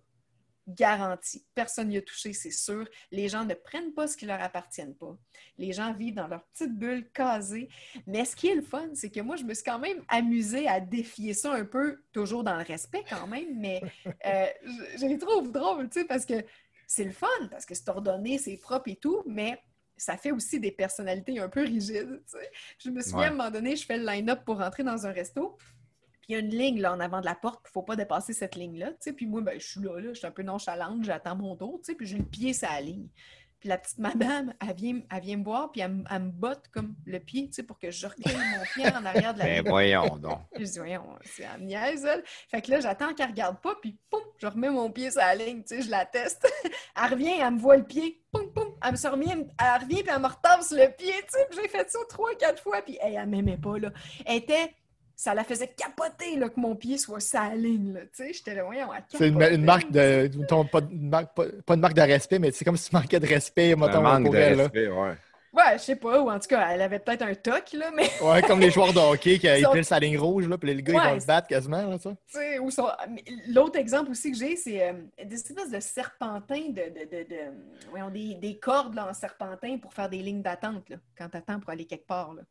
garanti. 0.67 1.45
Personne 1.53 1.89
n'y 1.89 1.97
a 1.97 2.01
touché, 2.01 2.33
c'est 2.33 2.51
sûr. 2.51 2.87
Les 3.11 3.27
gens 3.29 3.45
ne 3.45 3.53
prennent 3.53 3.93
pas 3.93 4.07
ce 4.07 4.17
qui 4.17 4.25
leur 4.25 4.41
appartiennent 4.41 4.95
pas. 4.95 5.17
Les 5.57 5.71
gens 5.73 5.93
vivent 5.93 6.15
dans 6.15 6.27
leur 6.27 6.43
petite 6.45 6.73
bulle 6.77 7.09
casée. 7.11 7.69
Mais 8.07 8.25
ce 8.25 8.35
qui 8.35 8.47
est 8.47 8.55
le 8.55 8.61
fun, 8.61 8.89
c'est 8.93 9.09
que 9.09 9.19
moi, 9.21 9.35
je 9.35 9.43
me 9.43 9.53
suis 9.53 9.63
quand 9.63 9.79
même 9.79 10.03
amusée 10.07 10.67
à 10.67 10.79
défier 10.79 11.33
ça 11.33 11.53
un 11.53 11.65
peu, 11.65 12.01
toujours 12.11 12.43
dans 12.43 12.57
le 12.57 12.63
respect 12.63 13.03
quand 13.09 13.27
même, 13.27 13.59
mais 13.59 13.81
euh, 14.25 14.45
je, 14.63 14.99
je 15.01 15.05
les 15.05 15.17
trouve 15.17 15.51
drôles, 15.51 15.89
tu 15.89 15.99
sais, 16.01 16.05
parce 16.05 16.25
que 16.25 16.43
c'est 16.87 17.03
le 17.05 17.11
fun, 17.11 17.27
parce 17.49 17.65
que 17.65 17.73
c'est 17.75 17.89
ordonné, 17.89 18.37
c'est 18.37 18.57
propre 18.57 18.89
et 18.89 18.95
tout, 18.95 19.23
mais 19.25 19.59
ça 19.97 20.17
fait 20.17 20.31
aussi 20.31 20.59
des 20.59 20.71
personnalités 20.71 21.39
un 21.39 21.47
peu 21.47 21.61
rigides, 21.61 22.21
tu 22.29 22.37
sais. 22.37 22.51
Je 22.79 22.89
me 22.89 23.01
souviens, 23.01 23.17
Ouais. 23.19 23.25
à 23.25 23.29
un 23.29 23.31
moment 23.35 23.49
donné, 23.51 23.75
je 23.77 23.85
fais 23.85 23.97
le 23.97 24.05
line-up 24.05 24.41
pour 24.45 24.57
rentrer 24.57 24.83
dans 24.83 25.05
un 25.07 25.11
resto, 25.11 25.57
puis 26.26 26.30
il 26.30 26.34
y 26.34 26.35
a 26.35 26.39
une 26.39 26.49
ligne 26.49 26.81
là, 26.81 26.91
en 26.93 26.99
avant 26.99 27.19
de 27.22 27.26
la 27.26 27.35
porte, 27.35 27.61
il 27.65 27.68
ne 27.69 27.72
faut 27.72 27.84
pas 27.84 27.95
dépasser 27.95 28.34
cette 28.34 28.56
ligne-là. 28.56 28.91
Puis 29.15 29.27
moi, 29.27 29.41
ben, 29.41 29.60
je 29.60 29.65
suis 29.68 29.80
là, 29.81 29.99
là, 29.99 30.10
je 30.10 30.18
suis 30.18 30.27
un 30.27 30.31
peu 30.31 30.41
nonchalante, 30.43 31.03
j'attends 31.03 31.35
mon 31.35 31.56
tour, 31.56 31.80
puis 31.85 32.07
j'ai 32.07 32.18
le 32.18 32.23
pied 32.26 32.52
sur 32.53 32.68
la 32.69 32.81
ligne. 32.81 33.07
Puis 33.60 33.69
la 33.69 33.77
petite 33.77 33.99
madame, 33.99 34.53
elle 34.60 34.76
vient, 34.76 34.99
elle 35.11 35.22
vient 35.22 35.38
me 35.38 35.43
voir, 35.43 35.72
puis 35.72 35.81
elle, 35.81 35.91
me- 35.93 36.03
elle 36.11 36.23
me 36.23 36.30
botte 36.31 36.68
comme 36.73 36.93
le 37.06 37.19
pied, 37.19 37.47
tu 37.47 37.53
sais, 37.53 37.64
pour 37.64 37.80
que 37.80 37.89
je 37.89 38.06
recule 38.07 38.34
mon 38.34 38.64
pied 38.73 38.91
en 38.93 39.06
arrière 39.06 39.34
de 39.34 39.39
la 39.39 39.45
Ben 39.45 39.61
ligne. 39.64 39.69
voyons 39.69 40.18
donc. 40.18 40.39
Puis 40.53 40.65
je 40.68 40.72
dis, 40.73 40.80
voyons, 40.80 41.06
c'est 41.23 41.43
elle 41.43 41.61
me 41.61 41.65
niaise, 41.68 42.06
elle. 42.06 42.23
Fait 42.49 42.61
que 42.61 42.69
là, 42.72 42.80
j'attends 42.81 43.14
qu'elle 43.14 43.30
regarde 43.30 43.60
pas, 43.61 43.76
puis 43.81 43.97
poum, 44.10 44.22
je 44.39 44.47
remets 44.47 44.69
mon 44.69 44.91
pied 44.91 45.10
sur 45.10 45.22
la 45.22 45.35
ligne, 45.35 45.64
tu 45.64 45.77
sais, 45.77 45.81
je 45.84 45.89
la 45.89 46.06
teste. 46.06 46.45
elle 47.02 47.11
revient, 47.11 47.34
elle 47.39 47.52
me 47.53 47.60
voit 47.60 47.77
le 47.77 47.85
pied, 47.85 48.22
poum, 48.31 48.52
poum, 48.52 48.76
elle 48.84 48.91
me 48.91 48.97
se 48.97 49.07
revient, 49.07 49.31
elle 49.31 49.81
revient, 49.84 50.03
puis 50.03 50.11
elle 50.14 50.22
me 50.22 50.27
retasse 50.27 50.72
le 50.72 50.93
pied, 50.95 51.14
tu 51.14 51.30
sais. 51.30 51.47
Puis 51.49 51.60
j'ai 51.61 51.68
fait 51.69 51.89
ça 51.89 51.99
trois, 52.10 52.35
quatre 52.35 52.61
fois, 52.61 52.81
puis 52.81 52.97
hey, 53.02 53.15
elle 53.15 53.27
m'aimait 53.27 53.57
pas, 53.57 53.77
là. 53.80 53.89
Elle 54.26 54.38
était... 54.38 54.76
Ça 55.17 55.33
la 55.33 55.43
faisait 55.43 55.67
capoter, 55.69 56.35
là, 56.37 56.49
que 56.49 56.59
mon 56.59 56.75
pied 56.75 56.97
soit 56.97 57.19
la 57.33 57.55
ligne, 57.55 57.93
là, 57.93 58.01
tu 58.01 58.07
sais. 58.13 58.33
J'étais 58.33 58.53
là, 58.55 58.63
voyons, 58.63 58.89
elle 58.93 59.03
C'est 59.09 59.29
une, 59.29 59.63
marque 59.63 59.89
de. 59.91 60.29
Pas, 60.71 60.79
une 60.91 61.09
marque- 61.09 61.33
pas, 61.35 61.45
pas 61.65 61.73
une 61.75 61.79
marque 61.81 61.93
de 61.95 62.01
respect, 62.01 62.39
mais 62.39 62.51
c'est 62.51 62.65
comme 62.65 62.77
si 62.77 62.89
tu 62.89 62.95
manquais 62.95 63.19
de 63.19 63.27
respect, 63.27 63.73
Un 63.73 63.75
mettons, 63.77 64.01
manque 64.01 64.23
pour 64.25 64.33
de 64.33 64.37
elle. 64.39 64.57
là. 64.57 64.63
respect, 64.63 64.87
ouais. 64.89 65.13
Ouais, 65.53 65.77
je 65.77 65.83
sais 65.83 65.95
pas, 65.95 66.19
ou 66.21 66.29
en 66.29 66.37
tout 66.37 66.49
cas, 66.49 66.67
elle 66.69 66.81
avait 66.81 66.99
peut-être 66.99 67.21
un 67.21 67.33
toc, 67.33 67.71
là, 67.71 67.89
mais... 67.95 68.09
Ouais, 68.21 68.41
comme 68.41 68.59
les 68.59 68.69
joueurs 68.71 68.91
de 68.91 68.99
hockey 68.99 69.39
qui 69.39 69.47
ils 69.47 69.63
Sont- 69.63 69.83
sa 69.83 69.99
ligne 69.99 70.17
rouge, 70.17 70.49
là, 70.49 70.57
puis 70.57 70.73
les 70.73 70.83
gars, 70.83 70.91
ils 70.93 70.97
Ouais, 70.97 71.07
vont 71.11 71.15
le 71.15 71.25
battre 71.25 71.47
quasiment, 71.47 71.87
là, 71.87 71.97
ça. 71.97 72.09
Tu 72.27 72.37
sais, 72.37 72.59
où 72.59 72.69
sont- 72.69 72.89
L'autre 73.47 73.79
exemple 73.79 74.11
aussi 74.11 74.31
que 74.33 74.37
j'ai, 74.37 74.57
c'est 74.57 74.83
euh, 74.89 74.91
des 75.23 75.35
espèces 75.35 75.71
de 75.71 75.79
serpentins, 75.79 76.67
de, 76.71 76.73
de, 76.73 77.05
de, 77.09 77.23
de- 77.29 77.89
voyons, 77.89 78.09
des, 78.09 78.35
des 78.35 78.57
cordes 78.59 78.95
là, 78.95 79.07
en 79.09 79.13
serpentin 79.13 79.77
pour 79.77 79.93
faire 79.93 80.09
des 80.09 80.17
lignes 80.17 80.41
d'attente 80.41 80.89
là, 80.89 80.97
quand 81.17 81.29
tu 81.29 81.37
attends 81.37 81.61
pour 81.61 81.69
aller 81.69 81.85
quelque 81.85 82.05
part. 82.05 82.33
Là. 82.33 82.41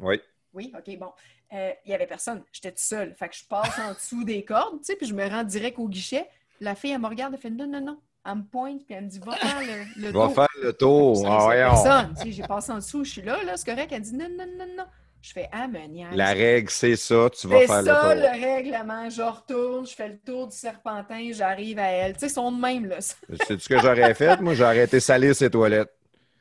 Oui. 0.00 0.18
Oui, 0.56 0.72
OK, 0.76 0.98
bon. 0.98 1.10
Euh, 1.52 1.70
Il 1.84 1.90
y 1.92 1.94
avait 1.94 2.06
personne. 2.06 2.42
J'étais 2.50 2.70
toute 2.70 2.80
seule. 2.80 3.14
Fait 3.14 3.28
que 3.28 3.36
je 3.36 3.44
passe 3.46 3.78
en 3.78 3.92
dessous 3.92 4.24
des 4.24 4.42
cordes, 4.44 4.78
tu 4.78 4.86
sais, 4.86 4.96
puis 4.96 5.06
je 5.06 5.14
me 5.14 5.28
rends 5.28 5.44
direct 5.44 5.78
au 5.78 5.88
guichet. 5.88 6.26
La 6.60 6.74
fille, 6.74 6.90
elle 6.92 7.00
me 7.00 7.06
regarde, 7.08 7.34
elle 7.34 7.40
fait 7.40 7.50
non, 7.50 7.66
non, 7.68 7.80
non. 7.80 7.98
Elle 8.28 8.36
me 8.38 8.42
pointe, 8.42 8.84
puis 8.84 8.94
elle 8.96 9.04
me 9.04 9.08
dit 9.08 9.20
va 9.20 9.36
faire 9.36 9.60
le, 9.60 10.02
le 10.02 10.06
Va 10.08 10.12
tour. 10.26 10.34
faire 10.34 10.48
le 10.62 10.72
tour. 10.72 11.16
Ça, 11.18 11.26
Ah, 11.28 11.38
c'est 11.38 11.44
voyons. 11.44 11.68
personne. 11.70 12.14
Tu 12.16 12.22
sais, 12.22 12.32
J'ai 12.32 12.42
passé 12.42 12.72
en 12.72 12.76
dessous, 12.76 13.04
je 13.04 13.10
suis 13.12 13.22
là, 13.22 13.40
là, 13.44 13.56
c'est 13.56 13.70
correct. 13.70 13.92
Elle 13.92 14.00
dit 14.02 14.16
non, 14.16 14.28
non, 14.28 14.46
non, 14.58 14.66
non. 14.78 14.84
Je 15.22 15.32
fais 15.32 15.48
ah, 15.52 15.66
me 15.68 15.78
niaise. 15.86 16.08
La 16.12 16.32
règle, 16.32 16.70
c'est 16.70 16.94
ça. 16.96 17.28
Tu 17.38 17.46
vas 17.48 17.58
C'est 17.60 17.66
faire 17.66 17.82
ça 17.84 18.14
le 18.14 18.20
le 18.22 18.26
tour. 18.28 18.40
règlement. 18.40 19.10
Je 19.10 19.22
retourne, 19.22 19.86
je 19.86 19.94
fais 19.94 20.08
le 20.08 20.18
tour 20.18 20.46
du 20.48 20.56
serpentin, 20.56 21.28
j'arrive 21.32 21.78
à 21.78 21.86
elle. 21.88 22.12
Tu 22.14 22.20
sais, 22.20 22.26
ils 22.26 22.30
sont 22.30 22.50
de 22.52 22.60
même, 22.60 22.86
là. 22.86 23.00
Sais-tu 23.00 23.58
ce 23.60 23.68
que 23.68 23.78
j'aurais 23.78 24.14
fait? 24.14 24.40
Moi, 24.40 24.54
j'aurais 24.54 24.84
été 24.84 24.98
salir 25.00 25.34
ses 25.34 25.50
toilettes. 25.50 25.92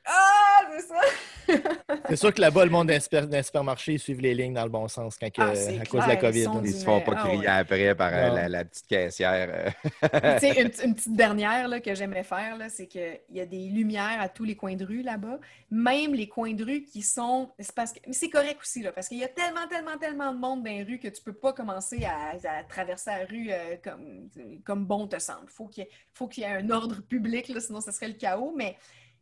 Ah, 0.05 0.61
c'est 0.77 0.87
ça! 0.87 1.01
C'est 2.09 2.15
sûr 2.15 2.33
que 2.33 2.41
là-bas, 2.41 2.65
le 2.65 2.71
monde 2.71 2.87
d'un 2.87 2.99
super- 2.99 3.27
d'un 3.27 3.41
supermarché, 3.43 3.93
ils 3.93 3.99
suivent 3.99 4.19
les 4.21 4.33
lignes 4.33 4.53
dans 4.53 4.63
le 4.63 4.69
bon 4.69 4.87
sens 4.87 5.15
quand 5.17 5.29
que- 5.29 5.41
Ah, 5.41 5.81
à 5.81 5.85
cause 5.85 6.03
de 6.03 6.07
la 6.09 6.15
COVID. 6.15 6.45
ils 6.63 6.73
se 6.73 6.83
font 6.83 7.01
pas 7.01 7.13
Ah, 7.15 7.19
crier 7.23 7.37
ouais. 7.39 7.47
après 7.47 7.95
par 7.95 8.11
euh, 8.13 8.29
la, 8.31 8.49
la 8.49 8.65
petite 8.65 8.87
caissière. 8.87 9.47
euh. 9.51 10.39
Tu 10.39 10.47
une, 10.47 10.71
une 10.83 10.95
petite 10.95 11.15
dernière 11.15 11.67
là, 11.67 11.79
que 11.79 11.93
j'aimais 11.93 12.23
faire, 12.23 12.57
c'est 12.69 12.87
qu'il 12.87 13.19
y 13.31 13.39
a 13.39 13.45
des 13.45 13.69
lumières 13.69 14.19
à 14.19 14.27
tous 14.29 14.43
les 14.43 14.55
coins 14.55 14.75
de 14.75 14.85
rue 14.85 15.03
là-bas. 15.03 15.39
Même 15.69 16.13
les 16.15 16.27
coins 16.27 16.53
de 16.53 16.63
rue 16.63 16.83
qui 16.83 17.01
sont. 17.03 17.51
C'est 17.59 17.75
parce 17.75 17.93
que... 17.93 17.99
Mais 18.07 18.13
c'est 18.13 18.29
correct 18.29 18.57
aussi, 18.61 18.81
là, 18.81 18.91
parce 18.91 19.07
qu'il 19.07 19.17
y 19.19 19.23
a 19.23 19.27
tellement, 19.27 19.67
tellement, 19.67 19.97
tellement 19.99 20.33
de 20.33 20.39
monde 20.39 20.63
dans 20.63 20.71
les 20.71 20.83
rues 20.83 20.99
que 20.99 21.07
tu 21.09 21.21
peux 21.21 21.33
pas 21.33 21.53
commencer 21.53 22.05
à, 22.05 22.31
à 22.59 22.63
traverser 22.63 23.11
la 23.11 23.25
rue 23.25 23.49
euh, 23.51 23.75
comme, 23.83 24.29
comme 24.65 24.85
bon 24.85 25.07
te 25.07 25.19
semble. 25.19 25.47
Faut 25.49 25.67
qu'il 25.67 25.83
y 25.83 25.87
ait- 25.87 25.91
faut 26.13 26.27
qu'il 26.27 26.43
y 26.43 26.47
ait 26.47 26.49
un 26.55 26.69
ordre 26.71 27.01
public, 27.01 27.49
là, 27.49 27.59
sinon 27.59 27.81
ce 27.81 27.91
serait 27.91 28.07
le 28.07 28.13
chaos. 28.15 28.53
Mais 28.57 28.75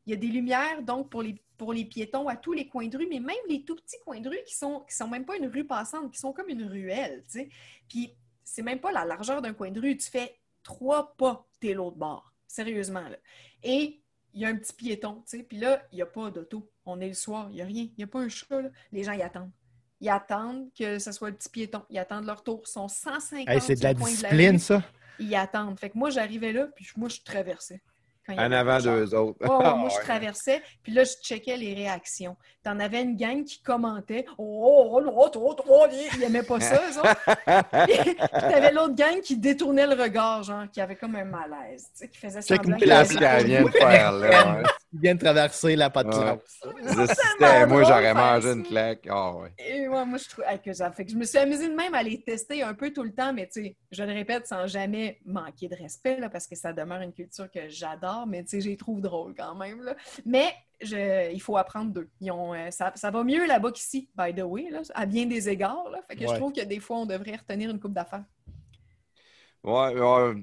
il 0.06 0.12
y 0.12 0.14
a 0.14 0.18
des 0.18 0.28
lumières, 0.28 0.82
donc, 0.82 1.10
pour 1.10 1.22
les, 1.22 1.42
pour 1.58 1.74
les 1.74 1.86
piétons 1.86 2.28
à 2.28 2.36
tous 2.36 2.54
les 2.54 2.68
coins 2.68 2.88
de 2.88 2.98
rue, 2.98 3.08
mais 3.10 3.20
même 3.20 3.36
les 3.48 3.64
tout 3.64 3.76
petits 3.76 3.98
coins 4.06 4.20
de 4.20 4.30
rue 4.30 4.44
qui 4.46 4.56
sont, 4.56 4.82
qui 4.82 4.96
sont 4.96 5.08
même 5.08 5.26
pas 5.26 5.38
une 5.38 5.48
rue 5.48 5.66
passante, 5.66 6.12
qui 6.12 6.20
sont 6.20 6.34
comme 6.34 6.50
une 6.50 6.66
ruelle, 6.66 7.24
tu 7.26 7.40
sais. 7.40 7.50
Puis, 7.88 8.14
c'est 8.44 8.62
même 8.62 8.80
pas 8.80 8.92
la 8.92 9.06
largeur 9.06 9.42
d'un 9.42 9.54
coin 9.54 9.72
de 9.72 9.80
rue. 9.80 9.98
Tu 9.98 10.10
fais 10.10 10.38
trois 10.64 11.16
pas, 11.16 11.48
t'es 11.60 11.74
l'autre 11.74 11.98
bord. 11.98 12.34
Sérieusement, 12.48 13.08
là. 13.08 13.18
Et 13.64 14.02
il 14.34 14.42
y 14.42 14.46
a 14.46 14.50
un 14.50 14.56
petit 14.56 14.74
piéton, 14.74 15.24
tu 15.28 15.38
sais. 15.38 15.44
Puis 15.44 15.58
là, 15.58 15.86
il 15.92 15.96
n'y 15.96 16.02
a 16.02 16.06
pas 16.06 16.30
d'auto. 16.32 16.70
On 16.86 17.00
est 17.00 17.08
le 17.08 17.14
soir, 17.14 17.48
il 17.50 17.56
n'y 17.56 17.62
a 17.62 17.66
rien. 17.66 17.84
Il 17.84 17.96
n'y 17.98 18.04
a 18.04 18.08
pas 18.08 18.20
un 18.20 18.30
chat, 18.30 18.62
là. 18.62 18.70
Les 18.92 19.04
gens 19.04 19.14
y 19.14 19.22
attendent. 19.22 19.52
Ils 20.02 20.10
attendent 20.10 20.70
que 20.78 21.00
ce 21.00 21.12
soit 21.14 21.30
le 21.30 21.36
petit 21.38 21.50
piéton. 21.50 21.84
Ils 21.90 21.98
attendent 21.98 22.26
leur 22.26 22.44
tour. 22.44 22.62
Ils 22.66 22.70
sont 22.70 22.90
150 22.90 23.48
Hey, 23.48 23.62
c'est 23.62 23.76
de 23.76 23.84
la 23.84 23.94
de 23.94 24.00
discipline, 24.00 24.60
ça. 24.60 24.84
Ils 25.18 25.34
attendent. 25.36 25.80
Fait 25.80 25.90
que 25.90 25.98
moi, 25.98 26.10
j'arrivais 26.10 26.52
là, 26.52 26.68
puis 26.76 26.86
moi, 26.98 27.08
je 27.08 27.22
traversais. 27.22 27.82
Quand 28.26 28.34
il 28.34 28.40
y 28.40 28.42
En 28.42 28.52
avant 28.52 28.80
d'eux 28.80 29.14
autres. 29.16 29.38
Ouais, 29.42 29.50
Ah, 29.64 29.76
moi, 29.76 29.90
je 29.90 30.00
traversais, 30.00 30.62
puis 30.82 30.94
là, 30.94 31.04
je 31.04 31.14
checkais 31.22 31.58
les 31.58 31.74
réactions. 31.74 32.36
T'en 32.64 32.80
avais 32.80 33.02
une 33.02 33.16
gang 33.18 33.44
qui 33.44 33.62
commentait 33.62 34.26
«Oh, 34.38 34.90
oh, 34.94 35.02
oh, 35.06 35.12
oh, 35.16 35.32
oh, 35.36 35.56
oh, 35.68 35.88
Ils 36.14 36.20
n'aimaient 36.20 36.44
pas 36.44 36.60
ça, 36.60 36.76
eux 36.76 37.00
autres. 37.00 37.26
Puis 37.88 38.16
t'avais 38.32 38.72
l'autre 38.72 38.96
gang 38.96 39.20
qui 39.22 39.36
détournait 39.38 39.88
le 39.88 40.02
regard, 40.02 40.44
genre, 40.44 40.64
qui 40.72 40.80
avait 40.80 40.96
comme 40.96 41.16
un 41.16 41.26
malaise, 41.26 41.90
tu 41.94 42.00
sais, 42.00 42.08
qui 42.08 42.18
faisait 42.18 42.42
Check 42.42 42.64
semblant 42.64 42.78
qu'il 42.78 42.88
La 42.88 43.06
qu'elle 43.06 43.46
vient 43.46 43.64
de 43.64 43.70
faire, 43.70 44.12
là. 44.14 44.64
Ouais. 44.94 45.00
Ils 45.00 45.00
viennent 45.00 45.18
traverser 45.18 45.76
la 45.76 45.92
c'était 45.94 47.14
tellement 47.40 47.74
moi, 47.74 47.84
j'aurais 47.84 48.14
mangé 48.14 48.52
une 48.52 48.64
claque. 48.64 49.08
Ah, 49.10 49.36
ouais. 49.36 49.54
Et 49.58 49.88
ouais, 49.88 50.06
moi, 50.06 50.18
je 50.18 50.30
trouve 50.30 50.46
ah, 50.48 50.58
que 50.58 50.74
ça 50.74 50.92
fait 50.92 51.06
que 51.06 51.12
je 51.12 51.18
me 51.18 51.26
suis 51.26 51.38
amusée 51.38 51.70
de 51.70 51.76
même 51.76 51.94
à 51.94 52.04
les 52.04 52.22
tester 52.22 52.64
un 52.64 52.74
peu 52.74 52.92
tout 52.92 53.04
le 53.04 53.14
temps, 53.14 53.34
mais 53.34 53.48
tu 53.48 53.64
sais, 53.64 53.78
je 53.92 54.04
le 54.04 54.14
répète 54.14 54.48
sans 54.48 54.68
jamais 54.68 55.20
manquer 55.26 55.68
de 55.68 55.76
respect, 55.76 56.20
là, 56.20 56.30
parce 56.30 56.48
que 56.48 56.56
ça 56.56 56.74
demeure 56.74 57.02
une 57.02 57.14
culture 57.14 57.50
que 57.50 57.68
j'adore, 57.70 58.26
mais 58.28 58.44
tu 58.44 58.50
sais, 58.50 58.62
je 58.62 58.70
les 58.70 58.78
trouve 58.78 59.02
drôles 59.02 59.34
quand 59.36 59.56
même. 59.56 59.82
Là. 59.82 59.96
Mais 60.26 60.54
je, 60.82 61.32
il 61.32 61.42
faut 61.42 61.58
apprendre 61.58 61.92
d'eux. 61.92 62.10
Ils 62.20 62.32
ont, 62.32 62.54
euh, 62.54 62.70
ça, 62.72 62.92
ça 62.96 63.12
va 63.12 63.24
mieux 63.24 63.46
là-bas 63.46 63.72
qu'ici, 63.72 64.10
by 64.16 64.34
the 64.34 64.44
way, 64.44 64.70
là, 64.70 64.82
à 64.94 65.06
bien 65.06 65.26
des 65.26 65.50
égards. 65.50 65.90
Là, 65.92 66.02
fait 66.08 66.16
que 66.16 66.28
je 66.28 66.36
trouve 66.36 66.54
que 66.54 66.64
des 66.64 66.80
fois, 66.80 66.98
on 66.98 67.06
devrait 67.06 67.36
retenir 67.36 67.70
une 67.70 67.80
coupe 67.80 67.94
d'affaires. 67.94 68.26
Ouais, 69.64 69.98
ouais. 69.98 70.36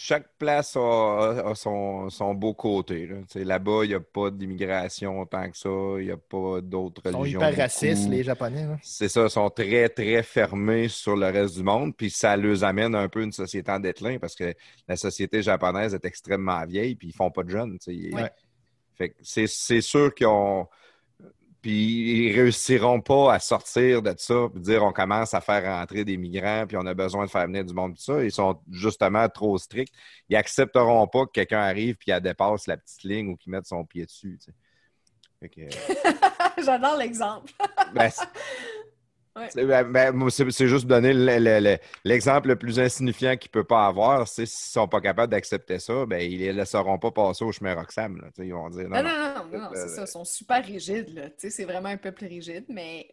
Chaque 0.00 0.28
place 0.38 0.76
a, 0.76 1.50
a 1.50 1.54
son, 1.54 2.08
son 2.08 2.32
beau 2.32 2.54
côté. 2.54 3.06
là. 3.06 3.16
Là-bas, 3.34 3.80
il 3.82 3.88
n'y 3.88 3.94
a 3.94 4.00
pas 4.00 4.30
d'immigration 4.30 5.26
tant 5.26 5.50
que 5.50 5.56
ça. 5.58 5.68
Il 5.98 6.04
n'y 6.06 6.10
a 6.10 6.16
pas 6.16 6.60
d'autres 6.62 7.02
Ils 7.04 7.10
sont 7.12 7.18
religions. 7.18 7.40
hyper 7.40 7.56
racistes, 7.56 8.08
les 8.08 8.22
Japonais. 8.22 8.64
là. 8.64 8.78
C'est 8.82 9.08
ça, 9.08 9.24
ils 9.24 9.30
sont 9.30 9.50
très, 9.50 9.88
très 9.88 10.22
fermés 10.22 10.88
sur 10.88 11.16
le 11.16 11.26
reste 11.26 11.56
du 11.56 11.62
monde, 11.64 11.96
puis 11.96 12.10
ça 12.10 12.36
les 12.36 12.62
amène 12.62 12.94
un 12.94 13.08
peu 13.08 13.22
une 13.22 13.32
société 13.32 13.70
en 13.72 13.80
déclin 13.80 14.18
parce 14.18 14.34
que 14.36 14.54
la 14.86 14.96
société 14.96 15.42
japonaise 15.42 15.92
est 15.94 16.04
extrêmement 16.04 16.64
vieille, 16.64 16.94
puis 16.94 17.08
ils 17.08 17.14
font 17.14 17.30
pas 17.30 17.42
de 17.42 17.50
jeunes. 17.50 17.76
Ouais. 17.88 18.30
Fait 18.96 19.10
que 19.10 19.16
c'est 19.22 19.46
c'est 19.46 19.80
sûr 19.80 20.14
qu'ils 20.14 20.26
ont. 20.28 20.66
Puis 21.60 22.28
ils 22.28 22.32
réussiront 22.36 23.00
pas 23.00 23.34
à 23.34 23.38
sortir 23.40 24.00
de 24.00 24.14
ça, 24.16 24.46
puis 24.52 24.62
dire 24.62 24.84
on 24.84 24.92
commence 24.92 25.34
à 25.34 25.40
faire 25.40 25.64
rentrer 25.64 26.04
des 26.04 26.16
migrants, 26.16 26.64
puis 26.66 26.76
on 26.76 26.86
a 26.86 26.94
besoin 26.94 27.24
de 27.26 27.30
faire 27.30 27.46
venir 27.46 27.64
du 27.64 27.74
monde, 27.74 27.96
tout 27.96 28.02
ça. 28.02 28.22
Ils 28.22 28.30
sont 28.30 28.60
justement 28.70 29.28
trop 29.28 29.58
stricts. 29.58 29.92
Ils 30.28 30.36
accepteront 30.36 31.06
pas 31.08 31.26
que 31.26 31.32
quelqu'un 31.32 31.60
arrive 31.60 31.96
puis 31.96 32.12
elle 32.12 32.20
dépasse 32.22 32.66
la 32.66 32.76
petite 32.76 33.02
ligne 33.02 33.28
ou 33.30 33.36
qu'il 33.36 33.50
mette 33.50 33.66
son 33.66 33.84
pied 33.84 34.06
dessus. 34.06 34.38
tu 34.40 34.52
sais. 34.52 34.56
Fait 35.40 35.48
que, 35.48 36.62
J'adore 36.64 36.96
l'exemple. 36.96 37.52
ben, 37.94 38.10
Ouais. 39.38 39.48
c'est 39.50 39.64
ben, 39.64 39.84
ben, 39.84 40.30
c'est- 40.30 40.50
juste 40.66 40.86
donner 40.86 41.12
le- 41.14 41.38
le- 41.38 41.60
le- 41.60 41.78
l'exemple 42.04 42.48
le, 42.48 42.56
plus 42.56 42.78
insignifiant 42.80 43.36
qu'il 43.36 43.50
peut 43.50 43.64
pas 43.64 43.86
avoir. 43.86 44.26
C'est 44.28 44.46
s'ils 44.46 44.72
sont 44.72 44.88
pas 44.88 45.00
capables 45.00 45.30
d'accepter 45.30 45.78
ça, 45.78 46.04
ben, 46.06 46.20
ils 46.20 46.38
les 46.38 46.52
laisseront 46.52 46.98
pas 46.98 47.10
passer 47.10 47.44
au 47.44 47.52
chemin 47.52 47.74
Roxham. 47.74 48.16
là. 48.18 48.28
Ils 48.38 48.52
vont 48.52 48.68
dire 48.70 48.88
non, 48.88 49.02
Non, 49.02 49.08
non. 49.52 49.58
non, 49.58 49.70
c'est 49.74 49.80
Euh, 49.80 49.88
ça. 49.88 50.02
Ils 50.02 50.08
sont 50.08 50.24
super 50.24 50.64
rigides, 50.64 51.32
c'est 51.38 51.64
vraiment 51.64 51.88
un 51.88 51.96
peuple 51.96 52.24
rigide, 52.26 52.64
mais, 52.68 53.08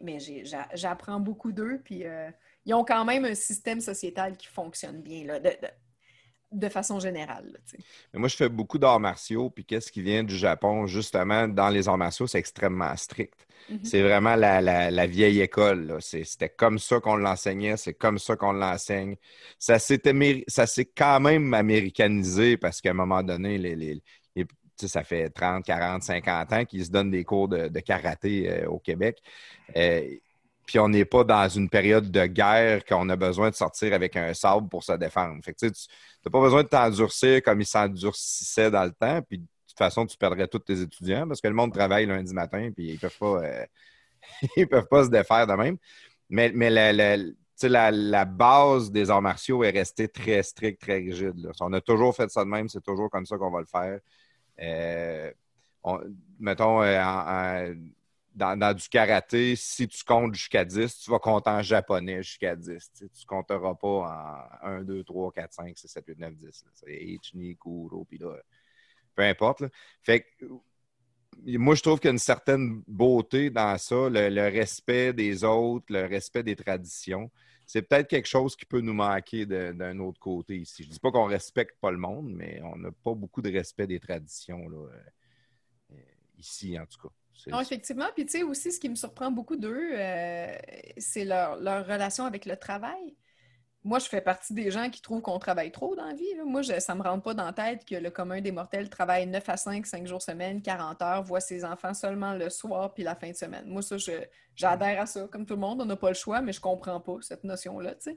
j'apprends 0.74 1.20
beaucoup 1.20 1.52
d'eux, 1.52 1.80
puis 1.84 2.04
euh, 2.04 2.28
ils 2.64 2.74
ont 2.74 2.84
quand 2.84 3.04
même 3.04 3.24
un 3.24 3.34
système 3.34 3.80
sociétal 3.80 4.36
qui 4.36 4.46
fonctionne 4.48 5.00
bien, 5.02 5.24
là, 5.24 5.38
de, 5.38 5.48
de- 5.50 5.68
de 6.52 6.68
façon 6.68 7.00
générale, 7.00 7.50
là. 7.52 7.58
Mais 8.12 8.20
moi, 8.20 8.28
je 8.28 8.36
fais 8.36 8.48
beaucoup 8.48 8.78
d'arts 8.78 9.00
martiaux, 9.00 9.50
puis 9.50 9.64
qu'est-ce 9.64 9.90
qui 9.92 10.00
vient 10.02 10.22
du 10.24 10.36
Japon, 10.36 10.86
justement, 10.86 11.48
dans 11.48 11.68
les 11.68 11.88
arts 11.88 11.98
martiaux, 11.98 12.26
c'est 12.26 12.38
extrêmement 12.38 12.96
strict. 12.96 13.46
Mhm. 13.68 13.80
C'est 13.82 14.02
vraiment 14.02 14.36
la, 14.36 14.60
la- 14.60 14.90
la 14.90 15.06
vieille 15.06 15.40
école. 15.40 15.96
C'était 16.00 16.48
comme 16.48 16.78
ça 16.78 17.00
qu'on 17.00 17.16
l'enseignait, 17.16 17.76
c'est 17.76 17.94
comme 17.94 18.18
ça 18.18 18.36
qu'on 18.36 18.52
l'enseigne. 18.52 19.16
Ça 19.58 19.78
s'est 19.78 19.98
quand 20.96 21.20
même 21.20 21.52
américanisé 21.52 22.56
parce 22.56 22.80
qu'à 22.80 22.90
un 22.90 22.94
moment 22.94 23.22
donné, 23.22 23.58
les, 23.58 23.74
les- 23.76 24.02
ça 24.78 25.02
fait 25.04 25.30
30, 25.30 25.64
40, 25.64 26.02
50 26.02 26.52
ans 26.52 26.64
qu'ils 26.66 26.84
se 26.84 26.90
donnent 26.90 27.10
des 27.10 27.24
cours 27.24 27.48
de, 27.48 27.68
de 27.68 27.80
karaté 27.80 28.50
euh, 28.50 28.68
au 28.68 28.78
Québec. 28.78 29.22
Euh, 29.76 30.06
puis 30.66 30.78
on 30.80 30.88
n'est 30.88 31.04
pas 31.04 31.24
dans 31.24 31.48
une 31.48 31.70
période 31.70 32.10
de 32.10 32.26
guerre 32.26 32.84
qu'on 32.84 33.08
a 33.08 33.16
besoin 33.16 33.50
de 33.50 33.54
sortir 33.54 33.94
avec 33.94 34.16
un 34.16 34.34
sabre 34.34 34.68
pour 34.68 34.82
se 34.82 34.92
défendre. 34.92 35.40
Fait 35.44 35.54
que, 35.54 35.58
tu 35.60 35.66
n'as 35.66 36.30
pas 36.32 36.40
besoin 36.40 36.64
de 36.64 36.68
t'endurcir 36.68 37.42
comme 37.42 37.60
ils 37.60 37.66
s'endurcissaient 37.66 38.70
dans 38.70 38.84
le 38.84 38.90
temps. 38.92 39.22
Puis 39.22 39.38
de 39.38 39.44
toute 39.68 39.78
façon, 39.78 40.04
tu 40.06 40.16
perdrais 40.16 40.48
tous 40.48 40.58
tes 40.58 40.80
étudiants 40.80 41.26
parce 41.28 41.40
que 41.40 41.48
le 41.48 41.54
monde 41.54 41.72
travaille 41.72 42.06
lundi 42.06 42.34
matin 42.34 42.70
puis 42.74 42.90
ils 42.92 42.98
peuvent 42.98 43.16
pas, 43.18 43.42
euh, 43.44 43.64
peuvent 44.70 44.88
pas 44.88 45.04
se 45.04 45.10
défaire 45.10 45.46
de 45.46 45.52
même. 45.54 45.76
Mais, 46.28 46.50
mais 46.52 46.70
la, 46.70 46.92
la- 46.92 48.24
base 48.24 48.90
des 48.90 49.08
arts 49.08 49.22
martiaux 49.22 49.62
est 49.62 49.70
restée 49.70 50.08
très 50.08 50.42
stricte, 50.42 50.80
très 50.82 50.96
rigide. 50.96 51.50
On 51.60 51.72
a 51.72 51.80
toujours 51.80 52.14
fait 52.14 52.28
ça 52.30 52.44
de 52.44 52.50
même, 52.50 52.68
c'est 52.68 52.82
toujours 52.82 53.08
comme 53.08 53.24
ça 53.24 53.38
qu'on 53.38 53.50
va 53.50 53.60
le 53.60 53.66
faire. 53.66 54.00
Euh, 54.60 55.30
on- 55.84 56.00
mettons, 56.40 56.82
euh, 56.82 57.00
en- 57.02 57.74
dans, 58.36 58.76
du 58.76 58.88
karaté, 58.88 59.56
si 59.56 59.88
tu 59.88 60.04
comptes 60.04 60.34
jusqu'à 60.34 60.64
10, 60.64 60.98
tu 60.98 61.10
vas 61.10 61.18
compter 61.18 61.50
en 61.50 61.62
japonais 61.62 62.22
jusqu'à 62.22 62.54
10. 62.54 62.92
Tu 62.98 63.04
ne 63.04 63.26
compteras 63.26 63.74
pas 63.74 64.58
en 64.62 64.68
1, 64.68 64.82
2, 64.82 65.02
3, 65.04 65.32
4, 65.32 65.52
5, 65.52 65.78
6, 65.78 65.88
7, 65.88 66.04
8, 66.06 66.18
9, 66.18 66.34
10. 66.36 66.44
là. 66.44 66.70
C'est 66.74 66.94
Ichini, 66.94 67.56
Kuro, 67.56 68.04
puis 68.04 68.18
là, 68.18 68.36
peu 69.14 69.22
importe. 69.22 69.64
Fait 70.02 70.20
que, 70.20 70.44
moi, 71.56 71.74
je 71.74 71.82
trouve 71.82 71.98
qu'il 71.98 72.08
y 72.08 72.10
a 72.10 72.12
une 72.12 72.18
certaine 72.18 72.82
beauté 72.86 73.48
dans 73.48 73.78
ça, 73.78 74.08
le, 74.10 74.28
le 74.28 74.42
respect 74.42 75.14
des 75.14 75.42
autres, 75.42 75.86
le 75.88 76.04
respect 76.04 76.42
des 76.42 76.56
traditions. 76.56 77.30
C'est 77.66 77.82
peut-être 77.82 78.08
quelque 78.08 78.28
chose 78.28 78.54
qui 78.54 78.66
peut 78.66 78.80
nous 78.80 78.94
manquer 78.94 79.46
d'un 79.46 79.98
autre 79.98 80.20
côté 80.20 80.56
ici. 80.56 80.82
Je 80.84 80.88
ne 80.88 80.92
dis 80.92 81.00
pas 81.00 81.10
qu'on 81.10 81.24
respecte 81.24 81.80
pas 81.80 81.90
le 81.90 81.98
monde, 81.98 82.30
mais 82.30 82.60
on 82.62 82.76
n'a 82.76 82.92
pas 82.92 83.14
beaucoup 83.14 83.42
de 83.42 83.50
respect 83.50 83.86
des 83.86 83.98
traditions 83.98 84.68
là, 84.68 84.76
euh, 84.76 85.00
euh, 85.92 86.00
ici, 86.38 86.78
en 86.78 86.86
tout 86.86 87.08
cas. 87.08 87.14
Non, 87.48 87.60
effectivement. 87.60 88.06
Puis, 88.14 88.26
tu 88.26 88.32
sais, 88.32 88.42
aussi, 88.42 88.72
ce 88.72 88.80
qui 88.80 88.88
me 88.88 88.94
surprend 88.94 89.30
beaucoup 89.30 89.56
d'eux, 89.56 89.90
euh, 89.92 90.56
c'est 90.96 91.24
leur, 91.24 91.56
leur 91.56 91.86
relation 91.86 92.24
avec 92.24 92.46
le 92.46 92.56
travail. 92.56 93.14
Moi, 93.84 94.00
je 94.00 94.06
fais 94.06 94.20
partie 94.20 94.52
des 94.52 94.72
gens 94.72 94.90
qui 94.90 95.00
trouvent 95.00 95.22
qu'on 95.22 95.38
travaille 95.38 95.70
trop 95.70 95.94
dans 95.94 96.06
la 96.06 96.14
vie. 96.14 96.34
là. 96.36 96.44
Moi, 96.44 96.62
je, 96.62 96.80
ça 96.80 96.94
ne 96.94 96.98
me 96.98 97.04
rentre 97.04 97.22
pas 97.22 97.34
dans 97.34 97.44
la 97.44 97.52
tête 97.52 97.84
que 97.84 97.94
le 97.94 98.10
commun 98.10 98.40
des 98.40 98.50
mortels 98.50 98.90
travaille 98.90 99.26
9 99.28 99.48
à 99.48 99.56
5, 99.56 99.86
5 99.86 100.06
jours 100.08 100.20
semaine, 100.20 100.60
40 100.60 101.02
heures, 101.02 101.22
voit 101.22 101.38
ses 101.38 101.64
enfants 101.64 101.94
seulement 101.94 102.34
le 102.34 102.50
soir 102.50 102.92
puis 102.94 103.04
la 103.04 103.14
fin 103.14 103.30
de 103.30 103.36
semaine. 103.36 103.66
Moi, 103.68 103.82
ça, 103.82 103.96
j'adhère 104.56 105.00
à 105.00 105.06
ça. 105.06 105.28
Comme 105.28 105.46
tout 105.46 105.54
le 105.54 105.60
monde, 105.60 105.80
on 105.80 105.84
n'a 105.84 105.94
pas 105.94 106.08
le 106.08 106.14
choix, 106.14 106.40
mais 106.40 106.52
je 106.52 106.60
comprends 106.60 107.00
pas 107.00 107.18
cette 107.20 107.44
notion-là, 107.44 107.94
tu 107.94 108.10
sais. 108.10 108.16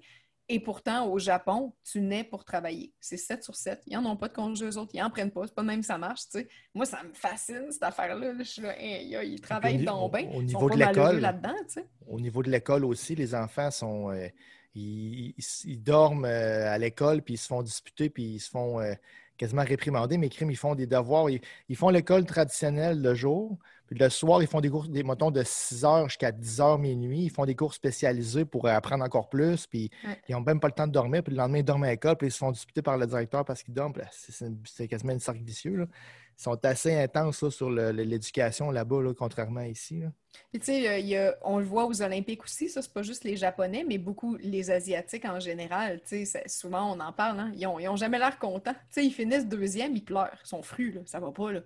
Et 0.51 0.59
pourtant, 0.59 1.07
au 1.07 1.19
Japon, 1.19 1.73
tu 1.83 2.01
nais 2.01 2.23
pour 2.23 2.43
travailler. 2.43 2.91
C'est 2.99 3.17
7 3.17 3.43
sur 3.43 3.55
7. 3.55 3.83
Ils 3.85 3.93
n'en 3.99 4.11
ont 4.11 4.17
pas 4.17 4.27
de 4.29 4.33
congé, 4.33 4.65
eux 4.65 4.77
autres. 4.77 4.91
Ils 4.95 4.99
n'en 4.99 5.11
prennent 5.11 5.29
pas. 5.31 5.45
C'est 5.45 5.53
pas 5.53 5.61
de 5.61 5.67
même 5.67 5.83
ça 5.83 5.97
marche, 5.99 6.21
tu 6.23 6.39
sais. 6.39 6.47
Moi, 6.73 6.85
ça 6.85 7.03
me 7.03 7.13
fascine, 7.13 7.67
cette 7.71 7.83
affaire-là. 7.83 8.33
là. 8.33 8.43
Je 8.43 8.43
suis 8.49 8.61
là, 8.63 8.73
Hey, 8.81 9.15
ils 9.31 9.39
travaillent 9.41 9.83
donc 9.85 10.15
bien. 10.15 10.27
au 10.31 10.41
Ils 10.41 10.47
niveau 10.47 10.59
sont 10.67 10.75
de 10.75 10.79
l'école, 10.79 11.19
là-dedans, 11.19 11.53
tu 11.67 11.73
sais. 11.75 11.85
Au 12.07 12.19
niveau 12.19 12.41
de 12.41 12.49
l'école 12.49 12.83
aussi, 12.85 13.13
les 13.15 13.35
enfants 13.35 13.69
sont. 13.69 14.09
euh, 14.11 14.27
ils, 14.75 15.33
ils- 15.37 15.43
ils 15.65 15.83
dorment 15.83 16.25
euh, 16.25 16.71
à 16.71 16.77
l'école, 16.79 17.21
puis 17.21 17.35
ils 17.35 17.37
se 17.37 17.47
font 17.47 17.61
disputer, 17.61 18.09
puis 18.09 18.23
ils 18.35 18.39
se 18.39 18.49
font 18.49 18.79
euh, 18.79 18.93
quasiment 19.37 19.63
réprimander. 19.63 20.17
Mais 20.17 20.29
crime, 20.29 20.49
ils 20.51 20.57
font 20.57 20.73
des 20.75 20.87
devoirs. 20.87 21.29
Ils, 21.29 21.41
ils 21.69 21.75
font 21.75 21.89
l'école 21.89 22.25
traditionnelle 22.25 23.01
le 23.01 23.13
jour, 23.13 23.57
puis 23.89 23.97
le 23.99 24.09
soir, 24.09 24.41
ils 24.43 24.47
font 24.47 24.61
des 24.61 24.69
cours, 24.69 24.87
des, 24.87 25.01
de 25.03 25.43
6 25.43 25.83
heures 25.83 26.07
jusqu'à 26.09 26.31
10 26.31 26.61
heures 26.61 26.77
minuit. 26.77 27.23
Ils 27.23 27.29
font 27.31 27.45
des 27.45 27.55
cours 27.55 27.73
spécialisés 27.73 28.45
pour 28.45 28.65
euh, 28.67 28.71
apprendre 28.71 29.03
encore 29.03 29.29
plus, 29.29 29.65
puis 29.65 29.89
Ouais. 30.05 30.21
ils 30.29 30.33
n'ont 30.35 30.41
même 30.41 30.59
pas 30.59 30.67
le 30.67 30.73
temps 30.73 30.85
de 30.87 30.91
dormir. 30.91 31.23
Puis 31.23 31.33
le 31.33 31.37
lendemain, 31.39 31.57
ils 31.57 31.63
dorment 31.65 31.85
à 31.85 31.89
l'école, 31.89 32.15
puis 32.15 32.27
ils 32.27 32.31
se 32.31 32.37
font 32.37 32.51
disputer 32.51 32.81
par 32.83 32.97
le 32.97 33.07
directeur 33.07 33.43
parce 33.45 33.63
qu'ils 33.63 33.73
dorment. 33.73 33.93
C'est 34.65 34.87
quasiment 34.87 35.13
une 35.13 35.19
cercle 35.19 35.41
vicieux. 35.43 35.75
là. 35.75 35.85
Ils 36.37 36.43
sont 36.43 36.65
assez 36.65 36.95
intenses 36.95 37.41
là, 37.41 37.51
sur 37.51 37.69
l'éducation 37.69 38.71
là-bas, 38.71 39.01
là, 39.01 39.13
contrairement 39.13 39.59
à 39.59 39.67
ici. 39.67 40.01
Puis, 40.51 40.59
tu 40.61 40.67
sais, 40.67 41.35
on 41.41 41.57
le 41.59 41.65
voit 41.65 41.85
aux 41.85 42.01
Olympiques 42.01 42.43
aussi, 42.43 42.69
ça, 42.69 42.81
c'est 42.81 42.93
pas 42.93 43.01
juste 43.01 43.23
les 43.25 43.35
Japonais, 43.35 43.83
mais 43.85 43.97
beaucoup 43.97 44.37
les 44.37 44.71
Asiatiques 44.71 45.25
en 45.25 45.39
général. 45.41 45.99
Tu 46.07 46.25
sais, 46.25 46.43
souvent, 46.45 46.95
on 46.95 46.99
en 47.01 47.11
parle, 47.11 47.39
hein, 47.41 47.51
ils, 47.55 47.67
ont, 47.67 47.77
ils 47.77 47.89
ont 47.89 47.97
jamais 47.97 48.19
l'air 48.19 48.39
contents. 48.39 48.71
Tu 48.73 48.79
sais, 48.91 49.05
ils 49.05 49.11
finissent 49.11 49.47
deuxième, 49.47 49.95
ils 49.97 50.05
pleurent, 50.05 50.29
ils 50.43 50.47
sont 50.47 50.61
frus, 50.61 50.91
là, 50.91 51.01
ça 51.05 51.19
va 51.19 51.31
pas, 51.31 51.51
là. 51.51 51.59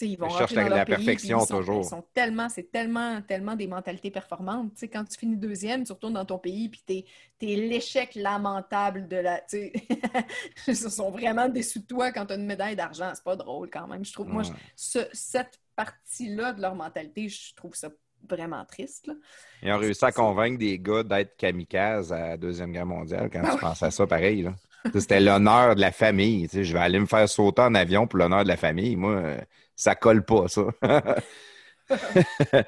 Ils 0.00 0.16
vont 0.16 0.26
Ils 0.28 0.36
cherchent 0.38 0.54
dans 0.54 0.62
la- 0.62 0.68
leur 0.70 0.78
la 0.78 0.84
pays, 0.86 0.96
perfection 0.96 1.38
ils 1.40 1.46
sont, 1.46 1.56
toujours. 1.58 1.80
Ils 1.82 1.88
sont 1.88 2.04
tellement, 2.14 2.48
c'est 2.48 2.70
tellement, 2.72 3.20
tellement 3.22 3.54
des 3.54 3.66
mentalités 3.66 4.10
performantes. 4.10 4.72
Quand 4.92 5.04
tu 5.04 5.18
finis 5.18 5.36
deuxième, 5.36 5.84
tu 5.84 5.92
retournes 5.92 6.14
dans 6.14 6.24
ton 6.24 6.38
pays, 6.38 6.68
puis 6.70 6.82
t'es, 6.84 7.04
t'es 7.38 7.54
l'échec 7.56 8.14
lamentable 8.14 9.06
de 9.06 9.16
la... 9.16 9.40
Ils 10.66 10.76
sont 10.76 11.10
vraiment 11.10 11.48
déçus 11.48 11.80
de 11.80 11.86
toi 11.86 12.10
quand 12.12 12.26
tu 12.26 12.32
as 12.32 12.36
une 12.36 12.46
médaille 12.46 12.76
d'argent. 12.76 13.12
C'est 13.14 13.24
pas 13.24 13.36
drôle 13.36 13.70
quand 13.70 13.86
même. 13.86 14.04
Je 14.04 14.12
trouve, 14.12 14.28
moi, 14.28 14.42
je- 14.42 14.50
Ouais. 14.50 14.56
ce- 14.76 15.08
cette 15.12 15.60
partie-là 15.76 16.52
de 16.52 16.60
leur 16.62 16.74
mentalité, 16.74 17.28
je 17.28 17.54
trouve 17.54 17.74
ça 17.74 17.88
vraiment 18.28 18.64
triste. 18.64 19.06
là. 19.08 19.14
Ils 19.62 19.72
ont 19.72 19.78
réussi 19.78 20.04
à 20.04 20.12
convaincre 20.12 20.58
des 20.58 20.78
gars 20.78 21.02
d'être 21.02 21.36
kamikazes 21.36 22.12
à 22.12 22.28
la 22.28 22.36
Deuxième 22.36 22.72
Guerre 22.72 22.86
mondiale 22.86 23.28
quand 23.32 23.40
Ah 23.44 23.48
tu 23.50 23.54
oui. 23.56 23.60
penses 23.60 23.82
à 23.82 23.90
ça, 23.90 24.06
pareil. 24.06 24.48
C'était 24.94 25.20
l'honneur 25.20 25.74
de 25.76 25.80
la 25.80 25.92
famille. 25.92 26.48
tu 26.48 26.56
sais, 26.58 26.64
Je 26.64 26.72
vais 26.72 26.78
aller 26.80 26.98
me 26.98 27.06
faire 27.06 27.28
sauter 27.28 27.62
en 27.62 27.74
avion 27.74 28.06
pour 28.06 28.18
l'honneur 28.18 28.42
de 28.44 28.48
la 28.48 28.56
famille. 28.56 28.96
Moi, 28.96 29.36
ça 29.82 29.96
colle 29.96 30.24
pas, 30.24 30.46
ça. 30.46 30.62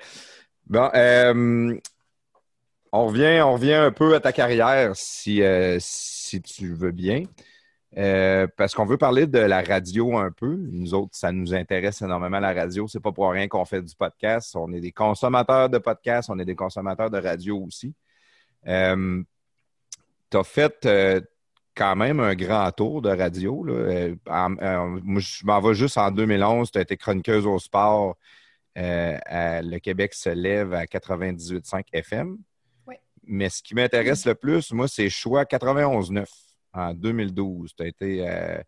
bon, 0.67 0.91
euh, 0.95 1.79
on, 2.91 3.07
revient, 3.07 3.73
un 3.73 3.93
peu 3.93 4.17
à 4.17 4.21
ta 4.21 4.33
carrière, 4.33 4.97
si, 4.97 5.41
euh, 5.43 5.79
tu 6.45 6.75
veux 6.75 6.91
bien. 6.91 7.23
Euh, 7.97 8.49
parce 8.57 8.75
qu'on 8.75 8.85
veut 8.85 8.97
parler 8.97 9.29
de 9.29 9.39
la 9.39 9.63
radio 9.63 10.19
un 10.19 10.33
peu. 10.33 10.57
Nous 10.73 10.93
autres, 10.93 11.13
ça 11.13 11.31
nous 11.31 11.55
intéresse 11.55 12.03
énormément 12.03 12.41
la 12.41 12.53
radio. 12.53 12.89
C'est 12.89 12.99
pas 12.99 13.13
pour 13.13 13.31
rien 13.31 13.47
qu'on 13.47 13.65
fait 13.65 13.81
du 13.81 13.95
podcast. 13.95 14.57
On 14.57 14.73
est 14.73 14.81
des 14.81 14.91
consommateurs 14.91 15.71
de 15.71 15.79
podcasts, 15.79 16.29
on 16.31 16.39
est 16.41 16.45
des 16.45 16.57
consommateurs 16.57 17.11
de 17.11 17.19
radio 17.19 17.63
aussi. 17.65 17.95
Tu 18.65 18.71
as 18.73 20.45
fait 20.45 20.85
quand 21.77 21.97
même 21.97 22.21
un 22.21 22.35
grand 22.35 22.71
tour 22.73 23.03
de 23.03 23.11
radio. 23.11 23.65
là. 23.65 23.73
Euh, 23.75 24.17
en- 24.29 24.57
en- 24.59 25.01
moi, 25.03 25.21
je 25.21 25.45
m'en 25.45 25.61
vais 25.61 25.75
juste 25.75 25.99
en 25.99 26.11
2011. 26.11 26.71
Tu 26.71 26.79
as 26.79 26.83
été 26.83 26.97
chroniqueuse 26.97 27.47
au 27.47 27.59
sport. 27.59 28.17
euh, 28.77 29.17
à 29.27 29.63
Le 29.63 29.79
Québec 29.79 30.15
se 30.15 30.31
lève 30.31 30.75
à 30.75 30.85
98.5 30.87 31.87
FM. 31.93 32.39
Ouais. 32.89 33.01
Mais 33.23 33.49
ce 33.49 33.63
qui 33.63 33.73
m'intéresse 33.77 34.27
le 34.27 34.35
plus, 34.35 34.73
moi, 34.73 34.89
c'est 34.89 35.09
Choix 35.09 35.45
91.9 35.45 36.29
en 36.73 36.93
2012. 36.93 37.73
Tu 37.77 37.83
as 37.85 37.87
été, 37.87 38.29
euh, 38.29 38.61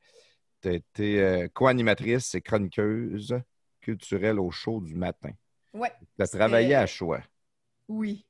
t'as 0.61 0.73
été 0.75 1.21
euh, 1.21 1.49
co-animatrice 1.53 2.37
et 2.37 2.41
chroniqueuse 2.41 3.37
culturelle 3.81 4.39
au 4.39 4.53
show 4.53 4.81
du 4.81 4.95
matin. 4.95 5.31
Ouais. 5.75 5.91
Tu 6.17 6.23
as 6.23 6.29
travaillé 6.29 6.77
à 6.77 6.87
Choix. 6.87 7.21
Oui. 7.89 8.25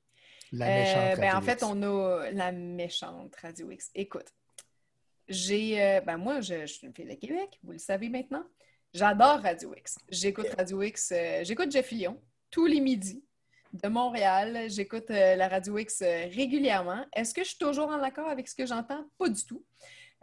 La 0.52 0.66
méchante 0.68 0.96
Euh, 0.96 1.16
ben, 1.16 1.30
en 1.30 1.34
Radio 1.34 1.46
fait, 1.46 1.52
X. 1.54 1.62
on 1.64 1.82
a 1.82 2.30
la 2.32 2.52
méchante 2.52 3.36
Radio 3.42 3.70
X. 3.70 3.90
Écoute, 3.94 4.32
j'ai. 5.28 5.82
euh, 5.82 6.00
ben 6.00 6.16
moi, 6.16 6.40
je, 6.40 6.60
je 6.62 6.72
suis 6.72 6.86
une 6.86 6.94
fille 6.94 7.06
de 7.06 7.14
Québec, 7.14 7.58
vous 7.62 7.72
le 7.72 7.78
savez 7.78 8.08
maintenant. 8.08 8.44
J'adore 8.92 9.40
Radio 9.40 9.74
X. 9.76 9.98
J'écoute 10.08 10.46
Radio 10.56 10.82
X, 10.82 11.12
euh, 11.12 11.44
j'écoute 11.44 11.70
Jeff 11.70 11.90
Lyon 11.90 12.20
tous 12.50 12.66
les 12.66 12.80
midis 12.80 13.22
de 13.72 13.88
Montréal. 13.88 14.70
J'écoute 14.70 15.10
euh, 15.10 15.36
la 15.36 15.48
Radio 15.48 15.76
X 15.78 16.00
régulièrement. 16.02 17.04
Est-ce 17.14 17.34
que 17.34 17.42
je 17.42 17.48
suis 17.48 17.58
toujours 17.58 17.88
en 17.88 18.02
accord 18.02 18.28
avec 18.28 18.48
ce 18.48 18.54
que 18.54 18.64
j'entends? 18.64 19.04
Pas 19.18 19.28
du 19.28 19.44
tout. 19.44 19.64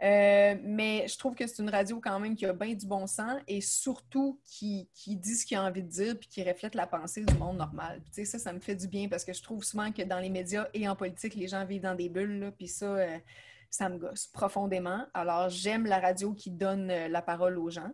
Mais 0.00 1.06
je 1.08 1.16
trouve 1.16 1.34
que 1.34 1.46
c'est 1.46 1.62
une 1.62 1.70
radio 1.70 1.98
quand 1.98 2.18
même 2.18 2.34
qui 2.36 2.44
a 2.44 2.52
bien 2.52 2.74
du 2.74 2.86
bon 2.86 3.06
sens 3.06 3.40
et 3.46 3.60
surtout 3.62 4.38
qui, 4.44 4.90
qui 4.92 5.16
dit 5.16 5.34
ce 5.34 5.46
qu'il 5.46 5.56
a 5.56 5.62
envie 5.64 5.82
de 5.82 5.88
dire 5.88 6.18
puis 6.18 6.28
qui 6.28 6.42
reflète 6.42 6.74
la 6.74 6.86
pensée 6.86 7.24
du 7.24 7.32
monde 7.34 7.56
normal. 7.56 8.00
Puis, 8.02 8.10
Tu 8.10 8.24
sais, 8.24 8.32
ça, 8.32 8.38
ça 8.38 8.52
me 8.52 8.60
fait 8.60 8.74
du 8.74 8.86
bien 8.86 9.08
parce 9.08 9.24
que 9.24 9.32
je 9.32 9.42
trouve 9.42 9.64
souvent 9.64 9.92
que 9.92 10.02
dans 10.02 10.18
les 10.18 10.28
médias 10.28 10.66
et 10.74 10.86
en 10.88 10.96
politique, 10.96 11.34
les 11.36 11.46
gens 11.48 11.64
vivent 11.64 11.82
dans 11.82 11.94
des 11.94 12.10
bulles, 12.10 12.38
là, 12.40 12.50
puis 12.50 12.68
ça, 12.68 12.98
ça 13.74 13.88
me 13.88 13.98
gosse 13.98 14.26
profondément. 14.28 15.04
Alors, 15.14 15.48
j'aime 15.48 15.86
la 15.86 15.98
radio 15.98 16.32
qui 16.32 16.50
donne 16.50 16.90
euh, 16.90 17.08
la 17.08 17.22
parole 17.22 17.58
aux 17.58 17.70
gens. 17.70 17.90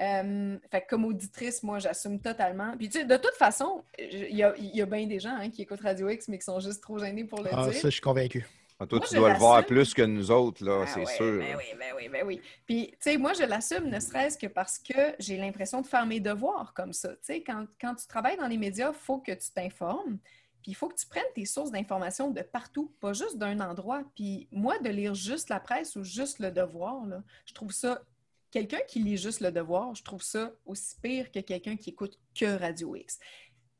Euh, 0.00 0.56
fait 0.70 0.82
que 0.82 0.88
comme 0.88 1.04
auditrice, 1.04 1.62
moi, 1.62 1.78
j'assume 1.80 2.20
totalement. 2.20 2.76
Puis, 2.76 2.88
tu 2.88 3.00
sais, 3.00 3.04
de 3.04 3.16
toute 3.16 3.34
façon, 3.34 3.82
il 3.98 4.36
y 4.36 4.42
a, 4.44 4.54
il 4.56 4.76
y 4.76 4.80
a 4.80 4.86
bien 4.86 5.06
des 5.06 5.18
gens 5.18 5.36
hein, 5.36 5.50
qui 5.50 5.62
écoutent 5.62 5.80
Radio 5.80 6.08
X, 6.08 6.28
mais 6.28 6.38
qui 6.38 6.44
sont 6.44 6.60
juste 6.60 6.82
trop 6.82 6.98
gênés 6.98 7.24
pour 7.24 7.42
le 7.42 7.50
Ah, 7.52 7.64
dire. 7.64 7.74
ça, 7.74 7.88
je 7.88 7.94
suis 7.94 8.00
convaincu. 8.00 8.46
Ah, 8.80 8.86
toi, 8.86 9.00
Moi, 9.00 9.08
tu 9.08 9.14
dois 9.16 9.32
le 9.32 9.38
voir 9.38 9.66
plus 9.66 9.92
que 9.92 10.02
nous 10.02 10.30
autres, 10.30 10.64
là, 10.64 10.84
Ah 10.84 10.86
c'est 10.86 11.00
ouais, 11.00 11.16
sûr. 11.16 11.38
Ben 11.40 11.56
oui, 11.58 11.64
ben 11.76 11.92
oui, 11.96 12.08
ben 12.08 12.22
oui. 12.24 12.40
Puis, 12.64 12.86
tu 12.92 12.96
sais, 13.00 13.16
moi, 13.16 13.32
je 13.32 13.42
l'assume 13.42 13.88
ne 13.90 13.98
serait-ce 13.98 14.38
que 14.38 14.46
parce 14.46 14.78
que 14.78 15.14
j'ai 15.18 15.36
l'impression 15.36 15.80
de 15.80 15.86
faire 15.88 16.06
mes 16.06 16.20
devoirs 16.20 16.72
comme 16.74 16.92
ça. 16.92 17.08
Tu 17.08 17.16
sais, 17.22 17.42
quand, 17.42 17.66
quand 17.80 17.96
tu 17.96 18.06
travailles 18.06 18.36
dans 18.36 18.46
les 18.46 18.56
médias, 18.56 18.90
il 18.92 18.98
faut 18.98 19.18
que 19.18 19.32
tu 19.32 19.50
t'informes. 19.52 20.18
Puis, 20.62 20.72
il 20.72 20.74
faut 20.74 20.88
que 20.88 20.96
tu 20.96 21.06
prennes 21.06 21.24
tes 21.34 21.44
sources 21.44 21.70
d'information 21.70 22.30
de 22.30 22.42
partout, 22.42 22.92
pas 23.00 23.12
juste 23.12 23.38
d'un 23.38 23.60
endroit. 23.60 24.02
Puis, 24.14 24.48
moi, 24.50 24.78
de 24.78 24.88
lire 24.88 25.14
juste 25.14 25.48
la 25.48 25.60
presse 25.60 25.96
ou 25.96 26.04
juste 26.04 26.38
le 26.38 26.50
devoir, 26.50 27.04
là, 27.06 27.22
je 27.46 27.54
trouve 27.54 27.72
ça. 27.72 28.02
Quelqu'un 28.50 28.80
qui 28.88 29.00
lit 29.00 29.18
juste 29.18 29.40
le 29.40 29.52
devoir, 29.52 29.94
je 29.94 30.02
trouve 30.02 30.22
ça 30.22 30.52
aussi 30.64 30.96
pire 31.02 31.30
que 31.30 31.40
quelqu'un 31.40 31.76
qui 31.76 31.90
écoute 31.90 32.18
que 32.34 32.58
Radio 32.58 32.96
X. 32.96 33.18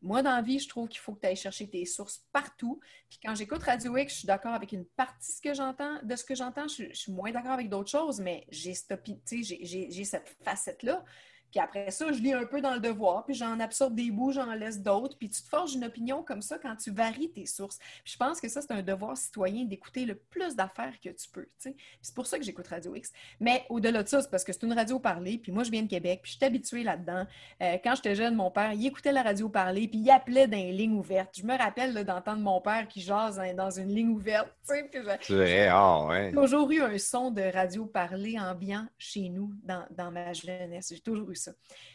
Moi, 0.01 0.23
dans 0.23 0.31
la 0.31 0.43
vie, 0.43 0.61
je 0.61 0.69
trouve 0.69 0.89
qu'il 0.89 1.01
faut 1.01 1.15
que 1.15 1.21
tu 1.21 1.27
ailles 1.27 1.37
chercher 1.37 1.69
tes 1.69 1.85
sources 1.85 2.25
partout. 2.33 2.79
Puis 3.09 3.19
quand 3.23 3.35
j'écoute 3.35 3.63
Radio 3.63 3.97
X, 3.97 4.13
je 4.13 4.19
suis 4.21 4.27
d'accord 4.27 4.55
avec 4.55 4.73
une 4.73 4.85
partie 4.85 5.33
de 5.33 5.37
ce 5.37 5.41
que 5.41 5.55
j'entends, 5.55 5.99
de 6.03 6.17
ce 6.17 6.25
que 6.25 6.35
j'entends. 6.35 6.69
Je, 6.69 6.93
suis 6.93 7.11
moins 7.11 7.33
d'accord 7.33 7.53
avec 7.53 7.69
d'autres 7.69 7.91
choses, 7.91 8.21
mais 8.21 8.47
j'ai 8.49 8.75
cette, 8.75 8.95
j'ai 9.33 10.05
cette 10.05 10.29
facette-là. 10.45 11.05
Puis 11.51 11.61
après 11.61 11.91
ça, 11.91 12.11
je 12.13 12.19
lis 12.21 12.33
un 12.33 12.45
peu 12.45 12.61
dans 12.61 12.75
le 12.75 12.81
devoir, 12.81 13.25
puis 13.25 13.35
j'en 13.35 13.59
absorbe 13.61 13.95
des 13.95 14.11
bouts, 14.11 14.33
j'en 14.33 14.53
laisse 14.53 14.83
d'autres. 14.83 15.17
Puis 15.19 15.29
tu 15.31 15.43
te 15.43 15.49
forges 15.49 15.75
une 15.75 15.85
opinion 15.85 16.23
comme 16.23 16.43
ça 16.43 16.59
quand 16.59 16.77
tu 16.77 16.91
varies 16.91 17.31
tes 17.31 17.47
sources. 17.47 17.79
Puis 18.05 18.13
je 18.13 18.17
pense 18.17 18.41
que 18.41 18.49
ça, 18.49 18.61
c'est 18.63 18.73
un 18.73 18.83
devoir 18.83 19.17
citoyen 19.17 19.65
d'écouter 19.65 20.05
le 20.05 20.15
plus 20.15 20.55
d'affaires 20.57 20.95
que 21.03 21.09
tu 21.11 21.29
peux. 21.33 21.45
tu 21.45 21.55
sais. 21.59 21.71
Puis 21.73 21.99
C'est 22.03 22.15
pour 22.15 22.27
ça 22.27 22.39
que 22.39 22.45
j'écoute 22.45 22.67
Radio 22.69 22.95
X. 22.95 23.13
Mais 23.41 23.65
au-delà 23.69 24.03
de 24.03 24.09
ça, 24.09 24.21
c'est 24.23 24.31
parce 24.31 24.45
que 24.45 24.53
c'est 24.53 24.63
une 24.65 24.73
radio 24.73 24.99
parlée. 24.99 25.39
Puis 25.39 25.53
moi, 25.53 25.63
je 25.65 25.71
viens 25.71 25.83
de 25.83 25.89
Québec, 25.89 26.21
puis 26.23 26.33
je 26.33 26.37
suis 26.37 26.45
habituée 26.45 26.83
là-dedans. 26.83 27.27
Euh, 27.63 27.77
quand 27.83 27.95
j'étais 27.95 28.15
jeune, 28.15 28.35
mon 28.35 28.51
père, 28.51 28.73
il 28.73 28.87
écoutait 28.87 29.13
la 29.13 29.23
radio 29.23 29.49
parler, 29.49 29.89
puis 29.89 29.99
il 29.99 30.11
appelait 30.11 30.47
dans 30.47 30.57
les 30.57 30.73
lignes 30.73 30.95
ouvertes. 30.99 31.35
Je 31.39 31.45
me 31.47 31.57
rappelle 31.57 31.95
d'entendre 32.05 32.43
mon 32.43 32.61
père 32.61 32.87
qui 32.89 33.01
jase 33.01 33.37
dans, 33.37 33.55
dans 33.57 33.71
une 33.71 33.89
ligne 33.95 34.11
ouverte. 34.11 34.49
tu 34.69 34.75
sais, 34.75 34.85
puis 34.91 35.01
je- 35.23 35.35
vrai, 35.35 35.69
ah 35.69 36.05
ouais. 36.07 36.31
j'ai 36.31 36.35
toujours 36.41 36.71
eu 36.71 36.83
un 36.83 36.99
son 36.99 37.31
de 37.31 37.43
radio 37.43 37.87
parlé 37.87 38.39
ambiant 38.39 38.87
chez 38.99 39.29
nous 39.29 39.53
dans, 39.63 39.85
dans 39.91 40.11
ma 40.11 40.33
jeunesse. 40.33 40.93
J'ai 40.93 41.01
toujours 41.01 41.31
eu 41.31 41.37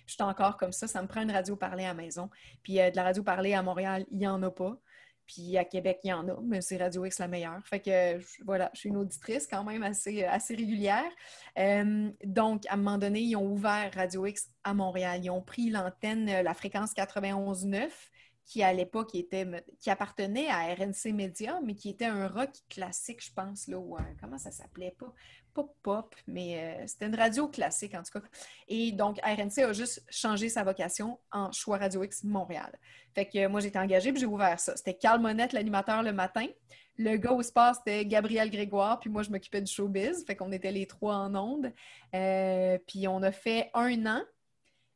Je 0.05 0.13
suis 0.13 0.23
encore 0.23 0.57
comme 0.57 0.71
ça. 0.71 0.87
Ça 0.87 1.01
me 1.01 1.07
prend 1.07 1.21
une 1.21 1.31
radio 1.31 1.55
parlée 1.55 1.83
à 1.85 1.89
la 1.89 1.93
maison. 1.93 2.29
Puis 2.63 2.79
euh, 2.79 2.89
de 2.89 2.95
la 2.95 3.03
radio 3.03 3.23
parlée 3.23 3.53
à 3.53 3.61
Montréal, 3.61 4.05
il 4.11 4.17
n'y 4.17 4.27
en 4.27 4.41
a 4.43 4.51
pas. 4.51 4.77
Puis 5.25 5.57
à 5.57 5.63
Québec, 5.63 5.99
il 6.03 6.09
y 6.09 6.13
en 6.13 6.27
a, 6.27 6.37
mais 6.43 6.61
c'est 6.61 6.77
Radio 6.77 7.05
X 7.05 7.19
la 7.19 7.27
meilleure. 7.27 7.65
Fait 7.65 7.79
que 7.79 8.17
euh, 8.17 8.21
voilà, 8.43 8.69
je 8.73 8.79
suis 8.79 8.89
une 8.89 8.97
auditrice 8.97 9.47
quand 9.47 9.63
même 9.63 9.83
assez, 9.83 10.23
assez 10.25 10.55
régulière. 10.55 11.09
Euh, 11.57 12.11
donc, 12.25 12.65
à 12.67 12.73
un 12.73 12.77
moment 12.77 12.97
donné, 12.97 13.21
ils 13.21 13.35
ont 13.35 13.49
ouvert 13.49 13.89
Radio 13.95 14.25
X 14.25 14.49
à 14.63 14.73
Montréal. 14.73 15.21
Ils 15.23 15.29
ont 15.29 15.41
pris 15.41 15.69
l'antenne, 15.69 16.27
euh, 16.29 16.43
la 16.43 16.53
fréquence 16.53 16.93
91.9 16.93 17.89
qui 18.45 18.61
à 18.61 18.73
l'époque 18.73 19.15
était 19.15 19.47
qui 19.79 19.89
appartenait 19.89 20.49
à 20.49 20.73
RNC 20.75 21.13
Media, 21.13 21.61
mais 21.63 21.75
qui 21.75 21.89
était 21.89 22.03
un 22.05 22.27
rock 22.27 22.49
classique, 22.67 23.23
je 23.23 23.31
pense, 23.31 23.67
là, 23.67 23.77
ou 23.79 23.95
comment 24.19 24.37
ça 24.37 24.51
s'appelait 24.51 24.93
pas? 24.99 25.13
Pas 25.53 25.65
pop, 25.83 26.15
mais 26.27 26.57
euh, 26.57 26.83
c'était 26.87 27.05
une 27.05 27.15
radio 27.15 27.47
classique 27.47 27.93
en 27.93 28.01
tout 28.01 28.19
cas. 28.19 28.25
Et 28.67 28.91
donc, 28.91 29.19
RNC 29.23 29.63
a 29.63 29.73
juste 29.73 30.03
changé 30.09 30.49
sa 30.49 30.63
vocation 30.63 31.19
en 31.31 31.51
choix 31.51 31.77
Radio 31.77 32.03
X 32.03 32.23
Montréal. 32.23 32.71
Fait 33.13 33.27
que 33.27 33.47
moi, 33.47 33.63
été 33.63 33.77
engagée 33.77 34.11
puis 34.11 34.19
j'ai 34.19 34.25
ouvert 34.25 34.59
ça. 34.59 34.75
C'était 34.75 34.95
Carl 34.95 35.21
Monette, 35.21 35.53
l'animateur, 35.53 36.01
le 36.01 36.13
matin. 36.13 36.47
Le 36.97 37.17
gars 37.17 37.31
au 37.31 37.41
sport, 37.41 37.73
c'était 37.75 38.05
Gabriel 38.05 38.51
Grégoire, 38.51 38.99
puis 38.99 39.09
moi, 39.09 39.23
je 39.23 39.31
m'occupais 39.31 39.61
du 39.61 39.71
showbiz. 39.71 40.25
Fait 40.25 40.35
qu'on 40.35 40.51
était 40.51 40.71
les 40.71 40.85
trois 40.85 41.15
en 41.15 41.35
ondes. 41.35 41.73
Euh, 42.13 42.77
puis 42.87 43.07
on 43.07 43.21
a 43.23 43.31
fait 43.31 43.71
un 43.73 44.05
an. 44.05 44.21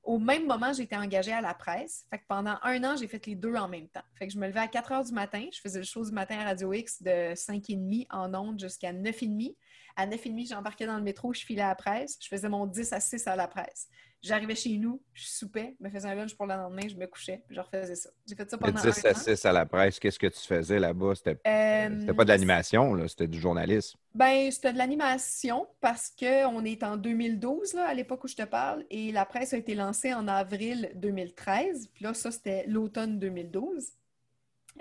Au 0.03 0.19
même 0.19 0.45
moment, 0.45 0.71
j'étais 0.71 0.95
engagée 0.95 1.33
à 1.33 1.41
la 1.41 1.53
presse. 1.53 2.05
Fait 2.09 2.19
que 2.19 2.23
pendant 2.29 2.57
un 2.63 2.83
an, 2.83 2.95
j'ai 2.95 3.07
fait 3.07 3.25
les 3.25 3.35
deux 3.35 3.55
en 3.55 3.67
même 3.67 3.89
temps. 3.89 4.03
Fait 4.15 4.27
que 4.27 4.33
je 4.33 4.37
me 4.37 4.47
levais 4.47 4.61
à 4.61 4.67
4 4.67 4.91
heures 4.91 5.03
du 5.03 5.11
matin. 5.11 5.45
Je 5.51 5.59
faisais 5.59 5.79
le 5.79 5.85
show 5.85 6.05
du 6.05 6.11
matin 6.11 6.39
à 6.39 6.45
Radio 6.45 6.71
X 6.71 7.01
de 7.01 7.33
5h30 7.33 8.05
en 8.11 8.33
ondes 8.33 8.59
jusqu'à 8.59 8.93
9h30. 8.93 9.55
À 9.99 10.05
9h30, 10.05 10.49
j'embarquais 10.49 10.85
dans 10.85 10.97
le 10.97 11.03
métro, 11.03 11.33
je 11.33 11.43
filais 11.43 11.63
à 11.63 11.69
la 11.69 11.75
presse. 11.75 12.17
Je 12.21 12.27
faisais 12.27 12.47
mon 12.47 12.67
10 12.67 12.93
à 12.93 12.99
6 12.99 13.27
à 13.27 13.35
la 13.35 13.47
presse. 13.47 13.89
J'arrivais 14.21 14.55
chez 14.55 14.77
nous, 14.77 15.01
je 15.13 15.25
soupais, 15.25 15.75
me 15.79 15.89
faisais 15.89 16.07
un 16.07 16.15
lunch 16.15 16.35
pour 16.35 16.45
le 16.45 16.53
lendemain, 16.53 16.87
je 16.87 16.95
me 16.95 17.05
couchais, 17.07 17.43
puis 17.47 17.55
je 17.55 17.61
refaisais 17.61 17.95
ça. 17.95 18.09
J'ai 18.27 18.35
fait 18.35 18.49
ça 18.49 18.57
pendant 18.57 18.79
10 18.79 19.05
un 19.05 19.09
à 19.09 19.11
an. 19.11 19.15
6 19.15 19.45
à 19.45 19.51
la 19.51 19.65
presse, 19.65 19.99
qu'est-ce 19.99 20.19
que 20.19 20.27
tu 20.27 20.39
faisais 20.39 20.79
là-bas? 20.79 21.15
C'était 21.15 21.37
Euh, 21.47 21.99
c'était 21.99 22.13
pas 22.13 22.23
de 22.23 22.29
l'animation, 22.29 23.07
c'était 23.07 23.27
du 23.27 23.39
journalisme. 23.39 23.97
Ben, 24.13 24.51
c'était 24.51 24.73
de 24.73 24.77
l'animation 24.77 25.67
parce 25.81 26.11
qu'on 26.11 26.63
est 26.63 26.83
en 26.83 26.97
2012, 26.97 27.73
là, 27.73 27.87
à 27.87 27.93
l'époque 27.93 28.23
où 28.23 28.27
je 28.27 28.35
te 28.35 28.45
parle, 28.45 28.85
et 28.89 29.11
la 29.11 29.25
presse 29.25 29.53
a 29.53 29.57
été 29.57 29.75
lancée 29.75 30.13
en 30.13 30.27
avril 30.27 30.91
2013. 30.95 31.89
Puis 31.93 32.03
là, 32.03 32.13
ça, 32.13 32.31
c'était 32.31 32.65
l'automne 32.67 33.19
2012. 33.19 33.93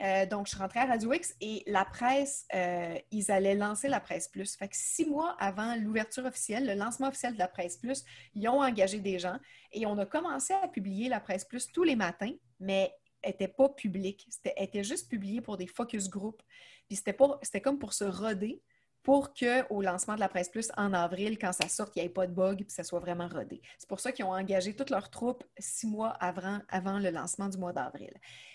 Euh, 0.03 0.27
donc, 0.27 0.47
je 0.47 0.51
suis 0.51 0.59
rentrée 0.59 0.81
à 0.81 0.87
Radio 0.87 1.13
X 1.13 1.35
et 1.41 1.63
la 1.67 1.85
presse, 1.85 2.47
euh, 2.55 2.99
ils 3.11 3.31
allaient 3.31 3.55
lancer 3.55 3.89
la 3.89 4.01
Presse 4.01 4.29
Plus. 4.29 4.57
Fait 4.57 4.69
que 4.69 4.77
six 4.77 5.07
mois 5.07 5.37
avant 5.39 5.75
l'ouverture 5.77 6.25
officielle, 6.25 6.67
le 6.67 6.75
lancement 6.75 7.09
officiel 7.09 7.35
de 7.35 7.39
la 7.39 7.49
Presse 7.49 7.77
Plus, 7.77 8.05
ils 8.35 8.49
ont 8.49 8.61
engagé 8.61 9.01
des 9.01 9.19
gens 9.19 9.39
et 9.73 9.87
on 9.87 9.97
a 9.99 10.07
commencé 10.07 10.53
à 10.55 10.69
publier 10.69 11.09
la 11.09 11.21
Presse 11.21 11.45
Plus 11.45 11.71
tous 11.73 11.85
les 11.85 11.97
matins, 11.97 12.33
mais 12.61 12.93
n'était 13.25 13.49
pas 13.49 13.69
publique. 13.69 14.27
C'était 14.31 14.55
était 14.57 14.85
juste 14.85 15.09
publiée 15.09 15.41
pour 15.41 15.57
des 15.57 15.67
focus 15.67 16.09
group. 16.09 16.43
Puis 16.89 16.97
c'était 16.97 17.17
c'était 17.43 17.61
comme 17.61 17.79
pour 17.79 17.93
se 17.93 18.05
roder 18.05 18.63
pour 19.07 19.33
qu'au 19.33 19.83
lancement 19.83 20.17
de 20.17 20.21
la 20.21 20.29
Presse 20.29 20.49
Plus 20.49 20.73
en 20.77 20.93
avril, 20.93 21.39
quand 21.39 21.53
ça 21.53 21.69
sorte, 21.69 21.95
il 21.95 22.01
n'y 22.01 22.07
ait 22.07 22.09
pas 22.09 22.27
de 22.27 22.33
bug 22.33 22.63
et 22.63 22.65
que 22.65 22.73
ça 22.73 22.83
soit 22.83 22.99
vraiment 22.99 23.29
rodé. 23.29 23.63
C'est 23.79 23.89
pour 23.89 24.01
ça 24.01 24.11
qu'ils 24.11 24.25
ont 24.25 24.35
engagé 24.35 24.75
toutes 24.75 24.91
leurs 24.91 25.11
troupes 25.11 25.45
six 25.57 25.87
mois 25.87 26.09
avant, 26.09 26.99
le 26.99 27.11
lancement 27.11 27.49
du 27.49 27.57
mois 27.57 27.73
d'avril. 27.73 28.11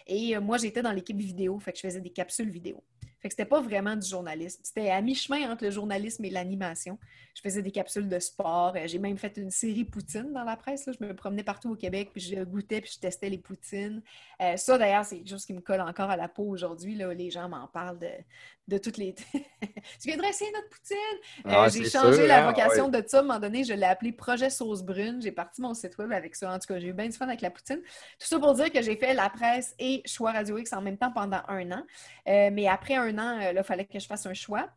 Et 0.07 0.35
euh, 0.35 0.41
moi, 0.41 0.57
j'étais 0.57 0.81
dans 0.81 0.91
l'équipe 0.91 1.17
vidéo, 1.17 1.57
fait 1.61 1.73
je 1.73 1.79
faisais 1.79 2.01
des 2.01 2.09
capsules 2.09 2.49
vidéo. 2.49 2.83
Fait 3.21 3.29
que 3.29 3.33
c'était 3.33 3.45
pas 3.45 3.61
vraiment 3.61 3.95
du 3.95 4.07
journalisme. 4.07 4.61
C'était 4.63 4.89
à 4.89 4.99
mi-chemin 5.01 5.51
entre 5.51 5.63
le 5.65 5.71
journalisme 5.71 6.25
et 6.25 6.29
l'animation. 6.29 6.97
Je 7.35 7.41
faisais 7.41 7.61
des 7.61 7.71
capsules 7.71 8.09
de 8.09 8.19
sport. 8.19 8.73
Euh, 8.75 8.87
J'ai 8.87 8.99
même 8.99 9.17
fait 9.17 9.37
une 9.37 9.51
série 9.51 9.85
poutine 9.85 10.33
dans 10.33 10.43
la 10.43 10.55
presse. 10.57 10.85
là. 10.87 10.93
Je 10.99 11.05
me 11.05 11.15
promenais 11.15 11.43
partout 11.43 11.71
au 11.71 11.75
Québec, 11.75 12.09
puis 12.11 12.21
je 12.21 12.43
goûtais, 12.43 12.81
puis 12.81 12.91
je 12.95 12.99
testais 12.99 13.29
les 13.29 13.37
poutines. 13.37 14.01
Euh, 14.41 14.57
ça, 14.57 14.77
d'ailleurs, 14.77 15.05
c'est 15.05 15.17
quelque 15.17 15.29
chose 15.29 15.45
qui 15.45 15.53
me 15.53 15.61
colle 15.61 15.81
encore 15.81 16.09
à 16.09 16.17
la 16.17 16.27
peau 16.27 16.43
aujourd'hui. 16.43 16.95
là. 16.95 17.13
Les 17.13 17.29
gens 17.29 17.47
m'en 17.47 17.67
parlent 17.67 17.99
de, 17.99 18.09
de 18.67 18.77
toutes 18.77 18.97
les... 18.97 19.13
tu 19.33 19.39
viendrais 20.05 20.29
essayer 20.29 20.51
notre 20.51 20.69
poutine? 20.69 20.97
Euh, 21.45 21.51
Ah, 21.55 21.69
j'ai 21.69 21.87
changé 21.89 22.17
sûr, 22.17 22.27
la 22.27 22.43
hein? 22.47 22.51
vocation 22.51 22.85
Ouais. 22.89 23.01
de 23.01 23.07
ça. 23.07 23.17
À 23.17 23.19
un 23.21 23.23
moment 23.23 23.39
donné, 23.39 23.63
je 23.63 23.73
l'ai 23.73 23.85
appelé 23.85 24.11
Projet 24.11 24.49
Sauce 24.49 24.83
Brune. 24.83 25.21
J'ai 25.21 25.31
parti 25.31 25.61
mon 25.61 25.73
site 25.73 25.97
web 25.99 26.11
avec 26.11 26.35
ça. 26.35 26.51
En 26.51 26.59
tout 26.59 26.67
cas, 26.67 26.79
j'ai 26.79 26.87
eu 26.87 26.93
bien 26.93 27.05
du 27.07 27.13
fun 27.15 27.27
avec 27.27 27.41
la 27.41 27.51
poutine. 27.51 27.79
Tout 28.19 28.27
ça 28.27 28.39
pour 28.39 28.53
dire 28.55 28.71
que 28.71 28.81
j'ai 28.81 28.95
fait 28.97 29.13
la 29.13 29.29
presse 29.29 29.75
et 29.79 30.01
Choix 30.05 30.31
Radio 30.31 30.57
X 30.57 30.73
en 30.73 30.81
même 30.81 30.97
temps 30.97 31.11
pendant 31.11 31.41
un 31.47 31.71
an. 31.71 31.83
Euh, 32.27 32.49
mais 32.51 32.67
après 32.67 32.95
un 32.95 33.10
euh, 33.19 33.53
là, 33.53 33.61
il 33.61 33.63
fallait 33.63 33.85
que 33.85 33.99
je 33.99 34.07
fasse 34.07 34.25
un 34.25 34.33
choix. 34.33 34.69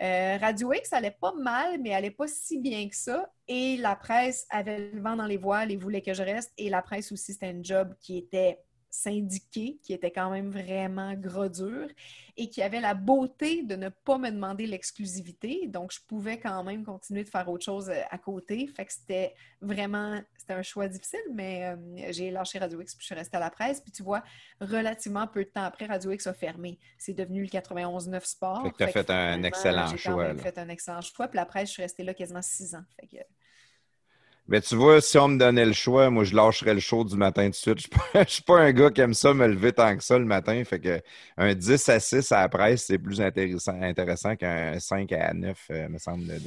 Euh, 0.00 0.38
Radio 0.40 0.72
X 0.72 0.92
allait 0.92 1.16
pas 1.20 1.32
mal, 1.32 1.80
mais 1.80 1.90
elle 1.90 1.96
allait 1.96 2.10
pas 2.10 2.28
si 2.28 2.58
bien 2.58 2.88
que 2.88 2.94
ça. 2.94 3.30
Et 3.48 3.76
la 3.78 3.96
presse 3.96 4.46
avait 4.50 4.90
le 4.92 5.00
vent 5.00 5.16
dans 5.16 5.26
les 5.26 5.36
voiles 5.36 5.72
et 5.72 5.76
voulait 5.76 6.02
que 6.02 6.14
je 6.14 6.22
reste. 6.22 6.52
Et 6.56 6.70
la 6.70 6.82
presse 6.82 7.10
aussi, 7.10 7.32
c'était 7.32 7.46
un 7.46 7.62
job 7.62 7.94
qui 8.00 8.18
était 8.18 8.60
syndiqué, 8.90 9.78
qui 9.82 9.92
était 9.92 10.10
quand 10.10 10.30
même 10.30 10.50
vraiment 10.50 11.14
gros 11.14 11.48
dur 11.48 11.88
et 12.36 12.48
qui 12.48 12.62
avait 12.62 12.80
la 12.80 12.94
beauté 12.94 13.62
de 13.62 13.76
ne 13.76 13.88
pas 13.88 14.16
me 14.16 14.30
demander 14.30 14.66
l'exclusivité. 14.66 15.66
Donc, 15.66 15.92
je 15.92 15.98
pouvais 16.06 16.38
quand 16.38 16.62
même 16.62 16.84
continuer 16.84 17.24
de 17.24 17.28
faire 17.28 17.48
autre 17.48 17.64
chose 17.64 17.90
euh, 17.90 18.00
à 18.10 18.18
côté. 18.18 18.66
Fait 18.68 18.84
que 18.86 18.92
c'était 18.92 19.34
vraiment, 19.60 20.20
c'était 20.36 20.54
un 20.54 20.62
choix 20.62 20.88
difficile, 20.88 21.20
mais 21.32 21.64
euh, 21.64 22.12
j'ai 22.12 22.30
lâché 22.30 22.58
Radio 22.58 22.80
X 22.80 22.94
puis 22.94 23.02
je 23.02 23.06
suis 23.06 23.14
restée 23.14 23.36
à 23.36 23.40
la 23.40 23.50
presse. 23.50 23.80
Puis 23.80 23.90
tu 23.92 24.02
vois, 24.02 24.22
relativement 24.60 25.26
peu 25.26 25.44
de 25.44 25.50
temps 25.50 25.64
après, 25.64 25.86
Radio 25.86 26.12
X 26.12 26.26
a 26.28 26.32
fermé. 26.32 26.78
C'est 26.96 27.14
devenu 27.14 27.42
le 27.42 27.48
91.9 27.48 28.24
Sport. 28.24 28.62
Fait 28.62 28.70
que 28.70 28.76
t'as 28.76 28.86
Fait 28.86 28.92
fait 28.92 29.10
un 29.10 29.42
excellent 29.42 29.86
j'ai 29.88 29.98
choix, 29.98 30.32
là. 30.32 30.42
fait 30.42 30.58
un 30.58 30.68
excellent 30.68 31.00
choix. 31.00 31.28
Puis 31.28 31.36
la 31.36 31.46
presse, 31.46 31.68
je 31.68 31.72
suis 31.74 31.82
restée 31.82 32.04
là 32.04 32.14
quasiment 32.14 32.42
six 32.42 32.74
ans. 32.74 32.84
Fait 33.00 33.06
que, 33.08 33.16
Mais 34.48 34.62
tu 34.62 34.76
vois, 34.76 35.00
si 35.02 35.18
on 35.18 35.28
me 35.28 35.38
donnait 35.38 35.66
le 35.66 35.74
choix, 35.74 36.08
moi, 36.08 36.24
je 36.24 36.34
lâcherais 36.34 36.72
le 36.72 36.80
show 36.80 37.04
du 37.04 37.16
matin 37.16 37.44
tout 37.50 37.74
de 37.74 37.80
suite. 37.80 37.92
Je 38.14 38.20
je 38.24 38.30
suis 38.32 38.42
pas 38.42 38.60
un 38.60 38.72
gars 38.72 38.90
qui 38.90 39.00
aime 39.02 39.12
ça 39.14 39.34
me 39.34 39.46
lever 39.46 39.72
tant 39.72 39.94
que 39.96 40.02
ça 40.02 40.18
le 40.18 40.24
matin. 40.24 40.64
Fait 40.64 40.80
que 40.80 41.02
un 41.36 41.54
10 41.54 41.88
à 41.90 42.00
6 42.00 42.32
à 42.32 42.40
la 42.42 42.48
presse, 42.48 42.86
c'est 42.86 42.98
plus 42.98 43.20
intéressant, 43.20 43.80
intéressant 43.80 44.36
qu'un 44.36 44.78
5 44.80 45.12
à 45.12 45.34
9, 45.34 45.66
euh, 45.70 45.88
me 45.90 45.98
semble, 45.98 46.26
de, 46.26 46.40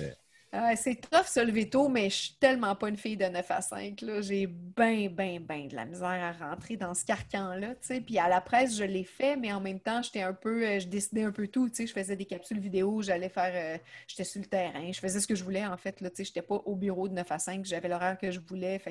Ah, 0.54 0.76
c'est 0.76 0.96
tough 0.96 1.24
se 1.28 1.40
lever 1.40 1.70
tôt, 1.70 1.88
mais 1.88 2.10
je 2.10 2.16
suis 2.16 2.34
tellement 2.38 2.76
pas 2.76 2.90
une 2.90 2.98
fille 2.98 3.16
de 3.16 3.24
9 3.24 3.50
à 3.52 3.62
5. 3.62 4.02
là. 4.02 4.20
J'ai 4.22 4.48
bien, 4.48 5.08
bien, 5.08 5.40
bien 5.40 5.68
de 5.68 5.76
la 5.78 5.86
misère 5.86 6.08
à 6.10 6.34
rentrer 6.50 6.76
dans 6.76 6.94
ce 6.94 7.06
carcan-là. 7.06 7.76
Puis 8.06 8.18
à 8.20 8.28
la 8.28 8.42
presse, 8.42 8.76
je 8.76 8.84
l'ai 8.84 9.06
fait, 9.06 9.38
mais 9.38 9.54
en 9.54 9.62
même 9.62 9.80
temps, 9.80 10.02
j'étais 10.02 10.24
un 10.24 10.34
peu. 10.34 10.68
euh, 10.68 10.80
je 10.82 10.88
décidais 10.88 11.24
un 11.24 11.32
peu 11.32 11.48
tout. 11.48 11.70
Je 11.74 11.86
faisais 11.86 12.18
des 12.18 12.26
capsules 12.26 12.60
vidéo, 12.60 13.02
j'allais 13.02 13.30
faire. 13.30 13.54
euh, 13.56 13.78
j'étais 14.08 14.26
sur 14.26 14.42
le 14.42 14.48
terrain, 14.48 14.92
je 14.92 15.00
faisais 15.00 15.22
ce 15.22 15.28
que 15.28 15.36
je 15.36 15.44
voulais 15.46 15.66
en 15.66 15.78
fait. 15.78 15.96
Je 16.02 16.06
n'étais 16.06 16.42
pas 16.42 16.56
au 16.56 16.76
bureau 16.76 17.08
de 17.08 17.14
9 17.14 17.32
à 17.32 17.40
5, 17.40 17.64
j'avais 17.64 17.88
l'horaire 17.88 18.18
que 18.18 18.30
je 18.30 18.42
voulais. 18.42 18.82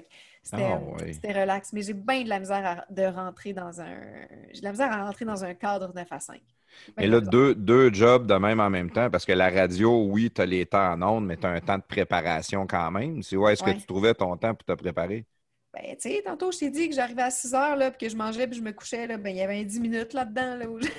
C'était 0.42 0.56
ouais. 0.76 1.12
c'était 1.12 1.32
relax. 1.38 1.74
Mais 1.74 1.82
j'ai 1.82 1.92
bien 1.94 2.22
de 2.24 2.28
la 2.30 2.38
misère 2.38 2.64
à- 2.64 2.86
de 2.90 3.02
rentrer 3.02 3.52
dans 3.52 3.82
un. 3.82 4.00
J'ai 4.52 4.60
de 4.60 4.64
la 4.64 4.70
misère 4.72 4.90
à 4.92 5.04
rentrer 5.04 5.26
dans 5.26 5.44
un 5.44 5.52
cadre 5.54 5.92
9 5.94 6.10
à 6.10 6.20
5. 6.20 6.40
Mais 6.98 7.06
Ben, 7.06 7.08
là, 7.08 7.20
deux, 7.20 7.54
deux 7.54 7.92
jobs 7.92 8.26
de 8.26 8.34
même 8.34 8.60
en 8.60 8.70
même 8.70 8.90
temps, 8.90 9.10
parce 9.10 9.24
que 9.24 9.32
la 9.32 9.50
radio, 9.50 10.04
oui, 10.06 10.30
tu 10.30 10.40
as 10.42 10.46
les 10.46 10.66
temps 10.66 10.92
en 10.92 11.02
ondes, 11.02 11.26
mais 11.26 11.36
tu 11.36 11.46
as 11.46 11.50
un 11.50 11.60
temps 11.60 11.78
de 11.78 11.82
préparation 11.82 12.66
quand 12.66 12.90
même. 12.90 13.22
C'est 13.22 13.36
où 13.36 13.48
est-ce 13.48 13.62
Ouais. 13.62 13.68
que 13.70 13.70
tu 13.70 13.86
trouvais 13.86 14.14
ton 14.14 14.36
temps 14.36 14.54
pour 14.54 14.64
te 14.66 14.72
préparer? 14.80 15.26
Ben, 15.72 15.94
tu 15.96 16.10
sais, 16.10 16.22
tantôt, 16.24 16.50
je 16.50 16.58
t'ai 16.58 16.70
dit 16.70 16.88
que 16.88 16.94
j'arrivais 16.96 17.22
à 17.22 17.30
6 17.30 17.54
heures, 17.54 17.76
là, 17.76 17.92
puis 17.92 18.06
que 18.06 18.12
je 18.12 18.16
mangeais, 18.16 18.48
puis 18.48 18.58
je 18.58 18.62
me 18.62 18.72
couchais, 18.72 19.06
là, 19.06 19.16
ben, 19.18 19.30
il 19.30 19.36
y 19.36 19.40
avait 19.40 19.60
un 19.60 19.62
10 19.62 19.78
minutes 19.78 20.14
là-dedans, 20.14 20.56
là, 20.56 20.68
où 20.68 20.80
je, 20.80 20.86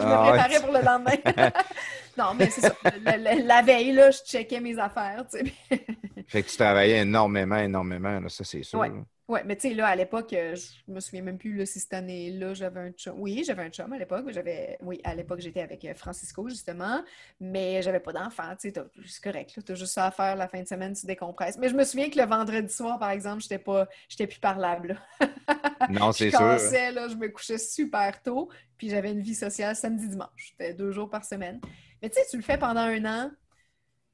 je 0.00 0.06
me 0.06 0.16
Ah 0.16 0.16
préparais 0.16 0.60
pour 0.60 0.72
le 0.72 0.80
lendemain. 0.80 1.16
non, 2.16 2.32
mais 2.34 2.48
c'est 2.48 2.62
ça. 2.62 2.74
La, 3.04 3.18
la- 3.18 3.34
la 3.34 3.62
veille, 3.62 3.92
là, 3.92 4.10
je 4.10 4.18
checkais 4.24 4.60
mes 4.60 4.78
affaires, 4.78 5.26
tu 5.30 5.38
sais. 5.70 5.86
Fait 6.28 6.42
que 6.42 6.48
tu 6.50 6.56
travaillais 6.56 7.02
énormément, 7.02 7.56
énormément, 7.56 8.20
là, 8.20 8.28
ça 8.28 8.44
c'est 8.44 8.62
sûr. 8.62 8.80
Ouais. 8.80 8.92
Ouais, 9.28 9.42
mais 9.44 9.56
tu 9.56 9.68
sais, 9.68 9.74
là, 9.74 9.88
à 9.88 9.96
l'époque, 9.96 10.32
euh, 10.34 10.54
je 10.54 10.92
me 10.92 11.00
souviens 11.00 11.22
même 11.22 11.36
plus 11.36 11.56
là, 11.56 11.66
si 11.66 11.80
cette 11.80 11.94
année-là, 11.94 12.54
j'avais 12.54 12.78
un 12.78 12.90
chum. 12.90 13.14
Oui, 13.18 13.42
j'avais 13.44 13.64
un 13.64 13.70
chum 13.70 13.92
à 13.92 13.98
l'époque. 13.98 14.26
J'avais... 14.28 14.78
Oui, 14.82 15.00
à 15.02 15.16
l'époque, 15.16 15.40
j'étais 15.40 15.62
avec 15.62 15.84
euh, 15.84 15.94
Francisco, 15.94 16.48
justement, 16.48 17.02
mais 17.40 17.82
j'avais 17.82 17.98
pas 17.98 18.12
d'enfant. 18.12 18.54
Tu 18.60 18.70
sais, 18.70 18.84
c'est 19.04 19.22
correct, 19.22 19.56
là. 19.56 19.62
T'as 19.66 19.74
juste 19.74 19.94
ça 19.94 20.06
à 20.06 20.10
faire 20.12 20.36
la 20.36 20.46
fin 20.46 20.62
de 20.62 20.68
semaine, 20.68 20.94
tu 20.94 21.06
décompresses. 21.06 21.58
Mais 21.58 21.68
je 21.68 21.74
me 21.74 21.82
souviens 21.82 22.08
que 22.08 22.18
le 22.18 22.24
vendredi 22.24 22.72
soir, 22.72 23.00
par 23.00 23.10
exemple, 23.10 23.42
j'étais 23.42 23.58
pas... 23.58 23.88
j'étais 24.08 24.28
plus 24.28 24.38
parlable, 24.38 24.96
là. 25.20 25.28
Non, 25.90 26.12
c'est 26.12 26.30
sûr. 26.30 26.40
là, 26.40 27.08
je 27.08 27.14
me 27.16 27.28
couchais 27.28 27.58
super 27.58 28.22
tôt, 28.22 28.48
puis 28.78 28.88
j'avais 28.88 29.12
une 29.12 29.20
vie 29.20 29.34
sociale 29.34 29.74
samedi-dimanche. 29.76 30.52
C'était 30.52 30.72
deux 30.72 30.92
jours 30.92 31.10
par 31.10 31.24
semaine. 31.24 31.60
Mais 32.00 32.10
tu 32.10 32.16
sais, 32.16 32.26
tu 32.30 32.36
le 32.36 32.42
fais 32.42 32.58
pendant 32.58 32.80
un 32.80 33.04
an, 33.04 33.30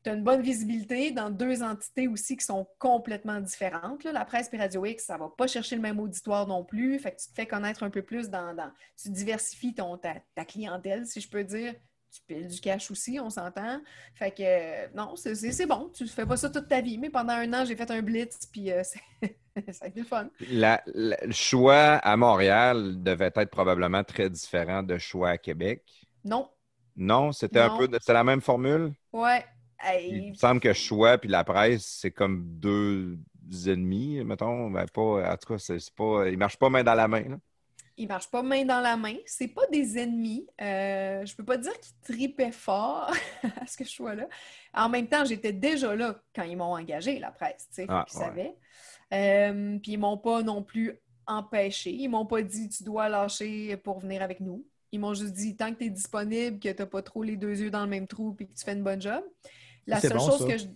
tu 0.04 0.10
as 0.10 0.14
une 0.14 0.24
bonne 0.24 0.42
visibilité 0.42 1.10
dans 1.12 1.30
deux 1.30 1.62
entités 1.62 2.08
aussi 2.08 2.36
qui 2.36 2.44
sont 2.44 2.66
complètement 2.78 3.40
différentes. 3.40 4.04
là. 4.04 4.12
La 4.12 4.24
presse 4.24 4.48
et 4.52 4.56
Radio 4.58 4.84
X, 4.84 5.04
ça 5.06 5.16
va 5.16 5.28
pas 5.36 5.46
chercher 5.46 5.76
le 5.76 5.82
même 5.82 6.00
auditoire 6.00 6.46
non 6.46 6.64
plus. 6.64 6.98
Fait 6.98 7.12
que 7.12 7.20
tu 7.20 7.28
te 7.28 7.34
fais 7.34 7.46
connaître 7.46 7.82
un 7.82 7.90
peu 7.90 8.02
plus 8.02 8.28
dans... 8.30 8.54
dans- 8.54 8.70
tu 9.00 9.10
diversifies 9.10 9.74
ton, 9.74 9.96
ta, 9.98 10.14
ta 10.34 10.44
clientèle, 10.44 11.06
si 11.06 11.20
je 11.20 11.28
peux 11.28 11.44
dire. 11.44 11.74
Tu 12.14 12.20
piles 12.26 12.46
du 12.48 12.60
cash 12.60 12.90
aussi, 12.90 13.18
on 13.20 13.30
s'entend. 13.30 13.80
Fait 14.14 14.30
que 14.30 14.42
euh, 14.42 14.88
non, 14.94 15.16
c'est- 15.16 15.34
c'est 15.34 15.50
c'est 15.52 15.66
bon. 15.66 15.90
Tu 15.94 16.06
fais 16.06 16.26
pas 16.26 16.36
ça 16.36 16.50
toute 16.50 16.68
ta 16.68 16.80
vie. 16.82 16.98
Mais 16.98 17.08
pendant 17.08 17.32
un 17.32 17.52
an, 17.54 17.64
j'ai 17.64 17.74
fait 17.76 17.90
un 17.90 18.02
blitz, 18.02 18.46
puis 18.52 18.70
euh, 18.70 18.82
c'est- 19.54 19.72
ça 19.72 19.86
a 19.86 19.88
été 19.88 20.00
le 20.00 20.06
fun. 20.06 20.28
La- 20.40 20.82
la- 20.86 21.16
le 21.24 21.32
choix 21.32 21.94
à 21.96 22.16
Montréal 22.16 23.02
devait 23.02 23.32
être 23.34 23.50
probablement 23.50 24.04
très 24.04 24.28
différent 24.28 24.82
de 24.82 24.98
choix 24.98 25.30
à 25.30 25.38
Québec? 25.38 25.84
Non. 26.24 26.50
Non, 26.96 27.32
c'était 27.32 27.60
un 27.60 27.70
peu, 27.70 27.88
c'était 27.92 28.12
la 28.12 28.24
même 28.24 28.40
formule? 28.42 28.92
Ouais. 29.12 29.44
Il 30.00 30.30
me 30.30 30.34
semble 30.34 30.60
que 30.60 30.72
choix 30.72 31.18
puis 31.18 31.28
la 31.28 31.44
presse, 31.44 31.84
c'est 32.00 32.10
comme 32.10 32.44
deux 32.58 33.18
ennemis, 33.66 34.22
mettons. 34.24 34.70
Ben, 34.70 34.86
pas, 34.86 35.32
en 35.32 35.36
tout 35.36 35.54
cas, 35.54 35.58
c'est 35.58 35.90
pas, 35.94 36.28
ils 36.28 36.38
marchent 36.38 36.58
pas 36.58 36.70
main 36.70 36.82
dans 36.84 36.94
la 36.94 37.08
main. 37.08 37.22
là. 37.28 37.36
Ils 37.98 38.08
marchent 38.08 38.30
pas 38.30 38.42
main 38.42 38.64
dans 38.64 38.80
la 38.80 38.96
main. 38.96 39.16
C'est 39.26 39.48
pas 39.48 39.66
des 39.70 39.98
ennemis. 39.98 40.46
Euh, 40.60 41.26
je 41.26 41.36
peux 41.36 41.44
pas 41.44 41.58
dire 41.58 41.72
qu'ils 41.78 42.16
tripaient 42.16 42.52
fort 42.52 43.12
à 43.60 43.66
ce 43.66 43.76
que 43.76 43.84
je 43.84 43.90
sois 43.90 44.14
là. 44.14 44.26
En 44.72 44.88
même 44.88 45.06
temps, 45.06 45.24
j'étais 45.24 45.52
déjà 45.52 45.94
là 45.94 46.18
quand 46.34 46.44
ils 46.44 46.56
m'ont 46.56 46.74
engagé, 46.74 47.18
la 47.18 47.30
presse. 47.30 47.68
tu 47.68 47.82
sais, 47.82 47.86
Ah, 47.88 48.06
ils 48.10 48.16
ouais. 48.18 48.24
savaient. 48.24 48.54
Euh, 49.12 49.78
puis 49.78 49.92
ils 49.92 49.98
m'ont 49.98 50.16
pas 50.16 50.42
non 50.42 50.62
plus 50.62 50.98
empêché. 51.26 51.90
Ils 51.92 52.08
m'ont 52.08 52.24
pas 52.26 52.40
dit 52.42 52.68
tu 52.70 52.82
dois 52.82 53.08
lâcher 53.10 53.76
pour 53.76 53.98
venir 53.98 54.22
avec 54.22 54.40
nous. 54.40 54.64
Ils 54.90 54.98
m'ont 55.00 55.14
juste 55.14 55.34
dit 55.34 55.54
tant 55.56 55.72
que 55.72 55.78
tu 55.78 55.84
es 55.84 55.90
disponible, 55.90 56.58
que 56.58 56.70
tu 56.70 56.86
pas 56.86 57.02
trop 57.02 57.22
les 57.22 57.36
deux 57.36 57.60
yeux 57.60 57.70
dans 57.70 57.82
le 57.82 57.88
même 57.90 58.06
trou 58.06 58.32
puis 58.32 58.46
que 58.48 58.54
tu 58.54 58.64
fais 58.64 58.72
une 58.72 58.82
bonne 58.82 59.00
job. 59.02 59.22
La 59.86 60.00
C'est 60.00 60.08
seule 60.08 60.18
bon, 60.18 60.26
chose 60.30 60.38
ça. 60.40 60.46
que 60.52 60.58
je. 60.58 60.66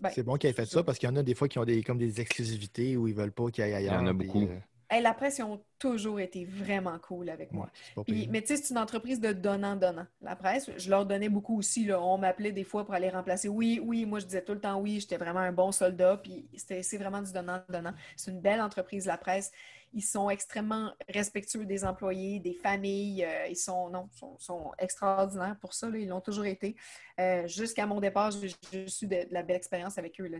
Ben, 0.00 0.10
C'est 0.12 0.22
bon 0.24 0.36
qu'il 0.36 0.50
ait 0.50 0.52
fait 0.52 0.66
ça 0.66 0.82
parce 0.82 0.98
qu'il 0.98 1.08
y 1.08 1.12
en 1.12 1.16
a 1.16 1.22
des 1.22 1.34
fois 1.34 1.48
qui 1.48 1.58
ont 1.58 1.64
des, 1.64 1.82
comme 1.82 1.98
des 1.98 2.20
exclusivités 2.20 2.96
où 2.96 3.06
ils 3.06 3.14
veulent 3.14 3.30
pas 3.32 3.48
qu'il 3.50 3.64
y 3.64 3.68
ait 3.68 3.74
ailleurs. 3.74 3.94
Il 4.02 4.04
y 4.04 4.04
en 4.04 4.06
a 4.08 4.14
puis, 4.14 4.26
beaucoup. 4.26 4.42
euh, 4.42 4.58
hey, 4.90 5.00
la 5.00 5.14
presse, 5.14 5.38
ils 5.38 5.44
ont 5.44 5.62
toujours 5.78 6.18
été 6.18 6.44
vraiment 6.44 6.98
cool 6.98 7.30
avec 7.30 7.52
moi. 7.52 7.70
ouais, 7.96 8.02
Puis, 8.04 8.26
mais 8.28 8.40
tu 8.42 8.48
sais, 8.48 8.56
c'est 8.56 8.70
une 8.74 8.78
entreprise 8.78 9.20
de 9.20 9.32
donnant-donnant. 9.32 10.06
La 10.20 10.34
presse, 10.34 10.70
je 10.76 10.90
leur 10.90 11.06
donnais 11.06 11.28
beaucoup 11.28 11.56
aussi. 11.56 11.84
Là. 11.84 12.00
On 12.02 12.18
m'appelait 12.18 12.50
des 12.52 12.64
fois 12.64 12.84
pour 12.84 12.94
aller 12.94 13.10
remplacer. 13.10 13.48
Oui, 13.48 13.80
oui, 13.82 14.04
moi 14.04 14.18
je 14.18 14.24
disais 14.26 14.42
tout 14.42 14.54
le 14.54 14.60
temps 14.60 14.80
oui, 14.80 14.98
j'étais 14.98 15.18
vraiment 15.18 15.40
un 15.40 15.52
bon 15.52 15.70
soldat. 15.70 16.16
Puis 16.16 16.48
c'était- 16.56 16.82
c'est 16.82 16.98
vraiment 16.98 17.22
du 17.22 17.32
donnant-donnant. 17.32 17.92
C'est 18.16 18.32
une 18.32 18.40
belle 18.40 18.60
entreprise, 18.60 19.06
la 19.06 19.18
presse. 19.18 19.52
Ils 19.94 20.02
sont 20.02 20.30
extrêmement 20.30 20.92
respectueux 21.08 21.66
des 21.66 21.84
employés, 21.84 22.40
des 22.40 22.54
familles. 22.54 23.24
Euh, 23.24 23.46
ils 23.48 23.56
sont, 23.56 23.90
non, 23.90 24.08
sont, 24.12 24.38
sont 24.38 24.72
extraordinaires 24.78 25.56
pour 25.60 25.74
ça. 25.74 25.88
là. 25.90 25.98
Ils 25.98 26.08
l'ont 26.08 26.20
toujours 26.20 26.46
été. 26.46 26.76
Euh, 27.20 27.46
Jusqu'à 27.46 27.86
mon 27.86 28.00
départ, 28.00 28.30
j'ai 28.30 28.48
eu 28.72 28.84
de, 29.06 29.06
de 29.06 29.28
la 29.30 29.42
belle 29.42 29.56
expérience 29.56 29.98
avec 29.98 30.18
eux. 30.20 30.30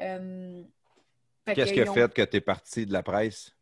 Euh, 0.00 0.62
Qu'est-ce 1.46 1.70
que 1.70 1.74
qui 1.74 1.80
a 1.80 1.92
fait 1.92 2.12
que 2.12 2.22
tu 2.22 2.36
es 2.36 2.40
parti 2.40 2.84
de 2.86 2.92
la 2.92 3.02
presse? 3.02 3.52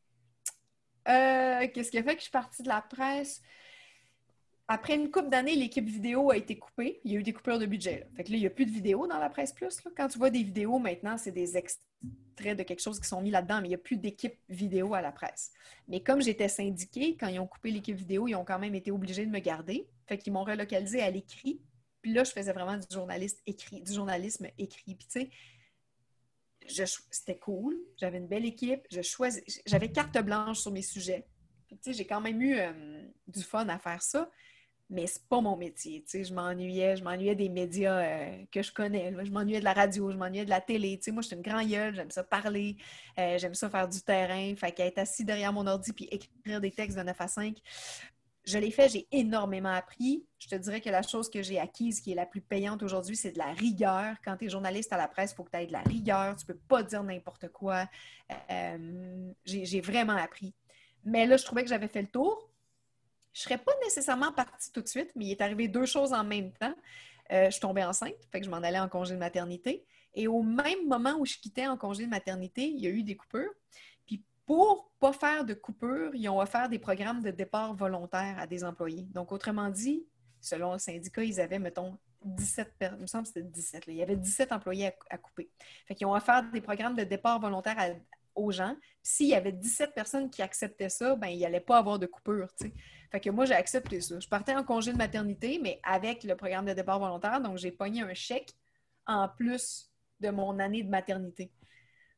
Qu'est-ce 1.05 1.91
qui 1.91 1.99
a 1.99 2.03
fait 2.03 2.15
que 2.15 2.19
je 2.19 2.25
suis 2.25 2.31
partie 2.31 2.63
de 2.63 2.69
la 2.69 2.83
presse? 2.83 3.43
Après 4.71 4.95
une 4.95 5.11
couple 5.11 5.31
d'années, 5.31 5.57
l'équipe 5.57 5.89
vidéo 5.89 6.31
a 6.31 6.37
été 6.37 6.59
coupée. 6.59 7.01
Il 7.03 7.13
y 7.13 7.17
a 7.17 7.21
eu 7.21 7.23
des 7.23 7.33
coupures 7.33 7.59
de 7.59 7.65
budget. 7.65 8.01
là. 8.01 8.07
Fait 8.17 8.25
que 8.25 8.31
là, 8.31 8.37
il 8.37 8.41
n'y 8.41 8.47
a 8.47 8.51
plus 8.51 8.67
de 8.67 8.71
vidéos 8.71 9.07
dans 9.07 9.19
la 9.19 9.31
presse 9.31 9.53
plus. 9.53 9.81
Quand 9.97 10.09
tu 10.09 10.19
vois 10.19 10.29
des 10.29 10.43
vidéos 10.43 10.79
maintenant, 10.79 11.17
c'est 11.17 11.33
des 11.33 11.57
extraits 11.57 12.57
de 12.57 12.63
quelque 12.63 12.83
chose 12.83 13.01
qui 13.01 13.09
sont 13.09 13.23
mis 13.23 13.31
là-dedans, 13.31 13.63
mais 13.63 13.69
il 13.69 13.71
n'y 13.71 13.77
a 13.77 13.79
plus 13.79 13.97
d'équipe 13.97 14.39
vidéo 14.51 14.93
à 14.93 15.01
la 15.01 15.11
presse. 15.11 15.53
Mais 15.89 16.03
comme 16.03 16.21
j'étais 16.21 16.49
syndiquée, 16.49 17.17
quand 17.17 17.29
ils 17.29 17.39
ont 17.39 17.47
coupé 17.47 17.71
l'équipe 17.71 17.97
vidéo, 17.97 18.29
ils 18.29 18.35
ont 18.35 18.45
quand 18.45 18.59
même 18.59 18.75
été 18.75 18.91
obligés 18.91 19.25
de 19.25 19.31
me 19.31 19.39
garder. 19.39 19.89
Fait 20.07 20.19
qu'ils 20.19 20.35
m'ont 20.35 20.45
relocalisé 20.45 21.01
à 21.01 21.11
l'écrit. 21.11 21.63
Puis 22.03 22.13
là, 22.13 22.25
je 22.25 22.31
faisais 22.31 22.53
vraiment 22.53 22.77
du 22.77 22.87
journaliste 22.93 23.43
écrit, 23.47 23.81
du 23.81 23.93
journalisme 23.93 24.49
écrit. 24.59 24.95
Puis 24.95 25.09
tu 25.11 25.31
sais, 26.67 26.95
c'était 27.11 27.39
cool. 27.39 27.75
J'avais 27.97 28.19
une 28.19 28.29
belle 28.29 28.45
équipe. 28.45 28.87
Je 28.91 29.01
j'avais 29.65 29.91
carte 29.91 30.19
blanche 30.19 30.59
sur 30.59 30.73
mes 30.73 30.83
sujets. 30.83 31.27
Puis, 31.69 31.77
tu 31.77 31.91
sais, 31.91 31.93
j'ai 31.93 32.07
quand 32.07 32.21
même 32.21 32.41
eu 32.41 32.57
euh, 32.59 33.03
du 33.27 33.43
fun 33.43 33.69
à 33.69 33.79
faire 33.79 34.03
ça, 34.03 34.31
mais 34.91 35.07
c'est 35.07 35.27
pas 35.29 35.41
mon 35.41 35.57
métier. 35.57 36.03
Tu 36.03 36.11
sais, 36.11 36.25
je 36.25 36.33
m'ennuyais, 36.33 36.97
je 36.97 37.05
m'ennuyais 37.05 37.35
des 37.35 37.49
médias 37.49 37.99
euh, 37.99 38.45
que 38.51 38.63
je 38.63 38.73
connais. 38.73 39.13
Je 39.23 39.31
m'ennuyais 39.31 39.61
de 39.61 39.65
la 39.65 39.75
radio, 39.75 40.11
je 40.11 40.17
m'ennuyais 40.17 40.45
de 40.45 40.51
la 40.51 40.63
télé. 40.63 40.97
Tu 40.97 41.05
sais, 41.05 41.11
moi, 41.11 41.21
je 41.23 41.29
suis 41.29 41.37
une 41.37 41.43
grand 41.43 41.63
gueule, 41.63 41.95
j'aime 41.95 42.11
ça 42.11 42.25
parler, 42.25 42.77
euh, 43.19 43.37
j'aime 43.39 43.55
ça 43.55 43.69
faire 43.69 43.89
du 43.89 44.01
terrain. 44.01 44.55
Fait 44.57 44.73
qu'être 44.73 44.99
assis 44.99 45.25
derrière 45.25 45.53
mon 45.53 45.67
ordi 45.67 45.93
puis 45.93 46.09
écrire 46.11 46.61
des 46.61 46.71
textes 46.71 46.97
de 46.97 47.03
9 47.03 47.21
à 47.21 47.29
5, 47.29 47.57
je 48.49 48.59
l'ai 48.59 48.71
fait, 48.71 48.89
j'ai 48.89 49.07
énormément 49.13 49.73
appris. 49.73 50.25
Je 50.39 50.49
te 50.49 50.55
dirais 50.55 50.81
que 50.81 50.89
la 50.89 51.03
chose 51.03 51.29
que 51.29 51.43
j'ai 51.43 51.59
acquise 51.59 52.01
qui 52.01 52.13
est 52.13 52.15
la 52.15 52.25
plus 52.25 52.41
payante 52.41 52.83
aujourd'hui, 52.83 53.15
c'est 53.15 53.33
de 53.33 53.39
la 53.39 53.53
rigueur. 53.53 54.17
Quand 54.25 54.39
tu 54.39 54.47
es 54.47 54.49
journaliste 54.49 54.91
à 54.91 54.97
la 54.97 55.07
presse, 55.07 55.33
il 55.33 55.35
faut 55.35 55.45
que 55.45 55.51
tu 55.51 55.59
aies 55.59 55.67
de 55.67 55.73
la 55.73 55.83
rigueur. 55.83 56.35
Tu 56.37 56.47
peux 56.47 56.57
pas 56.57 56.83
dire 56.83 57.03
n'importe 57.03 57.49
quoi. 57.49 57.87
Euh, 58.51 59.33
j'ai 59.45 59.83
vraiment 59.83 60.17
appris. 60.17 60.55
Mais 61.05 61.27
là, 61.27 61.37
je 61.37 61.45
trouvais 61.45 61.63
que 61.63 61.69
j'avais 61.69 61.89
fait 61.89 62.01
le 62.01 62.09
tour. 62.09 62.48
Je 63.39 63.45
serais 63.45 63.59
pas 63.59 63.71
nécessairement 63.85 64.33
partie 64.33 64.73
tout 64.73 64.83
de 64.83 64.89
suite, 64.89 65.13
mais 65.15 65.27
il 65.27 65.31
est 65.31 65.41
arrivé 65.41 65.69
deux 65.69 65.87
choses 65.87 66.13
en 66.13 66.25
même 66.25 66.51
temps. 66.55 66.75
Euh, 67.31 67.45
je 67.47 67.51
suis 67.53 67.61
tombée 67.61 67.85
enceinte, 67.85 68.15
fait 68.33 68.41
que 68.41 68.47
je 68.47 68.51
m'en 68.51 68.57
allais 68.57 68.81
en 68.81 68.89
congé 68.89 69.15
de 69.15 69.19
maternité. 69.21 69.87
Et 70.15 70.27
au 70.27 70.43
même 70.43 70.89
moment 70.89 71.15
où 71.21 71.25
je 71.25 71.37
quittais 71.37 71.69
en 71.69 71.77
congé 71.77 72.05
de 72.05 72.11
maternité, 72.11 72.67
il 72.67 72.81
y 72.81 72.89
a 72.89 72.91
eu 72.91 73.05
des 73.05 73.17
coupures. 73.17 73.53
Puis 74.07 74.25
pour 74.45 74.91
pas 74.99 75.13
faire 75.13 75.45
de 75.45 75.55
coupures, 75.55 76.11
ils 76.15 76.29
ont 76.29 76.41
offert 76.41 76.69
des 76.69 76.81
programmes 76.81 77.23
de 77.23 77.31
départ 77.31 77.75
volontaire 77.77 78.37
à 78.41 78.47
des 78.49 78.65
employés. 78.65 79.07
Donc, 79.15 79.31
autrement 79.31 79.69
dit, 79.71 80.05
selon 80.41 80.73
le 80.73 80.79
syndicat, 80.81 81.23
ils 81.23 81.41
avaient, 81.41 81.61
mettons, 81.61 81.97
17 82.25 82.75
per- 82.77 82.91
il 82.97 83.03
me 83.03 83.07
semble 83.07 83.23
que 83.23 83.29
c'était 83.29 83.43
17. 83.43 83.87
là. 83.87 83.93
Il 83.93 83.99
y 83.99 84.03
avait 84.03 84.17
17 84.17 84.51
employés 84.51 84.89
à, 84.89 84.93
à 85.11 85.19
couper. 85.19 85.49
Fait 85.87 85.95
qu'ils 85.95 86.09
ont 86.09 86.15
offert 86.15 86.43
des 86.51 86.61
programmes 86.61 86.97
de 86.97 87.05
départ 87.05 87.39
volontaire 87.39 87.77
à- 87.79 87.95
aux 88.39 88.51
gens. 88.51 88.75
S'il 89.03 89.29
y 89.29 89.35
avait 89.35 89.53
17 89.53 89.95
personnes 89.95 90.31
qui 90.31 90.43
acceptaient 90.43 90.89
ça, 90.89 91.15
ben 91.17 91.29
il 91.29 91.45
allait 91.45 91.61
pas 91.61 91.79
avoir 91.79 91.99
de 91.99 92.07
coupure. 92.07 92.49
Fait 93.11 93.21
que 93.21 93.31
moi, 93.31 93.45
j'ai 93.47 93.55
accepté 93.55 94.01
ça. 94.01 94.21
Je 94.21 94.29
partais 94.29 94.55
en 94.55 94.63
congé 94.65 94.93
de 94.93 94.99
maternité, 94.99 95.59
mais 95.63 95.81
avec 95.83 96.25
le 96.25 96.37
programme 96.37 96.67
de 96.67 96.73
départ 96.75 96.99
volontaire, 96.99 97.41
donc 97.41 97.57
j'ai 97.59 97.73
pogné 97.73 98.03
un 98.03 98.15
chèque 98.15 98.53
en 99.07 99.29
plus 99.29 99.91
de 100.21 100.31
mon 100.31 100.59
année 100.59 100.83
de 100.83 100.91
maternité. 100.91 101.51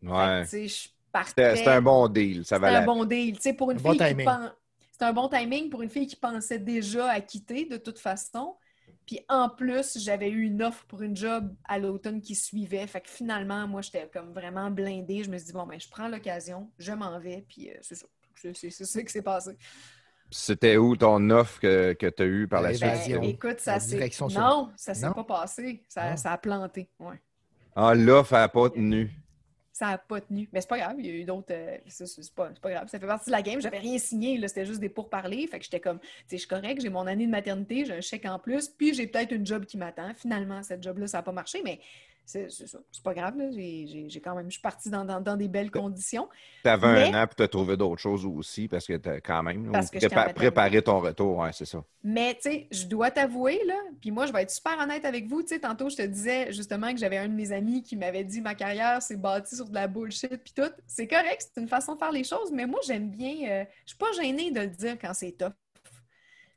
Ouais. 0.03 0.45
C'était 0.47 0.73
partais... 1.13 1.57
c'était 1.57 1.71
un 1.71 1.83
bon 1.83 2.09
deal. 2.09 2.45
Ça 2.45 2.57
C'était 2.57 2.67
un 2.69 2.85
bon 2.85 3.05
deal. 3.05 3.37
Tu 3.37 3.43
sais, 3.43 3.53
pour 3.53 3.71
une 3.71 3.79
Un 3.79 3.83
bon 3.83 3.91
fille 3.91 3.99
qui 3.99 4.05
timing. 4.07 4.27
pen- 4.27 4.53
C'est 4.93 5.05
un 5.05 5.13
bon 5.13 5.29
timing 5.29 5.71
pour 5.71 5.83
une 5.83 5.91
fille 5.91 6.07
qui 6.07 6.17
pensait 6.17 6.59
déjà 6.59 7.11
à 7.11 7.21
quitter 7.21 7.67
de 7.67 7.77
toute 7.77 7.99
façon. 7.99 8.57
Puis 9.11 9.19
en 9.29 9.49
plus, 9.49 9.99
j'avais 9.99 10.29
eu 10.31 10.43
une 10.43 10.63
offre 10.63 10.85
pour 10.87 11.03
une 11.03 11.17
job 11.17 11.53
à 11.65 11.81
l'automne 11.81 12.21
qui 12.21 12.37
suivait. 12.37 12.87
Fait 12.87 13.01
que 13.01 13.11
finalement, 13.11 13.67
moi, 13.67 13.83
j'étais 13.83 14.09
comme 14.13 14.33
vraiment 14.33 14.71
blindée. 14.71 15.25
Je 15.25 15.31
me 15.33 15.37
suis 15.37 15.47
dit, 15.49 15.53
bon, 15.53 15.67
ben, 15.67 15.81
je 15.81 15.89
prends 15.89 16.07
l'occasion, 16.07 16.71
je 16.79 16.93
m'en 16.93 17.19
vais, 17.19 17.45
puis 17.49 17.71
euh, 17.71 17.75
c'est 17.83 17.97
ça. 17.97 18.07
C'est 18.55 18.71
ça 18.71 19.03
qui 19.03 19.09
s'est 19.11 19.23
passé. 19.23 19.59
C'était 20.31 20.77
où 20.77 20.95
ton 20.97 21.29
offre 21.31 21.59
que, 21.59 21.93
que 21.95 22.07
tu 22.07 22.23
as 22.23 22.27
eue 22.27 22.47
par 22.47 22.63
la 22.63 22.69
Ben, 22.71 22.97
suite? 22.97 23.17
Ben, 23.21 23.25
écoute, 23.25 23.59
ça 23.59 23.81
s'est. 23.81 24.09
Non, 24.31 24.71
ça 24.77 24.95
s'est 24.95 25.09
Non? 25.09 25.13
pas 25.13 25.25
passé. 25.25 25.83
Ça, 25.89 26.17
ça 26.17 26.31
a 26.31 26.39
planté. 26.39 26.89
Ouais. 27.01 27.21
Ah, 27.75 27.97
l'offre 27.97 28.35
n'a 28.35 28.49
pas 28.49 28.71
tenu. 28.71 29.11
Ça 29.81 29.87
n'a 29.87 29.97
pas 29.97 30.21
tenu. 30.21 30.47
Mais 30.53 30.61
c'est 30.61 30.69
pas 30.69 30.77
grave, 30.77 30.97
il 30.99 31.07
y 31.07 31.09
a 31.09 31.13
eu 31.15 31.25
d'autres. 31.25 31.47
euh, 31.53 31.79
c'est 31.87 32.35
pas, 32.35 32.51
pas 32.61 32.71
grave. 32.71 32.89
Ça 32.89 33.01
fait 33.01 33.07
partie 33.07 33.31
de 33.31 33.33
la 33.33 33.41
game. 33.41 33.63
J'avais 33.63 33.79
rien 33.79 33.97
signé, 33.97 34.39
c'était 34.47 34.67
juste 34.67 34.79
des 34.79 34.91
pourparlers. 34.91 35.47
Fait 35.47 35.59
que 35.59 35.65
j'étais 35.65 35.81
comme, 35.81 35.99
je 36.31 36.37
suis 36.37 36.47
correct, 36.47 36.83
j'ai 36.83 36.91
mon 36.91 37.07
année 37.07 37.25
de 37.25 37.31
maternité, 37.31 37.87
j'ai 37.87 37.95
un 37.95 38.03
chèque 38.03 38.27
en 38.27 38.39
plus, 38.39 38.69
puis 38.69 38.93
j'ai 38.93 39.07
peut-être 39.07 39.33
une 39.33 39.47
job 39.47 39.65
qui 39.65 39.79
m'attend. 39.79 40.13
Finalement, 40.15 40.63
cette 40.63 40.83
job-là, 40.83 41.07
ça 41.07 41.17
n'a 41.19 41.23
pas 41.23 41.33
marché, 41.33 41.63
mais 41.65 41.81
c'est 42.31 42.51
c'est. 42.51 42.67
C'est 42.93 43.03
pas 43.03 43.15
grave, 43.15 43.37
là. 43.37 43.51
J'ai 43.53 44.21
quand 44.23 44.35
même. 44.35 44.47
Je 44.47 44.53
suis 44.53 44.61
partie 44.63 44.91
dans, 44.91 45.05
dans- 45.05 45.21
dans 45.21 45.37
des 45.37 45.49
belles 45.49 45.71
conditions. 45.71 46.29
Tu 46.65 46.71
avais 46.71 46.93
Mais- 47.11 47.15
un 47.15 47.23
an 47.23 47.27
pour 47.27 47.37
te 47.37 47.43
trouver 47.45 47.77
d'autres 47.77 48.01
choses 48.01 48.25
aussi 48.27 48.69
parce 48.69 48.87
que 48.87 48.97
tu 48.97 49.09
as 49.09 49.21
quand 49.21 49.43
même 49.43 49.71
Parce 49.73 49.91
que 49.91 49.99
prépa- 49.99 50.33
préparé 50.35 50.83
ton 50.83 51.01
retour. 51.01 51.39
Ouais, 51.39 51.51
c'est 51.53 51.65
ça. 51.65 51.85
Mais, 52.03 52.35
tu 52.35 52.51
sais, 52.51 52.69
je 52.71 52.87
dois 52.87 53.11
t'avouer, 53.11 53.61
là, 53.67 53.75
puis 54.01 54.11
moi, 54.11 54.27
je 54.27 54.33
vais 54.33 54.43
être 54.43 54.51
super 54.51 54.79
honnête 54.79 55.05
avec 55.05 55.27
vous. 55.27 55.43
Tu 55.43 55.49
sais, 55.49 55.61
tantôt, 55.61 55.91
je 55.91 55.97
te 55.97 56.03
disais 56.03 56.53
justement 56.53 56.93
que 56.93 56.99
j'avais 56.99 57.19
un 57.19 57.29
de 57.29 57.35
mes 57.35 57.53
amis 57.53 57.83
qui 57.83 57.97
m'avait 57.97 58.25
dit 58.25 58.41
ma 58.41 58.55
carrière 58.55 59.03
s'est 59.03 59.17
bâtie 59.17 59.57
sur 59.57 59.69
de 59.69 59.75
la 59.75 59.87
bullshit, 59.87 60.37
puis 60.43 60.53
tout. 60.55 60.71
C'est 60.87 61.07
correct, 61.07 61.51
c'est 61.55 61.61
une 61.61 61.69
façon 61.69 61.95
de 61.95 61.99
faire 61.99 62.13
les 62.13 62.25
choses, 62.25 62.51
mais 62.53 62.67
moi, 62.67 62.81
j'aime 62.87 63.11
bien. 63.11 63.35
euh, 63.51 63.65
je 63.85 63.91
suis 63.91 63.99
pas 63.99 64.13
gênée 64.13 64.51
de 64.51 64.61
le 64.61 64.67
dire 64.69 64.97
quand 65.01 65.13
c'est 65.15 65.33
tough. 65.33 65.53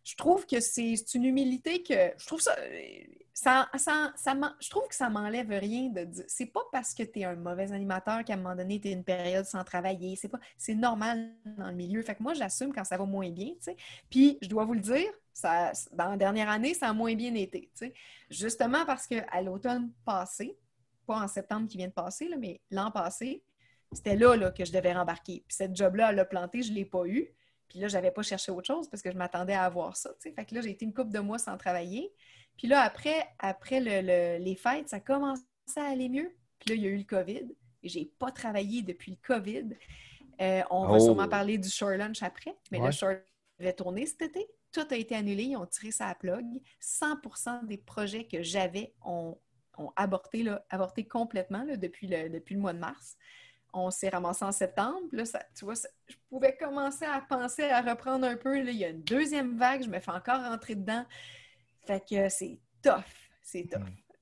Je 0.03 0.15
trouve 0.15 0.45
que 0.45 0.59
c'est 0.59 0.95
une 1.13 1.23
humilité 1.23 1.81
que. 1.81 2.11
Je 2.17 2.25
trouve 2.25 2.41
ça. 2.41 2.55
ça, 3.33 3.69
ça, 3.75 4.13
je 4.59 4.69
trouve 4.69 4.87
que 4.87 4.95
ça 4.95 5.09
m'enlève 5.09 5.49
rien 5.49 5.89
de 5.89 6.03
dire. 6.03 6.25
C'est 6.27 6.47
pas 6.47 6.63
parce 6.71 6.93
que 6.93 7.03
tu 7.03 7.21
es 7.21 7.23
un 7.23 7.35
mauvais 7.35 7.71
animateur 7.71 8.23
qu'à 8.23 8.33
un 8.33 8.37
moment 8.37 8.55
donné, 8.55 8.79
tu 8.79 8.89
es 8.89 8.91
une 8.91 9.03
période 9.03 9.45
sans 9.45 9.63
travailler. 9.63 10.19
C'est 10.57 10.75
normal 10.75 11.31
dans 11.45 11.67
le 11.67 11.75
milieu. 11.75 12.01
Fait 12.01 12.15
que 12.15 12.23
moi, 12.23 12.33
j'assume 12.33 12.73
quand 12.73 12.83
ça 12.83 12.97
va 12.97 13.05
moins 13.05 13.29
bien. 13.29 13.53
Puis, 14.09 14.37
je 14.41 14.49
dois 14.49 14.65
vous 14.65 14.73
le 14.73 14.81
dire, 14.81 15.09
dans 15.41 16.09
la 16.09 16.17
dernière 16.17 16.49
année, 16.49 16.73
ça 16.73 16.89
a 16.89 16.93
moins 16.93 17.15
bien 17.15 17.33
été. 17.35 17.71
Justement 18.29 18.85
parce 18.85 19.07
qu'à 19.07 19.41
l'automne 19.41 19.91
passé, 20.05 20.57
pas 21.05 21.21
en 21.21 21.27
septembre 21.27 21.67
qui 21.67 21.77
vient 21.77 21.87
de 21.87 21.93
passer, 21.93 22.27
là, 22.27 22.37
mais 22.37 22.61
l'an 22.71 22.91
passé, 22.91 23.43
c'était 23.91 24.15
là, 24.15 24.35
là 24.35 24.51
que 24.51 24.65
je 24.65 24.71
devais 24.71 24.93
rembarquer. 24.93 25.43
Puis 25.47 25.55
cette 25.55 25.75
job-là, 25.75 26.11
elle 26.11 26.19
a 26.19 26.25
planté, 26.25 26.61
je 26.61 26.71
ne 26.71 26.75
l'ai 26.75 26.85
pas 26.85 27.05
eu. 27.05 27.27
Puis 27.73 27.81
là, 27.81 27.87
je 27.87 27.95
n'avais 27.95 28.11
pas 28.11 28.21
cherché 28.21 28.51
autre 28.51 28.67
chose 28.67 28.87
parce 28.87 29.01
que 29.01 29.11
je 29.11 29.17
m'attendais 29.17 29.53
à 29.53 29.63
avoir 29.63 29.97
ça. 29.97 30.11
tu 30.21 30.29
sais. 30.29 30.31
Fait 30.35 30.45
que 30.45 30.53
là, 30.53 30.61
j'ai 30.61 30.69
été 30.69 30.85
une 30.85 30.93
couple 30.93 31.11
de 31.11 31.17
mois 31.19 31.39
sans 31.39 31.57
travailler. 31.57 32.13
Puis 32.55 32.67
là, 32.67 32.81
après, 32.81 33.27
après 33.39 33.79
le- 33.79 34.01
le- 34.05 34.43
les 34.43 34.55
fêtes, 34.55 34.89
ça 34.89 34.99
commençait 34.99 35.41
à 35.77 35.85
aller 35.85 36.07
mieux. 36.07 36.31
Puis 36.59 36.69
là, 36.69 36.75
il 36.75 36.83
y 36.83 36.85
a 36.85 36.89
eu 36.91 36.97
le 36.97 37.03
COVID. 37.03 37.47
Et 37.81 37.89
j'ai 37.89 38.05
pas 38.19 38.29
travaillé 38.31 38.83
depuis 38.83 39.09
le 39.13 39.17
COVID. 39.27 39.75
Euh, 40.39 40.61
on 40.69 40.85
va 40.85 40.97
Oh. 40.97 40.99
sûrement 40.99 41.27
parler 41.27 41.57
du 41.57 41.67
short 41.67 41.95
lunch 41.97 42.21
après, 42.21 42.55
mais 42.71 42.79
Ouais. 42.79 42.85
le 42.85 42.91
short 42.91 43.17
devait 43.57 43.73
tourner 43.73 44.05
cet 44.05 44.21
été. 44.21 44.47
Tout 44.71 44.85
a 44.91 44.95
été 44.95 45.15
annulé, 45.15 45.43
ils 45.45 45.57
ont 45.57 45.65
tiré 45.65 45.89
ça 45.89 46.07
à 46.09 46.13
plug. 46.15 46.45
100% 46.79 47.63
des 47.63 47.77
projets 47.77 48.25
que 48.27 48.43
j'avais 48.43 48.93
ont, 49.03 49.35
ont 49.79 49.91
avorté, 49.95 50.43
là, 50.43 50.63
complètement 51.09 51.63
là, 51.63 51.75
depuis, 51.75 52.05
le, 52.07 52.29
depuis 52.29 52.53
le 52.53 52.61
mois 52.61 52.73
de 52.73 52.79
mars. 52.79 53.17
On 53.73 53.89
s'est 53.89 54.09
ramassé 54.09 54.45
en 54.45 54.51
septembre. 54.51 54.99
Là, 55.11 55.25
ça- 55.25 55.43
tu 55.57 55.65
vois, 55.65 55.75
ça- 55.75 55.89
je 56.07 56.15
pouvais 56.29 56.55
commencer 56.55 57.05
à 57.05 57.21
penser 57.21 57.63
à 57.63 57.81
reprendre 57.81 58.25
un 58.27 58.35
peu. 58.35 58.61
Là, 58.61 58.71
il 58.71 58.77
y 58.77 58.85
a 58.85 58.89
une 58.89 59.01
deuxième 59.03 59.57
vague, 59.57 59.83
je 59.83 59.89
me 59.89 59.99
fais 59.99 60.11
encore 60.11 60.41
rentrer 60.41 60.75
dedans. 60.75 61.03
Fait 61.85 61.99
que 62.07 62.29
c'est 62.29 62.59
tough. 62.83 63.03
C'est 63.41 63.67
tough. 63.69 63.81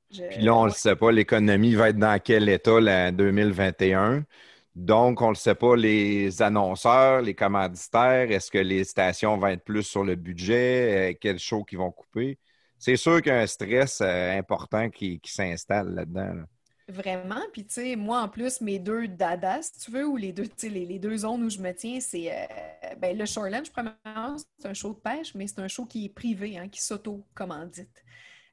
Je- 0.09 0.23
Puis 0.23 0.41
là, 0.41 0.55
on 0.55 0.63
ne 0.63 0.67
le 0.69 0.73
sait 0.73 0.95
pas, 0.95 1.11
l'économie 1.11 1.75
va 1.75 1.89
être 1.89 1.97
dans 1.97 2.19
quel 2.19 2.49
état 2.49 2.71
en 2.75 3.11
2021. 3.11 4.25
Donc, 4.73 5.21
on 5.21 5.27
ne 5.27 5.31
le 5.31 5.35
sait 5.35 5.55
pas, 5.55 5.75
les 5.75 6.41
annonceurs, 6.41 7.21
les 7.21 7.33
commanditaires, 7.35 8.31
est-ce 8.31 8.49
que 8.49 8.57
les 8.57 8.83
stations 8.85 9.37
vont 9.37 9.47
être 9.47 9.63
plus 9.65 9.83
sur 9.83 10.03
le 10.05 10.15
budget? 10.15 11.11
Euh, 11.11 11.17
quels 11.19 11.39
shows 11.39 11.63
qu'ils 11.65 11.77
vont 11.77 11.91
couper? 11.91 12.39
C'est 12.79 12.95
sûr 12.95 13.21
qu'il 13.21 13.31
y 13.33 13.35
a 13.35 13.39
un 13.41 13.47
stress 13.47 13.99
euh, 14.01 14.37
important 14.37 14.89
qui, 14.89 15.19
qui 15.19 15.31
s'installe 15.31 15.93
là-dedans. 15.93 16.33
là. 16.33 16.45
Vraiment. 16.91 17.41
Puis, 17.53 17.65
tu 17.65 17.75
sais, 17.75 17.95
moi, 17.95 18.21
en 18.21 18.27
plus, 18.27 18.59
mes 18.59 18.77
deux 18.77 19.07
dadas, 19.07 19.61
si 19.61 19.79
tu 19.79 19.91
veux, 19.91 20.05
ou 20.05 20.17
les 20.17 20.33
deux, 20.33 20.49
les, 20.63 20.85
les 20.85 20.99
deux 20.99 21.17
zones 21.17 21.43
où 21.43 21.49
je 21.49 21.59
me 21.59 21.71
tiens, 21.73 21.99
c'est 22.01 22.31
euh, 22.31 22.95
ben, 22.97 23.17
le 23.17 23.25
Shoreland, 23.25 23.63
premièrement, 23.71 24.35
c'est 24.57 24.67
un 24.67 24.73
show 24.73 24.93
de 24.93 24.99
pêche, 24.99 25.33
mais 25.33 25.47
c'est 25.47 25.59
un 25.59 25.69
show 25.69 25.85
qui 25.85 26.05
est 26.05 26.09
privé, 26.09 26.57
hein, 26.57 26.67
qui 26.67 26.81
s'auto-commandite. 26.81 28.03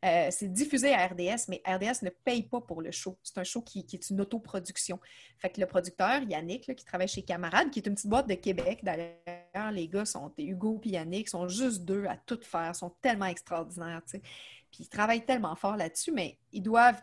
Euh, 0.05 0.29
c'est 0.31 0.53
diffusé 0.53 0.95
à 0.95 1.09
RDS, 1.09 1.49
mais 1.49 1.61
RDS 1.67 2.05
ne 2.05 2.11
paye 2.11 2.45
pas 2.45 2.61
pour 2.61 2.81
le 2.81 2.93
show. 2.93 3.19
C'est 3.25 3.39
un 3.39 3.45
show 3.45 3.61
qui, 3.61 3.85
est 3.93 4.11
une 4.11 4.21
autoproduction. 4.21 5.01
Fait 5.39 5.51
que 5.51 5.61
le 5.61 5.67
producteur, 5.67 6.23
Yannick, 6.23 6.73
qui 6.77 6.85
travaille 6.85 7.09
chez 7.09 7.23
Camarade, 7.23 7.71
qui 7.71 7.81
est 7.81 7.87
une 7.89 7.95
petite 7.95 8.09
boîte 8.09 8.29
de 8.29 8.35
Québec, 8.35 8.85
d'ailleurs, 8.85 9.73
les 9.73 9.89
gars 9.89 10.05
sont, 10.05 10.33
Hugo 10.39 10.81
et 10.85 10.91
Yannick, 10.91 11.29
sont 11.29 11.49
juste 11.49 11.85
deux 11.85 12.07
à 12.07 12.17
tout 12.17 12.39
faire, 12.41 12.77
sont 12.77 12.95
tellement 13.03 13.27
extraordinaires, 13.27 14.03
tu 14.05 14.19
sais. 14.19 14.23
Puis 14.71 14.85
ils 14.85 14.89
travaillent 14.89 15.25
tellement 15.25 15.57
fort 15.57 15.77
là-dessus, 15.77 16.13
mais 16.13 16.39
ils 16.53 16.63
doivent 16.63 17.03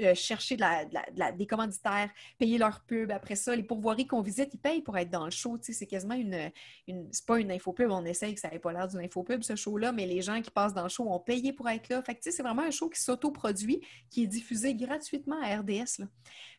euh, 0.00 0.14
chercher 0.14 0.56
de 0.56 0.60
la- 0.60 0.84
de 0.84 0.94
la- 0.94 1.10
de 1.10 1.18
la- 1.18 1.32
des 1.32 1.46
commanditaires, 1.46 2.10
payer 2.38 2.58
leur 2.58 2.80
pub. 2.84 3.10
Après 3.10 3.36
ça, 3.36 3.54
les 3.54 3.62
pourvoiries 3.62 4.06
qu'on 4.06 4.22
visite, 4.22 4.50
ils 4.54 4.58
payent 4.58 4.82
pour 4.82 4.96
être 4.98 5.10
dans 5.10 5.24
le 5.24 5.30
show. 5.30 5.56
C'est 5.60 5.86
quasiment 5.86 6.14
une. 6.14 6.50
une 6.86 7.08
c'est 7.12 7.26
pas 7.26 7.38
une 7.38 7.50
infopub, 7.50 7.90
on 7.90 8.04
essaye 8.04 8.34
que 8.34 8.40
ça 8.40 8.48
n'ait 8.50 8.58
pas 8.58 8.72
l'air 8.72 8.88
d'une 8.88 9.00
infopub, 9.00 9.42
ce 9.42 9.56
show-là, 9.56 9.92
mais 9.92 10.06
les 10.06 10.22
gens 10.22 10.40
qui 10.40 10.50
passent 10.50 10.74
dans 10.74 10.82
le 10.84 10.88
show 10.88 11.10
ont 11.10 11.20
payé 11.20 11.52
pour 11.52 11.68
être 11.68 11.88
là. 11.88 12.02
Fait 12.02 12.14
que 12.14 12.20
c'est 12.22 12.42
vraiment 12.42 12.62
un 12.62 12.70
show 12.70 12.88
qui 12.88 13.00
s'autoproduit, 13.00 13.80
qui 14.10 14.24
est 14.24 14.26
diffusé 14.26 14.74
gratuitement 14.74 15.40
à 15.42 15.56
RDS. 15.58 16.04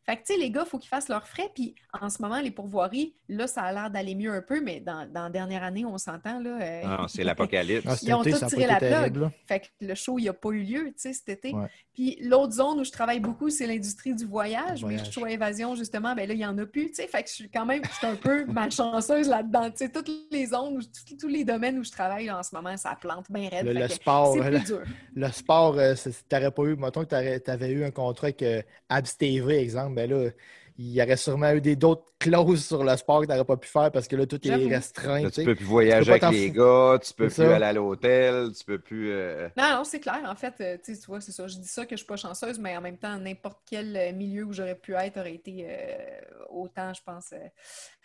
Fait 0.09 0.15
que 0.17 0.23
tu 0.25 0.33
sais, 0.33 0.39
les 0.39 0.49
gars, 0.49 0.63
il 0.65 0.69
faut 0.69 0.79
qu'ils 0.79 0.89
fassent 0.89 1.07
leurs 1.07 1.27
frais. 1.27 1.51
Puis 1.53 1.75
en 2.01 2.09
ce 2.09 2.19
moment, 2.19 2.39
les 2.39 2.49
pourvoiries, 2.49 3.13
là, 3.27 3.45
ça 3.45 3.61
a 3.61 3.71
l'air 3.71 3.91
d'aller 3.91 4.15
mieux 4.15 4.31
un 4.33 4.41
peu, 4.41 4.59
mais 4.59 4.79
dans, 4.79 5.07
dans 5.07 5.25
la 5.25 5.29
dernière 5.29 5.61
année, 5.61 5.85
on 5.85 5.99
s'entend. 5.99 6.39
là. 6.39 6.59
euh, 6.61 6.81
Ah, 6.83 7.05
c'est 7.07 7.23
l'apocalypse. 7.23 7.85
Ah, 7.87 7.95
Ils 8.01 8.13
ont 8.15 8.23
tous 8.23 8.43
tiré 8.47 8.65
la 8.65 8.79
là. 8.79 9.31
Fait 9.45 9.59
que 9.59 9.67
le 9.81 9.93
show, 9.93 10.17
il 10.17 10.25
n'a 10.25 10.33
pas 10.33 10.49
eu 10.49 10.63
lieu, 10.63 10.85
tu 10.87 10.93
sais, 10.97 11.13
cet 11.13 11.29
été. 11.29 11.53
Ouais. 11.53 11.67
Puis 11.93 12.17
l'autre 12.21 12.53
zone 12.53 12.79
où 12.79 12.83
je 12.83 12.91
travaille 12.91 13.19
beaucoup, 13.19 13.51
c'est 13.51 13.67
l'industrie 13.67 14.15
du 14.15 14.25
voyage. 14.25 14.83
Mais 14.83 14.97
le 14.97 15.03
show 15.03 15.27
Évasion, 15.27 15.75
justement, 15.75 16.15
ben 16.15 16.27
là, 16.27 16.33
il 16.33 16.37
n'y 16.37 16.45
en 16.45 16.57
a 16.57 16.65
plus, 16.65 16.87
tu 16.87 16.95
sais. 16.95 17.07
Fait 17.07 17.21
que 17.21 17.29
je 17.29 17.33
suis 17.35 17.49
quand 17.51 17.65
même, 17.67 17.83
je 17.85 17.91
suis 17.93 18.07
un 18.07 18.15
peu 18.15 18.45
malchanceuse 18.51 19.27
là-dedans. 19.27 19.69
Tu 19.69 19.77
sais, 19.77 19.89
toutes 19.91 20.09
les 20.31 20.47
zones, 20.47 20.77
où- 20.77 20.81
tous, 20.81 21.15
tous 21.19 21.27
les 21.27 21.43
domaines 21.43 21.77
où 21.77 21.83
je 21.83 21.91
travaille 21.91 22.25
là, 22.25 22.39
en 22.39 22.43
ce 22.43 22.55
moment, 22.55 22.75
ça 22.77 22.97
plante 22.99 23.25
bien 23.29 23.49
raide. 23.49 23.67
Le, 23.67 23.87
sport, 23.89 24.33
C'est 24.33 24.49
le, 24.49 24.57
plus 24.57 24.65
dur. 24.65 24.81
le 25.15 25.27
sport, 25.31 25.77
euh, 25.77 25.93
t'aurais 26.27 26.51
pas 26.51 26.63
eu, 26.63 26.75
mettons 26.77 27.05
que 27.05 27.37
tu 27.37 27.51
avais 27.51 27.69
eu 27.69 27.83
un 27.83 27.91
contrat 27.91 28.27
avec 28.27 28.41
euh, 28.41 28.61
Abs 28.89 29.17
TV, 29.17 29.59
exemple, 29.59 29.98
ben 29.99 30.09
là, 30.09 30.29
il 30.77 30.91
y 30.93 31.01
aurait 31.01 31.17
sûrement 31.17 31.51
eu 31.51 31.61
des- 31.61 31.75
d'autres 31.75 32.05
clauses 32.19 32.65
sur 32.65 32.83
le 32.83 32.95
sport 32.95 33.21
que 33.21 33.25
tu 33.25 33.31
n'aurais 33.31 33.45
pas 33.45 33.57
pu 33.57 33.67
faire 33.67 33.91
parce 33.91 34.07
que 34.07 34.15
là, 34.15 34.25
tout 34.25 34.45
est 34.47 34.55
restreint. 34.67 35.23
Là, 35.23 35.29
tu 35.29 35.43
peux 35.43 35.55
plus 35.55 35.65
voyager 35.65 36.11
avec 36.11 36.23
les 36.31 36.51
gars, 36.51 36.97
tu 37.03 37.13
peux 37.13 37.27
plus 37.27 37.35
ça. 37.35 37.55
aller 37.55 37.65
à 37.65 37.73
l'hôtel, 37.73 38.51
tu 38.57 38.63
peux 38.63 38.79
plus. 38.79 39.11
euh, 39.11 39.49
Non, 39.57 39.69
non, 39.77 39.83
c'est 39.83 39.99
clair. 39.99 40.21
En 40.25 40.35
fait, 40.35 40.53
euh, 40.61 40.77
tu 40.83 40.95
sais, 40.95 41.01
tu 41.01 41.07
vois, 41.07 41.19
c'est 41.21 41.31
ça. 41.33 41.47
Je 41.47 41.57
dis 41.57 41.67
ça 41.67 41.85
que 41.85 41.91
je 41.91 41.97
suis 41.97 42.07
pas 42.07 42.15
chanceuse, 42.15 42.59
mais 42.59 42.77
en 42.77 42.81
même 42.81 42.97
temps, 42.97 43.17
n'importe 43.17 43.59
quel 43.69 43.95
euh, 43.97 44.13
milieu 44.13 44.45
où 44.45 44.53
j'aurais 44.53 44.75
pu 44.75 44.93
être 44.93 45.17
aurait 45.19 45.35
été 45.35 45.65
euh, 45.69 46.21
autant, 46.49 46.93
je 46.93 47.01
pense, 47.05 47.33
euh, 47.33 47.37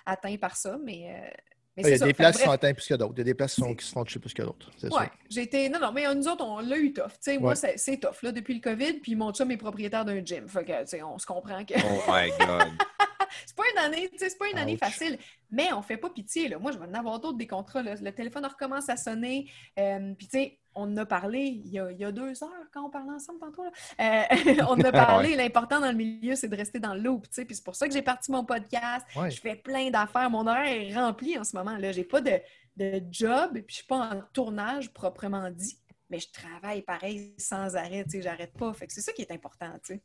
atteint 0.07 0.37
par 0.37 0.57
ça. 0.57 0.77
Mais, 0.83 1.33
Il 1.77 1.89
y 1.89 1.93
a 1.93 1.99
ça. 1.99 2.07
des 2.07 2.15
places 2.15 2.37
qui 2.37 2.45
sont 2.45 2.51
atteintes 2.51 2.77
plus 2.77 2.87
que 2.87 2.95
d'autres. 2.95 3.15
Il 3.17 3.19
y 3.19 3.21
a 3.23 3.25
des 3.25 3.35
places 3.35 3.55
qui, 3.55 3.61
sont, 3.61 3.75
qui 3.75 3.85
se 3.85 3.93
font 3.93 4.05
toucher 4.05 4.21
plus 4.21 4.33
que 4.33 4.43
d'autres. 4.43 4.71
Sûr. 4.79 4.91
j'ai 5.29 5.43
été. 5.43 5.69
Non, 5.69 5.81
non, 5.81 5.93
mais 5.93 6.13
nous 6.15 6.29
autres, 6.29 6.45
on 6.45 6.61
l'a 6.61 6.77
eu 6.79 6.93
tough. 6.93 7.13
Tu 7.13 7.17
sais, 7.21 7.39
moi, 7.39 7.55
c'est 7.55 7.77
c'est 7.77 7.97
tough, 7.97 8.23
là, 8.23 8.33
depuis 8.33 8.55
le 8.55 8.61
COVID. 8.61 8.95
Puis 8.95 9.17
mon 9.17 9.33
chum 9.33 9.51
est 9.51 9.57
propriétaire 9.57 10.05
d'un 10.05 10.25
gym. 10.25 10.49
Fait 10.49 10.65
que, 10.65 11.03
on 11.05 11.19
se 11.19 11.27
comprend 11.27 11.65
que 11.65 11.75
Oh 11.75 12.03
my 12.09 12.31
God. 12.39 12.73
c'est 13.47 13.57
pas 13.57 13.65
une 13.73 13.79
année, 13.79 14.09
tu 14.13 14.19
sais, 14.19 14.31
c'est 14.31 14.39
pas 14.39 14.49
une 14.49 14.59
année 14.59 14.75
Ouch. 14.75 14.79
facile. 14.79 15.19
Mais 15.51 15.73
on 15.73 15.83
fait 15.83 15.97
pas 15.97 16.11
pitié, 16.11 16.49
là. 16.49 16.59
Moi, 16.59 16.73
je 16.73 16.79
vais 16.79 16.87
en 16.87 16.95
avoir 16.95 17.19
d'autres 17.19 17.39
des 17.39 17.47
contrats, 17.47 17.83
là. 17.83 17.95
Le 18.01 18.13
téléphone 18.13 18.47
recommence 18.47 18.89
à 18.89 18.97
sonner. 18.97 19.51
Euh, 19.79 20.15
puis, 20.17 20.29
tu 20.29 20.39
sais, 20.39 20.59
on 20.75 20.93
en 20.93 20.97
a 20.97 21.07
parlé 21.07 21.41
il 21.41 21.69
y 21.69 21.79
a, 21.79 21.91
il 21.91 21.99
y 21.99 22.05
a 22.05 22.13
deux 22.13 22.43
heures 22.43 22.69
quand 22.73 22.85
on 22.85 22.91
parlait 22.91 23.13
ensemble 23.13 23.41
tantôt. 23.41 23.65
Euh, 23.65 24.23
on 24.69 24.73
en 24.73 24.81
a 24.81 24.93
parlé. 24.93 25.37
L'important 25.37 25.81
dans 25.81 25.91
le 25.91 25.97
milieu, 25.97 26.35
c'est 26.35 26.49
de 26.49 26.57
rester 26.57 26.79
dans 26.79 26.95
le 26.95 27.01
loop. 27.01 27.27
Puis 27.29 27.47
c'est 27.51 27.65
pour 27.65 27.75
ça 27.77 27.87
que 27.87 27.95
j'ai 27.95 28.03
parti 28.03 28.31
mon 28.31 28.45
podcast. 28.45 29.07
Ouais. 29.17 29.31
Je 29.31 29.41
fais 29.41 29.57
plein 29.57 29.91
d'affaires. 29.91 30.31
Mon 30.31 30.47
horaire 30.47 30.67
est 30.67 30.95
rempli 30.95 31.39
en 31.39 31.45
ce 31.45 31.57
moment. 31.57 31.77
là. 31.77 31.93
J'ai 31.93 32.05
pas 32.05 32.21
de, 32.21 32.41
de 32.77 33.03
job, 33.11 33.53
puis 33.53 33.65
je 33.69 33.75
suis 33.77 33.87
pas 33.87 34.11
en 34.15 34.23
tournage 34.33 34.93
proprement 34.93 35.51
dit. 35.51 35.79
Mais 36.11 36.19
je 36.19 36.31
travaille 36.31 36.83
pareil 36.83 37.35
sans 37.39 37.77
arrêt, 37.77 38.05
j'arrête 38.21 38.53
pas. 38.53 38.73
Fait 38.75 38.87
que 38.87 38.93
c'est 38.93 39.01
ça 39.01 39.13
qui 39.13 39.23
est 39.23 39.33
important, 39.33 39.73
tu 39.85 39.95
sais. 39.95 40.03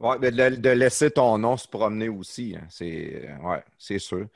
Ouais, 0.00 0.16
de, 0.20 0.30
de 0.56 0.68
laisser 0.70 1.10
ton 1.10 1.38
nom 1.38 1.56
se 1.56 1.66
promener 1.66 2.08
aussi, 2.08 2.54
hein, 2.56 2.64
c'est 2.70 3.24
euh, 3.28 3.36
ouais, 3.38 3.64
c'est 3.78 3.98
sûr. 3.98 4.28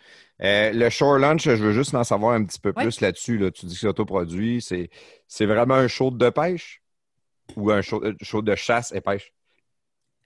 Euh, 0.42 0.72
le 0.72 0.90
Shore 0.90 1.18
Lunch, 1.18 1.44
je 1.44 1.50
veux 1.52 1.72
juste 1.72 1.94
en 1.94 2.02
savoir 2.02 2.32
un 2.34 2.44
petit 2.44 2.58
peu 2.58 2.72
Ouais. 2.76 2.84
plus 2.84 3.00
là-dessus. 3.00 3.38
Là. 3.38 3.50
Tu 3.52 3.66
dis 3.66 3.74
que 3.74 3.80
c'est 3.80 3.86
autoproduit. 3.86 4.60
C'est, 4.60 4.90
c'est 5.28 5.46
vraiment 5.46 5.74
un 5.74 5.86
show 5.86 6.10
de 6.10 6.30
pêche 6.30 6.82
ou 7.56 7.70
un 7.72 7.82
show, 7.82 8.02
euh, 8.04 8.14
show 8.22 8.42
de 8.42 8.54
chasse 8.56 8.92
et 8.92 9.00
pêche? 9.02 9.32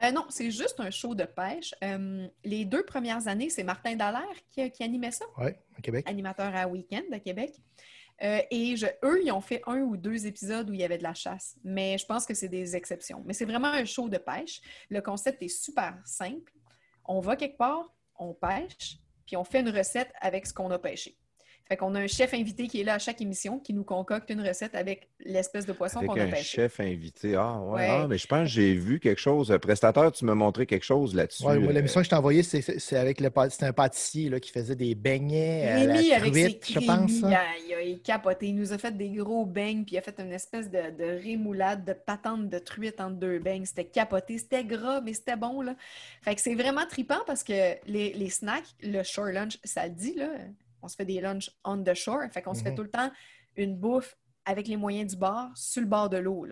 Euh, 0.02 0.10
non, 0.12 0.26
c'est 0.28 0.50
juste 0.50 0.78
un 0.78 0.90
show 0.90 1.14
de 1.14 1.24
pêche. 1.24 1.74
Euh, 1.82 2.28
les 2.44 2.64
deux 2.66 2.84
premières 2.84 3.28
années, 3.28 3.48
c'est 3.48 3.64
Martin 3.64 3.96
Dallaire 3.96 4.24
qui, 4.50 4.70
qui 4.70 4.82
animait 4.82 5.10
ça, 5.10 5.24
Oui, 5.38 5.50
au 5.78 5.80
Québec. 5.82 6.04
animateur 6.04 6.54
à 6.54 6.68
Week-end 6.68 7.02
à 7.12 7.18
Québec. 7.18 7.52
Euh, 8.22 8.40
et 8.50 8.74
eux, 9.04 9.20
ils 9.22 9.32
ont 9.32 9.40
fait 9.40 9.62
un 9.66 9.80
ou 9.80 9.96
deux 9.96 10.26
épisodes 10.26 10.68
où 10.70 10.72
il 10.72 10.80
y 10.80 10.84
avait 10.84 10.98
de 10.98 11.02
la 11.02 11.14
chasse. 11.14 11.56
Mais 11.64 11.98
je 11.98 12.06
pense 12.06 12.26
que 12.26 12.34
c'est 12.34 12.48
des 12.48 12.74
exceptions. 12.74 13.22
Mais 13.26 13.34
c'est 13.34 13.44
vraiment 13.44 13.68
un 13.68 13.84
show 13.84 14.08
de 14.08 14.18
pêche. 14.18 14.60
Le 14.88 15.00
concept 15.00 15.42
est 15.42 15.48
super 15.48 15.98
simple. 16.04 16.52
On 17.04 17.20
va 17.20 17.36
quelque 17.36 17.58
part, 17.58 17.94
on 18.18 18.34
pêche, 18.34 18.98
puis 19.26 19.36
on 19.36 19.44
fait 19.44 19.60
une 19.60 19.70
recette 19.70 20.12
avec 20.20 20.46
ce 20.46 20.54
qu'on 20.54 20.70
a 20.70 20.78
pêché. 20.78 21.16
Fait 21.68 21.76
qu'on 21.76 21.94
a 21.96 22.00
un 22.00 22.06
chef 22.06 22.32
invité 22.32 22.68
qui 22.68 22.80
est 22.80 22.84
là 22.84 22.94
à 22.94 22.98
chaque 23.00 23.20
émission, 23.20 23.58
qui 23.58 23.74
nous 23.74 23.82
concocte 23.82 24.30
une 24.30 24.40
recette 24.40 24.74
avec 24.76 25.08
l'espèce 25.24 25.66
de 25.66 25.72
poisson 25.72 26.00
qu'on 26.00 26.14
a 26.14 26.22
un 26.22 26.30
pêché. 26.30 26.42
chef 26.44 26.78
invité. 26.78 27.34
Ah, 27.34 27.58
ouais. 27.60 27.74
Ouais. 27.74 27.88
Ah, 27.90 28.06
mais 28.08 28.18
je 28.18 28.26
pense 28.28 28.42
que 28.42 28.46
j'ai 28.46 28.74
vu 28.74 29.00
quelque 29.00 29.18
chose. 29.20 29.50
Euh, 29.50 29.58
Prestateur, 29.58 30.12
tu 30.12 30.24
m'as 30.24 30.34
montré 30.36 30.66
quelque 30.66 30.84
chose 30.84 31.14
là-dessus. 31.14 31.44
Ouais, 31.44 31.58
moi, 31.58 31.70
euh, 31.70 31.72
l'émission 31.72 32.00
que 32.00 32.04
je 32.04 32.10
t'ai 32.10 32.16
envoyée, 32.16 32.42
c'est 32.44 32.62
c'est 32.62 32.96
avec 32.96 33.20
le 33.20 33.30
un 33.60 33.72
pâtissier 33.72 34.30
là, 34.30 34.38
qui 34.38 34.50
faisait 34.50 34.76
des 34.76 34.94
beignets 34.94 35.68
à 35.68 35.74
Rémi, 35.76 36.08
la 36.08 36.16
avec 36.16 36.34
ses 36.34 36.58
truite, 36.58 36.66
je 36.80 36.86
pense. 36.86 37.24
hein. 37.24 37.30
il, 37.66 37.74
a, 37.74 37.82
il 37.82 37.94
a 37.94 37.98
capoté. 37.98 38.46
Il 38.46 38.56
nous 38.56 38.72
a 38.72 38.78
fait 38.78 38.96
des 38.96 39.08
gros 39.10 39.44
beignes, 39.44 39.84
puis 39.84 39.96
il 39.96 39.98
a 39.98 40.02
fait 40.02 40.18
une 40.20 40.32
espèce 40.32 40.70
de, 40.70 40.90
de 40.96 41.20
rémoulade 41.22 41.84
de 41.84 41.92
patente 41.92 42.48
de 42.48 42.58
truite 42.58 43.00
entre 43.00 43.16
deux 43.16 43.38
beignes. 43.40 43.64
C'était 43.64 43.84
capoté. 43.84 44.38
C'était 44.38 44.64
gras, 44.64 45.00
mais 45.00 45.14
c'était 45.14 45.36
bon, 45.36 45.62
là. 45.62 45.74
Fait 46.22 46.34
que 46.34 46.40
c'est 46.40 46.54
vraiment 46.54 46.86
trippant 46.88 47.20
parce 47.26 47.42
que 47.42 47.52
les, 47.86 48.12
les 48.12 48.30
snacks, 48.30 48.64
le 48.82 49.02
shore 49.02 49.26
lunch, 49.26 49.58
ça 49.64 49.86
le 49.86 49.92
dit, 49.94 50.14
là. 50.14 50.28
On 50.86 50.88
se 50.88 50.96
fait 50.96 51.04
des 51.04 51.20
lunchs 51.20 51.50
on 51.64 51.82
the 51.82 51.94
shore. 51.94 52.22
Fait 52.32 52.42
qu'on 52.42 52.54
se 52.54 52.62
fait 52.62 52.70
Mhm. 52.70 52.76
tout 52.76 52.82
le 52.84 52.90
temps 52.90 53.10
une 53.56 53.76
bouffe 53.76 54.16
avec 54.44 54.68
les 54.68 54.76
moyens 54.76 55.10
du 55.12 55.18
bord, 55.18 55.48
sur 55.56 55.82
le 55.82 55.88
bord 55.88 56.08
de 56.08 56.18
l'eau. 56.18 56.46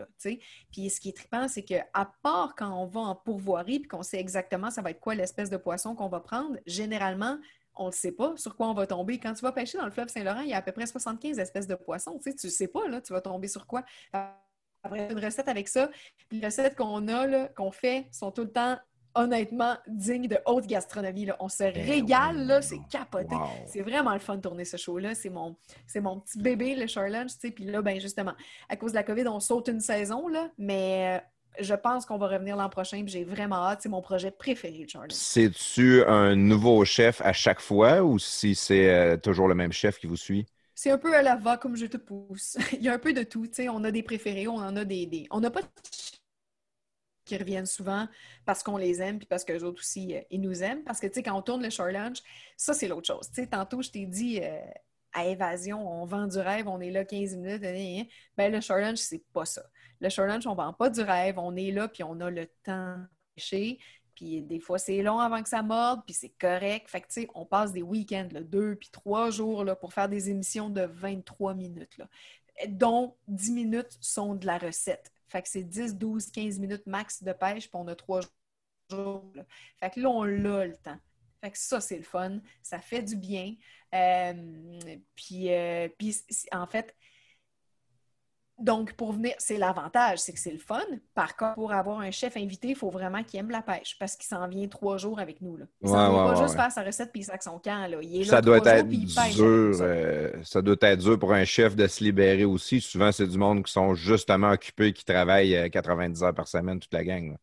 Puis 0.72 0.90
ce 0.90 1.00
qui 1.00 1.10
est 1.10 1.16
trippant, 1.16 1.46
c'est 1.46 1.62
qu'à 1.62 1.86
part 2.22 2.54
quand 2.56 2.72
on 2.76 2.86
va 2.86 3.00
en 3.02 3.14
pourvoirie, 3.14 3.78
puis 3.80 3.88
qu'on 3.88 4.02
sait 4.02 4.18
exactement 4.18 4.70
ça 4.70 4.82
va 4.82 4.90
être 4.90 4.98
quoi 5.00 5.14
l'espèce 5.14 5.48
de 5.48 5.56
poisson 5.56 5.94
qu'on 5.94 6.08
va 6.08 6.18
prendre, 6.20 6.58
généralement, 6.66 7.38
on 7.76 7.86
ne 7.86 7.92
sait 7.92 8.12
pas 8.12 8.34
sur 8.36 8.56
quoi 8.56 8.68
on 8.68 8.74
va 8.74 8.86
tomber. 8.88 9.18
Quand 9.20 9.32
tu 9.34 9.42
vas 9.42 9.52
pêcher 9.52 9.78
dans 9.78 9.84
le 9.84 9.90
fleuve 9.92 10.08
Saint-Laurent, 10.08 10.40
il 10.40 10.48
y 10.48 10.52
a 10.54 10.56
à 10.56 10.62
peu 10.62 10.72
près 10.72 10.86
75 10.86 11.38
espèces 11.38 11.66
de 11.68 11.74
poissons. 11.76 12.18
Tu 12.22 12.34
tu 12.34 12.50
sais 12.50 12.68
pas, 12.68 12.88
là, 12.88 13.00
tu 13.00 13.12
vas 13.12 13.20
tomber 13.20 13.48
sur 13.48 13.66
quoi. 13.66 13.84
Après, 14.82 15.10
une 15.10 15.18
recette 15.24 15.48
avec 15.48 15.68
ça. 15.68 15.90
Les 16.30 16.44
recettes 16.44 16.76
qu'on 16.76 17.08
a, 17.08 17.48
qu'on 17.48 17.70
fait, 17.70 18.06
sont 18.12 18.30
tout 18.30 18.42
le 18.42 18.52
temps, 18.52 18.76
honnêtement, 19.15 19.76
dignes 19.86 20.28
de 20.28 20.39
haute 20.47 20.67
gastronomie. 20.67 21.26
là. 21.26 21.36
On 21.41 21.49
se 21.49 21.65
régale, 21.65 22.47
là, 22.47 22.62
c'est 22.62 22.81
capoté. 22.91 23.34
wow. 23.34 23.47
C'est 23.67 23.83
vraiment 23.83 24.12
le 24.12 24.18
fun 24.18 24.36
de 24.36 24.41
tourner 24.41 24.65
ce 24.65 24.76
show-là. 24.76 25.15
C'est 25.15 25.31
mon, 25.31 25.57
c'est 25.86 26.01
mon 26.01 26.20
petit 26.20 26.39
bébé, 26.39 26.75
le 26.75 26.86
sais. 27.41 27.51
Puis 27.51 27.65
là, 27.65 27.83
ben 27.83 28.01
justement, 28.01 28.33
à 28.68 28.76
cause 28.76 28.93
de 28.93 28.97
la 28.97 29.02
COVID, 29.02 29.26
on 29.28 29.41
saute 29.41 29.68
une 29.68 29.81
saison, 29.81 30.28
là, 30.28 30.51
mais 30.59 31.20
euh, 31.59 31.62
je 31.62 31.75
pense 31.75 32.05
qu'on 32.07 32.18
va 32.18 32.26
revenir 32.28 32.57
l'an 32.57 32.68
prochain, 32.68 33.02
j'ai 33.07 33.25
vraiment 33.25 33.57
hâte. 33.67 33.81
C'est 33.83 33.89
mon 33.89 34.02
projet 34.02 34.31
préféré, 34.31 34.86
Lunch. 34.94 35.10
C'est-tu 35.12 36.02
un 36.05 36.34
nouveau 36.34 36.84
chef 36.84 37.20
à 37.23 37.33
chaque 37.33 37.60
fois 37.60 38.02
ou 38.02 38.18
si 38.18 38.55
c'est 38.55 38.91
euh, 38.91 39.17
toujours 39.17 39.49
le 39.49 39.55
même 39.55 39.73
chef 39.73 39.99
qui 39.99 40.07
vous 40.07 40.17
suit? 40.17 40.47
C'est 40.76 40.91
un 40.91 40.99
peu 40.99 41.15
à 41.15 41.23
la 41.23 41.36
va 41.36 41.57
comme 41.57 41.76
je 41.76 41.86
te 41.86 41.97
pousse. 41.97 42.57
Il 42.73 42.83
y 42.83 42.89
a 42.89 42.93
un 42.94 42.99
peu 42.99 43.12
de 43.12 43.23
tout, 43.23 43.47
tu 43.47 43.55
sais. 43.55 43.68
On 43.68 43.84
a 43.84 43.93
des 43.93 44.02
préférés, 44.02 44.49
on 44.49 44.57
en 44.57 44.75
a 44.76 44.84
des... 44.84 45.07
des- 45.07 45.26
On 45.31 45.39
n'a 45.41 45.51
pas 45.51 45.62
de 45.62 45.67
qui 47.25 47.36
reviennent 47.36 47.67
souvent 47.67 48.07
parce 48.44 48.62
qu'on 48.62 48.77
les 48.77 49.01
aime 49.01 49.19
puis 49.19 49.27
parce 49.27 49.44
que 49.44 49.53
les 49.53 49.65
autres 49.65 49.81
aussi, 49.81 50.15
euh, 50.15 50.20
ils 50.31 50.41
nous 50.41 50.62
aiment. 50.62 50.85
Parce 50.85 51.01
que, 51.01 51.07
tu 51.07 51.15
sais, 51.15 51.23
quand 51.23 51.36
on 51.36 51.43
tourne 51.43 51.62
le 51.62 51.70
Shore 51.70 51.89
Lunch, 51.89 52.19
ça, 52.57 52.75
c'est 52.75 52.89
l'autre 52.89 53.07
chose. 53.07 53.28
Tu 53.28 53.43
sais, 53.43 53.47
tantôt, 53.47 53.83
je 53.83 53.91
t'ai 53.91 54.07
dit, 54.07 54.41
euh, 54.43 54.61
à 55.12 55.27
Évasion, 55.27 55.86
on 55.86 56.05
vend 56.05 56.27
du 56.27 56.39
rêve, 56.39 56.69
on 56.69 56.81
est 56.81 56.91
là 56.91 57.05
15 57.05 57.36
minutes, 57.36 57.62
gna, 57.62 57.73
gna, 57.73 58.03
gna. 58.03 58.05
ben 58.36 58.53
le 58.53 58.61
Shore 58.61 58.78
Lunch, 58.78 58.99
c'est 58.99 59.23
pas 59.33 59.44
ça. 59.44 59.62
Le 60.01 60.09
Shore 60.09 60.27
Lunch, 60.27 60.47
on 60.47 60.55
vend 60.55 60.73
pas 60.73 60.91
du 60.91 61.01
rêve, 61.01 61.39
on 61.39 61.57
est 61.57 61.70
là 61.70 61.89
puis 61.89 62.03
on 62.03 62.20
a 62.20 62.31
le 62.31 62.47
temps 62.65 62.97
pêcher. 63.35 63.78
Puis 64.15 64.43
des 64.43 64.61
fois, 64.61 64.78
c'est 64.78 65.03
long 65.03 65.19
avant 65.19 65.43
que 65.43 65.49
ça 65.49 65.62
morde, 65.62 66.03
puis 66.05 66.15
c'est 66.15 66.35
correct. 66.39 66.89
Fait 66.89 67.01
que, 67.01 67.07
tu 67.07 67.23
sais, 67.23 67.28
on 67.35 67.47
passe 67.47 67.73
des 67.73 67.83
week-ends, 67.83 68.28
là, 68.33 68.43
deux 68.43 68.77
puis 68.77 68.89
trois 68.91 69.31
jours, 69.31 69.65
là, 69.65 69.75
pour 69.75 69.93
faire 69.93 70.09
des 70.09 70.31
émissions 70.31 70.70
de 70.70 70.83
23 70.83 71.55
minutes, 71.55 71.97
là, 71.99 72.09
dont 72.69 73.17
10 73.28 73.53
minutes 73.53 73.99
sont 74.01 74.35
de 74.35 74.47
la 74.47 74.59
recette. 74.59 75.12
Fait 75.34 75.42
que 75.42 75.48
c'est 75.48 75.64
10, 75.64 75.96
12, 75.96 76.30
15 76.30 76.60
minutes 76.60 76.86
max 76.86 77.20
de 77.20 77.32
pêche, 77.32 77.68
puis 77.68 77.72
on 77.74 77.88
a 77.88 77.96
trois 77.96 78.20
jours. 78.88 79.32
là. 79.34 79.44
Fait 79.80 79.90
que 79.90 79.98
là, 79.98 80.08
on 80.08 80.22
l'a 80.22 80.64
le 80.64 80.76
temps. 80.76 80.98
Fait 81.42 81.50
que 81.50 81.58
ça, 81.58 81.80
c'est 81.80 81.96
le 81.96 82.04
fun. 82.04 82.38
Ça 82.62 82.78
fait 82.78 83.02
du 83.02 83.16
bien. 83.16 83.56
Euh, 83.92 84.96
puis, 85.16 85.52
euh, 85.52 85.88
en 86.52 86.68
fait, 86.68 86.94
donc, 88.58 88.92
pour 88.94 89.12
venir, 89.12 89.34
c'est 89.39 89.57
l'avantage, 89.58 90.18
c'est 90.18 90.33
que 90.33 90.39
c'est 90.39 90.52
le 90.52 90.58
fun. 90.58 90.81
Par 91.15 91.36
contre, 91.36 91.55
pour 91.55 91.73
avoir 91.73 92.00
un 92.00 92.10
chef 92.12 92.36
invité, 92.36 92.68
il 92.68 92.76
faut 92.76 92.91
vraiment 92.91 93.23
qu'il 93.24 93.41
aime 93.41 93.50
la 93.50 93.62
pêche 93.62 93.97
parce 93.99 94.16
qu'il 94.16 94.26
s'en 94.26 94.47
vient 94.49 94.68
trois 94.68 94.97
jours 94.97 95.18
avec 95.18 95.41
nous. 95.41 95.57
Là. 95.57 95.66
Il 95.83 95.89
s'en 95.89 96.02
Ouais, 96.02 96.08
vient 96.08 96.18
ouais, 96.18 96.23
pas 96.23 96.34
ouais, 96.34 96.36
juste 96.36 96.55
faire 96.55 96.70
sa 96.73 96.83
recette 96.83 97.10
puis 97.12 97.23
il 97.23 97.24
sac 97.24 97.42
son 97.42 97.58
camp. 97.58 97.86
Là. 97.89 97.99
Il 98.02 98.23
est 98.23 98.24
là 98.24 98.36
Ça 98.36 98.42
doit 98.42 98.60
trois 98.60 98.65
jours, 98.65 98.78
être 98.81 98.89
puis 98.89 98.99
il 98.99 99.12
pêche 99.12 99.41
avec 99.41 99.73
dur. 99.73 99.78
euh, 99.81 100.33
ça 100.44 100.62
doit 100.62 100.76
être 100.83 101.00
dur 101.00 101.18
pour 101.18 101.33
un 101.33 101.44
chef 101.44 101.76
de 101.76 101.86
se 101.86 102.02
libérer 102.05 102.44
aussi. 102.44 102.81
Souvent, 102.81 103.12
c'est 103.12 103.26
du 103.26 103.39
monde 103.39 103.65
qui 103.65 103.73
sont 103.73 103.94
justement 103.94 104.50
occupés, 104.50 104.92
qui 104.92 105.05
travaillent 105.05 105.57
euh, 105.57 105.68
90 105.68 106.23
heures 106.23 106.34
par 106.34 106.49
semaine, 106.49 106.81
toute 106.81 106.92
la 106.94 107.05
gang. 107.05 107.33
là. 107.33 107.36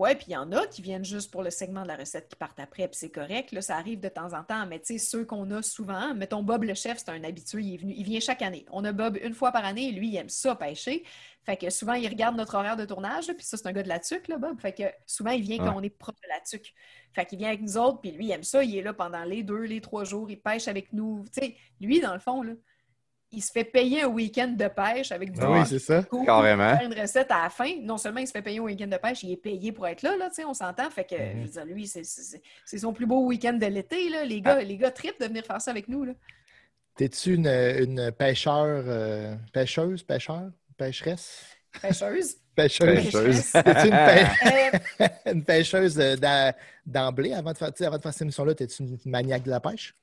Ouais, 0.00 0.14
puis 0.14 0.28
il 0.28 0.32
y 0.32 0.36
en 0.36 0.50
a 0.52 0.66
qui 0.66 0.80
viennent 0.80 1.04
juste 1.04 1.30
pour 1.30 1.42
le 1.42 1.50
segment 1.50 1.82
de 1.82 1.88
la 1.88 1.96
recette 1.96 2.26
qui 2.30 2.34
partent 2.34 2.58
après, 2.58 2.88
puis 2.88 2.96
c'est 2.96 3.10
correct, 3.10 3.52
là, 3.52 3.60
ça 3.60 3.76
arrive 3.76 4.00
de 4.00 4.08
temps 4.08 4.32
en 4.32 4.42
temps, 4.42 4.64
mais 4.64 4.80
tu 4.80 4.94
sais, 4.94 4.98
ceux 4.98 5.26
qu'on 5.26 5.50
a 5.50 5.60
souvent, 5.60 6.14
mettons 6.14 6.42
Bob 6.42 6.64
le 6.64 6.72
chef, 6.72 6.96
c'est 6.96 7.10
un 7.10 7.22
habitué, 7.22 7.60
il 7.60 7.74
est 7.74 7.76
venu, 7.76 7.92
il 7.94 8.04
vient 8.04 8.18
chaque 8.18 8.40
année. 8.40 8.64
On 8.72 8.82
a 8.86 8.92
Bob 8.92 9.18
une 9.22 9.34
fois 9.34 9.52
par 9.52 9.62
année, 9.62 9.88
et 9.88 9.92
lui, 9.92 10.08
il 10.08 10.16
aime 10.16 10.30
ça 10.30 10.56
pêcher. 10.56 11.04
Fait 11.44 11.58
que 11.58 11.68
souvent, 11.68 11.92
il 11.92 12.08
regarde 12.08 12.34
notre 12.34 12.54
horaire 12.54 12.78
de 12.78 12.86
tournage, 12.86 13.26
puis 13.26 13.44
ça, 13.44 13.58
c'est 13.58 13.66
un 13.66 13.72
gars 13.72 13.82
de 13.82 13.90
la 13.90 13.98
tuque, 13.98 14.28
là, 14.28 14.38
Bob. 14.38 14.58
Fait 14.58 14.72
que 14.72 14.84
souvent, 15.04 15.32
il 15.32 15.42
vient 15.42 15.58
quand 15.58 15.76
on 15.76 15.82
est 15.82 15.90
proche 15.90 16.16
de 16.22 16.28
la 16.30 16.40
tuque. 16.40 16.72
Fait 17.12 17.26
qu'il 17.26 17.38
vient 17.38 17.48
avec 17.48 17.60
nous 17.60 17.76
autres, 17.76 18.00
puis 18.00 18.12
lui, 18.12 18.24
il 18.24 18.30
aime 18.30 18.42
ça, 18.42 18.64
il 18.64 18.74
est 18.74 18.82
là 18.82 18.94
pendant 18.94 19.24
les 19.24 19.42
deux, 19.42 19.64
les 19.64 19.82
trois 19.82 20.04
jours, 20.04 20.30
il 20.30 20.40
pêche 20.40 20.66
avec 20.66 20.94
nous. 20.94 21.26
Tu 21.30 21.42
sais, 21.42 21.56
lui, 21.78 22.00
dans 22.00 22.14
le 22.14 22.20
fond, 22.20 22.42
là, 22.42 22.54
il 23.32 23.42
se 23.42 23.52
fait 23.52 23.64
payer 23.64 24.02
un 24.02 24.08
week-end 24.08 24.48
de 24.48 24.66
pêche 24.68 25.12
avec 25.12 25.32
du 25.32 25.40
Ah 25.42 25.50
oui, 25.52 25.58
c'est 25.66 25.78
ça. 25.78 26.02
cool, 26.04 26.26
Carrément. 26.26 26.76
faire 26.76 26.90
une 26.90 27.00
recette 27.00 27.30
à 27.30 27.44
la 27.44 27.50
fin. 27.50 27.70
Non 27.82 27.96
seulement 27.96 28.18
il 28.20 28.26
se 28.26 28.32
fait 28.32 28.42
payer 28.42 28.58
un 28.58 28.62
week-end 28.62 28.88
de 28.88 28.96
pêche, 28.96 29.22
il 29.22 29.32
est 29.32 29.36
payé 29.36 29.70
pour 29.72 29.86
être 29.86 30.02
là, 30.02 30.16
là 30.16 30.28
on 30.46 30.54
s'entend. 30.54 30.90
Fait 30.90 31.04
que, 31.04 31.14
Mhm. 31.14 31.32
je 31.34 31.42
veux 31.42 31.48
dire, 31.48 31.64
lui, 31.66 31.86
c'est- 31.86 32.02
c'est 32.04 32.40
c'est 32.64 32.78
son 32.78 32.92
plus 32.92 33.06
beau 33.06 33.24
week-end 33.26 33.52
de 33.54 33.66
l'été, 33.66 34.08
là. 34.08 34.24
Les 34.24 34.40
gars, 34.40 34.60
les 34.62 34.76
gars 34.76 34.90
trippent 34.90 35.20
de 35.20 35.26
venir 35.26 35.44
faire 35.44 35.60
ça 35.60 35.70
avec 35.70 35.88
nous, 35.88 36.04
là. 36.04 36.12
T'es-tu 36.96 37.34
une, 37.34 37.46
une 37.46 38.10
pêcheur, 38.12 38.84
euh, 38.86 39.34
pêcheuse, 39.52 40.02
pêcheur, 40.02 40.50
pêcheresse? 40.76 41.44
Pêcheuse. 41.80 42.36
Pêcheuse. 42.56 43.04
Pêcheuse. 43.12 43.52
T'es-tu 43.52 43.86
une, 43.86 43.94
pê- 43.94 44.26
Euh, 45.00 45.06
une 45.32 45.44
pêcheuse 45.44 45.94
d'emblée 46.84 47.32
avant 47.32 47.52
de 47.52 47.56
faire, 47.58 47.70
avant 47.86 47.96
de 47.96 48.02
faire 48.02 48.12
cette 48.12 48.22
émission-là? 48.22 48.54
T'es-tu 48.54 48.82
une 48.82 48.98
maniaque 49.06 49.44
de 49.44 49.50
la 49.50 49.60
pêche? 49.60 49.94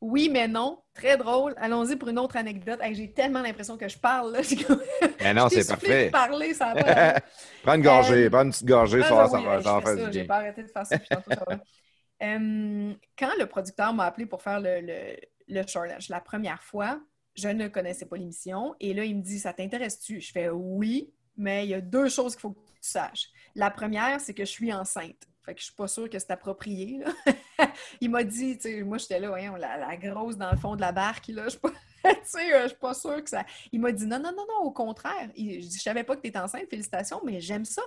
Oui, 0.00 0.28
mais 0.30 0.48
non. 0.48 0.82
Très 0.94 1.16
drôle. 1.16 1.54
Allons-y 1.56 1.96
pour 1.96 2.08
une 2.08 2.18
autre 2.18 2.36
anecdote. 2.36 2.78
Hey, 2.82 2.94
J'ai 2.94 3.12
tellement 3.12 3.40
l'impression 3.42 3.76
que 3.76 3.88
je 3.88 3.98
parle, 3.98 4.32
là. 4.32 4.40
Mais 5.20 5.34
non, 5.34 5.48
c'est 5.48 5.66
parfait. 5.66 6.06
de 6.06 6.10
parler, 6.10 6.54
ça 6.54 6.68
a 6.68 6.74
pas 6.74 6.82
d'allure. 6.82 7.20
Prends 7.62 7.74
une 7.74 7.82
gorgée, 7.82 8.24
Euh, 8.26 8.30
prends 8.30 8.42
une 8.42 8.50
petite 8.50 8.66
gorgée, 8.66 9.00
Ah, 9.02 9.08
ça, 9.08 9.14
va- 9.14 9.24
oui, 9.24 9.30
ça 9.30 9.40
va 9.40 9.56
hey, 9.58 9.62
ça 9.64 9.94
va 10.04 10.10
J'ai 10.12 10.24
pas 10.24 10.36
arrêté 10.36 10.62
de 10.62 10.68
faire 10.68 10.86
ça, 10.86 10.98
puis 10.98 11.08
tantôt, 11.08 11.30
ça 11.30 11.44
va. 11.48 11.58
Euh, 12.22 12.92
quand 13.18 13.30
le 13.38 13.46
producteur 13.46 13.92
m'a 13.92 14.04
appelé 14.04 14.26
pour 14.26 14.40
faire 14.42 14.60
le, 14.60 14.80
le, 14.80 15.16
la 16.08 16.20
première 16.20 16.62
fois, 16.62 17.00
je 17.34 17.48
ne 17.48 17.68
connaissais 17.68 18.06
pas 18.06 18.16
l'émission. 18.16 18.74
Et 18.80 18.94
là, 18.94 19.04
il 19.04 19.16
me 19.16 19.22
dit 19.22 19.38
Ça 19.38 19.52
t'intéresse-tu 19.52 20.20
Je 20.20 20.30
fais 20.32 20.48
Oui, 20.48 21.12
mais 21.36 21.64
il 21.66 21.70
y 21.70 21.74
a 21.74 21.80
deux 21.80 22.08
choses 22.08 22.34
qu'il 22.34 22.42
faut 22.42 22.52
que 22.52 22.60
tu 22.60 22.72
saches. 22.80 23.28
La 23.56 23.70
première, 23.70 24.20
c'est 24.20 24.34
que 24.34 24.44
je 24.44 24.50
suis 24.50 24.72
enceinte. 24.72 25.26
Fait 25.44 25.54
que 25.54 25.60
je 25.60 25.66
suis 25.66 25.74
pas 25.74 25.88
sûre 25.88 26.08
que 26.08 26.18
c'est 26.18 26.30
approprié. 26.30 27.00
il 28.00 28.10
m'a 28.10 28.24
dit, 28.24 28.56
tu 28.56 28.62
sais, 28.62 28.82
moi 28.82 28.98
j'étais 28.98 29.20
là, 29.20 29.36
la, 29.58 29.96
grosse 29.96 30.36
dans 30.36 30.50
le 30.50 30.56
fond 30.56 30.74
de 30.74 30.80
la 30.80 30.92
barque, 30.92 31.28
là, 31.28 31.44
je 31.44 31.50
suis 31.50 31.58
pas, 31.58 31.72
euh, 32.04 32.68
suis 32.68 32.76
pas 32.78 32.94
sûre 32.94 33.22
que 33.22 33.28
ça. 33.30 33.44
Il 33.72 33.80
m'a 33.80 33.92
dit 33.92 34.06
non, 34.06 34.18
non, 34.18 34.32
non, 34.32 34.46
non, 34.48 34.64
au 34.64 34.70
contraire. 34.70 35.28
Il- 35.36 35.62
je 35.62 35.68
je 35.76 35.82
savais 35.82 36.04
pas 36.04 36.16
que 36.16 36.22
tu 36.22 36.28
étais 36.28 36.38
enceinte, 36.38 36.68
félicitations, 36.70 37.20
mais 37.24 37.40
j'aime 37.40 37.64
ça. 37.64 37.82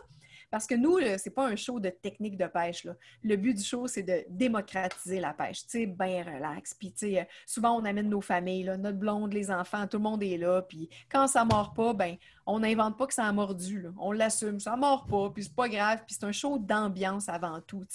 Parce 0.50 0.66
que 0.66 0.76
nous, 0.76 0.98
c'est 1.17 1.34
pas 1.34 1.45
un 1.45 1.56
show 1.56 1.80
de 1.80 1.90
technique 1.90 2.38
de 2.38 2.48
pêche. 2.48 2.88
Le 3.24 3.35
but 3.35 3.53
du 3.53 3.64
show, 3.64 3.88
c'est 3.88 4.03
de 4.03 4.24
démocratiser 4.30 5.19
la 5.19 5.34
pêche. 5.34 5.67
Tu 5.67 5.88
bien 5.88 6.24
relax. 6.24 6.74
Puis, 6.74 6.93
euh, 7.03 7.24
souvent, 7.45 7.80
on 7.80 7.85
amène 7.85 8.09
nos 8.09 8.22
familles, 8.22 8.66
notre 8.80 8.98
blonde, 8.98 9.34
les 9.34 9.51
enfants, 9.51 9.88
tout 9.88 9.98
le 9.98 10.03
monde 10.03 10.24
est 10.24 10.38
là. 10.38 10.61
Puis, 10.61 10.90
quand 11.09 11.27
ça 11.27 11.43
mord 11.43 11.74
pas, 11.74 11.93
ben, 11.93 12.16
on 12.45 12.59
n'invente 12.59 12.98
pas 12.98 13.08
que 13.08 13.14
ça 13.14 13.26
a 13.26 13.32
mordu. 13.32 13.88
On 13.98 14.11
l'assume. 14.11 14.59
Ça 14.59 14.76
mord 14.77 15.06
pas, 15.06 15.30
puis 15.32 15.43
c'est 15.43 15.56
pas 15.56 15.67
grave. 15.67 16.03
Puis, 16.08 16.16
c'est 16.19 16.26
un 16.26 16.32
show 16.32 16.58
d'ambiance 16.58 17.27
avant 17.27 17.59
tout. 17.61 17.85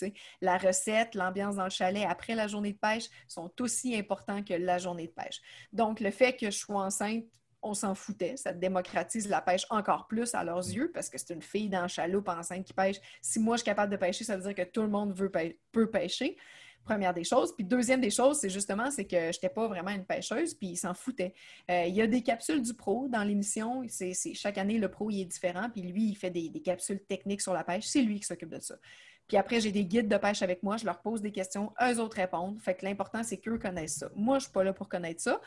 La 0.40 0.58
recette, 0.58 1.14
l'ambiance 1.14 1.56
dans 1.56 1.64
le 1.64 1.70
chalet 1.70 2.06
après 2.08 2.34
la 2.34 2.48
journée 2.48 2.72
de 2.72 2.78
pêche 2.78 3.08
sont 3.28 3.50
aussi 3.60 3.96
importants 3.96 4.42
que 4.42 4.54
la 4.54 4.78
journée 4.78 5.06
de 5.06 5.12
pêche. 5.12 5.40
Donc, 5.72 6.00
le 6.00 6.10
fait 6.10 6.34
que 6.34 6.50
je 6.50 6.58
sois 6.58 6.84
enceinte, 6.84 7.24
on 7.62 7.74
s'en 7.74 7.94
foutait. 7.94 8.36
Ça 8.36 8.52
démocratise 8.52 9.28
la 9.28 9.40
pêche 9.40 9.66
encore 9.70 10.06
plus 10.06 10.34
à 10.34 10.44
leurs 10.44 10.58
yeux 10.68 10.90
parce 10.92 11.08
que 11.08 11.18
c'est 11.18 11.32
une 11.34 11.42
fille 11.42 11.68
dans 11.68 11.82
le 11.82 11.88
chaloupe 11.88 12.28
enceinte 12.28 12.64
qui 12.64 12.72
pêche. 12.72 12.96
Si 13.20 13.38
moi, 13.38 13.56
je 13.56 13.60
suis 13.62 13.66
capable 13.66 13.92
de 13.92 13.96
pêcher, 13.96 14.24
ça 14.24 14.36
veut 14.36 14.42
dire 14.42 14.54
que 14.54 14.68
tout 14.70 14.82
le 14.82 14.88
monde 14.88 15.12
veut 15.14 15.28
pê- 15.30 15.58
peut 15.72 15.90
pêcher. 15.90 16.36
Première 16.84 17.14
des 17.14 17.22
choses. 17.22 17.54
Puis 17.54 17.64
deuxième 17.64 18.00
des 18.00 18.10
choses, 18.10 18.38
c'est 18.40 18.50
justement 18.50 18.90
c'est 18.90 19.04
que 19.04 19.16
je 19.16 19.26
n'étais 19.28 19.48
pas 19.48 19.68
vraiment 19.68 19.92
une 19.92 20.04
pêcheuse, 20.04 20.52
puis 20.54 20.70
ils 20.70 20.76
s'en 20.76 20.94
foutaient. 20.94 21.32
Euh, 21.70 21.84
il 21.86 21.94
y 21.94 22.02
a 22.02 22.08
des 22.08 22.22
capsules 22.24 22.60
du 22.60 22.74
pro 22.74 23.06
dans 23.08 23.22
l'émission. 23.22 23.84
C'est- 23.88 24.34
chaque 24.34 24.58
année, 24.58 24.78
le 24.78 24.88
pro, 24.90 25.08
il 25.08 25.20
est 25.20 25.24
différent. 25.26 25.70
Puis 25.70 25.82
lui, 25.82 26.08
il 26.08 26.16
fait 26.16 26.30
des, 26.30 26.48
des 26.48 26.60
capsules 26.60 27.00
techniques 27.04 27.40
sur 27.40 27.52
la 27.54 27.62
pêche. 27.62 27.84
C'est 27.86 28.02
lui 28.02 28.18
qui 28.18 28.26
s'occupe 28.26 28.48
de 28.48 28.58
ça. 28.58 28.74
Puis 29.28 29.36
après, 29.36 29.60
j'ai 29.60 29.70
des 29.70 29.84
guides 29.84 30.08
de 30.08 30.16
pêche 30.16 30.42
avec 30.42 30.64
moi. 30.64 30.76
Je 30.76 30.84
leur 30.84 31.00
pose 31.00 31.22
des 31.22 31.30
questions. 31.30 31.72
Eux 31.80 32.00
autres 32.00 32.16
répondent. 32.16 32.60
Fait 32.60 32.74
que 32.74 32.84
l'important, 32.84 33.22
c'est 33.22 33.38
qu'eux 33.38 33.58
connaissent 33.58 33.98
ça. 33.98 34.10
Moi, 34.16 34.34
je 34.40 34.40
ne 34.40 34.46
suis 34.46 34.52
pas 34.52 34.64
là 34.64 34.72
pour 34.72 34.88
connaître 34.88 35.22
ça 35.22 35.40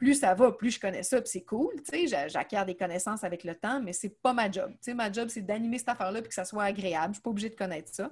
plus 0.00 0.14
ça 0.14 0.32
va, 0.34 0.50
plus 0.50 0.70
je 0.70 0.80
connais 0.80 1.02
ça, 1.02 1.20
puis 1.20 1.28
c'est 1.30 1.42
cool, 1.44 1.74
tu 1.86 2.08
sais, 2.08 2.28
j'acquiers 2.28 2.64
des 2.64 2.74
connaissances 2.74 3.22
avec 3.22 3.44
le 3.44 3.54
temps, 3.54 3.80
mais 3.82 3.92
c'est 3.92 4.08
pas 4.08 4.32
ma 4.32 4.50
job. 4.50 4.70
Tu 4.72 4.78
sais, 4.80 4.94
ma 4.94 5.12
job, 5.12 5.28
c'est 5.28 5.42
d'animer 5.42 5.76
cette 5.76 5.90
affaire-là 5.90 6.22
puis 6.22 6.30
que 6.30 6.34
ça 6.34 6.46
soit 6.46 6.64
agréable. 6.64 7.08
Je 7.12 7.16
suis 7.16 7.22
pas 7.22 7.30
obligée 7.30 7.50
de 7.50 7.54
connaître 7.54 7.92
ça. 7.92 8.10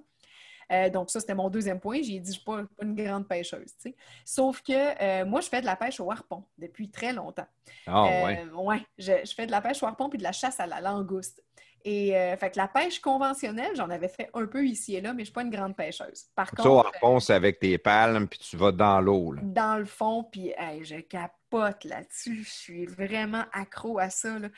Euh, 0.70 0.90
donc, 0.90 1.08
ça, 1.08 1.18
c'était 1.18 1.34
mon 1.34 1.48
deuxième 1.48 1.80
point. 1.80 1.96
J'ai 2.02 2.02
dit, 2.02 2.14
je 2.16 2.20
ne 2.20 2.32
suis 2.32 2.44
pas, 2.44 2.58
pas 2.76 2.84
une 2.84 2.94
grande 2.94 3.26
pêcheuse. 3.26 3.74
tu 3.80 3.88
sais. 3.88 3.94
Sauf 4.22 4.60
que 4.60 4.72
euh, 4.74 5.24
moi, 5.24 5.40
je 5.40 5.48
fais 5.48 5.62
de 5.62 5.66
la 5.66 5.76
pêche 5.76 5.98
au 5.98 6.10
harpon 6.10 6.44
depuis 6.58 6.90
très 6.90 7.14
longtemps. 7.14 7.46
Ah, 7.86 8.04
Euh, 8.06 8.24
ouais. 8.26 8.44
ouais, 8.52 8.80
je, 8.98 9.12
je 9.24 9.34
fais 9.34 9.46
de 9.46 9.50
la 9.50 9.62
pêche 9.62 9.82
au 9.82 9.86
harpon 9.86 10.10
puis 10.10 10.18
de 10.18 10.24
la 10.24 10.32
chasse 10.32 10.60
à 10.60 10.66
la 10.66 10.82
langouste. 10.82 11.42
Et 11.90 12.14
euh, 12.14 12.36
fait 12.36 12.50
que 12.50 12.58
la 12.58 12.68
pêche 12.68 13.00
conventionnelle, 13.00 13.70
j'en 13.74 13.88
avais 13.88 14.08
fait 14.08 14.28
un 14.34 14.44
peu 14.44 14.62
ici 14.66 14.96
et 14.96 15.00
là, 15.00 15.14
mais 15.14 15.20
je 15.20 15.22
ne 15.22 15.24
suis 15.26 15.32
pas 15.32 15.40
une 15.42 15.48
grande 15.50 15.74
pêcheuse. 15.74 16.26
Par 16.34 16.48
Ça, 16.50 16.56
contre, 16.62 16.86
harpon, 16.88 17.18
c'est 17.18 17.32
avec 17.32 17.58
tes 17.60 17.78
palmes, 17.78 18.28
puis 18.28 18.38
tu 18.40 18.58
vas 18.58 18.72
dans 18.72 19.00
l'eau. 19.00 19.34
dans 19.42 19.78
le 19.78 19.86
fond, 19.86 20.22
puis 20.30 20.52
hey, 20.58 20.84
je 20.84 20.96
capote 20.96 21.84
là-dessus. 21.84 22.44
Je 22.44 22.50
suis 22.50 22.84
vraiment 22.86 23.44
accro 23.54 23.98
à 23.98 24.10
ça. 24.10 24.38
Là. 24.38 24.48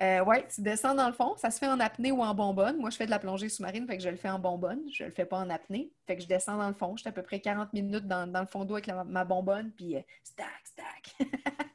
Euh, 0.00 0.24
ouais, 0.24 0.44
tu 0.52 0.62
descends 0.62 0.94
dans 0.96 1.06
le 1.06 1.12
fond, 1.12 1.36
ça 1.36 1.50
se 1.50 1.58
fait 1.60 1.68
en 1.68 1.78
apnée 1.78 2.10
ou 2.10 2.22
en 2.22 2.34
bonbonne. 2.34 2.78
Moi, 2.78 2.90
je 2.90 2.96
fais 2.96 3.04
de 3.06 3.10
la 3.10 3.18
plongée 3.20 3.48
sous-marine, 3.48 3.86
fait 3.86 3.98
que 3.98 4.02
je 4.02 4.08
le 4.08 4.16
fais 4.16 4.30
en 4.30 4.38
bonbonne. 4.40 4.80
Je 4.92 5.04
le 5.04 5.10
fais 5.12 5.26
pas 5.26 5.36
en 5.38 5.48
apnée. 5.50 5.92
Fait 6.08 6.16
que 6.16 6.22
je 6.22 6.26
descends 6.26 6.56
dans 6.56 6.68
le 6.68 6.74
fond. 6.74 6.94
Je 6.96 7.02
suis 7.02 7.08
à 7.08 7.12
peu 7.12 7.22
près 7.22 7.38
40 7.38 7.72
minutes 7.72 8.08
dans, 8.08 8.26
dans 8.26 8.40
le 8.40 8.46
fond 8.46 8.64
d'eau 8.64 8.74
avec 8.74 8.86
la- 8.88 9.04
ma 9.04 9.24
bonbonne, 9.24 9.70
puis 9.76 9.96
euh, 9.96 10.00
stack, 10.24 10.48
stack. 10.64 11.28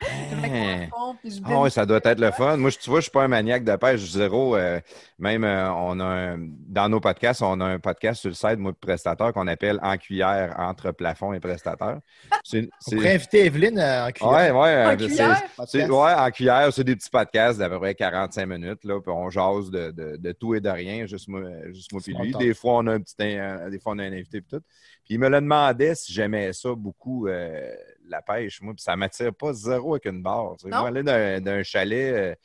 fond, 0.90 1.16
puis 1.22 1.32
je 1.32 1.42
Ah 1.44 1.48
oui, 1.50 1.54
binge. 1.56 1.72
ça 1.72 1.86
doit 1.86 2.00
être 2.04 2.20
le 2.20 2.32
fun. 2.38 2.58
Moi, 2.58 2.70
je- 2.70 2.78
tu 2.78 2.90
vois, 2.90 3.00
je 3.00 3.04
suis 3.04 3.12
pas 3.12 3.24
un 3.24 3.28
maniaque 3.28 3.64
de 3.64 3.76
pêche, 3.76 4.02
zéro. 4.12 4.56
euh, 4.56 4.80
même, 5.20 5.44
euh, 5.44 5.72
on 5.74 6.00
a 6.00 6.04
un- 6.06 6.38
dans 6.68 6.90
nos 6.90 7.00
podcasts, 7.00 7.42
on 7.42 7.60
a 7.62 7.66
un 7.66 7.80
podcast 7.80 8.22
sur 8.22 8.30
le 8.30 8.36
site, 8.36 8.58
moi, 8.58 8.72
de 8.72 8.78
prestateur, 8.78 9.34
qu'on 9.34 9.48
appelle 9.48 9.80
En 9.82 9.98
cuillère 9.98 10.56
entre 10.60 10.92
plafond 10.92 11.34
et 11.34 11.40
prestateur. 11.40 12.00
C'est, 12.44 12.70
On 12.88 12.92
pourrait 12.96 13.16
inviter 13.16 13.46
Evelyne 13.46 13.80
euh, 13.80 14.08
en 14.08 14.12
cuillère. 14.12 14.34
Ouais, 14.34 14.52
ouais. 14.52 14.86
En 14.86 14.90
c'est- 14.92 15.06
cuillère? 15.08 15.42
c'est- 15.68 15.90
ouais, 15.90 16.14
en 16.14 16.32
cuillère, 16.32 16.74
c'est 16.74 16.84
des 16.84 16.96
petits 16.96 17.10
podcasts 17.10 17.60
d'à 17.60 17.70
peu 17.70 17.80
près 17.80 17.96
45 17.96 18.46
minutes, 18.46 18.84
là, 18.84 19.00
puis 19.02 19.12
on 19.12 19.30
jase 19.30 19.70
de, 19.72 19.92
de- 19.92 20.18
de 20.18 20.32
tout 20.32 20.56
et 20.56 20.60
de 20.62 20.70
rien, 20.70 21.06
juste 21.06 21.28
moi, 21.28 21.42
juste 21.72 21.92
moi 21.92 22.02
puis 22.04 22.14
lui. 22.14 22.34
Des 22.34 22.54
fois, 22.54 22.74
on 22.78 22.88
a 22.88 22.94
un 22.94 23.00
petit, 23.00 23.16
des 23.18 23.80
fois, 23.80 23.94
on 23.96 24.00
a 24.00 24.04
un 24.04 24.12
invité 24.14 24.42
puis 24.42 24.50
tout. 24.58 24.64
Puis 25.06 25.16
il 25.16 25.20
me 25.20 25.30
le 25.30 25.40
demandait 25.40 25.94
si 25.96 26.12
j'aimais 26.12 26.52
ça 26.54 26.74
beaucoup, 26.76 27.28
euh, 27.28 27.72
la 28.08 28.22
pêche, 28.22 28.62
moi, 28.62 28.74
puis 28.74 28.84
ça 28.84 28.96
m'attire 28.96 29.34
pas 29.34 29.54
zéro 29.54 29.94
avec 29.94 30.06
une 30.06 30.22
barre. 30.22 30.56
tu 30.58 30.64
sais. 30.64 30.70
Non? 30.70 30.80
Moi, 30.80 30.88
aller 30.90 31.42
d'un, 31.42 31.64
chalet, 31.64 32.14
euh, 32.14 32.36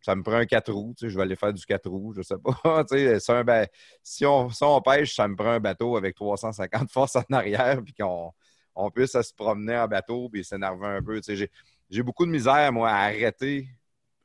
ça 0.00 0.14
me 0.14 0.22
prend 0.22 0.34
un 0.36 0.46
4 0.46 0.72
roues, 0.72 0.94
tu 0.96 1.06
sais, 1.06 1.10
je 1.10 1.16
vais 1.16 1.22
aller 1.22 1.36
faire 1.36 1.52
du 1.52 1.64
4 1.64 1.88
roues, 1.88 2.14
je 2.16 2.22
sais 2.22 2.36
pas. 2.38 2.84
tu 2.90 3.18
sais, 3.20 3.44
ba- 3.44 3.66
si, 4.02 4.24
on, 4.26 4.48
si 4.50 4.62
on 4.62 4.80
pêche, 4.80 5.14
ça 5.14 5.26
me 5.28 5.36
prend 5.36 5.50
un 5.50 5.60
bateau 5.60 5.96
avec 5.96 6.14
350 6.14 6.90
forces 6.90 7.16
en 7.16 7.24
arrière, 7.30 7.82
puis 7.82 7.94
qu'on 7.94 8.32
on 8.74 8.90
puisse 8.90 9.12
se 9.20 9.34
promener 9.34 9.76
en 9.76 9.88
bateau, 9.88 10.28
puis 10.28 10.44
s'énerver 10.44 10.86
un 10.86 11.02
peu. 11.02 11.16
tu 11.16 11.24
sais. 11.24 11.36
J'ai, 11.36 11.50
j'ai 11.90 12.02
beaucoup 12.02 12.26
de 12.26 12.30
misère, 12.30 12.72
moi, 12.72 12.90
à 12.90 13.04
arrêter 13.04 13.68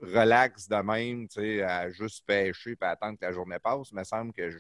relax 0.04 0.68
de 0.68 0.76
même, 0.76 1.28
tu 1.28 1.42
sais, 1.42 1.62
à 1.62 1.90
juste 1.90 2.26
pêcher 2.26 2.76
puis 2.76 2.90
attendre 2.90 3.18
que 3.18 3.26
la 3.26 3.32
journée 3.32 3.60
passe. 3.60 3.90
Il 3.92 3.98
me 3.98 4.04
semble 4.04 4.34
que 4.34 4.50
je, 4.50 4.58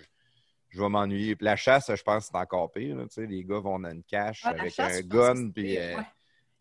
je 0.74 0.82
vais 0.82 0.90
m'ennuyer. 0.90 1.38
La 1.40 1.56
chasse, 1.56 1.92
je 1.94 2.02
pense 2.02 2.26
que 2.26 2.32
c'est 2.32 2.38
encore 2.40 2.72
pire. 2.72 2.96
là, 2.96 3.04
tu 3.04 3.14
sais, 3.14 3.28
les 3.28 3.44
gars 3.44 3.60
vont 3.60 3.80
dans 3.80 3.92
une 3.92 4.04
cache 4.04 4.42
Ah, 4.44 4.50
avec 4.50 4.74
chasse, 4.74 4.98
un 4.98 5.02
gun, 5.02 5.52
puis 5.52 5.78
euh, 5.78 5.98
ouais. 5.98 6.04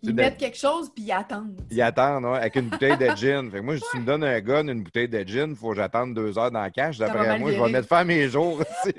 Ils 0.05 0.15
mettent 0.15 0.36
quelque 0.36 0.58
chose, 0.58 0.91
puis 0.92 1.05
ils 1.05 1.12
attendent. 1.12 1.60
ils 1.70 1.81
attendent 1.81 2.24
ouais, 2.24 2.39
avec 2.39 2.57
une 2.57 2.68
bouteille 2.68 2.99
de 2.99 3.07
gin. 3.16 3.49
Fait 3.50 3.58
que 3.58 3.62
moi, 3.62 3.76
si 3.76 3.84
tu 3.92 4.00
me 4.00 4.05
donnes 4.05 4.24
un 4.24 4.41
gun, 4.41 4.66
une 4.66 4.82
bouteille 4.82 5.08
de 5.08 5.23
gin, 5.23 5.50
il 5.50 5.57
faut 5.57 5.70
que 5.70 5.76
j'attende 5.76 6.12
deux 6.15 6.36
heures 6.39 6.50
dans 6.50 6.60
la 6.60 6.70
cache. 6.70 6.99
D'après 6.99 7.39
moi, 7.39 7.52
je 7.52 7.60
vais 7.62 7.70
mettre 7.70 7.89
faire 7.89 8.05
mes 8.05 8.28
jours. 8.28 8.62
tu 8.84 8.92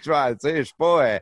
tu 0.00 0.12
sais, 0.38 0.56
je 0.58 0.62
suis 0.62 0.74
pas. 0.78 1.04
euh, 1.04 1.18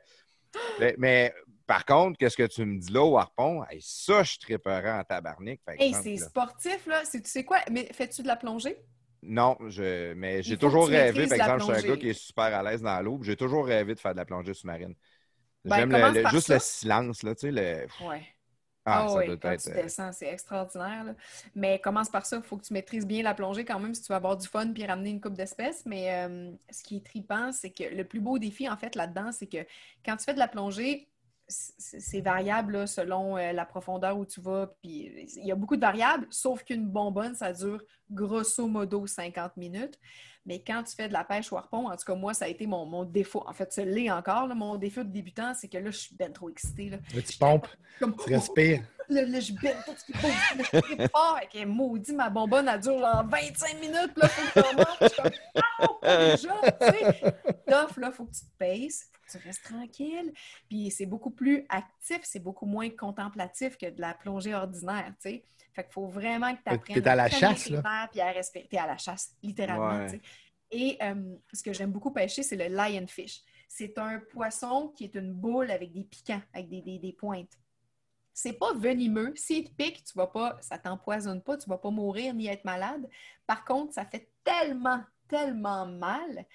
mais, 0.79 0.95
mais 0.99 1.35
par 1.67 1.85
contre, 1.87 2.19
qu'est-ce 2.19 2.37
que 2.37 2.47
tu 2.47 2.65
me 2.65 2.79
dis 2.79 2.93
là 2.93 3.03
au 3.03 3.17
harpon? 3.17 3.65
Hey, 3.71 3.81
ça, 3.83 4.23
je 4.23 4.39
triperais 4.39 4.93
en 4.93 5.03
tabarnak. 5.03 5.59
Hey, 5.79 5.95
c'est 5.95 6.19
sportif, 6.19 6.87
là. 6.87 7.03
Tu 7.11 7.21
sais 7.25 7.45
quoi? 7.45 7.59
Mais 7.71 7.89
fais-tu 7.93 8.23
de 8.23 8.29
la 8.29 8.37
plongée? 8.37 8.77
Non, 9.29 9.57
je, 9.69 10.15
mais 10.15 10.43
j'ai 10.43 10.57
toujours 10.59 10.89
rêvé, 10.89 11.27
par 11.27 11.37
exemple, 11.39 11.61
je 11.61 11.65
suis 11.65 11.73
un 11.73 11.83
gars 11.83 11.97
qui 11.97 12.09
est 12.11 12.13
super 12.15 12.45
à 12.45 12.63
l'aise 12.63 12.83
dans 12.83 13.01
l'eau, 13.03 13.21
j'ai 13.23 13.37
toujours 13.37 13.67
rêvé 13.67 13.95
de 13.95 14.01
faire 14.01 14.13
de 14.13 14.19
la 14.19 14.25
plongée 14.25 14.55
sous-marine. 14.55 14.95
Ben, 15.65 15.77
J'aime 15.77 15.93
le- 15.93 16.11
le- 16.11 16.27
juste 16.27 16.49
ça. 16.49 16.55
le 16.55 16.61
silence, 16.61 17.23
là, 17.23 17.35
tu 17.35 17.43
sais, 17.43 17.53
le... 17.53 17.87
Ouais. 17.99 18.27
Ah, 18.85 19.05
Ah 19.05 19.09
ça 19.09 19.19
oui, 19.19 19.25
doit 19.25 19.37
quand 19.41 19.51
être... 19.53 19.69
tu 19.69 19.71
euh, 19.71 19.83
descends, 19.83 20.13
c'est 20.13 20.29
extraordinaire. 20.29 21.05
là. 21.05 21.15
Mais 21.55 21.81
commence 21.81 22.09
par 22.11 22.25
ça. 22.27 22.37
Il 22.37 22.43
faut 22.43 22.57
que 22.57 22.65
tu 22.65 22.73
maîtrises 22.73 23.07
bien 23.07 23.23
la 23.23 23.35
plongée 23.35 23.65
quand 23.65 23.81
même 23.81 23.95
si 23.95 24.03
tu 24.03 24.13
veux 24.13 24.17
avoir 24.17 24.37
du 24.37 24.47
fun 24.47 24.73
puis 24.73 24.87
ramener 24.87 25.11
une 25.11 25.21
coupe 25.21 25.35
d'espèces. 25.35 25.85
Mais 25.87 26.15
euh, 26.27 26.53
ce 26.71 26.83
qui 26.85 26.97
est 26.99 27.05
trippant, 27.05 27.53
c'est 27.53 27.71
que 27.71 27.85
le 27.85 28.05
plus 28.05 28.21
beau 28.21 28.39
défi, 28.39 28.69
en 28.69 28.77
fait, 28.77 28.95
là-dedans, 28.95 29.33
c'est 29.33 29.47
que 29.49 29.59
quand 30.05 30.17
tu 30.17 30.25
fais 30.25 30.35
de 30.35 30.39
la 30.39 30.49
plongée, 30.49 31.09
c'est 31.49 32.21
variable 32.21 32.73
là, 32.75 32.87
selon 32.87 33.37
euh, 33.39 33.53
la 33.53 33.65
profondeur 33.67 34.19
où 34.19 34.25
tu 34.27 34.41
vas. 34.41 34.69
Puis 34.83 35.13
il 35.37 35.47
y 35.47 35.53
a 35.53 35.57
beaucoup 35.57 35.77
de 35.77 35.81
variables, 35.81 36.27
sauf 36.31 36.65
qu'une 36.65 36.87
bonbonne, 36.89 37.35
ça 37.35 37.53
dure 37.53 37.83
grosso 38.11 38.67
modo 38.67 39.07
50 39.07 39.57
minutes. 39.57 39.99
Mais 40.47 40.63
quand 40.65 40.85
tu 40.85 40.95
fais 40.95 41.09
de 41.09 41.13
la 41.13 41.25
pêche 41.25 41.53
au 41.53 41.57
harpon, 41.57 41.89
en 41.89 41.97
tout 41.97 42.05
cas, 42.07 42.15
moi, 42.15 42.33
ça 42.33 42.45
a 42.45 42.49
été 42.49 42.69
mon, 42.69 42.87
mon 42.87 43.05
défaut. 43.05 43.43
En 43.47 43.53
fait, 43.53 43.73
ça 43.73 43.85
l'est 43.85 44.11
encore. 44.11 44.47
là. 44.47 44.55
mon 44.55 44.77
défaut 44.77 45.03
de 45.03 45.09
débutant, 45.11 45.53
c'est 45.55 45.67
que 45.67 45.77
là, 45.77 45.91
je 45.91 45.99
suis 45.99 46.15
ben 46.15 46.33
trop 46.33 46.49
excitée. 46.49 46.89
Là. 46.89 46.99
Là, 47.13 47.23
tu 47.23 47.37
pompes, 47.37 47.67
Comme, 47.99 48.17
tu 48.17 48.33
respires. 48.33 48.83
Là, 49.09 49.23
là, 49.23 49.39
je. 49.39 49.53
Là, 49.53 49.73
je 50.59 50.81
tripe 50.81 51.11
fort. 51.13 51.37
Avec 51.37 51.55
un 51.55 51.67
maudit, 51.67 52.13
ma 52.13 52.29
bonbonne, 52.29 52.67
elle 52.67 52.81
dure 52.81 52.99
genre 52.99 53.25
25 53.29 53.81
minutes. 53.81 54.17
Là, 54.17 54.27
faut 54.27 54.61
que. 54.61 54.67
Je 55.01 55.07
suis 55.07 55.23
comme, 55.23 55.31
Ah, 55.79 55.87
pas 56.01 56.17
déjà, 56.17 56.55
tu 56.81 56.99
sais. 56.99 57.35
Tough, 57.69 57.97
là, 57.99 58.11
faut 58.11 58.25
que 58.25 58.33
tu 58.33 58.41
te 58.41 58.59
paces. 58.59 59.09
Faut 59.13 59.39
que 59.39 59.39
tu 59.39 59.47
restes 59.47 59.63
tranquille. 59.63 60.33
Puis 60.69 60.91
c'est 60.91 61.07
beaucoup 61.07 61.31
plus 61.31 61.65
actif, 61.69 62.19
c'est 62.25 62.41
beaucoup 62.41 62.67
moins 62.67 62.91
contemplatif 62.91 63.77
que 63.77 63.87
de 63.89 64.01
la 64.01 64.13
plongée 64.13 64.55
ordinaire, 64.57 65.13
tu 65.23 65.31
sais. 65.31 65.45
Fait 65.77 65.85
qu'il 65.85 65.93
faut 65.93 66.07
vraiment 66.07 66.55
que 66.57 66.63
tu 66.63 66.75
apprennes 66.75 67.03
T'es 67.03 67.09
à 67.09 67.15
la 67.15 67.29
chasse, 67.29 67.69
là. 67.69 68.09
puis 68.11 68.21
à 68.21 68.31
respirer. 68.33 68.67
T'es 68.69 68.79
à 68.79 68.87
la 68.87 68.97
chasse, 68.97 69.37
littéralement, 69.43 70.07
Ouais. 70.07 70.21
Et 70.71 70.97
euh, 71.03 71.37
ce 71.53 71.63
que 71.63 71.73
j'aime 71.73 71.93
beaucoup 71.93 72.11
pêcher, 72.11 72.43
c'est 72.43 72.57
le 72.57 72.75
lionfish. 72.75 73.43
C'est 73.69 73.97
un 73.99 74.19
poisson 74.19 74.89
qui 74.97 75.05
est 75.05 75.15
une 75.15 75.33
boule 75.33 75.71
avec 75.71 75.93
des 75.93 76.03
piquants, 76.03 76.41
avec 76.55 76.69
des, 76.69 76.81
des- 76.81 76.99
des 76.99 77.13
pointes. 77.13 77.53
C'est 78.33 78.55
pas 78.55 78.73
venimeux. 78.75 79.33
S'il 79.37 79.65
te 79.65 79.71
pique, 79.75 80.03
tu 80.05 80.13
vas 80.17 80.27
pas, 80.27 80.57
ça 80.61 80.77
t'empoisonne 80.79 81.41
pas, 81.43 81.57
tu 81.57 81.69
vas 81.69 81.79
pas 81.79 81.91
mourir 81.91 82.35
ni 82.35 82.47
être 82.49 82.65
malade. 82.65 83.07
Par 83.47 83.65
contre, 83.65 83.93
ça 83.93 84.05
fait 84.07 84.29
tellement, 84.43 85.03
tellement 85.29 85.87
mal 85.87 86.47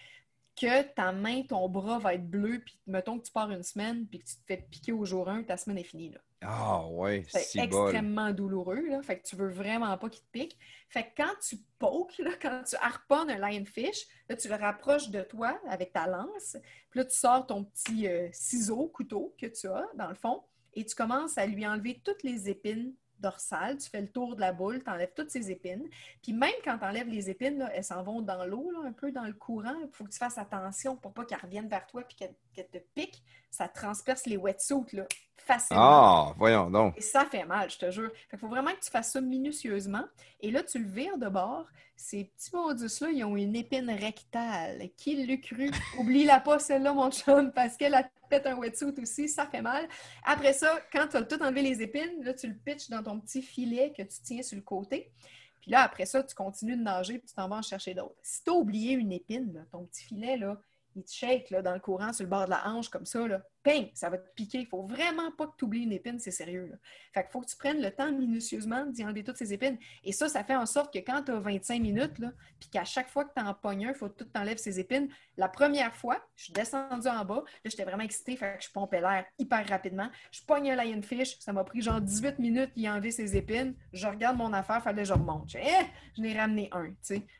que 0.61 0.83
ta 0.93 1.11
main, 1.11 1.41
ton 1.43 1.67
bras 1.67 1.98
va 1.98 2.14
être 2.14 2.30
bleu, 2.30 2.61
puis 2.64 2.80
mettons 2.85 3.17
que 3.17 3.25
tu 3.25 3.31
pars 3.31 3.49
une 3.49 3.64
semaine, 3.64 4.06
puis 4.06 4.19
que 4.19 4.25
tu 4.25 4.35
te 4.35 4.45
fais 4.45 4.57
piquer 4.57 4.91
au 4.91 5.03
jour 5.06 5.27
1, 5.27 5.43
ta 5.43 5.57
semaine 5.57 5.80
est 5.80 5.83
finie. 5.83 6.11
Là. 6.11 6.19
Ah, 6.43 6.88
ouais, 6.88 7.23
C'est 7.27 7.67
bol. 7.67 7.90
extrêmement 7.90 8.31
douloureux, 8.31 8.88
là. 8.88 9.01
Fait 9.01 9.19
que 9.19 9.27
tu 9.27 9.35
veux 9.35 9.49
vraiment 9.49 9.98
pas 9.98 10.09
qu'il 10.09 10.23
te 10.23 10.31
pique. 10.31 10.57
Fait 10.90 11.03
que 11.03 11.09
quand 11.17 11.33
tu 11.48 11.57
pokes, 11.80 12.17
là, 12.19 12.31
quand 12.41 12.64
tu 12.64 12.75
harponnes 12.75 13.31
un 13.31 13.38
lionfish, 13.38 14.06
là, 14.30 14.35
tu 14.35 14.48
le 14.49 14.56
rapproches 14.56 15.09
de 15.09 15.22
toi 15.22 15.59
avec 15.67 15.93
ta 15.93 16.07
lance. 16.07 16.57
Puis 16.90 16.99
là, 16.99 17.06
tu 17.06 17.15
sors 17.15 17.45
ton 17.48 17.64
petit 17.64 18.07
euh, 18.07 18.30
ciseau, 18.31 18.88
couteau 18.88 19.35
que 19.40 19.48
tu 19.48 19.67
as, 19.67 19.88
dans 19.95 20.09
le 20.09 20.15
fond, 20.15 20.43
et 20.73 20.85
tu 20.85 20.95
commences 20.95 21.38
à 21.38 21.45
lui 21.45 21.65
enlever 21.67 22.01
toutes 22.03 22.23
les 22.23 22.49
épines 22.49 22.93
dorsales. 23.22 23.77
Tu 23.77 23.90
fais 23.90 24.01
le 24.01 24.09
tour 24.09 24.35
de 24.35 24.41
la 24.41 24.51
boule, 24.53 24.83
tu 24.83 24.90
enlèves 24.90 25.14
toutes 25.16 25.30
ces 25.30 25.51
épines. 25.51 25.88
Puis 26.22 26.33
même 26.33 26.51
quand 26.64 26.77
tu 26.77 26.85
enlèves 26.85 27.08
les 27.08 27.30
épines, 27.30 27.69
elles 27.74 27.83
s'en 27.83 28.03
vont 28.03 28.22
dans 28.22 28.45
l'eau, 28.45 28.72
un 28.85 28.91
peu 28.91 29.11
dans 29.11 29.25
le 29.25 29.33
courant. 29.33 29.75
Il 29.83 29.90
faut 29.91 30.03
que 30.03 30.09
tu 30.11 30.17
fasses 30.17 30.38
attention 30.38 30.95
pour 30.95 31.14
pas 31.14 31.25
qu'elles 31.25 31.41
reviennent 31.41 31.69
vers 31.69 31.85
toi 31.88 32.03
qu'elles 32.03 32.35
qu'elles 32.53 32.69
te 32.69 32.80
piquent. 32.93 33.24
Ça 33.51 33.67
transperce 33.67 34.25
les 34.25 34.38
wetsuits 34.38 34.93
là, 34.93 35.05
facilement. 35.38 35.81
Ah, 35.81 36.33
voyons 36.38 36.71
donc. 36.71 36.97
Et 36.97 37.01
ça 37.01 37.25
fait 37.25 37.45
mal, 37.45 37.69
je 37.69 37.77
te 37.77 37.91
jure. 37.91 38.09
Fait 38.11 38.31
qu'il 38.31 38.39
faut 38.39 38.47
vraiment 38.47 38.71
que 38.71 38.80
tu 38.80 38.89
fasses 38.89 39.11
ça 39.11 39.21
minutieusement. 39.21 40.05
Et 40.39 40.51
là, 40.51 40.63
tu 40.63 40.80
le 40.80 40.89
vires 40.89 41.17
de 41.17 41.27
bord. 41.27 41.67
Ces 41.95 42.25
petits 42.25 42.55
maudus-là, 42.55 43.09
ils 43.11 43.23
ont 43.23 43.35
une 43.35 43.55
épine 43.55 43.91
rectale. 43.91 44.89
Qui 44.97 45.25
l'a 45.27 45.38
cru? 45.38 45.69
Oublie-la 45.99 46.39
pas, 46.39 46.57
celle-là, 46.57 46.93
mon 46.93 47.11
chum, 47.11 47.51
parce 47.51 47.77
qu'elle 47.77 47.93
a 47.93 48.09
pète 48.30 48.47
un 48.47 48.55
wetsuit 48.55 48.93
aussi, 49.01 49.27
ça 49.27 49.45
fait 49.45 49.61
mal. 49.61 49.88
Après 50.23 50.53
ça, 50.53 50.80
quand 50.91 51.07
tu 51.09 51.17
as 51.17 51.23
tout 51.23 51.41
enlevé 51.43 51.61
les 51.61 51.81
épines, 51.81 52.23
là, 52.23 52.33
tu 52.33 52.47
le 52.47 52.55
pitches 52.55 52.89
dans 52.89 53.03
ton 53.03 53.19
petit 53.19 53.41
filet 53.41 53.93
que 53.95 54.01
tu 54.03 54.21
tiens 54.23 54.41
sur 54.41 54.55
le 54.55 54.63
côté. 54.63 55.11
Puis 55.59 55.69
là, 55.69 55.81
après 55.81 56.05
ça, 56.05 56.23
tu 56.23 56.33
continues 56.33 56.77
de 56.77 56.81
nager 56.81 57.19
puis 57.19 57.27
tu 57.27 57.35
t'en 57.35 57.47
vas 57.47 57.57
en 57.57 57.61
chercher 57.61 57.93
d'autres. 57.93 58.15
Si 58.23 58.43
tu 58.43 58.49
as 58.49 58.53
oublié 58.53 58.93
une 58.93 59.11
épine, 59.11 59.53
là, 59.53 59.61
ton 59.71 59.85
petit 59.85 60.05
filet, 60.05 60.38
là, 60.38 60.59
il 60.95 61.03
te 61.03 61.11
shake 61.11 61.49
là, 61.49 61.61
dans 61.61 61.73
le 61.73 61.79
courant 61.79 62.13
sur 62.13 62.23
le 62.23 62.29
bord 62.29 62.45
de 62.45 62.51
la 62.51 62.67
hanche 62.67 62.89
comme 62.89 63.05
ça, 63.05 63.27
là. 63.27 63.41
Ping! 63.63 63.91
Ça 63.93 64.09
va 64.09 64.17
te 64.17 64.27
piquer. 64.33 64.59
Il 64.59 64.65
faut 64.65 64.81
vraiment 64.81 65.31
pas 65.37 65.45
que 65.45 65.51
tu 65.55 65.65
oublies 65.65 65.83
une 65.83 65.91
épine, 65.91 66.17
c'est 66.19 66.31
sérieux. 66.31 66.71
Là. 67.13 67.23
Faut 67.29 67.41
que 67.41 67.45
tu 67.45 67.55
prennes 67.55 67.79
le 67.79 67.91
temps 67.91 68.11
minutieusement 68.11 68.87
d'y 68.87 69.05
enlever 69.05 69.23
toutes 69.23 69.37
ces 69.37 69.53
épines. 69.53 69.77
Et 70.03 70.11
ça, 70.11 70.27
ça 70.29 70.43
fait 70.43 70.55
en 70.55 70.65
sorte 70.65 70.91
que 70.91 70.97
quand 70.97 71.21
tu 71.23 71.31
as 71.31 71.39
25 71.39 71.79
minutes, 71.79 72.13
puis 72.59 72.69
qu'à 72.71 72.83
chaque 72.85 73.07
fois 73.09 73.23
que 73.23 73.33
tu 73.35 73.41
en 73.43 73.53
pognes 73.53 73.85
un, 73.85 73.89
il 73.89 73.95
faut 73.95 74.09
que 74.09 74.23
tu 74.23 74.29
t'enlèves 74.29 74.57
ces 74.57 74.79
épines. 74.79 75.09
La 75.37 75.47
première 75.47 75.95
fois, 75.95 76.17
je 76.35 76.45
suis 76.45 76.53
descendue 76.53 77.07
en 77.07 77.23
bas. 77.23 77.43
Là, 77.45 77.69
j'étais 77.69 77.83
vraiment 77.83 78.03
excitée, 78.03 78.37
je 78.59 78.69
pompais 78.71 78.99
l'air 78.99 79.25
hyper 79.37 79.67
rapidement. 79.67 80.09
Je 80.31 80.41
pogne 80.41 80.71
un 80.71 80.83
lionfish. 80.83 81.37
Ça 81.39 81.53
m'a 81.53 81.63
pris 81.63 81.81
genre 81.81 82.01
18 82.01 82.39
minutes 82.39 82.71
d'y 82.75 82.89
enlever 82.89 83.11
ses 83.11 83.37
épines. 83.37 83.75
Je 83.93 84.07
regarde 84.07 84.37
mon 84.37 84.53
affaire, 84.53 84.81
fallait 84.81 85.03
que 85.03 85.07
je 85.07 85.13
remonte. 85.13 85.49
Je, 85.51 85.59
Eh! 85.59 85.85
je 86.17 86.21
n'ai 86.21 86.37
ramené 86.37 86.69
un. 86.71 86.93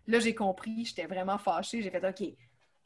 Là, 0.06 0.20
j'ai 0.20 0.36
compris. 0.36 0.86
J'étais 0.86 1.08
vraiment 1.08 1.40
fâchée. 1.40 1.82
J'ai 1.82 1.90
fait 1.90 2.08
OK. 2.08 2.28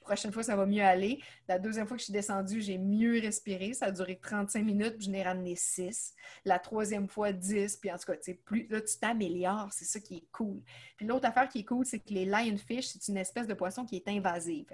Prochaine 0.05 0.31
fois, 0.31 0.43
ça 0.43 0.55
va 0.55 0.67
mieux 0.67 0.83
aller. 0.83 1.19
La 1.47 1.57
deuxième 1.57 1.87
fois 1.87 1.97
que 1.97 2.01
je 2.01 2.05
suis 2.05 2.13
descendue, 2.13 2.61
j'ai 2.61 2.77
mieux 2.77 3.19
respiré. 3.19 3.73
Ça 3.73 3.87
a 3.87 3.91
duré 3.91 4.19
35 4.21 4.63
minutes, 4.63 4.97
puis 4.97 5.07
je 5.07 5.11
n'ai 5.11 5.23
ramené 5.23 5.55
6. 5.55 6.13
La 6.45 6.59
troisième 6.59 7.07
fois, 7.07 7.33
10. 7.33 7.77
Puis 7.77 7.91
en 7.91 7.97
tout 7.97 8.11
cas, 8.11 8.33
plus, 8.45 8.67
là, 8.69 8.81
tu 8.81 8.99
t'améliores. 8.99 9.73
C'est 9.73 9.85
ça 9.85 9.99
qui 9.99 10.17
est 10.17 10.27
cool. 10.31 10.61
Puis 10.95 11.07
l'autre 11.07 11.27
affaire 11.27 11.49
qui 11.49 11.59
est 11.59 11.65
cool, 11.65 11.87
c'est 11.87 11.99
que 11.99 12.13
les 12.13 12.25
lionfish, 12.25 12.85
c'est 12.85 13.07
une 13.07 13.17
espèce 13.17 13.47
de 13.47 13.55
poisson 13.55 13.83
qui 13.83 13.95
est 13.95 14.07
invasive. 14.07 14.69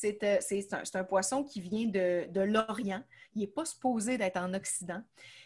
C'est 0.00 0.22
euh, 0.22 0.36
c'est 0.40 0.96
un, 0.96 1.04
poisson 1.04 1.42
qui 1.42 1.60
vient 1.60 1.86
de, 1.86 2.30
de 2.30 2.40
l'Orient. 2.40 3.02
Il 3.34 3.40
n'est 3.40 3.48
pas 3.48 3.64
supposé 3.64 4.16
d'être 4.16 4.36
en 4.36 4.54
Occident. 4.54 5.02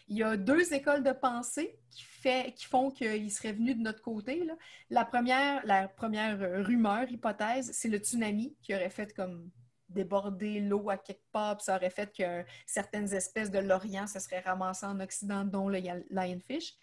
Il 0.07 0.17
y 0.17 0.23
a 0.23 0.37
deux 0.37 0.73
écoles 0.73 1.03
de 1.03 1.11
pensée 1.11 1.79
qui, 1.89 2.03
font 2.65 2.91
qu'il 2.91 3.31
serait 3.31 3.53
venu 3.53 3.73
de 3.73 3.81
notre 3.81 4.01
côté. 4.01 4.47
La 4.89 5.05
première, 5.05 5.65
la 5.65 5.87
première 5.87 6.37
rumeur, 6.65 7.09
hypothèse, 7.09 7.71
c'est 7.73 7.89
le 7.89 7.97
tsunami 7.97 8.55
qui 8.61 8.75
aurait 8.75 8.89
fait 8.89 9.13
comme 9.13 9.49
déborder 9.89 10.59
l'eau 10.59 10.89
à 10.89 10.97
quelque 10.97 11.25
part, 11.31 11.57
puis 11.57 11.65
ça 11.65 11.75
aurait 11.75 11.89
fait 11.89 12.11
que 12.15 12.43
certaines 12.65 13.13
espèces 13.13 13.51
de 13.51 13.59
l'Orient 13.59 14.07
se 14.07 14.19
seraient 14.19 14.39
ramassées 14.39 14.85
en 14.85 14.99
Occident, 14.99 15.45
dont 15.45 15.69
le 15.69 15.79
lionfish. 16.09 16.75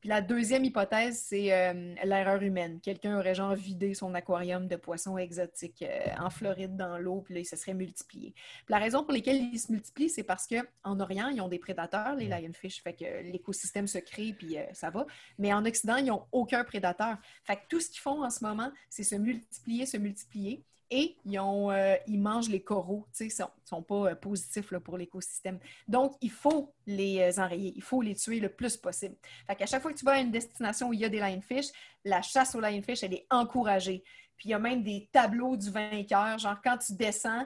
Puis 0.00 0.08
la 0.08 0.20
deuxième 0.20 0.64
hypothèse, 0.64 1.20
c'est 1.26 1.52
euh, 1.52 1.94
l'erreur 2.04 2.40
humaine. 2.42 2.80
Quelqu'un 2.80 3.18
aurait 3.18 3.34
genre 3.34 3.54
vidé 3.54 3.94
son 3.94 4.14
aquarium 4.14 4.68
de 4.68 4.76
poissons 4.76 5.18
exotiques 5.18 5.82
euh, 5.82 6.10
en 6.20 6.30
Floride 6.30 6.76
dans 6.76 6.98
l'eau, 6.98 7.22
puis 7.22 7.34
là, 7.34 7.40
il 7.40 7.44
se 7.44 7.56
serait 7.56 7.74
multiplié. 7.74 8.32
Puis 8.32 8.66
la 8.68 8.78
raison 8.78 9.02
pour 9.02 9.12
laquelle 9.12 9.36
ils 9.36 9.58
se 9.58 9.72
multiplient, 9.72 10.10
c'est 10.10 10.22
parce 10.22 10.46
qu'en 10.46 11.00
Orient, 11.00 11.28
ils 11.28 11.40
ont 11.40 11.48
des 11.48 11.58
prédateurs, 11.58 12.14
les 12.14 12.28
lionfish, 12.28 12.80
fait 12.82 12.92
que 12.92 13.22
l'écosystème 13.30 13.88
se 13.88 13.98
crée, 13.98 14.32
puis 14.32 14.56
euh, 14.56 14.64
ça 14.72 14.90
va. 14.90 15.04
Mais 15.38 15.52
en 15.52 15.64
Occident, 15.64 15.96
ils 15.96 16.06
n'ont 16.06 16.26
aucun 16.30 16.62
prédateur. 16.62 17.16
Fait 17.44 17.56
que 17.56 17.62
tout 17.68 17.80
ce 17.80 17.90
qu'ils 17.90 18.00
font 18.00 18.24
en 18.24 18.30
ce 18.30 18.44
moment, 18.44 18.70
c'est 18.88 19.02
se 19.02 19.16
multiplier, 19.16 19.84
se 19.84 19.96
multiplier. 19.96 20.62
Et 20.90 21.16
ils, 21.26 21.38
ont, 21.38 21.70
euh, 21.70 21.96
ils 22.06 22.18
mangent 22.18 22.48
les 22.48 22.60
coraux, 22.60 23.06
tu 23.12 23.18
sais, 23.18 23.26
ils 23.26 23.30
sont, 23.30 23.50
sont 23.64 23.82
pas 23.82 24.10
euh, 24.10 24.14
positifs 24.14 24.70
là, 24.70 24.80
pour 24.80 24.96
l'écosystème. 24.96 25.58
Donc, 25.86 26.14
il 26.22 26.30
faut 26.30 26.72
les 26.86 27.20
euh, 27.20 27.42
enrayer, 27.42 27.74
il 27.76 27.82
faut 27.82 28.00
les 28.00 28.14
tuer 28.14 28.40
le 28.40 28.48
plus 28.48 28.76
possible. 28.76 29.14
Fait 29.46 29.54
qu'à 29.54 29.66
chaque 29.66 29.82
fois 29.82 29.92
que 29.92 29.98
tu 29.98 30.04
vas 30.06 30.12
à 30.12 30.18
une 30.18 30.30
destination 30.30 30.88
où 30.88 30.94
il 30.94 31.00
y 31.00 31.04
a 31.04 31.10
des 31.10 31.18
lionfish, 31.18 31.66
la 32.04 32.22
chasse 32.22 32.54
aux 32.54 32.60
lionfish, 32.60 33.02
elle 33.02 33.12
est 33.12 33.26
encouragée. 33.30 34.02
Puis 34.38 34.48
il 34.48 34.52
y 34.52 34.54
a 34.54 34.58
même 34.58 34.82
des 34.82 35.08
tableaux 35.12 35.56
du 35.56 35.70
vainqueur, 35.70 36.38
genre 36.38 36.56
quand 36.64 36.78
tu 36.78 36.94
descends, 36.94 37.44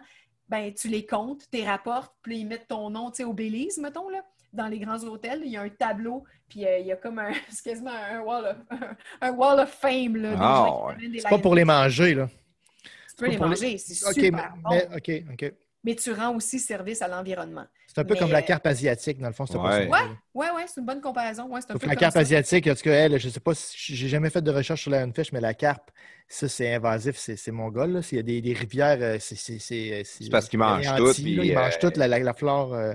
ben 0.48 0.72
tu 0.72 0.88
les 0.88 1.06
comptes, 1.06 1.48
tu 1.50 1.58
les 1.58 1.66
rapportes, 1.66 2.14
puis 2.22 2.40
ils 2.40 2.46
mettent 2.46 2.68
ton 2.68 2.90
nom, 2.90 3.10
tu 3.10 3.18
sais, 3.18 3.24
au 3.24 3.32
Belize, 3.32 3.78
mettons, 3.78 4.08
là. 4.08 4.22
Dans 4.52 4.68
les 4.68 4.78
grands 4.78 5.02
hôtels, 5.04 5.40
il 5.46 5.50
y 5.50 5.56
a 5.56 5.62
un 5.62 5.70
tableau, 5.70 6.24
puis 6.46 6.66
euh, 6.66 6.78
il 6.78 6.86
y 6.86 6.92
a 6.92 6.96
comme 6.96 7.18
un, 7.18 7.32
c'est 7.48 7.70
quasiment 7.70 7.90
un 7.90 8.20
wall 8.20 8.44
of, 8.44 8.78
un, 9.22 9.32
wall 9.32 9.60
of 9.60 9.70
fame, 9.70 10.16
là, 10.16 10.34
Ah, 10.38 10.94
qui 10.98 11.08
ouais. 11.08 11.20
C'est 11.20 11.28
pas 11.30 11.38
pour 11.38 11.54
les 11.54 11.64
manger, 11.64 12.14
là. 12.14 12.28
Tu 13.16 13.24
peux 13.24 13.30
les 13.30 13.38
manger, 13.38 13.78
c'est 13.78 14.06
OK, 14.06 14.14
super 14.14 14.54
bon. 14.62 14.70
mais, 14.70 14.88
OK, 14.96 15.24
OK. 15.32 15.52
Mais 15.84 15.96
tu 15.96 16.12
rends 16.12 16.36
aussi 16.36 16.60
service 16.60 17.02
à 17.02 17.08
l'environnement. 17.08 17.64
C'est 17.88 18.00
un 18.00 18.04
peu 18.04 18.14
Mais- 18.14 18.20
comme 18.20 18.30
la 18.30 18.42
carpe 18.42 18.64
asiatique, 18.68 19.18
dans 19.18 19.26
le 19.26 19.32
fond. 19.34 19.46
c'est 19.46 19.54
pas 19.54 19.80
Ouais. 19.80 19.88
Ouais, 20.32 20.46
ouais, 20.50 20.64
c'est 20.66 20.78
une 20.80 20.86
bonne 20.86 21.00
comparaison. 21.00 21.48
Ouais, 21.48 21.58
un 21.68 21.76
peu 21.76 21.86
la 21.86 21.94
comme 21.94 22.00
carpe 22.00 22.12
ça. 22.14 22.20
asiatique, 22.20 22.68
en 22.68 22.74
tout 22.74 22.82
cas, 22.82 22.92
elle, 22.92 23.18
je 23.18 23.28
sais 23.28 23.40
pas 23.40 23.52
si 23.54 23.94
j'ai 23.96 24.08
jamais 24.08 24.30
fait 24.30 24.40
de 24.42 24.50
recherche 24.52 24.82
sur 24.82 24.92
la 24.92 25.04
lionfish, 25.04 25.32
mais 25.32 25.40
la 25.40 25.54
carpe, 25.54 25.90
ça, 26.28 26.48
c'est 26.48 26.72
invasif, 26.72 27.16
c'est 27.18 27.36
c'est 27.36 27.50
mongol. 27.50 28.00
S'il 28.02 28.16
y 28.16 28.20
a 28.20 28.22
des, 28.22 28.40
des 28.40 28.52
rivières, 28.52 28.96
euh, 29.00 29.16
c'est. 29.20 29.34
C'est 29.34 29.58
c'est- 29.58 30.30
parce 30.30 30.48
qu'ils 30.48 30.60
mangent 30.60 30.94
tout, 30.96 31.12
puis, 31.14 31.34
là. 31.36 31.44
Ils 31.44 31.54
mangent 31.54 31.74
euh, 31.74 31.80
toute 31.80 31.96
la, 31.96 32.06
la, 32.06 32.20
la 32.20 32.32
flore, 32.32 32.72
euh, 32.74 32.94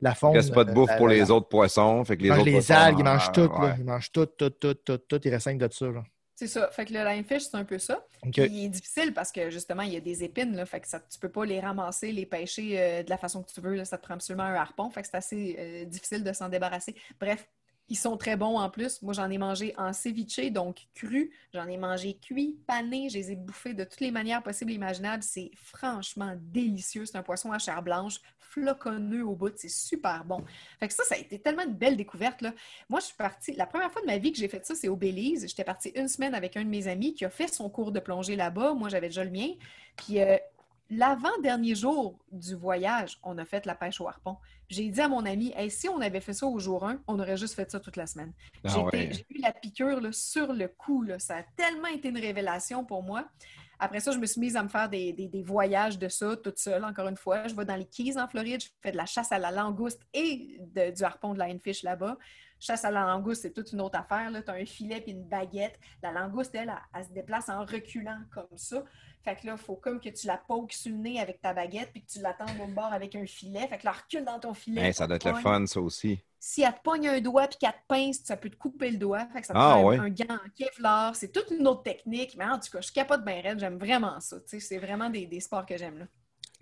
la 0.00 0.14
faune. 0.14 0.32
Il 0.32 0.38
reste 0.38 0.54
pas 0.54 0.64
de 0.64 0.70
euh, 0.70 0.74
bouffe 0.74 0.88
la- 0.88 0.96
pour 0.96 1.08
la- 1.08 1.14
les 1.14 1.20
la- 1.20 1.30
autres 1.32 1.48
poissons. 1.48 2.02
Fait 2.06 2.16
que 2.16 2.22
les 2.22 2.28
Ils 2.28 2.30
mangent 2.30 2.38
autres 2.40 2.46
les 2.46 2.52
poissons, 2.54 2.72
algues, 2.74 2.98
ils 2.98 3.04
mangent 3.04 3.28
euh, 3.28 3.32
tout. 3.46 3.52
ouais. 3.60 3.68
Là. 3.68 3.76
Ils 3.78 3.84
mangent 3.84 4.10
tout, 4.10 4.26
tout, 4.26 4.50
tout, 4.50 4.74
tout, 4.74 4.98
tout. 4.98 5.20
Ils 5.22 5.30
restent 5.34 5.48
de 5.50 5.68
ça. 5.70 5.86
Là. 5.86 6.02
C'est 6.42 6.48
ça. 6.48 6.68
Fait 6.72 6.84
que 6.84 6.92
le 6.92 7.04
lionfish, 7.04 7.42
c'est 7.44 7.56
un 7.56 7.64
peu 7.64 7.78
ça. 7.78 8.04
Il 8.24 8.64
est 8.64 8.68
difficile 8.68 9.14
parce 9.14 9.30
que 9.30 9.48
justement, 9.48 9.82
il 9.82 9.92
y 9.92 9.96
a 9.96 10.00
des 10.00 10.24
épines, 10.24 10.56
là, 10.56 10.66
fait 10.66 10.80
que 10.80 10.88
ça, 10.88 10.98
tu 10.98 11.16
peux 11.20 11.28
pas 11.28 11.44
les 11.44 11.60
ramasser, 11.60 12.10
les 12.10 12.26
pêcher 12.26 12.80
euh, 12.80 13.02
de 13.04 13.10
la 13.10 13.16
façon 13.16 13.44
que 13.44 13.52
tu 13.52 13.60
veux. 13.60 13.76
là. 13.76 13.84
ça 13.84 13.96
te 13.96 14.02
prend 14.02 14.14
absolument 14.14 14.42
un 14.42 14.54
harpon. 14.54 14.90
Fait 14.90 15.02
que 15.02 15.08
c'est 15.08 15.16
assez 15.16 15.56
euh, 15.56 15.84
difficile 15.84 16.24
de 16.24 16.32
s'en 16.32 16.48
débarrasser. 16.48 16.96
Bref, 17.20 17.48
ils 17.88 17.96
sont 17.96 18.16
très 18.16 18.36
bons 18.36 18.58
en 18.58 18.70
plus. 18.70 19.02
Moi, 19.02 19.12
j'en 19.12 19.28
ai 19.30 19.38
mangé 19.38 19.74
en 19.76 19.92
ceviche, 19.92 20.50
donc 20.50 20.86
cru. 20.94 21.30
J'en 21.52 21.66
ai 21.66 21.76
mangé 21.76 22.16
cuit, 22.16 22.58
pané. 22.66 23.08
Je 23.08 23.18
les 23.18 23.32
ai 23.32 23.36
bouffés 23.36 23.74
de 23.74 23.84
toutes 23.84 24.00
les 24.00 24.10
manières 24.10 24.42
possibles 24.42 24.70
et 24.70 24.74
imaginables. 24.74 25.22
C'est 25.22 25.50
franchement 25.56 26.34
délicieux. 26.40 27.04
C'est 27.04 27.18
un 27.18 27.22
poisson 27.22 27.52
à 27.52 27.58
chair 27.58 27.82
blanche, 27.82 28.20
floconneux 28.38 29.26
au 29.26 29.34
bout. 29.34 29.52
C'est 29.56 29.68
super 29.68 30.24
bon. 30.24 30.44
Fait 30.80 30.88
que 30.88 30.94
ça, 30.94 31.04
ça 31.04 31.16
a 31.16 31.18
été 31.18 31.38
tellement 31.38 31.64
une 31.64 31.74
belle 31.74 31.96
découverte. 31.96 32.40
Là. 32.40 32.54
Moi, 32.88 33.00
je 33.00 33.06
suis 33.06 33.16
partie. 33.16 33.52
La 33.52 33.66
première 33.66 33.92
fois 33.92 34.00
de 34.00 34.06
ma 34.06 34.18
vie 34.18 34.32
que 34.32 34.38
j'ai 34.38 34.48
fait 34.48 34.64
ça, 34.64 34.74
c'est 34.74 34.88
au 34.88 34.96
Belize. 34.96 35.46
J'étais 35.48 35.64
partie 35.64 35.90
une 35.90 36.08
semaine 36.08 36.34
avec 36.34 36.56
un 36.56 36.64
de 36.64 36.70
mes 36.70 36.88
amis 36.88 37.14
qui 37.14 37.24
a 37.24 37.30
fait 37.30 37.48
son 37.48 37.68
cours 37.68 37.92
de 37.92 38.00
plongée 38.00 38.36
là-bas. 38.36 38.74
Moi, 38.74 38.88
j'avais 38.88 39.08
déjà 39.08 39.24
le 39.24 39.30
mien. 39.30 39.48
Puis 39.96 40.20
euh, 40.20 40.38
l'avant-dernier 40.96 41.74
jour 41.74 42.18
du 42.30 42.54
voyage, 42.54 43.18
on 43.22 43.38
a 43.38 43.44
fait 43.44 43.64
la 43.66 43.74
pêche 43.74 44.00
au 44.00 44.08
harpon. 44.08 44.36
J'ai 44.68 44.88
dit 44.88 45.00
à 45.00 45.08
mon 45.08 45.24
ami, 45.24 45.52
Hey, 45.56 45.70
si 45.70 45.88
on 45.88 46.00
avait 46.00 46.20
fait 46.20 46.32
ça 46.32 46.46
au 46.46 46.58
jour 46.58 46.84
1, 46.86 47.00
on 47.06 47.18
aurait 47.18 47.36
juste 47.36 47.54
fait 47.54 47.70
ça 47.70 47.80
toute 47.80 47.96
la 47.96 48.06
semaine. 48.06 48.32
Ah 48.64 48.68
J'ai 48.68 48.80
ouais. 48.82 49.12
eu 49.30 49.40
la 49.40 49.52
piqûre 49.52 50.00
là, 50.00 50.10
sur 50.12 50.52
le 50.52 50.68
coup. 50.68 51.02
là. 51.02 51.18
Ça 51.18 51.36
a 51.38 51.42
tellement 51.56 51.88
été 51.88 52.08
une 52.08 52.18
révélation 52.18 52.84
pour 52.84 53.02
moi. 53.02 53.26
Après 53.78 54.00
ça, 54.00 54.12
je 54.12 54.18
me 54.18 54.26
suis 54.26 54.40
mise 54.40 54.54
à 54.56 54.62
me 54.62 54.68
faire 54.68 54.88
des, 54.88 55.12
des- 55.12 55.26
des 55.28 55.42
voyages 55.42 55.98
de 55.98 56.08
ça 56.08 56.36
toute 56.36 56.58
seule, 56.58 56.84
encore 56.84 57.08
une 57.08 57.16
fois. 57.16 57.48
Je 57.48 57.54
vais 57.54 57.64
dans 57.64 57.74
les 57.76 57.84
Keys 57.86 58.16
en 58.18 58.28
Floride, 58.28 58.60
je 58.62 58.68
fais 58.80 58.92
de 58.92 58.96
la 58.96 59.06
chasse 59.06 59.32
à 59.32 59.38
la 59.38 59.50
langouste 59.50 60.00
et 60.14 60.58
de- 60.60 60.94
du 60.94 61.02
harpon 61.02 61.34
de 61.34 61.38
lionfish 61.40 61.82
là-bas. 61.82 62.16
Chasse 62.64 62.84
à 62.84 62.92
la 62.92 63.00
langouste, 63.04 63.42
c'est 63.42 63.52
toute 63.52 63.72
une 63.72 63.80
autre 63.80 63.98
affaire. 63.98 64.30
Tu 64.32 64.50
as 64.50 64.54
un 64.54 64.64
filet 64.64 65.00
puis 65.00 65.10
une 65.10 65.24
baguette. 65.24 65.80
La 66.00 66.12
langouste, 66.12 66.54
elle, 66.54 66.68
elle, 66.68 66.76
elle 66.94 67.04
se 67.04 67.10
déplace 67.10 67.48
en 67.48 67.64
reculant 67.64 68.20
comme 68.32 68.56
ça. 68.56 68.84
Fait 69.24 69.34
que 69.34 69.46
là, 69.48 69.54
il 69.56 69.58
faut 69.58 69.74
comme 69.74 70.00
que 70.00 70.08
tu 70.10 70.28
la 70.28 70.36
pokes 70.36 70.72
sur 70.72 70.92
le 70.92 70.98
nez 70.98 71.18
avec 71.20 71.40
ta 71.40 71.52
baguette 71.54 71.90
puis 71.92 72.04
que 72.04 72.10
tu 72.12 72.20
l'attendes 72.20 72.50
au 72.62 72.68
bord 72.68 72.92
avec 72.92 73.16
un 73.16 73.26
filet. 73.26 73.66
Fait 73.66 73.78
que 73.78 73.84
là, 73.84 73.90
recule 73.92 74.24
dans 74.24 74.38
ton 74.38 74.54
filet. 74.54 74.80
Hey, 74.82 74.94
ça 74.94 75.08
doit 75.08 75.16
être 75.16 75.28
le 75.28 75.34
fun, 75.34 75.66
ça 75.66 75.80
aussi. 75.80 76.24
Si 76.38 76.62
elle 76.62 76.72
te 76.74 76.80
pogne 76.82 77.08
un 77.08 77.20
doigt 77.20 77.48
puis 77.48 77.58
qu'elle 77.58 77.72
te 77.72 77.86
pince, 77.88 78.20
ça 78.24 78.36
peut 78.36 78.50
te 78.50 78.56
couper 78.56 78.90
le 78.92 78.98
doigt. 78.98 79.26
Fait 79.32 79.40
que 79.40 79.46
ça 79.48 79.54
te 79.54 79.58
Ah, 79.58 79.80
ouais. 79.80 79.98
un, 79.98 80.08
gant 80.08 80.34
en 80.34 80.48
Kevlar. 80.56 81.16
C'est 81.16 81.32
toute 81.32 81.50
une 81.50 81.66
autre 81.66 81.82
technique. 81.82 82.36
Mais 82.36 82.44
en 82.44 82.60
tout 82.60 82.70
cas, 82.70 82.80
je 82.80 82.92
capote 82.92 83.24
bien 83.24 83.40
raide. 83.40 83.58
J'aime 83.58 83.78
vraiment 83.78 84.20
ça. 84.20 84.36
C'est 84.46 84.78
vraiment 84.78 85.10
des, 85.10 85.26
des 85.26 85.40
sports 85.40 85.66
que 85.66 85.76
j'aime. 85.76 85.98
là. 85.98 86.04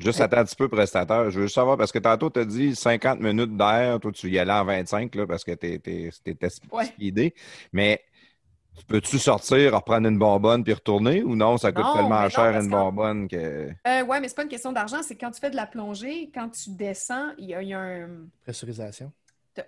Juste 0.00 0.20
attends 0.20 0.38
un 0.38 0.44
petit 0.44 0.56
peu, 0.56 0.68
prestateur. 0.68 1.30
Je 1.30 1.38
veux 1.38 1.46
juste 1.46 1.54
savoir, 1.54 1.76
parce 1.76 1.92
que 1.92 1.98
tantôt, 1.98 2.30
tu 2.30 2.40
as 2.40 2.44
dit 2.44 2.74
50 2.74 3.20
minutes 3.20 3.56
d'air. 3.56 4.00
Toi, 4.00 4.12
tu 4.12 4.30
y 4.30 4.38
allais 4.38 4.52
en 4.52 4.64
25 4.64 5.14
là, 5.14 5.26
parce 5.26 5.44
que 5.44 5.52
tu 5.52 5.74
étais 5.74 6.48
speedé. 6.50 7.34
Mais 7.72 8.02
peux-tu 8.86 9.18
sortir, 9.18 9.74
reprendre 9.74 10.08
une 10.08 10.18
bonbonne 10.18 10.64
puis 10.64 10.72
retourner 10.72 11.22
ou 11.22 11.36
non? 11.36 11.58
Ça 11.58 11.72
coûte 11.72 11.84
Non, 11.84 11.94
tellement 11.94 12.22
non, 12.22 12.28
cher 12.28 12.60
une 12.60 12.70
bonbonne 12.70 13.28
que. 13.28 13.70
Euh, 13.86 14.04
ouais, 14.04 14.20
mais 14.20 14.28
c'est 14.28 14.36
pas 14.36 14.42
une 14.42 14.48
question 14.48 14.72
d'argent. 14.72 15.02
C'est 15.02 15.16
quand 15.16 15.30
tu 15.30 15.40
fais 15.40 15.50
de 15.50 15.56
la 15.56 15.66
plongée, 15.66 16.30
quand 16.34 16.48
tu 16.48 16.70
descends, 16.70 17.30
il 17.38 17.50
y 17.50 17.54
a, 17.54 17.62
y 17.62 17.74
a 17.74 17.80
un. 17.80 18.08
Pressurisation. 18.42 19.12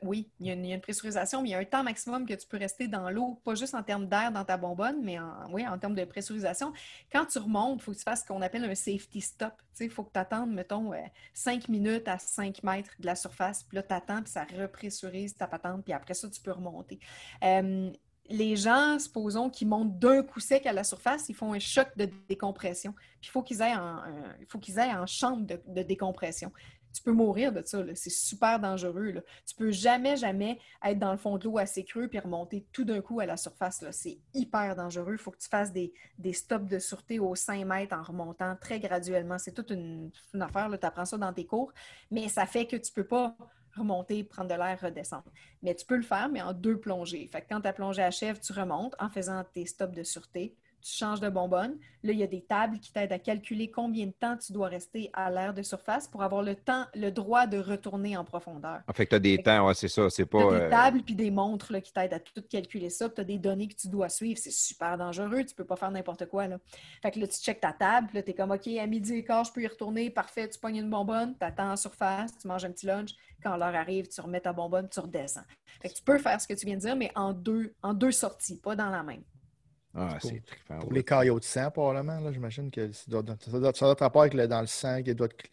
Oui, 0.02 0.30
il 0.38 0.46
y, 0.46 0.50
a 0.50 0.74
une, 0.74 0.80
pressurisation, 0.80 1.42
mais 1.42 1.50
il 1.50 1.52
y 1.52 1.54
a 1.54 1.58
un 1.58 1.64
temps 1.64 1.82
maximum 1.82 2.26
que 2.26 2.34
tu 2.34 2.46
peux 2.46 2.56
rester 2.56 2.88
dans 2.88 3.10
l'eau, 3.10 3.40
pas 3.44 3.54
juste 3.54 3.74
en 3.74 3.82
termes 3.82 4.06
d'air 4.06 4.30
dans 4.30 4.44
ta 4.44 4.56
bonbonne, 4.56 5.02
mais 5.02 5.18
en, 5.18 5.50
oui, 5.50 5.66
en 5.66 5.78
termes 5.78 5.94
de 5.94 6.04
pressurisation. 6.04 6.72
Quand 7.10 7.26
tu 7.26 7.38
remontes, 7.38 7.80
il 7.80 7.82
faut 7.82 7.92
que 7.92 7.96
tu 7.96 8.02
fasses 8.02 8.22
ce 8.22 8.26
qu'on 8.26 8.42
appelle 8.42 8.64
un 8.64 8.74
safety 8.74 9.20
stop. 9.20 9.54
Il 9.80 9.90
faut 9.90 10.04
que 10.04 10.12
tu 10.12 10.20
attendes, 10.20 10.52
mettons, 10.52 10.92
5 11.34 11.68
minutes 11.68 12.06
à 12.06 12.18
5 12.18 12.62
mètres 12.62 12.92
de 12.98 13.06
la 13.06 13.16
surface, 13.16 13.64
puis 13.64 13.76
là, 13.76 13.82
tu 13.82 13.94
attends, 13.94 14.22
puis 14.22 14.32
ça 14.32 14.44
repressurise 14.56 15.34
ta 15.34 15.46
patente, 15.46 15.84
puis 15.84 15.92
après 15.92 16.14
ça, 16.14 16.28
tu 16.28 16.40
peux 16.40 16.52
remonter. 16.52 17.00
Euh, 17.42 17.90
les 18.28 18.56
gens, 18.56 18.98
supposons, 18.98 19.50
qui 19.50 19.66
montent 19.66 19.98
d'un 19.98 20.22
coup 20.22 20.40
sec 20.40 20.64
à 20.66 20.72
la 20.72 20.84
surface, 20.84 21.28
ils 21.28 21.34
font 21.34 21.52
un 21.52 21.58
choc 21.58 21.88
de 21.96 22.08
décompression. 22.28 22.92
Puis 22.92 23.28
il 23.28 23.30
faut 23.30 23.42
qu'ils 23.42 23.62
aillent 23.62 23.76
en, 23.76 25.02
en 25.02 25.06
chambre 25.06 25.44
de 25.44 25.82
décompression. 25.82 26.52
Tu 26.92 27.02
peux 27.02 27.12
mourir 27.12 27.52
de 27.52 27.62
ça, 27.64 27.82
c'est 27.94 28.10
super 28.10 28.60
dangereux. 28.60 29.12
Là. 29.12 29.20
Tu 29.46 29.54
peux 29.54 29.70
jamais, 29.70 30.16
jamais 30.16 30.58
être 30.84 30.98
dans 30.98 31.12
le 31.12 31.18
fond 31.18 31.38
de 31.38 31.44
l'eau 31.44 31.58
assez 31.58 31.84
creux 31.84 32.08
puis 32.08 32.18
remonter 32.18 32.66
tout 32.72 32.84
d'un 32.84 33.00
coup 33.00 33.20
à 33.20 33.26
la 33.26 33.36
surface. 33.36 33.84
C'est 33.90 34.18
hyper 34.34 34.76
dangereux. 34.76 35.12
Il 35.12 35.18
faut 35.18 35.30
que 35.30 35.38
tu 35.38 35.48
fasses 35.48 35.72
des, 35.72 35.92
stops 36.32 36.68
de 36.68 36.78
sûreté 36.78 37.18
aux 37.18 37.34
5 37.34 37.64
mètres 37.64 37.96
en 37.96 38.02
remontant 38.02 38.56
très 38.60 38.80
graduellement. 38.80 39.38
C'est 39.38 39.52
toute 39.52 39.70
une, 39.70 40.10
affaire, 40.40 40.68
tu 40.78 40.86
apprends 40.86 41.04
ça 41.04 41.16
dans 41.16 41.32
tes 41.32 41.46
cours, 41.46 41.72
mais 42.10 42.28
ça 42.28 42.46
fait 42.46 42.66
que 42.66 42.76
tu 42.76 42.92
peux 42.92 43.06
pas 43.06 43.36
remonter, 43.76 44.24
prendre 44.24 44.50
de 44.50 44.54
l'air, 44.54 44.78
redescendre. 44.80 45.30
Mais 45.62 45.74
tu 45.74 45.86
peux 45.86 45.96
le 45.96 46.02
faire, 46.02 46.28
mais 46.28 46.42
en 46.42 46.52
deux 46.52 46.78
plongées. 46.78 47.26
Fait 47.26 47.44
quand 47.48 47.60
ta 47.60 47.72
plongée 47.72 48.02
achève, 48.02 48.38
tu 48.40 48.52
remontes 48.52 48.94
en 48.98 49.08
faisant 49.08 49.44
tes 49.52 49.66
stops 49.66 49.96
de 49.96 50.02
sûreté. 50.02 50.54
Tu 50.82 50.92
changes 50.92 51.20
de 51.20 51.28
bonbonne. 51.28 51.76
Là, 52.02 52.12
il 52.12 52.18
y 52.18 52.22
a 52.24 52.26
des 52.26 52.40
tables 52.42 52.80
qui 52.80 52.92
t'aident 52.92 53.12
à 53.12 53.18
calculer 53.20 53.70
combien 53.70 54.06
de 54.06 54.12
temps 54.12 54.36
tu 54.36 54.52
dois 54.52 54.66
rester 54.66 55.10
à 55.12 55.30
l'air 55.30 55.54
de 55.54 55.62
surface 55.62 56.08
pour 56.08 56.22
avoir 56.24 56.42
le 56.42 56.56
temps, 56.56 56.86
le 56.94 57.10
droit 57.10 57.46
de 57.46 57.56
retourner 57.58 58.16
en 58.16 58.24
profondeur. 58.24 58.80
Ah, 58.88 58.92
fait 58.92 59.04
que 59.06 59.10
tu 59.10 59.16
as 59.16 59.20
des 59.20 59.38
temps, 59.38 59.66
ouais, 59.68 59.74
c'est 59.74 59.86
ça. 59.88 60.10
C'est 60.10 60.24
Tu 60.24 60.28
pas. 60.28 60.40
as 60.40 60.58
des 60.58 60.64
euh, 60.64 60.70
tables 60.70 61.02
puis 61.02 61.14
des 61.14 61.30
montres 61.30 61.72
là, 61.72 61.80
qui 61.80 61.92
t'aident 61.92 62.14
à 62.14 62.18
tout 62.20 62.42
calculer 62.50 62.90
ça. 62.90 63.08
Tu 63.08 63.20
as 63.20 63.24
des 63.24 63.38
données 63.38 63.68
que 63.68 63.76
tu 63.76 63.88
dois 63.88 64.08
suivre. 64.08 64.38
C'est 64.42 64.50
super 64.50 64.98
dangereux. 64.98 65.44
Tu 65.44 65.54
peux 65.54 65.64
pas 65.64 65.76
faire 65.76 65.92
n'importe 65.92 66.26
quoi. 66.26 66.48
Là. 66.48 66.58
Fait 67.00 67.12
que 67.12 67.20
là, 67.20 67.28
tu 67.28 67.38
checkes 67.38 67.60
ta 67.60 67.72
table. 67.72 68.08
Là, 68.14 68.22
tu 68.22 68.30
es 68.30 68.34
comme, 68.34 68.50
OK, 68.50 68.66
à 68.66 68.86
midi 68.86 69.14
et 69.14 69.24
quart, 69.24 69.44
je 69.44 69.52
peux 69.52 69.62
y 69.62 69.68
retourner. 69.68 70.10
Parfait, 70.10 70.48
tu 70.48 70.58
pognes 70.58 70.76
une 70.78 70.90
bonbonne. 70.90 71.36
Tu 71.38 71.46
attends 71.46 71.70
en 71.70 71.76
surface. 71.76 72.36
Tu 72.38 72.48
manges 72.48 72.64
un 72.64 72.72
petit 72.72 72.86
lunch. 72.86 73.10
Quand 73.40 73.56
l'heure 73.56 73.74
arrive, 73.74 74.08
tu 74.08 74.20
remets 74.20 74.40
ta 74.40 74.52
bonbonne, 74.52 74.88
tu 74.88 74.98
redescends. 75.00 75.42
Fait 75.80 75.88
que 75.88 75.94
tu 75.94 76.02
peux 76.02 76.18
faire 76.18 76.40
ce 76.40 76.48
que 76.48 76.54
tu 76.54 76.66
viens 76.66 76.76
de 76.76 76.80
dire, 76.80 76.96
mais 76.96 77.10
en 77.14 77.32
deux, 77.32 77.74
en 77.82 77.94
deux 77.94 78.12
sorties, 78.12 78.58
pas 78.58 78.74
dans 78.76 78.88
la 78.90 79.02
même. 79.02 79.22
Ah, 79.94 80.16
c'est 80.20 80.42
trippant, 80.44 80.78
Pour 80.78 80.88
ouais. 80.90 80.96
les 80.96 81.04
caillots 81.04 81.38
de 81.38 81.44
sang, 81.44 81.70
probablement. 81.70 82.18
là, 82.20 82.32
J'imagine 82.32 82.70
que 82.70 82.90
ça 82.92 83.04
doit, 83.08 83.22
ça 83.40 83.50
doit, 83.58 83.72
ça 83.74 83.84
doit 83.86 83.92
être 83.92 84.00
rapport 84.00 84.22
avec 84.22 84.34
le, 84.34 84.48
dans 84.48 84.60
le 84.60 84.66
sang, 84.66 85.02
qui 85.02 85.14
doit 85.14 85.26
être- 85.26 85.44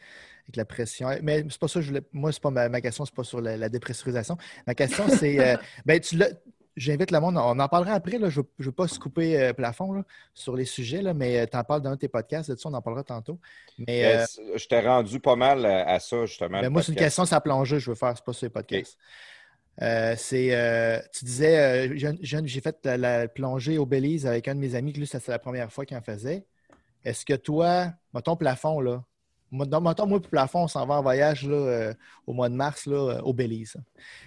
avec 0.45 0.55
la 0.55 0.65
pression. 0.65 1.09
Mais 1.21 1.43
c'est 1.49 1.59
pas 1.59 1.67
ça, 1.67 1.75
que 1.79 1.81
je 1.81 1.87
voulais- 1.89 2.03
moi, 2.13 2.31
c'est 2.31 2.41
pas 2.41 2.49
ma, 2.49 2.69
ma 2.69 2.79
question, 2.81 3.03
c'est 3.05 3.13
pas 3.13 3.23
sur 3.25 3.41
la, 3.41 3.57
la 3.57 3.67
dépressurisation. 3.69 4.37
Ma 4.65 4.73
question, 4.75 5.07
c'est, 5.09 5.39
euh, 5.39 5.57
ben, 5.85 5.99
tu 5.99 6.15
l'as- 6.15 6.29
j'invite 6.77 7.11
le 7.11 7.19
monde, 7.19 7.35
on 7.35 7.59
en 7.59 7.67
parlera 7.67 7.93
après, 7.95 8.17
là, 8.17 8.29
je 8.29 8.39
ne 8.39 8.45
veux 8.65 8.71
pas 8.71 8.87
se 8.87 8.97
couper 8.97 9.37
euh, 9.37 9.51
plafond 9.51 9.91
là, 9.91 10.03
sur 10.33 10.55
les 10.55 10.63
sujets, 10.63 11.01
là, 11.01 11.13
mais 11.13 11.45
tu 11.45 11.57
en 11.57 11.63
parles 11.65 11.81
dans 11.81 11.89
un 11.89 11.95
de 11.95 11.99
tes 11.99 12.07
podcasts, 12.07 12.47
là-dessus, 12.47 12.67
on 12.67 12.73
en 12.73 12.81
parlera 12.81 13.03
tantôt. 13.03 13.37
Mais, 13.77 14.01
Ben, 14.03 14.19
euh, 14.21 14.57
je 14.57 14.65
t'ai 14.67 14.79
rendu 14.79 15.19
pas 15.19 15.35
mal 15.35 15.65
à, 15.65 15.89
à 15.89 15.99
ça, 15.99 16.25
justement. 16.25 16.51
ben, 16.59 16.61
le 16.63 16.69
moi, 16.69 16.81
c'est 16.81 16.93
une 16.93 16.97
question, 16.97 17.25
ça 17.25 17.41
plongée, 17.41 17.79
je 17.81 17.89
veux 17.89 17.95
faire, 17.97 18.13
c'est 18.15 18.23
pas 18.23 18.31
sur 18.33 18.45
les 18.45 18.49
podcasts. 18.51 18.97
Euh, 19.81 20.15
c'est, 20.17 20.53
euh, 20.53 20.99
tu 21.13 21.25
disais, 21.25 21.93
euh, 21.93 22.13
j'ai 22.21 22.61
fait 22.61 22.85
la, 22.85 23.27
plongée 23.27 23.77
au 23.77 23.85
Belize 23.85 24.25
avec 24.25 24.47
un 24.47 24.55
de 24.55 24.59
mes 24.59 24.75
amis, 24.75 24.93
que 24.93 24.99
lui, 24.99 25.07
c'est 25.07 25.25
la 25.27 25.39
première 25.39 25.71
fois 25.71 25.85
qu'il 25.85 25.95
en 25.95 26.01
faisait. 26.01 26.45
Est-ce 27.05 27.25
que 27.25 27.33
toi, 27.33 27.93
mettons 28.13 28.35
plafond, 28.35 28.81
là, 28.81 29.03
moi, 29.51 29.65
plafond, 30.19 30.63
on 30.63 30.67
s'en 30.67 30.85
va 30.85 30.95
en 30.95 31.01
voyage 31.01 31.47
là, 31.47 31.93
au 32.27 32.33
mois 32.33 32.49
de 32.49 32.55
mars 32.55 32.85
là, 32.85 33.21
au 33.23 33.33
Belize. 33.33 33.77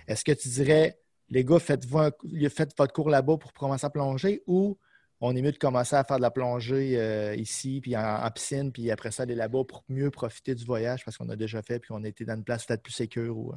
Est-ce 0.09 0.25
que 0.25 0.33
tu 0.33 0.49
dirais, 0.49 0.99
les 1.29 1.45
gars, 1.45 1.59
faites-vous 1.59 1.99
un- 1.99 2.13
faites 2.51 2.77
votre 2.77 2.93
cours 2.93 3.11
là-bas 3.11 3.37
pour 3.37 3.53
commencer 3.53 3.87
à 3.87 3.91
plonger 3.91 4.43
ou 4.47 4.79
on 5.21 5.37
est 5.37 5.43
mieux 5.43 5.53
de 5.53 5.59
commencer 5.59 5.95
à 5.95 6.03
faire 6.03 6.17
de 6.17 6.23
la 6.23 6.33
plongée 6.33 7.37
ici, 7.37 7.81
puis 7.81 7.97
en, 7.97 8.01
en 8.25 8.31
piscine, 8.31 8.73
puis 8.73 8.91
après 8.91 9.13
ça, 9.13 9.23
aller 9.23 9.37
là-bas 9.37 9.63
pour 9.69 9.85
mieux 9.89 10.11
profiter 10.11 10.55
du 10.55 10.65
voyage 10.65 11.05
parce 11.05 11.19
qu'on 11.19 11.29
a 11.29 11.37
déjà 11.37 11.63
fait, 11.63 11.79
puis 11.79 11.93
on 11.93 12.03
été 12.03 12.25
dans 12.25 12.35
une 12.35 12.43
place 12.43 12.65
peut-être 12.65 12.83
plus 12.83 12.93
sécure. 12.93 13.37
Ou... 13.37 13.55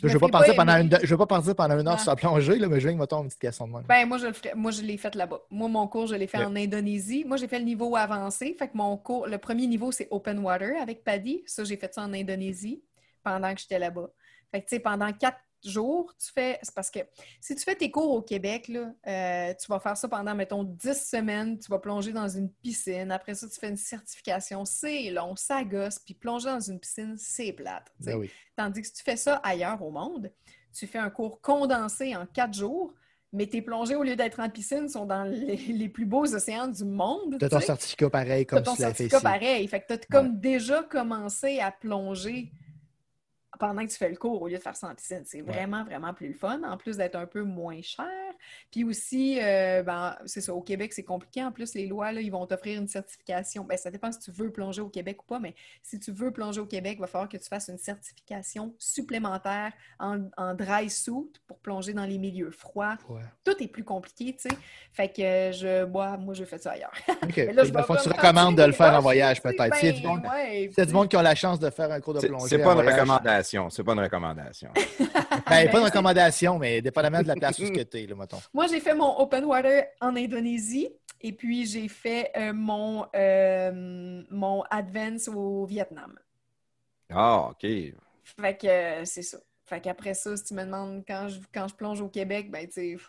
Je 0.00 0.06
ne 0.06 0.12
veux, 0.12 0.18
pas 0.20 0.28
partir 0.28 0.54
pendant 0.54 0.76
une, 0.76 0.96
je 1.02 1.06
veux 1.06 1.16
pas 1.16 1.26
partir 1.26 1.56
pendant 1.56 1.78
une 1.78 1.88
heure 1.88 1.96
Ah. 1.98 2.02
sur 2.02 2.10
la 2.10 2.16
plongée, 2.16 2.58
là, 2.58 2.68
mais 2.68 2.78
je 2.78 2.88
viens 2.88 2.96
de 2.96 3.00
me 3.00 3.20
une 3.20 3.26
petite 3.26 3.40
question 3.40 3.66
de 3.66 3.72
même. 3.72 3.82
Ben, 3.88 4.06
moi, 4.06 4.18
je 4.18 4.26
le 4.26 4.32
moi, 4.54 4.70
je 4.70 4.82
l'ai 4.82 4.96
fait 4.96 5.14
là-bas. 5.14 5.40
Moi, 5.50 5.68
mon 5.68 5.88
cours, 5.88 6.06
je 6.06 6.14
l'ai 6.14 6.26
fait 6.28 6.44
en 6.44 6.54
Indonésie. 6.54 7.24
Moi, 7.26 7.36
j'ai 7.36 7.48
fait 7.48 7.58
le 7.58 7.64
niveau 7.64 7.96
avancé. 7.96 8.54
Fait 8.58 8.68
que 8.68 8.76
mon 8.76 8.96
cours, 8.96 9.26
le 9.26 9.38
premier 9.38 9.66
niveau, 9.66 9.90
c'est 9.90 10.06
Open 10.10 10.38
Water 10.38 10.80
avec 10.80 11.02
Paddy. 11.02 11.42
Ça, 11.46 11.64
j'ai 11.64 11.76
fait 11.76 11.92
ça 11.92 12.02
en 12.02 12.12
Indonésie 12.12 12.82
pendant 13.24 13.52
que 13.54 13.60
j'étais 13.60 13.78
là-bas. 13.78 14.08
Fait 14.52 14.60
que, 14.60 14.68
tu 14.68 14.76
sais, 14.76 14.80
pendant 14.80 15.12
quatre 15.12 15.38
jours, 15.64 16.14
tu 16.18 16.32
fais. 16.32 16.58
C'est 16.62 16.74
parce 16.74 16.90
que 16.90 17.00
si 17.40 17.54
tu 17.54 17.62
fais 17.62 17.74
tes 17.74 17.90
cours 17.90 18.10
au 18.12 18.22
Québec, 18.22 18.68
là, 18.68 18.92
euh, 19.06 19.54
tu 19.54 19.66
vas 19.68 19.80
faire 19.80 19.96
ça 19.96 20.08
pendant, 20.08 20.34
mettons, 20.34 20.64
10 20.64 20.92
semaines. 20.94 21.58
Tu 21.58 21.70
vas 21.70 21.78
plonger 21.78 22.12
dans 22.12 22.28
une 22.28 22.50
piscine. 22.50 23.10
Après 23.10 23.34
ça, 23.34 23.48
tu 23.48 23.58
fais 23.58 23.68
une 23.68 23.76
certification. 23.76 24.64
C'est 24.64 25.10
long, 25.10 25.34
ça 25.36 25.64
gosse. 25.64 25.98
Puis 25.98 26.14
plonger 26.14 26.46
dans 26.46 26.60
une 26.60 26.78
piscine, 26.78 27.16
c'est 27.16 27.52
plate. 27.52 27.92
Ben 28.00 28.16
oui. 28.16 28.30
Tandis 28.56 28.82
que 28.82 28.86
si 28.86 28.92
tu 28.92 29.02
fais 29.02 29.16
ça 29.16 29.36
ailleurs 29.36 29.82
au 29.82 29.90
monde, 29.90 30.30
tu 30.72 30.86
fais 30.86 30.98
un 30.98 31.10
cours 31.10 31.40
condensé 31.40 32.14
en 32.14 32.26
quatre 32.26 32.54
jours, 32.54 32.94
mais 33.32 33.46
tes 33.46 33.60
plongées, 33.62 33.96
au 33.96 34.02
lieu 34.02 34.16
d'être 34.16 34.40
en 34.40 34.48
piscine, 34.48 34.88
sont 34.88 35.04
dans 35.04 35.24
les, 35.24 35.56
les 35.56 35.88
plus 35.88 36.06
beaux 36.06 36.34
océans 36.34 36.68
du 36.68 36.84
monde. 36.84 37.36
Tu 37.38 37.44
as 37.44 37.48
tu 37.48 37.54
ton 37.54 37.60
certificat 37.60 38.10
pareil 38.10 38.46
T'as 38.46 38.56
comme 38.56 38.64
ton 38.64 38.74
tu 38.74 38.82
l'as 38.82 38.88
fait 38.88 39.08
certificat 39.08 39.16
ici. 39.16 39.24
pareil. 39.24 39.68
Fait 39.68 39.80
que 39.80 39.86
tu 39.86 39.92
as 39.94 39.98
comme 40.10 40.38
déjà 40.40 40.82
commencé 40.82 41.60
à 41.60 41.70
plonger 41.70 42.52
pendant 43.58 43.84
que 43.84 43.90
tu 43.90 43.96
fais 43.96 44.08
le 44.08 44.16
cours 44.16 44.40
au 44.42 44.48
lieu 44.48 44.56
de 44.56 44.62
faire 44.62 44.76
ça 44.76 44.88
en 44.88 44.94
piscine. 44.94 45.22
C'est 45.24 45.40
vraiment, 45.40 45.84
vraiment 45.84 46.14
plus 46.14 46.28
le 46.28 46.34
fun, 46.34 46.60
en 46.64 46.76
plus 46.76 46.96
d'être 46.96 47.16
un 47.16 47.26
peu 47.26 47.42
moins 47.42 47.80
cher. 47.82 48.06
Puis 48.70 48.84
aussi, 48.84 49.38
euh, 49.42 49.82
ben, 49.82 50.16
c'est 50.26 50.40
ça, 50.40 50.54
au 50.54 50.62
Québec, 50.62 50.92
c'est 50.92 51.02
compliqué. 51.02 51.42
En 51.42 51.50
plus, 51.52 51.74
les 51.74 51.86
lois, 51.86 52.12
là, 52.12 52.20
ils 52.20 52.30
vont 52.30 52.46
t'offrir 52.46 52.80
une 52.80 52.88
certification. 52.88 53.64
Ben, 53.64 53.76
ça 53.76 53.90
dépend 53.90 54.12
si 54.12 54.20
tu 54.20 54.30
veux 54.30 54.50
plonger 54.52 54.80
au 54.80 54.88
Québec 54.88 55.22
ou 55.22 55.26
pas, 55.26 55.38
mais 55.40 55.54
si 55.82 55.98
tu 55.98 56.12
veux 56.12 56.30
plonger 56.32 56.60
au 56.60 56.66
Québec, 56.66 56.94
il 56.98 57.00
va 57.00 57.06
falloir 57.06 57.28
que 57.28 57.36
tu 57.36 57.48
fasses 57.48 57.68
une 57.68 57.78
certification 57.78 58.74
supplémentaire 58.78 59.72
en, 59.98 60.28
en 60.36 60.54
dry 60.54 60.88
suit 60.90 61.32
pour 61.46 61.58
plonger 61.58 61.92
dans 61.92 62.04
les 62.04 62.18
milieux 62.18 62.50
froids. 62.50 62.96
Ouais. 63.08 63.22
Tout 63.44 63.60
est 63.62 63.68
plus 63.68 63.84
compliqué, 63.84 64.36
tu 64.36 64.48
sais. 64.48 64.56
Fait 64.92 65.08
que 65.08 65.22
euh, 65.22 65.52
je, 65.52 65.84
moi, 65.84 66.16
moi, 66.16 66.34
je 66.34 66.44
fais 66.44 66.58
ça 66.58 66.72
ailleurs. 66.72 66.92
OK. 67.08 67.34
Mais 67.36 67.52
là, 67.52 67.64
je 67.64 67.70
tu 67.72 68.08
recommandes 68.08 68.56
de 68.56 68.62
le 68.62 68.72
faire 68.72 68.94
en 68.94 69.00
voyage, 69.00 69.42
peut-être. 69.42 69.60
roches, 69.72 69.78
S'il 69.80 69.88
y 69.88 69.90
a 69.90 69.92
du 69.94 70.02
ben, 70.02 70.08
monde- 70.08 70.22
ouais, 70.24 70.68
s'il 70.68 70.78
y 70.78 70.80
a 70.80 70.84
du 70.86 70.92
monde 70.92 71.08
qui 71.08 71.16
a 71.16 71.22
la 71.22 71.34
chance 71.34 71.58
de 71.58 71.70
faire 71.70 71.90
un 71.90 72.00
cours 72.00 72.14
de 72.14 72.26
plongée. 72.26 72.48
c'est 72.48 72.58
pas 72.62 72.72
une 72.74 72.82
voyage, 72.82 73.08
recommandation. 73.56 73.70
C'est 73.70 73.84
pas 73.84 73.92
une 73.92 74.00
recommandation. 74.00 74.70
Ben, 75.48 75.66
pas 75.66 75.72
Ben, 75.72 75.78
une 75.78 75.84
recommandation, 75.84 76.58
mais 76.58 76.82
dépendamment 76.82 77.22
de 77.22 77.28
la 77.28 77.34
place 77.36 77.58
où 77.58 77.64
tu 77.72 77.80
es, 77.98 78.06
là, 78.06 78.14
mettons. 78.14 78.38
Moi, 78.52 78.66
j'ai 78.66 78.80
fait 78.80 78.94
mon 78.94 79.18
open 79.18 79.44
water 79.46 79.84
en 80.00 80.14
Indonésie 80.14 80.88
et 81.20 81.32
puis 81.32 81.64
j'ai 81.66 81.88
fait 81.88 82.30
euh, 82.36 82.52
mon, 82.52 83.06
euh, 83.16 84.22
mon 84.30 84.62
advance 84.70 85.28
au 85.28 85.64
Vietnam. 85.64 86.18
Ah, 87.10 87.48
OK. 87.50 87.62
Fait 87.62 88.56
que 88.58 88.66
euh, 88.66 89.04
c'est 89.06 89.22
ça. 89.22 89.38
Fait 89.64 89.80
qu'après 89.80 90.14
ça, 90.14 90.36
si 90.36 90.44
tu 90.44 90.54
me 90.54 90.64
demandes 90.64 91.02
quand 91.06 91.28
je, 91.28 91.40
quand 91.52 91.66
je 91.68 91.74
plonge 91.74 92.00
au 92.02 92.08
Québec, 92.08 92.50
ben 92.50 92.66
tu 92.68 92.96
sais, 92.96 92.96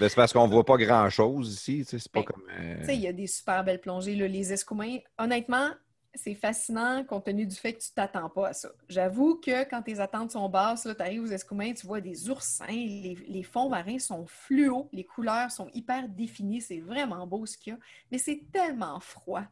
Ben, 0.00 0.08
c'est 0.08 0.14
parce 0.16 0.32
qu'on 0.32 0.46
voit 0.48 0.64
pas 0.64 0.76
grand-chose 0.76 1.52
ici. 1.54 1.78
tu 1.78 1.84
sais, 1.84 1.98
C'est 1.98 2.12
pas 2.12 2.20
Ben, 2.20 2.26
comme. 2.26 2.42
euh, 2.58 2.78
Tu 2.80 2.84
sais, 2.86 2.94
il 2.96 3.00
y 3.00 3.08
a 3.08 3.12
des 3.12 3.26
super 3.26 3.64
belles 3.64 3.80
plongées. 3.80 4.14
là. 4.14 4.26
Les 4.28 4.52
escoumins, 4.52 4.98
honnêtement, 5.18 5.70
c'est 6.14 6.34
fascinant 6.34 7.04
compte 7.04 7.24
tenu 7.24 7.46
du 7.46 7.56
fait 7.56 7.74
que 7.74 7.82
tu 7.82 7.90
t'attends 7.92 8.28
pas 8.28 8.48
à 8.48 8.52
ça. 8.52 8.70
J'avoue 8.88 9.36
que 9.36 9.64
quand 9.64 9.82
tes 9.82 10.00
attentes 10.00 10.32
sont 10.32 10.48
basses, 10.48 10.88
tu 10.96 11.02
arrives 11.02 11.22
aux 11.22 11.32
escoumins, 11.32 11.72
tu 11.72 11.86
vois 11.86 12.00
des 12.00 12.30
oursins, 12.30 12.66
les, 12.66 13.16
les 13.26 13.42
fonds 13.42 13.68
marins 13.68 13.98
sont 13.98 14.26
fluo, 14.26 14.88
les 14.92 15.04
couleurs 15.04 15.50
sont 15.50 15.68
hyper 15.74 16.08
définies, 16.08 16.60
c'est 16.60 16.80
vraiment 16.80 17.26
beau 17.26 17.46
ce 17.46 17.56
qu'il 17.56 17.72
y 17.72 17.76
a, 17.76 17.78
mais 18.10 18.18
c'est 18.18 18.42
tellement 18.52 19.00
froid. 19.00 19.44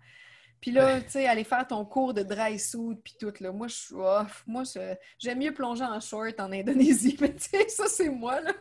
Puis 0.63 0.71
là, 0.71 1.01
tu 1.01 1.11
sais, 1.11 1.27
aller 1.27 1.43
faire 1.43 1.67
ton 1.67 1.85
cours 1.85 2.15
de 2.15 2.23
dry 2.23 2.57
suit, 2.57 2.95
puis 3.03 3.17
tout, 3.19 3.33
là, 3.41 3.51
moi, 3.51 3.67
je 3.67 3.75
suis 3.75 3.95
off. 3.97 4.45
Moi, 4.47 4.63
j'aime 5.19 5.41
mieux 5.41 5.53
plonger 5.53 5.83
en 5.83 5.99
short 5.99 6.39
en 6.39 6.53
Indonésie, 6.53 7.17
mais 7.21 7.35
tu 7.35 7.51
sais, 7.51 7.69
ça, 7.69 7.89
c'est 7.89 8.09
moi, 8.09 8.41
là. 8.41 8.53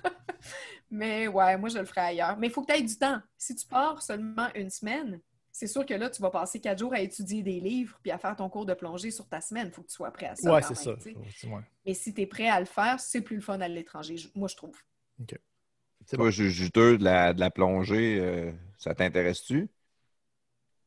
Mais 0.89 1.27
ouais, 1.27 1.55
moi, 1.57 1.69
je 1.69 1.77
le 1.77 1.85
ferai 1.85 2.01
ailleurs. 2.01 2.37
Mais 2.37 2.47
il 2.47 2.49
faut 2.53 2.63
que 2.63 2.73
tu 2.73 2.79
aies 2.79 2.81
du 2.81 2.97
temps. 2.97 3.21
Si 3.37 3.55
tu 3.55 3.67
pars 3.67 4.01
seulement 4.01 4.47
une 4.55 4.71
semaine, 4.71 5.21
c'est 5.61 5.67
sûr 5.67 5.85
que 5.85 5.93
là, 5.93 6.09
tu 6.09 6.23
vas 6.23 6.31
passer 6.31 6.59
quatre 6.59 6.79
jours 6.79 6.91
à 6.91 7.01
étudier 7.01 7.43
des 7.43 7.59
livres 7.59 7.95
puis 8.01 8.09
à 8.09 8.17
faire 8.17 8.35
ton 8.35 8.49
cours 8.49 8.65
de 8.65 8.73
plongée 8.73 9.11
sur 9.11 9.27
ta 9.27 9.41
semaine. 9.41 9.67
Il 9.67 9.71
faut 9.71 9.83
que 9.83 9.89
tu 9.89 9.93
sois 9.93 10.09
prêt 10.09 10.25
à 10.25 10.35
ça. 10.35 10.51
Ouais, 10.51 10.59
quand 10.59 10.73
c'est 10.73 10.83
ça. 10.85 10.95
Ouais. 11.49 11.61
Mais 11.85 11.93
si 11.93 12.15
tu 12.15 12.21
es 12.21 12.25
prêt 12.25 12.49
à 12.49 12.59
le 12.59 12.65
faire, 12.65 12.99
c'est 12.99 13.21
plus 13.21 13.35
le 13.35 13.43
fun 13.43 13.61
à 13.61 13.67
l'étranger, 13.67 14.17
je- 14.17 14.27
moi, 14.33 14.47
je 14.47 14.55
trouve. 14.55 14.75
C'est 16.07 16.17
Toi, 16.17 16.31
ju- 16.31 16.49
juteux 16.49 16.97
de 16.97 17.03
la, 17.03 17.31
de 17.35 17.39
la 17.39 17.51
plongée, 17.51 18.17
euh, 18.19 18.51
ça 18.79 18.95
t'intéresse-tu? 18.95 19.69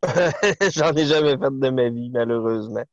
J'en 0.73 0.93
ai 0.97 1.07
jamais 1.07 1.39
fait 1.39 1.51
de 1.61 1.71
ma 1.71 1.89
vie, 1.89 2.11
malheureusement. 2.11 2.85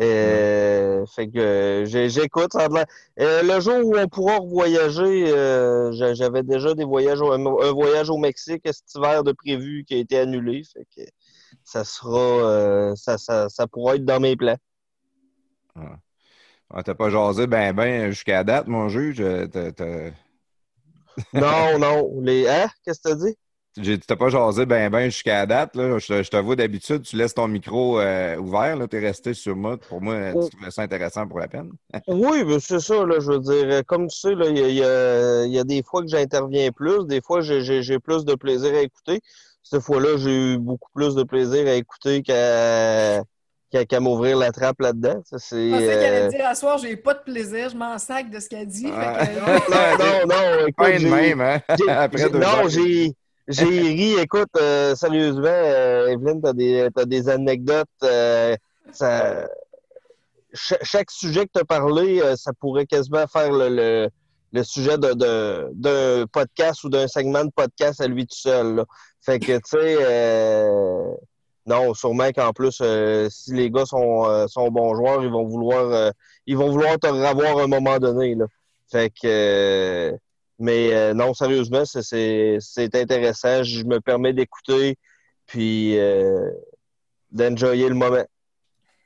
Euh, 0.00 1.04
fait 1.06 1.28
que 1.28 1.38
euh, 1.38 2.08
j'écoute. 2.08 2.52
Euh, 2.54 3.42
le 3.42 3.60
jour 3.60 3.84
où 3.84 3.96
on 3.96 4.08
pourra 4.08 4.38
voyager, 4.40 5.26
j'avais 5.92 6.42
déjà 6.42 6.74
des 6.74 6.84
voyages, 6.84 7.20
un, 7.20 7.72
voyage 7.72 8.08
au 8.10 8.16
Mexique 8.16 8.62
cet 8.64 8.94
hiver 8.94 9.22
de 9.24 9.32
prévu 9.32 9.84
qui 9.84 9.94
a 9.94 9.98
été 9.98 10.18
annulé. 10.18 10.62
Fait 10.64 10.86
que 10.96 11.02
ça 11.64 11.84
sera, 11.84 12.18
euh, 12.18 12.94
ça, 12.96 13.18
ça, 13.18 13.48
ça 13.48 13.66
pourra 13.66 13.96
être 13.96 14.04
dans 14.04 14.20
mes 14.20 14.36
plans. 14.36 14.56
Ah, 16.72 16.82
T'as 16.84 16.94
pas 16.94 17.10
jasé 17.10 17.46
ben 17.48 17.74
ben 17.74 18.10
jusqu'à 18.10 18.44
date, 18.44 18.68
mon 18.68 18.88
juge. 18.88 19.20
euh, 19.20 19.46
t'as- 19.48 19.72
t'as- 19.72 20.12
Non, 21.32 21.78
non. 21.78 22.20
Les, 22.22 22.46
hein? 22.48 22.68
Qu'est-ce 22.84 23.00
que 23.00 23.08
tu 23.10 23.26
dit? 23.26 23.36
J'ai 23.76 23.96
dit, 23.98 24.04
t'as 24.06 24.16
pas 24.16 24.28
jasé 24.30 24.66
ben 24.66 24.90
ben 24.90 25.04
jusqu'à 25.10 25.46
date. 25.46 25.76
Là. 25.76 25.96
Je, 25.98 26.06
te- 26.06 26.22
je 26.24 26.28
te 26.30 26.36
vois 26.36 26.56
d'habitude, 26.56 27.02
tu 27.02 27.16
laisses 27.16 27.34
ton 27.34 27.46
micro 27.46 28.00
euh, 28.00 28.36
ouvert. 28.36 28.74
Là. 28.76 28.88
T'es 28.88 28.98
resté 28.98 29.32
sur 29.32 29.54
moi. 29.54 29.76
Pour 29.78 30.00
moi, 30.02 30.16
Oh. 30.34 30.44
tu 30.48 30.56
trouvais 30.56 30.70
ça 30.72 30.82
intéressant 30.82 31.26
pour 31.28 31.38
la 31.38 31.46
peine. 31.48 31.70
Oui, 32.08 32.42
ben 32.44 32.58
c'est 32.58 32.80
ça, 32.80 33.06
là, 33.06 33.20
je 33.20 33.30
veux 33.30 33.38
dire, 33.38 33.82
comme 33.86 34.08
tu 34.08 34.18
sais, 34.18 34.34
là, 34.34 34.46
il 34.48 34.58
y 34.58 34.62
a, 34.62 34.68
il 34.68 34.74
y 34.74 34.82
a- 34.84 35.44
il 35.46 35.52
y 35.52 35.58
a 35.58 35.64
des 35.64 35.82
fois 35.84 36.02
que 36.02 36.08
j'interviens 36.08 36.70
plus, 36.72 37.06
des 37.06 37.20
fois 37.20 37.40
j'ai- 37.42 37.62
j'ai 37.62 37.82
j'ai 37.82 37.98
plus 38.00 38.24
de 38.24 38.34
plaisir 38.34 38.74
à 38.74 38.80
écouter. 38.80 39.20
Cette 39.62 39.82
fois-là, 39.82 40.16
j'ai 40.18 40.54
eu 40.54 40.58
beaucoup 40.58 40.88
plus 40.94 41.14
de 41.14 41.22
plaisir 41.22 41.66
à 41.68 41.74
écouter 41.74 42.22
qu'à 42.22 43.22
qu'à 43.70 43.84
qu'à 43.84 44.00
m'ouvrir 44.00 44.36
la 44.36 44.50
trappe 44.50 44.80
là-dedans. 44.80 45.22
Ça, 45.24 45.38
c'est, 45.38 45.68
Je 45.68 45.72
pensais 45.72 45.84
qu'elle 45.86 46.14
allait 46.14 46.22
euh, 46.22 46.28
dire 46.28 46.46
à 46.48 46.54
soir, 46.56 46.76
j'ai 46.78 46.96
pas 46.96 47.14
de 47.14 47.20
plaisir, 47.20 47.68
je 47.68 47.76
m'en 47.76 47.96
sac 47.98 48.28
de 48.28 48.40
ce 48.40 48.48
qu'elle 48.48 48.66
dit. 48.66 48.86
fait 48.86 48.92
Ah. 48.92 49.26
que- 49.26 49.38
Non, 49.38 50.26
non, 50.26 50.34
non, 50.34 50.60
écoute, 50.66 50.74
Pas 50.76 50.96
j'ai- 50.98 51.08
même, 51.08 51.40
hein? 51.40 51.60
j'ai- 51.78 51.88
Après 51.88 52.28
deux 52.30 52.38
non, 52.40 52.66
j'ai 52.68 53.12
j'ai 53.50 53.64
ri. 53.64 54.14
Écoute, 54.20 54.48
euh, 54.58 54.94
sérieusement, 54.94 55.44
euh, 55.46 56.08
Evelyne, 56.08 56.40
t'as 56.42 56.52
des, 56.52 56.88
t'as 56.94 57.04
des 57.04 57.28
anecdotes. 57.28 57.88
euh, 58.04 58.56
ça, 58.92 59.46
cha- 60.52 60.78
chaque 60.82 61.10
sujet 61.10 61.46
que 61.46 61.50
tu 61.54 61.60
as 61.60 61.64
parlé, 61.64 62.20
euh, 62.22 62.36
ça 62.36 62.52
pourrait 62.58 62.86
quasiment 62.86 63.26
faire 63.26 63.52
le, 63.52 63.68
le, 63.68 64.08
le 64.52 64.64
sujet 64.64 64.98
de- 64.98 65.14
de- 65.14 65.68
d'un 65.74 66.26
podcast 66.26 66.82
ou 66.84 66.88
d'un 66.88 67.06
segment 67.08 67.44
de 67.44 67.50
podcast 67.54 68.00
à 68.00 68.06
lui 68.08 68.26
tout 68.26 68.36
seul. 68.38 68.76
là. 68.76 68.84
Fait 69.20 69.38
que, 69.38 69.52
tu 69.52 69.60
sais, 69.66 69.96
euh, 70.00 71.12
non, 71.66 71.92
sûrement 71.94 72.30
qu'en 72.32 72.52
plus, 72.52 72.78
euh, 72.80 73.28
si 73.30 73.52
les 73.52 73.70
gars 73.70 73.84
sont, 73.86 74.24
euh, 74.26 74.46
sont 74.48 74.68
bons 74.70 74.94
joueurs, 74.94 75.22
ils 75.22 75.30
vont 75.30 75.44
vouloir 75.46 75.84
euh, 75.92 76.10
ils 76.46 76.56
vont 76.56 76.70
vouloir 76.70 76.98
te 76.98 77.06
revoir 77.06 77.58
à 77.58 77.62
un 77.64 77.66
moment 77.68 77.98
donné. 77.98 78.34
Là. 78.34 78.46
Fait 78.90 79.10
que, 79.10 79.26
euh, 79.26 80.12
mais 80.60 80.92
euh, 80.94 81.14
non, 81.14 81.34
sérieusement, 81.34 81.84
c'est- 81.84 82.58
intéressant. 82.94 83.62
Je 83.62 83.82
me 83.84 84.00
permets 84.00 84.32
d'écouter 84.32 84.96
puis 85.46 85.98
euh, 85.98 86.48
d'enjoyer 87.32 87.88
le 87.88 87.94
moment. 87.94 88.24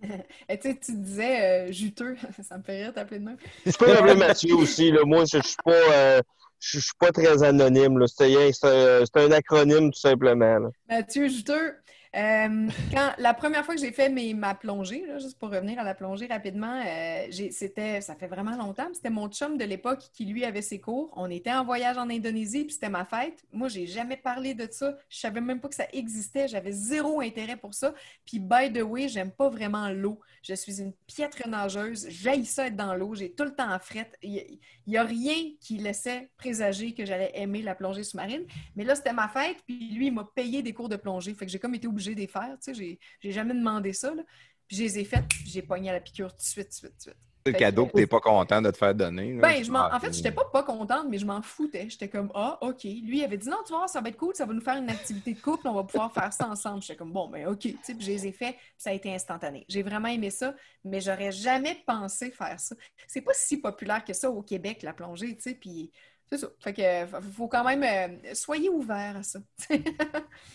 Et 0.48 0.58
tu 0.58 0.68
sais, 0.70 0.78
tu 0.84 0.92
disais 0.96 1.68
euh, 1.68 1.72
juteux, 1.72 2.16
ça 2.42 2.58
me 2.58 2.62
fait 2.62 2.82
rire 2.82 2.92
t'appeler 2.92 3.20
de 3.20 3.24
même. 3.24 3.36
Tu 3.64 3.72
peux 3.72 3.86
m'appeler 3.86 4.14
Mathieu 4.14 4.54
aussi. 4.56 4.90
Là. 4.90 5.00
Moi, 5.04 5.24
je, 5.32 5.38
je 5.38 5.46
suis 5.46 5.56
pas 5.64 6.18
je, 6.58 6.78
je 6.78 6.80
suis 6.80 6.94
pas 6.98 7.10
très 7.12 7.42
anonyme. 7.42 7.98
C'est 8.06 8.34
un, 8.64 9.02
un 9.14 9.30
acronyme 9.32 9.90
tout 9.90 9.98
simplement. 10.00 10.58
là. 10.58 10.68
Mathieu 10.88 11.28
Juteux, 11.28 11.76
Euh, 12.16 12.68
quand, 12.92 13.12
la 13.18 13.34
première 13.34 13.64
fois 13.64 13.74
que 13.74 13.80
j'ai 13.80 13.90
fait 13.90 14.08
mes, 14.08 14.34
ma 14.34 14.54
plongée, 14.54 15.04
juste 15.18 15.38
pour 15.38 15.50
revenir 15.50 15.80
à 15.80 15.84
la 15.84 15.94
plongée 15.94 16.26
rapidement, 16.26 16.80
euh, 16.86 17.26
c'était, 17.50 18.00
ça 18.00 18.14
fait 18.14 18.28
vraiment 18.28 18.56
longtemps, 18.56 18.88
c'était 18.92 19.10
mon 19.10 19.28
chum 19.28 19.58
de 19.58 19.64
l'époque 19.64 20.00
qui, 20.12 20.24
lui, 20.24 20.44
avait 20.44 20.62
ses 20.62 20.80
cours. 20.80 21.12
On 21.16 21.28
était 21.28 21.52
en 21.52 21.64
voyage 21.64 21.98
en 21.98 22.08
Indonésie, 22.08 22.64
puis 22.64 22.74
c'était 22.74 22.88
ma 22.88 23.04
fête. 23.04 23.44
Moi, 23.52 23.68
j'ai 23.68 23.86
jamais 23.86 24.16
parlé 24.16 24.54
de 24.54 24.68
ça. 24.70 24.96
Je 25.08 25.18
savais 25.18 25.40
même 25.40 25.60
pas 25.60 25.68
que 25.68 25.74
ça 25.74 25.86
existait. 25.92 26.46
J'avais 26.46 26.72
zéro 26.72 27.20
intérêt 27.20 27.56
pour 27.56 27.74
ça. 27.74 27.94
Puis, 28.24 28.38
by 28.38 28.72
the 28.72 28.82
way, 28.82 29.08
j'aime 29.08 29.32
pas 29.32 29.48
vraiment 29.48 29.88
l'eau. 29.90 30.20
Je 30.42 30.54
suis 30.54 30.80
une 30.80 30.92
piètre 31.06 31.48
nageuse. 31.48 32.06
J'haïs 32.08 32.44
ça 32.44 32.66
être 32.66 32.76
dans 32.76 32.94
l'eau. 32.94 33.14
J'ai 33.14 33.32
tout 33.32 33.44
le 33.44 33.54
temps 33.54 33.72
en 33.72 33.78
frette. 33.78 34.16
Il 34.22 34.58
n'y 34.86 34.96
a 34.96 35.02
rien 35.02 35.34
qui 35.60 35.78
laissait 35.78 36.30
présager 36.36 36.92
que 36.92 37.04
j'allais 37.04 37.32
aimer 37.34 37.62
la 37.62 37.74
plongée 37.74 38.04
sous-marine. 38.04 38.44
Mais 38.76 38.84
là, 38.84 38.94
c'était 38.94 39.12
ma 39.12 39.28
fête, 39.28 39.56
puis 39.66 39.90
lui, 39.90 40.06
il 40.06 40.12
m'a 40.12 40.28
payé 40.34 40.62
des 40.62 40.72
cours 40.72 40.88
de 40.88 40.96
plongée. 40.96 41.34
Fait 41.34 41.46
que 41.46 41.50
j'ai 41.50 41.58
comme 41.58 41.74
été 41.74 41.88
obligée 41.88 42.03
de 42.12 42.20
les 42.20 42.26
faire. 42.26 42.56
Tu 42.62 42.74
sais, 42.74 42.98
j'ai, 43.22 43.32
jamais 43.32 43.54
demandé 43.54 43.92
ça. 43.94 44.14
là. 44.14 44.22
Puis 44.68 44.76
je 44.78 44.82
les 44.82 44.98
ai 44.98 45.04
faites, 45.04 45.26
puis 45.28 45.44
j'ai 45.46 45.62
pogné 45.62 45.90
à 45.90 45.92
la 45.94 46.00
piqûre 46.00 46.30
tout 46.32 46.38
de 46.38 46.42
suite, 46.42 46.64
tout 46.68 46.70
de 46.70 46.74
suite, 46.74 46.90
tout 46.92 46.96
de 46.96 47.02
suite. 47.02 47.16
C'est 47.46 47.52
le 47.52 47.58
cadeau 47.58 47.84
que- 47.86 47.92
que 47.92 47.96
t'es 47.98 48.06
pas 48.06 48.20
content 48.20 48.62
de 48.62 48.70
te 48.70 48.76
faire 48.78 48.94
donner. 48.94 49.34
là. 49.34 49.42
Ben, 49.42 49.62
je 49.62 49.70
Ah, 49.74 49.90
en 49.94 50.00
fait, 50.00 50.14
j'étais 50.14 50.32
pas 50.32 50.46
pas 50.46 50.62
contente, 50.62 51.06
mais 51.10 51.18
je 51.18 51.26
m'en 51.26 51.42
foutais. 51.42 51.90
J'étais 51.90 52.08
comme, 52.08 52.32
ah, 52.34 52.56
OK. 52.62 52.84
Lui, 52.84 53.18
il 53.18 53.24
avait 53.24 53.36
dit, 53.36 53.50
non, 53.50 53.58
tu 53.66 53.72
voir, 53.74 53.86
ça 53.86 54.00
va 54.00 54.08
être 54.08 54.16
cool, 54.16 54.34
ça 54.34 54.46
va 54.46 54.54
nous 54.54 54.62
faire 54.62 54.76
une 54.78 54.88
activité 54.88 55.34
de 55.34 55.40
couple, 55.40 55.68
on 55.68 55.74
va 55.74 55.84
pouvoir 55.84 56.10
faire 56.14 56.32
ça 56.32 56.48
ensemble. 56.48 56.80
J'étais 56.80 56.96
comme, 56.96 57.12
bon, 57.12 57.28
ben, 57.28 57.46
OK. 57.48 57.58
Tu 57.60 57.78
sais, 57.82 57.94
je 57.98 58.06
les 58.06 58.26
ai 58.28 58.32
fait, 58.32 58.56
ça 58.78 58.88
a 58.88 58.92
été 58.94 59.14
instantané. 59.14 59.66
J'ai 59.68 59.82
vraiment 59.82 60.08
aimé 60.08 60.30
ça, 60.30 60.54
mais 60.84 61.02
j'aurais 61.02 61.32
jamais 61.32 61.76
pensé 61.86 62.30
faire 62.30 62.58
ça. 62.58 62.74
C'est 63.06 63.20
pas 63.20 63.34
si 63.34 63.58
populaire 63.60 64.02
que 64.02 64.14
ça 64.14 64.30
au 64.30 64.40
Québec, 64.42 64.82
la 64.82 64.94
plongée, 64.94 65.36
tu 65.36 65.42
sais, 65.42 65.54
puis 65.54 65.92
c'est 66.24 66.38
ça. 66.38 66.48
Fait 66.60 66.72
que, 66.72 67.06
faut 67.34 67.48
quand 67.48 67.64
même, 67.64 67.82
euh, 67.82 68.34
soyez 68.34 68.70
ouverts 68.70 69.18
à 69.18 69.22
ça. 69.22 69.38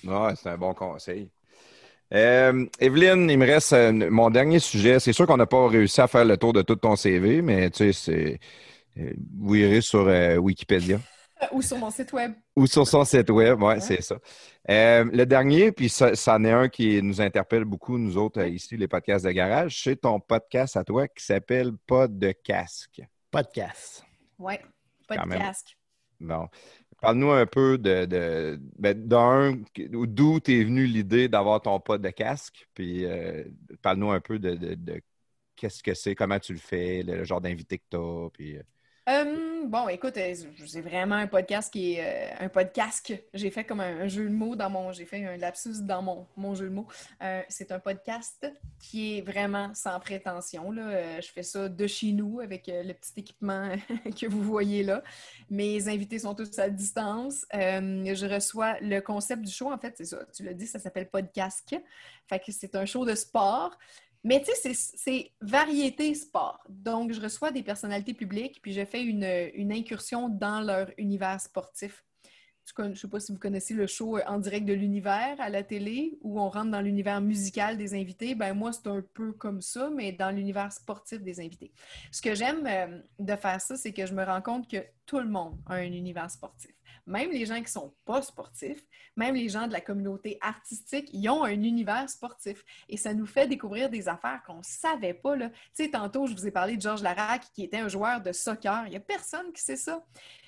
Ouais, 0.04 0.36
c'est 0.36 0.50
un 0.50 0.58
bon 0.58 0.74
conseil. 0.74 1.30
Euh, 2.14 2.66
Evelyne, 2.80 3.30
il 3.30 3.38
me 3.38 3.46
reste 3.46 3.74
euh, 3.74 3.92
mon 4.10 4.30
dernier 4.30 4.60
sujet. 4.60 5.00
C'est 5.00 5.14
sûr 5.14 5.28
qu'on 5.28 5.38
n'a 5.38 5.46
pas 5.46 5.68
réussi 5.68 6.02
à 6.02 6.08
faire 6.08 6.26
le 6.26 6.38
tour 6.38 6.54
de 6.54 6.62
tout 6.64 6.76
ton 6.76 6.96
CV, 6.96 7.42
mais 7.42 7.70
tu 7.70 7.92
sais, 7.92 7.94
c'est. 7.94 8.40
euh, 9.02 9.14
vous 9.40 9.56
irez 9.56 9.82
sur 9.82 10.08
euh, 10.08 10.38
Wikipédia 10.38 11.00
Ou 11.54 11.62
sur 11.62 11.78
mon 11.78 11.90
site 11.90 12.12
web. 12.12 12.34
ou 12.56 12.68
sur 12.68 12.86
son 12.88 13.06
site 13.06 13.30
web. 13.30 13.62
Ouais, 13.62 13.76
Ouais. 13.76 13.80
c'est 13.80 14.02
ça. 14.02 14.18
Euh, 14.70 15.06
le 15.14 15.26
dernier, 15.26 15.72
puis 15.72 15.88
ça, 15.88 16.14
ça 16.16 16.36
en 16.36 16.44
est 16.44 16.52
un 16.52 16.68
qui 16.68 17.02
nous 17.02 17.22
interpelle 17.22 17.64
beaucoup, 17.64 17.98
nous 17.98 18.18
autres, 18.18 18.42
ici, 18.44 18.76
les 18.76 18.88
podcasts 18.90 19.24
de 19.26 19.32
garage. 19.32 19.82
C'est 19.84 19.96
ton 20.02 20.20
podcast 20.20 20.76
à 20.78 20.84
toi 20.84 21.08
qui 21.08 21.24
s'appelle 21.24 21.72
Pas 21.88 22.08
de 22.10 22.32
casque. 22.44 23.02
Podcast. 23.32 24.04
Ouais. 24.38 24.60
Pas 25.08 25.18
de 25.18 25.30
casque. 25.32 25.78
Bon. 26.20 26.48
Parle-nous 27.02 27.32
un 27.32 27.46
peu 27.46 27.78
de, 27.78 28.06
de 28.06 28.60
ben, 28.78 29.08
d'un, 29.08 29.62
d'où 29.90 30.40
t'es 30.42 30.64
venu 30.64 30.86
l'idée 30.86 31.30
d'avoir 31.30 31.62
ton 31.62 31.80
pas 31.80 31.98
de 31.98 32.10
casque, 32.10 32.68
puis 32.74 33.06
euh, 33.06 33.46
parle-nous 33.82 34.12
un 34.12 34.20
peu 34.20 34.38
de, 34.40 34.56
de- 34.56 34.76
de 34.76 35.02
qu'est-ce 35.56 35.84
que 35.84 35.94
c'est, 35.94 36.16
comment 36.16 36.40
tu 36.40 36.54
le 36.54 36.60
fais, 36.60 37.04
le, 37.04 37.24
genre 37.26 37.42
d'invité 37.42 37.80
que 37.80 37.86
t'as, 37.90 38.30
puis... 38.32 38.58
euh, 39.10 39.50
Euh, 39.60 39.66
bon, 39.66 39.88
écoute, 39.88 40.18
euh, 40.18 40.34
c'est 40.66 40.82
vraiment 40.82 41.16
un 41.16 41.28
podcast 41.28 41.72
qui 41.72 41.94
est 41.94 42.02
euh, 42.02 42.46
un 42.46 42.50
podcast. 42.50 43.14
J'ai 43.34 43.52
fait 43.52 43.64
comme 43.64 43.80
un, 43.80 44.08
jeu 44.08 44.26
de 44.26 44.34
mots 44.34 44.56
dans 44.56 44.70
mon. 44.70 44.92
J'ai 44.92 45.06
fait 45.06 45.26
un 45.26 45.38
lapsus 45.38 45.82
dans 45.82 46.02
mon, 46.02 46.28
mon 46.38 46.56
jeu 46.56 46.70
de 46.70 46.74
mots. 46.74 46.88
Euh, 47.22 47.42
c'est 47.50 47.72
un 47.72 47.80
podcast 47.80 48.52
qui 48.80 49.18
est 49.18 49.22
vraiment 49.22 49.74
sans 49.74 50.00
prétention. 50.00 50.74
Euh, 50.78 51.22
je 51.22 51.28
fais 51.32 51.44
ça 51.44 51.70
de 51.70 51.88
chez 51.88 52.12
nous 52.12 52.40
avec 52.40 52.70
euh, 52.70 52.84
le 52.84 52.94
petit 52.94 53.14
équipement 53.18 53.76
que 54.20 54.28
vous 54.28 54.42
voyez 54.42 54.84
là. 54.84 55.04
Mes 55.50 55.88
invités 55.88 56.20
sont 56.20 56.34
tous 56.34 56.58
à 56.60 56.70
distance. 56.70 57.46
Euh, 57.54 58.16
je 58.16 58.26
reçois 58.26 58.80
le 58.80 59.00
concept 59.02 59.44
du 59.44 59.52
show, 59.52 59.72
en 59.72 59.78
fait, 59.78 59.94
c'est 59.98 60.06
ça. 60.06 60.20
Tu 60.34 60.44
l'as 60.44 60.54
dit, 60.54 60.68
ça 60.68 60.80
s'appelle 60.80 61.10
Podcast. 61.10 61.76
Fait 62.28 62.40
que 62.40 62.52
c'est 62.52 62.76
un 62.76 62.86
show 62.86 63.06
de 63.06 63.16
sport. 63.16 63.78
Mais 64.24 64.42
tu 64.42 64.52
sais, 64.54 64.74
c'est- 64.74 65.32
variété 65.42 66.14
sport. 66.14 66.60
Donc, 66.68 67.14
je 67.14 67.22
reçois 67.22 67.52
des 67.52 67.64
personnalités 67.64 68.14
publiques, 68.14 68.62
puis 68.62 68.74
je 68.74 68.84
fais 68.86 69.04
une, 69.04 69.72
incursion 69.72 70.30
dans 70.30 70.62
leur 70.62 70.90
univers 70.98 71.40
sportif. 71.40 72.04
Je 72.78 72.84
ne 72.84 72.94
sais 72.94 73.08
pas 73.08 73.20
si 73.20 73.32
vous 73.32 73.40
connaissez 73.40 73.74
le 73.74 73.88
show 73.88 74.18
euh, 74.18 74.22
en 74.28 74.38
direct 74.38 74.66
de 74.66 74.74
l'univers 74.74 75.36
à 75.40 75.50
la 75.50 75.64
télé, 75.64 76.20
où 76.22 76.40
on 76.40 76.50
rentre 76.50 76.70
dans 76.70 76.82
l'univers 76.82 77.20
musical 77.20 77.78
des 77.78 77.96
invités. 77.96 78.36
Ben 78.36 78.54
moi, 78.54 78.72
c'est 78.74 78.88
un 78.88 79.02
peu 79.02 79.32
comme 79.32 79.62
ça, 79.62 79.90
mais 79.90 80.12
dans 80.12 80.30
l'univers 80.30 80.72
sportif 80.72 81.22
des 81.22 81.40
invités. 81.40 81.72
Ce 82.12 82.22
que 82.22 82.36
j'aime 82.36 82.68
euh, 82.68 83.02
de 83.18 83.36
faire 83.36 83.60
ça, 83.60 83.76
c'est 83.76 83.92
que 83.92 84.06
je 84.06 84.14
me 84.14 84.24
rends 84.24 84.42
compte 84.42 84.70
que 84.70 84.86
tout 85.06 85.20
le 85.20 85.28
monde 85.28 85.58
a 85.66 85.76
un 85.76 85.92
univers 85.92 86.30
sportif. 86.30 86.72
Même 87.10 87.32
les 87.32 87.48
gens 87.48 87.56
qui 87.56 87.64
ne 87.64 87.68
sont 87.68 87.96
pas 88.06 88.22
sportifs, 88.22 88.86
même 89.16 89.34
les 89.34 89.50
gens 89.50 89.66
de 89.66 89.74
la 89.74 89.82
communauté 89.82 90.38
artistique, 90.42 91.10
ils 91.12 91.28
ont 91.28 91.44
un 91.44 91.64
univers 91.64 92.08
sportif. 92.08 92.64
Et 92.88 92.98
ça 92.98 93.16
nous 93.16 93.26
fait 93.26 93.48
découvrir 93.48 93.90
des 93.90 94.08
affaires 94.08 94.44
qu'on 94.46 94.60
ne 94.60 94.64
savait 94.64 95.16
pas. 95.16 95.36
Tu 95.36 95.50
sais, 95.74 95.90
tantôt, 95.90 96.28
je 96.28 96.36
vous 96.36 96.46
ai 96.46 96.52
parlé 96.52 96.78
de 96.78 96.82
Georges 96.82 97.02
Larac, 97.02 97.42
qui 97.56 97.64
était 97.64 97.80
un 97.80 97.88
joueur 97.88 98.22
de 98.22 98.32
soccer. 98.32 98.84
Il 98.86 98.92
n'y 98.92 98.96
a 98.96 99.00
personne 99.00 99.52
qui 99.52 99.62
sait 99.64 99.76
ça. 99.76 100.06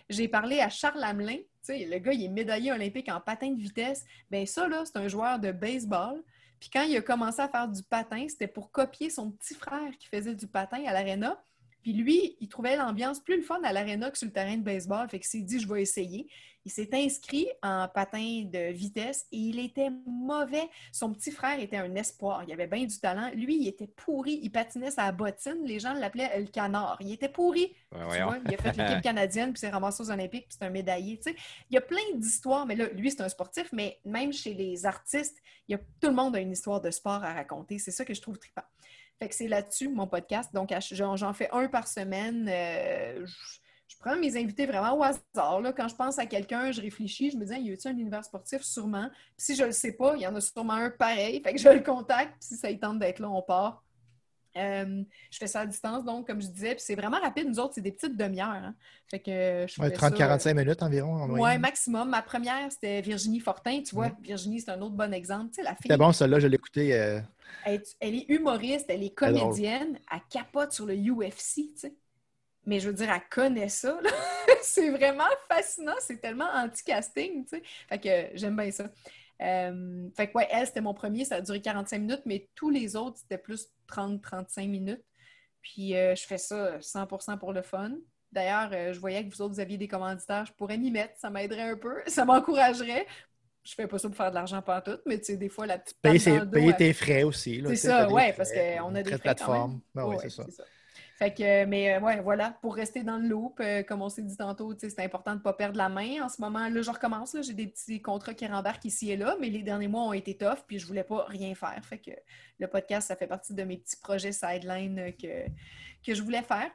J'ai 0.07 0.27
parlé 0.27 0.59
à 0.59 0.69
Charles 0.69 1.03
Hamelin. 1.03 1.39
Le 1.67 1.97
gars, 1.97 2.13
il 2.13 2.23
est 2.23 2.29
médaillé 2.29 2.71
olympique 2.71 3.09
en 3.09 3.19
patin 3.19 3.49
de 3.49 3.59
vitesse. 3.59 4.05
Bien, 4.29 4.45
ça, 4.45 4.67
là, 4.67 4.83
c'est 4.85 4.97
un 4.97 5.07
joueur 5.07 5.39
de 5.39 5.51
baseball. 5.51 6.21
Puis 6.59 6.69
quand 6.71 6.83
il 6.83 6.95
a 6.95 7.01
commencé 7.01 7.41
à 7.41 7.49
faire 7.49 7.67
du 7.67 7.81
patin, 7.81 8.27
c'était 8.29 8.47
pour 8.47 8.69
copier 8.71 9.09
son 9.09 9.31
petit 9.31 9.55
frère 9.55 9.97
qui 9.97 10.07
faisait 10.07 10.35
du 10.35 10.45
patin 10.45 10.83
à 10.85 10.93
l'aréna. 10.93 11.43
Puis 11.81 11.93
lui, 11.93 12.37
il 12.39 12.47
trouvait 12.47 12.75
l'ambiance 12.75 13.19
plus 13.19 13.41
fun 13.41 13.59
à 13.63 13.73
l'aréna 13.73 14.11
que 14.11 14.17
sur 14.17 14.27
le 14.27 14.31
terrain 14.33 14.55
de 14.55 14.61
baseball. 14.61 15.09
Fait 15.09 15.19
qu'il 15.19 15.27
s'est 15.27 15.41
dit, 15.41 15.59
je 15.59 15.67
vais 15.67 15.81
essayer. 15.81 16.29
Il 16.63 16.71
s'est 16.71 16.89
inscrit 16.93 17.47
en 17.63 17.87
patin 17.87 18.43
de 18.45 18.71
vitesse 18.71 19.25
et 19.31 19.37
il 19.37 19.59
était 19.59 19.89
mauvais. 20.05 20.69
Son 20.91 21.11
petit 21.13 21.31
frère 21.31 21.59
était 21.59 21.77
un 21.77 21.95
espoir. 21.95 22.43
Il 22.45 22.53
avait 22.53 22.67
bien 22.67 22.85
du 22.85 22.99
talent. 22.99 23.31
Lui, 23.33 23.57
il 23.61 23.67
était 23.67 23.87
pourri. 23.87 24.39
Il 24.43 24.51
patinait 24.51 24.91
sa 24.91 25.11
bottine. 25.11 25.63
Les 25.65 25.79
gens 25.79 25.93
l'appelaient 25.93 26.39
le 26.39 26.47
canard. 26.47 26.97
Il 26.99 27.11
était 27.11 27.29
pourri. 27.29 27.75
ben 27.91 28.07
Tu 28.11 28.21
vois, 28.21 28.37
il 28.45 28.53
a 28.53 28.57
fait 28.57 28.77
l'équipe 28.77 29.01
canadienne, 29.03 29.53
puis 29.53 29.59
s'est 29.59 29.69
ramassé 29.69 30.03
aux 30.03 30.11
Olympiques, 30.11 30.47
puis 30.47 30.57
c'est 30.59 30.65
un 30.65 30.69
médaillé. 30.69 31.17
tu 31.17 31.31
sais. 31.31 31.35
Il 31.69 31.75
y 31.75 31.77
a 31.77 31.81
plein 31.81 31.97
d'histoires, 32.15 32.65
mais 32.65 32.75
là, 32.75 32.87
lui, 32.89 33.09
c'est 33.09 33.21
un 33.21 33.29
sportif, 33.29 33.69
mais 33.71 33.99
même 34.05 34.31
chez 34.31 34.53
les 34.53 34.85
artistes, 34.85 35.37
il 35.67 35.73
y 35.73 35.75
a, 35.75 35.79
tout 35.79 36.09
le 36.09 36.13
monde 36.13 36.35
a 36.35 36.39
une 36.39 36.51
histoire 36.51 36.79
de 36.81 36.91
sport 36.91 37.23
à 37.23 37.33
raconter. 37.33 37.79
C'est 37.79 37.91
ça 37.91 38.05
que 38.05 38.13
je 38.13 38.21
trouve 38.21 38.37
trippant. 38.37 38.63
Fait 39.19 39.29
que 39.29 39.35
c'est 39.35 39.47
là-dessus, 39.47 39.89
mon 39.89 40.07
podcast. 40.07 40.53
Donc, 40.53 40.73
j'en 40.91 41.15
j'en 41.15 41.33
fais 41.33 41.49
un 41.51 41.67
par 41.67 41.87
semaine. 41.87 42.47
Euh, 42.49 43.25
je, 43.25 43.60
je 43.91 43.97
prends 43.99 44.15
mes 44.17 44.37
invités 44.41 44.65
vraiment 44.65 44.97
au 44.97 45.03
hasard. 45.03 45.61
là. 45.61 45.73
Quand 45.73 45.87
je 45.87 45.95
pense 45.95 46.17
à 46.17 46.25
quelqu'un, 46.25 46.71
je 46.71 46.81
réfléchis, 46.81 47.31
je 47.31 47.37
me 47.37 47.45
dis, 47.45 47.53
y 47.53 47.71
a-t-il 47.73 47.87
un 47.91 47.97
univers 47.97 48.23
sportif? 48.23 48.61
Sûrement. 48.61 49.09
Puis 49.09 49.45
si 49.45 49.55
je 49.55 49.63
le 49.65 49.71
sais 49.73 49.91
pas, 49.93 50.15
il 50.15 50.21
y 50.21 50.27
en 50.27 50.35
a 50.35 50.41
sûrement 50.41 50.73
un 50.73 50.89
pareil. 50.89 51.41
Fait 51.43 51.53
que 51.53 51.59
je 51.59 51.69
le 51.69 51.81
contacte, 51.81 52.31
puis 52.39 52.47
si 52.49 52.55
ça 52.57 52.69
y 52.69 52.79
tente 52.79 52.99
d'être 52.99 53.19
là, 53.19 53.29
on 53.29 53.41
part. 53.41 53.83
Euh, 54.57 55.03
je 55.29 55.37
fais 55.37 55.47
ça 55.47 55.61
à 55.61 55.65
distance, 55.65 56.03
donc, 56.03 56.27
comme 56.27 56.41
je 56.41 56.47
disais, 56.47 56.75
puis 56.75 56.83
c'est 56.85 56.95
vraiment 56.95 57.19
rapide. 57.21 57.47
Nous 57.47 57.57
autres, 57.59 57.73
c'est 57.75 57.81
des 57.81 57.93
petites 57.93 58.17
demi-heures. 58.17 58.49
hein. 58.49 58.75
Fait 59.09 59.19
que 59.19 59.31
euh, 59.31 59.67
je 59.67 59.81
Ouais, 59.81 59.89
fais 59.89 59.95
ça, 59.95 60.09
30-45 60.09 60.53
minutes 60.55 60.83
environ 60.83 61.13
en 61.15 61.29
euh. 61.29 61.39
Ouais, 61.39 61.57
maximum. 61.57 62.09
Ma 62.09 62.21
première, 62.21 62.69
c'était 62.69 62.99
Virginie 63.01 63.39
Fortin. 63.39 63.81
Tu 63.81 63.95
vois, 63.95 64.11
Virginie, 64.21 64.59
c'est 64.59 64.71
un 64.71 64.81
autre 64.81 64.95
bon 64.95 65.13
exemple. 65.13 65.51
Tu 65.51 65.55
sais, 65.55 65.63
la 65.63 65.69
fille, 65.71 65.83
C'était 65.83 65.97
bon, 65.97 66.11
celle-là, 66.11 66.39
je 66.39 66.47
l'ai 66.47 66.55
écouté. 66.55 66.93
euh, 66.93 67.21
elle, 67.63 67.75
est- 67.75 67.95
elle 68.01 68.15
est 68.15 68.25
humoriste, 68.27 68.87
elle 68.89 69.03
est 69.03 69.11
comédienne, 69.15 69.97
elle 70.11 70.19
capote 70.29 70.73
sur 70.73 70.85
le 70.85 70.95
UFC, 70.95 71.55
tu 71.73 71.77
sais. 71.77 71.93
Mais 72.65 72.79
je 72.79 72.89
veux 72.89 72.93
dire, 72.93 73.11
elle 73.11 73.21
connaît 73.29 73.69
ça. 73.69 73.99
c'est 74.61 74.89
vraiment 74.89 75.29
fascinant. 75.47 75.95
C'est 75.99 76.21
tellement 76.21 76.49
anti-casting, 76.53 77.45
tu 77.45 77.57
sais. 77.57 77.63
Fait 77.89 77.99
que 77.99 78.37
j'aime 78.37 78.55
bien 78.55 78.71
ça. 78.71 78.85
Euh, 79.41 80.07
fait 80.15 80.27
que, 80.27 80.37
ouais, 80.37 80.47
elle, 80.51 80.67
c'était 80.67 80.81
mon 80.81 80.93
premier. 80.93 81.25
Ça 81.25 81.35
a 81.35 81.41
duré 81.41 81.61
45 81.61 81.99
minutes, 81.99 82.21
mais 82.25 82.47
tous 82.55 82.69
les 82.69 82.95
autres, 82.95 83.17
c'était 83.17 83.37
plus 83.37 83.67
30-35 83.87 84.67
minutes. 84.69 85.03
Puis 85.61 85.95
euh, 85.95 86.15
je 86.15 86.25
fais 86.25 86.37
ça 86.37 86.77
100% 86.79 87.37
pour 87.37 87.53
le 87.53 87.61
fun. 87.61 87.91
D'ailleurs, 88.31 88.69
euh, 88.73 88.93
je 88.93 88.99
voyais 88.99 89.25
que 89.27 89.33
vous 89.33 89.41
autres, 89.41 89.53
vous 89.55 89.59
aviez 89.59 89.77
des 89.77 89.87
commanditaires. 89.87 90.45
Je 90.45 90.53
pourrais 90.53 90.77
m'y 90.77 90.91
mettre. 90.91 91.13
Ça 91.17 91.29
m'aiderait 91.29 91.71
un 91.71 91.77
peu. 91.77 92.01
Ça 92.07 92.25
m'encouragerait. 92.25 93.05
Je 93.63 93.75
fais 93.75 93.85
pas 93.85 93.99
ça 93.99 94.07
pour 94.07 94.17
faire 94.17 94.31
de 94.31 94.35
l'argent 94.35 94.59
pas 94.63 94.81
tout, 94.81 94.97
mais 95.05 95.19
tu 95.19 95.25
sais, 95.25 95.37
des 95.37 95.47
fois, 95.47 95.67
la 95.67 95.77
petite 95.77 95.99
Payer, 96.01 96.73
tes 96.75 96.93
frais 96.93 97.21
aussi. 97.21 97.61
c'est 97.67 97.75
ça, 97.75 98.09
ouais, 98.09 98.33
frais, 98.33 98.33
parce 98.35 98.51
qu'on 98.51 98.95
a 98.95 99.03
des 99.03 99.11
frais 99.11 99.19
plateforme. 99.19 99.81
Ben 99.93 100.03
oui, 100.03 100.15
Ouais, 100.15 100.21
c'est 100.23 100.31
ça. 100.31 100.43
Fait 101.21 101.35
que, 101.35 101.65
mais 101.65 101.93
euh, 101.93 101.99
ouais, 101.99 102.19
voilà, 102.19 102.57
pour 102.63 102.73
rester 102.73 103.03
dans 103.03 103.17
le 103.17 103.27
loop, 103.27 103.59
euh, 103.59 103.83
comme 103.83 104.01
on 104.01 104.09
s'est 104.09 104.23
dit 104.23 104.35
tantôt, 104.35 104.73
c'est 104.75 104.99
important 105.01 105.33
de 105.33 105.37
ne 105.37 105.43
pas 105.43 105.53
perdre 105.53 105.77
la 105.77 105.87
main. 105.87 106.23
En 106.23 106.29
ce 106.29 106.41
moment, 106.41 106.67
là, 106.67 106.81
je 106.81 106.89
recommence, 106.89 107.37
j'ai 107.41 107.53
des 107.53 107.67
petits 107.67 108.01
contrats 108.01 108.33
qui 108.33 108.47
rembarquent 108.47 108.85
ici 108.85 109.11
et 109.11 109.17
là, 109.17 109.37
mais 109.39 109.49
les 109.51 109.61
derniers 109.61 109.87
mois 109.87 110.01
ont 110.01 110.13
été 110.13 110.35
tough, 110.35 110.63
puis 110.65 110.79
je 110.79 110.87
voulais 110.87 111.03
pas 111.03 111.25
rien 111.27 111.53
faire. 111.53 111.79
Fait 111.85 111.99
que 111.99 112.09
le 112.57 112.65
podcast, 112.65 113.09
ça 113.09 113.15
fait 113.15 113.27
partie 113.27 113.53
de 113.53 113.61
mes 113.61 113.77
petits 113.77 113.97
projets 113.97 114.31
sideline 114.31 114.97
euh, 114.97 115.11
que, 115.11 115.45
que 116.03 116.15
je 116.15 116.23
voulais 116.23 116.41
faire. 116.41 116.71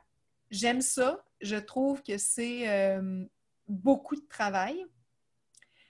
J'aime 0.52 0.80
ça. 0.80 1.24
Je 1.40 1.56
trouve 1.56 2.04
que 2.04 2.16
c'est 2.16 3.00
beaucoup 3.66 4.14
de 4.14 4.26
travail. 4.28 4.86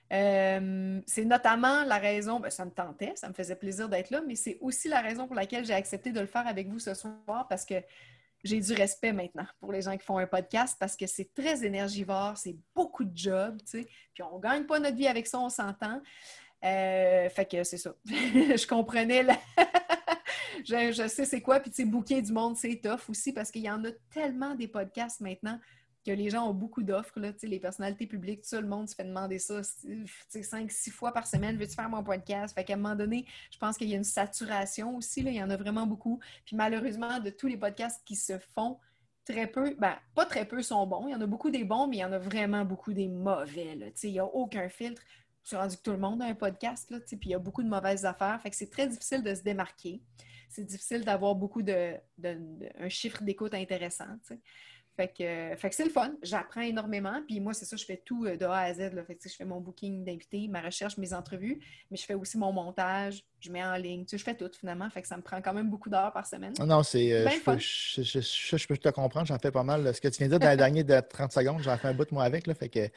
C'est 0.09 1.25
notamment 1.25 1.83
la 1.83 1.99
raison, 1.99 2.39
ben, 2.39 2.49
ça 2.49 2.65
me 2.65 2.71
tentait, 2.71 3.13
ça 3.15 3.29
me 3.29 3.35
faisait 3.35 3.55
plaisir 3.55 3.87
d'être 3.87 4.09
là, 4.09 4.21
mais 4.25 4.33
c'est 4.33 4.57
aussi 4.61 4.89
la 4.89 5.01
raison 5.01 5.27
pour 5.27 5.35
laquelle 5.35 5.63
j'ai 5.63 5.75
accepté 5.75 6.11
de 6.11 6.19
le 6.19 6.25
faire 6.25 6.47
avec 6.47 6.67
vous 6.69 6.79
ce 6.79 6.95
soir 6.95 7.45
parce 7.47 7.63
que 7.63 7.75
j'ai 8.43 8.59
du 8.59 8.73
respect 8.73 9.13
maintenant 9.13 9.47
pour 9.59 9.71
les 9.71 9.81
gens 9.81 9.97
qui 9.97 10.05
font 10.05 10.17
un 10.17 10.27
podcast 10.27 10.77
parce 10.79 10.95
que 10.95 11.07
c'est 11.07 11.33
très 11.33 11.65
énergivore, 11.65 12.37
c'est 12.37 12.55
beaucoup 12.75 13.03
de 13.03 13.15
job, 13.15 13.57
tu 13.59 13.81
sais, 13.81 13.87
puis 14.13 14.23
on 14.23 14.39
gagne 14.39 14.65
pas 14.65 14.79
notre 14.79 14.95
vie 14.95 15.07
avec 15.07 15.27
ça, 15.27 15.39
on 15.39 15.49
s'entend. 15.49 16.01
Euh, 16.63 17.29
fait 17.29 17.45
que 17.45 17.63
c'est 17.63 17.77
ça. 17.77 17.93
je 18.05 18.67
comprenais 18.67 19.23
la... 19.23 19.37
je, 20.65 21.07
sais 21.07 21.25
c'est 21.25 21.41
quoi. 21.41 21.59
Puis, 21.59 21.71
tu 21.71 21.87
sais, 22.07 22.21
du 22.21 22.31
monde, 22.31 22.57
c'est 22.57 22.79
tough 22.81 23.09
aussi 23.09 23.31
parce 23.31 23.51
qu'il 23.51 23.61
y 23.61 23.69
en 23.69 23.83
a 23.85 23.91
tellement 24.11 24.55
des 24.55 24.67
podcasts 24.67 25.21
maintenant 25.21 25.59
que 26.07 26.11
les 26.13 26.29
gens 26.29 26.49
ont 26.49 26.53
beaucoup 26.53 26.83
d'offres, 26.83 27.19
les 27.43 27.59
personnalités 27.59 28.07
publiques, 28.07 28.41
tout 28.49 28.55
le 28.55 28.67
monde 28.67 28.87
se 28.87 28.95
fait 28.95 29.03
demander 29.03 29.39
ça, 29.39 29.61
cinq, 29.63 30.71
six 30.71 30.89
fois 30.89 31.11
par 31.11 31.27
semaine, 31.27 31.57
veux-tu 31.57 31.75
faire 31.75 31.89
mon 31.89 32.01
podcast? 32.01 32.55
Fait 32.55 32.63
qu'à 32.63 32.75
un 32.75 32.77
moment 32.77 32.95
donné, 32.95 33.25
je 33.51 33.57
pense 33.57 33.77
qu'il 33.77 33.89
y 33.89 33.93
a 33.93 33.97
une 33.97 34.05
saturation 34.05 34.95
aussi, 34.95 35.21
là, 35.21 35.31
il 35.31 35.35
y 35.35 35.43
en 35.43 35.49
a 35.49 35.57
vraiment 35.57 35.85
beaucoup. 35.85 36.21
Puis 36.45 36.55
malheureusement, 36.55 37.19
de 37.19 37.29
tous 37.29 37.47
les 37.47 37.57
podcasts 37.57 38.01
qui 38.05 38.15
se 38.15 38.39
font, 38.55 38.79
très 39.25 39.47
peu, 39.47 39.75
ben, 39.77 39.97
pas 40.15 40.25
très 40.25 40.45
peu 40.45 40.61
sont 40.61 40.87
bons. 40.87 41.07
Il 41.07 41.11
y 41.11 41.15
en 41.15 41.19
a 41.19 41.25
beaucoup 41.25 41.49
des 41.49 41.65
bons, 41.65 41.87
mais 41.87 41.97
il 41.97 41.99
y 41.99 42.05
en 42.05 42.13
a 42.13 42.19
vraiment 42.19 42.63
beaucoup 42.63 42.93
des 42.93 43.09
mauvais, 43.09 43.77
il 44.03 44.11
n'y 44.11 44.19
a 44.19 44.25
aucun 44.25 44.69
filtre. 44.69 45.01
Je 45.43 45.49
suis 45.49 45.57
rendu 45.57 45.75
que 45.75 45.81
tout 45.81 45.91
le 45.91 45.97
monde 45.97 46.21
a 46.21 46.25
un 46.25 46.35
podcast, 46.35 46.89
là, 46.89 46.99
puis 47.01 47.19
il 47.23 47.31
y 47.31 47.35
a 47.35 47.39
beaucoup 47.39 47.63
de 47.63 47.69
mauvaises 47.69 48.05
affaires, 48.05 48.39
fait 48.41 48.49
que 48.49 48.55
c'est 48.55 48.69
très 48.69 48.87
difficile 48.87 49.23
de 49.23 49.35
se 49.35 49.41
démarquer. 49.41 50.01
C'est 50.49 50.63
difficile 50.63 51.03
d'avoir 51.03 51.35
beaucoup 51.35 51.61
de, 51.61 51.95
un 52.79 52.87
chiffre 52.87 53.21
d'écoute 53.23 53.53
intéressant. 53.53 54.07
Fait 54.97 55.13
que, 55.15 55.71
c'est 55.71 55.83
le 55.83 55.91
fun. 55.91 56.13
J'apprends 56.23 56.61
énormément. 56.61 57.21
Puis 57.27 57.39
moi, 57.39 57.53
c'est 57.53 57.65
ça, 57.65 57.75
je 57.75 57.85
fais 57.85 58.01
tout 58.03 58.25
euh, 58.25 58.35
de 58.35 58.45
A 58.45 58.61
à 58.61 58.73
Z. 58.73 58.91
Fait 59.05 59.15
que, 59.15 59.29
je 59.29 59.35
fais 59.35 59.45
mon 59.45 59.61
booking 59.61 60.03
d'invités, 60.03 60.47
ma 60.47 60.59
recherche, 60.59 60.97
mes 60.97 61.13
entrevues, 61.13 61.59
mais 61.91 61.97
je 61.97 62.05
fais 62.05 62.15
aussi 62.15 62.37
mon 62.37 62.51
montage, 62.51 63.23
je 63.39 63.51
mets 63.51 63.63
en 63.63 63.75
ligne. 63.75 64.03
Tu 64.03 64.11
sais, 64.11 64.17
je 64.17 64.23
fais 64.23 64.35
tout 64.35 64.49
finalement. 64.59 64.89
Fait 64.89 65.01
que 65.01 65.07
ça 65.07 65.15
me 65.17 65.21
prend 65.21 65.41
quand 65.41 65.53
même 65.53 65.69
beaucoup 65.69 65.89
d'heures 65.89 66.11
par 66.11 66.25
semaine. 66.25 66.53
Ah 66.59 66.65
non, 66.65 66.81
c'est. 66.83 67.13
euh, 67.13 67.23
je, 67.57 68.01
je, 68.01 68.57
je- 68.57 68.67
peux 68.67 68.77
te 68.77 68.89
comprendre, 68.89 69.27
j'en 69.27 69.37
fais 69.39 69.51
pas 69.51 69.63
mal. 69.63 69.93
Ce 69.93 70.01
que 70.01 70.07
tu 70.07 70.17
viens 70.17 70.27
de 70.27 70.31
dire 70.31 70.39
dans 70.39 70.49
les 70.49 70.57
derniers 70.57 70.83
de 70.83 70.99
30 70.99 71.31
secondes, 71.31 71.61
j'en 71.61 71.77
fais 71.77 71.87
un 71.89 71.93
bout 71.93 72.11
moi 72.11 72.23
avec. 72.23 72.47
Là, 72.47 72.53
fait 72.55 72.69
que, 72.69 72.87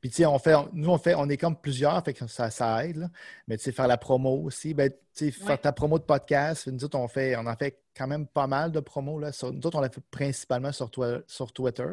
puis 0.00 0.10
tu 0.10 0.16
sais, 0.16 0.26
on 0.26 0.38
fait, 0.38 0.54
on- 0.54 0.68
nous, 0.72 0.88
on 0.90 0.98
fait, 0.98 1.14
on 1.14 1.28
est 1.28 1.36
comme 1.36 1.56
plusieurs, 1.56 2.02
fait 2.04 2.14
que 2.14 2.26
ça, 2.26 2.50
ça 2.50 2.84
aide. 2.86 2.96
là. 2.96 3.08
Mais 3.48 3.56
tu 3.56 3.64
sais, 3.64 3.72
faire 3.72 3.88
la 3.88 3.96
promo 3.98 4.30
aussi, 4.44 4.72
ben, 4.74 4.90
tu 4.90 4.96
sais, 5.12 5.30
faire 5.30 5.60
ta 5.60 5.72
promo 5.72 5.98
de 5.98 6.04
podcast, 6.04 6.68
nous 6.68 6.84
autres, 6.84 6.98
on, 6.98 7.08
fait, 7.08 7.36
on 7.36 7.46
en 7.46 7.56
fait 7.56 7.80
quand 7.96 8.06
même 8.06 8.26
pas 8.26 8.46
mal 8.46 8.70
de 8.72 8.80
promos. 8.80 9.18
Là. 9.18 9.32
Sur- 9.32 9.52
nous 9.52 9.66
autres, 9.66 9.76
on 9.78 9.80
l'a 9.82 9.90
fait 9.90 10.00
principalement 10.10 10.70
sur 10.72 10.90
Twitter. 11.52 11.84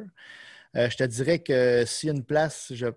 Euh, 0.75 0.89
je 0.89 0.97
te 0.97 1.03
dirais 1.05 1.39
que 1.39 1.83
s'il 1.85 2.07
y 2.07 2.11
a 2.11 2.15
une 2.15 2.23
place, 2.25 2.71
je 2.73 2.87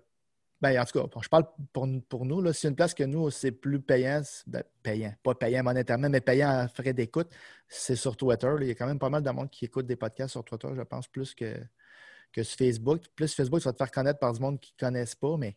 ben, 0.61 0.77
en 0.79 0.85
tout 0.85 1.07
cas, 1.07 1.19
je 1.21 1.29
parle 1.29 1.45
pour, 1.71 1.87
pour 2.09 2.25
nous. 2.25 2.41
là, 2.41 2.51
a 2.51 2.67
une 2.67 2.75
place 2.75 2.93
que 2.93 3.03
nous, 3.03 3.29
c'est 3.29 3.51
plus 3.51 3.79
payant, 3.81 4.21
ben, 4.45 4.63
payant, 4.83 5.13
pas 5.23 5.33
payant 5.35 5.63
monétairement, 5.63 6.09
mais 6.09 6.21
payant 6.21 6.49
à 6.49 6.67
frais 6.67 6.93
d'écoute, 6.93 7.29
c'est 7.67 7.95
sur 7.95 8.17
Twitter. 8.17 8.53
Il 8.61 8.67
y 8.67 8.71
a 8.71 8.75
quand 8.75 8.87
même 8.87 8.99
pas 8.99 9.09
mal 9.09 9.23
de 9.23 9.29
monde 9.29 9.49
qui 9.49 9.65
écoute 9.65 9.85
des 9.85 9.95
podcasts 9.95 10.31
sur 10.31 10.43
Twitter, 10.43 10.67
je 10.75 10.81
pense, 10.81 11.07
plus 11.07 11.33
que, 11.33 11.55
que 12.33 12.43
sur 12.43 12.57
Facebook. 12.57 13.03
Plus 13.15 13.33
Facebook, 13.33 13.61
ça 13.61 13.69
va 13.69 13.73
te 13.73 13.77
faire 13.77 13.91
connaître 13.91 14.19
par 14.19 14.33
du 14.33 14.41
monde 14.41 14.59
qui 14.59 14.73
ne 14.73 14.87
connaissent 14.87 15.15
pas, 15.15 15.37
mais 15.37 15.55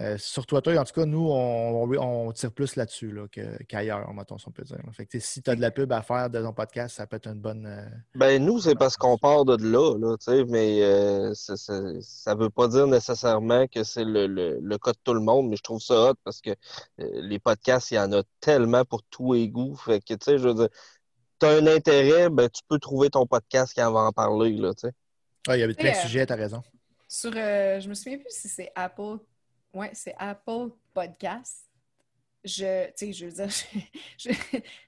euh, 0.00 0.16
sur 0.18 0.46
Twitter, 0.46 0.78
en 0.78 0.84
tout 0.84 0.92
cas, 0.92 1.04
nous, 1.06 1.28
on, 1.30 1.82
on- 1.84 1.98
on 2.28 2.32
tire 2.32 2.52
plus 2.52 2.76
là-dessus 2.76 3.10
là, 3.10 3.26
qu'ailleurs, 3.68 4.12
mettons, 4.14 4.38
si 4.38 4.46
on 4.48 4.50
peut 4.52 4.62
dire. 4.62 4.78
Fait 4.92 5.06
que, 5.06 5.10
tu 5.10 5.20
si 5.20 5.42
tu 5.42 5.50
as 5.50 5.56
de 5.56 5.60
la 5.60 5.70
pub 5.70 5.92
à 5.92 6.02
faire 6.02 6.30
de 6.30 6.40
ton 6.40 6.52
podcast, 6.52 6.96
ça 6.96 7.06
peut 7.06 7.16
être 7.16 7.26
une 7.28 7.40
bonne. 7.40 7.66
euh, 7.66 7.84
Ben, 8.14 8.44
nous, 8.44 8.60
c'est 8.60 8.74
parce 8.76 8.96
qu'on 8.96 9.18
part 9.18 9.44
de 9.44 9.56
là, 9.56 9.96
là, 9.98 10.16
tu 10.18 10.24
sais, 10.26 10.44
mais 10.44 10.82
euh, 10.82 11.34
ça, 11.34 11.54
ça 11.56 12.34
veut 12.34 12.50
pas 12.50 12.68
dire 12.68 12.86
nécessairement 12.86 13.66
que 13.66 13.82
c'est 13.84 14.04
le, 14.04 14.26
le, 14.26 14.58
le 14.60 14.78
cas 14.78 14.92
de 14.92 14.98
tout 15.02 15.14
le 15.14 15.20
monde, 15.20 15.48
mais 15.48 15.56
je 15.56 15.62
trouve 15.62 15.80
ça 15.80 16.10
hot 16.10 16.14
parce 16.24 16.40
que 16.40 16.50
euh, 16.50 16.54
les 17.22 17.38
podcasts, 17.38 17.90
il 17.90 17.94
y 17.94 17.98
en 17.98 18.12
a 18.12 18.22
tellement 18.40 18.84
pour 18.84 19.02
tous 19.04 19.32
les 19.32 19.48
goûts. 19.48 19.74
Fait 19.76 20.00
que, 20.00 20.14
tu 20.14 20.18
sais, 20.22 20.38
je 20.38 20.46
veux 20.48 20.54
dire, 20.54 20.68
t'as 21.38 21.60
un 21.60 21.66
intérêt, 21.66 22.28
ben, 22.30 22.48
tu 22.48 22.62
peux 22.68 22.78
trouver 22.78 23.10
ton 23.10 23.26
podcast 23.26 23.72
qui 23.74 23.82
en 23.82 23.92
va 23.92 24.00
en 24.00 24.12
parler, 24.12 24.52
là, 24.52 24.74
tu 24.74 24.88
sais. 24.88 24.92
Ah, 25.48 25.56
il 25.56 25.60
y 25.60 25.62
avait 25.62 25.74
plein 25.74 25.90
de 25.92 25.96
sujets, 26.02 26.26
tu 26.26 26.32
as 26.32 26.36
raison. 26.36 26.62
Sur, 27.08 27.32
euh, 27.34 27.80
je 27.80 27.88
me 27.88 27.94
souviens 27.94 28.18
plus 28.18 28.28
si 28.30 28.48
c'est 28.48 28.70
Apple. 28.74 29.16
Ouais, 29.78 29.90
c'est 29.92 30.14
Apple 30.18 30.70
Podcast. 30.92 31.64
Je, 32.44 32.88
je 33.00 33.26
veux 33.26 33.32
dire, 33.32 33.48
je, 34.18 34.30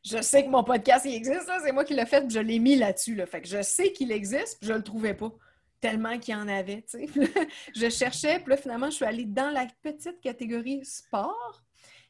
je- 0.04 0.22
sais 0.22 0.44
que 0.44 0.48
mon 0.48 0.64
podcast, 0.64 1.04
il 1.04 1.14
existe, 1.14 1.48
c'est 1.62 1.70
moi 1.72 1.84
qui 1.84 1.94
l'ai 1.94 2.06
fait, 2.06 2.28
je 2.28 2.40
l'ai 2.40 2.58
mis 2.58 2.74
là-dessus, 2.74 3.14
là. 3.14 3.24
Fait 3.26 3.40
que 3.40 3.46
je 3.48 3.62
sais 3.62 3.92
qu'il 3.92 4.10
existe, 4.10 4.58
puis 4.58 4.68
je 4.68 4.72
le 4.72 4.82
trouvais 4.82 5.14
pas. 5.14 5.30
Tellement 5.80 6.18
qu'il 6.18 6.34
y 6.34 6.36
en 6.36 6.48
avait, 6.48 6.84
je 7.74 7.88
cherchais, 7.88 8.40
puis 8.40 8.50
là, 8.50 8.56
finalement, 8.56 8.90
je 8.90 8.96
suis 8.96 9.04
allée 9.04 9.26
dans 9.26 9.50
la 9.50 9.66
petite 9.80 10.20
catégorie 10.20 10.84
sport. 10.84 11.62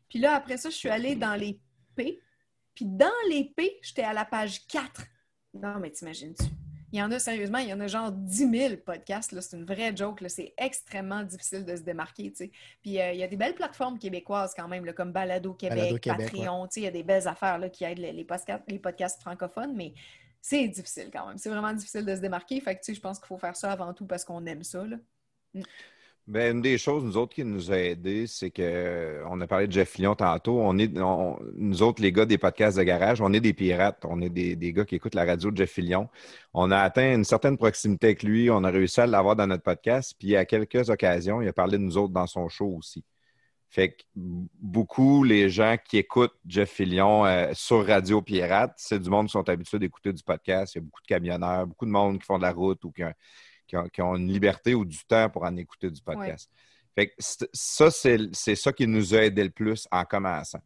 Puis 0.08 0.18
là, 0.18 0.34
après 0.34 0.56
ça, 0.56 0.70
je 0.70 0.76
suis 0.76 0.88
allée 0.88 1.16
dans 1.16 1.34
les 1.34 1.60
P. 1.94 2.18
Puis 2.74 2.86
dans 2.86 3.06
les 3.28 3.44
P, 3.44 3.78
j'étais 3.82 4.02
à 4.04 4.12
la 4.14 4.24
page 4.24 4.66
4. 4.66 5.02
Non, 5.54 5.78
mais 5.80 5.90
t'imagines-tu? 5.90 6.44
Il 6.92 6.98
y 6.98 7.02
en 7.02 7.10
a, 7.12 7.18
sérieusement, 7.18 7.58
il 7.58 7.68
y 7.68 7.72
en 7.72 7.80
a 7.80 7.86
genre 7.86 8.10
10 8.10 8.50
000 8.50 8.76
podcasts. 8.84 9.38
C'est 9.40 9.56
une 9.56 9.64
vraie 9.64 9.94
joke. 9.94 10.24
C'est 10.28 10.54
extrêmement 10.58 11.22
difficile 11.22 11.64
de 11.64 11.76
se 11.76 11.82
démarquer. 11.82 12.32
Puis 12.82 13.00
euh, 13.00 13.12
il 13.12 13.18
y 13.18 13.22
a 13.22 13.28
des 13.28 13.36
belles 13.36 13.54
plateformes 13.54 13.98
québécoises 13.98 14.54
quand 14.56 14.68
même, 14.68 14.84
là, 14.84 14.92
comme 14.92 15.12
Balado 15.12 15.54
Québec, 15.54 15.78
Balado 15.78 15.98
Québec, 15.98 16.30
Patreon. 16.32 16.68
Il 16.76 16.82
y 16.82 16.86
a 16.86 16.90
des 16.90 17.02
belles 17.02 17.28
affaires 17.28 17.58
là, 17.58 17.68
qui 17.68 17.84
aident 17.84 17.98
les, 17.98 18.12
les 18.12 18.24
podcasts, 18.24 18.64
les 18.68 18.78
podcasts 18.78 19.20
francophones, 19.20 19.74
mais 19.76 19.94
c'est 20.40 20.66
difficile 20.68 21.10
quand 21.12 21.26
même. 21.28 21.38
C'est 21.38 21.50
vraiment 21.50 21.72
difficile 21.72 22.04
de 22.04 22.14
se 22.14 22.20
démarquer. 22.20 22.60
Fait 22.60 22.76
que, 22.76 22.92
je 22.92 23.00
pense 23.00 23.18
qu'il 23.18 23.26
faut 23.26 23.38
faire 23.38 23.56
ça 23.56 23.70
avant 23.72 23.92
tout 23.92 24.06
parce 24.06 24.24
qu'on 24.24 24.44
aime 24.46 24.62
ça. 24.62 24.84
Là. 24.84 24.96
Ben, 26.26 26.56
une 26.56 26.62
des 26.62 26.78
choses, 26.78 27.02
nous 27.02 27.16
autres, 27.16 27.34
qui 27.34 27.44
nous 27.44 27.72
a 27.72 27.76
aidés, 27.76 28.26
c'est 28.28 28.50
que 28.50 28.62
euh, 28.62 29.24
on 29.28 29.40
a 29.40 29.46
parlé 29.48 29.66
de 29.66 29.72
Jeff 29.72 29.98
Lyon 29.98 30.14
tantôt. 30.14 30.60
On 30.60 30.78
est, 30.78 30.92
nous 30.92 31.82
autres, 31.82 32.00
les 32.00 32.12
gars 32.12 32.24
des 32.24 32.38
podcasts 32.38 32.78
de 32.78 32.84
garage, 32.84 33.20
on 33.20 33.32
est 33.32 33.40
des 33.40 33.52
pirates. 33.52 34.04
On 34.04 34.20
est 34.20 34.30
des, 34.30 34.72
gars 34.72 34.84
qui 34.84 34.94
écoutent 34.94 35.16
la 35.16 35.24
radio 35.24 35.50
de 35.50 35.56
Jeff 35.56 35.76
Lyon. 35.78 36.08
On 36.54 36.70
a 36.70 36.78
atteint 36.78 37.14
une 37.14 37.24
certaine 37.24 37.56
proximité 37.56 38.08
avec 38.08 38.22
lui. 38.22 38.48
On 38.50 38.62
a 38.62 38.70
réussi 38.70 39.00
à 39.00 39.06
l'avoir 39.06 39.34
dans 39.34 39.46
notre 39.48 39.64
podcast. 39.64 40.14
Puis 40.18 40.36
à 40.36 40.44
quelques 40.44 40.88
occasions, 40.88 41.42
il 41.42 41.48
a 41.48 41.52
parlé 41.52 41.78
de 41.78 41.82
nous 41.82 41.96
autres 41.96 42.12
dans 42.12 42.28
son 42.28 42.48
show 42.48 42.76
aussi. 42.78 43.04
Fait 43.68 43.92
que 43.92 44.02
beaucoup, 44.14 45.24
les 45.24 45.48
gens 45.48 45.76
qui 45.84 45.98
écoutent 45.98 46.34
Jeff 46.46 46.70
Fillion 46.70 47.24
euh, 47.24 47.50
sur 47.54 47.86
Radio 47.86 48.20
Pirate, 48.20 48.74
c'est 48.76 49.00
du 49.00 49.10
monde 49.10 49.26
qui 49.26 49.32
sont 49.32 49.48
habitués 49.48 49.78
d'écouter 49.78 50.12
du 50.12 50.22
podcast. 50.22 50.74
Il 50.74 50.78
y 50.78 50.80
a 50.80 50.84
beaucoup 50.84 51.02
de 51.02 51.06
camionneurs, 51.06 51.66
beaucoup 51.66 51.86
de 51.86 51.90
monde 51.90 52.18
qui 52.18 52.26
font 52.26 52.38
de 52.38 52.42
la 52.42 52.52
route 52.52 52.84
ou 52.84 52.90
qui 52.90 53.02
qui 53.70 53.76
ont- 53.76 53.88
qui 53.88 54.02
ont 54.02 54.16
une 54.16 54.28
liberté 54.32 54.74
ou 54.74 54.84
du 54.84 54.98
temps 55.06 55.30
pour 55.30 55.44
en 55.44 55.56
écouter 55.56 55.90
du 55.90 56.02
podcast. 56.02 56.50
Fait 56.96 57.06
que 57.08 57.14
ça, 57.52 57.90
c'est 57.90 58.18
c'est 58.32 58.56
ça 58.56 58.72
qui 58.72 58.86
nous 58.88 59.14
a 59.14 59.18
aidé 59.22 59.44
le 59.44 59.50
plus 59.50 59.86
en 59.92 60.04
commençant. 60.04 60.58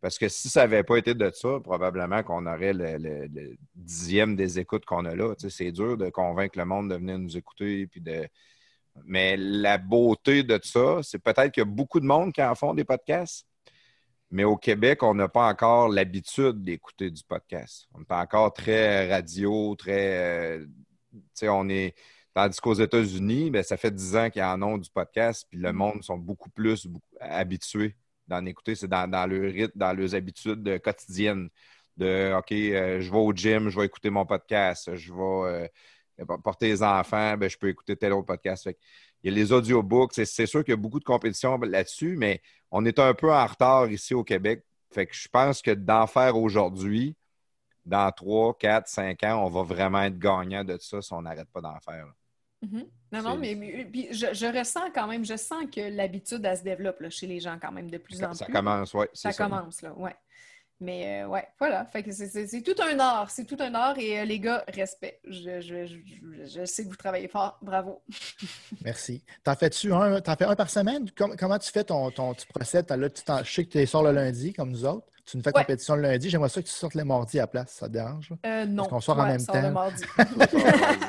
Parce 0.00 0.16
que 0.18 0.28
si 0.28 0.48
ça 0.48 0.60
n'avait 0.60 0.84
pas 0.84 0.96
été 0.96 1.14
de 1.14 1.30
ça, 1.34 1.58
probablement 1.62 2.22
qu'on 2.22 2.46
aurait 2.46 2.72
le, 2.72 2.98
le- 2.98 3.26
le 3.26 3.56
dixième 3.74 4.34
des 4.36 4.58
écoutes 4.58 4.84
qu'on 4.84 5.04
a 5.06 5.14
là. 5.14 5.34
Tu 5.34 5.48
sais, 5.48 5.64
c'est 5.64 5.72
dur 5.72 5.96
de 5.96 6.08
convaincre 6.10 6.56
le 6.58 6.64
monde 6.64 6.90
de 6.90 6.96
venir 6.96 7.18
nous 7.18 7.36
écouter. 7.36 7.86
Puis 7.88 8.00
de... 8.00 8.26
Mais 9.04 9.36
la 9.36 9.78
beauté 9.78 10.42
de 10.42 10.58
ça, 10.62 11.00
c'est 11.02 11.18
peut-être 11.20 11.50
qu'il 11.52 11.60
y 11.62 11.66
a 11.66 11.70
beaucoup 11.70 11.98
de 12.00 12.04
monde 12.06 12.32
qui 12.32 12.42
en 12.42 12.54
font 12.54 12.74
des 12.74 12.84
podcasts. 12.84 13.46
Mais 14.30 14.44
au 14.44 14.56
Québec, 14.56 15.02
on 15.02 15.14
n'a 15.14 15.28
pas 15.28 15.46
encore 15.48 15.88
l'habitude 15.88 16.62
d'écouter 16.64 17.10
du 17.10 17.22
podcast. 17.22 17.86
On 17.94 18.00
est 18.02 18.12
encore 18.12 18.52
très 18.52 19.08
radio, 19.12 19.74
très. 19.76 20.16
euh, 20.18 20.66
tu 21.12 21.20
sais, 21.34 21.48
on 21.48 21.68
est. 21.68 21.94
Tandis 22.34 22.60
qu'aux 22.60 22.74
États-Unis, 22.74 23.50
ben, 23.50 23.62
ça 23.62 23.76
fait 23.76 23.90
10 23.90 24.16
ans 24.16 24.30
qu'ils 24.30 24.42
en 24.42 24.60
ont 24.62 24.78
du 24.78 24.88
podcast, 24.90 25.46
puis 25.50 25.58
le 25.58 25.72
monde 25.72 26.02
sont 26.02 26.16
beaucoup 26.16 26.50
plus 26.50 26.88
habitués 27.20 27.94
d'en 28.26 28.44
écouter. 28.46 28.74
C'est 28.74 28.88
dans, 28.88 29.08
dans 29.10 29.26
leur 29.26 29.52
rythme, 29.52 29.78
dans 29.78 29.92
leurs 29.92 30.14
habitudes 30.14 30.80
quotidiennes. 30.82 31.48
De 31.98 32.32
OK, 32.38 32.52
euh, 32.52 33.00
je 33.02 33.10
vais 33.10 33.18
au 33.18 33.32
gym, 33.34 33.68
je 33.68 33.78
vais 33.78 33.84
écouter 33.84 34.08
mon 34.08 34.24
podcast, 34.24 34.94
je 34.96 35.12
vais 35.12 35.68
euh, 36.22 36.36
porter 36.42 36.68
les 36.68 36.82
enfants, 36.82 37.36
ben, 37.36 37.50
je 37.50 37.58
peux 37.58 37.68
écouter 37.68 37.96
tel 37.96 38.14
autre 38.14 38.26
podcast. 38.26 38.64
Fait 38.64 38.78
il 39.22 39.30
y 39.30 39.34
a 39.34 39.36
les 39.36 39.52
audiobooks. 39.52 40.14
C'est, 40.14 40.24
c'est 40.24 40.46
sûr 40.46 40.64
qu'il 40.64 40.72
y 40.72 40.74
a 40.74 40.78
beaucoup 40.78 40.98
de 40.98 41.04
compétition 41.04 41.58
là-dessus, 41.58 42.16
mais 42.16 42.40
on 42.70 42.84
est 42.84 42.98
un 42.98 43.14
peu 43.14 43.32
en 43.32 43.46
retard 43.46 43.90
ici 43.90 44.14
au 44.14 44.24
Québec. 44.24 44.64
Fait 44.90 45.06
que 45.06 45.14
je 45.14 45.28
pense 45.28 45.62
que 45.62 45.70
d'en 45.70 46.06
faire 46.06 46.36
aujourd'hui, 46.36 47.16
dans 47.84 48.10
3, 48.12 48.56
4, 48.58 48.88
5 48.88 49.22
ans, 49.24 49.46
on 49.46 49.50
va 49.50 49.62
vraiment 49.62 50.02
être 50.02 50.18
gagnant 50.18 50.64
de 50.64 50.78
ça 50.80 51.02
si 51.02 51.12
on 51.12 51.22
n'arrête 51.22 51.48
pas 51.50 51.60
d'en 51.60 51.78
faire. 51.80 52.06
là. 52.06 52.12
Mhm. 52.62 52.86
Non, 53.12 53.22
non, 53.22 53.36
mais, 53.36 53.54
mais- 53.54 53.84
puis 53.84 54.08
je, 54.12 54.26
je 54.32 54.46
ressens 54.58 54.90
quand 54.94 55.06
même, 55.06 55.24
je 55.24 55.36
sens 55.36 55.64
que 55.74 55.80
l'habitude, 55.94 56.42
elle 56.44 56.56
se 56.56 56.62
développe 56.62 57.00
là, 57.00 57.10
chez 57.10 57.26
les 57.26 57.40
gens 57.40 57.58
quand 57.60 57.72
même 57.72 57.90
de 57.90 57.98
plus 57.98 58.16
Ça, 58.16 58.30
en 58.30 58.34
ça 58.34 58.44
plus. 58.46 58.54
commence, 58.54 58.94
oui. 58.94 59.06
Ça 59.12 59.32
commence, 59.32 59.82
là, 59.82 59.92
ouais. 59.94 60.14
Mais 60.80 61.22
euh, 61.22 61.28
ouais, 61.28 61.46
voilà. 61.60 61.84
Fait 61.84 62.02
que 62.02 62.10
c'est- 62.10 62.26
c'est 62.26 62.46
c'est 62.48 62.62
tout 62.62 62.74
un 62.82 62.98
art. 62.98 63.30
C'est 63.30 63.44
tout 63.44 63.56
un 63.60 63.72
art 63.74 63.96
et 63.98 64.18
euh, 64.20 64.24
les 64.24 64.40
gars, 64.40 64.64
respect. 64.66 65.20
Je, 65.28 65.60
je, 65.60 65.86
je, 66.44 66.64
sais 66.64 66.82
que 66.84 66.88
vous 66.88 66.96
travaillez 66.96 67.28
fort. 67.28 67.56
Bravo. 67.62 68.02
Merci. 68.84 69.22
T'en 69.44 69.54
fais-tu 69.54 69.92
un, 69.92 70.20
t'en 70.20 70.34
fais 70.34 70.44
un 70.44 70.56
par 70.56 70.70
semaine? 70.70 71.08
Com- 71.16 71.36
comment 71.38 71.58
tu 71.58 71.70
fais 71.70 71.84
ton, 71.84 72.10
ton 72.10 72.34
tu 72.34 72.46
procèdes? 72.48 72.86
T'as- 72.86 72.96
Là, 72.96 73.08
tu 73.10 73.22
t'en- 73.22 73.44
je 73.44 73.52
sais 73.52 73.64
que 73.64 73.70
tu 73.70 73.78
les 73.78 73.86
sors 73.86 74.02
le 74.02 74.10
lundi, 74.12 74.52
comme 74.52 74.70
nous 74.70 74.84
autres. 74.84 75.06
Tu 75.24 75.36
nous 75.36 75.42
fais 75.44 75.50
Ouais. 75.54 75.62
compétition 75.62 75.94
le 75.94 76.02
lundi. 76.02 76.28
J'aimerais 76.28 76.48
ça 76.48 76.60
que 76.60 76.66
tu 76.66 76.72
sortes 76.72 76.94
le 76.94 77.04
mardi 77.04 77.38
à 77.38 77.42
la 77.42 77.46
place. 77.46 77.70
Ça 77.78 77.86
te 77.86 77.92
dérange? 77.92 78.30
Euh, 78.44 78.64
non. 78.66 78.84
qu'on 78.86 79.00
sort 79.00 79.18
en 79.20 79.26
même 79.26 79.38
sort 79.38 79.54
le 79.56 79.62
temps. 79.62 79.70
mardi. 79.70 80.02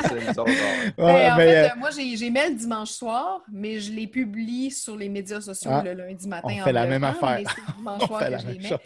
Ouais, 0.07 0.93
Ben, 0.97 1.33
en 1.33 1.37
mais, 1.37 1.45
fait, 1.45 1.71
euh, 1.71 1.75
moi, 1.77 1.89
j'ai 1.91 2.15
j'ai 2.17 2.29
mis 2.29 2.39
le 2.39 2.55
dimanche 2.55 2.91
soir, 2.91 3.41
mais 3.51 3.79
je 3.79 3.91
les 3.91 4.07
publie 4.07 4.71
sur 4.71 4.95
les 4.95 5.09
médias 5.09 5.41
sociaux 5.41 5.71
Ah, 5.73 5.81
le 5.83 5.93
lundi 5.93 6.27
matin. 6.27 6.47
on 6.51 6.61
en 6.61 6.63
fait 6.63 6.71
la 6.73 6.85
même 6.85 7.03
affaire. 7.03 7.39
c'est 7.39 7.61
le 7.71 7.73
dimanche 7.77 8.01
on 8.03 8.07
soir 8.07 8.19
fait 8.19 8.25
que 8.27 8.31
la 8.31 8.37
je 8.39 8.47
les 8.47 8.53
même 8.53 8.61
mets. 8.63 8.69
chose. 8.69 8.79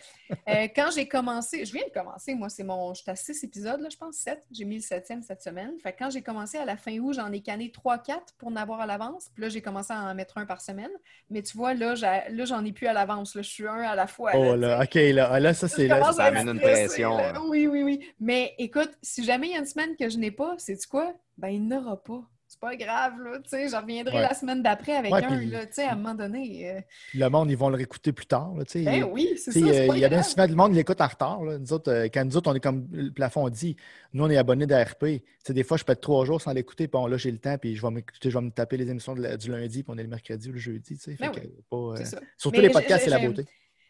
Euh, 0.49 0.67
quand 0.75 0.89
j'ai 0.93 1.07
commencé, 1.07 1.63
je 1.65 1.71
viens 1.71 1.85
de 1.87 1.93
commencer, 1.97 2.35
moi, 2.35 2.49
c'est 2.49 2.63
mon. 2.63 2.93
J'étais 2.93 3.11
à 3.11 3.15
six 3.15 3.41
épisodes, 3.43 3.79
là, 3.79 3.87
je 3.89 3.95
pense, 3.97 4.15
sept. 4.15 4.43
J'ai 4.51 4.65
mis 4.65 4.75
le 4.75 4.81
septième 4.81 5.21
cette 5.23 5.41
semaine. 5.41 5.71
Fait 5.81 5.93
que 5.93 5.99
quand 5.99 6.09
j'ai 6.09 6.21
commencé 6.21 6.57
à 6.57 6.65
la 6.65 6.75
fin 6.75 6.97
août, 6.99 7.13
j'en 7.13 7.31
ai 7.31 7.39
canné 7.41 7.71
trois, 7.71 7.97
quatre 7.97 8.33
pour 8.37 8.49
en 8.49 8.55
avoir 8.57 8.81
à 8.81 8.85
l'avance. 8.85 9.29
Puis 9.33 9.43
là, 9.43 9.49
j'ai 9.49 9.61
commencé 9.61 9.93
à 9.93 9.99
en 10.01 10.13
mettre 10.15 10.37
un 10.37 10.45
par 10.45 10.59
semaine. 10.61 10.91
Mais 11.29 11.41
tu 11.43 11.55
vois, 11.57 11.73
là, 11.73 11.95
j'en 11.95 12.65
ai 12.65 12.71
plus 12.73 12.87
à 12.87 12.93
l'avance. 12.93 13.35
là. 13.35 13.41
Je 13.41 13.49
suis 13.49 13.67
un 13.67 13.81
à 13.81 13.95
la 13.95 14.07
fois. 14.07 14.31
Oh 14.35 14.55
là, 14.55 14.77
là, 14.77 14.83
OK, 14.83 14.95
là, 15.17 15.29
ah, 15.31 15.39
là 15.39 15.53
ça, 15.53 15.67
c'est 15.67 15.87
là. 15.87 16.09
amène 16.19 16.49
une 16.49 16.59
pression, 16.59 17.17
là. 17.17 17.33
hein. 17.35 17.41
Oui, 17.49 17.67
oui, 17.67 17.83
oui. 17.83 17.99
Mais 18.19 18.53
écoute, 18.57 18.91
si 19.01 19.23
jamais 19.23 19.47
il 19.47 19.51
y 19.53 19.55
a 19.55 19.59
une 19.59 19.65
semaine 19.65 19.95
que 19.99 20.09
je 20.09 20.17
n'ai 20.17 20.31
pas, 20.31 20.55
sais-tu 20.57 20.87
quoi? 20.87 21.13
Ben, 21.37 21.49
il 21.49 21.61
n'y 21.67 21.73
en 21.75 21.81
aura 21.81 22.01
pas. 22.01 22.21
C'est 22.49 22.61
pas 22.61 22.77
grave, 22.77 23.11
là. 23.25 23.39
Tu 23.43 23.49
sais, 23.49 23.67
je 23.67 23.75
reviendrai 23.75 24.15
Ouais. 24.15 24.21
la 24.21 24.33
semaine 24.33 24.63
d'après 24.63 24.93
avec 24.95 25.11
Ouais, 25.13 25.21
un, 25.21 25.37
puis- 25.37 25.47
là. 25.49 25.65
Tu 25.65 25.73
sais, 25.73 25.83
à 25.83 25.91
un 25.91 25.95
moment 25.97 26.15
donné. 26.15 26.71
euh, 26.71 26.79
Puis 27.09 27.19
le 27.19 27.29
monde, 27.29 27.51
ils 27.51 27.57
vont 27.57 27.67
le 27.67 27.75
réécouter 27.75 28.13
plus 28.13 28.25
tard. 28.25 28.53
Là, 28.55 28.63
tu 28.63 28.71
sais. 28.79 28.85
Ben 28.85 29.03
oui, 29.03 29.33
c'est 29.35 29.51
ça. 29.51 29.59
il 29.59 29.97
y 29.99 30.05
a 30.05 30.07
bien 30.09 30.23
souvent 30.23 30.47
du 30.47 30.55
monde 30.55 30.73
l'écoute 30.73 31.01
en 31.01 31.07
retard. 31.07 31.43
là. 31.43 31.57
Nous 31.57 31.73
autres, 31.73 31.91
euh, 31.91 32.07
quand 32.11 32.23
nous 32.23 32.37
autres, 32.37 32.49
on 32.49 32.55
est 32.55 32.61
comme 32.61 32.87
le 32.93 33.11
plafond 33.11 33.49
dit, 33.49 33.75
nous, 34.13 34.23
on 34.23 34.29
est 34.29 34.37
abonnés 34.37 34.65
d'ARP. 34.65 34.99
Tu 35.05 35.21
sais, 35.45 35.53
des 35.53 35.63
fois, 35.63 35.75
je 35.75 35.83
peux 35.83 35.91
être 35.91 35.99
trois 35.99 36.23
jours 36.23 36.39
sans 36.41 36.53
l'écouter, 36.53 36.87
puis 36.87 36.97
bon, 36.97 37.05
là, 37.07 37.17
j'ai 37.17 37.31
le 37.31 37.37
temps, 37.37 37.57
puis 37.57 37.75
je 37.75 37.81
vais 37.81 37.91
m'écouter, 37.91 38.29
je 38.31 38.37
vais 38.37 38.45
me 38.45 38.51
taper 38.51 38.77
les 38.77 38.89
émissions 38.89 39.13
de 39.13 39.23
la- 39.23 39.35
du 39.35 39.51
lundi, 39.51 39.83
puis 39.83 39.93
on 39.93 39.97
est 39.97 40.03
le 40.03 40.09
mercredi 40.09 40.47
ou 40.49 40.53
le 40.53 40.57
jeudi. 40.57 40.97
tu 40.97 41.03
sais. 41.03 41.17
Ben 41.19 41.31
que, 41.31 41.41
oui, 41.41 41.49
pas, 41.69 41.75
euh. 42.01 42.05
Surtout 42.37 42.55
Mais 42.55 42.61
les 42.63 42.69
podcasts, 42.69 43.03
c'est 43.03 43.09
la 43.09 43.19
beauté. 43.19 43.43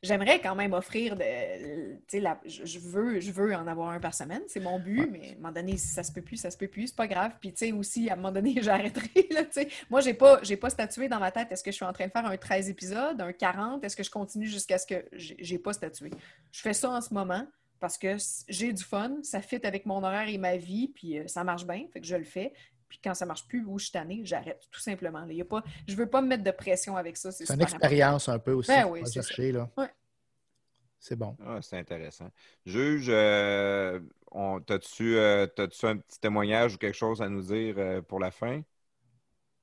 J'aimerais 0.07 0.39
quand 0.39 0.55
même 0.55 0.73
offrir 0.73 1.15
de. 1.15 1.23
Tu 1.23 1.99
sais, 2.07 2.19
la- 2.19 2.39
je, 2.45 2.79
veux, 2.79 3.19
je 3.19 3.31
veux 3.31 3.53
en 3.53 3.67
avoir 3.67 3.89
un 3.89 3.99
par 3.99 4.13
semaine, 4.13 4.41
c'est 4.47 4.59
mon 4.59 4.79
but, 4.79 4.99
Ouais. 5.01 5.07
mais 5.11 5.27
à 5.29 5.31
un 5.31 5.35
moment 5.35 5.51
donné, 5.51 5.77
si 5.77 5.87
ça 5.87 6.03
se 6.03 6.11
peut 6.11 6.21
plus, 6.21 6.37
ça 6.37 6.49
se 6.49 6.57
peut 6.57 6.67
plus, 6.67 6.87
c'est 6.87 6.95
pas 6.95 7.07
grave. 7.07 7.33
Puis, 7.39 7.51
tu 7.51 7.57
sais, 7.67 7.71
aussi, 7.71 8.09
à 8.09 8.13
un 8.13 8.15
moment 8.15 8.31
donné, 8.31 8.55
j'arrêterai, 8.61 9.27
là, 9.31 9.43
tu 9.43 9.51
sais. 9.51 9.67
Moi, 9.89 10.01
j'ai 10.01 10.13
pas, 10.13 10.39
j'ai 10.43 10.57
pas 10.57 10.69
statué 10.69 11.07
dans 11.07 11.19
ma 11.19 11.31
tête, 11.31 11.51
est-ce 11.51 11.63
que 11.63 11.71
je 11.71 11.75
suis 11.75 11.85
en 11.85 11.93
train 11.93 12.07
de 12.07 12.11
faire 12.11 12.25
un 12.25 12.37
13 12.37 12.69
épisodes, 12.69 13.19
un 13.21 13.33
40, 13.33 13.83
est-ce 13.83 13.95
que 13.95 14.03
je 14.03 14.11
continue 14.11 14.47
jusqu'à 14.47 14.77
ce 14.77 14.87
que. 14.87 15.05
J'ai 15.13 15.59
pas 15.59 15.73
statué? 15.73 16.09
Je 16.51 16.61
fais 16.61 16.73
ça 16.73 16.89
en 16.89 17.01
ce 17.01 17.13
moment 17.13 17.45
parce 17.79 17.97
que 17.97 18.15
j'ai 18.47 18.73
du 18.73 18.83
fun, 18.83 19.17
ça 19.21 19.39
fit 19.41 19.63
avec 19.65 19.85
mon 19.85 20.03
horaire 20.03 20.27
et 20.29 20.37
ma 20.39 20.57
vie, 20.57 20.87
puis 20.87 21.19
euh, 21.19 21.27
ça 21.27 21.43
marche 21.43 21.67
bien, 21.67 21.85
fait 21.93 21.99
que 22.01 22.07
je 22.07 22.15
le 22.15 22.23
fais. 22.23 22.53
Puis 22.89 22.99
quand 23.03 23.13
ça 23.13 23.25
marche 23.25 23.45
plus 23.47 23.65
ou 23.65 23.77
je 23.77 23.85
suis 23.85 23.91
tannée, 23.91 24.21
j'arrête, 24.23 24.67
tout 24.71 24.79
simplement. 24.79 25.19
là. 25.19 25.27
Il 25.31 25.37
y 25.37 25.41
a 25.41 25.45
pas, 25.45 25.63
je 25.87 25.95
veux 25.95 26.09
pas 26.09 26.21
me 26.21 26.27
mettre 26.27 26.43
de 26.43 26.51
pression 26.51 26.95
avec 26.95 27.17
ça. 27.17 27.31
C'est 27.31 27.43
une 27.45 27.55
important. 27.55 27.75
expérience 27.75 28.29
un 28.29 28.39
peu 28.39 28.53
aussi. 28.53 28.71
Ben 28.71 28.83
qu'on 28.83 28.91
oui, 28.91 29.05
ça. 29.05 29.21
chercher, 29.21 29.51
là. 29.51 29.69
Ouais. 29.77 29.89
C'est 30.99 31.15
bon. 31.15 31.37
Ah, 31.45 31.59
c'est 31.61 31.77
intéressant. 31.77 32.29
Juge, 32.65 33.07
euh, 33.09 33.99
on- 34.31 34.59
t'as-tu 34.59 35.17
euh, 35.17 35.43
un 35.43 35.97
petit 35.97 36.19
témoignage 36.19 36.75
ou 36.75 36.77
quelque 36.77 36.97
chose 36.97 37.21
à 37.21 37.29
nous 37.29 37.41
dire 37.41 37.75
euh, 37.77 38.01
pour 38.01 38.19
la 38.19 38.31
fin? 38.31 38.61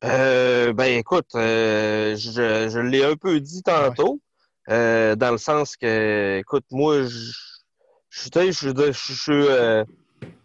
Euh, 0.05 0.73
ben 0.75 0.99
écoute, 0.99 1.35
euh, 1.35 2.15
je, 2.17 2.69
je 2.71 2.79
l'ai 2.79 3.05
un 3.05 3.17
peu 3.17 3.41
dit 3.41 3.63
tantôt, 3.63 4.21
euh, 4.69 5.17
dans 5.17 5.31
le 5.31 5.39
sens 5.39 5.77
que, 5.77 6.39
écoute, 6.39 6.67
moi, 6.71 7.05
je, 7.05 7.33
je, 8.11 8.29
tu 8.29 8.39
sais, 8.39 8.53
je, 8.53 8.69
je, 8.69 8.93
je, 8.93 9.13
je, 9.15 9.33
euh, 9.33 9.85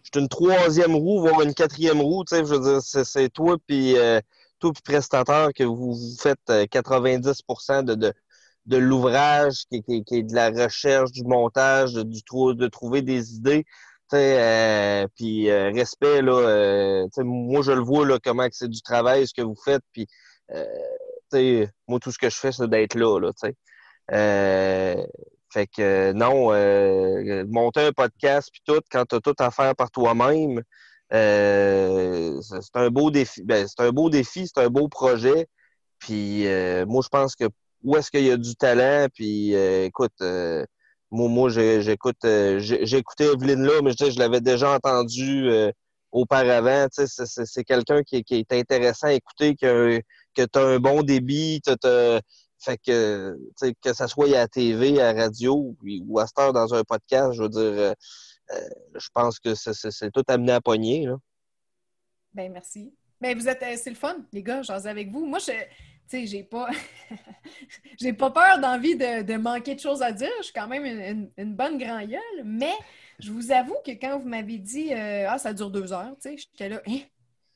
je 0.02 0.10
suis 0.12 0.20
une 0.20 0.28
troisième 0.28 0.94
roue, 0.94 1.20
voire 1.20 1.42
une 1.42 1.54
quatrième 1.54 2.00
roue, 2.00 2.24
je 2.30 2.42
veux 2.42 2.60
dire, 2.60 2.80
c'est, 2.82 3.28
toi 3.30 3.56
puis 3.66 3.96
euh, 3.96 4.20
toi 4.58 4.72
puis 4.72 4.82
prestataire 4.82 5.50
que 5.54 5.64
vous, 5.64 5.94
faites 6.20 6.38
euh, 6.50 6.64
90% 6.64 7.84
de, 7.84 7.94
de, 7.94 8.12
de 8.66 8.76
l'ouvrage, 8.76 9.64
qui, 9.70 9.82
qui, 9.82 10.16
est 10.16 10.22
de 10.22 10.34
la 10.34 10.50
recherche, 10.50 11.12
du 11.12 11.24
montage, 11.24 11.94
de, 11.94 12.02
de 12.02 12.68
trouver 12.68 13.02
des 13.02 13.34
idées. 13.34 13.64
Euh, 14.12 15.06
puis 15.14 15.50
euh, 15.50 15.70
respect, 15.70 16.20
là, 16.22 16.32
euh, 16.32 17.06
moi 17.18 17.62
je 17.62 17.72
le 17.72 17.80
vois 17.80 18.06
là, 18.06 18.18
comment 18.22 18.48
c'est 18.50 18.68
du 18.68 18.82
travail 18.82 19.26
ce 19.26 19.34
que 19.34 19.42
vous 19.42 19.54
faites, 19.54 19.82
puis 19.92 20.06
euh, 20.52 21.66
moi 21.86 22.00
tout 22.00 22.10
ce 22.10 22.18
que 22.18 22.28
je 22.28 22.36
fais, 22.36 22.52
c'est 22.52 22.68
d'être 22.68 22.94
là, 22.96 23.18
là. 23.20 23.30
Euh, 24.12 25.06
fait 25.52 25.66
que 25.66 25.82
euh, 25.82 26.12
non, 26.12 26.52
euh, 26.52 27.44
monter 27.48 27.80
un 27.80 27.92
podcast 27.92 28.50
puis 28.52 28.62
tout, 28.64 28.80
quand 28.90 29.04
tu 29.06 29.16
as 29.16 29.20
tout 29.20 29.34
à 29.38 29.50
faire 29.50 29.74
par 29.76 29.90
toi-même, 29.90 30.62
euh, 31.12 32.40
c'est 32.42 32.76
un 32.76 32.90
beau 32.90 33.10
défi. 33.10 33.42
Ben, 33.44 33.66
c'est 33.68 33.80
un 33.84 33.90
beau 33.90 34.10
défi, 34.10 34.46
c'est 34.46 34.62
un 34.62 34.68
beau 34.68 34.88
projet. 34.88 35.46
Puis 35.98 36.46
euh, 36.46 36.86
moi, 36.86 37.02
je 37.04 37.08
pense 37.08 37.34
que 37.36 37.44
où 37.82 37.96
est-ce 37.96 38.10
qu'il 38.10 38.24
y 38.24 38.30
a 38.30 38.36
du 38.36 38.54
talent, 38.56 39.06
puis 39.14 39.54
euh, 39.54 39.86
écoute, 39.86 40.12
moi, 41.10 41.28
moi 41.28 41.48
j'écoute, 41.50 42.24
écouté 42.24 43.24
Evelyne 43.24 43.62
là, 43.64 43.80
mais 43.82 43.92
je, 43.98 44.10
je 44.10 44.18
l'avais 44.18 44.40
déjà 44.40 44.70
entendu 44.74 45.48
auparavant. 46.12 46.86
Tu 46.94 47.04
c'est- 47.06 47.64
quelqu'un 47.64 48.02
qui, 48.02 48.22
qui 48.24 48.36
est 48.36 48.52
intéressant 48.52 49.08
à 49.08 49.12
écouter, 49.14 49.56
que, 49.56 50.00
que 50.34 50.42
tu 50.42 50.58
as 50.58 50.62
un 50.62 50.78
bon 50.78 51.02
débit, 51.02 51.60
t'as- 51.64 51.76
t'as- 51.76 52.20
fait 52.60 52.78
que, 52.78 53.38
que 53.82 53.92
ça 53.92 54.06
soit 54.06 54.26
à 54.26 54.40
la 54.40 54.48
TV, 54.48 55.00
à 55.00 55.12
la 55.12 55.22
radio, 55.24 55.74
ou 55.82 56.18
à 56.18 56.26
cette 56.26 56.38
heure 56.38 56.52
dans 56.52 56.74
un 56.74 56.84
podcast, 56.84 57.32
je 57.32 57.42
veux 57.42 57.48
dire, 57.48 57.60
euh, 57.62 57.94
euh, 58.52 58.68
je 58.94 59.08
pense 59.14 59.38
que 59.38 59.54
c'est- 59.54 60.10
tout 60.10 60.24
amené 60.28 60.52
à 60.52 60.60
pogner. 60.60 61.06
Là. 61.06 61.16
Ben 62.34 62.52
merci. 62.52 62.94
Mais 63.20 63.34
vous 63.34 63.48
êtes, 63.48 63.62
euh, 63.62 63.76
c'est 63.76 63.90
le 63.90 63.96
fun, 63.96 64.16
les 64.32 64.42
gars, 64.42 64.62
j'en 64.62 64.84
avec 64.84 65.10
vous. 65.10 65.24
Moi, 65.24 65.38
je, 65.38 65.52
tu 65.52 65.56
sais, 66.06 66.26
j'ai 66.26 66.44
pas, 66.44 66.68
j'ai 68.00 68.12
pas 68.12 68.30
peur 68.30 68.58
d'envie 68.60 68.96
de, 68.96 69.36
manquer 69.36 69.74
de 69.74 69.80
choses 69.80 70.02
à 70.02 70.12
dire. 70.12 70.30
Je 70.38 70.44
suis 70.44 70.52
quand 70.52 70.68
même 70.68 71.30
une, 71.36 71.54
bonne 71.54 71.78
grand 71.78 72.04
gueule, 72.04 72.44
mais 72.44 72.74
je 73.18 73.32
vous 73.32 73.52
avoue 73.52 73.76
que 73.84 73.92
quand 73.92 74.18
vous 74.18 74.28
m'avez 74.28 74.58
dit, 74.58 74.92
ah, 74.92 75.38
ça 75.38 75.54
dure 75.54 75.70
deux 75.70 75.92
heures, 75.92 76.14
tu 76.20 76.30
sais, 76.30 76.36
j'étais 76.36 76.68
là, 76.68 76.82
hein? 76.86 77.00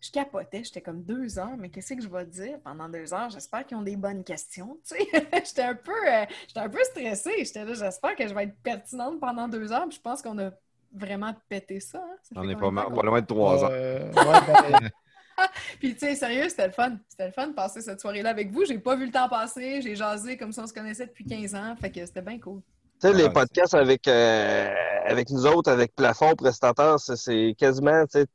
Je 0.05 0.11
capotais, 0.11 0.63
j'étais 0.65 0.83
comme 0.83 1.03
deux 1.03 1.39
heures, 1.39 1.57
mais 1.57 1.71
qu'est-ce 1.71 1.95
que 1.95 2.03
je 2.03 2.09
vais 2.09 2.27
dire 2.27 2.59
pendant 2.63 2.91
deux 2.91 3.15
heures? 3.15 3.31
J'espère 3.31 3.65
qu'ils 3.65 3.79
ont 3.79 3.83
des 3.83 3.97
bonnes 3.97 4.23
questions, 4.23 4.79
tu 4.87 4.97
sais. 4.99 5.07
j'étais 5.47 5.63
un 5.63 5.75
peu, 5.75 5.93
euh, 5.93 6.25
j'étais 6.47 6.61
un 6.61 6.69
peu 6.69 6.85
stressée. 6.85 7.33
J'étais 7.39 7.65
là, 7.65 7.73
j'espère 7.73 8.15
que 8.15 8.29
je 8.29 8.35
vais 8.35 8.45
être 8.45 8.57
pertinente 8.63 9.19
pendant 9.19 9.49
deux 9.49 9.73
heures. 9.73 9.89
Puis 9.89 9.97
je 9.97 10.03
pense 10.03 10.21
qu'on 10.21 10.39
a 10.39 10.51
vraiment 10.95 11.35
pété 11.49 11.81
ça. 11.81 11.99
hein. 12.05 12.17
Ça 12.23 12.35
On 12.37 12.47
est 12.47 12.55
pas, 12.55 12.71
mal, 12.71 12.93
pas 12.93 13.03
loin 13.03 13.23
de 13.23 13.27
trois 13.27 13.65
ans. 13.65 13.69
Euh, 13.71 14.13
ouais, 14.13 14.71
ben, 14.71 14.91
Puis, 15.81 15.95
tu 15.95 16.01
sais, 16.01 16.15
sérieux, 16.15 16.49
c'était 16.51 16.67
le 16.67 16.73
fun. 16.73 16.99
C'était 17.09 17.27
le 17.27 17.33
fun 17.33 17.47
de 17.49 17.55
passer 17.55 17.81
cette 17.81 18.01
soirée-là 18.01 18.29
avec 18.31 18.53
vous. 18.53 18.65
J'ai 18.67 18.79
pas 18.79 18.97
vu 18.97 19.07
le 19.07 19.11
temps 19.11 19.29
passer. 19.29 19.81
J'ai 19.81 19.97
jasé 19.97 20.37
comme 20.37 20.53
si 20.53 20.61
on 20.61 20.67
se 20.67 20.75
connaissait 20.75 21.07
depuis 21.07 21.25
15 21.25 21.55
ans. 21.55 21.75
Fait 21.81 21.91
que 21.91 22.05
c'était 22.05 22.23
bien 22.23 22.39
cool. 22.39 22.61
Tu 23.01 23.09
sais, 23.09 23.15
les 23.15 23.31
podcasts 23.31 23.75
avec, 23.75 24.07
euh, 24.07 24.73
avec 25.07 25.31
nous 25.31 25.47
autres, 25.47 25.73
avec 25.73 25.97
Plafond, 25.97 26.35
Prestataire, 26.37 27.01
c'est- 27.01 27.17
c'est 27.17 27.55
quasiment, 27.59 28.05
tu 28.05 28.21
sais, 28.21 28.27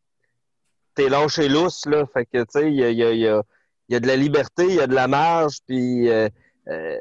t'es 0.95 1.09
lâché 1.09 1.47
lousse, 1.49 1.85
là. 1.85 2.05
Fait 2.13 2.25
que, 2.25 2.39
tu 2.39 2.45
sais, 2.49 2.71
il 2.71 2.75
y 2.75 2.83
a, 2.83 2.89
il 2.89 2.97
y, 2.97 3.03
a, 3.03 3.11
il 3.11 3.19
y, 3.19 3.27
a, 3.27 3.41
y 3.89 3.95
a 3.95 3.99
de 3.99 4.07
la 4.07 4.15
liberté, 4.15 4.65
il 4.65 4.75
y 4.75 4.79
a 4.81 4.87
de 4.87 4.95
la 4.95 5.07
marge, 5.07 5.57
puis 5.67 6.09
euh, 6.09 6.29
euh, 6.67 6.97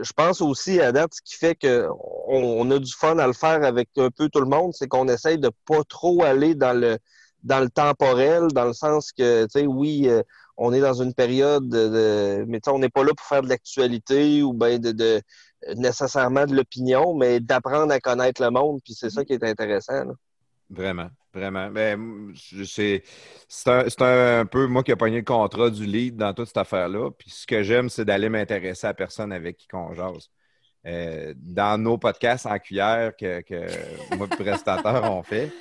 je 0.00 0.12
pense 0.12 0.40
aussi, 0.40 0.80
à 0.80 0.92
date, 0.92 1.14
ce 1.14 1.22
qui 1.22 1.36
fait 1.36 1.54
qu'on 1.54 1.96
on 2.28 2.70
a 2.70 2.78
du 2.78 2.92
fun 2.92 3.18
à 3.18 3.26
le 3.26 3.32
faire 3.32 3.64
avec 3.64 3.88
un 3.96 4.10
peu 4.10 4.28
tout 4.28 4.40
le 4.40 4.48
monde, 4.48 4.72
c'est 4.74 4.88
qu'on 4.88 5.08
essaye 5.08 5.38
de 5.38 5.50
pas 5.66 5.84
trop 5.88 6.22
aller 6.24 6.54
dans 6.54 6.72
le 6.78 6.98
dans 7.44 7.58
le 7.58 7.68
temporel, 7.70 8.48
dans 8.54 8.66
le 8.66 8.72
sens 8.72 9.10
que, 9.10 9.44
tu 9.44 9.60
sais, 9.60 9.66
oui, 9.66 10.08
euh, 10.08 10.22
on 10.56 10.72
est 10.72 10.80
dans 10.80 11.02
une 11.02 11.12
période 11.12 11.68
de... 11.68 12.44
mais 12.46 12.60
tu 12.60 12.70
sais, 12.70 12.74
on 12.74 12.78
n'est 12.78 12.88
pas 12.88 13.02
là 13.02 13.10
pour 13.16 13.26
faire 13.26 13.42
de 13.42 13.48
l'actualité 13.48 14.44
ou 14.44 14.52
ben 14.52 14.78
de, 14.78 14.92
de 14.92 15.20
nécessairement 15.74 16.46
de 16.46 16.54
l'opinion, 16.54 17.14
mais 17.14 17.40
d'apprendre 17.40 17.92
à 17.92 17.98
connaître 17.98 18.40
le 18.40 18.50
monde, 18.50 18.80
puis 18.84 18.94
c'est 18.94 19.10
ça 19.10 19.24
qui 19.24 19.32
est 19.32 19.42
intéressant. 19.42 20.04
là. 20.04 20.12
Vraiment, 20.70 21.08
vraiment. 21.34 21.70
Ben, 21.70 22.32
c'est 22.68 23.02
un, 24.02 24.40
un 24.40 24.46
peu 24.46 24.66
moi 24.66 24.82
qui 24.82 24.90
ai 24.92 24.96
pogné 24.96 25.18
le 25.18 25.24
contrat 25.24 25.70
du 25.70 25.84
lead 25.86 26.16
dans 26.16 26.34
toute 26.34 26.46
cette 26.48 26.56
affaire-là. 26.56 27.10
Puis 27.12 27.30
ce 27.30 27.46
que 27.46 27.62
j'aime, 27.62 27.88
c'est 27.88 28.04
d'aller 28.04 28.28
m'intéresser 28.28 28.86
à 28.86 28.90
la 28.90 28.94
personne 28.94 29.32
avec 29.32 29.56
qui 29.58 29.68
on 29.74 29.94
jase. 29.94 30.30
Euh, 30.86 31.34
dans 31.38 31.80
nos 31.82 31.98
podcasts 31.98 32.46
en 32.46 32.58
cuillère 32.58 33.16
que, 33.16 33.40
que 33.42 33.54
moi 34.16 34.26
et 34.26 34.36
le 34.36 34.44
prestataire 34.44 35.02
on 35.12 35.22
fait, 35.22 35.52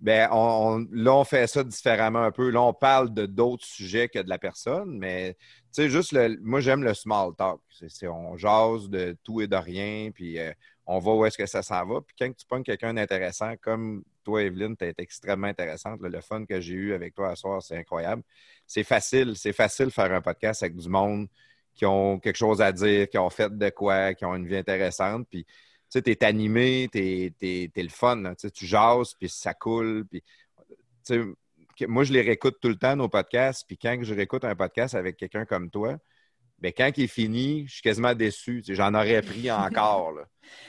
ben 0.00 0.28
on, 0.32 0.36
on- 0.82 0.88
là, 0.92 1.14
on 1.16 1.24
fait 1.24 1.46
ça 1.46 1.64
différemment 1.64 2.22
un 2.24 2.30
peu. 2.32 2.50
Là, 2.50 2.62
on 2.62 2.74
parle 2.74 3.12
de 3.14 3.26
d'autres 3.26 3.64
sujets 3.66 4.08
que 4.08 4.18
de 4.20 4.28
la 4.28 4.38
personne, 4.38 4.98
mais 4.98 5.34
tu 5.74 5.82
sais, 5.82 5.88
juste 5.90 6.12
le, 6.12 6.38
moi, 6.42 6.60
j'aime 6.60 6.82
le 6.84 6.94
small 6.94 7.34
talk. 7.36 7.60
C'est, 7.70 7.90
c'est- 7.90 8.08
on 8.08 8.36
jase 8.36 8.88
de 8.90 9.16
tout 9.24 9.40
et 9.40 9.46
de 9.48 9.56
rien, 9.56 10.10
puis 10.14 10.38
euh, 10.38 10.52
on 10.86 10.98
va 10.98 11.12
où 11.12 11.24
est-ce 11.26 11.38
que 11.38 11.46
ça 11.46 11.62
s'en 11.62 11.86
va. 11.86 12.00
Puis 12.02 12.14
quand 12.18 12.32
tu 12.36 12.46
pognes 12.46 12.62
quelqu'un 12.64 12.94
d'intéressant, 12.94 13.54
comme 13.60 14.04
toi, 14.26 14.42
Evelyne, 14.42 14.76
tu 14.76 14.84
es 14.84 14.92
extrêmement 14.98 15.46
intéressante. 15.46 16.00
le 16.02 16.20
fun 16.20 16.44
que 16.44 16.60
j'ai 16.60 16.74
eu 16.74 16.94
avec 16.94 17.14
toi 17.14 17.30
à 17.30 17.36
soir, 17.36 17.62
c'est 17.62 17.76
incroyable. 17.76 18.22
C'est 18.66 18.82
facile, 18.82 19.36
c'est 19.36 19.52
facile 19.52 19.86
de 19.86 19.90
faire 19.90 20.12
un 20.12 20.20
podcast 20.20 20.64
avec 20.64 20.74
du 20.74 20.88
monde 20.88 21.28
qui 21.76 21.86
ont 21.86 22.18
quelque 22.18 22.36
chose 22.36 22.60
à 22.60 22.72
dire, 22.72 23.08
qui 23.08 23.18
ont 23.18 23.30
fait 23.30 23.56
de 23.56 23.68
quoi, 23.70 24.14
qui 24.14 24.24
ont 24.24 24.34
une 24.34 24.48
vie 24.48 24.56
intéressante. 24.56 25.28
Puis, 25.30 25.44
tu 25.44 25.52
sais, 25.90 26.02
tu 26.02 26.10
es 26.10 26.24
animé, 26.24 26.88
tu 26.90 26.98
es, 27.40 27.70
le 27.76 27.88
fun. 27.88 28.16
là. 28.16 28.34
Tu 28.34 28.66
jases, 28.66 29.14
puis 29.14 29.28
ça 29.28 29.54
coule. 29.54 30.04
Puis, 30.10 30.24
moi, 31.86 32.02
je 32.02 32.12
les 32.12 32.22
réécoute 32.22 32.56
tout 32.60 32.68
le 32.68 32.76
temps, 32.76 32.96
nos 32.96 33.08
podcasts. 33.08 33.64
Puis 33.68 33.78
quand 33.78 33.96
je 34.02 34.12
réécoute 34.12 34.44
un 34.44 34.56
podcast 34.56 34.96
avec 34.96 35.16
quelqu'un 35.16 35.44
comme 35.44 35.70
toi, 35.70 35.98
ben, 36.58 36.72
quand 36.76 36.90
il 36.96 37.04
est 37.04 37.06
fini, 37.08 37.64
je 37.66 37.74
suis 37.74 37.82
quasiment 37.82 38.14
déçu. 38.14 38.62
J'en 38.68 38.94
aurais 38.94 39.22
pris 39.22 39.50
encore. 39.50 40.12
Là. 40.12 40.22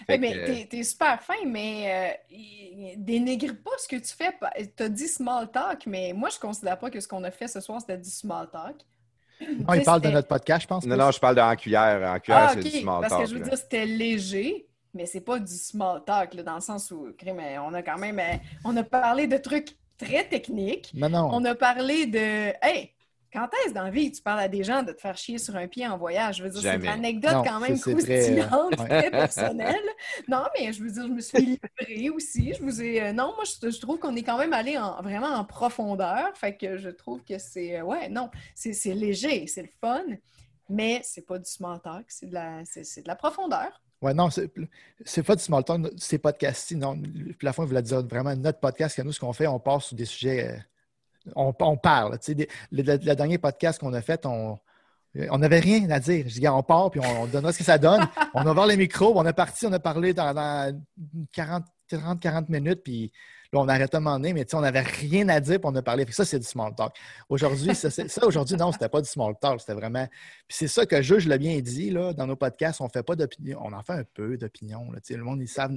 Fait 0.07 0.17
mais 0.17 0.33
que, 0.33 0.45
t'es, 0.45 0.67
t'es 0.69 0.83
super 0.83 1.21
fin, 1.21 1.35
mais 1.45 2.17
euh, 2.31 2.93
dénigre 2.97 3.53
pas 3.63 3.71
ce 3.77 3.87
que 3.87 3.95
tu 3.95 4.13
fais. 4.15 4.31
T'as 4.75 4.89
dit 4.89 5.07
small 5.07 5.49
talk, 5.51 5.85
mais 5.85 6.13
moi, 6.13 6.29
je 6.33 6.39
considère 6.39 6.77
pas 6.79 6.89
que 6.89 6.99
ce 6.99 7.07
qu'on 7.07 7.23
a 7.23 7.31
fait 7.31 7.47
ce 7.47 7.59
soir, 7.61 7.79
c'était 7.79 7.97
du 7.97 8.09
small 8.09 8.49
talk. 8.51 8.75
Non, 9.67 9.73
il 9.75 9.83
parle 9.83 10.01
de 10.01 10.09
notre 10.09 10.27
podcast, 10.27 10.63
je 10.63 10.67
pense. 10.67 10.85
Non, 10.87 10.97
non, 10.97 11.11
je 11.11 11.19
parle 11.19 11.35
de 11.35 11.41
en 11.41 11.55
cuillère. 11.55 12.09
En 12.11 12.19
cuillère, 12.19 12.47
Ah, 12.49 12.53
c'est 12.53 12.59
ok. 12.59 12.63
du 12.71 12.79
small 12.79 13.01
Parce 13.01 13.13
talk. 13.13 13.21
que 13.23 13.29
je 13.29 13.33
veux 13.35 13.41
là. 13.41 13.49
dire, 13.49 13.57
c'était 13.57 13.85
léger, 13.85 14.67
mais 14.95 15.05
c'est 15.05 15.21
pas 15.21 15.37
du 15.39 15.53
small 15.53 16.03
talk, 16.05 16.33
là, 16.33 16.41
dans 16.41 16.55
le 16.55 16.61
sens 16.61 16.89
où, 16.89 17.13
crime, 17.15 17.39
euh, 17.39 17.61
on 17.61 17.71
a 17.75 17.83
quand 17.83 17.99
même, 17.99 18.17
euh, 18.17 18.35
on 18.65 18.75
a 18.77 18.83
parlé 18.83 19.27
de 19.27 19.37
trucs 19.37 19.77
très 19.97 20.27
techniques. 20.27 20.91
Mais 20.95 21.07
non. 21.07 21.29
On 21.31 21.45
a 21.45 21.53
parlé 21.53 22.07
de, 22.07 22.51
hey, 22.63 22.89
quand 23.31 23.49
est-ce 23.65 23.73
dans 23.73 23.83
la 23.83 23.89
vie 23.89 24.11
que 24.11 24.17
tu 24.17 24.21
parles 24.21 24.39
à 24.39 24.47
des 24.47 24.63
gens 24.63 24.83
de 24.83 24.91
te 24.91 25.01
faire 25.01 25.17
chier 25.17 25.37
sur 25.37 25.55
un 25.55 25.67
pied 25.67 25.87
en 25.87 25.97
voyage? 25.97 26.37
Je 26.37 26.43
veux 26.43 26.49
dire, 26.49 26.61
c'est 26.61 26.75
une 26.75 26.87
anecdote 26.87 27.33
Non, 27.33 27.43
quand 27.43 27.59
même 27.59 27.79
très, 27.79 27.91
croustillante, 27.91 28.79
ouais. 28.79 28.87
très 28.87 29.11
personnelle. 29.11 29.75
Non, 30.27 30.43
mais 30.57 30.71
je 30.73 30.83
veux 30.83 30.91
dire, 30.91 31.03
je 31.07 31.13
me 31.13 31.19
suis 31.21 31.59
livrée 31.85 32.09
aussi. 32.09 32.53
Je 32.53 32.63
vous 32.63 32.81
ai, 32.81 33.01
euh, 33.01 33.13
non, 33.13 33.33
moi, 33.35 33.43
je, 33.45 33.69
je 33.69 33.79
trouve 33.79 33.99
qu'on 33.99 34.15
est 34.15 34.23
quand 34.23 34.37
même 34.37 34.53
allé 34.53 34.77
en, 34.77 35.01
vraiment 35.01 35.27
en 35.33 35.43
profondeur. 35.43 36.35
Fait 36.35 36.55
que 36.55 36.77
je 36.77 36.89
trouve 36.89 37.23
que 37.23 37.37
c'est, 37.37 37.79
euh, 37.79 37.83
ouais, 37.83 38.09
non, 38.09 38.29
c'est 38.55 38.73
c'est 38.73 38.93
léger, 38.93 39.47
c'est 39.47 39.63
le 39.63 39.69
fun, 39.81 40.03
mais 40.69 41.01
c'est 41.03 41.25
pas 41.25 41.37
du 41.37 41.49
small 41.49 41.81
talk, 41.81 42.05
c'est 42.07 42.27
de 42.27 42.33
la, 42.33 42.61
de 42.63 43.07
la 43.07 43.15
profondeur. 43.15 43.81
Ouais, 44.01 44.13
non, 44.13 44.29
c'est 44.29 45.23
pas 45.23 45.35
du 45.35 45.41
small 45.43 45.63
talk, 45.63 45.87
c'est 45.97 46.19
podcast. 46.19 46.71
Non, 46.73 47.01
la 47.41 47.51
fois, 47.53 47.65
il 47.65 47.69
voulait 47.69 47.81
dire 47.81 48.05
vraiment 48.05 48.35
notre 48.35 48.59
podcast, 48.59 48.95
que 48.95 49.01
nous, 49.01 49.11
ce 49.11 49.19
qu'on 49.19 49.33
fait, 49.33 49.47
on 49.47 49.59
part 49.59 49.81
sur 49.81 49.95
des 49.95 50.05
sujets, 50.05 50.47
euh, 50.47 50.57
on, 51.35 51.77
parle. 51.77 52.17
Le, 52.71 53.13
dernier 53.15 53.37
podcast 53.37 53.79
qu'on 53.79 53.93
a 53.93 54.01
fait, 54.01 54.25
on 54.25 54.59
on 55.31 55.37
n'avait 55.39 55.59
rien 55.59 55.89
à 55.89 55.99
dire. 55.99 56.25
Je 56.27 56.39
dis, 56.39 56.47
on 56.47 56.61
part, 56.63 56.91
puis 56.91 56.99
on, 56.99 57.23
on 57.23 57.25
donnera 57.25 57.51
ce 57.51 57.57
que 57.57 57.63
ça 57.63 57.77
donne. 57.77 58.07
on 58.33 58.45
a 58.45 58.51
ouvert 58.51 58.67
les 58.67 58.77
micros, 58.77 59.13
on 59.15 59.25
est 59.25 59.33
parti, 59.33 59.65
on 59.65 59.73
a 59.73 59.79
parlé 59.79 60.13
dans, 60.13 60.33
dans 60.33 60.79
40, 61.33 61.63
30, 61.89 62.19
40 62.19 62.49
minutes, 62.49 62.83
puis 62.83 63.11
là, 63.53 63.59
on 63.59 63.67
a 63.67 63.73
arrêté 63.73 63.95
à 63.95 63.97
un 63.97 64.01
moment 64.01 64.17
donné, 64.17 64.33
mais 64.33 64.45
on 64.53 64.61
n'avait 64.61 64.81
rien 64.81 65.27
à 65.29 65.39
dire, 65.39 65.59
puis 65.59 65.69
on 65.71 65.75
a 65.75 65.81
parlé. 65.81 66.05
Que 66.05 66.13
ça, 66.13 66.25
c'est 66.25 66.39
du 66.39 66.45
small 66.45 66.73
talk. 66.75 66.95
Aujourd'hui, 67.29 67.73
ça, 67.75 67.89
ça, 67.89 68.25
aujourd'hui, 68.25 68.55
non, 68.55 68.71
c'était 68.71 68.89
pas 68.89 69.01
du 69.01 69.09
small 69.09 69.33
talk, 69.39 69.59
c'était 69.59 69.73
vraiment. 69.73 70.07
Puis 70.47 70.57
c'est 70.59 70.67
ça 70.67 70.85
que 70.85 71.01
je, 71.01 71.19
je 71.19 71.29
l'ai 71.29 71.37
bien 71.37 71.59
dit, 71.59 71.91
dans 71.91 72.27
nos 72.27 72.35
podcasts, 72.35 72.81
on 72.81 72.89
fait 72.89 73.03
pas 73.03 73.15
d'opinion. 73.15 73.59
On 73.63 73.73
en 73.73 73.83
fait 73.83 73.93
un 73.93 74.03
peu 74.13 74.37
d'opinion. 74.37 74.91
Le 75.09 75.23
monde, 75.23 75.41
ils 75.41 75.47
savent, 75.47 75.73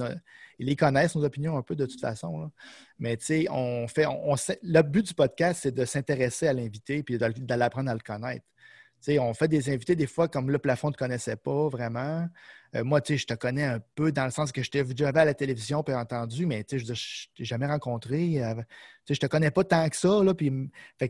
ils 0.58 0.76
connaissent, 0.76 1.14
nos 1.14 1.24
opinions, 1.24 1.56
un 1.56 1.62
peu 1.62 1.76
de 1.76 1.86
toute 1.86 2.00
façon. 2.00 2.50
Mais 2.98 3.16
tu 3.16 3.46
on 3.50 3.88
fait. 3.88 4.06
On, 4.06 4.34
le 4.62 4.82
but 4.82 5.06
du 5.06 5.14
podcast, 5.14 5.60
c'est 5.62 5.74
de 5.74 5.84
s'intéresser 5.84 6.48
à 6.48 6.52
l'invité 6.52 7.02
puis 7.02 7.18
de, 7.18 7.26
de 7.26 7.54
à 7.54 7.94
le 7.94 8.00
connaître. 8.00 8.44
On 9.08 9.34
fait 9.34 9.48
des 9.48 9.70
invités 9.70 9.96
des 9.96 10.06
fois 10.06 10.28
comme 10.28 10.50
le 10.50 10.58
plafond 10.58 10.88
ne 10.88 10.92
te 10.92 10.98
connaissait 10.98 11.36
pas 11.36 11.68
vraiment. 11.68 12.28
Euh, 12.76 12.84
moi, 12.84 13.00
je 13.04 13.24
te 13.24 13.34
connais 13.34 13.64
un 13.64 13.80
peu 13.94 14.12
dans 14.12 14.24
le 14.24 14.30
sens 14.30 14.52
que 14.52 14.62
je 14.62 14.70
t'ai 14.70 14.82
vu 14.82 14.94
à 15.04 15.24
la 15.24 15.34
télévision 15.34 15.82
puis 15.82 15.94
entendu, 15.94 16.46
mais 16.46 16.64
je 16.70 16.78
je 16.78 17.26
t'ai 17.36 17.44
jamais 17.44 17.66
rencontré. 17.66 18.42
euh, 18.44 18.54
tu 18.54 18.62
sais, 19.08 19.14
je 19.14 19.20
te 19.20 19.26
connais 19.26 19.50
pas 19.50 19.64
tant 19.64 19.88
que 19.88 19.96
ça. 19.96 20.20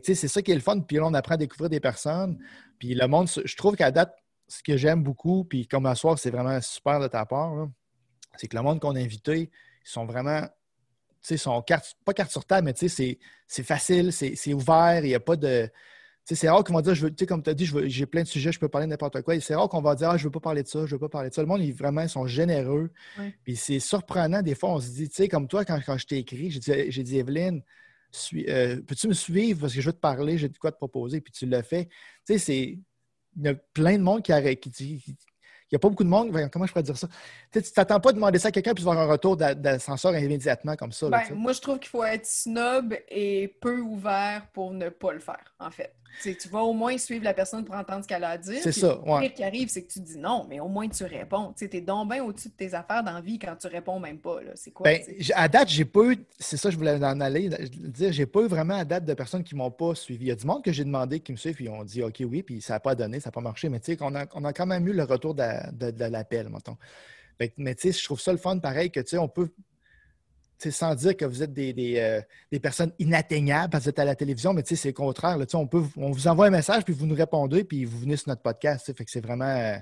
C'est 0.03 0.27
ça 0.27 0.41
qui 0.41 0.51
est 0.51 0.55
le 0.55 0.61
fun. 0.61 0.79
Puis 0.81 0.97
là, 0.97 1.05
on 1.05 1.13
apprend 1.13 1.35
à 1.35 1.37
découvrir 1.37 1.69
des 1.69 1.79
personnes. 1.79 2.39
Puis 2.79 2.95
le 2.95 3.07
monde, 3.07 3.29
je 3.43 3.55
trouve 3.55 3.75
qu'à 3.75 3.91
date, 3.91 4.15
ce 4.47 4.63
que 4.63 4.75
j'aime 4.77 5.03
beaucoup, 5.03 5.45
puis 5.45 5.67
comme 5.67 5.85
à 5.85 5.95
soir, 5.95 6.17
c'est 6.19 6.31
vraiment 6.31 6.59
super 6.61 6.99
de 6.99 7.07
ta 7.07 7.25
part, 7.25 7.67
c'est 8.37 8.47
que 8.47 8.55
le 8.57 8.63
monde 8.63 8.79
qu'on 8.79 8.95
a 8.95 8.99
invité, 8.99 9.49
ils 9.85 9.89
sont 9.89 10.05
vraiment, 10.05 10.41
sont 11.21 11.61
carte, 11.61 11.95
pas 12.05 12.13
carte 12.13 12.31
sur 12.31 12.45
table, 12.45 12.65
mais 12.65 12.87
c'est- 12.89 13.63
facile, 13.63 14.11
c'est 14.13 14.53
ouvert, 14.53 14.99
il 15.03 15.09
n'y 15.09 15.15
a 15.15 15.19
pas 15.19 15.35
de. 15.35 15.69
C'est 16.23 16.49
rare 16.49 16.63
qu'on 16.63 16.73
va 16.73 16.81
dire, 16.81 16.95
je 16.95 17.07
veux, 17.07 17.25
comme 17.27 17.43
tu 17.43 17.49
as 17.49 17.53
dit, 17.53 17.69
j'ai 17.85 18.05
plein 18.05 18.21
de 18.21 18.27
sujets, 18.27 18.51
je 18.51 18.59
peux 18.59 18.69
parler 18.69 18.87
de 18.87 18.91
n'importe 18.91 19.21
quoi. 19.21 19.35
Et 19.35 19.39
C'est 19.39 19.55
rare 19.55 19.67
qu'on 19.67 19.81
va 19.81 19.95
dire, 19.95 20.11
ah, 20.11 20.17
je 20.17 20.23
veux 20.25 20.31
pas 20.31 20.39
parler 20.39 20.63
de 20.63 20.67
ça, 20.67 20.85
je 20.85 20.95
veux 20.95 20.99
pas 20.99 21.09
parler 21.09 21.29
de 21.29 21.33
ça. 21.33 21.41
Le 21.41 21.47
monde, 21.47 21.61
ils 21.61 21.73
vraiment, 21.73 22.01
ils 22.01 22.09
sont 22.09 22.27
généreux. 22.27 22.91
Puis 23.43 23.55
c'est 23.55 23.79
surprenant, 23.79 24.41
des 24.41 24.55
fois, 24.55 24.71
on 24.71 24.79
se 24.79 24.89
dit, 24.91 25.09
tu 25.09 25.15
sais, 25.15 25.27
comme 25.27 25.47
toi, 25.47 25.65
quand, 25.65 25.79
quand 25.85 25.97
je 25.97 26.07
t'ai 26.07 26.19
écrit, 26.19 26.51
j'ai 26.51 26.59
dit, 26.59 27.03
dit, 27.03 27.17
Evelyne, 27.17 27.63
euh, 28.47 28.81
peux-tu 28.81 29.07
me 29.07 29.13
suivre? 29.13 29.61
Parce 29.61 29.73
que 29.73 29.81
je 29.81 29.85
veux 29.87 29.93
te 29.93 29.99
parler, 29.99 30.37
j'ai 30.37 30.49
de 30.49 30.57
quoi 30.57 30.71
te 30.71 30.77
proposer, 30.77 31.21
puis 31.21 31.31
tu 31.31 31.45
l'as 31.45 31.63
fait. 31.63 31.85
Tu 32.25 32.33
sais, 32.33 32.37
c'est. 32.37 32.79
Il 33.37 33.43
y 33.43 33.47
a 33.47 33.55
plein 33.55 33.97
de 33.97 34.03
monde 34.03 34.21
qui 34.21 34.33
a. 34.33 34.55
Qui, 34.55 35.01
n'y 35.71 35.77
a 35.77 35.79
pas 35.79 35.89
beaucoup 35.89 36.03
de 36.03 36.09
monde. 36.09 36.31
Comment 36.51 36.65
je 36.65 36.71
pourrais 36.71 36.83
dire 36.83 36.97
ça? 36.97 37.07
Tu 37.07 37.59
sais, 37.59 37.61
tu 37.61 37.71
t'attends 37.71 37.99
pas 37.99 38.09
à 38.09 38.13
demander 38.13 38.39
ça 38.39 38.49
à 38.49 38.51
quelqu'un 38.51 38.73
puis 38.73 38.83
avoir 38.83 38.99
un 38.99 39.09
retour 39.11 39.37
d'a- 39.37 39.55
d'ascenseur 39.55 40.17
immédiatement 40.17 40.75
comme 40.75 40.91
ça. 40.91 41.09
là, 41.09 41.23
Ben, 41.29 41.35
moi, 41.35 41.53
je 41.53 41.61
trouve 41.61 41.79
qu'il 41.79 41.89
faut 41.89 42.03
être 42.03 42.25
snob 42.25 42.93
et 43.09 43.55
peu 43.61 43.79
ouvert 43.79 44.47
pour 44.53 44.71
ne 44.71 44.89
pas 44.89 45.13
le 45.13 45.19
faire, 45.19 45.53
en 45.59 45.71
fait. 45.71 45.93
Tu 46.21 46.35
vas 46.49 46.59
au 46.59 46.73
moins 46.73 46.97
suivre 46.97 47.23
la 47.23 47.33
personne 47.33 47.63
pour 47.63 47.73
entendre 47.73 48.03
ce 48.03 48.07
qu'elle 48.09 48.25
a 48.25 48.31
à 48.31 48.37
dire. 48.37 48.59
C'est 48.61 48.73
ça, 48.73 48.99
Le 49.05 49.09
ouais. 49.09 49.21
pire 49.21 49.33
qui 49.33 49.43
arrive, 49.45 49.69
c'est 49.69 49.81
que 49.83 49.93
tu 49.93 50.01
dis 50.01 50.17
non, 50.17 50.45
mais 50.49 50.59
au 50.59 50.67
moins 50.67 50.89
tu 50.89 51.05
réponds. 51.05 51.53
Tu 51.57 51.69
t'es 51.69 51.79
donc 51.79 52.09
bien 52.11 52.21
au-dessus 52.21 52.49
de 52.49 52.53
tes 52.53 52.73
affaires 52.73 53.01
dans 53.01 53.13
la 53.13 53.21
vie 53.21 53.39
quand 53.39 53.55
tu 53.55 53.67
réponds 53.67 53.97
même 53.97 54.17
pas. 54.17 54.41
là. 54.41 54.51
C'est 54.55 54.71
quoi? 54.71 54.83
Ben, 54.83 55.01
à 55.35 55.47
date, 55.47 55.69
j'ai 55.69 55.85
pas 55.85 56.01
eu, 56.03 56.17
c'est 56.37 56.57
ça, 56.57 56.69
je 56.69 56.75
voulais 56.75 56.95
en 57.01 57.21
aller, 57.21 57.47
le 57.47 57.87
dire, 57.87 58.11
j'ai 58.11 58.25
pas 58.25 58.41
eu 58.41 58.47
vraiment 58.47 58.73
à 58.75 58.83
date 58.83 59.05
de 59.05 59.13
personnes 59.13 59.41
qui 59.45 59.55
m'ont 59.55 59.71
pas 59.71 59.95
suivi. 59.95 60.25
Il 60.25 60.27
y 60.27 60.31
a 60.31 60.35
du 60.35 60.45
monde 60.45 60.61
que 60.65 60.73
j'ai 60.73 60.83
demandé 60.83 61.21
qui 61.21 61.31
me 61.31 61.37
suivent, 61.37 61.55
puis 61.55 61.65
ils 61.65 61.69
ont 61.69 61.85
dit 61.85 62.03
OK, 62.03 62.21
oui, 62.29 62.43
puis 62.43 62.61
ça 62.61 62.73
n'a 62.73 62.79
pas 62.81 62.93
donné, 62.93 63.21
ça 63.21 63.29
n'a 63.29 63.31
pas 63.31 63.39
marché, 63.39 63.69
mais 63.69 63.79
tu 63.79 63.85
sais, 63.85 63.95
qu'on 63.97 64.13
a, 64.13 64.25
on 64.35 64.43
a 64.43 64.51
quand 64.51 64.65
même 64.65 64.85
eu 64.89 64.93
le 64.93 65.03
retour 65.03 65.33
de, 65.33 65.43
de- 65.71 66.05
l'appel, 66.05 66.49
mettons. 66.49 66.77
Mais 67.57 67.75
tu 67.75 67.91
sais, 67.91 67.99
je 67.99 68.05
trouve 68.05 68.19
ça 68.21 68.31
le 68.31 68.37
fun, 68.37 68.57
pareil, 68.59 68.91
que 68.91 68.99
tu 68.99 69.07
sais, 69.09 69.17
on 69.17 69.27
peut, 69.27 69.49
sans 70.69 70.93
dire 70.93 71.17
que 71.17 71.25
vous 71.25 71.41
êtes 71.41 71.57
euh, 71.57 72.21
des 72.51 72.59
personnes 72.59 72.93
inatteignables 72.99 73.71
parce 73.71 73.83
que 73.83 73.85
vous 73.85 73.89
êtes 73.89 73.99
à 73.99 74.05
la 74.05 74.15
télévision, 74.15 74.53
mais 74.53 74.61
tu 74.61 74.75
sais, 74.75 74.81
c'est 74.83 74.89
le 74.89 74.93
contraire. 74.93 75.37
là. 75.37 75.45
On, 75.55 75.65
peut, 75.65 75.83
on 75.97 76.11
vous 76.11 76.27
envoie 76.27 76.45
un 76.47 76.51
message, 76.51 76.83
puis 76.83 76.93
vous 76.93 77.07
nous 77.07 77.15
répondez, 77.15 77.63
puis 77.63 77.83
vous 77.83 77.97
venez 77.99 78.15
sur 78.15 78.29
notre 78.29 78.43
podcast. 78.43 78.93
Fait 78.95 79.03
que 79.05 79.09
c'est 79.09 79.21
vraiment. 79.25 79.45
euh, 79.45 79.77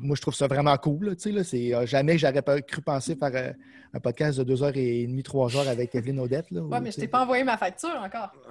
moi, 0.00 0.16
je 0.16 0.20
trouve 0.22 0.34
ça 0.34 0.46
vraiment 0.46 0.76
cool. 0.76 1.06
là, 1.06 1.14
tu 1.14 1.22
sais, 1.22 1.30
là. 1.32 1.44
C'est, 1.44 1.74
euh, 1.74 1.86
jamais 1.86 2.18
j'aurais 2.18 2.42
pas 2.42 2.60
cru 2.60 2.82
penser 2.82 3.16
faire 3.16 3.30
euh, 3.34 3.52
un 3.94 4.00
podcast 4.00 4.38
de 4.38 4.44
deux 4.44 4.62
heures 4.62 4.76
et 4.76 5.06
demie, 5.06 5.22
trois 5.22 5.54
heures 5.56 5.68
avec 5.68 5.94
Evelyne 5.94 6.18
Odette. 6.20 6.50
Là, 6.50 6.60
Ouais, 6.62 6.78
ou, 6.78 6.80
mais 6.82 6.90
je 6.90 6.96
t'ai 6.96 7.08
pas 7.08 7.22
envoyé 7.22 7.44
ma 7.44 7.56
facture 7.56 7.90
encore. 8.04 8.32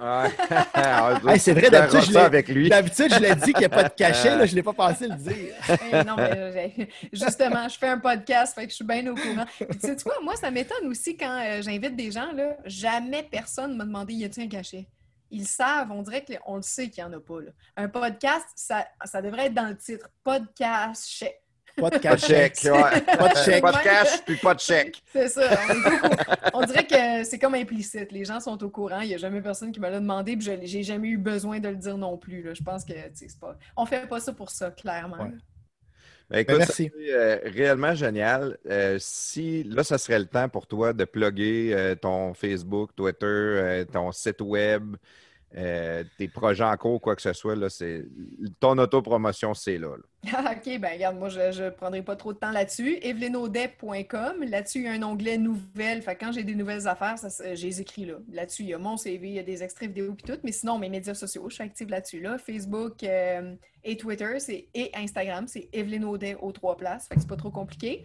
Ah, 0.74 1.20
Hey, 1.28 1.38
c'est 1.38 1.52
vrai, 1.52 1.62
tu 1.64 1.70
d'habitude, 1.70 3.12
je 3.14 3.20
l'ai- 3.20 3.34
dit 3.36 3.52
qu'il 3.52 3.58
n'y 3.58 3.64
a 3.64 3.68
pas 3.68 3.84
de 3.84 3.88
cachet. 3.96 4.36
Là, 4.36 4.46
je 4.46 4.52
ne 4.52 4.56
l'ai 4.56 4.62
pas 4.62 4.72
pensé 4.72 5.08
le 5.08 5.14
dire. 5.16 5.54
Eh, 5.68 6.04
non, 6.04 6.16
mais 6.16 6.52
j'ai- 6.76 6.88
justement, 7.12 7.68
je 7.68 7.78
fais 7.78 7.88
un 7.88 7.98
podcast, 7.98 8.54
fait 8.54 8.64
que 8.64 8.70
je 8.70 8.76
suis 8.76 8.84
bien 8.84 9.06
au 9.06 9.14
courant. 9.14 9.44
Puis, 9.58 9.66
tu 9.78 9.86
sais 9.88 9.96
quoi, 10.02 10.14
moi, 10.22 10.34
ça 10.36 10.50
m'étonne 10.50 10.86
aussi 10.88 11.16
quand 11.16 11.40
euh, 11.44 11.62
j'invite 11.62 11.96
des 11.96 12.10
gens, 12.10 12.32
là, 12.32 12.56
jamais 12.64 13.22
personne 13.30 13.76
m'a 13.76 13.84
demandé 13.84 14.14
y 14.14 14.24
a-t-il 14.24 14.44
un 14.44 14.48
cachet? 14.48 14.86
Ils 15.34 15.46
savent, 15.46 15.90
on 15.90 16.02
dirait 16.02 16.24
qu'on 16.24 16.56
le 16.56 16.62
sait 16.62 16.88
qu'il 16.88 17.04
n'y 17.04 17.10
en 17.10 17.16
a 17.16 17.20
pas. 17.20 17.40
là. 17.40 17.50
Un 17.76 17.88
podcast, 17.88 18.46
ça, 18.54 18.86
ça 19.04 19.20
devrait 19.20 19.46
être 19.46 19.54
dans 19.54 19.68
le 19.68 19.76
titre. 19.76 20.08
Podcast 20.22 21.06
chèque. 21.08 21.40
Pas 21.76 21.90
de 21.90 21.90
Pas 21.90 21.98
de 21.98 22.02
cachet. 22.04 22.52
chèque. 22.54 22.72
ouais. 22.72 23.00
Pas 23.16 23.28
de 23.30 23.36
chèque. 23.38 23.62
Pas 23.62 23.72
de 23.72 23.82
cash, 23.82 24.24
puis 24.24 24.36
pas 24.36 24.54
de 24.54 24.60
chèque. 24.60 25.02
C'est 25.12 25.26
ça. 25.28 25.50
On, 26.52 26.62
dirait 26.64 26.86
que 26.86 27.24
c'est 27.24 27.40
comme 27.40 27.54
implicite. 27.56 28.12
Les 28.12 28.24
gens 28.24 28.38
sont 28.38 28.62
au 28.62 28.70
courant. 28.70 29.00
Il 29.00 29.08
n'y 29.08 29.14
a 29.14 29.18
jamais 29.18 29.42
personne 29.42 29.72
qui 29.72 29.80
me 29.80 29.88
l'a 29.90 29.98
demandé. 29.98 30.36
Puis 30.36 30.46
je 30.46 30.52
j'ai 30.66 30.84
jamais 30.84 31.08
eu 31.08 31.18
besoin 31.18 31.58
de 31.58 31.68
le 31.68 31.74
dire 31.76 31.98
non 31.98 32.16
plus. 32.16 32.42
là. 32.44 32.54
Je 32.54 32.62
pense 32.62 32.84
que 32.84 32.92
tu 32.92 33.28
sais, 33.28 33.38
pas. 33.40 33.58
On 33.76 33.86
fait 33.86 34.06
pas 34.06 34.20
ça 34.20 34.32
pour 34.32 34.50
ça, 34.50 34.70
clairement. 34.70 35.16
Ouais. 35.24 35.32
Ben, 36.30 36.38
écoute, 36.38 36.54
Ben, 36.54 36.58
merci. 36.58 36.90
euh, 37.10 37.38
réellement 37.44 37.94
génial. 37.94 38.56
Euh, 38.70 38.96
si 39.00 39.64
là, 39.64 39.82
ça 39.84 39.98
serait 39.98 40.20
le 40.20 40.26
temps 40.26 40.48
pour 40.48 40.66
toi 40.68 40.92
de 40.92 41.04
plugger 41.04 41.74
euh, 41.74 41.94
ton 41.96 42.34
Facebook, 42.34 42.94
Twitter, 42.96 43.26
euh, 43.26 43.84
ton 43.84 44.10
site 44.12 44.40
web, 44.40 44.94
euh, 45.56 46.02
tes 46.18 46.26
projets 46.26 46.64
en 46.64 46.76
cours, 46.76 47.00
quoi 47.00 47.14
que 47.14 47.22
ce 47.22 47.32
soit, 47.32 47.54
là, 47.54 47.68
c'est 47.68 48.04
ton 48.58 48.76
autopromotion, 48.78 49.54
c'est 49.54 49.78
là. 49.78 49.88
OK, 50.26 50.78
ben 50.80 50.92
regarde, 50.94 51.16
moi, 51.16 51.28
je 51.28 51.64
ne 51.64 51.70
prendrai 51.70 52.02
pas 52.02 52.16
trop 52.16 52.32
de 52.32 52.38
temps 52.38 52.50
là-dessus. 52.50 52.98
evelynaudet.com. 53.02 54.42
Là-dessus, 54.42 54.78
il 54.78 54.84
y 54.84 54.88
a 54.88 54.92
un 54.92 55.02
onglet 55.02 55.38
nouvelles. 55.38 56.02
Fait 56.02 56.16
quand 56.16 56.32
j'ai 56.32 56.42
des 56.42 56.54
nouvelles 56.54 56.88
affaires, 56.88 57.18
ça, 57.18 57.54
j'ai 57.54 57.80
écrit 57.80 58.06
là. 58.06 58.14
Là-dessus, 58.32 58.62
il 58.62 58.68
y 58.70 58.74
a 58.74 58.78
mon 58.78 58.96
CV, 58.96 59.28
il 59.28 59.34
y 59.34 59.38
a 59.38 59.42
des 59.42 59.62
extraits 59.62 59.88
vidéo 59.88 60.14
puis 60.14 60.24
tout. 60.24 60.40
Mais 60.42 60.52
sinon, 60.52 60.78
mes 60.78 60.88
médias 60.88 61.14
sociaux, 61.14 61.46
je 61.48 61.54
suis 61.54 61.64
active 61.64 61.88
là-dessus. 61.88 62.20
Là. 62.20 62.38
Facebook 62.38 63.02
euh, 63.04 63.54
et 63.84 63.96
Twitter 63.96 64.38
c'est, 64.38 64.66
et 64.74 64.90
Instagram, 64.94 65.46
c'est 65.46 65.68
Evelyne 65.72 66.04
Audet 66.04 66.36
aux 66.40 66.52
trois 66.52 66.76
places. 66.76 67.06
Fait 67.06 67.16
que 67.16 67.20
c'est 67.20 67.28
pas 67.28 67.36
trop 67.36 67.50
compliqué. 67.50 68.04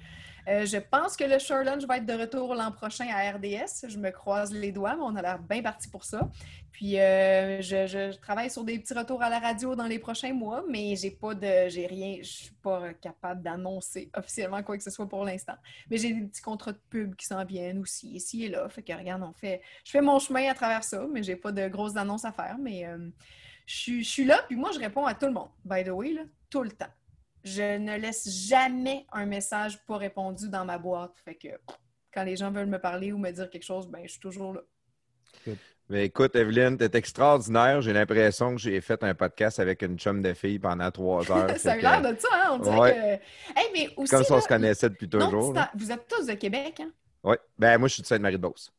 Euh, 0.50 0.66
je 0.66 0.78
pense 0.78 1.16
que 1.16 1.24
le 1.24 1.38
Sure 1.38 1.64
Lunch 1.64 1.84
va 1.84 1.98
être 1.98 2.08
de 2.08 2.14
retour 2.14 2.56
l'an 2.56 2.72
prochain 2.72 3.06
à 3.14 3.32
RDS. 3.32 3.88
Je 3.88 3.98
me 4.00 4.10
croise 4.10 4.52
les 4.52 4.72
doigts, 4.72 4.96
mais 4.96 5.04
on 5.04 5.16
a 5.16 5.22
l'air 5.22 5.40
bien 5.40 5.62
parti 5.62 5.88
pour 5.88 6.04
ça. 6.04 6.28
Puis 6.72 7.00
euh, 7.00 7.62
je, 7.62 8.18
travaille 8.18 8.50
sur 8.50 8.64
des 8.64 8.80
petits 8.80 8.96
retours 8.96 9.22
à 9.22 9.30
la 9.30 9.40
radio 9.40 9.76
dans 9.76 9.86
les 9.86 10.00
prochains 10.00 10.34
mois, 10.34 10.64
mais 10.68 10.96
j'ai 10.96 11.12
pas 11.12 11.36
de. 11.36 11.70
j'ai 11.70 11.86
rien. 11.86 12.18
Je 12.22 12.30
suis 12.30 12.56
pas 12.64 12.94
capable 12.96 13.44
d'annoncer 13.44 14.10
officiellement 14.16 14.64
quoi 14.64 14.76
que 14.78 14.84
ce 14.84 14.90
soit 14.90 15.08
pour 15.08 15.24
l'instant. 15.24 15.56
Mais 15.90 15.98
j'ai 15.98 16.14
des 16.14 16.22
petits 16.22 16.42
contrats 16.42 16.72
de 16.72 16.82
pub 16.90 17.16
qui 17.16 17.28
s'en 17.28 17.46
viennent 17.46 17.80
aussi, 17.80 18.08
ici 18.16 18.46
et 18.46 18.50
là. 18.50 18.68
Fait 18.70 18.82
que 18.82 18.94
regarde, 18.94 19.22
on 19.22 19.34
fait. 19.34 19.62
Je 19.84 19.92
fais 19.92 20.02
mon 20.02 20.18
chemin 20.18 20.50
à 20.50 20.56
travers 20.56 20.84
ça, 20.84 21.06
mais 21.12 21.22
j'ai 21.22 21.36
pas 21.36 21.52
de 21.52 21.68
grosses 21.68 21.96
annonces 21.96 22.26
à 22.26 22.32
faire. 22.32 22.58
Mais 22.60 22.88
euh, 22.88 23.10
je, 23.68 24.00
je 24.00 24.10
suis 24.10 24.26
là, 24.26 24.42
puis 24.48 24.56
moi 24.56 24.72
je 24.74 24.80
réponds 24.80 25.06
à 25.06 25.14
tout 25.14 25.28
le 25.28 25.34
monde, 25.34 25.50
by 25.64 25.84
the 25.84 25.90
way, 25.90 26.14
là, 26.14 26.24
tout 26.50 26.64
le 26.64 26.72
temps. 26.72 26.88
Je 27.44 27.78
ne 27.78 27.98
laisse 27.98 28.30
jamais 28.48 29.06
un 29.12 29.26
message 29.26 29.84
pas 29.86 29.98
répondu 29.98 30.50
dans 30.50 30.66
ma 30.66 30.78
boîte. 30.78 31.14
Fait 31.24 31.36
que 31.36 31.48
quand 32.14 32.24
les 32.24 32.36
gens 32.36 32.52
veulent 32.52 32.68
me 32.68 32.80
parler 32.80 33.12
ou 33.12 33.18
me 33.18 33.32
dire 33.32 33.50
quelque 33.50 33.64
chose, 33.64 33.88
ben 33.88 34.02
je 34.04 34.12
suis 34.12 34.20
toujours 34.20 34.54
là. 34.54 34.62
Mais 35.92 36.06
écoute, 36.06 36.36
Evelyne, 36.36 36.78
t'es 36.78 36.96
extraordinaire. 36.98 37.82
J'ai 37.82 37.94
l'impression 37.94 38.52
que 38.56 38.62
j'ai 38.62 38.80
fait 38.80 39.02
un 39.04 39.16
podcast 39.16 39.60
avec 39.60 39.82
une 39.82 39.98
chum 39.98 40.22
de 40.22 40.34
fille 40.34 40.60
pendant 40.60 40.92
trois 40.92 41.22
heures. 41.32 41.58
ça 41.58 41.72
a 41.74 41.78
l'air 41.78 42.02
de 42.02 42.16
ça, 42.20 42.28
hein? 42.34 42.50
On 42.54 42.60
dirait 42.60 42.78
Ouais. 42.80 42.94
que. 43.56 43.60
Hey, 43.60 43.68
mais 43.74 43.94
aussi. 43.98 44.12
Comme 44.12 44.24
si 44.24 44.32
on 44.32 44.36
là, 44.36 44.42
se 44.42 44.48
connaissait 44.48 44.90
depuis 44.90 45.10
toujours. 45.10 45.54
c'est 45.56 45.80
Vous 45.80 45.92
êtes 45.92 46.08
tous 46.08 46.28
de 46.28 46.34
Québec, 46.34 46.80
hein? 46.82 46.92
Oui. 47.24 47.36
Ben, 47.58 47.78
moi, 47.80 47.88
je 47.88 47.96
suis 47.96 48.02
de 48.04 48.08
Sainte-Marie-de-Beauce. 48.08 48.72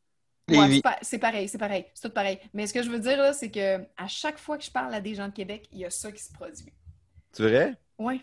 Ouais, 0.49 0.57
c'est 0.75 0.81
pa- 0.81 0.97
c'est 1.01 1.19
pareil, 1.19 1.47
c'est 1.49 1.57
pareil. 1.57 1.85
C'est 1.93 2.07
tout 2.07 2.13
pareil. 2.13 2.39
Mais 2.53 2.65
ce 2.67 2.73
que 2.73 2.81
je 2.81 2.89
veux 2.89 2.99
dire, 2.99 3.17
là, 3.17 3.31
c'est 3.33 3.51
que 3.51 3.77
à 3.97 4.07
chaque 4.07 4.37
fois 4.39 4.57
que 4.57 4.63
je 4.63 4.71
parle 4.71 4.93
à 4.93 4.99
des 5.01 5.13
gens 5.15 5.27
de 5.27 5.33
Québec, 5.33 5.67
il 5.71 5.79
y 5.79 5.85
a 5.85 5.89
ça 5.89 6.11
qui 6.11 6.21
se 6.23 6.31
produit. 6.31 6.73
Tu 7.35 7.43
vrai? 7.43 7.75
Oui. 7.97 8.21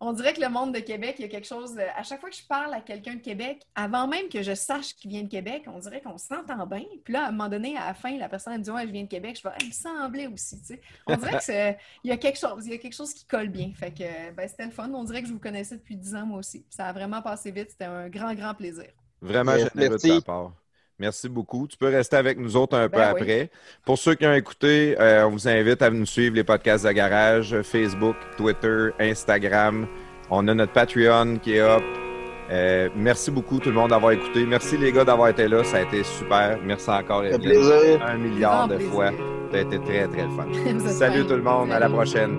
On 0.00 0.12
dirait 0.12 0.34
que 0.34 0.40
le 0.42 0.48
monde 0.50 0.74
de 0.74 0.80
Québec, 0.80 1.16
il 1.18 1.22
y 1.22 1.24
a 1.24 1.28
quelque 1.28 1.46
chose. 1.46 1.74
de- 1.74 1.80
À 1.96 2.02
chaque 2.02 2.20
fois 2.20 2.28
que 2.28 2.36
je 2.36 2.46
parle 2.46 2.74
à 2.74 2.80
quelqu'un 2.82 3.14
de 3.14 3.20
Québec, 3.20 3.62
avant 3.74 4.06
même 4.06 4.28
que 4.28 4.42
je 4.42 4.54
sache 4.54 4.94
qu'il 4.94 5.10
vient 5.10 5.22
de 5.22 5.28
Québec, 5.28 5.64
on 5.66 5.78
dirait 5.78 6.02
qu'on 6.02 6.18
s'entend 6.18 6.66
bien. 6.66 6.84
Puis 7.04 7.14
là, 7.14 7.24
à 7.24 7.28
un 7.28 7.30
moment 7.30 7.48
donné, 7.48 7.76
à 7.76 7.86
la 7.86 7.94
fin, 7.94 8.16
la 8.18 8.28
personne 8.28 8.52
elle 8.52 8.58
me 8.60 8.64
dit 8.64 8.70
Ouais, 8.70 8.86
je 8.86 8.92
viens 8.92 9.04
de 9.04 9.08
Québec. 9.08 9.36
Je 9.36 9.40
fais 9.40 9.48
Elle 9.60 9.68
me 9.68 9.72
semblait 9.72 10.26
aussi. 10.26 10.58
tu 10.60 10.66
sais. 10.66 10.80
On 11.06 11.16
dirait 11.16 11.38
que 11.38 11.44
c'est- 11.44 11.78
il 12.04 12.10
y 12.10 12.12
a 12.12 12.16
quelque 12.18 12.38
chose. 12.38 12.66
Il 12.66 12.72
y 12.72 12.74
a 12.74 12.78
quelque 12.78 12.94
chose 12.94 13.14
qui 13.14 13.24
colle 13.24 13.48
bien. 13.48 13.72
Fait 13.74 13.90
que 13.90 14.32
ben, 14.32 14.46
c'était 14.48 14.66
le 14.66 14.70
fun. 14.70 14.90
On 14.92 15.04
dirait 15.04 15.22
que 15.22 15.28
je 15.28 15.32
vous 15.32 15.38
connaissais 15.40 15.76
depuis 15.76 15.96
10 15.96 16.14
ans, 16.14 16.26
moi 16.26 16.38
aussi. 16.40 16.66
Ça 16.68 16.86
a 16.86 16.92
vraiment 16.92 17.22
passé 17.22 17.50
vite. 17.50 17.70
C'était 17.70 17.84
un 17.86 18.08
grand, 18.08 18.34
grand 18.34 18.54
plaisir. 18.54 18.86
Vraiment 19.22 19.52
généreux 19.52 19.70
merci. 19.90 20.08
de 20.10 20.14
ta 20.16 20.20
part. 20.26 20.52
Merci 20.98 21.28
beaucoup. 21.28 21.66
Tu 21.66 21.76
peux 21.76 21.88
rester 21.88 22.16
avec 22.16 22.38
nous 22.38 22.56
autres 22.56 22.76
un 22.76 22.88
peu 22.88 22.98
Ben 22.98 23.12
oui. 23.14 23.20
après. 23.20 23.50
Pour 23.84 23.98
ceux 23.98 24.14
qui 24.14 24.26
ont 24.26 24.32
écouté, 24.32 24.96
euh, 24.98 25.26
on 25.26 25.30
vous 25.30 25.46
invite 25.48 25.82
à 25.82 25.90
nous 25.90 26.06
suivre 26.06 26.34
les 26.36 26.44
podcasts 26.44 26.86
de 26.86 26.92
garage, 26.92 27.54
Facebook, 27.62 28.16
Twitter, 28.36 28.88
Instagram. 28.98 29.86
On 30.30 30.48
a 30.48 30.54
notre 30.54 30.72
Patreon 30.72 31.38
qui 31.42 31.56
est 31.56 31.60
up. 31.60 31.82
Euh, 32.50 32.88
merci 32.94 33.30
beaucoup 33.30 33.58
tout 33.58 33.70
le 33.70 33.74
monde 33.74 33.90
d'avoir 33.90 34.12
écouté. 34.12 34.46
Merci 34.46 34.76
les 34.78 34.92
gars 34.92 35.04
d'avoir 35.04 35.28
été 35.28 35.48
là. 35.48 35.64
Ça 35.64 35.78
a 35.78 35.82
été 35.82 36.02
super. 36.04 36.58
Merci 36.64 36.88
encore. 36.90 37.22
Un 37.22 38.16
milliard 38.18 38.68
de 38.68 38.76
plaisir. 38.76 38.92
fois. 38.92 39.10
Ça 39.52 39.58
a 39.58 39.60
été 39.60 39.78
très, 39.80 40.06
très 40.08 40.26
fun. 40.28 40.46
Salut 40.88 41.26
tout 41.26 41.36
le 41.36 41.42
monde. 41.42 41.72
À 41.72 41.78
la 41.78 41.88
prochaine. 41.88 42.38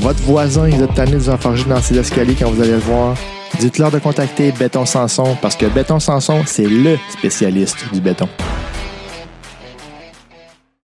votre 0.00 0.22
voisin, 0.22 0.68
il 0.68 0.82
est 0.82 0.94
tanné 0.94 1.12
de 1.12 1.18
vous 1.18 1.64
dans 1.68 1.82
ses 1.82 1.98
escaliers 1.98 2.34
quand 2.34 2.50
vous 2.50 2.60
allez 2.62 2.72
le 2.72 2.78
voir. 2.78 3.14
Dites-leur 3.58 3.90
de 3.90 3.98
contacter 3.98 4.52
Béton 4.52 4.86
Sanson 4.86 5.36
parce 5.42 5.56
que 5.56 5.66
Béton 5.66 6.00
Sanson, 6.00 6.42
c'est 6.46 6.64
LE 6.64 6.96
spécialiste 7.10 7.92
du 7.92 8.00
béton. 8.00 8.28